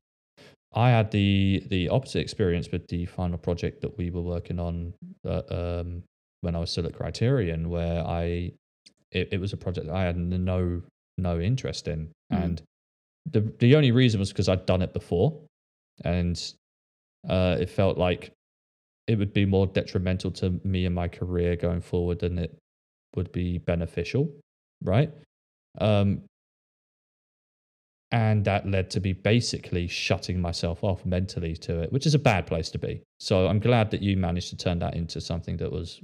I 0.75 0.91
had 0.91 1.11
the 1.11 1.63
the 1.69 1.89
opposite 1.89 2.21
experience 2.21 2.71
with 2.73 2.87
the 2.89 3.07
final 3.07 3.39
project 3.39 3.81
that 3.83 3.97
we 3.99 4.11
were 4.11 4.23
working 4.35 4.59
on 4.61 4.93
uh, 5.27 5.43
um, 5.51 6.03
when 6.43 6.55
I 6.57 6.59
was 6.59 6.71
still 6.71 6.87
at 6.87 6.95
Criterion, 6.95 7.71
where 7.71 8.01
I 8.07 8.53
it, 9.11 9.29
it 9.33 9.41
was 9.41 9.53
a 9.53 9.57
project 9.57 9.89
I 9.89 10.03
had 10.05 10.17
no 10.17 10.83
no 11.19 11.41
interest 11.41 11.89
in, 11.89 12.11
Mm. 12.33 12.45
and 12.45 12.63
the 13.31 13.41
the 13.59 13.77
only 13.77 13.93
reason 13.93 14.19
was 14.21 14.31
because 14.33 14.49
I'd 14.49 14.67
done 14.67 14.83
it 14.83 14.93
before, 14.93 15.29
and 16.05 16.37
uh, 17.29 17.57
it 17.61 17.71
felt 17.71 17.97
like 17.99 18.33
it 19.07 19.19
would 19.19 19.33
be 19.33 19.47
more 19.47 19.67
detrimental 19.67 20.31
to 20.33 20.61
me 20.65 20.87
and 20.87 20.95
my 20.95 21.09
career 21.09 21.57
going 21.57 21.81
forward 21.83 22.19
than 22.19 22.39
it 22.39 22.57
would 23.17 23.31
be 23.33 23.59
beneficial, 23.59 24.29
right? 24.83 25.11
Um, 25.79 26.23
and 28.15 28.44
that 28.44 28.65
led 28.65 28.91
to 28.91 29.01
me 29.01 29.12
basically 29.12 29.89
shutting 29.89 30.41
myself 30.41 30.84
off 30.84 31.05
mentally 31.05 31.57
to 31.57 31.81
it, 31.81 31.93
which 31.93 32.07
is 32.07 32.15
a 32.15 32.18
bad 32.18 32.47
place 32.47 32.70
to 32.70 32.78
be. 32.78 33.02
So 33.18 33.49
I'm 33.49 33.59
glad 33.59 33.91
that 33.91 34.02
you 34.02 34.17
managed 34.17 34.51
to 34.51 34.57
turn 34.57 34.78
that 34.78 34.94
into 34.94 35.20
something 35.20 35.57
that 35.57 35.73
was 35.73 36.01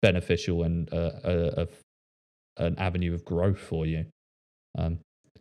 beneficial 0.00 0.62
and 0.62 0.90
uh, 0.90 1.10
a, 1.22 1.68
a, 2.56 2.64
an 2.64 2.78
avenue 2.78 3.12
of 3.12 3.26
growth 3.26 3.58
for 3.58 3.84
you. 3.84 4.06
Um, 4.78 5.00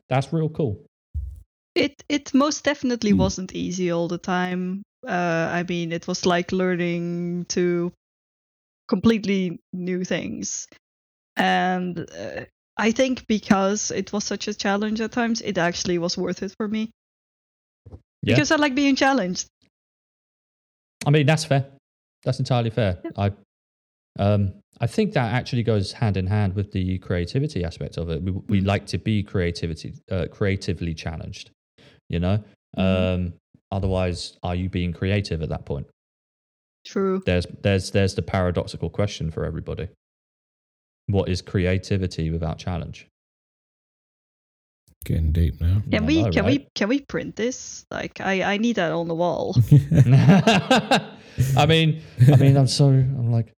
that's 0.09 0.33
real 0.33 0.49
cool. 0.49 0.85
It 1.73 2.03
it 2.09 2.33
most 2.33 2.65
definitely 2.65 3.13
Hmm. 3.13 3.19
wasn't 3.19 3.55
easy 3.55 3.91
all 3.91 4.09
the 4.09 4.17
time. 4.17 4.83
Uh, 5.07 5.47
I 5.53 5.63
mean, 5.63 5.93
it 5.93 6.05
was 6.05 6.25
like 6.25 6.51
learning 6.51 7.45
to 7.45 7.93
completely 8.89 9.61
new 9.71 10.03
things, 10.03 10.67
and 11.37 11.97
uh, 12.11 12.43
I 12.77 12.91
think 12.91 13.27
because 13.27 13.91
it 13.91 14.11
was 14.13 14.23
such 14.23 14.47
a 14.47 14.53
challenge 14.53 15.01
at 15.01 15.11
times, 15.11 15.41
it 15.41 15.57
actually 15.57 15.97
was 15.97 16.17
worth 16.17 16.41
it 16.43 16.53
for 16.57 16.67
me 16.67 16.89
Yeah. 18.23 18.35
because 18.35 18.51
I 18.51 18.55
like 18.55 18.75
being 18.75 18.95
challenged. 18.95 19.47
I 21.05 21.09
mean, 21.09 21.25
that's 21.25 21.45
fair. 21.45 21.65
That's 22.23 22.39
entirely 22.39 22.69
fair. 22.69 23.01
I, 23.17 23.31
um, 24.19 24.53
I 24.79 24.87
think 24.87 25.13
that 25.13 25.33
actually 25.33 25.63
goes 25.63 25.91
hand 25.91 26.17
in 26.17 26.27
hand 26.27 26.53
with 26.55 26.71
the 26.71 26.97
creativity 26.99 27.63
aspect 27.63 27.97
of 27.97 28.09
it. 28.09 28.21
We, 28.23 28.31
we 28.31 28.61
Mm. 28.61 28.65
like 28.67 28.85
to 28.87 28.97
be 28.97 29.23
creativity, 29.23 29.93
uh, 30.11 30.27
creatively 30.31 30.93
challenged. 30.93 31.51
You 32.09 32.19
know, 32.19 32.43
Mhm. 32.77 33.15
um, 33.15 33.33
otherwise, 33.71 34.37
are 34.43 34.55
you 34.55 34.69
being 34.69 34.93
creative 34.93 35.41
at 35.41 35.49
that 35.49 35.65
point? 35.65 35.87
True. 36.85 37.21
There's 37.25 37.45
there's 37.61 37.91
there's 37.91 38.15
the 38.15 38.21
paradoxical 38.21 38.89
question 38.89 39.31
for 39.31 39.45
everybody. 39.45 39.87
What 41.11 41.29
is 41.29 41.41
creativity 41.41 42.29
without 42.29 42.57
challenge? 42.57 43.07
Getting 45.03 45.31
deep 45.31 45.59
now. 45.59 45.81
Can 45.89 46.05
we 46.05 46.23
know, 46.23 46.29
can 46.29 46.45
right? 46.45 46.59
we 46.61 46.67
can 46.75 46.89
we 46.89 47.01
print 47.01 47.35
this? 47.35 47.85
Like 47.89 48.21
I 48.21 48.53
I 48.53 48.57
need 48.57 48.75
that 48.75 48.91
on 48.91 49.07
the 49.07 49.15
wall. 49.15 49.55
I 51.57 51.65
mean, 51.65 52.01
I 52.31 52.35
mean, 52.35 52.55
I'm 52.55 52.67
so 52.67 52.87
I'm 52.87 53.31
like 53.31 53.53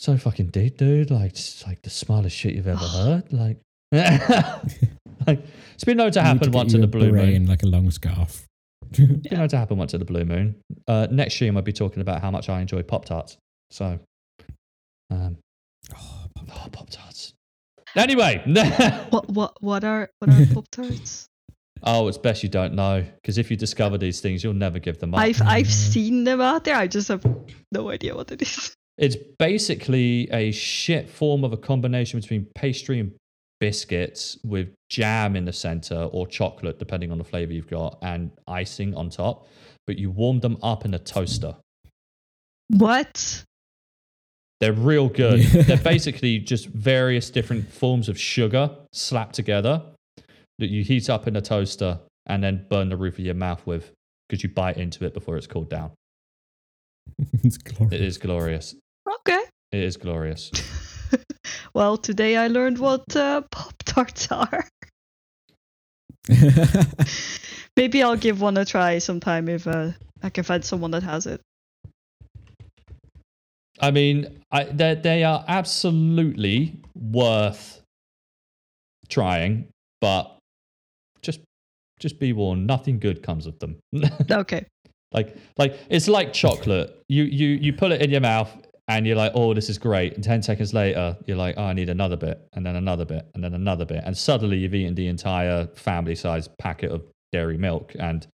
so 0.00 0.16
fucking 0.16 0.46
deep, 0.46 0.78
dude. 0.78 1.10
Like, 1.10 1.32
it's 1.32 1.66
like 1.66 1.82
the 1.82 1.90
smartest 1.90 2.34
shit 2.34 2.54
you've 2.54 2.66
ever 2.66 2.78
heard. 2.84 3.32
Like, 3.32 3.58
like 3.92 5.44
it's 5.74 5.84
been 5.84 5.98
known 5.98 6.12
to 6.12 6.22
happen 6.22 6.50
get 6.50 6.54
once 6.54 6.74
in 6.74 6.80
the 6.80 6.86
blue 6.86 7.12
moon. 7.12 7.46
like 7.46 7.62
a 7.62 7.66
long 7.66 7.90
scarf. 7.90 8.46
It's 8.92 8.98
been 9.28 9.38
known 9.38 9.48
to 9.48 9.58
happen 9.58 9.76
once 9.76 9.94
in 9.94 10.00
the 10.00 10.06
blue 10.06 10.24
moon. 10.24 10.56
Uh, 10.88 11.06
next 11.10 11.34
stream, 11.34 11.56
I'll 11.56 11.62
be 11.62 11.72
talking 11.72 12.00
about 12.00 12.20
how 12.22 12.30
much 12.30 12.48
I 12.48 12.60
enjoy 12.60 12.82
Pop 12.82 13.04
Tarts. 13.04 13.36
So, 13.70 14.00
um, 15.10 15.36
oh, 15.96 16.19
oh, 16.50 16.68
Pop 16.72 16.88
Tarts. 16.90 17.34
Anyway, 17.96 18.42
what 19.10 19.28
what 19.28 19.62
what 19.62 19.84
are 19.84 20.10
what 20.20 20.30
are 20.30 20.46
pop 20.54 20.68
tarts? 20.70 21.28
oh, 21.82 22.08
it's 22.08 22.18
best 22.18 22.42
you 22.42 22.48
don't 22.48 22.74
know 22.74 23.04
because 23.16 23.38
if 23.38 23.50
you 23.50 23.56
discover 23.56 23.98
these 23.98 24.20
things, 24.20 24.44
you'll 24.44 24.54
never 24.54 24.78
give 24.78 24.98
them 24.98 25.14
up. 25.14 25.20
I've 25.20 25.42
I've 25.42 25.70
seen 25.70 26.24
them 26.24 26.40
out 26.40 26.64
there. 26.64 26.76
I 26.76 26.86
just 26.86 27.08
have 27.08 27.24
no 27.72 27.90
idea 27.90 28.14
what 28.14 28.30
it 28.32 28.42
is. 28.42 28.74
It's 28.98 29.16
basically 29.38 30.28
a 30.30 30.50
shit 30.50 31.08
form 31.08 31.42
of 31.42 31.54
a 31.54 31.56
combination 31.56 32.20
between 32.20 32.46
pastry 32.54 33.00
and 33.00 33.12
biscuits 33.58 34.36
with 34.44 34.74
jam 34.90 35.36
in 35.36 35.46
the 35.46 35.54
center 35.54 36.10
or 36.12 36.26
chocolate, 36.26 36.78
depending 36.78 37.10
on 37.10 37.16
the 37.16 37.24
flavor 37.24 37.50
you've 37.50 37.70
got, 37.70 37.96
and 38.02 38.30
icing 38.46 38.94
on 38.94 39.08
top. 39.08 39.46
But 39.86 39.98
you 39.98 40.10
warm 40.10 40.40
them 40.40 40.58
up 40.62 40.84
in 40.84 40.92
a 40.92 40.98
toaster. 40.98 41.56
What? 42.68 43.42
They're 44.60 44.72
real 44.72 45.08
good. 45.08 45.40
Yeah. 45.54 45.62
They're 45.62 45.76
basically 45.78 46.38
just 46.38 46.66
various 46.66 47.30
different 47.30 47.72
forms 47.72 48.08
of 48.08 48.18
sugar 48.18 48.70
slapped 48.92 49.34
together 49.34 49.82
that 50.58 50.68
you 50.68 50.84
heat 50.84 51.08
up 51.08 51.26
in 51.26 51.36
a 51.36 51.40
toaster 51.40 51.98
and 52.26 52.44
then 52.44 52.66
burn 52.68 52.88
the 52.90 52.96
roof 52.96 53.14
of 53.18 53.24
your 53.24 53.34
mouth 53.34 53.66
with 53.66 53.92
because 54.28 54.42
you 54.42 54.50
bite 54.50 54.76
into 54.76 55.04
it 55.04 55.14
before 55.14 55.36
it's 55.36 55.46
cooled 55.46 55.70
down. 55.70 55.90
it's 57.42 57.56
glorious. 57.56 57.92
It 57.92 58.00
is 58.00 58.18
glorious. 58.18 58.74
Okay. 59.20 59.42
It 59.72 59.82
is 59.82 59.96
glorious. 59.96 60.50
well, 61.74 61.96
today 61.96 62.36
I 62.36 62.48
learned 62.48 62.78
what 62.78 63.16
uh, 63.16 63.42
pop 63.50 63.74
tarts 63.84 64.30
are. 64.30 64.68
Maybe 67.76 68.02
I'll 68.02 68.16
give 68.16 68.40
one 68.40 68.56
a 68.56 68.64
try 68.64 68.98
sometime 68.98 69.48
if 69.48 69.66
uh, 69.66 69.92
I 70.22 70.30
can 70.30 70.44
find 70.44 70.64
someone 70.64 70.90
that 70.90 71.02
has 71.02 71.26
it. 71.26 71.40
I 73.80 73.90
mean, 73.90 74.42
I, 74.50 74.64
they 74.64 74.94
they 74.94 75.24
are 75.24 75.44
absolutely 75.48 76.80
worth 76.94 77.80
trying, 79.08 79.68
but 80.00 80.36
just 81.22 81.40
just 81.98 82.18
be 82.18 82.32
warned, 82.32 82.66
nothing 82.66 82.98
good 82.98 83.22
comes 83.22 83.46
of 83.46 83.58
them. 83.58 83.76
Okay. 84.30 84.64
like 85.12 85.36
like 85.58 85.78
it's 85.88 86.08
like 86.08 86.32
chocolate. 86.32 87.02
You 87.08 87.24
you 87.24 87.48
you 87.48 87.72
put 87.72 87.92
it 87.92 88.00
in 88.02 88.10
your 88.10 88.20
mouth 88.20 88.50
and 88.88 89.06
you're 89.06 89.16
like, 89.16 89.32
oh, 89.34 89.54
this 89.54 89.68
is 89.68 89.78
great. 89.78 90.14
And 90.14 90.24
ten 90.24 90.42
seconds 90.42 90.74
later, 90.74 91.16
you're 91.26 91.36
like, 91.36 91.54
oh, 91.58 91.64
I 91.64 91.72
need 91.72 91.88
another 91.88 92.16
bit, 92.16 92.40
and 92.54 92.66
then 92.66 92.76
another 92.76 93.04
bit, 93.04 93.26
and 93.34 93.42
then 93.44 93.54
another 93.54 93.84
bit, 93.84 94.02
and 94.04 94.16
suddenly 94.16 94.58
you've 94.58 94.74
eaten 94.74 94.94
the 94.94 95.06
entire 95.06 95.66
family-sized 95.74 96.50
packet 96.58 96.90
of 96.90 97.02
dairy 97.32 97.56
milk, 97.56 97.92
and 98.00 98.26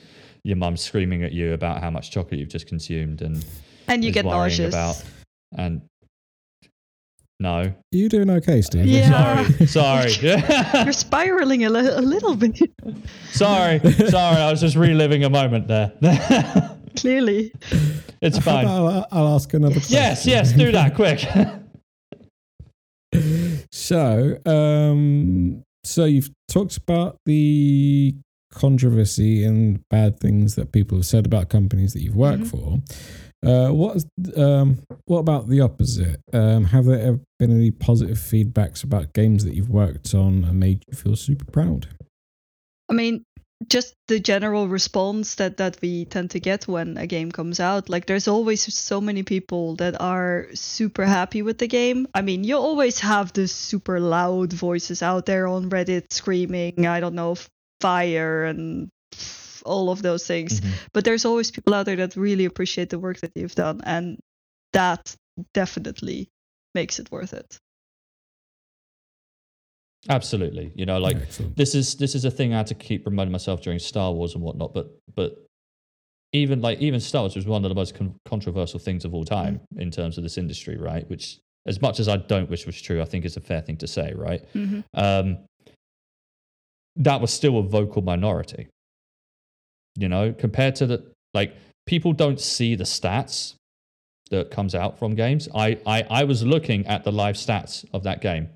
your 0.45 0.57
mum's 0.57 0.81
screaming 0.81 1.25
at 1.25 1.33
you 1.33 1.53
about 1.53 1.81
how 1.83 1.91
much 1.91 2.11
chocolate 2.11 2.41
you've 2.41 2.49
just 2.49 2.67
consumed, 2.67 3.21
and 3.21 3.45
And 3.89 4.03
you 4.05 4.13
get 4.13 4.25
nauseous. 4.25 4.73
about 4.75 5.03
and 5.57 5.83
no 7.41 7.75
You're 7.93 8.09
doing 8.09 8.31
okay, 8.31 8.63
Steve? 8.63 8.87
Yeah. 8.87 9.45
sorry 9.67 9.67
sorry 9.67 10.13
You're 10.85 10.93
spiraling 10.93 11.65
a, 11.65 11.71
li- 11.71 11.89
a 11.89 12.01
little 12.01 12.35
bit, 12.37 12.59
sorry 13.31 13.81
sorry 14.09 14.37
i 14.41 14.51
was 14.51 14.61
just 14.61 14.77
reliving 14.77 15.25
a 15.25 15.31
moment 15.31 15.69
there 15.69 15.93
clearly. 16.97 17.53
it's 18.23 18.39
fine 18.39 18.67
I'll, 18.67 19.07
I'll 19.13 19.35
ask 19.35 19.53
another 19.53 19.75
question. 19.75 19.95
yes 19.95 20.25
yes 20.27 20.53
do 20.53 20.73
that 20.73 20.95
quick 20.95 21.27
So, 23.73 24.37
um, 24.45 25.63
so 25.85 26.05
you've 26.05 26.31
talked 26.51 26.77
about 26.77 27.17
the 27.25 28.15
controversy 28.53 29.45
and 29.45 29.81
bad 29.89 30.19
things 30.21 30.55
that 30.57 30.73
people 30.73 30.99
have 30.99 31.07
said 31.07 31.25
about 31.27 31.49
companies 31.49 31.93
that 31.95 32.03
you've 32.03 32.17
worked 32.17 32.47
for. 32.47 32.81
Uh, 33.47 33.71
what 33.71 34.05
um, 34.37 34.79
what 35.05 35.19
about 35.19 35.49
the 35.49 35.61
opposite? 35.61 36.21
Um, 36.33 36.65
have 36.65 36.87
there 36.87 37.01
ever 37.01 37.21
been 37.39 37.53
any 37.53 37.71
positive 37.71 38.19
feedbacks 38.19 38.83
about 38.83 39.13
games 39.13 39.45
that 39.45 39.55
you've 39.55 39.71
worked 39.71 40.13
on 40.15 40.45
and 40.45 40.59
made 40.59 40.83
you 40.89 40.97
feel 40.97 41.15
super 41.15 41.45
proud? 41.45 41.87
I 42.89 42.95
mean, 42.95 43.25
just 43.69 43.95
the 44.09 44.19
general 44.19 44.67
response 44.67 45.37
that 45.37 45.59
that 45.59 45.79
we 45.81 46.07
tend 46.07 46.33
to 46.33 46.41
get 46.41 46.67
when 46.67 46.97
a 46.97 47.07
game 47.07 47.31
comes 47.31 47.61
out. 47.61 47.89
Like, 47.89 48.07
there's 48.07 48.27
always 48.27 48.75
so 48.75 49.01
many 49.01 49.23
people 49.23 49.77
that 49.77 50.01
are 50.01 50.49
super 50.55 51.05
happy 51.05 51.43
with 51.43 51.59
the 51.59 51.69
game. 51.69 52.09
I 52.15 52.23
mean, 52.23 52.43
you 52.43 52.57
always 52.57 52.99
have 53.01 53.33
the 53.33 53.47
super 53.47 54.01
loud 54.01 54.53
voices 54.53 55.03
out 55.03 55.27
there 55.27 55.47
on 55.47 55.71
Reddit 55.71 56.13
screaming, 56.13 56.87
I 56.87 56.99
don't 56.99 57.15
know, 57.15 57.37
fire 57.81 58.45
and 58.45 58.89
all 59.67 59.91
of 59.91 60.03
those 60.03 60.27
things. 60.27 60.61
Mhm. 60.61 60.73
But 60.93 61.05
there's 61.05 61.25
always 61.25 61.51
people 61.51 61.75
out 61.75 61.87
there 61.87 61.97
that 61.97 62.17
really 62.17 62.45
appreciate 62.45 62.89
the 62.91 62.99
work 62.99 63.21
that 63.21 63.33
you've 63.35 63.55
done, 63.55 63.81
and 63.85 64.19
that 64.73 65.15
definitely 65.53 66.29
makes 66.75 66.99
it 66.99 67.11
worth 67.11 67.33
it. 67.33 67.59
Absolutely. 70.09 70.73
You 70.75 70.87
know, 70.87 70.99
like 70.99 71.17
Excellent. 71.17 71.57
this 71.57 71.75
is 71.75 71.97
this 71.97 72.15
is 72.15 72.25
a 72.25 72.31
thing 72.31 72.55
I 72.55 72.59
had 72.59 72.67
to 72.69 72.75
keep 72.75 73.05
reminding 73.07 73.33
myself 73.33 73.61
during 73.61 73.79
Star 73.79 74.13
Wars 74.13 74.35
and 74.35 74.43
whatnot. 74.43 74.73
But 74.73 74.97
but 75.15 75.45
even 76.33 76.61
like 76.61 76.79
even 76.81 77.01
Star 77.01 77.23
Wars 77.23 77.35
was 77.35 77.47
one 77.47 77.65
of 77.65 77.69
the 77.69 77.75
most 77.75 77.95
con- 77.95 78.15
controversial 78.25 78.79
things 78.79 79.05
of 79.05 79.15
all 79.15 79.25
time 79.25 79.61
in 79.79 79.91
terms 79.91 80.17
of 80.17 80.23
this 80.23 80.39
industry, 80.39 80.77
right? 80.77 81.09
Which, 81.11 81.39
as 81.67 81.81
much 81.83 81.99
as 81.99 82.09
I 82.09 82.19
don't 82.19 82.49
wish 82.49 82.67
was 82.67 82.81
true, 82.81 83.03
I 83.03 83.05
think 83.05 83.25
is 83.25 83.37
a 83.37 83.41
fair 83.41 83.61
thing 83.63 83.77
to 83.79 83.87
say, 83.89 84.13
right? 84.15 84.45
hmm 84.53 84.81
Um, 84.95 85.39
that 86.99 87.21
was 87.21 87.33
still 87.33 87.59
a 87.59 87.63
vocal 87.63 88.03
minority. 88.03 88.69
You 89.97 90.09
know, 90.09 90.33
compared 90.33 90.75
to 90.77 90.87
the 90.87 91.05
like 91.35 91.55
people 91.87 92.13
don't 92.13 92.41
see 92.41 92.75
the 92.75 92.85
stats 92.85 93.55
that 94.31 94.51
comes 94.51 94.75
out 94.75 94.99
from 94.99 95.15
games. 95.15 95.49
I 95.55 95.79
I, 95.87 96.05
I 96.11 96.25
was 96.25 96.45
looking 96.45 96.87
at 96.87 97.05
the 97.05 97.13
live 97.13 97.37
stats 97.37 97.85
of 97.93 98.03
that 98.05 98.21
game, 98.21 98.49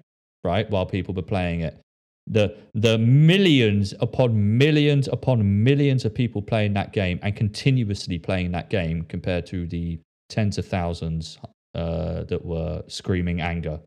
right, 0.44 0.68
while 0.70 0.86
people 0.86 1.14
were 1.14 1.22
playing 1.22 1.60
it. 1.60 1.78
The 2.26 2.56
the 2.74 2.98
millions 2.98 3.94
upon 4.00 4.58
millions 4.58 5.08
upon 5.08 5.64
millions 5.64 6.04
of 6.04 6.14
people 6.14 6.42
playing 6.42 6.74
that 6.74 6.92
game 6.92 7.18
and 7.22 7.34
continuously 7.34 8.18
playing 8.18 8.52
that 8.52 8.70
game 8.70 9.02
compared 9.04 9.46
to 9.46 9.66
the 9.66 9.98
tens 10.28 10.58
of 10.58 10.66
thousands 10.66 11.38
uh, 11.74 12.24
that 12.24 12.44
were 12.44 12.82
screaming 12.88 13.40
anger 13.40 13.80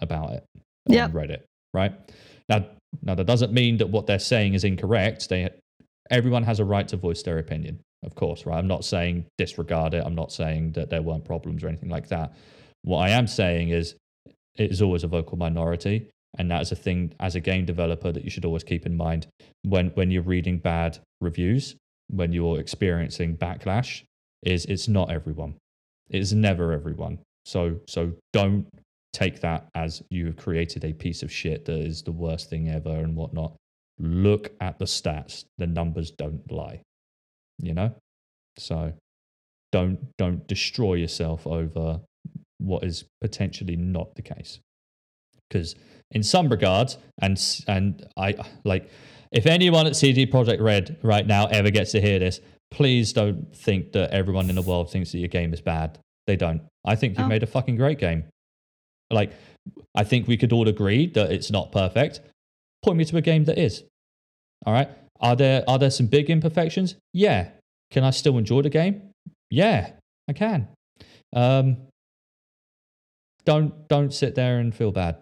about 0.00 0.32
it 0.32 0.44
on 0.88 0.94
Yep. 0.94 1.10
Reddit, 1.12 1.42
right? 1.74 1.92
Now, 2.48 2.66
now 3.02 3.14
that 3.14 3.26
doesn't 3.26 3.52
mean 3.52 3.78
that 3.78 3.88
what 3.88 4.06
they're 4.06 4.18
saying 4.18 4.54
is 4.54 4.64
incorrect. 4.64 5.28
They, 5.28 5.50
everyone 6.10 6.42
has 6.44 6.60
a 6.60 6.64
right 6.64 6.86
to 6.88 6.96
voice 6.96 7.22
their 7.22 7.38
opinion, 7.38 7.80
of 8.04 8.14
course, 8.14 8.46
right? 8.46 8.58
I'm 8.58 8.68
not 8.68 8.84
saying 8.84 9.26
disregard 9.38 9.94
it. 9.94 10.04
I'm 10.04 10.14
not 10.14 10.32
saying 10.32 10.72
that 10.72 10.90
there 10.90 11.02
weren't 11.02 11.24
problems 11.24 11.62
or 11.62 11.68
anything 11.68 11.88
like 11.88 12.08
that. 12.08 12.34
What 12.82 12.98
I 12.98 13.10
am 13.10 13.26
saying 13.26 13.70
is, 13.70 13.94
it 14.56 14.70
is 14.70 14.80
always 14.80 15.04
a 15.04 15.08
vocal 15.08 15.36
minority, 15.36 16.08
and 16.38 16.50
that 16.50 16.62
is 16.62 16.72
a 16.72 16.76
thing 16.76 17.12
as 17.20 17.34
a 17.34 17.40
game 17.40 17.64
developer 17.64 18.12
that 18.12 18.24
you 18.24 18.30
should 18.30 18.44
always 18.44 18.64
keep 18.64 18.86
in 18.86 18.96
mind 18.96 19.26
when 19.62 19.88
when 19.90 20.10
you're 20.10 20.22
reading 20.22 20.58
bad 20.58 20.98
reviews, 21.20 21.76
when 22.08 22.32
you're 22.32 22.60
experiencing 22.60 23.36
backlash. 23.36 24.02
Is 24.42 24.64
it's 24.66 24.86
not 24.86 25.10
everyone. 25.10 25.56
It's 26.08 26.32
never 26.32 26.72
everyone. 26.72 27.18
So 27.44 27.80
so 27.88 28.12
don't 28.32 28.66
take 29.12 29.40
that 29.40 29.66
as 29.74 30.02
you 30.10 30.26
have 30.26 30.36
created 30.36 30.84
a 30.84 30.92
piece 30.92 31.22
of 31.22 31.32
shit 31.32 31.64
that 31.64 31.78
is 31.80 32.02
the 32.02 32.12
worst 32.12 32.50
thing 32.50 32.68
ever 32.68 32.90
and 32.90 33.16
whatnot. 33.16 33.56
Look 33.98 34.52
at 34.60 34.78
the 34.78 34.84
stats. 34.84 35.44
The 35.58 35.66
numbers 35.66 36.10
don't 36.10 36.50
lie. 36.50 36.82
You 37.60 37.74
know? 37.74 37.94
So 38.58 38.92
don't 39.72 39.98
don't 40.18 40.46
destroy 40.46 40.94
yourself 40.94 41.46
over 41.46 42.00
what 42.58 42.84
is 42.84 43.04
potentially 43.20 43.76
not 43.76 44.14
the 44.14 44.22
case. 44.22 44.60
Because 45.48 45.74
in 46.10 46.22
some 46.22 46.48
regards, 46.48 46.98
and 47.20 47.38
and 47.68 48.06
I 48.16 48.34
like 48.64 48.90
if 49.32 49.46
anyone 49.46 49.86
at 49.86 49.96
CD 49.96 50.26
Projekt 50.26 50.60
Red 50.60 50.98
right 51.02 51.26
now 51.26 51.46
ever 51.46 51.70
gets 51.70 51.92
to 51.92 52.00
hear 52.00 52.18
this, 52.18 52.40
please 52.70 53.12
don't 53.12 53.54
think 53.54 53.92
that 53.92 54.10
everyone 54.10 54.48
in 54.50 54.56
the 54.56 54.62
world 54.62 54.90
thinks 54.90 55.12
that 55.12 55.18
your 55.18 55.28
game 55.28 55.52
is 55.52 55.60
bad. 55.60 55.98
They 56.26 56.36
don't. 56.36 56.62
I 56.84 56.96
think 56.96 57.16
you've 57.16 57.26
Oh. 57.26 57.28
made 57.28 57.42
a 57.42 57.46
fucking 57.46 57.76
great 57.76 57.98
game. 57.98 58.24
Like, 59.10 59.32
I 59.94 60.04
think 60.04 60.26
we 60.26 60.36
could 60.36 60.52
all 60.52 60.68
agree 60.68 61.06
that 61.08 61.30
it's 61.30 61.50
not 61.50 61.70
perfect. 61.72 62.20
Point 62.86 62.98
me 62.98 63.04
to 63.06 63.16
a 63.16 63.20
game 63.20 63.44
that 63.46 63.58
is. 63.58 63.82
All 64.64 64.72
right. 64.72 64.88
Are 65.18 65.34
there 65.34 65.64
are 65.66 65.76
there 65.76 65.90
some 65.90 66.06
big 66.06 66.30
imperfections? 66.30 66.94
Yeah. 67.12 67.48
Can 67.90 68.04
I 68.04 68.10
still 68.10 68.38
enjoy 68.38 68.62
the 68.62 68.70
game? 68.70 69.10
Yeah, 69.50 69.90
I 70.28 70.32
can. 70.32 70.68
Um, 71.34 71.78
don't 73.44 73.88
don't 73.88 74.14
sit 74.14 74.36
there 74.36 74.58
and 74.60 74.72
feel 74.72 74.92
bad. 74.92 75.16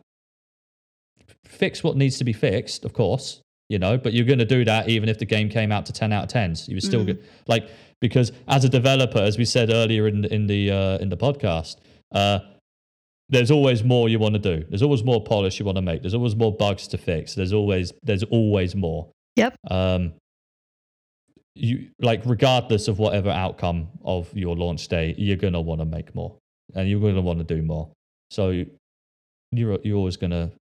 Fix 1.46 1.82
what 1.82 1.96
needs 1.96 2.18
to 2.18 2.24
be 2.24 2.34
fixed, 2.34 2.84
of 2.84 2.92
course, 2.92 3.40
you 3.70 3.78
know, 3.78 3.96
but 3.96 4.12
you're 4.12 4.26
going 4.26 4.38
to 4.40 4.44
do 4.44 4.62
that 4.66 4.90
even 4.90 5.08
if 5.08 5.18
the 5.18 5.24
game 5.24 5.48
came 5.48 5.72
out 5.72 5.86
to 5.86 5.92
10 5.94 6.12
out 6.12 6.24
of 6.24 6.28
10s. 6.30 6.68
You 6.68 6.76
were 6.76 6.80
still 6.82 7.02
Mhm. 7.02 7.06
good. 7.06 7.24
Like, 7.46 7.68
because 8.00 8.30
as 8.46 8.64
a 8.64 8.68
developer, 8.68 9.18
as 9.20 9.38
we 9.38 9.44
said 9.46 9.70
earlier 9.70 10.06
in, 10.06 10.24
in, 10.26 10.46
the, 10.48 10.70
uh, 10.70 10.98
in 10.98 11.08
the 11.08 11.16
podcast, 11.16 11.76
uh, 12.12 12.40
there's 13.34 13.50
always 13.50 13.82
more 13.82 14.08
you 14.08 14.18
want 14.18 14.34
to 14.34 14.38
do. 14.38 14.64
There's 14.68 14.82
always 14.82 15.02
more 15.02 15.22
polish 15.22 15.58
you 15.58 15.64
want 15.64 15.76
to 15.76 15.82
make. 15.82 16.02
There's 16.02 16.14
always 16.14 16.36
more 16.36 16.54
bugs 16.54 16.86
to 16.88 16.98
fix. 16.98 17.34
There's 17.34 17.52
always 17.52 17.92
there's 18.02 18.22
always 18.24 18.74
more. 18.76 19.10
Yep. 19.36 19.56
Um, 19.70 20.12
you 21.56 21.90
like 22.00 22.22
regardless 22.24 22.88
of 22.88 22.98
whatever 22.98 23.30
outcome 23.30 23.88
of 24.04 24.34
your 24.36 24.56
launch 24.56 24.88
day, 24.88 25.14
you're 25.18 25.36
gonna 25.36 25.60
want 25.60 25.80
to 25.80 25.84
make 25.84 26.14
more, 26.14 26.36
and 26.74 26.88
you're 26.88 27.00
gonna 27.00 27.20
want 27.20 27.40
to 27.40 27.44
do 27.44 27.62
more. 27.62 27.90
So 28.30 28.50
you're 29.50 29.78
you're 29.82 29.96
always 29.96 30.16
gonna 30.16 30.52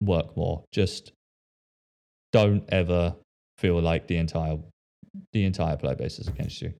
work 0.00 0.36
more. 0.36 0.64
Just 0.72 1.12
don't 2.32 2.64
ever 2.70 3.14
feel 3.58 3.80
like 3.80 4.06
the 4.06 4.16
entire 4.16 4.58
the 5.32 5.44
entire 5.44 5.76
player 5.76 5.96
base 5.96 6.18
is 6.18 6.28
against 6.28 6.62
you. 6.62 6.72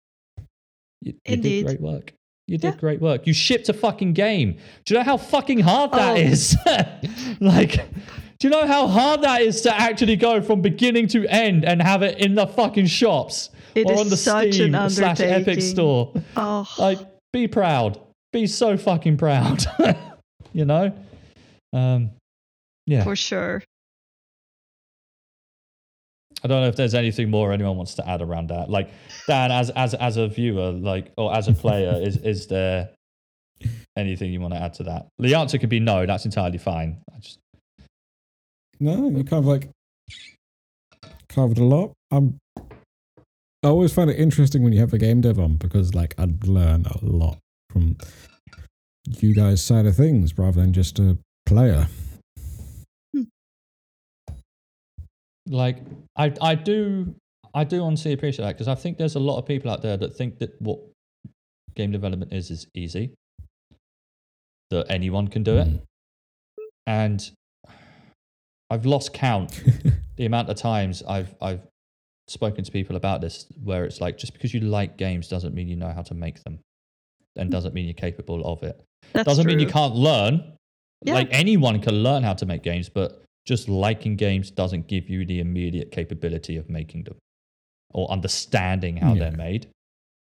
You, 1.02 1.14
you 1.26 1.36
did 1.36 1.66
great 1.66 1.81
work. 1.81 2.14
You 2.49 2.59
did 2.59 2.75
Yeah. 2.75 2.81
great 2.81 3.01
work. 3.01 3.27
You 3.27 3.33
shipped 3.33 3.69
a 3.69 3.73
fucking 3.73 4.12
game. 4.15 4.57
Do 4.85 4.95
you 4.95 4.99
know 5.01 5.05
how 5.05 5.17
fucking 5.17 5.61
hard 5.61 5.93
that 5.93 6.17
Oh. 6.17 6.21
is? 6.21 6.57
like, 7.41 7.73
do 8.39 8.49
you 8.49 8.51
know 8.51 8.67
how 8.67 8.87
hard 8.89 9.23
that 9.23 9.43
is 9.43 9.61
to 9.62 9.75
actually 9.75 10.17
go 10.17 10.41
from 10.43 10.61
beginning 10.61 11.07
to 11.09 11.27
end 11.29 11.65
and 11.65 11.81
have 11.81 12.03
it 12.03 12.19
in 12.19 12.35
the 12.35 12.47
fucking 12.47 12.87
shops 12.87 13.51
It 13.75 13.87
or 13.87 13.99
on 13.99 14.09
the 14.09 14.17
Steam 14.17 14.73
slash 14.91 15.21
Epic 15.21 15.62
store? 15.62 16.12
Oh, 16.37 16.69
Like, 16.79 16.99
be 17.33 17.47
proud. 17.49 17.99
Be 18.33 18.47
so 18.47 18.77
fucking 18.77 19.17
proud. 19.19 19.65
you 20.53 20.65
know? 20.65 20.93
Um, 21.73 22.11
yeah. 22.87 23.05
for 23.05 23.15
sure. 23.17 23.62
I 26.45 26.49
don't 26.49 26.62
know 26.62 26.69
if 26.69 26.77
there's 26.77 26.95
anything 26.95 27.31
more 27.31 27.53
anyone 27.53 27.77
wants 27.77 27.95
to 27.95 28.09
add 28.09 28.21
around 28.21 28.49
that. 28.49 28.69
Like 28.69 28.91
Dan, 29.27 29.53
as 29.53 29.71
as 29.71 29.95
as 29.95 30.17
a 30.17 30.29
viewer, 30.29 30.73
like 30.73 31.12
or 31.17 31.35
as 31.35 31.49
a 31.49 31.53
player, 31.53 32.01
is 32.03 32.17
is 32.17 32.47
there 32.49 32.91
anything 33.97 34.33
you 34.33 34.41
want 34.41 34.55
to 34.55 34.61
add 34.61 34.75
to 34.75 34.85
that? 34.85 35.07
The 35.19 35.35
answer 35.35 35.59
could 35.59 35.69
be 35.69 35.81
no. 35.81 36.07
That's 36.07 36.25
entirely 36.25 36.59
fine. 36.59 36.99
I 37.15 37.19
just 37.21 37.39
No, 38.81 39.11
you 39.11 39.25
kind 39.25 39.45
of 39.45 39.47
like 39.47 39.71
covered 41.29 41.59
a 41.59 41.65
lot. 41.65 41.93
I'm. 42.11 42.39
I 43.65 43.69
always 43.69 43.93
find 43.93 44.11
it 44.11 44.19
interesting 44.19 44.65
when 44.65 44.73
you 44.73 44.81
have 44.81 44.93
a 44.93 44.99
game 44.99 45.21
dev 45.21 45.39
on 45.39 45.55
because, 45.55 45.95
like, 45.95 46.17
I'd 46.19 46.49
learn 46.49 46.85
a 46.85 46.99
lot 47.01 47.39
from 47.71 47.97
you 49.07 49.35
guys' 49.35 49.62
side 49.62 49.87
of 49.87 49.97
things 49.97 50.37
rather 50.37 50.61
than 50.61 50.73
just 50.73 50.99
a 50.99 51.17
player. 51.47 51.87
Like 55.52 55.78
I 56.16 56.32
I 56.40 56.55
do 56.55 57.14
I 57.55 57.64
do 57.64 57.82
honestly 57.82 58.12
appreciate 58.12 58.44
that 58.47 58.55
because 58.55 58.68
I 58.68 58.74
think 58.74 58.98
there's 58.98 59.14
a 59.14 59.20
lot 59.20 59.39
of 59.39 59.47
people 59.47 59.70
out 59.70 59.82
there 59.82 59.97
that 59.97 60.14
think 60.16 60.39
that 60.39 60.60
what 60.60 60.78
game 61.76 61.92
development 61.92 62.32
is 62.32 62.50
is 62.50 62.66
easy, 62.74 63.12
that 64.70 64.86
anyone 64.90 65.28
can 65.28 65.42
do 65.42 65.56
it, 65.58 65.68
Mm. 65.68 65.81
and 66.86 67.31
I've 68.70 68.86
lost 68.86 69.12
count 69.12 69.62
the 70.16 70.24
amount 70.26 70.48
of 70.48 70.56
times 70.56 71.02
I've 71.06 71.34
I've 71.40 71.60
spoken 72.28 72.64
to 72.64 72.72
people 72.72 72.97
about 72.97 73.20
this 73.20 73.47
where 73.62 73.84
it's 73.84 74.00
like 74.00 74.16
just 74.16 74.32
because 74.32 74.55
you 74.55 74.60
like 74.60 74.97
games 74.97 75.28
doesn't 75.28 75.55
mean 75.55 75.68
you 75.68 75.76
know 75.76 75.90
how 75.92 76.02
to 76.02 76.14
make 76.14 76.42
them 76.44 76.60
and 77.36 77.50
doesn't 77.50 77.74
mean 77.74 77.84
you're 77.84 77.94
capable 77.94 78.42
of 78.50 78.62
it. 78.62 78.81
That's 79.12 79.26
doesn't 79.26 79.47
mean 79.47 79.58
you 79.58 79.66
can't 79.66 79.94
learn. 79.94 80.56
Yeah. 81.05 81.14
like 81.14 81.28
anyone 81.32 81.81
can 81.81 81.97
learn 82.05 82.22
how 82.22 82.34
to 82.34 82.47
make 82.47 82.62
games 82.62 82.89
but 82.89 83.24
just 83.47 83.69
liking 83.69 84.17
games 84.17 84.51
doesn't 84.51 84.87
give 84.89 85.09
you 85.09 85.25
the 85.27 85.41
immediate 85.41 85.91
capability 85.91 86.57
of 86.57 86.69
making 86.71 87.05
them 87.05 87.17
or 87.93 88.11
understanding 88.11 88.97
how 88.99 89.12
Yeah. 89.15 89.21
they're 89.29 89.37
made 89.37 89.67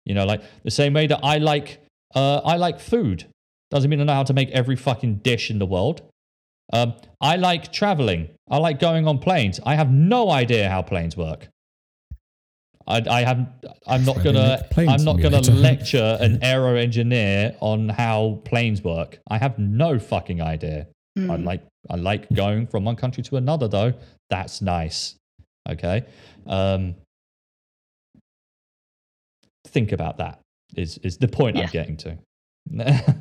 you 0.06 0.14
know 0.14 0.24
like 0.24 0.40
the 0.64 0.70
same 0.70 0.92
way 0.94 1.06
that 1.06 1.20
i 1.22 1.36
like 1.38 1.80
uh, 2.14 2.38
i 2.44 2.56
like 2.56 2.80
food 2.80 3.26
doesn't 3.70 3.90
mean 3.90 4.00
i 4.00 4.04
know 4.04 4.14
how 4.14 4.22
to 4.24 4.32
make 4.32 4.50
every 4.50 4.76
fucking 4.76 5.16
dish 5.16 5.50
in 5.50 5.58
the 5.58 5.66
world 5.66 6.02
um, 6.72 6.94
i 7.20 7.36
like 7.36 7.72
traveling 7.72 8.28
i 8.50 8.56
like 8.56 8.78
going 8.80 9.06
on 9.06 9.18
planes 9.18 9.60
i 9.66 9.74
have 9.74 9.90
no 9.90 10.30
idea 10.30 10.68
how 10.70 10.80
planes 10.82 11.16
work 11.16 11.48
I, 12.86 13.02
I 13.08 13.20
have. 13.24 13.46
I'm 13.86 14.04
not 14.04 14.24
gonna. 14.24 14.66
I'm 14.76 15.04
not 15.04 15.20
gonna 15.20 15.42
lecture 15.42 16.16
an 16.20 16.40
aero 16.42 16.74
engineer 16.76 17.54
on 17.60 17.88
how 17.90 18.40
planes 18.44 18.82
work. 18.82 19.18
I 19.30 19.38
have 19.38 19.58
no 19.58 19.98
fucking 19.98 20.40
idea. 20.42 20.88
I 21.16 21.20
Mm. 21.20 21.44
like. 21.44 21.62
I 21.88 21.96
like 21.96 22.28
going 22.32 22.66
from 22.66 22.84
one 22.84 22.96
country 22.96 23.22
to 23.24 23.36
another, 23.36 23.66
though. 23.68 23.94
That's 24.28 24.60
nice. 24.60 25.14
Okay. 25.68 26.04
Um, 26.46 26.94
think 29.68 29.92
about 29.92 30.18
that. 30.18 30.40
Is 30.76 30.98
is 30.98 31.16
the 31.18 31.28
point 31.28 31.56
I'm 31.58 31.68
getting 31.70 31.96
to? 31.98 32.18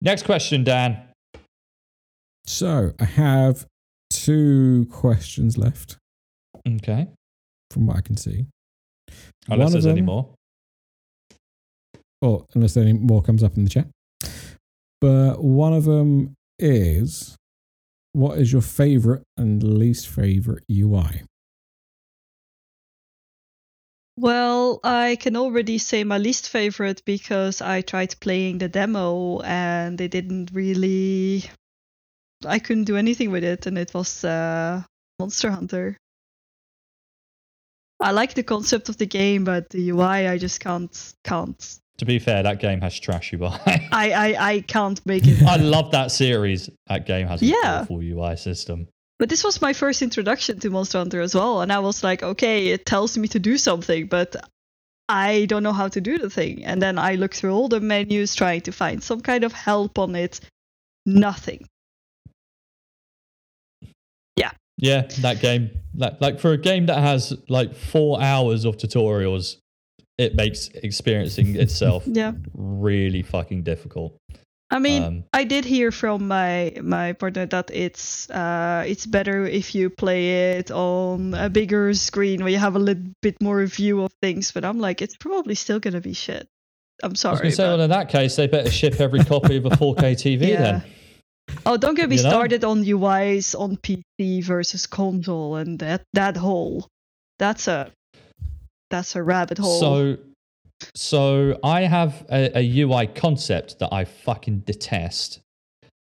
Next 0.00 0.24
question, 0.24 0.64
Dan. 0.64 0.98
So 2.46 2.92
I 3.00 3.04
have 3.04 3.66
two 4.10 4.86
questions 4.90 5.56
left 5.56 5.96
Okay. 6.68 7.08
from 7.70 7.86
what 7.86 7.96
I 7.96 8.00
can 8.02 8.16
see. 8.16 8.46
Unless 9.48 9.48
One 9.48 9.60
of 9.66 9.72
there's 9.72 9.86
any 9.86 10.02
more. 10.02 10.28
or 12.20 12.44
unless 12.54 12.76
any 12.76 12.92
more 12.92 13.22
comes 13.22 13.42
up 13.42 13.56
in 13.56 13.64
the 13.64 13.70
chat. 13.70 13.86
But 15.04 15.44
one 15.44 15.74
of 15.74 15.84
them 15.84 16.34
is 16.58 17.36
what 18.14 18.38
is 18.38 18.50
your 18.50 18.62
favorite 18.62 19.22
and 19.36 19.62
least 19.62 20.08
favorite 20.08 20.64
UI? 20.70 21.24
Well, 24.16 24.80
I 24.82 25.16
can 25.20 25.36
already 25.36 25.76
say 25.76 26.04
my 26.04 26.16
least 26.16 26.48
favorite 26.48 27.02
because 27.04 27.60
I 27.60 27.82
tried 27.82 28.18
playing 28.18 28.58
the 28.58 28.68
demo 28.70 29.40
and 29.42 29.98
they 29.98 30.08
didn't 30.08 30.52
really. 30.54 31.44
I 32.46 32.58
couldn't 32.58 32.84
do 32.84 32.96
anything 32.96 33.30
with 33.30 33.44
it, 33.44 33.66
and 33.66 33.76
it 33.76 33.92
was 33.92 34.24
uh, 34.24 34.84
Monster 35.18 35.50
Hunter. 35.50 35.98
I 38.00 38.12
like 38.12 38.32
the 38.32 38.42
concept 38.42 38.88
of 38.88 38.96
the 38.96 39.06
game, 39.06 39.44
but 39.44 39.68
the 39.68 39.90
UI 39.90 40.28
I 40.28 40.38
just 40.38 40.60
can't 40.60 40.96
can't. 41.24 41.78
To 41.98 42.04
be 42.04 42.18
fair, 42.18 42.42
that 42.42 42.58
game 42.58 42.80
has 42.80 42.98
trash 42.98 43.32
UI. 43.32 43.50
I 43.66 44.10
I, 44.12 44.36
I 44.52 44.60
can't 44.62 45.04
make 45.06 45.26
it. 45.26 45.42
I 45.42 45.56
love 45.56 45.92
that 45.92 46.10
series. 46.10 46.68
That 46.88 47.06
game 47.06 47.26
has 47.28 47.40
a 47.42 47.46
Yeah. 47.46 47.80
awful 47.82 48.00
UI 48.02 48.36
system. 48.36 48.88
But 49.20 49.28
this 49.28 49.44
was 49.44 49.62
my 49.62 49.72
first 49.72 50.02
introduction 50.02 50.58
to 50.60 50.70
Monster 50.70 50.98
Hunter 50.98 51.20
as 51.20 51.34
well, 51.36 51.60
and 51.60 51.72
I 51.72 51.78
was 51.78 52.02
like, 52.02 52.22
okay, 52.24 52.68
it 52.68 52.84
tells 52.84 53.16
me 53.16 53.28
to 53.28 53.38
do 53.38 53.56
something, 53.56 54.06
but 54.08 54.34
I 55.08 55.44
don't 55.46 55.62
know 55.62 55.72
how 55.72 55.86
to 55.88 56.00
do 56.00 56.18
the 56.18 56.28
thing. 56.30 56.64
And 56.64 56.82
then 56.82 56.98
I 56.98 57.14
looked 57.14 57.36
through 57.36 57.54
all 57.54 57.68
the 57.68 57.78
menus 57.80 58.34
trying 58.34 58.62
to 58.62 58.72
find 58.72 59.02
some 59.02 59.20
kind 59.20 59.44
of 59.44 59.52
help 59.52 59.98
on 60.00 60.16
it. 60.16 60.40
Nothing. 61.06 61.64
Yeah, 64.36 64.50
Yeah, 64.78 65.02
that 65.20 65.40
game, 65.40 65.70
that, 65.94 66.20
like 66.20 66.40
for 66.40 66.52
a 66.52 66.58
game 66.58 66.86
that 66.86 66.98
has 66.98 67.32
like 67.48 67.74
four 67.74 68.20
hours 68.20 68.64
of 68.64 68.76
tutorials, 68.78 69.58
it 70.18 70.34
makes 70.34 70.68
experiencing 70.68 71.56
itself 71.56 72.04
Yeah. 72.06 72.32
really 72.54 73.22
fucking 73.22 73.62
difficult. 73.64 74.16
I 74.70 74.78
mean, 74.78 75.02
Um, 75.02 75.24
I 75.32 75.44
did 75.44 75.64
hear 75.64 75.92
from 75.92 76.26
my 76.26 76.72
my 76.82 77.12
partner 77.12 77.46
that 77.46 77.70
it's 77.72 78.28
uh 78.30 78.82
it's 78.86 79.06
better 79.06 79.46
if 79.46 79.74
you 79.74 79.90
play 79.90 80.56
it 80.58 80.70
on 80.70 81.34
a 81.34 81.48
bigger 81.48 81.94
screen 81.94 82.40
where 82.42 82.50
you 82.52 82.58
have 82.58 82.74
a 82.74 82.78
little 82.80 83.04
bit 83.22 83.36
more 83.42 83.64
view 83.66 84.02
of 84.02 84.12
things. 84.22 84.52
But 84.52 84.64
I'm 84.64 84.80
like, 84.80 85.02
it's 85.02 85.16
probably 85.16 85.54
still 85.54 85.78
gonna 85.78 86.00
be 86.00 86.14
shit. 86.14 86.48
I'm 87.02 87.10
I 87.10 87.12
was 87.12 87.20
sorry. 87.20 87.36
going 87.36 87.50
to 87.50 87.56
say, 87.56 87.62
but- 87.64 87.68
well, 87.76 87.80
in 87.82 87.90
that 87.90 88.08
case, 88.08 88.36
they 88.36 88.46
better 88.46 88.70
ship 88.70 89.00
every 89.00 89.22
copy 89.24 89.56
of 89.56 89.66
a 89.66 89.70
4K 89.70 90.14
TV 90.24 90.48
Yeah. 90.48 90.62
then. 90.62 90.82
Oh, 91.66 91.76
don't 91.76 91.94
get 91.96 92.08
me 92.08 92.16
You 92.16 92.22
know? 92.22 92.30
started 92.30 92.64
on 92.64 92.84
UIs 92.84 93.54
on 93.58 93.76
PC 93.76 94.42
versus 94.42 94.86
console 94.86 95.56
and 95.56 95.78
that 95.80 96.02
that 96.14 96.36
whole. 96.36 96.88
That's 97.38 97.68
a 97.68 97.90
that's 98.94 99.16
a 99.16 99.22
rabbit 99.22 99.58
hole. 99.58 99.80
So, 99.80 100.16
so 100.94 101.58
I 101.64 101.82
have 101.82 102.24
a, 102.30 102.58
a 102.58 102.80
UI 102.82 103.06
concept 103.08 103.78
that 103.80 103.92
I 103.92 104.04
fucking 104.04 104.60
detest, 104.60 105.40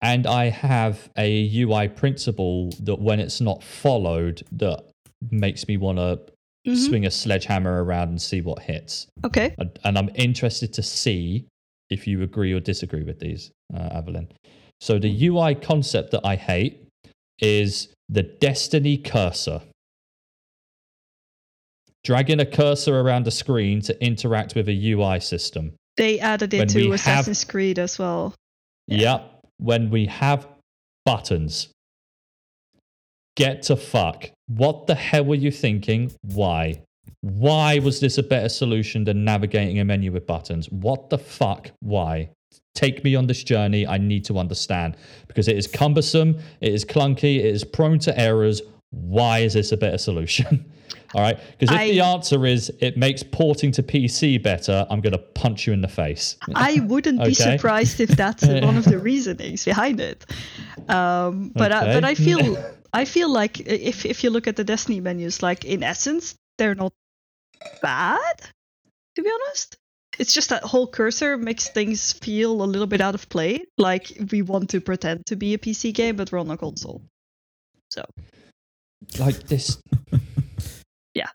and 0.01 0.25
I 0.25 0.49
have 0.49 1.09
a 1.17 1.29
UI 1.63 1.87
principle 1.89 2.69
that 2.83 2.99
when 2.99 3.19
it's 3.19 3.39
not 3.41 3.63
followed, 3.63 4.43
that 4.53 4.83
makes 5.31 5.67
me 5.67 5.77
want 5.77 5.97
to 5.99 6.19
Mhm. 6.67 6.75
swing 6.87 7.05
a 7.05 7.11
sledgehammer 7.11 7.83
around 7.83 8.09
and 8.09 8.21
see 8.21 8.41
what 8.41 8.59
hits. 8.63 9.07
okay, 9.23 9.55
And, 9.57 9.69
and 9.85 9.97
I'm 9.97 10.09
interested 10.15 10.73
to 10.73 10.83
see 10.83 11.45
if 11.89 12.05
you 12.05 12.21
agree 12.21 12.51
or 12.53 12.59
disagree 12.59 13.03
with 13.03 13.19
these, 13.19 13.49
uh, 13.73 13.89
Aveline. 13.97 14.27
So 14.81 14.99
the 14.99 15.27
UI 15.27 15.55
concept 15.55 16.11
that 16.11 16.21
I 16.25 16.35
hate 16.35 16.83
is 17.39 17.87
the 18.09 18.23
Destiny 18.23 18.97
cursor. 18.97 19.61
Dragging 22.03 22.39
a 22.39 22.45
cursor 22.45 22.99
around 22.99 23.27
a 23.27 23.31
screen 23.31 23.81
to 23.81 24.03
interact 24.03 24.55
with 24.55 24.69
a 24.69 24.91
UI 24.91 25.19
system. 25.19 25.73
they 25.97 26.19
added 26.19 26.53
it 26.53 26.73
we 26.73 26.83
to 26.83 26.91
have- 26.91 26.95
Assassin's 26.95 27.43
Creed 27.43 27.77
as 27.77 27.99
well. 27.99 28.33
Yep. 28.87 29.41
When 29.57 29.89
we 29.89 30.05
have 30.05 30.47
buttons. 31.05 31.69
Get 33.35 33.63
to 33.63 33.75
fuck. 33.75 34.29
What 34.47 34.87
the 34.87 34.95
hell 34.95 35.25
were 35.25 35.35
you 35.35 35.51
thinking? 35.51 36.11
Why? 36.21 36.81
Why 37.21 37.79
was 37.79 37.99
this 37.99 38.17
a 38.17 38.23
better 38.23 38.49
solution 38.49 39.03
than 39.03 39.25
navigating 39.25 39.79
a 39.79 39.85
menu 39.85 40.11
with 40.11 40.25
buttons? 40.25 40.69
What 40.71 41.09
the 41.09 41.17
fuck? 41.17 41.71
Why? 41.81 42.29
Take 42.75 43.03
me 43.03 43.15
on 43.15 43.27
this 43.27 43.43
journey. 43.43 43.85
I 43.85 43.97
need 43.97 44.23
to 44.25 44.37
understand 44.39 44.95
because 45.27 45.47
it 45.47 45.57
is 45.57 45.67
cumbersome, 45.67 46.39
it 46.61 46.73
is 46.73 46.85
clunky, 46.85 47.39
it 47.39 47.45
is 47.45 47.63
prone 47.63 47.99
to 47.99 48.17
errors. 48.17 48.61
Why 48.91 49.39
is 49.39 49.53
this 49.53 49.71
a 49.71 49.77
better 49.77 49.97
solution? 49.97 50.65
All 51.15 51.21
right. 51.21 51.39
Because 51.57 51.75
if 51.75 51.81
the 51.81 52.01
answer 52.01 52.45
is 52.45 52.71
it 52.79 52.97
makes 52.97 53.23
porting 53.23 53.71
to 53.73 53.83
PC 53.83 54.41
better, 54.41 54.85
I'm 54.89 55.01
going 55.01 55.13
to 55.13 55.19
punch 55.19 55.65
you 55.65 55.73
in 55.73 55.81
the 55.81 55.87
face. 55.87 56.37
I 56.53 56.81
wouldn't 56.81 57.23
be 57.23 57.33
surprised 57.49 57.99
if 57.99 58.09
that's 58.09 58.45
one 58.47 58.77
of 58.77 58.85
the 58.85 58.99
reasonings 58.99 59.65
behind 59.65 59.99
it. 59.99 60.25
Um, 60.87 61.51
but 61.55 61.71
I, 61.71 61.93
but 61.93 62.03
I 62.03 62.15
feel 62.15 62.63
I 62.93 63.05
feel 63.05 63.29
like 63.29 63.59
if 63.61 64.05
if 64.05 64.23
you 64.23 64.29
look 64.29 64.47
at 64.47 64.55
the 64.55 64.63
Destiny 64.63 64.99
menus, 64.99 65.41
like 65.41 65.65
in 65.65 65.83
essence, 65.83 66.35
they're 66.57 66.75
not 66.75 66.93
bad. 67.81 68.41
To 69.15 69.23
be 69.23 69.29
honest, 69.29 69.77
it's 70.19 70.33
just 70.33 70.49
that 70.49 70.63
whole 70.63 70.87
cursor 70.87 71.37
makes 71.37 71.69
things 71.69 72.13
feel 72.13 72.61
a 72.61 72.65
little 72.65 72.87
bit 72.87 73.01
out 73.01 73.15
of 73.15 73.27
play. 73.29 73.65
Like 73.77 74.11
we 74.31 74.43
want 74.43 74.69
to 74.71 74.81
pretend 74.81 75.25
to 75.27 75.35
be 75.35 75.53
a 75.53 75.57
PC 75.57 75.93
game, 75.93 76.17
but 76.17 76.31
we're 76.31 76.39
on 76.39 76.51
a 76.51 76.57
console. 76.57 77.01
So 77.89 78.05
like 79.19 79.43
this 79.47 79.81
yeah, 81.15 81.27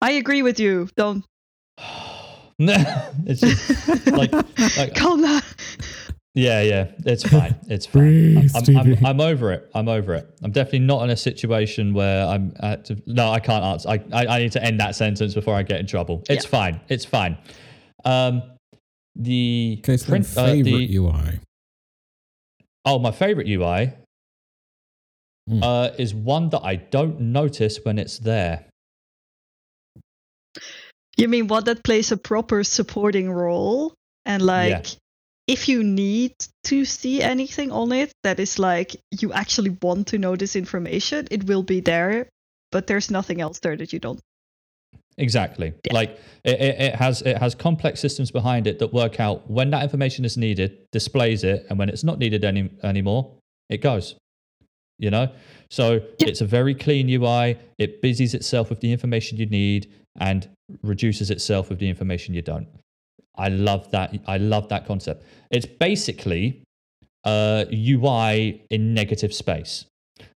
I 0.00 0.12
agree 0.12 0.42
with 0.42 0.58
you. 0.60 0.88
Don't 0.96 1.24
no, 2.58 2.74
it's 3.26 3.40
just 3.40 4.06
like, 4.08 4.32
like 4.76 4.94
calm 4.94 5.22
down. 5.22 5.40
yeah, 6.34 6.60
yeah, 6.62 6.90
it's 7.06 7.26
fine. 7.28 7.56
It's 7.68 7.86
fine. 7.86 8.02
Breathe, 8.02 8.36
I'm, 8.38 8.56
I'm, 8.56 8.64
Stevie. 8.64 8.96
I'm, 8.98 9.06
I'm 9.06 9.20
over 9.20 9.50
it. 9.52 9.70
I'm 9.74 9.88
over 9.88 10.14
it. 10.14 10.28
I'm 10.42 10.50
definitely 10.52 10.80
not 10.80 11.02
in 11.04 11.10
a 11.10 11.16
situation 11.16 11.94
where 11.94 12.26
I'm 12.26 12.52
at 12.60 12.84
to, 12.86 13.02
no, 13.06 13.30
I 13.30 13.40
can't 13.40 13.64
answer. 13.64 13.88
I, 13.88 14.02
I, 14.12 14.26
I 14.26 14.38
need 14.40 14.52
to 14.52 14.62
end 14.62 14.78
that 14.80 14.94
sentence 14.94 15.32
before 15.34 15.54
I 15.54 15.62
get 15.62 15.80
in 15.80 15.86
trouble. 15.86 16.22
It's 16.28 16.44
Yeah. 16.44 16.50
fine. 16.50 16.80
It's 16.88 17.04
fine. 17.06 17.38
Um, 18.04 18.42
the 19.16 19.76
Okay, 19.82 19.96
so 19.96 20.10
then 20.12 20.22
print- 20.24 20.36
uh, 20.38 20.46
favorite 20.46 20.86
the- 20.88 20.96
UI. 20.96 21.40
oh, 22.84 22.98
my 22.98 23.10
favorite 23.10 23.48
UI 23.48 23.92
Mm. 25.50 25.62
uh, 25.64 25.90
is 25.98 26.14
one 26.14 26.50
that 26.50 26.60
I 26.62 26.76
don't 26.76 27.20
notice 27.20 27.80
when 27.84 27.98
it's 27.98 28.18
there. 28.18 28.66
You 31.16 31.28
mean 31.28 31.48
one 31.48 31.64
that 31.64 31.82
plays 31.82 32.12
a 32.12 32.16
proper 32.16 32.64
supporting 32.64 33.30
role 33.30 33.94
and 34.24 34.42
like 34.42 34.70
Yeah. 34.70 34.82
if 35.48 35.68
you 35.68 35.82
need 35.82 36.34
to 36.64 36.84
see 36.84 37.20
anything 37.20 37.72
on 37.72 37.92
it 37.92 38.12
that 38.22 38.38
is 38.38 38.58
like 38.58 38.96
you 39.10 39.32
actually 39.32 39.76
want 39.82 40.06
to 40.08 40.18
know 40.18 40.36
this 40.36 40.56
information, 40.56 41.26
it 41.30 41.44
will 41.44 41.62
be 41.62 41.80
there, 41.80 42.28
but 42.70 42.86
there's 42.86 43.10
nothing 43.10 43.40
else 43.40 43.58
there 43.58 43.76
that 43.76 43.92
you 43.92 43.98
don't. 43.98 44.20
Exactly. 45.18 45.74
Yeah. 45.86 45.92
Like 45.94 46.10
it, 46.44 46.60
it, 46.60 46.80
it 46.80 46.94
has 46.94 47.22
it 47.22 47.36
has 47.38 47.54
complex 47.54 48.00
systems 48.00 48.30
behind 48.30 48.66
it 48.66 48.78
that 48.78 48.92
work 48.92 49.20
out 49.20 49.50
when 49.50 49.70
that 49.70 49.82
information 49.82 50.24
is 50.24 50.36
needed, 50.36 50.78
displays 50.92 51.44
it, 51.44 51.66
and 51.68 51.78
when 51.78 51.88
it's 51.88 52.04
not 52.04 52.18
needed 52.18 52.44
any 52.44 52.70
anymore, 52.82 53.32
it 53.68 53.82
goes. 53.82 54.14
You 55.00 55.10
know? 55.10 55.28
So 55.70 55.94
Yeah. 55.94 56.28
it's 56.28 56.40
a 56.40 56.44
very 56.46 56.74
clean 56.74 57.08
UI. 57.08 57.56
It 57.78 58.02
busies 58.02 58.34
itself 58.34 58.70
with 58.70 58.80
the 58.80 58.92
information 58.92 59.38
you 59.38 59.46
need 59.46 59.88
and 60.18 60.48
reduces 60.82 61.30
itself 61.30 61.70
with 61.70 61.78
the 61.78 61.88
information 61.88 62.34
you 62.34 62.42
don't. 62.42 62.68
I 63.36 63.48
love 63.48 63.90
that. 63.92 64.14
I 64.26 64.36
love 64.36 64.68
that 64.68 64.86
concept. 64.86 65.24
It's 65.50 65.66
basically 65.66 66.62
uh, 67.24 67.64
UI 67.72 68.62
in 68.70 68.92
negative 68.94 69.32
space, 69.32 69.86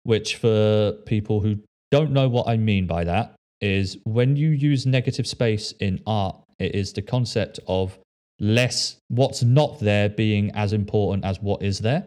which 0.04 0.36
for 0.36 0.92
people 1.04 1.40
who 1.40 1.58
don't 1.90 2.12
know 2.12 2.28
what 2.28 2.48
I 2.48 2.56
mean 2.56 2.86
by 2.86 3.04
that 3.04 3.34
is 3.60 3.98
when 4.04 4.36
you 4.36 4.50
use 4.50 4.86
negative 4.86 5.26
space 5.26 5.72
in 5.80 6.00
art, 6.06 6.36
it 6.58 6.74
is 6.74 6.92
the 6.92 7.02
concept 7.02 7.60
of 7.68 7.98
less 8.40 8.96
what's 9.08 9.42
not 9.42 9.78
there 9.80 10.08
being 10.08 10.50
as 10.52 10.72
important 10.72 11.24
as 11.24 11.40
what 11.40 11.62
is 11.62 11.80
there. 11.80 12.04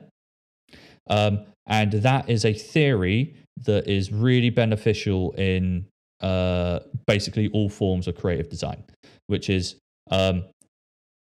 Um, 1.10 1.45
and 1.67 1.91
that 1.91 2.29
is 2.29 2.45
a 2.45 2.53
theory 2.53 3.35
that 3.65 3.87
is 3.87 4.11
really 4.11 4.49
beneficial 4.49 5.31
in 5.33 5.85
uh, 6.21 6.79
basically 7.05 7.49
all 7.49 7.69
forms 7.69 8.07
of 8.07 8.15
creative 8.15 8.49
design, 8.49 8.83
which 9.27 9.49
is 9.49 9.75
um, 10.09 10.45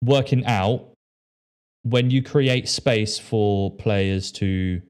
working 0.02 0.44
out 0.46 0.92
when 1.82 2.10
you 2.10 2.22
create 2.22 2.68
space 2.68 3.18
for 3.18 3.70
players 3.76 4.30
to 4.32 4.80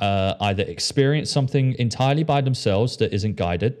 uh, 0.00 0.34
either 0.40 0.62
experience 0.64 1.30
something 1.30 1.74
entirely 1.78 2.22
by 2.22 2.40
themselves 2.40 2.96
that 2.98 3.12
isn't 3.12 3.36
guided 3.36 3.76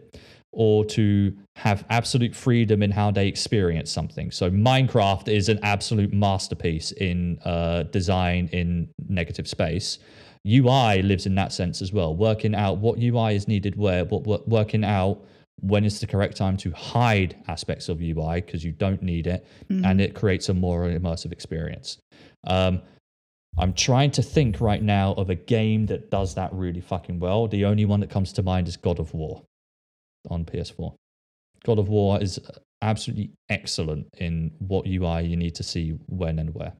or 0.52 0.84
to 0.84 1.36
have 1.56 1.84
absolute 1.90 2.34
freedom 2.34 2.82
in 2.82 2.90
how 2.90 3.10
they 3.10 3.28
experience 3.28 3.92
something. 3.92 4.30
So 4.30 4.50
Minecraft 4.50 5.28
is 5.28 5.48
an 5.48 5.60
absolute 5.62 6.12
masterpiece 6.12 6.92
in 6.92 7.38
uh, 7.44 7.84
design 7.84 8.48
in 8.52 8.88
negative 9.08 9.46
space. 9.46 9.98
UI 10.46 11.02
lives 11.02 11.26
in 11.26 11.34
that 11.36 11.52
sense 11.52 11.82
as 11.82 11.92
well, 11.92 12.14
working 12.14 12.54
out 12.54 12.78
what 12.78 12.98
UI 12.98 13.34
is 13.34 13.48
needed 13.48 13.76
where, 13.76 14.04
what, 14.04 14.24
what 14.24 14.48
working 14.48 14.84
out 14.84 15.24
when 15.60 15.84
is 15.84 15.98
the 16.00 16.06
correct 16.06 16.36
time 16.36 16.56
to 16.56 16.70
hide 16.70 17.36
aspects 17.48 17.88
of 17.88 18.00
UI 18.00 18.40
because 18.40 18.62
you 18.64 18.70
don't 18.72 19.02
need 19.02 19.26
it, 19.26 19.44
Mhm. 19.68 19.84
and 19.84 20.00
it 20.00 20.14
creates 20.14 20.48
a 20.48 20.54
more 20.54 20.82
immersive 20.88 21.32
experience. 21.32 21.98
Um, 22.44 22.80
I'm 23.56 23.72
trying 23.72 24.12
to 24.12 24.22
think 24.22 24.60
right 24.60 24.80
now 24.82 25.14
of 25.14 25.30
a 25.30 25.34
game 25.34 25.86
that 25.86 26.10
does 26.10 26.34
that 26.36 26.52
really 26.52 26.80
fucking 26.80 27.18
well. 27.18 27.48
The 27.48 27.64
only 27.64 27.84
one 27.86 27.98
that 28.00 28.10
comes 28.10 28.32
to 28.34 28.42
mind 28.44 28.68
is 28.68 28.76
God 28.76 29.00
of 29.00 29.14
War 29.14 29.42
on 30.30 30.44
PS4. 30.44 30.94
God 31.64 31.80
of 31.80 31.88
War 31.88 32.22
is 32.22 32.38
absolutely 32.80 33.32
excellent 33.48 34.06
in 34.18 34.52
what 34.60 34.86
UI 34.86 35.22
you 35.22 35.36
need 35.36 35.56
to 35.56 35.64
see 35.64 35.90
when 36.06 36.38
and 36.38 36.54
where. 36.54 36.74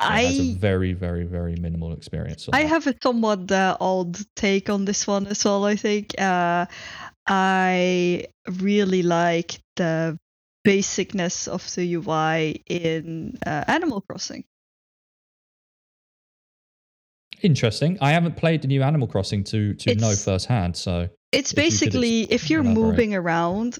It 0.00 0.04
has 0.04 0.38
a 0.38 0.52
I 0.52 0.54
very, 0.54 0.92
very, 0.92 1.24
very 1.24 1.56
minimal 1.56 1.92
experience. 1.92 2.48
I 2.52 2.62
that. 2.62 2.68
have 2.68 2.86
a 2.86 2.94
somewhat 3.02 3.50
uh, 3.50 3.76
odd 3.80 4.16
take 4.36 4.70
on 4.70 4.84
this 4.84 5.06
one 5.06 5.26
as 5.26 5.44
well. 5.44 5.64
I 5.64 5.74
think 5.76 6.14
uh, 6.20 6.66
I 7.26 8.26
really 8.60 9.02
like 9.02 9.60
the 9.76 10.16
basicness 10.66 11.48
of 11.48 11.74
the 11.74 11.94
UI 11.94 12.62
in 12.66 13.38
uh, 13.44 13.64
Animal 13.66 14.02
Crossing. 14.02 14.44
Interesting. 17.42 17.98
I 18.00 18.10
haven't 18.10 18.36
played 18.36 18.62
the 18.62 18.68
new 18.68 18.82
Animal 18.82 19.06
Crossing 19.08 19.44
to 19.44 19.74
to 19.74 19.94
know 19.94 20.14
firsthand, 20.14 20.76
so 20.76 21.08
It's 21.32 21.52
If 21.52 21.56
you 21.56 21.62
basically 21.62 22.22
if 22.22 22.50
you're 22.50 22.62
elaborate. 22.64 22.82
moving 22.82 23.14
around, 23.14 23.78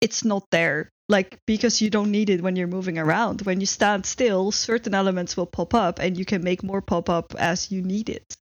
it's 0.00 0.24
not 0.24 0.44
there. 0.50 0.90
Like 1.08 1.38
because 1.46 1.80
you 1.80 1.90
don't 1.90 2.10
need 2.12 2.30
it 2.30 2.40
when 2.42 2.56
you're 2.56 2.68
moving 2.68 2.98
around. 2.98 3.42
When 3.42 3.60
you 3.60 3.66
stand 3.66 4.06
still, 4.06 4.52
certain 4.52 4.94
elements 4.94 5.36
will 5.36 5.46
pop 5.46 5.74
up, 5.74 5.98
and 5.98 6.16
you 6.16 6.24
can 6.24 6.44
make 6.44 6.62
more 6.62 6.80
pop 6.82 7.10
up 7.10 7.34
as 7.38 7.70
you 7.72 7.82
need 7.82 8.08
it. 8.08 8.36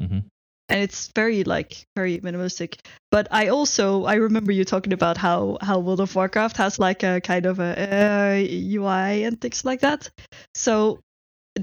mhm. 0.00 0.24
and 0.68 0.80
it's 0.82 1.10
very 1.14 1.44
like 1.44 1.84
very 1.96 2.20
minimalistic 2.20 2.78
but 3.10 3.26
i 3.30 3.48
also 3.48 4.04
i 4.04 4.14
remember 4.14 4.52
you 4.52 4.64
talking 4.64 4.92
about 4.92 5.16
how 5.16 5.58
how 5.62 5.78
world 5.78 6.00
of 6.00 6.14
warcraft 6.14 6.56
has 6.56 6.78
like 6.78 7.02
a 7.02 7.20
kind 7.20 7.46
of 7.46 7.58
a 7.58 7.72
uh, 7.74 8.36
ui 8.76 9.24
and 9.24 9.40
things 9.40 9.64
like 9.64 9.80
that 9.80 10.10
so 10.54 11.00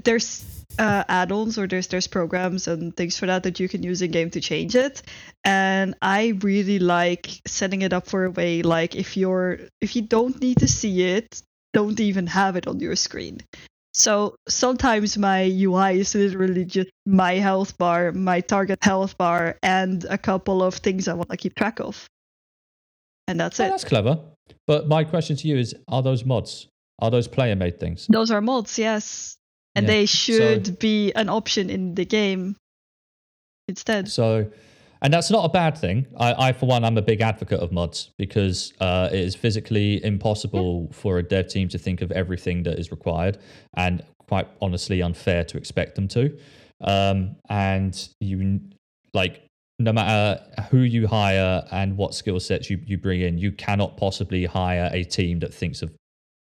there's 0.04 0.44
uh, 0.78 1.04
add-ons 1.08 1.58
or 1.58 1.68
there's 1.68 1.88
there's 1.88 2.08
programs 2.08 2.68
and 2.68 2.96
things 2.98 3.18
for 3.18 3.26
that 3.28 3.44
that 3.44 3.60
you 3.60 3.70
can 3.70 3.82
use 3.84 4.02
in 4.02 4.12
game 4.12 4.30
to 4.30 4.42
change 4.42 4.76
it 4.76 5.02
and 5.46 5.96
i 6.02 6.38
really 6.42 6.80
like 6.80 7.30
setting 7.48 7.82
it 7.82 7.94
up 7.94 8.06
for 8.08 8.26
a 8.26 8.32
way 8.32 8.62
like 8.62 8.96
if 8.96 9.16
you're 9.16 9.60
if 9.80 9.96
you 9.96 10.02
don't 10.02 10.42
need 10.42 10.58
to 10.58 10.68
see 10.68 11.04
it 11.04 11.42
don't 11.74 12.00
even 12.00 12.28
have 12.28 12.58
it 12.58 12.68
on 12.68 12.80
your 12.80 12.96
screen 12.96 13.40
so 13.94 14.36
sometimes 14.50 15.18
my 15.18 15.44
UI 15.44 16.02
is 16.02 16.14
literally 16.16 16.66
just 16.66 16.90
my 17.06 17.36
health 17.36 17.78
bar, 17.78 18.12
my 18.12 18.42
target 18.42 18.80
health 18.84 19.18
bar, 19.18 19.58
and 19.64 20.04
a 20.10 20.18
couple 20.18 20.62
of 20.62 20.74
things 20.76 21.08
I 21.08 21.14
want 21.14 21.30
to 21.30 21.38
keep 21.38 21.56
track 21.56 21.80
of. 21.80 22.06
And 23.30 23.40
that's 23.40 23.58
Oh, 23.58 23.64
it. 23.66 23.70
that's 23.70 23.86
clever. 23.86 24.20
But 24.68 24.90
my 24.90 25.06
question 25.06 25.38
to 25.38 25.48
you 25.48 25.56
is: 25.58 25.74
Are 25.88 26.04
those 26.04 26.26
mods? 26.26 26.68
Are 27.00 27.10
those 27.10 27.30
player-made 27.30 27.80
things? 27.80 28.06
Those 28.10 28.32
are 28.32 28.42
mods, 28.42 28.78
yes. 28.78 29.38
And 29.76 29.86
Yeah, 29.86 29.92
they 29.94 30.06
should 30.06 30.68
so- 30.68 30.74
be 30.74 31.12
an 31.14 31.30
option 31.30 31.70
in 31.70 31.96
the 31.96 32.06
game 32.06 32.56
instead. 33.68 34.10
So, 34.10 34.50
and 35.02 35.14
that's 35.14 35.30
not 35.30 35.46
a 35.46 35.50
bad 35.50 35.78
thing. 35.78 36.08
I, 36.18 36.48
I 36.50 36.54
for 36.54 36.66
one, 36.66 36.84
I'm 36.86 36.98
a 36.98 37.02
big 37.02 37.22
advocate 37.22 37.60
of 37.60 37.72
mods 37.72 38.12
because 38.18 38.74
uh, 38.80 39.10
it 39.12 39.20
is 39.20 39.36
physically 39.36 40.04
impossible 40.04 40.90
for 40.92 41.20
a 41.20 41.24
dev 41.24 41.50
team 41.50 41.68
to 41.70 41.78
think 41.78 42.02
of 42.02 42.12
everything 42.12 42.64
that 42.64 42.80
is 42.80 42.92
required, 42.92 43.38
and 43.76 44.02
quite 44.28 44.48
honestly, 44.62 45.02
unfair 45.02 45.44
to 45.44 45.58
expect 45.58 45.96
them 45.96 46.08
to. 46.10 46.38
Um, 46.82 47.36
and 47.50 48.10
you 48.20 48.62
like 49.14 49.42
no 49.80 49.92
matter 49.92 50.42
who 50.72 50.80
you 50.80 51.08
hire 51.08 51.64
and 51.72 51.98
what 51.98 52.14
skill 52.14 52.40
sets 52.40 52.70
you, 52.70 52.80
you 52.86 52.98
bring 52.98 53.22
in, 53.22 53.38
you 53.38 53.52
cannot 53.52 53.98
possibly 53.98 54.46
hire 54.46 54.90
a 54.94 55.04
team 55.04 55.40
that 55.40 55.54
thinks 55.54 55.82
of 55.82 55.92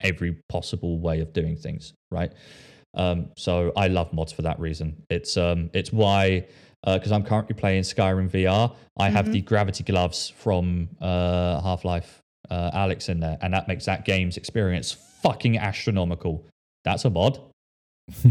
every 0.01 0.37
possible 0.49 0.99
way 0.99 1.21
of 1.21 1.31
doing 1.31 1.55
things, 1.55 1.93
right? 2.11 2.33
Um, 2.95 3.29
so 3.37 3.71
I 3.75 3.87
love 3.87 4.13
mods 4.13 4.31
for 4.31 4.43
that 4.43 4.59
reason. 4.59 5.03
It's 5.09 5.37
um, 5.37 5.69
it's 5.73 5.91
why 5.91 6.45
because 6.85 7.11
I'm 7.13 7.23
currently 7.23 7.55
playing 7.55 7.83
Skyrim 7.83 8.29
VR. 8.29 8.75
I 8.99 9.09
have 9.09 9.27
Mhm. 9.27 9.31
the 9.31 9.41
gravity 9.41 9.83
gloves 9.85 10.29
from 10.29 10.89
uh, 10.99 11.61
Half 11.61 11.85
Life 11.85 12.19
uh, 12.49 12.71
Alyx 12.71 13.07
in 13.07 13.19
there, 13.21 13.37
and 13.41 13.53
that 13.53 13.67
makes 13.69 13.85
that 13.85 14.03
game's 14.03 14.35
experience 14.35 14.91
fucking 14.91 15.57
astronomical. 15.57 16.45
That's 16.83 17.05
a 17.05 17.09
mod, 17.09 17.39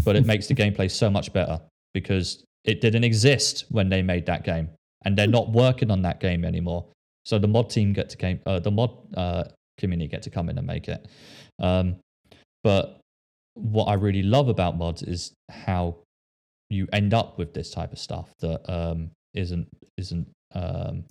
but 0.04 0.16
it 0.16 0.26
makes 0.32 0.48
the 0.48 0.54
gameplay 0.54 0.90
so 0.90 1.08
much 1.08 1.32
better 1.32 1.60
because 1.94 2.44
it 2.64 2.82
didn't 2.82 3.04
exist 3.04 3.64
when 3.70 3.88
they 3.88 4.02
made 4.02 4.26
that 4.26 4.44
game, 4.44 4.68
and 5.06 5.16
they're 5.16 5.26
not 5.26 5.50
working 5.50 5.90
on 5.90 6.02
that 6.02 6.20
game 6.20 6.44
anymore. 6.44 6.84
So 7.24 7.38
the 7.38 7.48
mod 7.48 7.70
team 7.70 7.94
get 7.94 8.10
to 8.10 8.16
game, 8.18 8.40
uh, 8.44 8.58
the 8.60 8.70
mod 8.70 8.90
uh, 9.16 9.44
community 9.78 10.08
get 10.08 10.22
to 10.24 10.30
come 10.30 10.50
in 10.50 10.58
and 10.58 10.66
make 10.66 10.88
it. 10.88 11.06
Um, 11.58 11.96
but 12.62 13.00
what 13.54 13.84
I 13.84 13.94
really 13.94 14.22
love 14.22 14.48
about 14.48 14.76
mods 14.76 15.02
is 15.02 15.32
how 15.50 15.96
you 16.70 16.88
end 16.92 17.12
up 17.12 17.38
with 17.38 17.52
this 17.52 17.70
type 17.70 17.92
of 17.92 17.98
stuff 17.98 18.32
that 18.40 18.60
um, 18.72 19.10
isn't 19.34 19.68
isn't 19.98 20.26
um, 20.54 21.04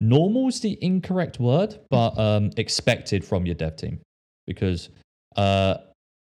normal 0.00 0.48
is 0.48 0.60
the 0.60 0.78
incorrect 0.80 1.40
word, 1.40 1.78
but 1.90 2.18
um, 2.18 2.50
expected 2.56 3.24
from 3.24 3.46
your 3.46 3.54
dev 3.54 3.76
team 3.76 4.00
because 4.46 4.90
uh, 5.36 5.78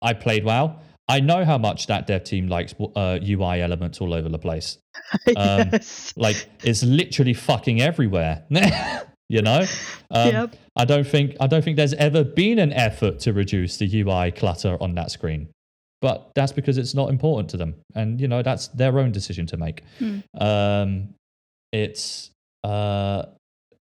I 0.02 0.12
played 0.12 0.44
WoW. 0.44 0.78
I 1.08 1.20
know 1.20 1.44
how 1.44 1.58
much 1.58 1.86
that 1.86 2.06
dev 2.06 2.24
team 2.24 2.48
likes 2.48 2.74
uh, 2.96 3.18
UI 3.22 3.60
elements 3.60 4.00
all 4.00 4.14
over 4.14 4.28
the 4.28 4.38
place. 4.38 4.78
Um, 5.36 5.68
yes. 5.72 6.12
Like 6.16 6.48
it's 6.64 6.82
literally 6.82 7.34
fucking 7.34 7.80
everywhere. 7.80 8.44
you 9.28 9.42
know, 9.42 9.64
um, 10.10 10.28
yep. 10.30 10.56
I 10.76 10.84
don't 10.84 11.06
think 11.06 11.36
I 11.40 11.46
don't 11.46 11.62
think 11.62 11.76
there's 11.76 11.94
ever 11.94 12.24
been 12.24 12.58
an 12.58 12.72
effort 12.72 13.18
to 13.20 13.32
reduce 13.32 13.76
the 13.76 14.02
UI 14.02 14.30
clutter 14.32 14.76
on 14.80 14.94
that 14.94 15.10
screen. 15.10 15.48
But 16.02 16.30
that's 16.34 16.52
because 16.52 16.78
it's 16.78 16.94
not 16.94 17.10
important 17.10 17.48
to 17.50 17.56
them, 17.56 17.74
and 17.94 18.20
you 18.20 18.28
know 18.28 18.42
that's 18.42 18.68
their 18.68 18.98
own 18.98 19.12
decision 19.12 19.46
to 19.46 19.56
make. 19.56 19.82
Hmm. 19.98 20.18
Um, 20.38 21.14
it's 21.72 22.30
uh, 22.62 23.24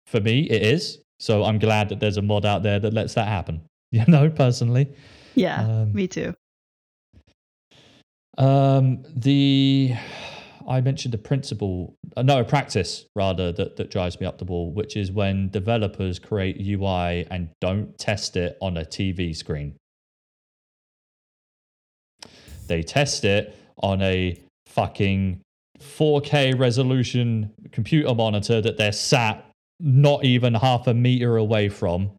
for 0.08 0.20
me, 0.20 0.42
it 0.50 0.64
is. 0.64 1.00
So 1.20 1.44
I'm 1.44 1.60
glad 1.60 1.90
that 1.90 2.00
there's 2.00 2.18
a 2.18 2.22
mod 2.22 2.46
out 2.46 2.64
there 2.64 2.80
that 2.80 2.94
lets 2.94 3.14
that 3.16 3.28
happen. 3.28 3.62
You 3.94 4.06
know, 4.08 4.30
personally. 4.30 4.88
Yeah. 5.36 5.66
Um, 5.66 5.92
me 5.92 6.08
too. 6.08 6.34
Um, 8.38 9.04
the 9.14 9.96
I 10.68 10.82
mentioned 10.82 11.14
a 11.14 11.18
principle, 11.18 11.96
uh, 12.16 12.22
no, 12.22 12.40
a 12.40 12.44
practice 12.44 13.06
rather 13.16 13.52
that 13.52 13.78
that 13.78 13.92
drives 13.92 14.20
me 14.20 14.26
up 14.26 14.38
the 14.38 14.46
wall, 14.46 14.72
which 14.72 14.96
is 14.96 15.12
when 15.12 15.50
developers 15.50 16.20
create 16.20 16.58
UI 16.60 17.28
and 17.30 17.50
don't 17.60 17.98
test 17.98 18.38
it 18.38 18.58
on 18.62 18.78
a 18.78 18.86
TV 18.86 19.36
screen. 19.36 19.76
They 22.68 22.84
test 22.84 23.26
it 23.26 23.56
on 23.78 24.02
a 24.02 24.40
fucking 24.68 25.42
4K 25.80 26.58
resolution 26.58 27.52
computer 27.72 28.14
monitor 28.14 28.62
that 28.62 28.78
they're 28.78 28.92
sat 28.92 29.46
not 29.80 30.24
even 30.24 30.54
half 30.54 30.88
a 30.88 30.94
meter 30.94 31.38
away 31.38 31.68
from, 31.68 32.12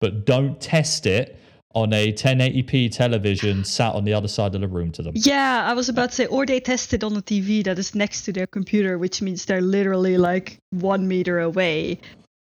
but 0.00 0.24
don't 0.24 0.60
test 0.60 1.06
it 1.06 1.38
on 1.74 1.92
a 1.92 2.12
1080p 2.12 2.90
television 2.92 3.64
sat 3.64 3.94
on 3.94 4.04
the 4.04 4.14
other 4.14 4.28
side 4.28 4.54
of 4.54 4.60
the 4.60 4.68
room 4.68 4.92
to 4.92 5.02
them. 5.02 5.12
Yeah, 5.16 5.64
I 5.66 5.74
was 5.74 5.88
about 5.88 6.10
to 6.10 6.14
say, 6.14 6.26
or 6.26 6.46
they 6.46 6.60
test 6.60 6.94
it 6.94 7.02
on 7.02 7.16
a 7.16 7.22
TV 7.22 7.64
that 7.64 7.78
is 7.78 7.94
next 7.94 8.22
to 8.22 8.32
their 8.32 8.46
computer, 8.46 8.96
which 8.96 9.20
means 9.20 9.44
they're 9.44 9.60
literally 9.60 10.16
like 10.16 10.58
one 10.70 11.08
meter 11.08 11.40
away. 11.40 11.98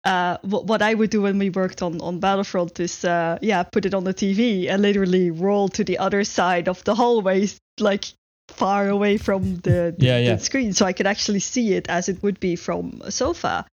Uh, 0.05 0.39
what, 0.43 0.67
what 0.67 0.83
I 0.83 0.95
would 0.95 1.11
do 1.11 1.23
when 1.23 1.39
we 1.39 1.51
worked 1.51 1.83
on, 1.83 2.01
on 2.01 2.19
Battlefront 2.21 2.81
is, 2.81 3.05
uh, 3.05 3.39
yeah, 3.41 3.63
put 3.63 3.87
it 3.87 3.95
on 3.95 4.05
the 4.05 4.15
TV 4.15 4.69
and 4.69 4.83
literally 4.83 5.31
roll 5.31 5.69
to 5.71 5.85
the 5.85 5.99
other 5.99 6.25
side 6.25 6.69
of 6.69 6.83
the 6.85 6.95
hallway, 6.95 7.49
like 7.79 8.07
far 8.49 8.89
away 8.89 9.17
from 9.17 9.57
the, 9.57 9.95
the, 9.97 10.07
Yeah, 10.07 10.19
yeah. 10.19 10.35
the 10.35 10.43
screen, 10.43 10.73
so 10.73 10.87
I 10.87 10.93
could 10.93 11.07
actually 11.07 11.41
see 11.41 11.75
it 11.75 11.87
as 11.89 12.09
it 12.09 12.23
would 12.23 12.41
be 12.41 12.57
from 12.57 13.01
a 13.05 13.13
sofa. 13.13 13.67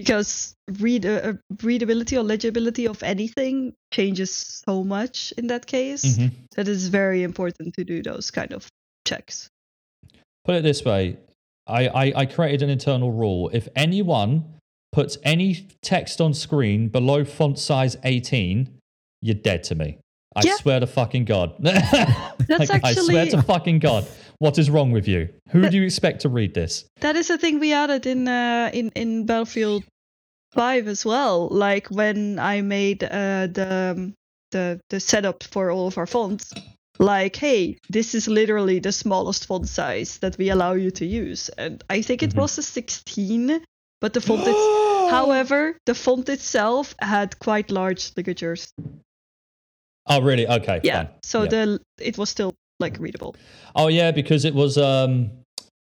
Because 0.00 0.54
read 0.80 1.04
uh, 1.06 1.34
readability 1.62 2.16
or 2.16 2.22
legibility 2.22 2.86
of 2.86 3.02
anything 3.02 3.74
changes 3.92 4.62
so 4.66 4.84
much 4.84 5.32
in 5.38 5.46
that 5.48 5.66
case 5.66 6.18
Mhm. 6.18 6.30
that 6.56 6.68
it's 6.68 6.86
very 6.86 7.22
important 7.22 7.74
to 7.74 7.84
do 7.84 8.02
those 8.02 8.30
kind 8.30 8.52
of 8.52 8.68
checks. 9.06 9.48
Put 10.44 10.54
it 10.56 10.62
this 10.62 10.84
way 10.84 11.16
I, 11.66 11.88
I, 11.88 12.12
I 12.16 12.26
created 12.26 12.62
an 12.62 12.70
internal 12.70 13.12
rule. 13.12 13.50
If 13.52 13.68
anyone 13.76 14.44
puts 14.92 15.18
any 15.22 15.68
text 15.82 16.20
on 16.20 16.34
screen 16.34 16.88
below 16.88 17.24
font 17.24 17.58
size 17.58 17.96
18, 18.02 18.68
you're 19.22 19.34
dead 19.34 19.62
to 19.64 19.74
me. 19.74 19.98
I 20.36 20.42
Yeah. 20.44 20.56
swear 20.56 20.80
to 20.80 20.86
fucking 20.86 21.24
God. 21.24 21.54
Like, 22.48 22.84
I 22.84 22.94
swear 22.94 23.26
to 23.26 23.42
fucking 23.42 23.78
God. 23.80 24.06
What 24.38 24.58
is 24.58 24.70
wrong 24.70 24.90
with 24.92 25.06
you? 25.06 25.28
Who 25.50 25.68
do 25.68 25.76
you 25.76 25.84
expect 25.84 26.20
to 26.22 26.28
read 26.28 26.54
this? 26.54 26.84
That 27.00 27.16
is 27.16 27.30
a 27.30 27.38
thing 27.38 27.60
we 27.60 27.72
added 27.72 28.06
in 28.06 28.26
uh, 28.28 28.70
in 28.72 28.90
in 28.94 29.26
Battlefield 29.26 29.84
Five 30.52 30.88
as 30.88 31.04
well. 31.04 31.48
Like 31.48 31.88
when 31.90 32.38
I 32.38 32.62
made 32.62 33.04
uh, 33.04 33.46
the 33.52 33.94
um, 33.96 34.14
the 34.52 34.80
the 34.90 34.98
setup 35.00 35.42
for 35.44 35.70
all 35.70 35.86
of 35.86 35.98
our 35.98 36.06
fonts. 36.06 36.52
Like, 36.98 37.36
hey, 37.36 37.78
this 37.88 38.14
is 38.14 38.28
literally 38.28 38.78
the 38.80 38.92
smallest 38.92 39.46
font 39.46 39.68
size 39.68 40.18
that 40.18 40.36
we 40.38 40.50
allow 40.50 40.74
you 40.74 40.90
to 40.90 41.06
use, 41.06 41.48
and 41.56 41.82
I 41.88 42.02
think 42.02 42.22
it 42.22 42.34
Mhm. 42.34 42.40
was 42.42 42.58
a 42.58 42.62
16, 42.62 43.64
but 44.02 44.12
the 44.12 44.20
font 44.26 44.44
However, 45.10 45.78
the 45.86 45.94
font 45.94 46.28
itself 46.28 46.94
had 47.00 47.38
quite 47.38 47.70
large 47.70 48.12
ligatures. 48.16 48.68
Oh, 50.10 50.20
really? 50.20 50.46
Okay. 50.46 50.80
Yeah. 50.82 51.04
Fine. 51.04 51.08
So 51.22 51.42
Yeah. 51.44 51.48
the 51.48 51.80
it 51.98 52.18
was 52.18 52.28
still 52.28 52.54
like 52.80 52.98
readable. 52.98 53.36
Oh, 53.76 53.88
yeah, 53.88 54.10
because 54.10 54.44
it 54.44 54.54
was 54.54 54.76
um 54.76 55.30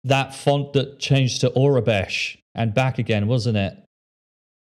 that 0.04 0.36
font 0.36 0.74
that 0.74 1.00
changed 1.00 1.42
to 1.42 1.50
Aurebesh 1.52 2.38
and 2.56 2.74
back 2.74 3.00
again, 3.00 3.28
wasn't 3.28 3.58
it? 3.58 3.78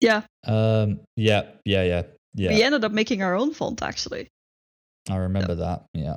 Yeah. 0.00 0.22
Um. 0.44 1.00
Yeah. 1.16 1.42
Yeah. 1.64 1.84
Yeah. 1.84 2.02
Yeah. 2.34 2.50
We 2.52 2.62
ended 2.62 2.84
up 2.84 2.92
making 2.92 3.22
our 3.22 3.34
own 3.36 3.54
font 3.54 3.82
actually. 3.82 4.28
I 5.08 5.16
remember 5.16 5.54
that. 5.54 5.84
Yeah. 5.94 6.16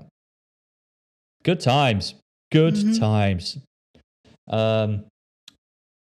Good 1.43 1.59
times. 1.59 2.15
Good 2.51 2.73
Mhm. 2.73 2.99
times. 2.99 3.57
Um. 4.49 5.05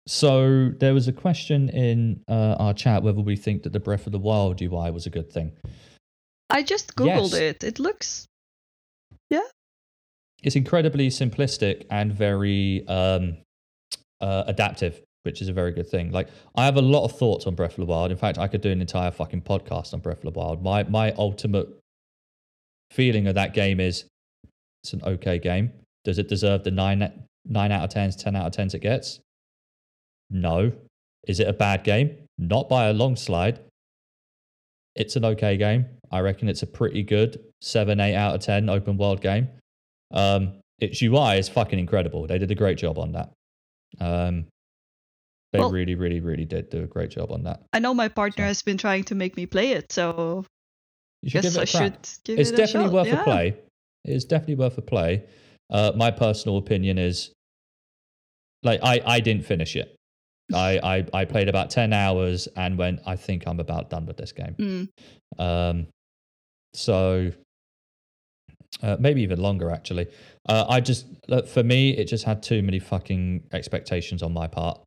So 0.07 0.71
there 0.79 0.93
was 0.95 1.07
a 1.07 1.13
question 1.13 1.69
in 1.69 2.21
uh, 2.27 2.55
our 2.57 2.73
chat 2.73 3.03
whether 3.03 3.21
we 3.21 3.35
think 3.35 3.61
that 3.63 3.73
the 3.73 3.79
Breath 3.79 4.07
of 4.07 4.11
the 4.11 4.17
Wild 4.19 4.59
UI 4.59 4.89
was 4.89 5.05
a 5.05 5.11
good 5.11 5.29
thing. 5.31 5.51
I 6.49 6.63
just 6.63 6.95
googled 6.95 7.31
Yes. 7.31 7.33
it. 7.33 7.63
It 7.63 7.79
looks 7.79 8.25
yeah. 9.29 9.41
It's 10.41 10.55
incredibly 10.55 11.09
simplistic 11.09 11.85
and 11.91 12.11
very 12.13 12.87
um, 12.87 13.37
uh, 14.21 14.45
adaptive, 14.47 15.01
which 15.23 15.41
is 15.41 15.49
a 15.49 15.53
very 15.53 15.71
good 15.71 15.87
thing. 15.87 16.11
Like 16.11 16.29
I 16.55 16.65
have 16.65 16.77
a 16.77 16.81
lot 16.81 17.03
of 17.05 17.17
thoughts 17.17 17.45
on 17.45 17.55
Breath 17.55 17.71
of 17.71 17.77
the 17.77 17.85
Wild. 17.85 18.11
In 18.11 18.17
fact, 18.17 18.37
I 18.37 18.47
could 18.47 18.61
do 18.61 18.71
an 18.71 18.81
entire 18.81 19.11
fucking 19.11 19.41
podcast 19.41 19.93
on 19.93 19.99
Breath 19.99 20.23
of 20.23 20.33
the 20.33 20.39
Wild. 20.39 20.63
My 20.63 20.83
my 20.83 21.11
ultimate 21.13 21.67
feeling 22.91 23.27
of 23.27 23.35
that 23.35 23.53
game 23.53 23.79
is 23.79 24.05
it's 24.83 24.93
an 24.93 25.03
okay 25.03 25.37
game. 25.37 25.71
Does 26.05 26.17
it 26.17 26.27
deserve 26.29 26.63
the 26.63 26.71
nine 26.71 27.27
nine 27.45 27.71
out 27.71 27.83
of 27.83 27.89
tens, 27.91 28.15
ten 28.15 28.35
out 28.35 28.47
of 28.47 28.53
tens 28.53 28.73
it 28.73 28.79
gets? 28.79 29.19
No. 30.31 30.71
Is 31.27 31.39
it 31.39 31.47
a 31.47 31.53
bad 31.53 31.83
game? 31.83 32.15
Not 32.37 32.69
by 32.69 32.87
a 32.87 32.93
long 32.93 33.15
slide. 33.17 33.59
It's 34.95 35.15
an 35.17 35.25
okay 35.25 35.57
game. 35.57 35.85
I 36.11 36.19
reckon 36.21 36.47
it's 36.49 36.63
a 36.63 36.67
pretty 36.67 37.03
good 37.03 37.39
seven, 37.61 37.99
eight 37.99 38.15
out 38.15 38.35
of 38.35 38.41
ten 38.41 38.69
open 38.69 38.97
world 38.97 39.21
game. 39.21 39.49
Um, 40.11 40.53
its 40.79 41.01
UI 41.01 41.37
is 41.37 41.49
fucking 41.49 41.77
incredible. 41.77 42.25
They 42.27 42.37
did 42.37 42.49
a 42.51 42.55
great 42.55 42.77
job 42.77 42.97
on 42.97 43.11
that. 43.13 43.31
Um, 43.99 44.45
they 45.51 45.59
Well- 45.59 45.71
really, 45.71 45.95
really, 45.95 46.19
really 46.19 46.45
did 46.45 46.69
do 46.69 46.83
a 46.83 46.87
great 46.87 47.09
job 47.11 47.31
on 47.31 47.43
that. 47.43 47.61
I 47.73 47.79
know 47.79 47.93
my 47.93 48.07
partner 48.07 48.43
So- 48.43 48.47
has 48.47 48.61
been 48.61 48.77
trying 48.77 49.03
to 49.05 49.15
make 49.15 49.35
me 49.35 49.45
play 49.45 49.71
it, 49.71 49.91
so 49.91 50.45
You 51.21 51.29
should 51.31 51.41
guess 51.43 51.53
give 51.53 51.59
I 51.59 51.61
it 51.61 51.63
a 51.63 51.77
should 51.77 52.09
give 52.23 52.39
it's 52.39 52.49
it 52.49 52.53
a 52.53 52.57
definitely 52.57 52.87
shot. 52.89 52.93
worth 52.93 53.07
yeah. 53.07 53.21
a 53.21 53.23
play. 53.23 53.47
It 54.05 54.11
is 54.15 54.25
definitely 54.25 54.55
worth 54.55 54.77
a 54.77 54.81
play. 54.81 55.23
Uh, 55.69 55.91
my 55.95 56.11
personal 56.11 56.57
opinion 56.57 56.97
is, 56.97 57.31
like, 58.63 58.79
I, 58.83 59.01
I 59.05 59.19
didn't 59.19 59.45
finish 59.45 59.75
it. 59.75 59.95
I, 60.53 60.79
I, 60.81 61.05
I 61.21 61.25
played 61.25 61.47
about 61.49 61.69
10 61.69 61.93
hours 61.93 62.47
and 62.55 62.77
went, 62.77 63.01
I 63.05 63.15
think 63.15 63.43
I'm 63.45 63.59
about 63.59 63.89
done 63.89 64.05
with 64.05 64.17
this 64.17 64.31
game. 64.31 64.55
Mm. 64.57 65.39
Um, 65.39 65.87
so 66.73 67.31
uh, 68.81 68.97
maybe 68.99 69.21
even 69.21 69.41
longer 69.41 69.69
actually. 69.71 70.07
Uh, 70.47 70.65
I 70.69 70.79
just 70.79 71.07
for 71.47 71.63
me, 71.63 71.91
it 71.91 72.05
just 72.05 72.23
had 72.23 72.41
too 72.43 72.61
many 72.61 72.79
fucking 72.79 73.43
expectations 73.51 74.23
on 74.23 74.33
my 74.33 74.47
part 74.47 74.79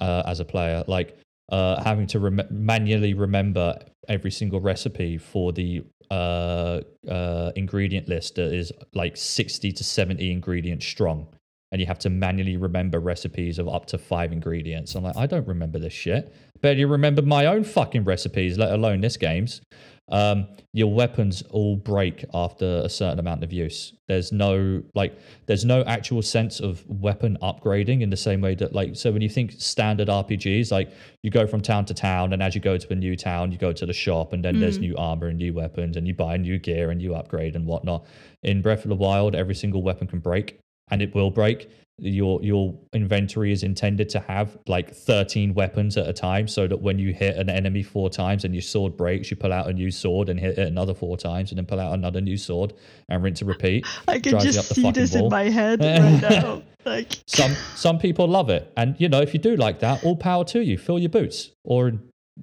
uh, 0.00 0.22
as 0.26 0.40
a 0.40 0.44
player. 0.44 0.84
Like 0.86 1.18
uh, 1.50 1.82
having 1.82 2.06
to 2.08 2.18
rem- 2.18 2.48
manually 2.50 3.14
remember 3.14 3.78
every 4.08 4.30
single 4.30 4.60
recipe 4.60 5.18
for 5.18 5.52
the 5.52 5.82
uh, 6.10 6.80
uh, 7.08 7.52
ingredient 7.56 8.08
list 8.08 8.36
that 8.36 8.52
is 8.52 8.72
like 8.94 9.16
sixty 9.16 9.72
to 9.72 9.84
seventy 9.84 10.32
ingredients 10.32 10.86
strong. 10.86 11.28
And 11.72 11.80
you 11.80 11.86
have 11.88 11.98
to 12.00 12.10
manually 12.10 12.56
remember 12.56 13.00
recipes 13.00 13.58
of 13.58 13.68
up 13.68 13.86
to 13.86 13.98
five 13.98 14.32
ingredients. 14.32 14.94
I'm 14.94 15.02
like, 15.02 15.16
I 15.16 15.26
don't 15.26 15.46
remember 15.48 15.80
this 15.80 15.92
shit. 15.92 16.32
Barely 16.60 16.84
remember 16.84 17.22
my 17.22 17.46
own 17.46 17.64
fucking 17.64 18.04
recipes, 18.04 18.56
let 18.56 18.72
alone 18.72 19.00
this 19.00 19.16
game's 19.16 19.60
um, 20.08 20.46
your 20.72 20.92
weapons 20.92 21.42
all 21.50 21.76
break 21.76 22.24
after 22.32 22.80
a 22.84 22.88
certain 22.88 23.18
amount 23.18 23.42
of 23.42 23.52
use. 23.52 23.92
There's 24.06 24.30
no 24.30 24.82
like, 24.94 25.18
there's 25.46 25.64
no 25.64 25.82
actual 25.82 26.22
sense 26.22 26.60
of 26.60 26.84
weapon 26.88 27.36
upgrading 27.42 28.02
in 28.02 28.10
the 28.10 28.16
same 28.16 28.40
way 28.40 28.54
that 28.56 28.72
like, 28.72 28.94
so 28.94 29.10
when 29.10 29.20
you 29.22 29.28
think 29.28 29.52
standard 29.52 30.08
RPGs, 30.08 30.70
like 30.70 30.92
you 31.22 31.30
go 31.30 31.46
from 31.46 31.60
town 31.60 31.84
to 31.86 31.94
town, 31.94 32.32
and 32.32 32.42
as 32.42 32.54
you 32.54 32.60
go 32.60 32.78
to 32.78 32.92
a 32.92 32.96
new 32.96 33.16
town, 33.16 33.50
you 33.50 33.58
go 33.58 33.72
to 33.72 33.84
the 33.86 33.92
shop, 33.92 34.32
and 34.32 34.44
then 34.44 34.60
there's 34.60 34.78
Mm. 34.78 34.82
new 34.82 34.96
armor 34.96 35.26
and 35.26 35.38
new 35.38 35.52
weapons, 35.52 35.96
and 35.96 36.06
you 36.06 36.14
buy 36.14 36.36
new 36.36 36.58
gear 36.58 36.90
and 36.90 37.02
you 37.02 37.14
upgrade 37.14 37.56
and 37.56 37.66
whatnot. 37.66 38.06
In 38.42 38.62
Breath 38.62 38.84
of 38.84 38.90
the 38.90 38.96
Wild, 38.96 39.34
every 39.34 39.54
single 39.54 39.82
weapon 39.82 40.06
can 40.06 40.20
break, 40.20 40.58
and 40.90 41.02
it 41.02 41.14
will 41.14 41.30
break. 41.30 41.68
Your 41.98 42.42
your 42.42 42.78
inventory 42.92 43.52
is 43.52 43.62
intended 43.62 44.10
to 44.10 44.20
have 44.20 44.58
like 44.66 44.94
13 44.94 45.54
weapons 45.54 45.96
at 45.96 46.06
a 46.06 46.12
time, 46.12 46.46
so 46.46 46.66
that 46.66 46.82
when 46.82 46.98
you 46.98 47.14
hit 47.14 47.36
an 47.36 47.48
enemy 47.48 47.82
four 47.82 48.10
times 48.10 48.44
and 48.44 48.54
your 48.54 48.62
sword 48.62 48.96
breaks, 48.96 49.30
you 49.30 49.36
pull 49.36 49.52
out 49.52 49.68
a 49.68 49.72
new 49.72 49.90
sword 49.90 50.28
and 50.28 50.38
hit 50.38 50.58
it 50.58 50.68
another 50.68 50.94
four 50.94 51.16
times, 51.16 51.50
and 51.50 51.58
then 51.58 51.64
pull 51.64 51.80
out 51.80 51.94
another 51.94 52.20
new 52.20 52.36
sword 52.36 52.74
and 53.08 53.22
rinse 53.22 53.40
and 53.40 53.48
repeat. 53.48 53.86
I 54.08 54.18
can 54.18 54.38
just 54.40 54.58
up 54.58 54.66
the 54.66 54.74
see 54.74 54.90
this 54.90 55.14
in 55.14 55.28
my 55.30 55.44
head 55.44 55.80
right 55.80 56.20
now. 56.20 56.62
Like 56.84 57.16
Some 57.26 57.52
some 57.74 57.98
people 57.98 58.28
love 58.28 58.50
it, 58.50 58.70
and 58.76 58.94
you 58.98 59.08
know 59.08 59.22
if 59.22 59.32
you 59.32 59.40
do 59.40 59.56
like 59.56 59.80
that, 59.80 60.04
all 60.04 60.16
power 60.16 60.44
to 60.44 60.62
you. 60.62 60.76
Fill 60.76 60.98
your 60.98 61.08
boots 61.08 61.52
or 61.64 61.92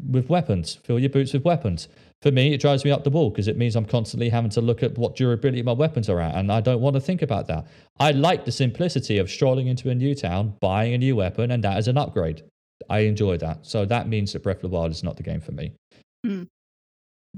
with 0.09 0.29
weapons. 0.29 0.79
Fill 0.83 0.99
your 0.99 1.09
boots 1.09 1.33
with 1.33 1.45
weapons. 1.45 1.87
For 2.23 2.31
me, 2.31 2.53
it 2.53 2.61
drives 2.61 2.85
me 2.85 2.91
up 2.91 3.03
the 3.03 3.09
wall 3.09 3.29
because 3.29 3.49
it 3.49 3.57
means 3.57 3.75
I'm 3.75 3.83
constantly 3.83 4.29
having 4.29 4.49
to 4.51 4.61
look 4.61 4.81
at 4.81 4.97
what 4.97 5.17
durability 5.17 5.61
my 5.61 5.73
weapons 5.73 6.07
are 6.07 6.21
at, 6.21 6.35
and 6.35 6.53
I 6.53 6.61
don't 6.61 6.79
want 6.79 6.93
to 6.93 7.01
think 7.01 7.21
about 7.21 7.47
that. 7.47 7.67
I 7.99 8.11
like 8.11 8.45
the 8.45 8.51
simplicity 8.51 9.17
of 9.17 9.29
strolling 9.29 9.67
into 9.67 9.89
a 9.89 9.95
new 9.95 10.15
town, 10.15 10.55
buying 10.61 10.93
a 10.93 10.97
new 10.97 11.17
weapon, 11.17 11.51
and 11.51 11.61
that 11.65 11.77
is 11.77 11.89
an 11.89 11.97
upgrade. 11.97 12.41
I 12.89 12.99
enjoy 12.99 13.39
that. 13.39 13.65
So 13.65 13.83
that 13.83 14.07
means 14.07 14.31
that 14.31 14.41
Breath 14.41 14.55
of 14.55 14.61
the 14.61 14.69
Wild 14.69 14.91
is 14.91 15.03
not 15.03 15.17
the 15.17 15.23
game 15.23 15.41
for 15.41 15.51
me. 15.51 15.73
Hmm. 16.25 16.43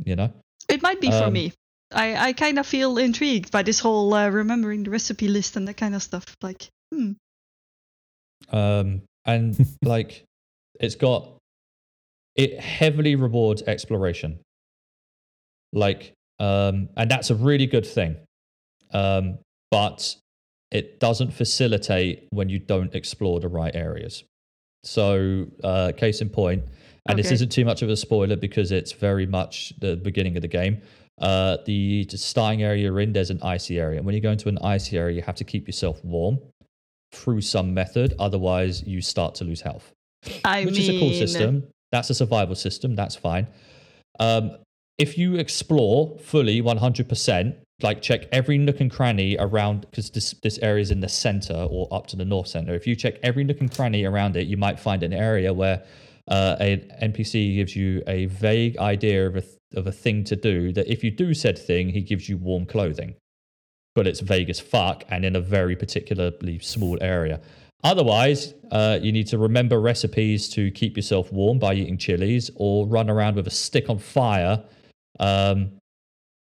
You 0.03 0.17
know, 0.17 0.31
it 0.69 0.83
might 0.83 1.01
be 1.01 1.09
for 1.09 1.23
Um, 1.23 1.33
me. 1.33 1.51
I, 1.91 2.27
I 2.27 2.33
kind 2.33 2.59
of 2.59 2.67
feel 2.67 2.99
intrigued 2.99 3.51
by 3.51 3.64
this 3.64 3.80
whole 3.80 4.14
uh, 4.14 4.30
remembering 4.30 4.83
the 4.83 4.91
recipe 4.91 5.27
list 5.27 5.55
and 5.55 5.67
that 5.67 5.77
kind 5.77 5.95
of 5.95 6.03
stuff. 6.03 6.25
Like, 6.43 6.69
hmm, 6.93 7.14
um, 8.51 9.01
and 9.25 9.57
like 9.81 10.23
it's 10.80 10.93
got 10.93 11.27
it 12.35 12.59
heavily 12.59 13.15
rewards 13.15 13.64
exploration 13.64 14.38
like 15.76 16.14
um 16.40 16.90
and 16.98 17.10
that's 17.10 17.30
a 17.30 17.36
really 17.36 17.68
good 17.68 17.86
thing 17.86 18.16
um 18.92 19.38
but 19.70 20.16
it 20.72 21.00
doesn't 21.00 21.32
facilitate 21.32 22.28
when 22.32 22.50
you 22.50 22.60
don't 22.60 22.95
explore 22.95 23.40
the 23.40 23.48
right 23.48 23.76
areas 23.76 24.24
so 24.84 25.45
uh 25.64 25.92
case 25.95 26.22
in 26.22 26.30
point 26.30 26.64
and 27.08 27.20
this 27.20 27.30
isn't 27.30 27.52
too 27.52 27.64
much 27.64 27.84
of 27.84 27.90
a 27.90 27.95
spoiler 27.95 28.36
because 28.36 28.72
it's 28.72 28.92
very 28.92 29.28
much 29.28 29.74
the 29.80 29.95
beginning 29.95 30.36
of 30.36 30.42
the 30.42 30.48
game 30.48 30.82
uh 31.22 31.58
the 31.66 32.06
starting 32.10 32.64
area 32.64 32.84
you're 32.84 33.00
in 33.00 33.14
there's 33.14 33.30
an 33.30 33.40
icy 33.44 33.80
area 33.80 33.98
and 33.98 34.06
when 34.06 34.16
you 34.16 34.22
go 34.22 34.32
into 34.32 34.50
an 34.50 34.58
icy 34.64 34.98
area 34.98 35.16
you 35.16 35.22
have 35.22 35.36
to 35.36 35.44
keep 35.44 35.68
yourself 35.68 36.04
warm 36.04 36.40
through 37.12 37.42
some 37.42 37.74
method 37.74 38.14
otherwise 38.20 38.84
you 38.84 39.02
start 39.02 39.36
to 39.36 39.44
lose 39.44 39.62
health 39.62 39.94
I 40.44 40.66
which 40.66 40.74
mean, 40.74 40.82
is 40.82 40.90
a 40.90 41.00
cool 41.00 41.14
system. 41.14 41.68
That's 41.92 42.10
a 42.10 42.16
survival 42.16 42.56
system. 42.56 42.95
That's 42.95 43.16
fine. 43.16 43.48
Um, 44.20 44.58
if 44.98 45.17
you 45.17 45.35
explore 45.35 46.17
fully 46.19 46.61
100%, 46.61 47.56
like 47.82 48.01
check 48.01 48.27
every 48.32 48.57
nook 48.57 48.80
and 48.80 48.90
cranny 48.90 49.35
around, 49.38 49.82
because 49.82 50.09
this, 50.09 50.32
this 50.43 50.57
area 50.59 50.82
is 50.82 50.91
in 50.91 51.01
the 51.01 51.09
center 51.09 51.67
or 51.69 51.88
up 51.91 52.07
to 52.07 52.15
the 52.15 52.25
north 52.25 52.48
center. 52.48 52.74
If 52.74 52.88
you 52.88 52.95
check 52.95 53.15
every 53.22 53.43
nook 53.43 53.59
and 53.59 53.74
cranny 53.74 54.06
around 54.06 54.38
it, 54.38 54.48
you 54.48 54.57
might 54.57 54.80
find 54.80 55.03
an 55.03 55.14
area 55.14 55.53
where 55.53 55.83
uh, 56.27 56.56
an 56.59 56.91
NPC 57.01 57.56
gives 57.56 57.75
you 57.75 58.01
a 58.07 58.25
vague 58.27 58.77
idea 58.77 59.27
of 59.27 59.35
a, 59.35 59.43
of 59.75 59.88
a 59.88 59.91
thing 59.91 60.24
to 60.25 60.35
do 60.35 60.72
that 60.74 60.91
if 60.91 61.03
you 61.03 61.11
do 61.11 61.33
said 61.33 61.57
thing, 61.57 61.90
he 61.90 62.01
gives 62.01 62.30
you 62.30 62.38
warm 62.38 62.65
clothing. 62.65 63.15
But 63.93 64.07
it's 64.07 64.22
vague 64.22 64.49
as 64.49 64.59
fuck 64.59 65.03
and 65.09 65.24
in 65.24 65.35
a 65.35 65.41
very 65.41 65.75
particularly 65.75 66.59
small 66.59 66.98
area. 67.01 67.41
Otherwise, 67.83 68.53
uh, 68.72 68.98
you 69.01 69.11
need 69.11 69.27
to 69.27 69.38
remember 69.38 69.80
recipes 69.80 70.49
to 70.49 70.72
keep 70.72 70.95
yourself 70.95 71.32
warm 71.32 71.59
by 71.59 71.74
eating 71.74 71.98
chilies 71.98 72.49
or 72.56 72.88
run 72.88 73.09
around 73.09 73.35
with 73.35 73.45
a 73.48 73.51
stick 73.51 73.90
on 73.90 73.99
fire, 73.99 74.64
um, 75.19 75.72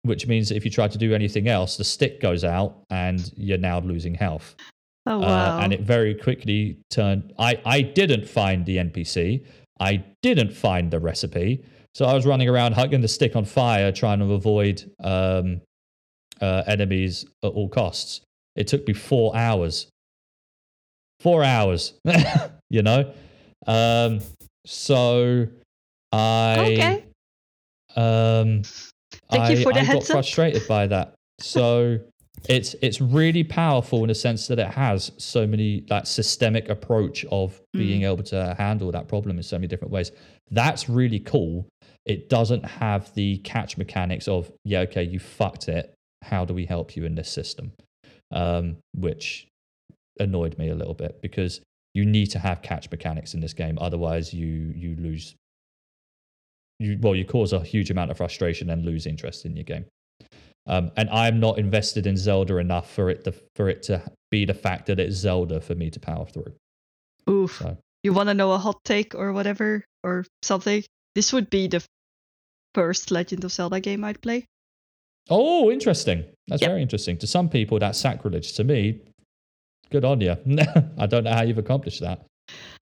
which 0.03 0.27
means 0.27 0.49
that 0.49 0.57
if 0.57 0.65
you 0.65 0.71
try 0.71 0.89
to 0.89 0.99
do 0.99 1.15
anything 1.15 1.49
else, 1.49 1.77
the 1.77 1.85
stick 1.85 2.21
goes 2.21 2.45
out 2.45 2.83
and 2.91 3.33
you're 3.37 3.59
now 3.59 3.81
losing 3.81 4.15
health. 4.15 4.55
oh 5.07 5.19
Uh, 5.19 5.21
wow, 5.21 5.61
and 5.61 5.73
it 5.73 5.81
very 5.81 6.15
quickly 6.15 6.79
turned. 6.91 7.33
I, 7.39 7.61
I 7.65 7.83
didn't 7.83 8.29
find 8.29 8.65
the 8.65 8.77
NPC. 8.79 9.45
I 9.81 10.05
didn't 10.23 10.53
find 10.53 10.91
the 10.91 10.99
recipe. 11.01 11.65
So 11.95 12.05
I 12.05 12.15
was 12.15 12.27
running 12.27 12.49
around 12.49 12.75
hugging 12.75 13.01
the 13.01 13.09
stick 13.09 13.35
on 13.35 13.45
fire, 13.45 13.91
trying 13.91 14.21
to 14.21 14.33
avoid 14.33 14.89
um, 15.03 15.61
uh, 16.41 16.63
enemies 16.67 17.25
at 17.43 17.49
all 17.49 17.69
costs. 17.69 18.21
It 18.55 18.67
took 18.67 18.87
me 18.87 18.95
four 18.95 19.37
hours. 19.37 19.89
Four 21.21 21.43
hours, 21.43 21.95
you 22.71 22.83
know? 22.83 23.13
Um, 23.67 24.21
so 24.65 25.49
I. 26.13 26.59
okay. 26.61 27.05
Um, 27.99 28.63
Thank 29.31 29.51
you 29.51 29.59
I, 29.59 29.63
for 29.63 29.73
the 29.73 29.81
I 29.81 29.87
got 29.87 29.97
up. 29.97 30.05
frustrated 30.05 30.67
by 30.69 30.87
that. 30.87 31.15
So 31.41 31.99
it's 32.49 32.75
it's 32.81 33.01
really 33.01 33.45
powerful 33.45 34.03
in 34.03 34.09
the 34.09 34.15
sense 34.15 34.47
that 34.47 34.59
it 34.59 34.69
has 34.69 35.11
so 35.19 35.47
many 35.47 35.85
that 35.89 36.07
systemic 36.07 36.69
approach 36.69 37.25
of 37.31 37.61
being 37.73 38.05
able 38.05 38.23
to 38.25 38.55
handle 38.59 38.93
that 38.93 39.09
problem 39.09 39.37
in 39.37 39.43
so 39.43 39.57
many 39.57 39.67
different 39.67 39.93
ways. 39.93 40.13
That's 40.51 40.89
really 40.89 41.21
cool. 41.21 41.67
It 42.07 42.29
doesn't 42.29 42.65
have 42.65 43.13
the 43.15 43.39
catch 43.39 43.77
mechanics 43.77 44.29
of 44.29 44.51
yeah, 44.65 44.81
okay, 44.81 45.03
you 45.03 45.19
fucked 45.19 45.69
it. 45.69 45.95
How 46.23 46.45
do 46.45 46.55
we 46.55 46.67
help 46.67 46.97
you 46.97 47.05
in 47.05 47.15
this 47.15 47.31
system? 47.31 47.73
Um, 48.31 48.77
which 48.95 49.49
annoyed 50.21 50.59
me 50.59 50.69
a 50.69 50.75
little 50.75 50.95
bit 50.95 51.21
because 51.23 51.61
you 51.95 52.05
need 52.05 52.27
to 52.27 52.39
have 52.39 52.63
catch 52.63 52.91
mechanics 52.91 53.35
in 53.35 53.41
this 53.41 53.53
game, 53.55 53.79
otherwise 53.81 54.33
you 54.33 54.73
you 54.77 54.95
lose. 54.97 55.35
You 56.79 56.99
well, 57.01 57.15
you 57.17 57.25
cause 57.25 57.53
a 57.53 57.61
huge 57.61 57.91
amount 57.91 58.11
of 58.11 58.17
frustration 58.17 58.71
and 58.71 58.85
lose 58.85 59.07
interest 59.07 59.45
in 59.45 59.57
your 59.57 59.65
game. 59.65 59.85
Um, 60.67 60.91
and 60.97 61.09
I'm 61.11 61.41
not 61.41 61.59
invested 61.59 62.07
in 62.07 62.17
Zelda 62.17 62.59
enough 62.59 62.91
for 62.93 63.09
it 63.11 63.25
to 63.25 63.35
for 63.57 63.69
it 63.69 63.83
to 63.85 64.03
be 64.31 64.45
the 64.45 64.55
fact 64.55 64.87
that 64.87 65.01
it's 65.01 65.17
Zelda 65.17 65.61
for 65.61 65.75
me 65.75 65.91
to 65.91 65.99
power 66.01 66.27
through. 66.27 66.53
Oof. 67.29 67.59
So 67.59 67.77
You 68.05 68.13
want 68.13 68.29
to 68.29 68.35
know 68.35 68.53
a 68.53 68.59
hot 68.59 68.79
take 68.85 69.15
or 69.15 69.33
whatever 69.33 69.85
or 70.05 70.25
something? 70.43 70.85
This 71.15 71.33
would 71.33 71.51
be 71.51 71.67
the 71.69 71.83
first 72.75 73.11
Legend 73.11 73.45
of 73.45 73.53
Zelda 73.53 73.81
game 73.81 74.05
I'd 74.05 74.21
play. 74.21 74.45
Oh, 75.31 75.71
interesting. 75.71 76.25
That's 76.47 76.63
Yep. 76.63 76.71
very 76.71 76.83
interesting. 76.83 77.19
To 77.19 77.27
some 77.27 77.49
people, 77.49 77.79
that's 77.79 77.99
sacrilege. 77.99 78.53
To 78.55 78.65
me, 78.65 79.01
good 79.91 80.05
on 80.05 80.21
you. 80.21 80.37
I 80.99 81.07
don't 81.07 81.25
know 81.25 81.33
how 81.33 81.43
you've 81.43 81.59
accomplished 81.59 82.01
that. 82.01 82.25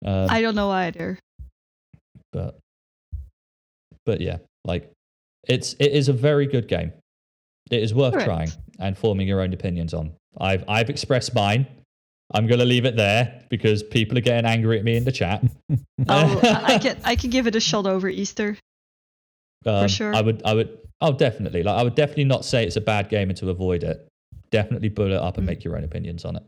Um, 0.06 0.28
I 0.30 0.42
don't 0.42 0.56
know 0.56 0.70
either. 0.70 1.18
but 2.32 2.60
but 4.06 4.22
yeah, 4.22 4.38
like 4.66 4.92
it's 5.48 5.74
it 5.80 5.92
is 5.92 6.10
a 6.10 6.14
very 6.14 6.48
good 6.48 6.68
game. 6.68 6.92
It 7.72 7.82
is 7.84 7.94
worth 7.94 8.14
Correct. 8.14 8.26
trying 8.28 8.52
and 8.80 8.98
forming 8.98 9.28
your 9.28 9.42
own 9.42 9.54
opinions 9.54 9.94
on. 9.94 10.14
I've 10.40 10.64
I've 10.68 10.90
expressed 10.90 11.34
mine. 11.36 11.68
I'm 12.32 12.46
gonna 12.48 12.66
leave 12.66 12.86
it 12.86 12.96
there 12.96 13.44
because 13.50 13.82
people 13.84 14.18
are 14.18 14.22
getting 14.22 14.46
angry 14.46 14.78
at 14.78 14.84
me 14.86 14.98
in 14.98 15.04
the 15.04 15.12
chat. 15.12 15.44
Oh, 16.08 16.40
I 16.44 16.80
can 16.82 16.98
I 17.04 17.16
can 17.16 17.30
give 17.30 17.46
it 17.46 17.56
a 17.56 17.60
shot 17.60 17.86
over 17.86 18.08
Easter. 18.08 18.58
Um, 19.66 19.90
sure. 19.90 20.16
I 20.16 20.22
would, 20.22 20.42
I 20.46 20.54
would, 20.54 20.80
oh, 21.02 21.12
definitely. 21.12 21.62
Like, 21.62 21.78
I 21.78 21.84
would 21.84 21.94
definitely 21.94 22.24
not 22.24 22.46
say 22.46 22.64
it's 22.66 22.78
a 22.78 22.82
bad 22.82 23.10
game 23.10 23.30
and 23.30 23.38
to 23.40 23.50
avoid 23.50 23.84
it. 23.84 24.08
Definitely 24.50 24.88
bullet 24.90 25.12
it 25.12 25.22
up 25.22 25.38
and 25.38 25.44
Mm. 25.44 25.48
make 25.50 25.64
your 25.66 25.76
own 25.78 25.84
opinions 25.84 26.24
on 26.24 26.38
it. 26.38 26.44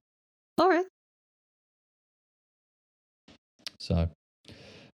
All 0.58 0.70
right. 0.70 0.86
So, 3.80 4.10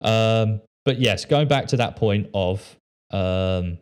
um, 0.02 0.62
but 0.86 1.00
yes, 1.00 1.26
going 1.26 1.48
back 1.48 1.68
to 1.68 1.78
that 1.78 1.96
point 1.96 2.30
of 2.34 2.76
um, 3.12 3.78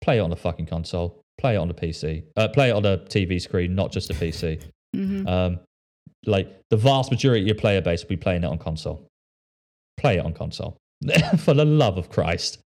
play 0.00 0.18
it 0.18 0.20
on 0.20 0.32
a 0.32 0.36
fucking 0.36 0.66
console, 0.66 1.20
play 1.38 1.54
it 1.54 1.58
on 1.58 1.68
the 1.68 1.74
PC, 1.74 2.24
uh, 2.36 2.48
play 2.48 2.70
it 2.70 2.72
on 2.72 2.84
a 2.86 2.98
TV 2.98 3.40
screen, 3.40 3.74
not 3.74 3.92
just 3.92 4.10
a 4.10 4.14
PC. 4.14 4.62
hmm 4.94 5.26
Um, 5.26 5.60
like 6.26 6.54
the 6.68 6.76
vast 6.76 7.10
majority 7.10 7.40
of 7.42 7.46
your 7.46 7.56
player 7.56 7.80
base 7.80 8.02
will 8.02 8.10
be 8.10 8.16
playing 8.16 8.44
it 8.44 8.46
on 8.46 8.58
console. 8.58 9.06
Play 9.96 10.18
it 10.18 10.24
on 10.24 10.34
console. 10.34 10.76
For 11.38 11.54
the 11.54 11.64
love 11.64 11.96
of 11.96 12.10
Christ, 12.10 12.58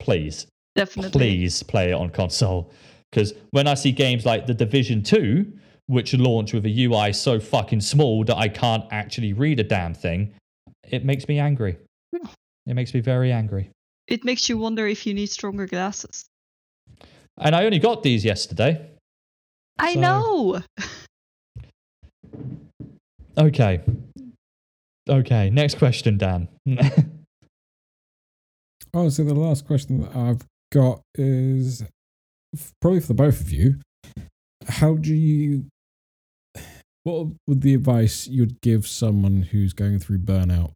please. 0.00 0.46
Definitely. 0.74 1.10
please 1.10 1.62
play 1.62 1.90
it 1.90 1.94
on 1.94 2.08
console. 2.08 2.72
Because 3.10 3.34
when 3.50 3.66
I 3.66 3.74
see 3.74 3.92
games 3.92 4.24
like 4.24 4.46
The 4.46 4.54
Division 4.54 5.02
2, 5.02 5.52
which 5.86 6.14
launch 6.14 6.54
with 6.54 6.64
a 6.64 6.84
UI 6.84 7.12
so 7.12 7.38
fucking 7.38 7.82
small 7.82 8.24
that 8.24 8.36
I 8.38 8.48
can't 8.48 8.84
actually 8.90 9.34
read 9.34 9.60
a 9.60 9.64
damn 9.64 9.92
thing, 9.92 10.32
it 10.88 11.04
makes 11.04 11.28
me 11.28 11.38
angry. 11.38 11.76
It 12.66 12.74
makes 12.74 12.94
me 12.94 13.00
very 13.00 13.32
angry. 13.32 13.70
It 14.08 14.24
makes 14.24 14.48
you 14.48 14.58
wonder 14.58 14.86
if 14.86 15.06
you 15.06 15.14
need 15.14 15.26
stronger 15.30 15.66
glasses. 15.66 16.24
And 17.38 17.54
I 17.56 17.64
only 17.64 17.78
got 17.78 18.02
these 18.02 18.24
yesterday. 18.24 18.88
I 19.78 19.94
So- 19.94 20.00
know. 20.00 20.60
Okay. 23.38 23.80
Okay, 25.08 25.48
next 25.50 25.78
question, 25.78 26.18
Dan. 26.18 26.48
Oh, 28.94 29.08
so 29.08 29.24
the 29.24 29.32
last 29.32 29.66
question 29.66 30.02
that 30.02 30.14
I've 30.14 30.42
got 30.70 31.00
is 31.14 31.82
probably 32.82 33.00
for 33.00 33.06
the 33.06 33.14
both 33.14 33.40
of 33.40 33.50
you. 33.50 33.76
How 34.68 34.96
do 34.96 35.14
you? 35.14 35.64
What 37.02 37.28
would 37.46 37.62
the 37.62 37.72
advice 37.72 38.28
you'd 38.28 38.60
give 38.60 38.86
someone 38.86 39.44
who's 39.44 39.72
going 39.72 39.98
through 39.98 40.18
burnout? 40.18 40.72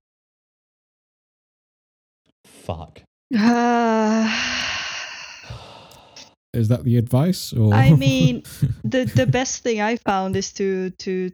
Fuck. 2.66 3.00
Is 6.52 6.68
that 6.68 6.84
the 6.84 6.96
advice, 6.96 7.52
or 7.52 7.72
I 7.72 7.92
mean, 8.06 8.42
the 8.82 9.04
the 9.04 9.26
best 9.26 9.62
thing 9.62 9.80
I 9.80 9.96
found 9.96 10.34
is 10.34 10.52
to 10.54 10.90
to 10.90 11.30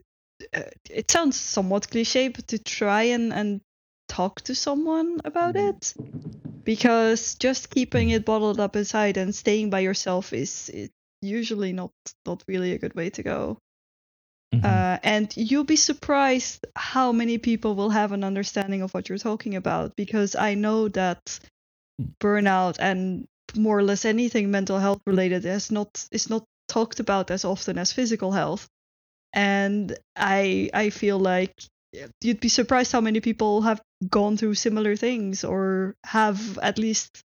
uh, 0.53 0.61
it 0.89 1.09
sounds 1.09 1.39
somewhat 1.39 1.89
cliche, 1.89 2.27
but 2.27 2.47
to 2.49 2.59
try 2.59 3.03
and 3.03 3.33
and 3.33 3.61
talk 4.07 4.41
to 4.41 4.53
someone 4.53 5.21
about 5.25 5.55
it, 5.55 5.95
because 6.63 7.35
just 7.35 7.71
keeping 7.71 8.11
it 8.11 8.25
bottled 8.25 8.59
up 8.59 8.75
inside 8.75 9.17
and 9.17 9.33
staying 9.33 9.71
by 9.71 9.79
yourself 9.79 10.33
is, 10.33 10.69
is 10.69 10.89
usually 11.21 11.73
not 11.73 11.91
not 12.27 12.43
really 12.47 12.73
a 12.73 12.77
good 12.77 12.93
way 12.93 13.09
to 13.09 13.23
go. 13.23 13.57
Mhm. 14.53 14.63
Uh, 14.65 14.99
and 15.03 15.33
you'll 15.35 15.63
be 15.63 15.75
surprised 15.75 16.65
how 16.75 17.11
many 17.11 17.37
people 17.37 17.75
will 17.75 17.89
have 17.89 18.11
an 18.11 18.23
understanding 18.23 18.81
of 18.81 18.93
what 18.93 19.09
you're 19.09 19.17
talking 19.17 19.55
about 19.55 19.95
because 19.95 20.35
I 20.35 20.55
know 20.55 20.89
that 20.89 21.39
burnout 22.21 22.77
and 22.79 23.25
more 23.55 23.77
or 23.77 23.83
less 23.83 24.05
anything 24.05 24.51
mental 24.51 24.79
health 24.79 25.01
related 25.05 25.45
is 25.45 25.71
not 25.71 26.07
is 26.11 26.29
not 26.29 26.45
talked 26.67 26.99
about 26.99 27.31
as 27.31 27.45
often 27.45 27.77
as 27.77 27.93
physical 27.93 28.31
health. 28.31 28.67
And 29.33 29.97
I 30.15 30.69
I 30.73 30.89
feel 30.89 31.19
like 31.19 31.53
you'd 32.21 32.39
be 32.41 32.49
surprised 32.49 32.91
how 32.91 33.01
many 33.01 33.21
people 33.21 33.61
have 33.63 33.81
gone 34.09 34.37
through 34.37 34.55
similar 34.55 34.95
things 34.95 35.43
or 35.43 35.95
have 36.05 36.57
at 36.59 36.77
least 36.77 37.21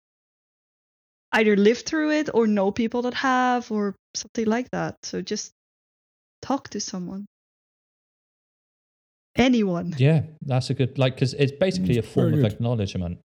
either 1.32 1.56
lived 1.56 1.86
through 1.86 2.10
it 2.12 2.30
or 2.34 2.46
know 2.46 2.70
people 2.70 3.02
that 3.02 3.14
have 3.14 3.70
or 3.70 3.94
something 4.14 4.46
like 4.46 4.70
that. 4.70 4.96
So 5.05 5.20
just 5.22 5.52
talk 6.42 6.68
to 6.70 6.81
someone. 6.81 7.26
Anyone. 9.36 9.94
Yeah, 9.98 10.23
that's 10.42 10.70
a 10.70 10.74
good 10.74 10.97
like 10.98 11.15
because 11.15 11.34
it's 11.34 11.52
basically 11.52 11.98
a 11.98 12.02
Mm, 12.02 12.06
form 12.06 12.31
very 12.31 12.42
of 12.44 12.48
good. 12.48 12.52
acknowledgement. 12.55 13.18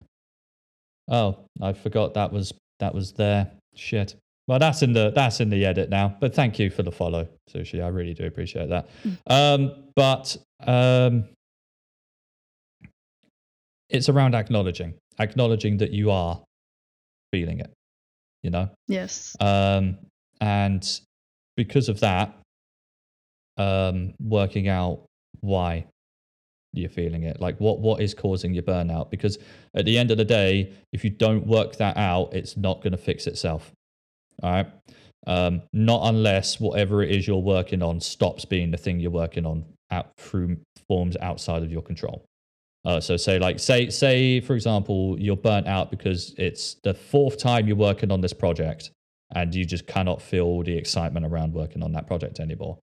Oh, 1.07 1.45
I 1.61 1.73
forgot 1.73 2.13
that 2.15 2.31
was 2.31 2.51
that 2.79 2.93
was 2.95 3.11
there. 3.13 3.51
Shit. 3.75 4.15
Well, 4.47 4.57
that's 4.57 4.81
in 4.81 4.93
the 4.93 5.11
that's 5.13 5.39
in 5.39 5.49
the 5.51 5.63
edit 5.65 5.89
now. 5.91 6.15
But 6.19 6.33
thank 6.33 6.57
you 6.57 6.71
for 6.71 6.81
the 6.81 6.91
follow, 6.91 7.27
Sushi. 7.53 7.83
I 7.83 7.89
really 7.89 8.15
do 8.15 8.25
appreciate 8.25 8.69
that. 8.69 8.89
Um, 9.27 9.83
but 9.95 10.35
um, 10.65 11.25
it's 13.89 14.09
around 14.09 14.33
acknowledging, 14.33 14.95
acknowledging 15.19 15.77
that 15.77 15.91
you 15.91 16.09
are 16.09 16.41
feeling 17.31 17.59
it. 17.59 17.71
You 18.41 18.49
know, 18.51 18.69
Yes. 18.87 19.35
um, 19.39 19.97
and 20.41 20.99
because 21.57 21.89
of 21.89 21.99
that, 21.99 22.33
um, 23.59 24.13
working 24.19 24.67
out 24.67 25.01
why 25.41 25.85
you're 26.73 26.89
feeling 26.89 27.23
it, 27.23 27.39
like 27.39 27.59
what 27.59 27.79
what 27.79 28.01
is 28.01 28.13
causing 28.13 28.53
your 28.53 28.63
burnout. 28.63 29.11
Because 29.11 29.37
at 29.75 29.85
the 29.85 29.97
end 29.97 30.09
of 30.09 30.17
the 30.17 30.25
day, 30.25 30.73
if 30.93 31.03
you 31.03 31.09
don't 31.09 31.45
work 31.45 31.75
that 31.75 31.97
out, 31.97 32.33
it's 32.33 32.57
not 32.57 32.81
going 32.81 32.91
to 32.91 32.97
fix 32.97 33.27
itself. 33.27 33.71
All 34.41 34.51
right. 34.51 34.67
Um, 35.27 35.61
not 35.73 36.07
unless 36.07 36.59
whatever 36.59 37.03
it 37.03 37.11
is 37.11 37.27
you're 37.27 37.37
working 37.37 37.83
on 37.83 37.99
stops 37.99 38.45
being 38.45 38.71
the 38.71 38.77
thing 38.77 38.99
you're 38.99 39.11
working 39.11 39.45
on 39.45 39.65
out 39.91 40.11
through 40.17 40.57
forms 40.87 41.17
outside 41.21 41.61
of 41.61 41.71
your 41.71 41.81
control. 41.81 42.25
Uh, 42.85 43.01
so 43.01 43.17
say 43.17 43.37
like 43.37 43.59
say 43.59 43.89
say 43.89 44.39
for 44.39 44.55
example 44.55 45.17
you're 45.19 45.35
burnt 45.35 45.67
out 45.67 45.91
because 45.91 46.33
it's 46.37 46.77
the 46.83 46.93
fourth 46.93 47.37
time 47.37 47.67
you're 47.67 47.75
working 47.75 48.09
on 48.09 48.21
this 48.21 48.31
project 48.31 48.91
and 49.35 49.53
you 49.53 49.65
just 49.65 49.85
cannot 49.85 50.21
feel 50.21 50.63
the 50.63 50.75
excitement 50.75 51.25
around 51.25 51.53
working 51.53 51.83
on 51.83 51.91
that 51.91 52.07
project 52.07 52.39
anymore. 52.39 52.79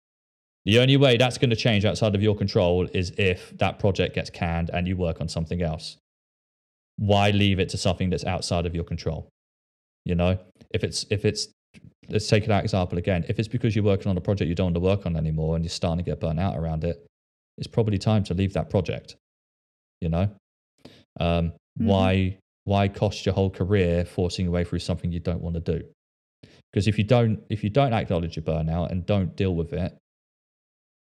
The 0.70 0.78
only 0.78 0.96
way 0.96 1.16
that's 1.16 1.36
going 1.36 1.50
to 1.50 1.56
change 1.56 1.84
outside 1.84 2.14
of 2.14 2.22
your 2.22 2.36
control 2.36 2.88
is 2.94 3.12
if 3.18 3.50
that 3.58 3.80
project 3.80 4.14
gets 4.14 4.30
canned 4.30 4.70
and 4.72 4.86
you 4.86 4.96
work 4.96 5.20
on 5.20 5.26
something 5.26 5.62
else. 5.62 5.96
Why 6.96 7.30
leave 7.30 7.58
it 7.58 7.70
to 7.70 7.76
something 7.76 8.08
that's 8.08 8.24
outside 8.24 8.66
of 8.66 8.74
your 8.76 8.84
control? 8.84 9.28
You 10.04 10.14
know, 10.14 10.38
if 10.70 10.84
it's 10.84 11.06
if 11.10 11.24
it's 11.24 11.48
let's 12.08 12.28
take 12.28 12.46
that 12.46 12.62
example 12.62 12.98
again. 12.98 13.24
If 13.28 13.40
it's 13.40 13.48
because 13.48 13.74
you're 13.74 13.84
working 13.84 14.10
on 14.10 14.16
a 14.16 14.20
project 14.20 14.48
you 14.48 14.54
don't 14.54 14.66
want 14.66 14.76
to 14.76 14.80
work 14.80 15.06
on 15.06 15.16
anymore 15.16 15.56
and 15.56 15.64
you're 15.64 15.70
starting 15.70 16.04
to 16.04 16.08
get 16.08 16.20
burnt 16.20 16.38
out 16.38 16.56
around 16.56 16.84
it, 16.84 17.04
it's 17.58 17.66
probably 17.66 17.98
time 17.98 18.22
to 18.22 18.34
leave 18.34 18.52
that 18.52 18.70
project. 18.70 19.16
You 20.00 20.10
know, 20.10 20.30
um, 21.18 21.52
Mhm. 21.80 21.86
why 21.90 22.36
why 22.62 22.86
cost 22.86 23.26
your 23.26 23.34
whole 23.34 23.50
career 23.50 24.04
forcing 24.04 24.44
your 24.44 24.52
way 24.52 24.62
through 24.62 24.78
something 24.78 25.10
you 25.10 25.18
don't 25.18 25.42
want 25.42 25.54
to 25.54 25.78
do? 25.78 25.84
Because 26.70 26.86
if 26.86 26.96
you 26.96 27.02
don't 27.02 27.42
if 27.50 27.64
you 27.64 27.70
don't 27.70 27.92
acknowledge 27.92 28.36
your 28.36 28.44
burnout 28.44 28.92
and 28.92 29.04
don't 29.04 29.34
deal 29.34 29.56
with 29.56 29.72
it, 29.72 29.96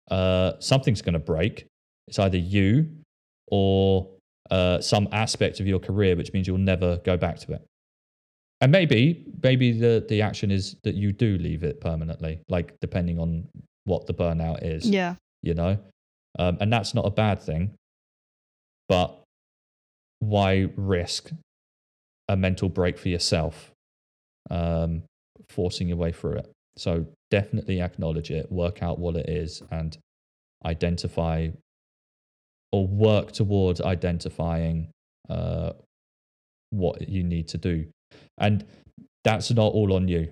uh, 0.09 0.53
something's 0.59 1.01
going 1.01 1.13
to 1.13 1.19
break. 1.19 1.67
It's 2.07 2.19
either 2.19 2.37
you 2.37 2.89
or 3.47 4.09
uh, 4.49 4.81
some 4.81 5.07
aspect 5.11 5.59
of 5.59 5.67
your 5.67 5.79
career, 5.79 6.15
which 6.15 6.33
means 6.33 6.47
you'll 6.47 6.57
never 6.57 6.97
go 7.05 7.15
back 7.17 7.37
to 7.39 7.53
it. 7.53 7.61
and 8.61 8.71
maybe 8.71 9.25
maybe 9.43 9.71
the 9.71 10.05
the 10.07 10.21
action 10.21 10.51
is 10.51 10.75
that 10.83 10.95
you 10.95 11.11
do 11.11 11.37
leave 11.37 11.63
it 11.63 11.79
permanently, 11.81 12.41
like 12.49 12.73
depending 12.81 13.19
on 13.19 13.47
what 13.85 14.05
the 14.07 14.13
burnout 14.13 14.59
is. 14.63 14.87
Yeah. 14.87 15.15
you 15.41 15.53
know 15.55 15.77
um, 16.37 16.57
and 16.61 16.71
that's 16.71 16.93
not 16.93 17.05
a 17.05 17.09
bad 17.09 17.41
thing 17.41 17.73
but 18.87 19.23
why 20.19 20.67
risk 20.75 21.31
a 22.27 22.35
mental 22.35 22.69
break 22.69 22.97
for 22.99 23.09
yourself 23.09 23.71
um, 24.51 25.01
forcing 25.49 25.87
your 25.87 25.97
way 25.97 26.11
through 26.11 26.33
it 26.37 26.51
so 26.77 27.05
definitely 27.29 27.81
acknowledge 27.81 28.31
it 28.31 28.51
work 28.51 28.81
out 28.81 28.99
what 28.99 29.15
it 29.15 29.29
is 29.29 29.61
and 29.71 29.97
identify 30.65 31.49
or 32.71 32.87
work 32.87 33.31
towards 33.31 33.81
identifying 33.81 34.89
uh, 35.29 35.71
what 36.69 37.07
you 37.09 37.23
need 37.23 37.47
to 37.49 37.57
do. 37.57 37.85
And 38.37 38.65
that's 39.23 39.51
not 39.51 39.73
all 39.73 39.93
on 39.93 40.07
you. 40.07 40.31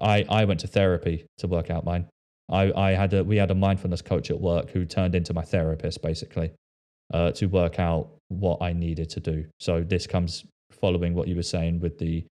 I 0.00 0.24
i 0.28 0.44
went 0.44 0.60
to 0.60 0.68
therapy 0.68 1.26
to 1.38 1.48
work 1.48 1.70
out 1.70 1.84
mine. 1.84 2.06
I, 2.48 2.72
I 2.72 2.90
had 2.92 3.12
a 3.14 3.24
we 3.24 3.36
had 3.36 3.50
a 3.50 3.54
mindfulness 3.54 4.02
coach 4.02 4.30
at 4.30 4.40
work 4.40 4.70
who 4.70 4.84
turned 4.84 5.14
into 5.14 5.34
my 5.34 5.42
therapist 5.42 6.02
basically 6.02 6.52
uh, 7.12 7.32
to 7.32 7.46
work 7.46 7.78
out 7.78 8.10
what 8.28 8.62
I 8.62 8.72
needed 8.72 9.10
to 9.10 9.20
do. 9.20 9.46
So 9.60 9.82
this 9.82 10.06
comes 10.06 10.44
following 10.70 11.14
what 11.14 11.28
you 11.28 11.36
were 11.36 11.42
saying 11.42 11.80
with 11.80 11.98
the 11.98 12.24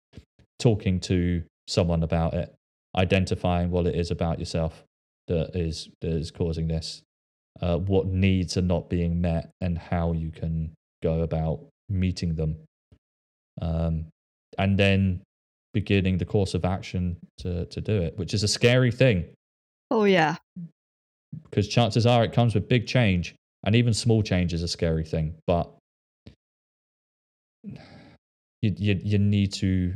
talking 0.60 1.00
to 1.02 1.44
someone 1.68 2.04
about 2.04 2.34
it, 2.34 2.54
identifying 2.96 3.72
what 3.72 3.88
it 3.88 3.96
is 3.96 4.12
about 4.12 4.40
yourself 4.40 4.84
that 5.28 5.56
is 5.56 5.90
that 6.02 6.12
is 6.12 6.32
causing 6.32 6.68
this, 6.68 7.02
uh, 7.62 7.78
what 7.78 8.08
needs 8.08 8.58
are 8.58 8.62
not 8.62 8.90
being 8.90 9.22
met, 9.22 9.52
and 9.62 9.78
how 9.78 10.12
you 10.14 10.32
can 10.32 10.72
go 11.02 11.22
about 11.22 11.62
meeting 11.90 12.36
them, 12.36 12.58
um, 13.62 14.06
and 14.58 14.78
then 14.78 15.22
beginning 15.74 16.18
the 16.18 16.26
course 16.26 16.54
of 16.54 16.66
action 16.66 17.18
to 17.38 17.66
to 17.68 17.82
do 17.82 18.02
it, 18.02 18.18
which 18.18 18.34
is 18.34 18.44
a 18.44 18.48
scary 18.48 18.92
thing. 18.92 19.26
Oh 19.92 20.06
yeah. 20.06 20.38
because 21.50 21.68
chances 21.68 22.06
are 22.06 22.24
it 22.24 22.34
comes 22.34 22.56
with 22.56 22.68
big 22.68 22.88
change 22.88 23.36
and 23.66 23.76
even 23.76 23.94
small 23.94 24.22
change 24.24 24.54
is 24.54 24.64
a 24.64 24.68
scary 24.68 25.04
thing 25.04 25.36
but 25.48 25.70
you, 27.64 28.74
you, 28.78 29.00
you 29.04 29.18
need 29.20 29.52
to 29.54 29.94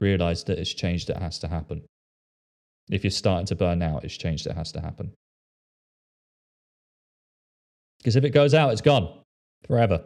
realize 0.00 0.44
that 0.44 0.58
it's 0.58 0.72
change 0.72 1.06
that 1.06 1.16
has 1.16 1.38
to 1.38 1.48
happen 1.48 1.82
if 2.90 3.02
you're 3.04 3.10
starting 3.10 3.46
to 3.46 3.54
burn 3.54 3.82
out 3.82 4.04
it's 4.04 4.16
change 4.16 4.44
that 4.44 4.54
has 4.56 4.72
to 4.72 4.80
happen 4.80 5.12
because 7.98 8.16
if 8.16 8.24
it 8.24 8.30
goes 8.30 8.54
out 8.54 8.70
it's 8.72 8.80
gone 8.82 9.08
forever 9.66 10.04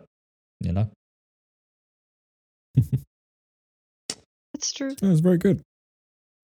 you 0.60 0.73
know 0.73 0.89
That's 4.55 4.73
true. 4.73 4.94
That 4.94 5.09
was 5.09 5.20
very 5.20 5.39
good. 5.39 5.62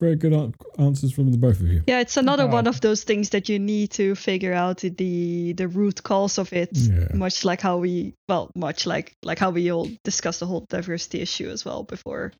Very 0.00 0.16
good 0.16 0.32
answers 0.78 1.12
from 1.12 1.30
the 1.32 1.38
both 1.38 1.60
of 1.60 1.68
you. 1.68 1.82
Yeah, 1.86 2.00
it's 2.00 2.16
another 2.16 2.44
Oh. 2.44 2.48
one 2.48 2.66
of 2.66 2.80
those 2.80 3.02
things 3.04 3.30
that 3.30 3.48
you 3.48 3.58
need 3.58 3.90
to 3.92 4.14
figure 4.14 4.52
out 4.54 4.78
the 4.78 5.52
the 5.52 5.68
root 5.68 6.02
cause 6.02 6.38
of 6.38 6.52
it. 6.52 6.70
Yeah. 6.72 7.08
Much 7.14 7.44
like 7.44 7.60
how 7.60 7.78
we 7.78 8.14
well, 8.28 8.50
much 8.54 8.86
like 8.86 9.12
like 9.22 9.38
how 9.38 9.50
we 9.50 9.70
all 9.70 9.88
discussed 10.04 10.40
the 10.40 10.46
whole 10.46 10.64
diversity 10.70 11.20
issue 11.20 11.48
as 11.50 11.64
well 11.64 11.82
before. 11.82 12.32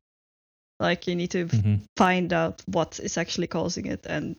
Like 0.79 1.07
you 1.07 1.15
need 1.15 1.31
to 1.31 1.45
Mhm. 1.45 1.81
find 1.97 2.31
out 2.33 2.61
what 2.67 2.99
is 2.99 3.17
actually 3.17 3.47
causing 3.47 3.85
it 3.87 4.05
and 4.05 4.35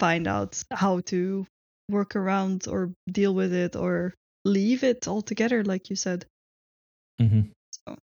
find 0.00 0.26
out 0.26 0.62
how 0.72 1.00
to 1.00 1.46
work 1.88 2.16
around 2.16 2.66
or 2.68 2.92
deal 3.10 3.34
with 3.34 3.52
it 3.52 3.76
or 3.76 4.14
leave 4.44 4.82
it 4.82 5.06
altogether, 5.06 5.62
like 5.64 5.90
you 5.90 5.96
said. 5.96 6.24
hmm 7.18 7.42
So. 7.86 7.96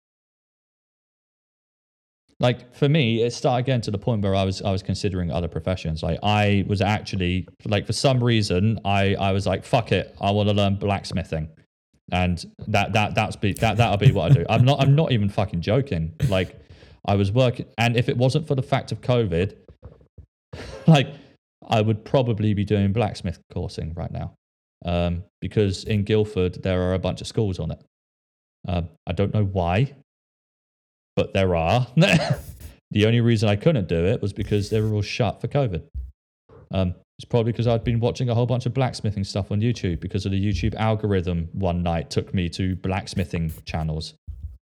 Like 2.40 2.72
for 2.74 2.88
me, 2.88 3.22
it 3.22 3.32
started 3.32 3.66
getting 3.66 3.80
to 3.82 3.90
the 3.90 3.98
point 3.98 4.22
where 4.22 4.34
I 4.34 4.44
was 4.44 4.62
I 4.62 4.70
was 4.70 4.82
considering 4.82 5.30
other 5.32 5.48
professions. 5.48 6.02
Like 6.02 6.20
I 6.22 6.64
was 6.68 6.80
actually 6.80 7.48
like 7.64 7.84
for 7.86 7.92
some 7.92 8.22
reason 8.22 8.78
I 8.84 9.14
I 9.16 9.32
was 9.32 9.44
like 9.46 9.64
fuck 9.64 9.90
it, 9.92 10.14
I 10.20 10.30
want 10.30 10.48
to 10.48 10.54
learn 10.54 10.76
blacksmithing, 10.76 11.48
and 12.12 12.44
that 12.68 12.92
that 12.92 13.14
that's 13.16 13.34
be 13.36 13.52
that 13.54 13.76
that'll 13.76 13.96
be 13.96 14.12
what 14.12 14.30
I 14.30 14.34
do. 14.34 14.46
I'm 14.48 14.64
not 14.64 14.80
I'm 14.80 14.94
not 14.94 15.10
even 15.10 15.28
fucking 15.28 15.62
joking. 15.62 16.12
Like 16.28 16.54
I 17.06 17.14
was 17.14 17.32
working, 17.32 17.66
and 17.78 17.96
if 17.96 18.08
it 18.08 18.16
wasn't 18.16 18.46
for 18.46 18.54
the 18.54 18.62
fact 18.62 18.92
of 18.92 19.00
COVID, 19.00 19.54
like 20.86 21.08
I 21.68 21.80
would 21.80 22.04
probably 22.04 22.54
be 22.54 22.64
doing 22.64 22.92
blacksmith 22.92 23.38
coursing 23.52 23.92
right 23.94 24.10
now, 24.10 24.34
um, 24.84 25.24
because 25.40 25.84
in 25.84 26.04
Guildford 26.04 26.62
there 26.62 26.82
are 26.82 26.94
a 26.94 26.98
bunch 26.98 27.20
of 27.20 27.26
schools 27.26 27.58
on 27.58 27.70
it. 27.70 27.82
Um, 28.66 28.88
I 29.06 29.12
don't 29.12 29.32
know 29.32 29.44
why, 29.44 29.94
but 31.16 31.32
there 31.32 31.54
are. 31.54 31.86
the 31.96 33.06
only 33.06 33.20
reason 33.20 33.48
I 33.48 33.56
couldn't 33.56 33.88
do 33.88 34.04
it 34.04 34.20
was 34.20 34.32
because 34.32 34.70
they 34.70 34.80
were 34.80 34.94
all 34.94 35.02
shut 35.02 35.40
for 35.40 35.48
COVID. 35.48 35.82
Um, 36.70 36.94
it's 37.18 37.24
probably 37.24 37.52
because 37.52 37.66
I'd 37.66 37.82
been 37.82 37.98
watching 37.98 38.28
a 38.28 38.34
whole 38.34 38.46
bunch 38.46 38.66
of 38.66 38.74
blacksmithing 38.74 39.24
stuff 39.24 39.50
on 39.50 39.60
YouTube 39.60 39.98
because 39.98 40.24
of 40.24 40.32
the 40.32 40.40
YouTube 40.40 40.74
algorithm 40.76 41.48
one 41.52 41.82
night 41.82 42.10
took 42.10 42.32
me 42.32 42.48
to 42.50 42.76
blacksmithing 42.76 43.52
channels, 43.64 44.14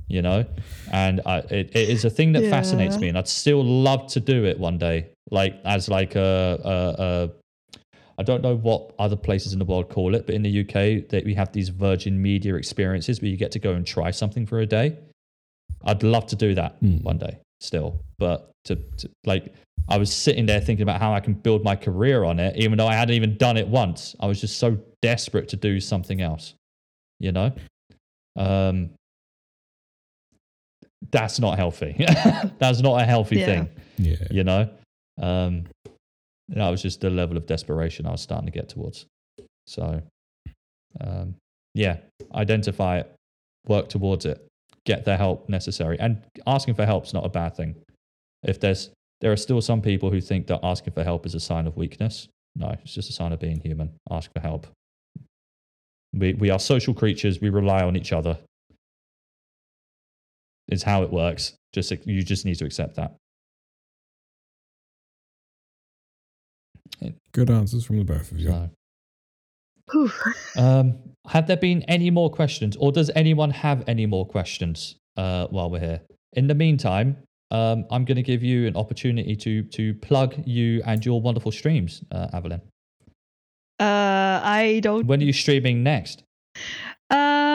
you 0.09 0.23
know? 0.23 0.45
And 0.93 1.21
I, 1.27 1.39
it, 1.39 1.75
it 1.75 1.89
is 1.89 2.05
a 2.05 2.11
thing 2.11 2.33
that 2.33 2.47
fascinates 2.47 3.01
me 3.01 3.09
and 3.09 3.19
I'd 3.19 3.29
still 3.29 3.65
love 3.65 4.07
to 4.13 4.21
do 4.21 4.45
it 4.45 4.59
one 4.59 4.79
day, 4.79 5.09
like 5.31 5.55
as 5.65 5.89
like 5.89 6.15
a, 6.15 6.61
a, 6.65 7.03
a 7.03 7.31
I 8.19 8.23
don't 8.23 8.43
know 8.43 8.57
what 8.57 8.95
other 8.99 9.17
places 9.17 9.53
in 9.53 9.59
the 9.59 9.65
world 9.65 9.91
call 9.91 10.15
it, 10.15 10.27
but 10.27 10.35
in 10.35 10.43
the 10.43 10.61
UK, 10.61 11.09
that 11.11 11.23
we 11.25 11.35
have 11.35 11.53
these 11.53 11.69
Virgin 11.69 12.21
Media 12.21 12.55
experiences 12.55 13.21
where 13.21 13.31
you 13.31 13.37
get 13.37 13.53
to 13.53 13.59
go 13.59 13.73
and 13.73 13.87
try 13.87 14.11
something 14.11 14.47
for 14.47 14.61
a 14.61 14.67
day. 14.67 14.97
I'd 15.85 16.03
love 16.03 16.27
to 16.29 16.37
do 16.37 16.55
that 16.55 16.77
Hmm. 16.81 16.99
one 16.99 17.19
day 17.19 17.39
still, 17.61 18.01
but 18.19 18.51
to, 18.65 18.77
to 18.77 19.11
like, 19.25 19.53
I 19.89 19.99
was 19.99 20.13
sitting 20.13 20.47
there 20.47 20.61
thinking 20.61 20.83
about 20.83 21.01
how 21.01 21.13
I 21.13 21.21
can 21.21 21.35
build 21.35 21.63
my 21.63 21.77
career 21.77 22.25
on 22.25 22.41
it, 22.41 22.57
even 22.57 22.79
though 22.79 22.89
I 22.89 22.95
hadn't 22.95 23.15
even 23.15 23.37
done 23.37 23.57
it 23.57 23.69
once. 23.69 24.17
I 24.19 24.27
was 24.27 24.41
just 24.41 24.59
so 24.59 24.79
desperate 25.03 25.49
to 25.51 25.57
do 25.57 25.79
something 25.79 26.21
else, 26.21 26.55
you 27.21 27.33
know. 27.33 27.53
Um, 28.35 28.91
that's 31.11 31.39
not 31.41 31.57
healthy. 31.57 31.95
that's 32.59 32.81
not 32.81 33.01
a 33.01 33.05
healthy 33.05 33.37
Yeah. 33.39 33.47
thing 33.47 33.71
Yeah. 33.99 34.17
you 34.31 34.45
know? 34.45 34.69
Um 35.21 35.65
that 36.49 36.71
was 36.71 36.81
just 36.83 37.01
the 37.01 37.11
level 37.11 37.37
of 37.37 37.45
desperation 37.47 38.07
i 38.07 38.13
was 38.13 38.21
starting 38.21 38.47
to 38.47 38.53
get 38.53 38.69
towards. 38.69 39.07
So 39.67 40.01
um 41.01 41.35
yeah 41.75 41.97
identify 42.35 42.99
it 43.01 43.13
work 43.67 43.89
towards 43.89 44.25
it 44.25 44.47
get 44.85 45.05
the 45.05 45.17
help 45.17 45.49
necessary. 45.49 45.99
And 45.99 46.23
asking 46.47 46.75
for 46.75 46.87
help 46.87 47.05
is 47.07 47.13
not 47.15 47.27
a 47.27 47.29
bad 47.29 47.57
thing. 47.57 47.75
If 48.45 48.61
there's 48.61 48.91
there 49.21 49.33
are 49.33 49.37
still 49.37 49.61
some 49.61 49.83
people 49.83 50.11
who 50.11 50.21
think 50.21 50.47
that 50.47 50.61
asking 50.63 50.93
for 50.93 51.03
help 51.03 51.27
is 51.27 51.35
a 51.35 51.41
sign 51.41 51.67
of 51.67 51.77
weakness. 51.77 52.29
No 52.55 52.69
it's 52.83 52.95
just 52.95 53.11
a 53.11 53.13
sign 53.13 53.33
of 53.33 53.41
being 53.41 53.61
human. 53.61 53.91
Ask 54.11 54.31
for 54.33 54.41
help. 54.41 54.67
We 56.15 56.35
we 56.35 56.51
are 56.51 56.59
social 56.59 56.95
creatures. 56.95 57.41
We 57.41 57.51
rely 57.51 57.83
on 57.83 57.97
each 57.97 58.13
other 58.13 58.39
is 60.69 60.83
how 60.83 61.03
it 61.03 61.13
works 61.13 61.55
just 61.73 61.91
you 62.07 62.23
just 62.23 62.45
need 62.45 62.57
to 62.57 62.65
accept 62.65 62.97
that 62.97 63.17
Good 67.33 67.51
answers 67.51 67.85
from 67.85 67.99
the 67.99 68.05
both 68.05 68.33
of 68.33 68.39
you. 68.39 68.71
So, 69.93 70.11
um, 70.57 70.99
have 71.29 71.47
there 71.47 71.59
been 71.59 71.83
any 71.83 72.11
more 72.11 72.31
questions, 72.31 72.77
or 72.77 72.93
does 72.93 73.11
anyone 73.15 73.51
have 73.51 73.85
any 73.87 74.07
more 74.07 74.27
questions 74.27 74.97
uh, 75.19 75.47
while 75.49 75.69
we're 75.71 75.81
here? 75.81 76.01
In 76.33 76.47
the 76.47 76.55
meantime, 76.55 77.17
um, 77.51 77.85
I'm 77.91 78.07
going 78.07 78.17
to 78.17 78.23
give 78.23 78.43
you 78.43 78.67
an 78.67 78.75
opportunity 78.75 79.37
to 79.37 79.63
to 79.65 79.95
plug 79.95 80.35
you 80.47 80.83
and 80.87 81.05
your 81.05 81.21
wonderful 81.21 81.53
streams, 81.53 82.03
uh, 82.11 82.29
Aveline. 82.33 82.63
Uh, 83.79 84.41
I 84.43 84.81
don't 84.83 85.07
When 85.07 85.21
are 85.21 85.25
you 85.25 85.35
streaming 85.35 85.83
next? 85.83 86.23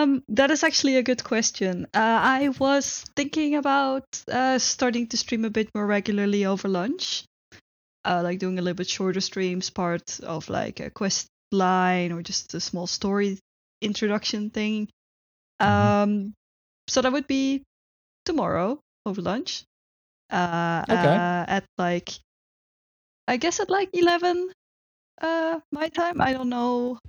Um, 0.01 0.23
that 0.29 0.51
is 0.51 0.63
actually 0.63 0.97
a 0.97 1.03
good 1.03 1.23
question. 1.23 1.85
Uh, 1.93 2.19
I 2.39 2.49
was 2.59 3.05
thinking 3.15 3.55
about 3.55 4.05
uh, 4.31 4.57
starting 4.57 5.07
to 5.07 5.17
stream 5.17 5.45
a 5.45 5.49
bit 5.49 5.69
more 5.75 5.85
regularly 5.85 6.45
over 6.45 6.67
lunch, 6.67 7.25
uh, 8.05 8.21
like 8.23 8.39
doing 8.39 8.57
a 8.59 8.61
little 8.61 8.75
bit 8.77 8.89
shorter 8.89 9.21
streams, 9.21 9.69
part 9.69 10.19
of 10.21 10.49
like 10.49 10.79
a 10.79 10.89
quest 10.89 11.27
line 11.51 12.11
or 12.11 12.21
just 12.23 12.53
a 12.53 12.59
small 12.59 12.87
story 12.87 13.37
introduction 13.81 14.49
thing. 14.49 14.89
Mhm. 15.61 15.95
Um, 16.03 16.33
so 16.87 17.01
that 17.01 17.11
would 17.11 17.27
be 17.27 17.63
tomorrow 18.25 18.79
over 19.05 19.21
lunch. 19.21 19.63
Uh, 20.31 20.85
Okay. 20.89 21.17
uh, 21.17 21.45
at 21.47 21.65
like, 21.77 22.09
I 23.27 23.37
guess 23.37 23.59
at 23.59 23.69
like 23.69 23.89
eleven, 23.93 24.51
uh, 25.21 25.59
my 25.71 25.89
time. 25.89 26.21
I 26.21 26.33
don't 26.33 26.49
know 26.49 26.99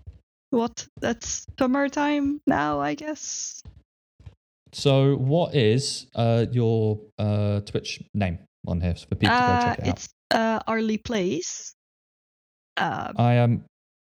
what 0.53 0.87
that's 1.01 1.47
summertime 1.59 2.41
now 2.47 2.79
i 2.81 2.95
guess 2.95 3.63
So, 4.75 5.17
what 5.17 5.55
is 5.55 6.07
uh, 6.17 6.47
your 6.51 6.97
uh, 7.19 7.61
Twitch 7.61 8.01
name 8.15 8.39
on 8.67 8.81
here 8.81 8.95
for 8.95 9.17
people 9.17 9.37
to 9.37 9.45
go 9.45 9.53
uh 9.53 9.65
check 9.65 9.79
it 9.81 9.89
out? 9.89 9.99
it's 9.99 10.09
uh 10.31 10.61
arlie 10.67 10.97
plays 10.97 11.75
uh 12.79 13.13
I 13.17 13.35
am. 13.45 13.65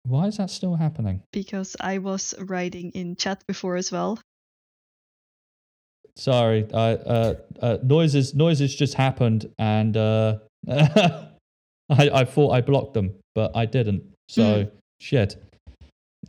why 0.07 0.25
is 0.27 0.37
that 0.37 0.49
still 0.49 0.75
happening? 0.75 1.21
because 1.31 1.75
i 1.81 1.97
was 1.99 2.33
writing 2.49 2.89
in 2.95 3.15
chat 3.15 3.43
before 3.47 3.75
as 3.77 3.91
well 3.91 4.17
sorry. 6.17 6.65
I, 6.73 6.91
uh, 6.93 7.33
uh, 7.61 7.77
noises 7.83 8.33
noises 8.33 8.73
just 8.75 8.93
happened, 8.95 9.51
and 9.59 9.97
uh, 9.97 10.39
I, 10.69 11.25
I 11.89 12.23
thought 12.25 12.51
I 12.51 12.61
blocked 12.61 12.93
them, 12.93 13.13
but 13.35 13.51
I 13.55 13.65
didn't. 13.65 14.01
So 14.29 14.71
shit. 15.01 15.35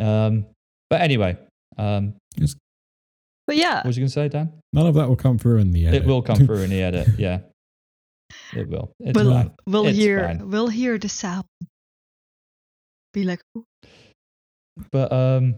Um, 0.00 0.46
but 0.90 1.00
anyway, 1.00 1.36
um, 1.78 2.14
But 3.46 3.56
yeah, 3.56 3.76
what 3.76 3.86
was 3.86 3.96
you 3.96 4.02
gonna 4.02 4.10
say, 4.10 4.28
Dan? 4.28 4.52
None 4.72 4.86
of 4.86 4.94
that 4.94 5.08
will 5.08 5.16
come 5.16 5.38
through 5.38 5.58
in 5.58 5.72
the 5.72 5.86
edit. 5.86 6.02
It 6.02 6.06
will 6.06 6.22
come 6.22 6.46
through 6.46 6.62
in 6.62 6.70
the 6.70 6.82
edit. 6.82 7.08
Yeah, 7.18 7.40
it 8.54 8.68
will. 8.68 8.92
It's 9.00 9.16
we'll 9.16 9.32
fine. 9.32 9.50
we'll 9.66 9.86
It's 9.86 9.98
hear 9.98 10.26
fine. 10.26 10.50
we'll 10.50 10.68
hear 10.68 10.98
the 10.98 11.08
sound. 11.08 11.44
Be 13.14 13.24
like, 13.24 13.40
"Ooh." 13.56 13.64
But 14.90 15.12
um, 15.12 15.54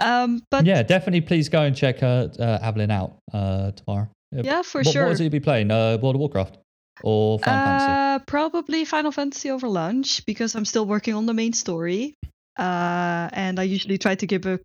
um, 0.00 0.42
but 0.50 0.64
yeah, 0.64 0.82
definitely. 0.82 1.22
Please 1.22 1.48
go 1.48 1.62
and 1.62 1.76
check 1.76 2.02
uh, 2.02 2.28
uh 2.38 2.58
Aveline 2.62 2.90
out 2.90 3.18
uh 3.32 3.72
tomorrow. 3.72 4.08
Uh, 4.34 4.42
yeah, 4.44 4.62
for 4.62 4.82
what, 4.82 4.92
sure. 4.92 5.06
What 5.06 5.18
will 5.18 5.24
you 5.24 5.30
be 5.30 5.40
playing? 5.40 5.70
Uh, 5.70 5.98
World 6.00 6.14
of 6.14 6.20
Warcraft 6.20 6.58
or 7.02 7.38
Final 7.40 7.64
Fantasy? 7.64 7.90
Uh, 7.90 8.18
probably 8.26 8.84
Final 8.84 9.10
Fantasy 9.12 9.50
over 9.50 9.68
lunch 9.68 10.24
because 10.26 10.54
I'm 10.54 10.64
still 10.64 10.86
working 10.86 11.14
on 11.14 11.26
the 11.26 11.34
main 11.34 11.52
story. 11.52 12.14
Uh, 12.60 13.30
and 13.32 13.58
I 13.58 13.62
usually 13.62 13.96
try 13.96 14.14
to 14.16 14.26
give 14.26 14.44
a 14.44 14.60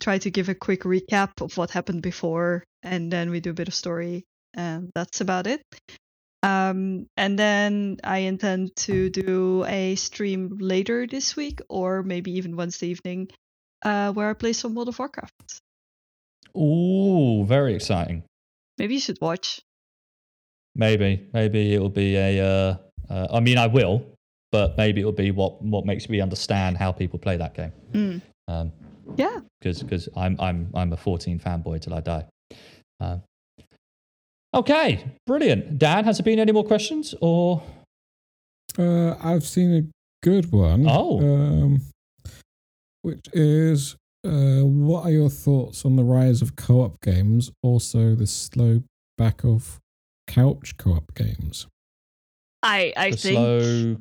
try 0.00 0.18
to 0.18 0.30
give 0.30 0.50
a 0.50 0.54
quick 0.54 0.82
recap 0.82 1.40
of 1.40 1.56
what 1.56 1.70
happened 1.70 2.02
before, 2.02 2.62
and 2.82 3.10
then 3.10 3.30
we 3.30 3.40
do 3.40 3.50
a 3.50 3.54
bit 3.54 3.68
of 3.68 3.74
story, 3.74 4.26
and 4.52 4.90
that's 4.94 5.22
about 5.22 5.46
it. 5.46 5.62
Um, 6.42 7.06
and 7.16 7.38
then 7.38 8.00
I 8.04 8.18
intend 8.18 8.76
to 8.84 9.08
do 9.08 9.64
a 9.64 9.94
stream 9.94 10.58
later 10.60 11.06
this 11.06 11.36
week, 11.36 11.60
or 11.70 12.02
maybe 12.02 12.32
even 12.32 12.54
Wednesday 12.54 12.88
evening, 12.88 13.30
uh, 13.82 14.12
where 14.12 14.28
I 14.28 14.34
play 14.34 14.52
some 14.52 14.74
World 14.74 14.88
of 14.88 14.98
Warcraft. 14.98 15.62
Ooh, 16.54 17.46
very 17.46 17.74
exciting. 17.74 18.24
Maybe 18.76 18.94
you 18.94 19.00
should 19.00 19.22
watch. 19.22 19.62
Maybe, 20.74 21.26
maybe 21.32 21.72
it 21.72 21.80
will 21.80 21.88
be 21.88 22.14
a. 22.14 22.44
Uh, 22.44 22.76
uh, 23.08 23.26
I 23.32 23.40
mean, 23.40 23.56
I 23.56 23.68
will, 23.68 24.04
but 24.52 24.76
maybe 24.76 25.00
it 25.00 25.04
will 25.04 25.12
be 25.12 25.30
what 25.30 25.60
what 25.62 25.84
makes 25.86 26.08
me 26.08 26.20
understand 26.20 26.76
how 26.76 26.92
people 26.92 27.18
play 27.18 27.36
that 27.36 27.54
game. 27.54 27.72
Mm. 27.92 28.22
Um, 28.48 28.72
Yeah. 29.16 29.40
because 29.60 29.82
because 29.82 30.08
I'm 30.16 30.36
I'm 30.40 30.70
I'm 30.74 30.92
a 30.92 30.96
14 30.96 31.38
fanboy 31.38 31.80
till 31.80 31.94
I 31.94 32.00
die. 32.00 32.24
Um, 33.00 33.22
okay, 34.54 35.04
brilliant. 35.26 35.78
Dan, 35.78 36.04
has 36.04 36.18
there 36.18 36.24
been 36.24 36.38
any 36.38 36.52
more 36.52 36.64
questions 36.64 37.14
or? 37.20 37.62
Uh, 38.78 39.16
I've 39.22 39.44
seen 39.44 39.74
a 39.74 39.82
good 40.24 40.52
one. 40.52 40.86
Oh. 40.88 41.18
Um, 41.20 41.80
which 43.02 43.26
is 43.32 43.96
uh, 44.24 44.60
what 44.64 45.04
are 45.04 45.10
your 45.10 45.30
thoughts 45.30 45.84
on 45.84 45.96
the 45.96 46.04
rise 46.04 46.42
of 46.42 46.56
co 46.56 46.82
op 46.82 47.00
games? 47.00 47.50
Also, 47.62 48.14
the 48.14 48.26
slow 48.26 48.82
back 49.16 49.44
of 49.44 49.78
couch 50.26 50.76
co 50.76 50.92
op 50.92 51.14
games. 51.14 51.66
I 52.62 52.92
I 52.96 53.10
the 53.10 53.16
think 53.16 53.34
slow 53.36 53.96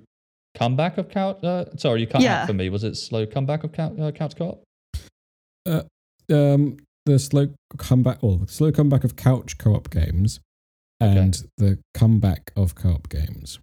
comeback 0.58 0.98
of 0.98 1.10
couch. 1.10 1.44
Uh, 1.44 1.66
sorry, 1.77 2.02
you 2.02 2.08
cut 2.08 2.22
Yeah. 2.22 2.42
out 2.42 2.48
for 2.48 2.53
me. 2.53 2.69
Was 2.69 2.84
it 2.84 2.95
slow 2.95 3.26
comeback 3.26 3.64
of 3.64 3.72
couch, 3.72 3.94
uh, 4.00 4.11
couch 4.11 4.36
co-op? 4.36 4.64
Um, 6.30 6.77
the 7.06 7.19
slow 7.19 7.48
comeback, 7.77 8.18
or 8.22 8.38
the 8.38 8.48
slow 8.48 8.72
comeback 8.72 9.03
of 9.06 9.16
couch 9.16 9.58
co 9.58 9.76
op 9.76 9.90
games, 9.90 10.40
and 11.00 11.42
the 11.58 11.80
comeback 11.94 12.52
of 12.58 12.76
co 12.76 12.90
op 12.92 13.08
games. 13.10 13.60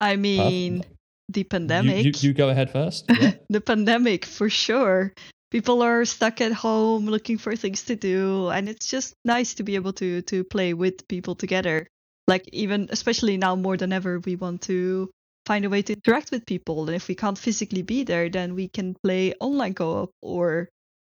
I 0.00 0.16
mean 0.16 0.84
the 1.28 1.40
You, 1.40 1.44
pandemic. 1.44 2.04
you, 2.04 2.12
you 2.28 2.32
go 2.34 2.48
ahead 2.48 2.70
first. 2.70 3.04
Yeah. 3.20 3.34
the 3.50 3.60
pandemic 3.60 4.24
for 4.24 4.48
sure. 4.48 5.12
People 5.50 5.82
are 5.82 6.04
stuck 6.06 6.40
at 6.40 6.52
home 6.52 7.06
looking 7.06 7.36
for 7.36 7.54
things 7.56 7.82
to 7.84 7.94
do, 7.94 8.48
and 8.48 8.68
it's 8.70 8.88
just 8.88 9.12
nice 9.24 9.54
to 9.54 9.62
be 9.62 9.74
able 9.74 9.92
to 9.94 10.22
to 10.22 10.44
play 10.44 10.72
with 10.72 11.06
people 11.08 11.34
together. 11.34 11.86
Like 12.26 12.48
even 12.52 12.88
especially 12.90 13.36
now 13.36 13.54
more 13.54 13.76
than 13.76 13.92
ever, 13.92 14.18
we 14.20 14.34
want 14.36 14.62
to 14.62 15.10
find 15.46 15.64
a 15.64 15.70
way 15.70 15.82
to 15.82 15.92
interact 15.94 16.30
with 16.30 16.46
people, 16.46 16.86
and 16.86 16.94
if 16.94 17.08
we 17.08 17.14
can't 17.14 17.38
physically 17.38 17.82
be 17.82 18.04
there, 18.04 18.28
then 18.28 18.54
we 18.54 18.68
can 18.68 18.94
play 19.02 19.34
online 19.40 19.74
co-op 19.74 20.10
or, 20.22 20.68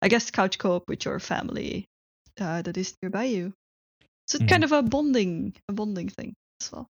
I 0.01 0.07
guess, 0.07 0.31
couch 0.31 0.57
co-op 0.57 0.87
with 0.87 1.05
your 1.05 1.19
family 1.19 1.85
uh, 2.39 2.61
that 2.61 2.77
is 2.77 2.95
nearby 3.01 3.25
you. 3.25 3.53
So 4.27 4.37
it's 4.37 4.43
Mhm. 4.45 4.49
kind 4.49 4.63
of 4.63 4.71
a 4.71 4.81
bonding, 4.83 5.53
a 5.67 5.73
bonding 5.73 6.09
thing 6.09 6.33
as 6.61 6.71
well. 6.71 6.87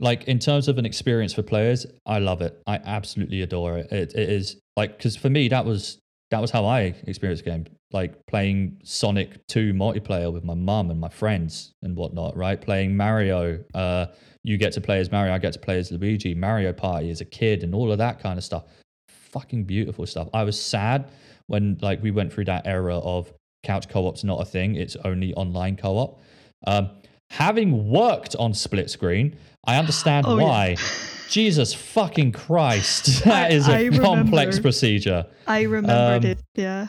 like 0.00 0.24
in 0.24 0.38
terms 0.40 0.66
of 0.66 0.76
an 0.76 0.84
experience 0.84 1.32
for 1.32 1.42
players 1.44 1.86
i 2.04 2.18
love 2.18 2.42
it 2.42 2.60
i 2.66 2.76
absolutely 2.84 3.42
adore 3.42 3.78
it 3.78 3.92
it, 3.92 4.12
it 4.14 4.28
is 4.28 4.60
like 4.76 4.96
because 4.96 5.14
for 5.14 5.30
me 5.30 5.46
that 5.48 5.64
was 5.64 5.98
that 6.32 6.40
was 6.40 6.50
how 6.50 6.64
i 6.64 6.92
experienced 7.06 7.44
the 7.44 7.50
game 7.50 7.64
like 7.94 8.14
playing 8.26 8.76
sonic 8.84 9.46
2 9.46 9.72
multiplayer 9.72 10.30
with 10.32 10.44
my 10.44 10.52
mum 10.54 10.90
and 10.90 11.00
my 11.00 11.08
friends 11.08 11.72
and 11.82 11.96
whatnot 11.96 12.36
right 12.36 12.60
playing 12.60 12.96
mario 12.96 13.62
uh 13.74 14.06
you 14.42 14.58
get 14.58 14.72
to 14.72 14.80
play 14.80 14.98
as 14.98 15.10
mario 15.12 15.32
i 15.32 15.38
get 15.38 15.52
to 15.52 15.58
play 15.60 15.78
as 15.78 15.90
luigi 15.92 16.34
mario 16.34 16.72
party 16.72 17.08
as 17.10 17.20
a 17.20 17.24
kid 17.24 17.62
and 17.62 17.74
all 17.74 17.90
of 17.92 17.98
that 17.98 18.18
kind 18.20 18.36
of 18.36 18.44
stuff 18.44 18.64
fucking 19.08 19.64
beautiful 19.64 20.04
stuff 20.06 20.28
i 20.34 20.42
was 20.42 20.60
sad 20.60 21.08
when 21.46 21.78
like 21.80 22.02
we 22.02 22.10
went 22.10 22.32
through 22.32 22.44
that 22.44 22.66
era 22.66 22.98
of 22.98 23.32
couch 23.62 23.88
co-op's 23.88 24.24
not 24.24 24.40
a 24.40 24.44
thing 24.44 24.74
it's 24.74 24.96
only 25.04 25.32
online 25.34 25.76
co-op 25.76 26.20
um 26.66 26.90
having 27.30 27.88
worked 27.88 28.34
on 28.36 28.52
split 28.52 28.90
screen 28.90 29.36
i 29.66 29.76
understand 29.76 30.26
Oh, 30.28 30.36
yeah. 30.38 30.44
why 30.44 30.76
jesus 31.30 31.72
fucking 31.72 32.32
christ 32.32 33.24
that 33.24 33.50
I- 33.50 33.54
is 33.54 33.68
a 33.68 33.86
I 33.86 33.88
complex 33.88 34.46
remember. 34.56 34.62
procedure 34.62 35.26
I 35.46 35.62
remembered 35.62 36.24
Um, 36.24 36.30
it. 36.32 36.38
Yeah. 36.54 36.88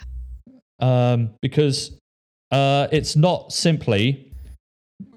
Um, 0.79 1.31
because 1.41 1.97
uh, 2.51 2.87
it's 2.91 3.15
not 3.15 3.51
simply 3.51 4.31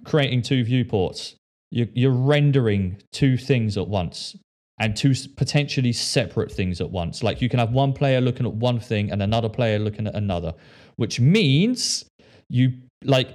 creating 0.05 0.43
two 0.43 0.65
viewports. 0.65 1.35
You're, 1.70 1.89
you're 1.93 2.11
rendering 2.11 2.97
two 3.12 3.37
things 3.37 3.77
at 3.77 3.87
once 3.87 4.37
and 4.81 4.97
two 4.97 5.15
potentially 5.37 5.93
separate 5.93 6.51
things 6.51 6.81
at 6.81 6.91
once. 6.91 7.23
Like 7.23 7.43
you 7.43 7.49
can 7.49 7.59
have 7.59 7.73
one 7.73 7.93
player 7.93 8.20
looking 8.20 8.47
at 8.47 8.53
one 8.53 8.81
thing 8.81 9.11
and 9.11 9.23
another 9.23 9.49
player 9.49 9.78
looking 9.78 10.07
at 10.07 10.15
another, 10.15 10.55
which 10.97 11.20
means 11.20 12.05
you 12.49 12.73
like, 13.05 13.31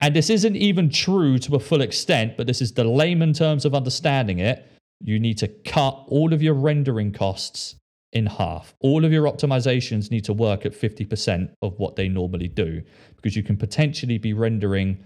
and 0.00 0.14
this 0.14 0.30
isn't 0.30 0.56
even 0.56 0.90
true 0.90 1.38
to 1.38 1.56
a 1.56 1.60
full 1.60 1.82
extent, 1.82 2.36
but 2.36 2.46
this 2.46 2.60
is 2.60 2.72
the 2.72 2.84
layman 2.84 3.32
terms 3.32 3.64
of 3.64 3.74
understanding 3.74 4.38
it. 4.38 4.66
You 5.00 5.20
need 5.20 5.38
to 5.38 5.48
cut 5.48 6.04
all 6.08 6.32
of 6.32 6.42
your 6.42 6.54
rendering 6.54 7.12
costs 7.12 7.76
in 8.12 8.26
half. 8.26 8.74
All 8.80 9.04
of 9.04 9.12
your 9.12 9.24
optimizations 9.24 10.10
need 10.10 10.24
to 10.24 10.32
work 10.32 10.64
at 10.64 10.72
50% 10.72 11.50
of 11.62 11.78
what 11.78 11.96
they 11.96 12.08
normally 12.08 12.48
do 12.48 12.82
because 13.16 13.36
you 13.36 13.42
can 13.42 13.56
potentially 13.56 14.18
be 14.18 14.32
rendering 14.32 15.04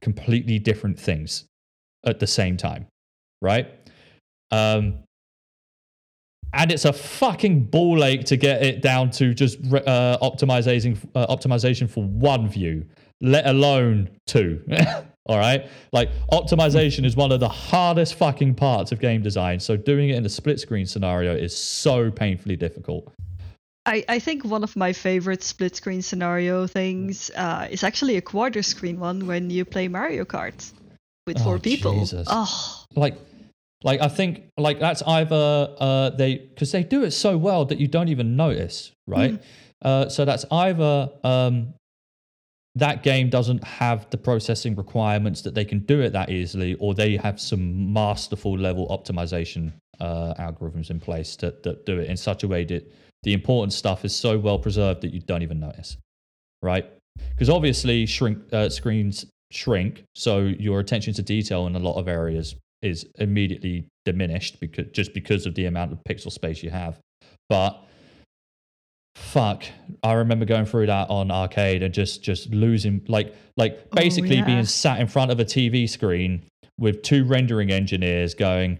completely 0.00 0.58
different 0.58 0.98
things 0.98 1.44
at 2.04 2.18
the 2.18 2.26
same 2.26 2.56
time, 2.56 2.86
right? 3.40 3.68
Um, 4.50 5.04
and 6.54 6.70
it's 6.70 6.84
a 6.84 6.92
fucking 6.92 7.64
ball 7.64 8.04
ache 8.04 8.24
to 8.24 8.36
get 8.36 8.62
it 8.62 8.82
down 8.82 9.10
to 9.12 9.32
just 9.32 9.58
uh, 9.72 10.18
optimizing 10.20 10.98
uh, 11.14 11.34
optimization 11.34 11.88
for 11.88 12.04
one 12.04 12.48
view, 12.48 12.84
let 13.20 13.46
alone 13.46 14.10
two. 14.26 14.62
All 15.26 15.38
right, 15.38 15.66
like 15.92 16.10
optimization 16.32 17.04
is 17.04 17.14
one 17.14 17.30
of 17.30 17.38
the 17.38 17.48
hardest 17.48 18.14
fucking 18.14 18.56
parts 18.56 18.90
of 18.90 18.98
game 18.98 19.22
design. 19.22 19.60
So 19.60 19.76
doing 19.76 20.08
it 20.08 20.16
in 20.16 20.26
a 20.26 20.28
split 20.28 20.58
screen 20.58 20.84
scenario 20.84 21.34
is 21.34 21.56
so 21.56 22.10
painfully 22.10 22.56
difficult. 22.56 23.12
I, 23.86 24.04
I 24.08 24.18
think 24.18 24.44
one 24.44 24.62
of 24.62 24.74
my 24.76 24.92
favorite 24.92 25.42
split 25.42 25.76
screen 25.76 26.02
scenario 26.02 26.66
things 26.66 27.30
uh, 27.36 27.68
is 27.70 27.82
actually 27.84 28.16
a 28.16 28.20
quarter 28.20 28.62
screen 28.62 28.98
one 28.98 29.26
when 29.26 29.50
you 29.50 29.64
play 29.64 29.88
Mario 29.88 30.24
Kart 30.24 30.72
with 31.26 31.38
Oh, 31.40 31.44
four 31.44 31.58
people. 31.58 31.92
Jesus. 32.00 32.26
Oh, 32.30 32.84
like 32.94 33.16
like 33.84 34.00
i 34.00 34.08
think 34.08 34.44
like 34.58 34.78
that's 34.78 35.02
either 35.02 35.74
uh 35.80 36.10
they 36.10 36.36
because 36.36 36.70
they 36.70 36.84
do 36.84 37.02
it 37.02 37.10
so 37.10 37.36
well 37.36 37.64
that 37.64 37.78
you 37.80 37.88
don't 37.88 38.08
even 38.08 38.36
notice 38.36 38.92
right 39.08 39.42
uh 39.84 40.08
so 40.08 40.24
that's 40.24 40.44
either 40.52 41.10
um 41.24 41.74
that 42.74 43.02
game 43.02 43.28
doesn't 43.28 43.62
have 43.62 44.08
the 44.10 44.16
processing 44.16 44.74
requirements 44.74 45.42
that 45.42 45.54
they 45.54 45.64
can 45.64 45.80
do 45.80 46.00
it 46.00 46.12
that 46.12 46.30
easily 46.30 46.74
or 46.74 46.94
they 46.94 47.16
have 47.16 47.40
some 47.40 47.92
masterful 47.92 48.58
level 48.58 48.88
optimization 48.88 49.72
uh 50.00 50.32
algorithms 50.38 50.90
in 50.90 50.98
place 50.98 51.36
that, 51.36 51.62
that 51.62 51.84
do 51.84 51.98
it 51.98 52.08
in 52.08 52.16
such 52.16 52.42
a 52.44 52.48
way 52.48 52.64
that 52.64 52.90
the 53.24 53.32
important 53.34 53.72
stuff 53.72 54.04
is 54.04 54.14
so 54.14 54.38
well 54.38 54.58
preserved 54.58 55.02
that 55.02 55.12
you 55.12 55.20
don't 55.20 55.42
even 55.42 55.60
notice 55.60 55.96
right? 56.62 56.86
Because 57.30 57.50
obviously 57.50 58.06
shrink 58.06 58.38
uh, 58.52 58.68
screens 58.70 59.26
shrink 59.50 60.04
so 60.14 60.40
your 60.40 60.80
attention 60.80 61.12
to 61.12 61.22
detail 61.22 61.66
in 61.66 61.76
a 61.76 61.78
lot 61.78 61.98
of 61.98 62.08
areas 62.08 62.54
is 62.80 63.06
immediately 63.18 63.86
diminished 64.06 64.58
because 64.60 64.86
just 64.92 65.12
because 65.12 65.44
of 65.44 65.54
the 65.54 65.66
amount 65.66 65.92
of 65.92 65.98
pixel 66.08 66.32
space 66.32 66.62
you 66.62 66.70
have. 66.70 66.98
But 67.48 67.84
fuck. 69.14 69.64
I 70.02 70.12
remember 70.14 70.44
going 70.44 70.64
through 70.66 70.86
that 70.86 71.10
on 71.10 71.30
arcade 71.30 71.82
and 71.82 71.92
just 71.92 72.22
just 72.22 72.50
losing 72.52 73.04
like 73.08 73.34
like 73.56 73.78
Oh, 73.92 73.96
basically 73.96 74.36
yeah. 74.36 74.44
being 74.44 74.64
sat 74.64 75.00
in 75.00 75.06
front 75.06 75.30
of 75.30 75.38
a 75.40 75.44
tv 75.44 75.88
screen 75.88 76.42
with 76.78 77.02
two 77.02 77.24
rendering 77.24 77.70
engineers 77.70 78.34
going 78.34 78.78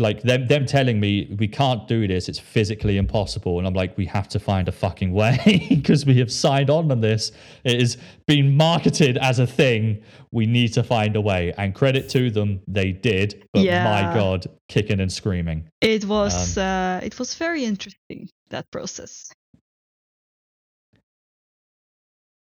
like 0.00 0.22
them 0.22 0.48
them 0.48 0.66
telling 0.66 0.98
me 0.98 1.36
we 1.38 1.46
can't 1.46 1.86
do 1.86 2.08
this. 2.08 2.28
It's 2.28 2.40
physically 2.40 2.96
impossible. 2.96 3.58
And 3.58 3.66
i'm 3.66 3.74
like 3.74 3.96
we 3.96 4.06
have 4.06 4.28
to 4.30 4.40
find 4.40 4.66
a 4.68 4.72
fucking 4.72 5.12
way 5.12 5.66
because 5.70 6.04
we 6.04 6.18
have 6.18 6.32
signed 6.32 6.68
on 6.68 6.90
on 6.90 7.00
this. 7.00 7.30
It 7.62 7.80
is 7.80 7.96
being 8.26 8.56
marketed 8.56 9.18
as 9.18 9.38
a 9.38 9.46
thing. 9.46 10.02
We 10.32 10.46
need 10.46 10.72
to 10.72 10.82
find 10.82 11.14
a 11.14 11.20
way. 11.20 11.52
And 11.56 11.72
credit 11.76 12.08
to 12.10 12.28
them 12.28 12.60
they 12.66 12.90
did. 12.90 13.46
But 13.52 13.62
Yeah. 13.62 13.84
my 13.84 14.12
god 14.14 14.46
kicking 14.68 14.98
and 14.98 15.12
screaming. 15.12 15.68
It 15.80 16.04
was 16.06 16.58
uh, 16.58 16.98
it 17.04 17.16
was 17.20 17.34
very 17.36 17.64
interesting 17.64 18.28
that 18.50 18.68
process. 18.72 19.30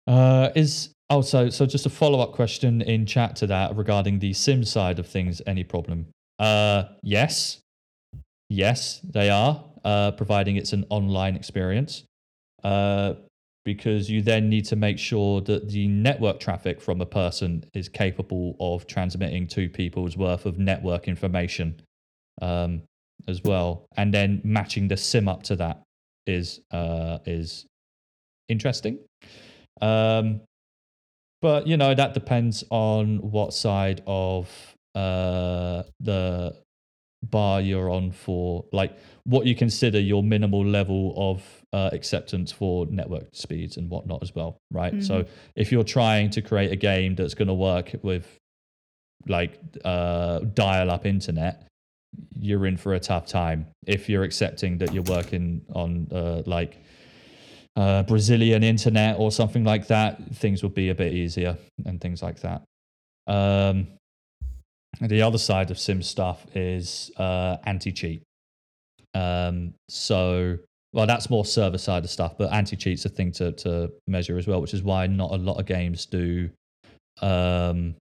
Uh, 0.07 0.49
is 0.55 0.93
also 1.09 1.49
so 1.49 1.65
just 1.65 1.85
a 1.85 1.89
follow 1.89 2.19
up 2.19 2.33
question 2.33 2.81
in 2.81 3.05
chat 3.05 3.35
to 3.37 3.47
that 3.47 3.75
regarding 3.75 4.19
the 4.19 4.33
sim 4.33 4.63
side 4.63 4.99
of 4.99 5.07
things. 5.07 5.41
Any 5.47 5.63
problem? 5.63 6.07
Uh, 6.39 6.83
yes, 7.03 7.59
yes, 8.49 8.99
they 9.03 9.29
are. 9.29 9.63
Uh, 9.83 10.11
providing 10.11 10.55
it's 10.55 10.73
an 10.73 10.85
online 10.89 11.35
experience. 11.35 12.03
Uh, 12.63 13.13
because 13.65 14.09
you 14.09 14.21
then 14.21 14.47
need 14.47 14.63
to 14.65 14.75
make 14.75 14.97
sure 14.99 15.41
that 15.41 15.69
the 15.69 15.87
network 15.87 16.39
traffic 16.39 16.79
from 16.79 17.01
a 17.01 17.05
person 17.05 17.65
is 17.73 17.89
capable 17.89 18.55
of 18.59 18.85
transmitting 18.85 19.47
two 19.47 19.67
people's 19.67 20.15
worth 20.15 20.45
of 20.45 20.59
network 20.59 21.07
information 21.07 21.81
um, 22.41 22.83
as 23.27 23.41
well, 23.43 23.87
and 23.97 24.13
then 24.13 24.39
matching 24.43 24.87
the 24.87 24.95
sim 24.95 25.27
up 25.27 25.41
to 25.41 25.55
that 25.55 25.81
is 26.27 26.61
uh, 26.71 27.17
is 27.25 27.65
interesting. 28.47 28.99
Um, 29.81 30.41
but 31.41 31.67
you 31.67 31.77
know 31.77 31.93
that 31.93 32.13
depends 32.13 32.63
on 32.69 33.17
what 33.17 33.53
side 33.53 34.01
of 34.07 34.49
uh, 34.95 35.83
the 35.99 36.55
bar 37.29 37.61
you're 37.61 37.89
on 37.89 38.11
for, 38.11 38.65
like 38.71 38.97
what 39.23 39.45
you 39.45 39.55
consider 39.55 39.99
your 39.99 40.23
minimal 40.23 40.65
level 40.65 41.13
of 41.17 41.43
uh, 41.73 41.89
acceptance 41.91 42.51
for 42.51 42.85
network 42.87 43.27
speeds 43.33 43.77
and 43.77 43.89
whatnot 43.89 44.21
as 44.21 44.33
well, 44.33 44.57
right? 44.71 45.03
So 45.03 45.25
if 45.55 45.71
you're 45.71 45.83
trying 45.83 46.29
to 46.31 46.41
create 46.41 46.71
a 46.71 46.75
game 46.75 47.15
that's 47.15 47.33
going 47.33 47.47
to 47.47 47.53
work 47.53 47.95
with 48.03 48.25
like 49.27 49.59
uh, 49.83 50.39
dial-up 50.39 51.05
internet, 51.05 51.67
you're 52.39 52.65
in 52.65 52.77
for 52.77 52.93
a 52.93 52.99
tough 52.99 53.25
time. 53.25 53.67
If 53.85 54.07
you're 54.07 54.23
accepting 54.23 54.77
that 54.77 54.93
you're 54.93 55.03
working 55.03 55.61
on 55.73 56.07
uh, 56.11 56.43
like 56.45 56.84
uh, 57.75 58.03
Brazilian 58.03 58.63
internet 58.63 59.19
or 59.19 59.31
something 59.31 59.63
like 59.63 59.87
that, 59.87 60.21
things 60.35 60.63
would 60.63 60.73
be 60.73 60.89
a 60.89 60.95
bit 60.95 61.13
easier 61.13 61.57
and 61.85 61.99
things 61.99 62.23
like 62.23 62.39
that. 62.41 62.63
Um, 63.27 63.87
the 65.01 65.21
other 65.21 65.37
side 65.37 65.71
of 65.71 65.79
sim 65.79 66.01
stuff 66.01 66.45
is 66.55 67.11
uh, 67.17 67.57
anti-cheat. 67.65 68.23
Um, 69.13 69.73
so, 69.89 70.57
well, 70.93 71.05
that's 71.05 71.29
more 71.29 71.45
server 71.45 71.77
side 71.77 72.03
of 72.03 72.09
stuff, 72.09 72.37
but 72.37 72.51
anti-cheat's 72.53 73.05
a 73.05 73.09
thing 73.09 73.31
to 73.33 73.51
to 73.53 73.91
measure 74.07 74.37
as 74.37 74.47
well, 74.47 74.61
which 74.61 74.73
is 74.73 74.83
why 74.83 75.07
not 75.07 75.31
a 75.31 75.37
lot 75.37 75.59
of 75.59 75.65
games 75.65 76.05
do 76.05 76.49
um, 77.21 77.95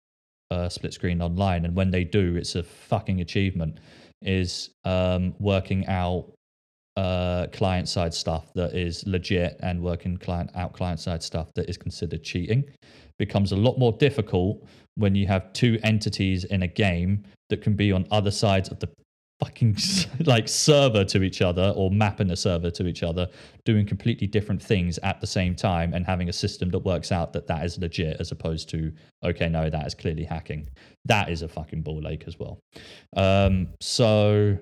uh, 0.50 0.68
split 0.68 0.92
screen 0.92 1.20
online, 1.20 1.64
and 1.64 1.74
when 1.74 1.90
they 1.90 2.04
do, 2.04 2.36
it's 2.36 2.54
a 2.54 2.62
fucking 2.62 3.20
achievement. 3.20 3.78
Is 4.22 4.70
um, 4.84 5.34
working 5.38 5.86
out 5.86 6.32
uh, 6.96 7.46
client 7.52 7.88
side 7.88 8.14
stuff 8.14 8.52
that 8.54 8.74
is 8.74 9.04
legit 9.06 9.56
and 9.60 9.82
working 9.82 10.16
client 10.16 10.50
out 10.54 10.72
client 10.72 11.00
side 11.00 11.22
stuff 11.22 11.52
that 11.54 11.68
is 11.68 11.76
considered 11.76 12.22
cheating 12.22 12.64
becomes 13.18 13.52
a 13.52 13.56
lot 13.56 13.78
more 13.78 13.92
difficult 13.92 14.64
when 14.96 15.14
you 15.14 15.26
have 15.26 15.52
two 15.52 15.78
entities 15.82 16.44
in 16.44 16.62
a 16.62 16.68
game 16.68 17.24
that 17.50 17.62
can 17.62 17.74
be 17.74 17.90
on 17.90 18.06
other 18.10 18.30
sides 18.30 18.68
of 18.68 18.78
the 18.78 18.88
fucking 19.40 19.76
like 20.26 20.48
server 20.48 21.04
to 21.04 21.22
each 21.22 21.42
other 21.42 21.72
or 21.76 21.90
mapping 21.90 22.30
a 22.30 22.36
server 22.36 22.70
to 22.70 22.86
each 22.86 23.02
other 23.02 23.28
doing 23.64 23.84
completely 23.84 24.26
different 24.26 24.62
things 24.62 24.98
at 24.98 25.20
the 25.20 25.26
same 25.26 25.54
time 25.54 25.92
and 25.92 26.06
having 26.06 26.28
a 26.28 26.32
system 26.32 26.70
that 26.70 26.78
works 26.78 27.10
out 27.10 27.32
that 27.32 27.46
that 27.46 27.64
is 27.64 27.78
legit 27.78 28.16
as 28.20 28.30
opposed 28.30 28.68
to 28.68 28.92
okay 29.24 29.48
no 29.48 29.68
that 29.68 29.86
is 29.86 29.94
clearly 29.94 30.24
hacking. 30.24 30.68
That 31.04 31.28
is 31.28 31.42
a 31.42 31.48
fucking 31.48 31.82
ball 31.82 32.06
ache 32.06 32.24
as 32.26 32.38
well. 32.38 32.60
Um 33.16 33.68
so 33.80 34.58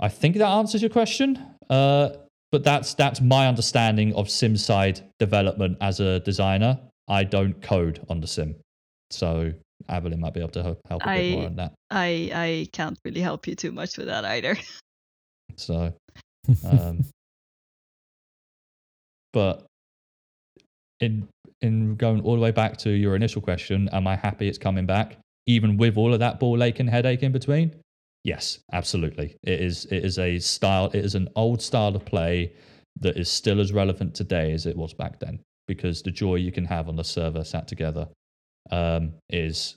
I 0.00 0.08
think 0.08 0.36
that 0.36 0.48
answers 0.48 0.82
your 0.82 0.90
question. 0.90 1.38
Uh, 1.68 2.10
but 2.50 2.64
that's 2.64 2.94
that's 2.94 3.20
my 3.20 3.46
understanding 3.46 4.12
of 4.14 4.28
sim 4.28 4.56
side 4.56 5.00
development 5.18 5.78
as 5.80 6.00
a 6.00 6.20
designer. 6.20 6.78
I 7.06 7.24
don't 7.24 7.60
code 7.62 8.04
on 8.08 8.20
the 8.20 8.26
sim, 8.26 8.56
so 9.10 9.52
Aveline 9.88 10.20
might 10.20 10.34
be 10.34 10.40
able 10.40 10.50
to 10.50 10.62
help, 10.62 10.80
help 10.88 11.02
a 11.04 11.16
bit 11.16 11.32
more 11.32 11.46
on 11.46 11.56
that. 11.56 11.72
I 11.90 12.30
I 12.34 12.68
can't 12.72 12.98
really 13.04 13.20
help 13.20 13.46
you 13.46 13.54
too 13.54 13.72
much 13.72 13.96
with 13.98 14.06
that 14.06 14.24
either. 14.24 14.56
So, 15.56 15.92
um, 16.64 17.04
but 19.32 19.66
in 21.00 21.28
in 21.60 21.96
going 21.96 22.22
all 22.22 22.34
the 22.34 22.40
way 22.40 22.52
back 22.52 22.76
to 22.78 22.90
your 22.90 23.16
initial 23.16 23.42
question, 23.42 23.88
am 23.92 24.06
I 24.06 24.16
happy 24.16 24.48
it's 24.48 24.58
coming 24.58 24.86
back, 24.86 25.18
even 25.46 25.76
with 25.76 25.98
all 25.98 26.14
of 26.14 26.20
that 26.20 26.40
ball 26.40 26.62
ache 26.62 26.80
and 26.80 26.88
headache 26.88 27.22
in 27.22 27.32
between? 27.32 27.74
Yes, 28.24 28.58
absolutely. 28.72 29.36
It 29.42 29.60
is. 29.60 29.86
It 29.86 30.04
is 30.04 30.18
a 30.18 30.38
style. 30.38 30.86
It 30.86 31.04
is 31.04 31.14
an 31.14 31.28
old 31.36 31.62
style 31.62 31.96
of 31.96 32.04
play 32.04 32.52
that 33.00 33.16
is 33.16 33.30
still 33.30 33.60
as 33.60 33.72
relevant 33.72 34.14
today 34.14 34.52
as 34.52 34.66
it 34.66 34.76
was 34.76 34.92
back 34.92 35.18
then. 35.20 35.40
Because 35.66 36.02
the 36.02 36.10
joy 36.10 36.34
you 36.34 36.52
can 36.52 36.64
have 36.64 36.88
on 36.88 36.98
a 36.98 37.04
server 37.04 37.44
sat 37.44 37.68
together 37.68 38.08
um, 38.70 39.12
is 39.30 39.76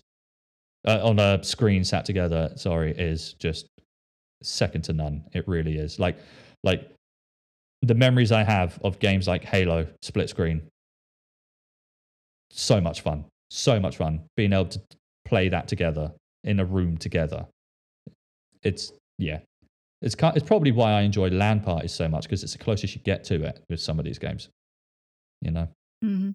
uh, 0.87 0.99
on 1.03 1.19
a 1.19 1.43
screen 1.43 1.83
sat 1.83 2.05
together. 2.05 2.51
Sorry, 2.55 2.91
is 2.97 3.33
just 3.33 3.67
second 4.41 4.83
to 4.85 4.93
none. 4.93 5.23
It 5.33 5.47
really 5.47 5.77
is. 5.77 5.99
Like, 5.99 6.17
like 6.63 6.91
the 7.81 7.95
memories 7.95 8.31
I 8.31 8.43
have 8.43 8.79
of 8.83 8.99
games 8.99 9.27
like 9.27 9.43
Halo 9.45 9.87
split 10.01 10.29
screen. 10.29 10.61
So 12.49 12.81
much 12.81 13.01
fun. 13.01 13.25
So 13.51 13.79
much 13.79 13.97
fun 13.97 14.23
being 14.35 14.51
able 14.51 14.65
to 14.65 14.81
play 15.25 15.49
that 15.49 15.67
together 15.67 16.11
in 16.43 16.59
a 16.59 16.65
room 16.65 16.97
together. 16.97 17.45
It's 18.63 18.93
yeah. 19.17 19.39
It's 20.01 20.15
ki- 20.15 20.31
it's 20.35 20.45
probably 20.45 20.71
why 20.71 20.91
I 20.93 21.01
enjoy 21.01 21.29
LAN 21.29 21.61
parties 21.61 21.93
so 21.93 22.07
much 22.09 22.23
because 22.23 22.43
it's 22.43 22.53
the 22.53 22.59
closest 22.59 22.95
you 22.95 23.01
get 23.01 23.23
to 23.25 23.41
it 23.43 23.63
with 23.69 23.79
some 23.79 23.99
of 23.99 24.05
these 24.05 24.19
games. 24.19 24.49
You 25.41 25.51
know. 25.51 25.67
hmm 26.01 26.31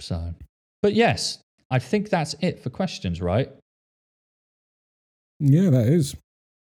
So, 0.00 0.34
but 0.82 0.94
yes, 0.94 1.38
I 1.70 1.78
think 1.78 2.10
that's 2.10 2.34
it 2.40 2.60
for 2.62 2.70
questions, 2.70 3.20
right? 3.20 3.48
yeah, 5.38 5.70
that 5.70 5.88
is. 5.88 6.14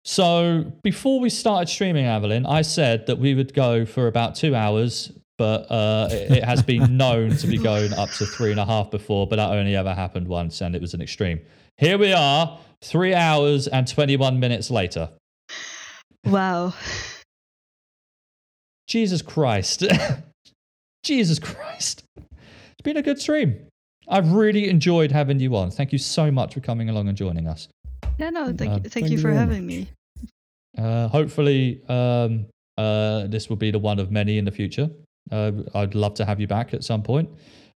So 0.04 0.72
before 0.82 1.20
we 1.20 1.30
started 1.30 1.68
streaming, 1.68 2.06
Aveline, 2.06 2.46
I 2.46 2.62
said 2.62 3.06
that 3.06 3.18
we 3.18 3.34
would 3.34 3.52
go 3.54 3.84
for 3.84 4.06
about 4.06 4.34
two 4.34 4.54
hours, 4.54 5.12
but 5.36 5.70
uh, 5.70 6.08
it, 6.10 6.32
it 6.38 6.44
has 6.44 6.62
been 6.62 6.96
known 7.02 7.36
to 7.36 7.46
be 7.46 7.58
going 7.58 7.92
up 7.92 8.12
to 8.12 8.26
three 8.26 8.50
and 8.50 8.60
a 8.60 8.64
half 8.64 8.90
before, 8.90 9.26
but 9.26 9.36
that 9.36 9.50
only 9.50 9.76
ever 9.76 9.94
happened 9.94 10.28
once, 10.28 10.60
and 10.60 10.74
it 10.74 10.80
was 10.80 10.94
an 10.94 11.00
extreme. 11.02 11.40
Here 11.78 11.96
we 11.96 12.12
are, 12.12 12.58
three 12.82 13.14
hours 13.14 13.68
and 13.68 13.86
21 13.86 14.40
minutes 14.40 14.68
later. 14.68 15.10
Wow. 16.26 16.74
Jesus 18.88 19.22
Christ. 19.22 19.84
Jesus 21.04 21.38
Christ. 21.38 22.02
It's 22.16 22.82
been 22.82 22.96
a 22.96 23.02
good 23.02 23.20
stream. 23.20 23.64
I've 24.08 24.32
really 24.32 24.68
enjoyed 24.68 25.12
having 25.12 25.38
you 25.38 25.54
on. 25.54 25.70
Thank 25.70 25.92
you 25.92 25.98
so 25.98 26.32
much 26.32 26.54
for 26.54 26.60
coming 26.60 26.88
along 26.88 27.06
and 27.06 27.16
joining 27.16 27.46
us. 27.46 27.68
Yeah, 28.18 28.30
no, 28.30 28.46
thank 28.46 28.60
Uh, 28.60 28.64
you, 28.64 28.68
thank, 28.80 28.92
thank 28.92 29.06
you 29.10 29.12
you 29.12 29.18
for 29.18 29.30
having 29.30 29.64
me. 29.64 29.88
Uh, 30.76 31.06
hopefully, 31.06 31.80
um, 31.88 32.46
uh, 32.76 33.28
this 33.28 33.48
will 33.48 33.56
be 33.56 33.70
the 33.70 33.78
one 33.78 34.00
of 34.00 34.10
many 34.10 34.38
in 34.38 34.44
the 34.44 34.50
future. 34.50 34.90
Uh, 35.30 35.52
I'd 35.74 35.94
love 35.94 36.14
to 36.14 36.24
have 36.24 36.40
you 36.40 36.48
back 36.48 36.74
at 36.74 36.82
some 36.82 37.04
point. 37.04 37.28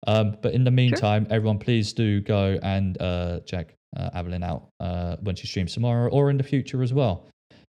Um, 0.08 0.38
but 0.42 0.54
in 0.54 0.64
the 0.64 0.72
meantime, 0.72 1.28
everyone, 1.30 1.60
please 1.60 1.92
do 1.92 2.22
go 2.22 2.58
and 2.64 3.02
uh, 3.02 3.42
check 3.42 3.74
uh, 3.96 4.10
Aveline 4.14 4.44
out 4.44 4.70
uh, 4.80 5.18
when 5.22 5.36
she 5.36 5.48
streams 5.48 5.74
tomorrow 5.74 6.10
or 6.10 6.30
in 6.30 6.38
the 6.38 6.44
future 6.44 6.84
as 6.84 6.94
well. 6.94 7.28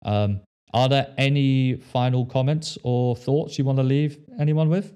Um, 0.05 0.41
are 0.73 0.89
there 0.89 1.13
any 1.17 1.75
final 1.75 2.25
comments 2.25 2.77
or 2.83 3.15
thoughts 3.15 3.57
you 3.57 3.65
want 3.65 3.77
to 3.77 3.83
leave 3.83 4.17
anyone 4.39 4.69
with? 4.69 4.93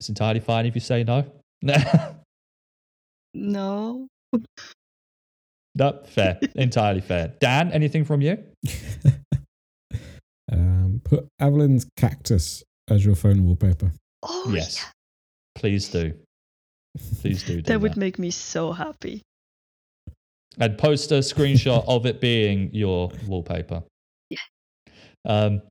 It's 0.00 0.08
entirely 0.08 0.40
fine 0.40 0.66
if 0.66 0.74
you 0.74 0.80
say 0.80 1.04
no. 1.04 1.24
No. 3.34 4.08
no, 5.74 6.00
fair. 6.04 6.38
entirely 6.54 7.00
fair. 7.00 7.32
Dan, 7.40 7.72
anything 7.72 8.04
from 8.04 8.20
you? 8.20 8.36
um, 10.52 11.00
put 11.02 11.26
Aveline's 11.40 11.86
cactus 11.96 12.62
as 12.90 13.06
your 13.06 13.14
phone 13.14 13.44
wallpaper. 13.44 13.90
Oh, 14.22 14.50
yes. 14.52 14.76
yeah. 14.76 14.84
Please 15.54 15.88
do. 15.88 16.12
Please 17.20 17.42
do. 17.42 17.56
do 17.56 17.62
That 17.62 17.80
would 17.80 17.96
make 17.96 18.18
me 18.18 18.30
so 18.30 18.72
happy. 18.72 19.22
And 20.58 20.76
post 20.78 21.12
a 21.12 21.16
screenshot 21.16 21.84
of 21.86 22.06
it 22.06 22.20
being 22.20 22.70
your 22.72 23.10
wallpaper. 23.26 23.82
Yeah. 24.30 24.38
Um, 25.24 25.62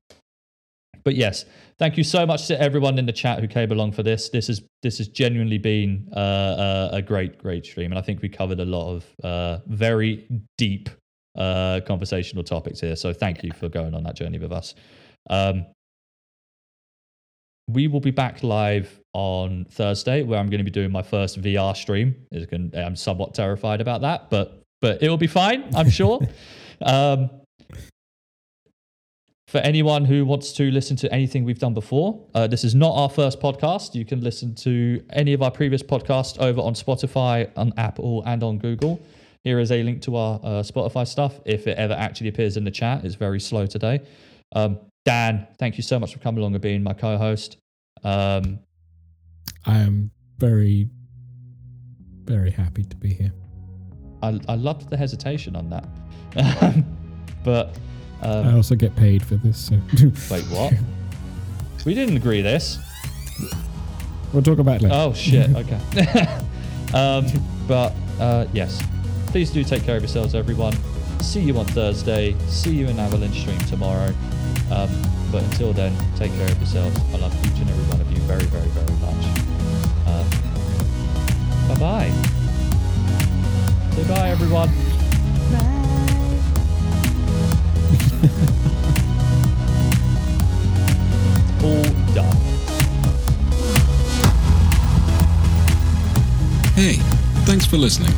but 1.04 1.16
yes, 1.16 1.44
thank 1.78 1.96
you 1.96 2.04
so 2.04 2.24
much 2.24 2.46
to 2.46 2.60
everyone 2.60 2.98
in 2.98 3.06
the 3.06 3.12
chat 3.12 3.40
who 3.40 3.48
came 3.48 3.72
along 3.72 3.92
for 3.92 4.02
this. 4.02 4.28
This 4.28 4.48
is 4.48 4.62
this 4.82 4.98
has 4.98 5.08
genuinely 5.08 5.58
been 5.58 6.08
uh, 6.14 6.18
uh, 6.18 6.88
a 6.92 7.02
great 7.02 7.38
great 7.38 7.64
stream, 7.64 7.92
and 7.92 7.98
I 7.98 8.02
think 8.02 8.22
we 8.22 8.28
covered 8.28 8.60
a 8.60 8.64
lot 8.64 8.94
of 8.94 9.06
uh, 9.24 9.58
very 9.66 10.26
deep 10.58 10.88
uh, 11.36 11.80
conversational 11.86 12.44
topics 12.44 12.80
here. 12.80 12.96
So 12.96 13.12
thank 13.12 13.42
you 13.42 13.52
for 13.52 13.68
going 13.68 13.94
on 13.94 14.04
that 14.04 14.16
journey 14.16 14.38
with 14.38 14.52
us. 14.52 14.74
Um, 15.30 15.66
we 17.68 17.88
will 17.88 18.00
be 18.00 18.10
back 18.10 18.42
live 18.42 19.00
on 19.14 19.64
Thursday, 19.70 20.22
where 20.22 20.38
I'm 20.38 20.48
going 20.50 20.58
to 20.58 20.64
be 20.64 20.70
doing 20.70 20.90
my 20.90 21.02
first 21.02 21.40
VR 21.40 21.76
stream. 21.76 22.14
I'm 22.74 22.96
somewhat 22.96 23.34
terrified 23.34 23.80
about 23.80 24.02
that, 24.02 24.30
but 24.30 24.61
but 24.82 25.02
it 25.02 25.08
will 25.08 25.16
be 25.16 25.28
fine, 25.28 25.64
I'm 25.74 25.88
sure. 25.88 26.20
um, 26.82 27.30
for 29.46 29.58
anyone 29.58 30.04
who 30.04 30.24
wants 30.24 30.52
to 30.54 30.70
listen 30.70 30.96
to 30.96 31.12
anything 31.12 31.44
we've 31.44 31.58
done 31.58 31.72
before, 31.72 32.26
uh, 32.34 32.46
this 32.46 32.64
is 32.64 32.74
not 32.74 32.92
our 32.94 33.08
first 33.08 33.40
podcast. 33.40 33.94
You 33.94 34.04
can 34.04 34.20
listen 34.20 34.54
to 34.56 35.02
any 35.10 35.34
of 35.34 35.42
our 35.42 35.50
previous 35.50 35.82
podcasts 35.82 36.38
over 36.38 36.60
on 36.60 36.74
Spotify, 36.74 37.50
on 37.56 37.72
Apple, 37.76 38.22
and 38.26 38.42
on 38.42 38.58
Google. 38.58 39.00
Here 39.44 39.60
is 39.60 39.70
a 39.70 39.82
link 39.82 40.02
to 40.02 40.16
our 40.16 40.40
uh, 40.42 40.48
Spotify 40.62 41.06
stuff 41.06 41.38
if 41.44 41.66
it 41.66 41.78
ever 41.78 41.94
actually 41.94 42.28
appears 42.28 42.56
in 42.56 42.64
the 42.64 42.70
chat. 42.70 43.04
It's 43.04 43.14
very 43.14 43.40
slow 43.40 43.66
today. 43.66 44.00
Um, 44.54 44.80
Dan, 45.04 45.46
thank 45.58 45.76
you 45.76 45.82
so 45.82 45.98
much 45.98 46.12
for 46.12 46.18
coming 46.18 46.40
along 46.40 46.54
and 46.54 46.62
being 46.62 46.82
my 46.82 46.94
co 46.94 47.18
host. 47.18 47.56
Um, 48.02 48.58
I 49.64 49.78
am 49.78 50.10
very, 50.38 50.88
very 52.24 52.50
happy 52.50 52.84
to 52.84 52.96
be 52.96 53.12
here. 53.14 53.32
I, 54.22 54.40
I 54.48 54.54
loved 54.54 54.88
the 54.88 54.96
hesitation 54.96 55.56
on 55.56 55.70
that. 55.70 55.84
but 57.44 57.76
um, 58.22 58.46
I 58.48 58.52
also 58.54 58.74
get 58.74 58.94
paid 58.96 59.22
for 59.24 59.34
this. 59.36 59.68
So. 59.68 59.74
Wait, 60.34 60.44
what? 60.44 60.72
we 61.84 61.94
didn't 61.94 62.16
agree 62.16 62.42
this. 62.42 62.78
We'll 64.32 64.42
talk 64.42 64.58
about 64.58 64.76
it 64.76 64.82
later. 64.82 64.94
Oh 64.96 65.12
shit. 65.12 65.50
Okay. 65.54 66.26
um, 66.94 67.26
but 67.66 67.92
uh, 68.20 68.46
yes, 68.52 68.82
please 69.26 69.50
do 69.50 69.64
take 69.64 69.82
care 69.82 69.96
of 69.96 70.02
yourselves, 70.02 70.34
everyone. 70.34 70.74
See 71.20 71.40
you 71.40 71.58
on 71.58 71.66
Thursday. 71.66 72.36
See 72.48 72.74
you 72.74 72.86
in 72.86 72.98
Aveline's 72.98 73.36
stream 73.36 73.58
tomorrow. 73.60 74.14
Um, 74.70 74.88
but 75.30 75.42
until 75.44 75.72
then, 75.72 75.94
take 76.16 76.32
care 76.32 76.50
of 76.50 76.56
yourselves. 76.58 76.98
I 77.12 77.18
love 77.18 77.34
each 77.46 77.60
and 77.60 77.68
every 77.68 77.84
one 77.84 78.00
of 78.00 78.10
you 78.10 78.18
very, 78.20 78.44
very, 78.44 78.68
very 78.68 78.98
much. 79.00 79.26
Um, 80.06 81.68
bye 81.68 81.80
bye. 81.80 82.41
Say 83.94 84.08
bye, 84.08 84.30
everyone. 84.30 84.68
All 91.62 91.82
done. 92.14 92.36
Hey, 96.74 96.94
thanks 97.44 97.66
for 97.66 97.76
listening. 97.76 98.12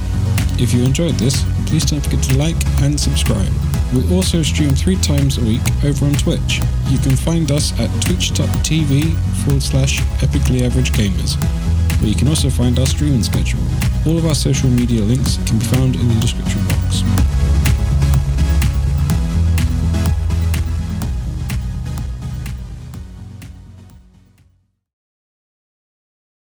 If 0.60 0.72
you 0.72 0.84
enjoyed 0.84 1.14
this, 1.14 1.42
please 1.66 1.84
don't 1.84 2.00
forget 2.00 2.22
to 2.24 2.38
like 2.38 2.56
and 2.82 2.98
subscribe. 2.98 3.52
We 3.92 4.08
also 4.14 4.42
stream 4.42 4.70
three 4.70 4.96
times 4.96 5.38
a 5.38 5.40
week 5.40 5.62
over 5.84 6.06
on 6.06 6.12
Twitch. 6.14 6.60
You 6.88 6.98
can 6.98 7.16
find 7.16 7.50
us 7.50 7.72
at 7.80 7.90
twitch.tv 8.02 9.14
forward 9.44 9.62
slash 9.62 10.00
Epicly 10.22 10.62
Average 10.62 10.92
gamers, 10.92 11.34
you 12.06 12.14
can 12.14 12.28
also 12.28 12.50
find 12.50 12.78
our 12.78 12.86
streaming 12.86 13.22
schedule. 13.22 13.60
All 14.06 14.18
of 14.18 14.26
our 14.26 14.34
social 14.34 14.68
media 14.68 15.00
links 15.00 15.38
can 15.46 15.58
be 15.58 15.64
found 15.64 15.96
in 15.96 16.08
the 16.08 16.14
description 16.20 16.60
box. 16.68 17.33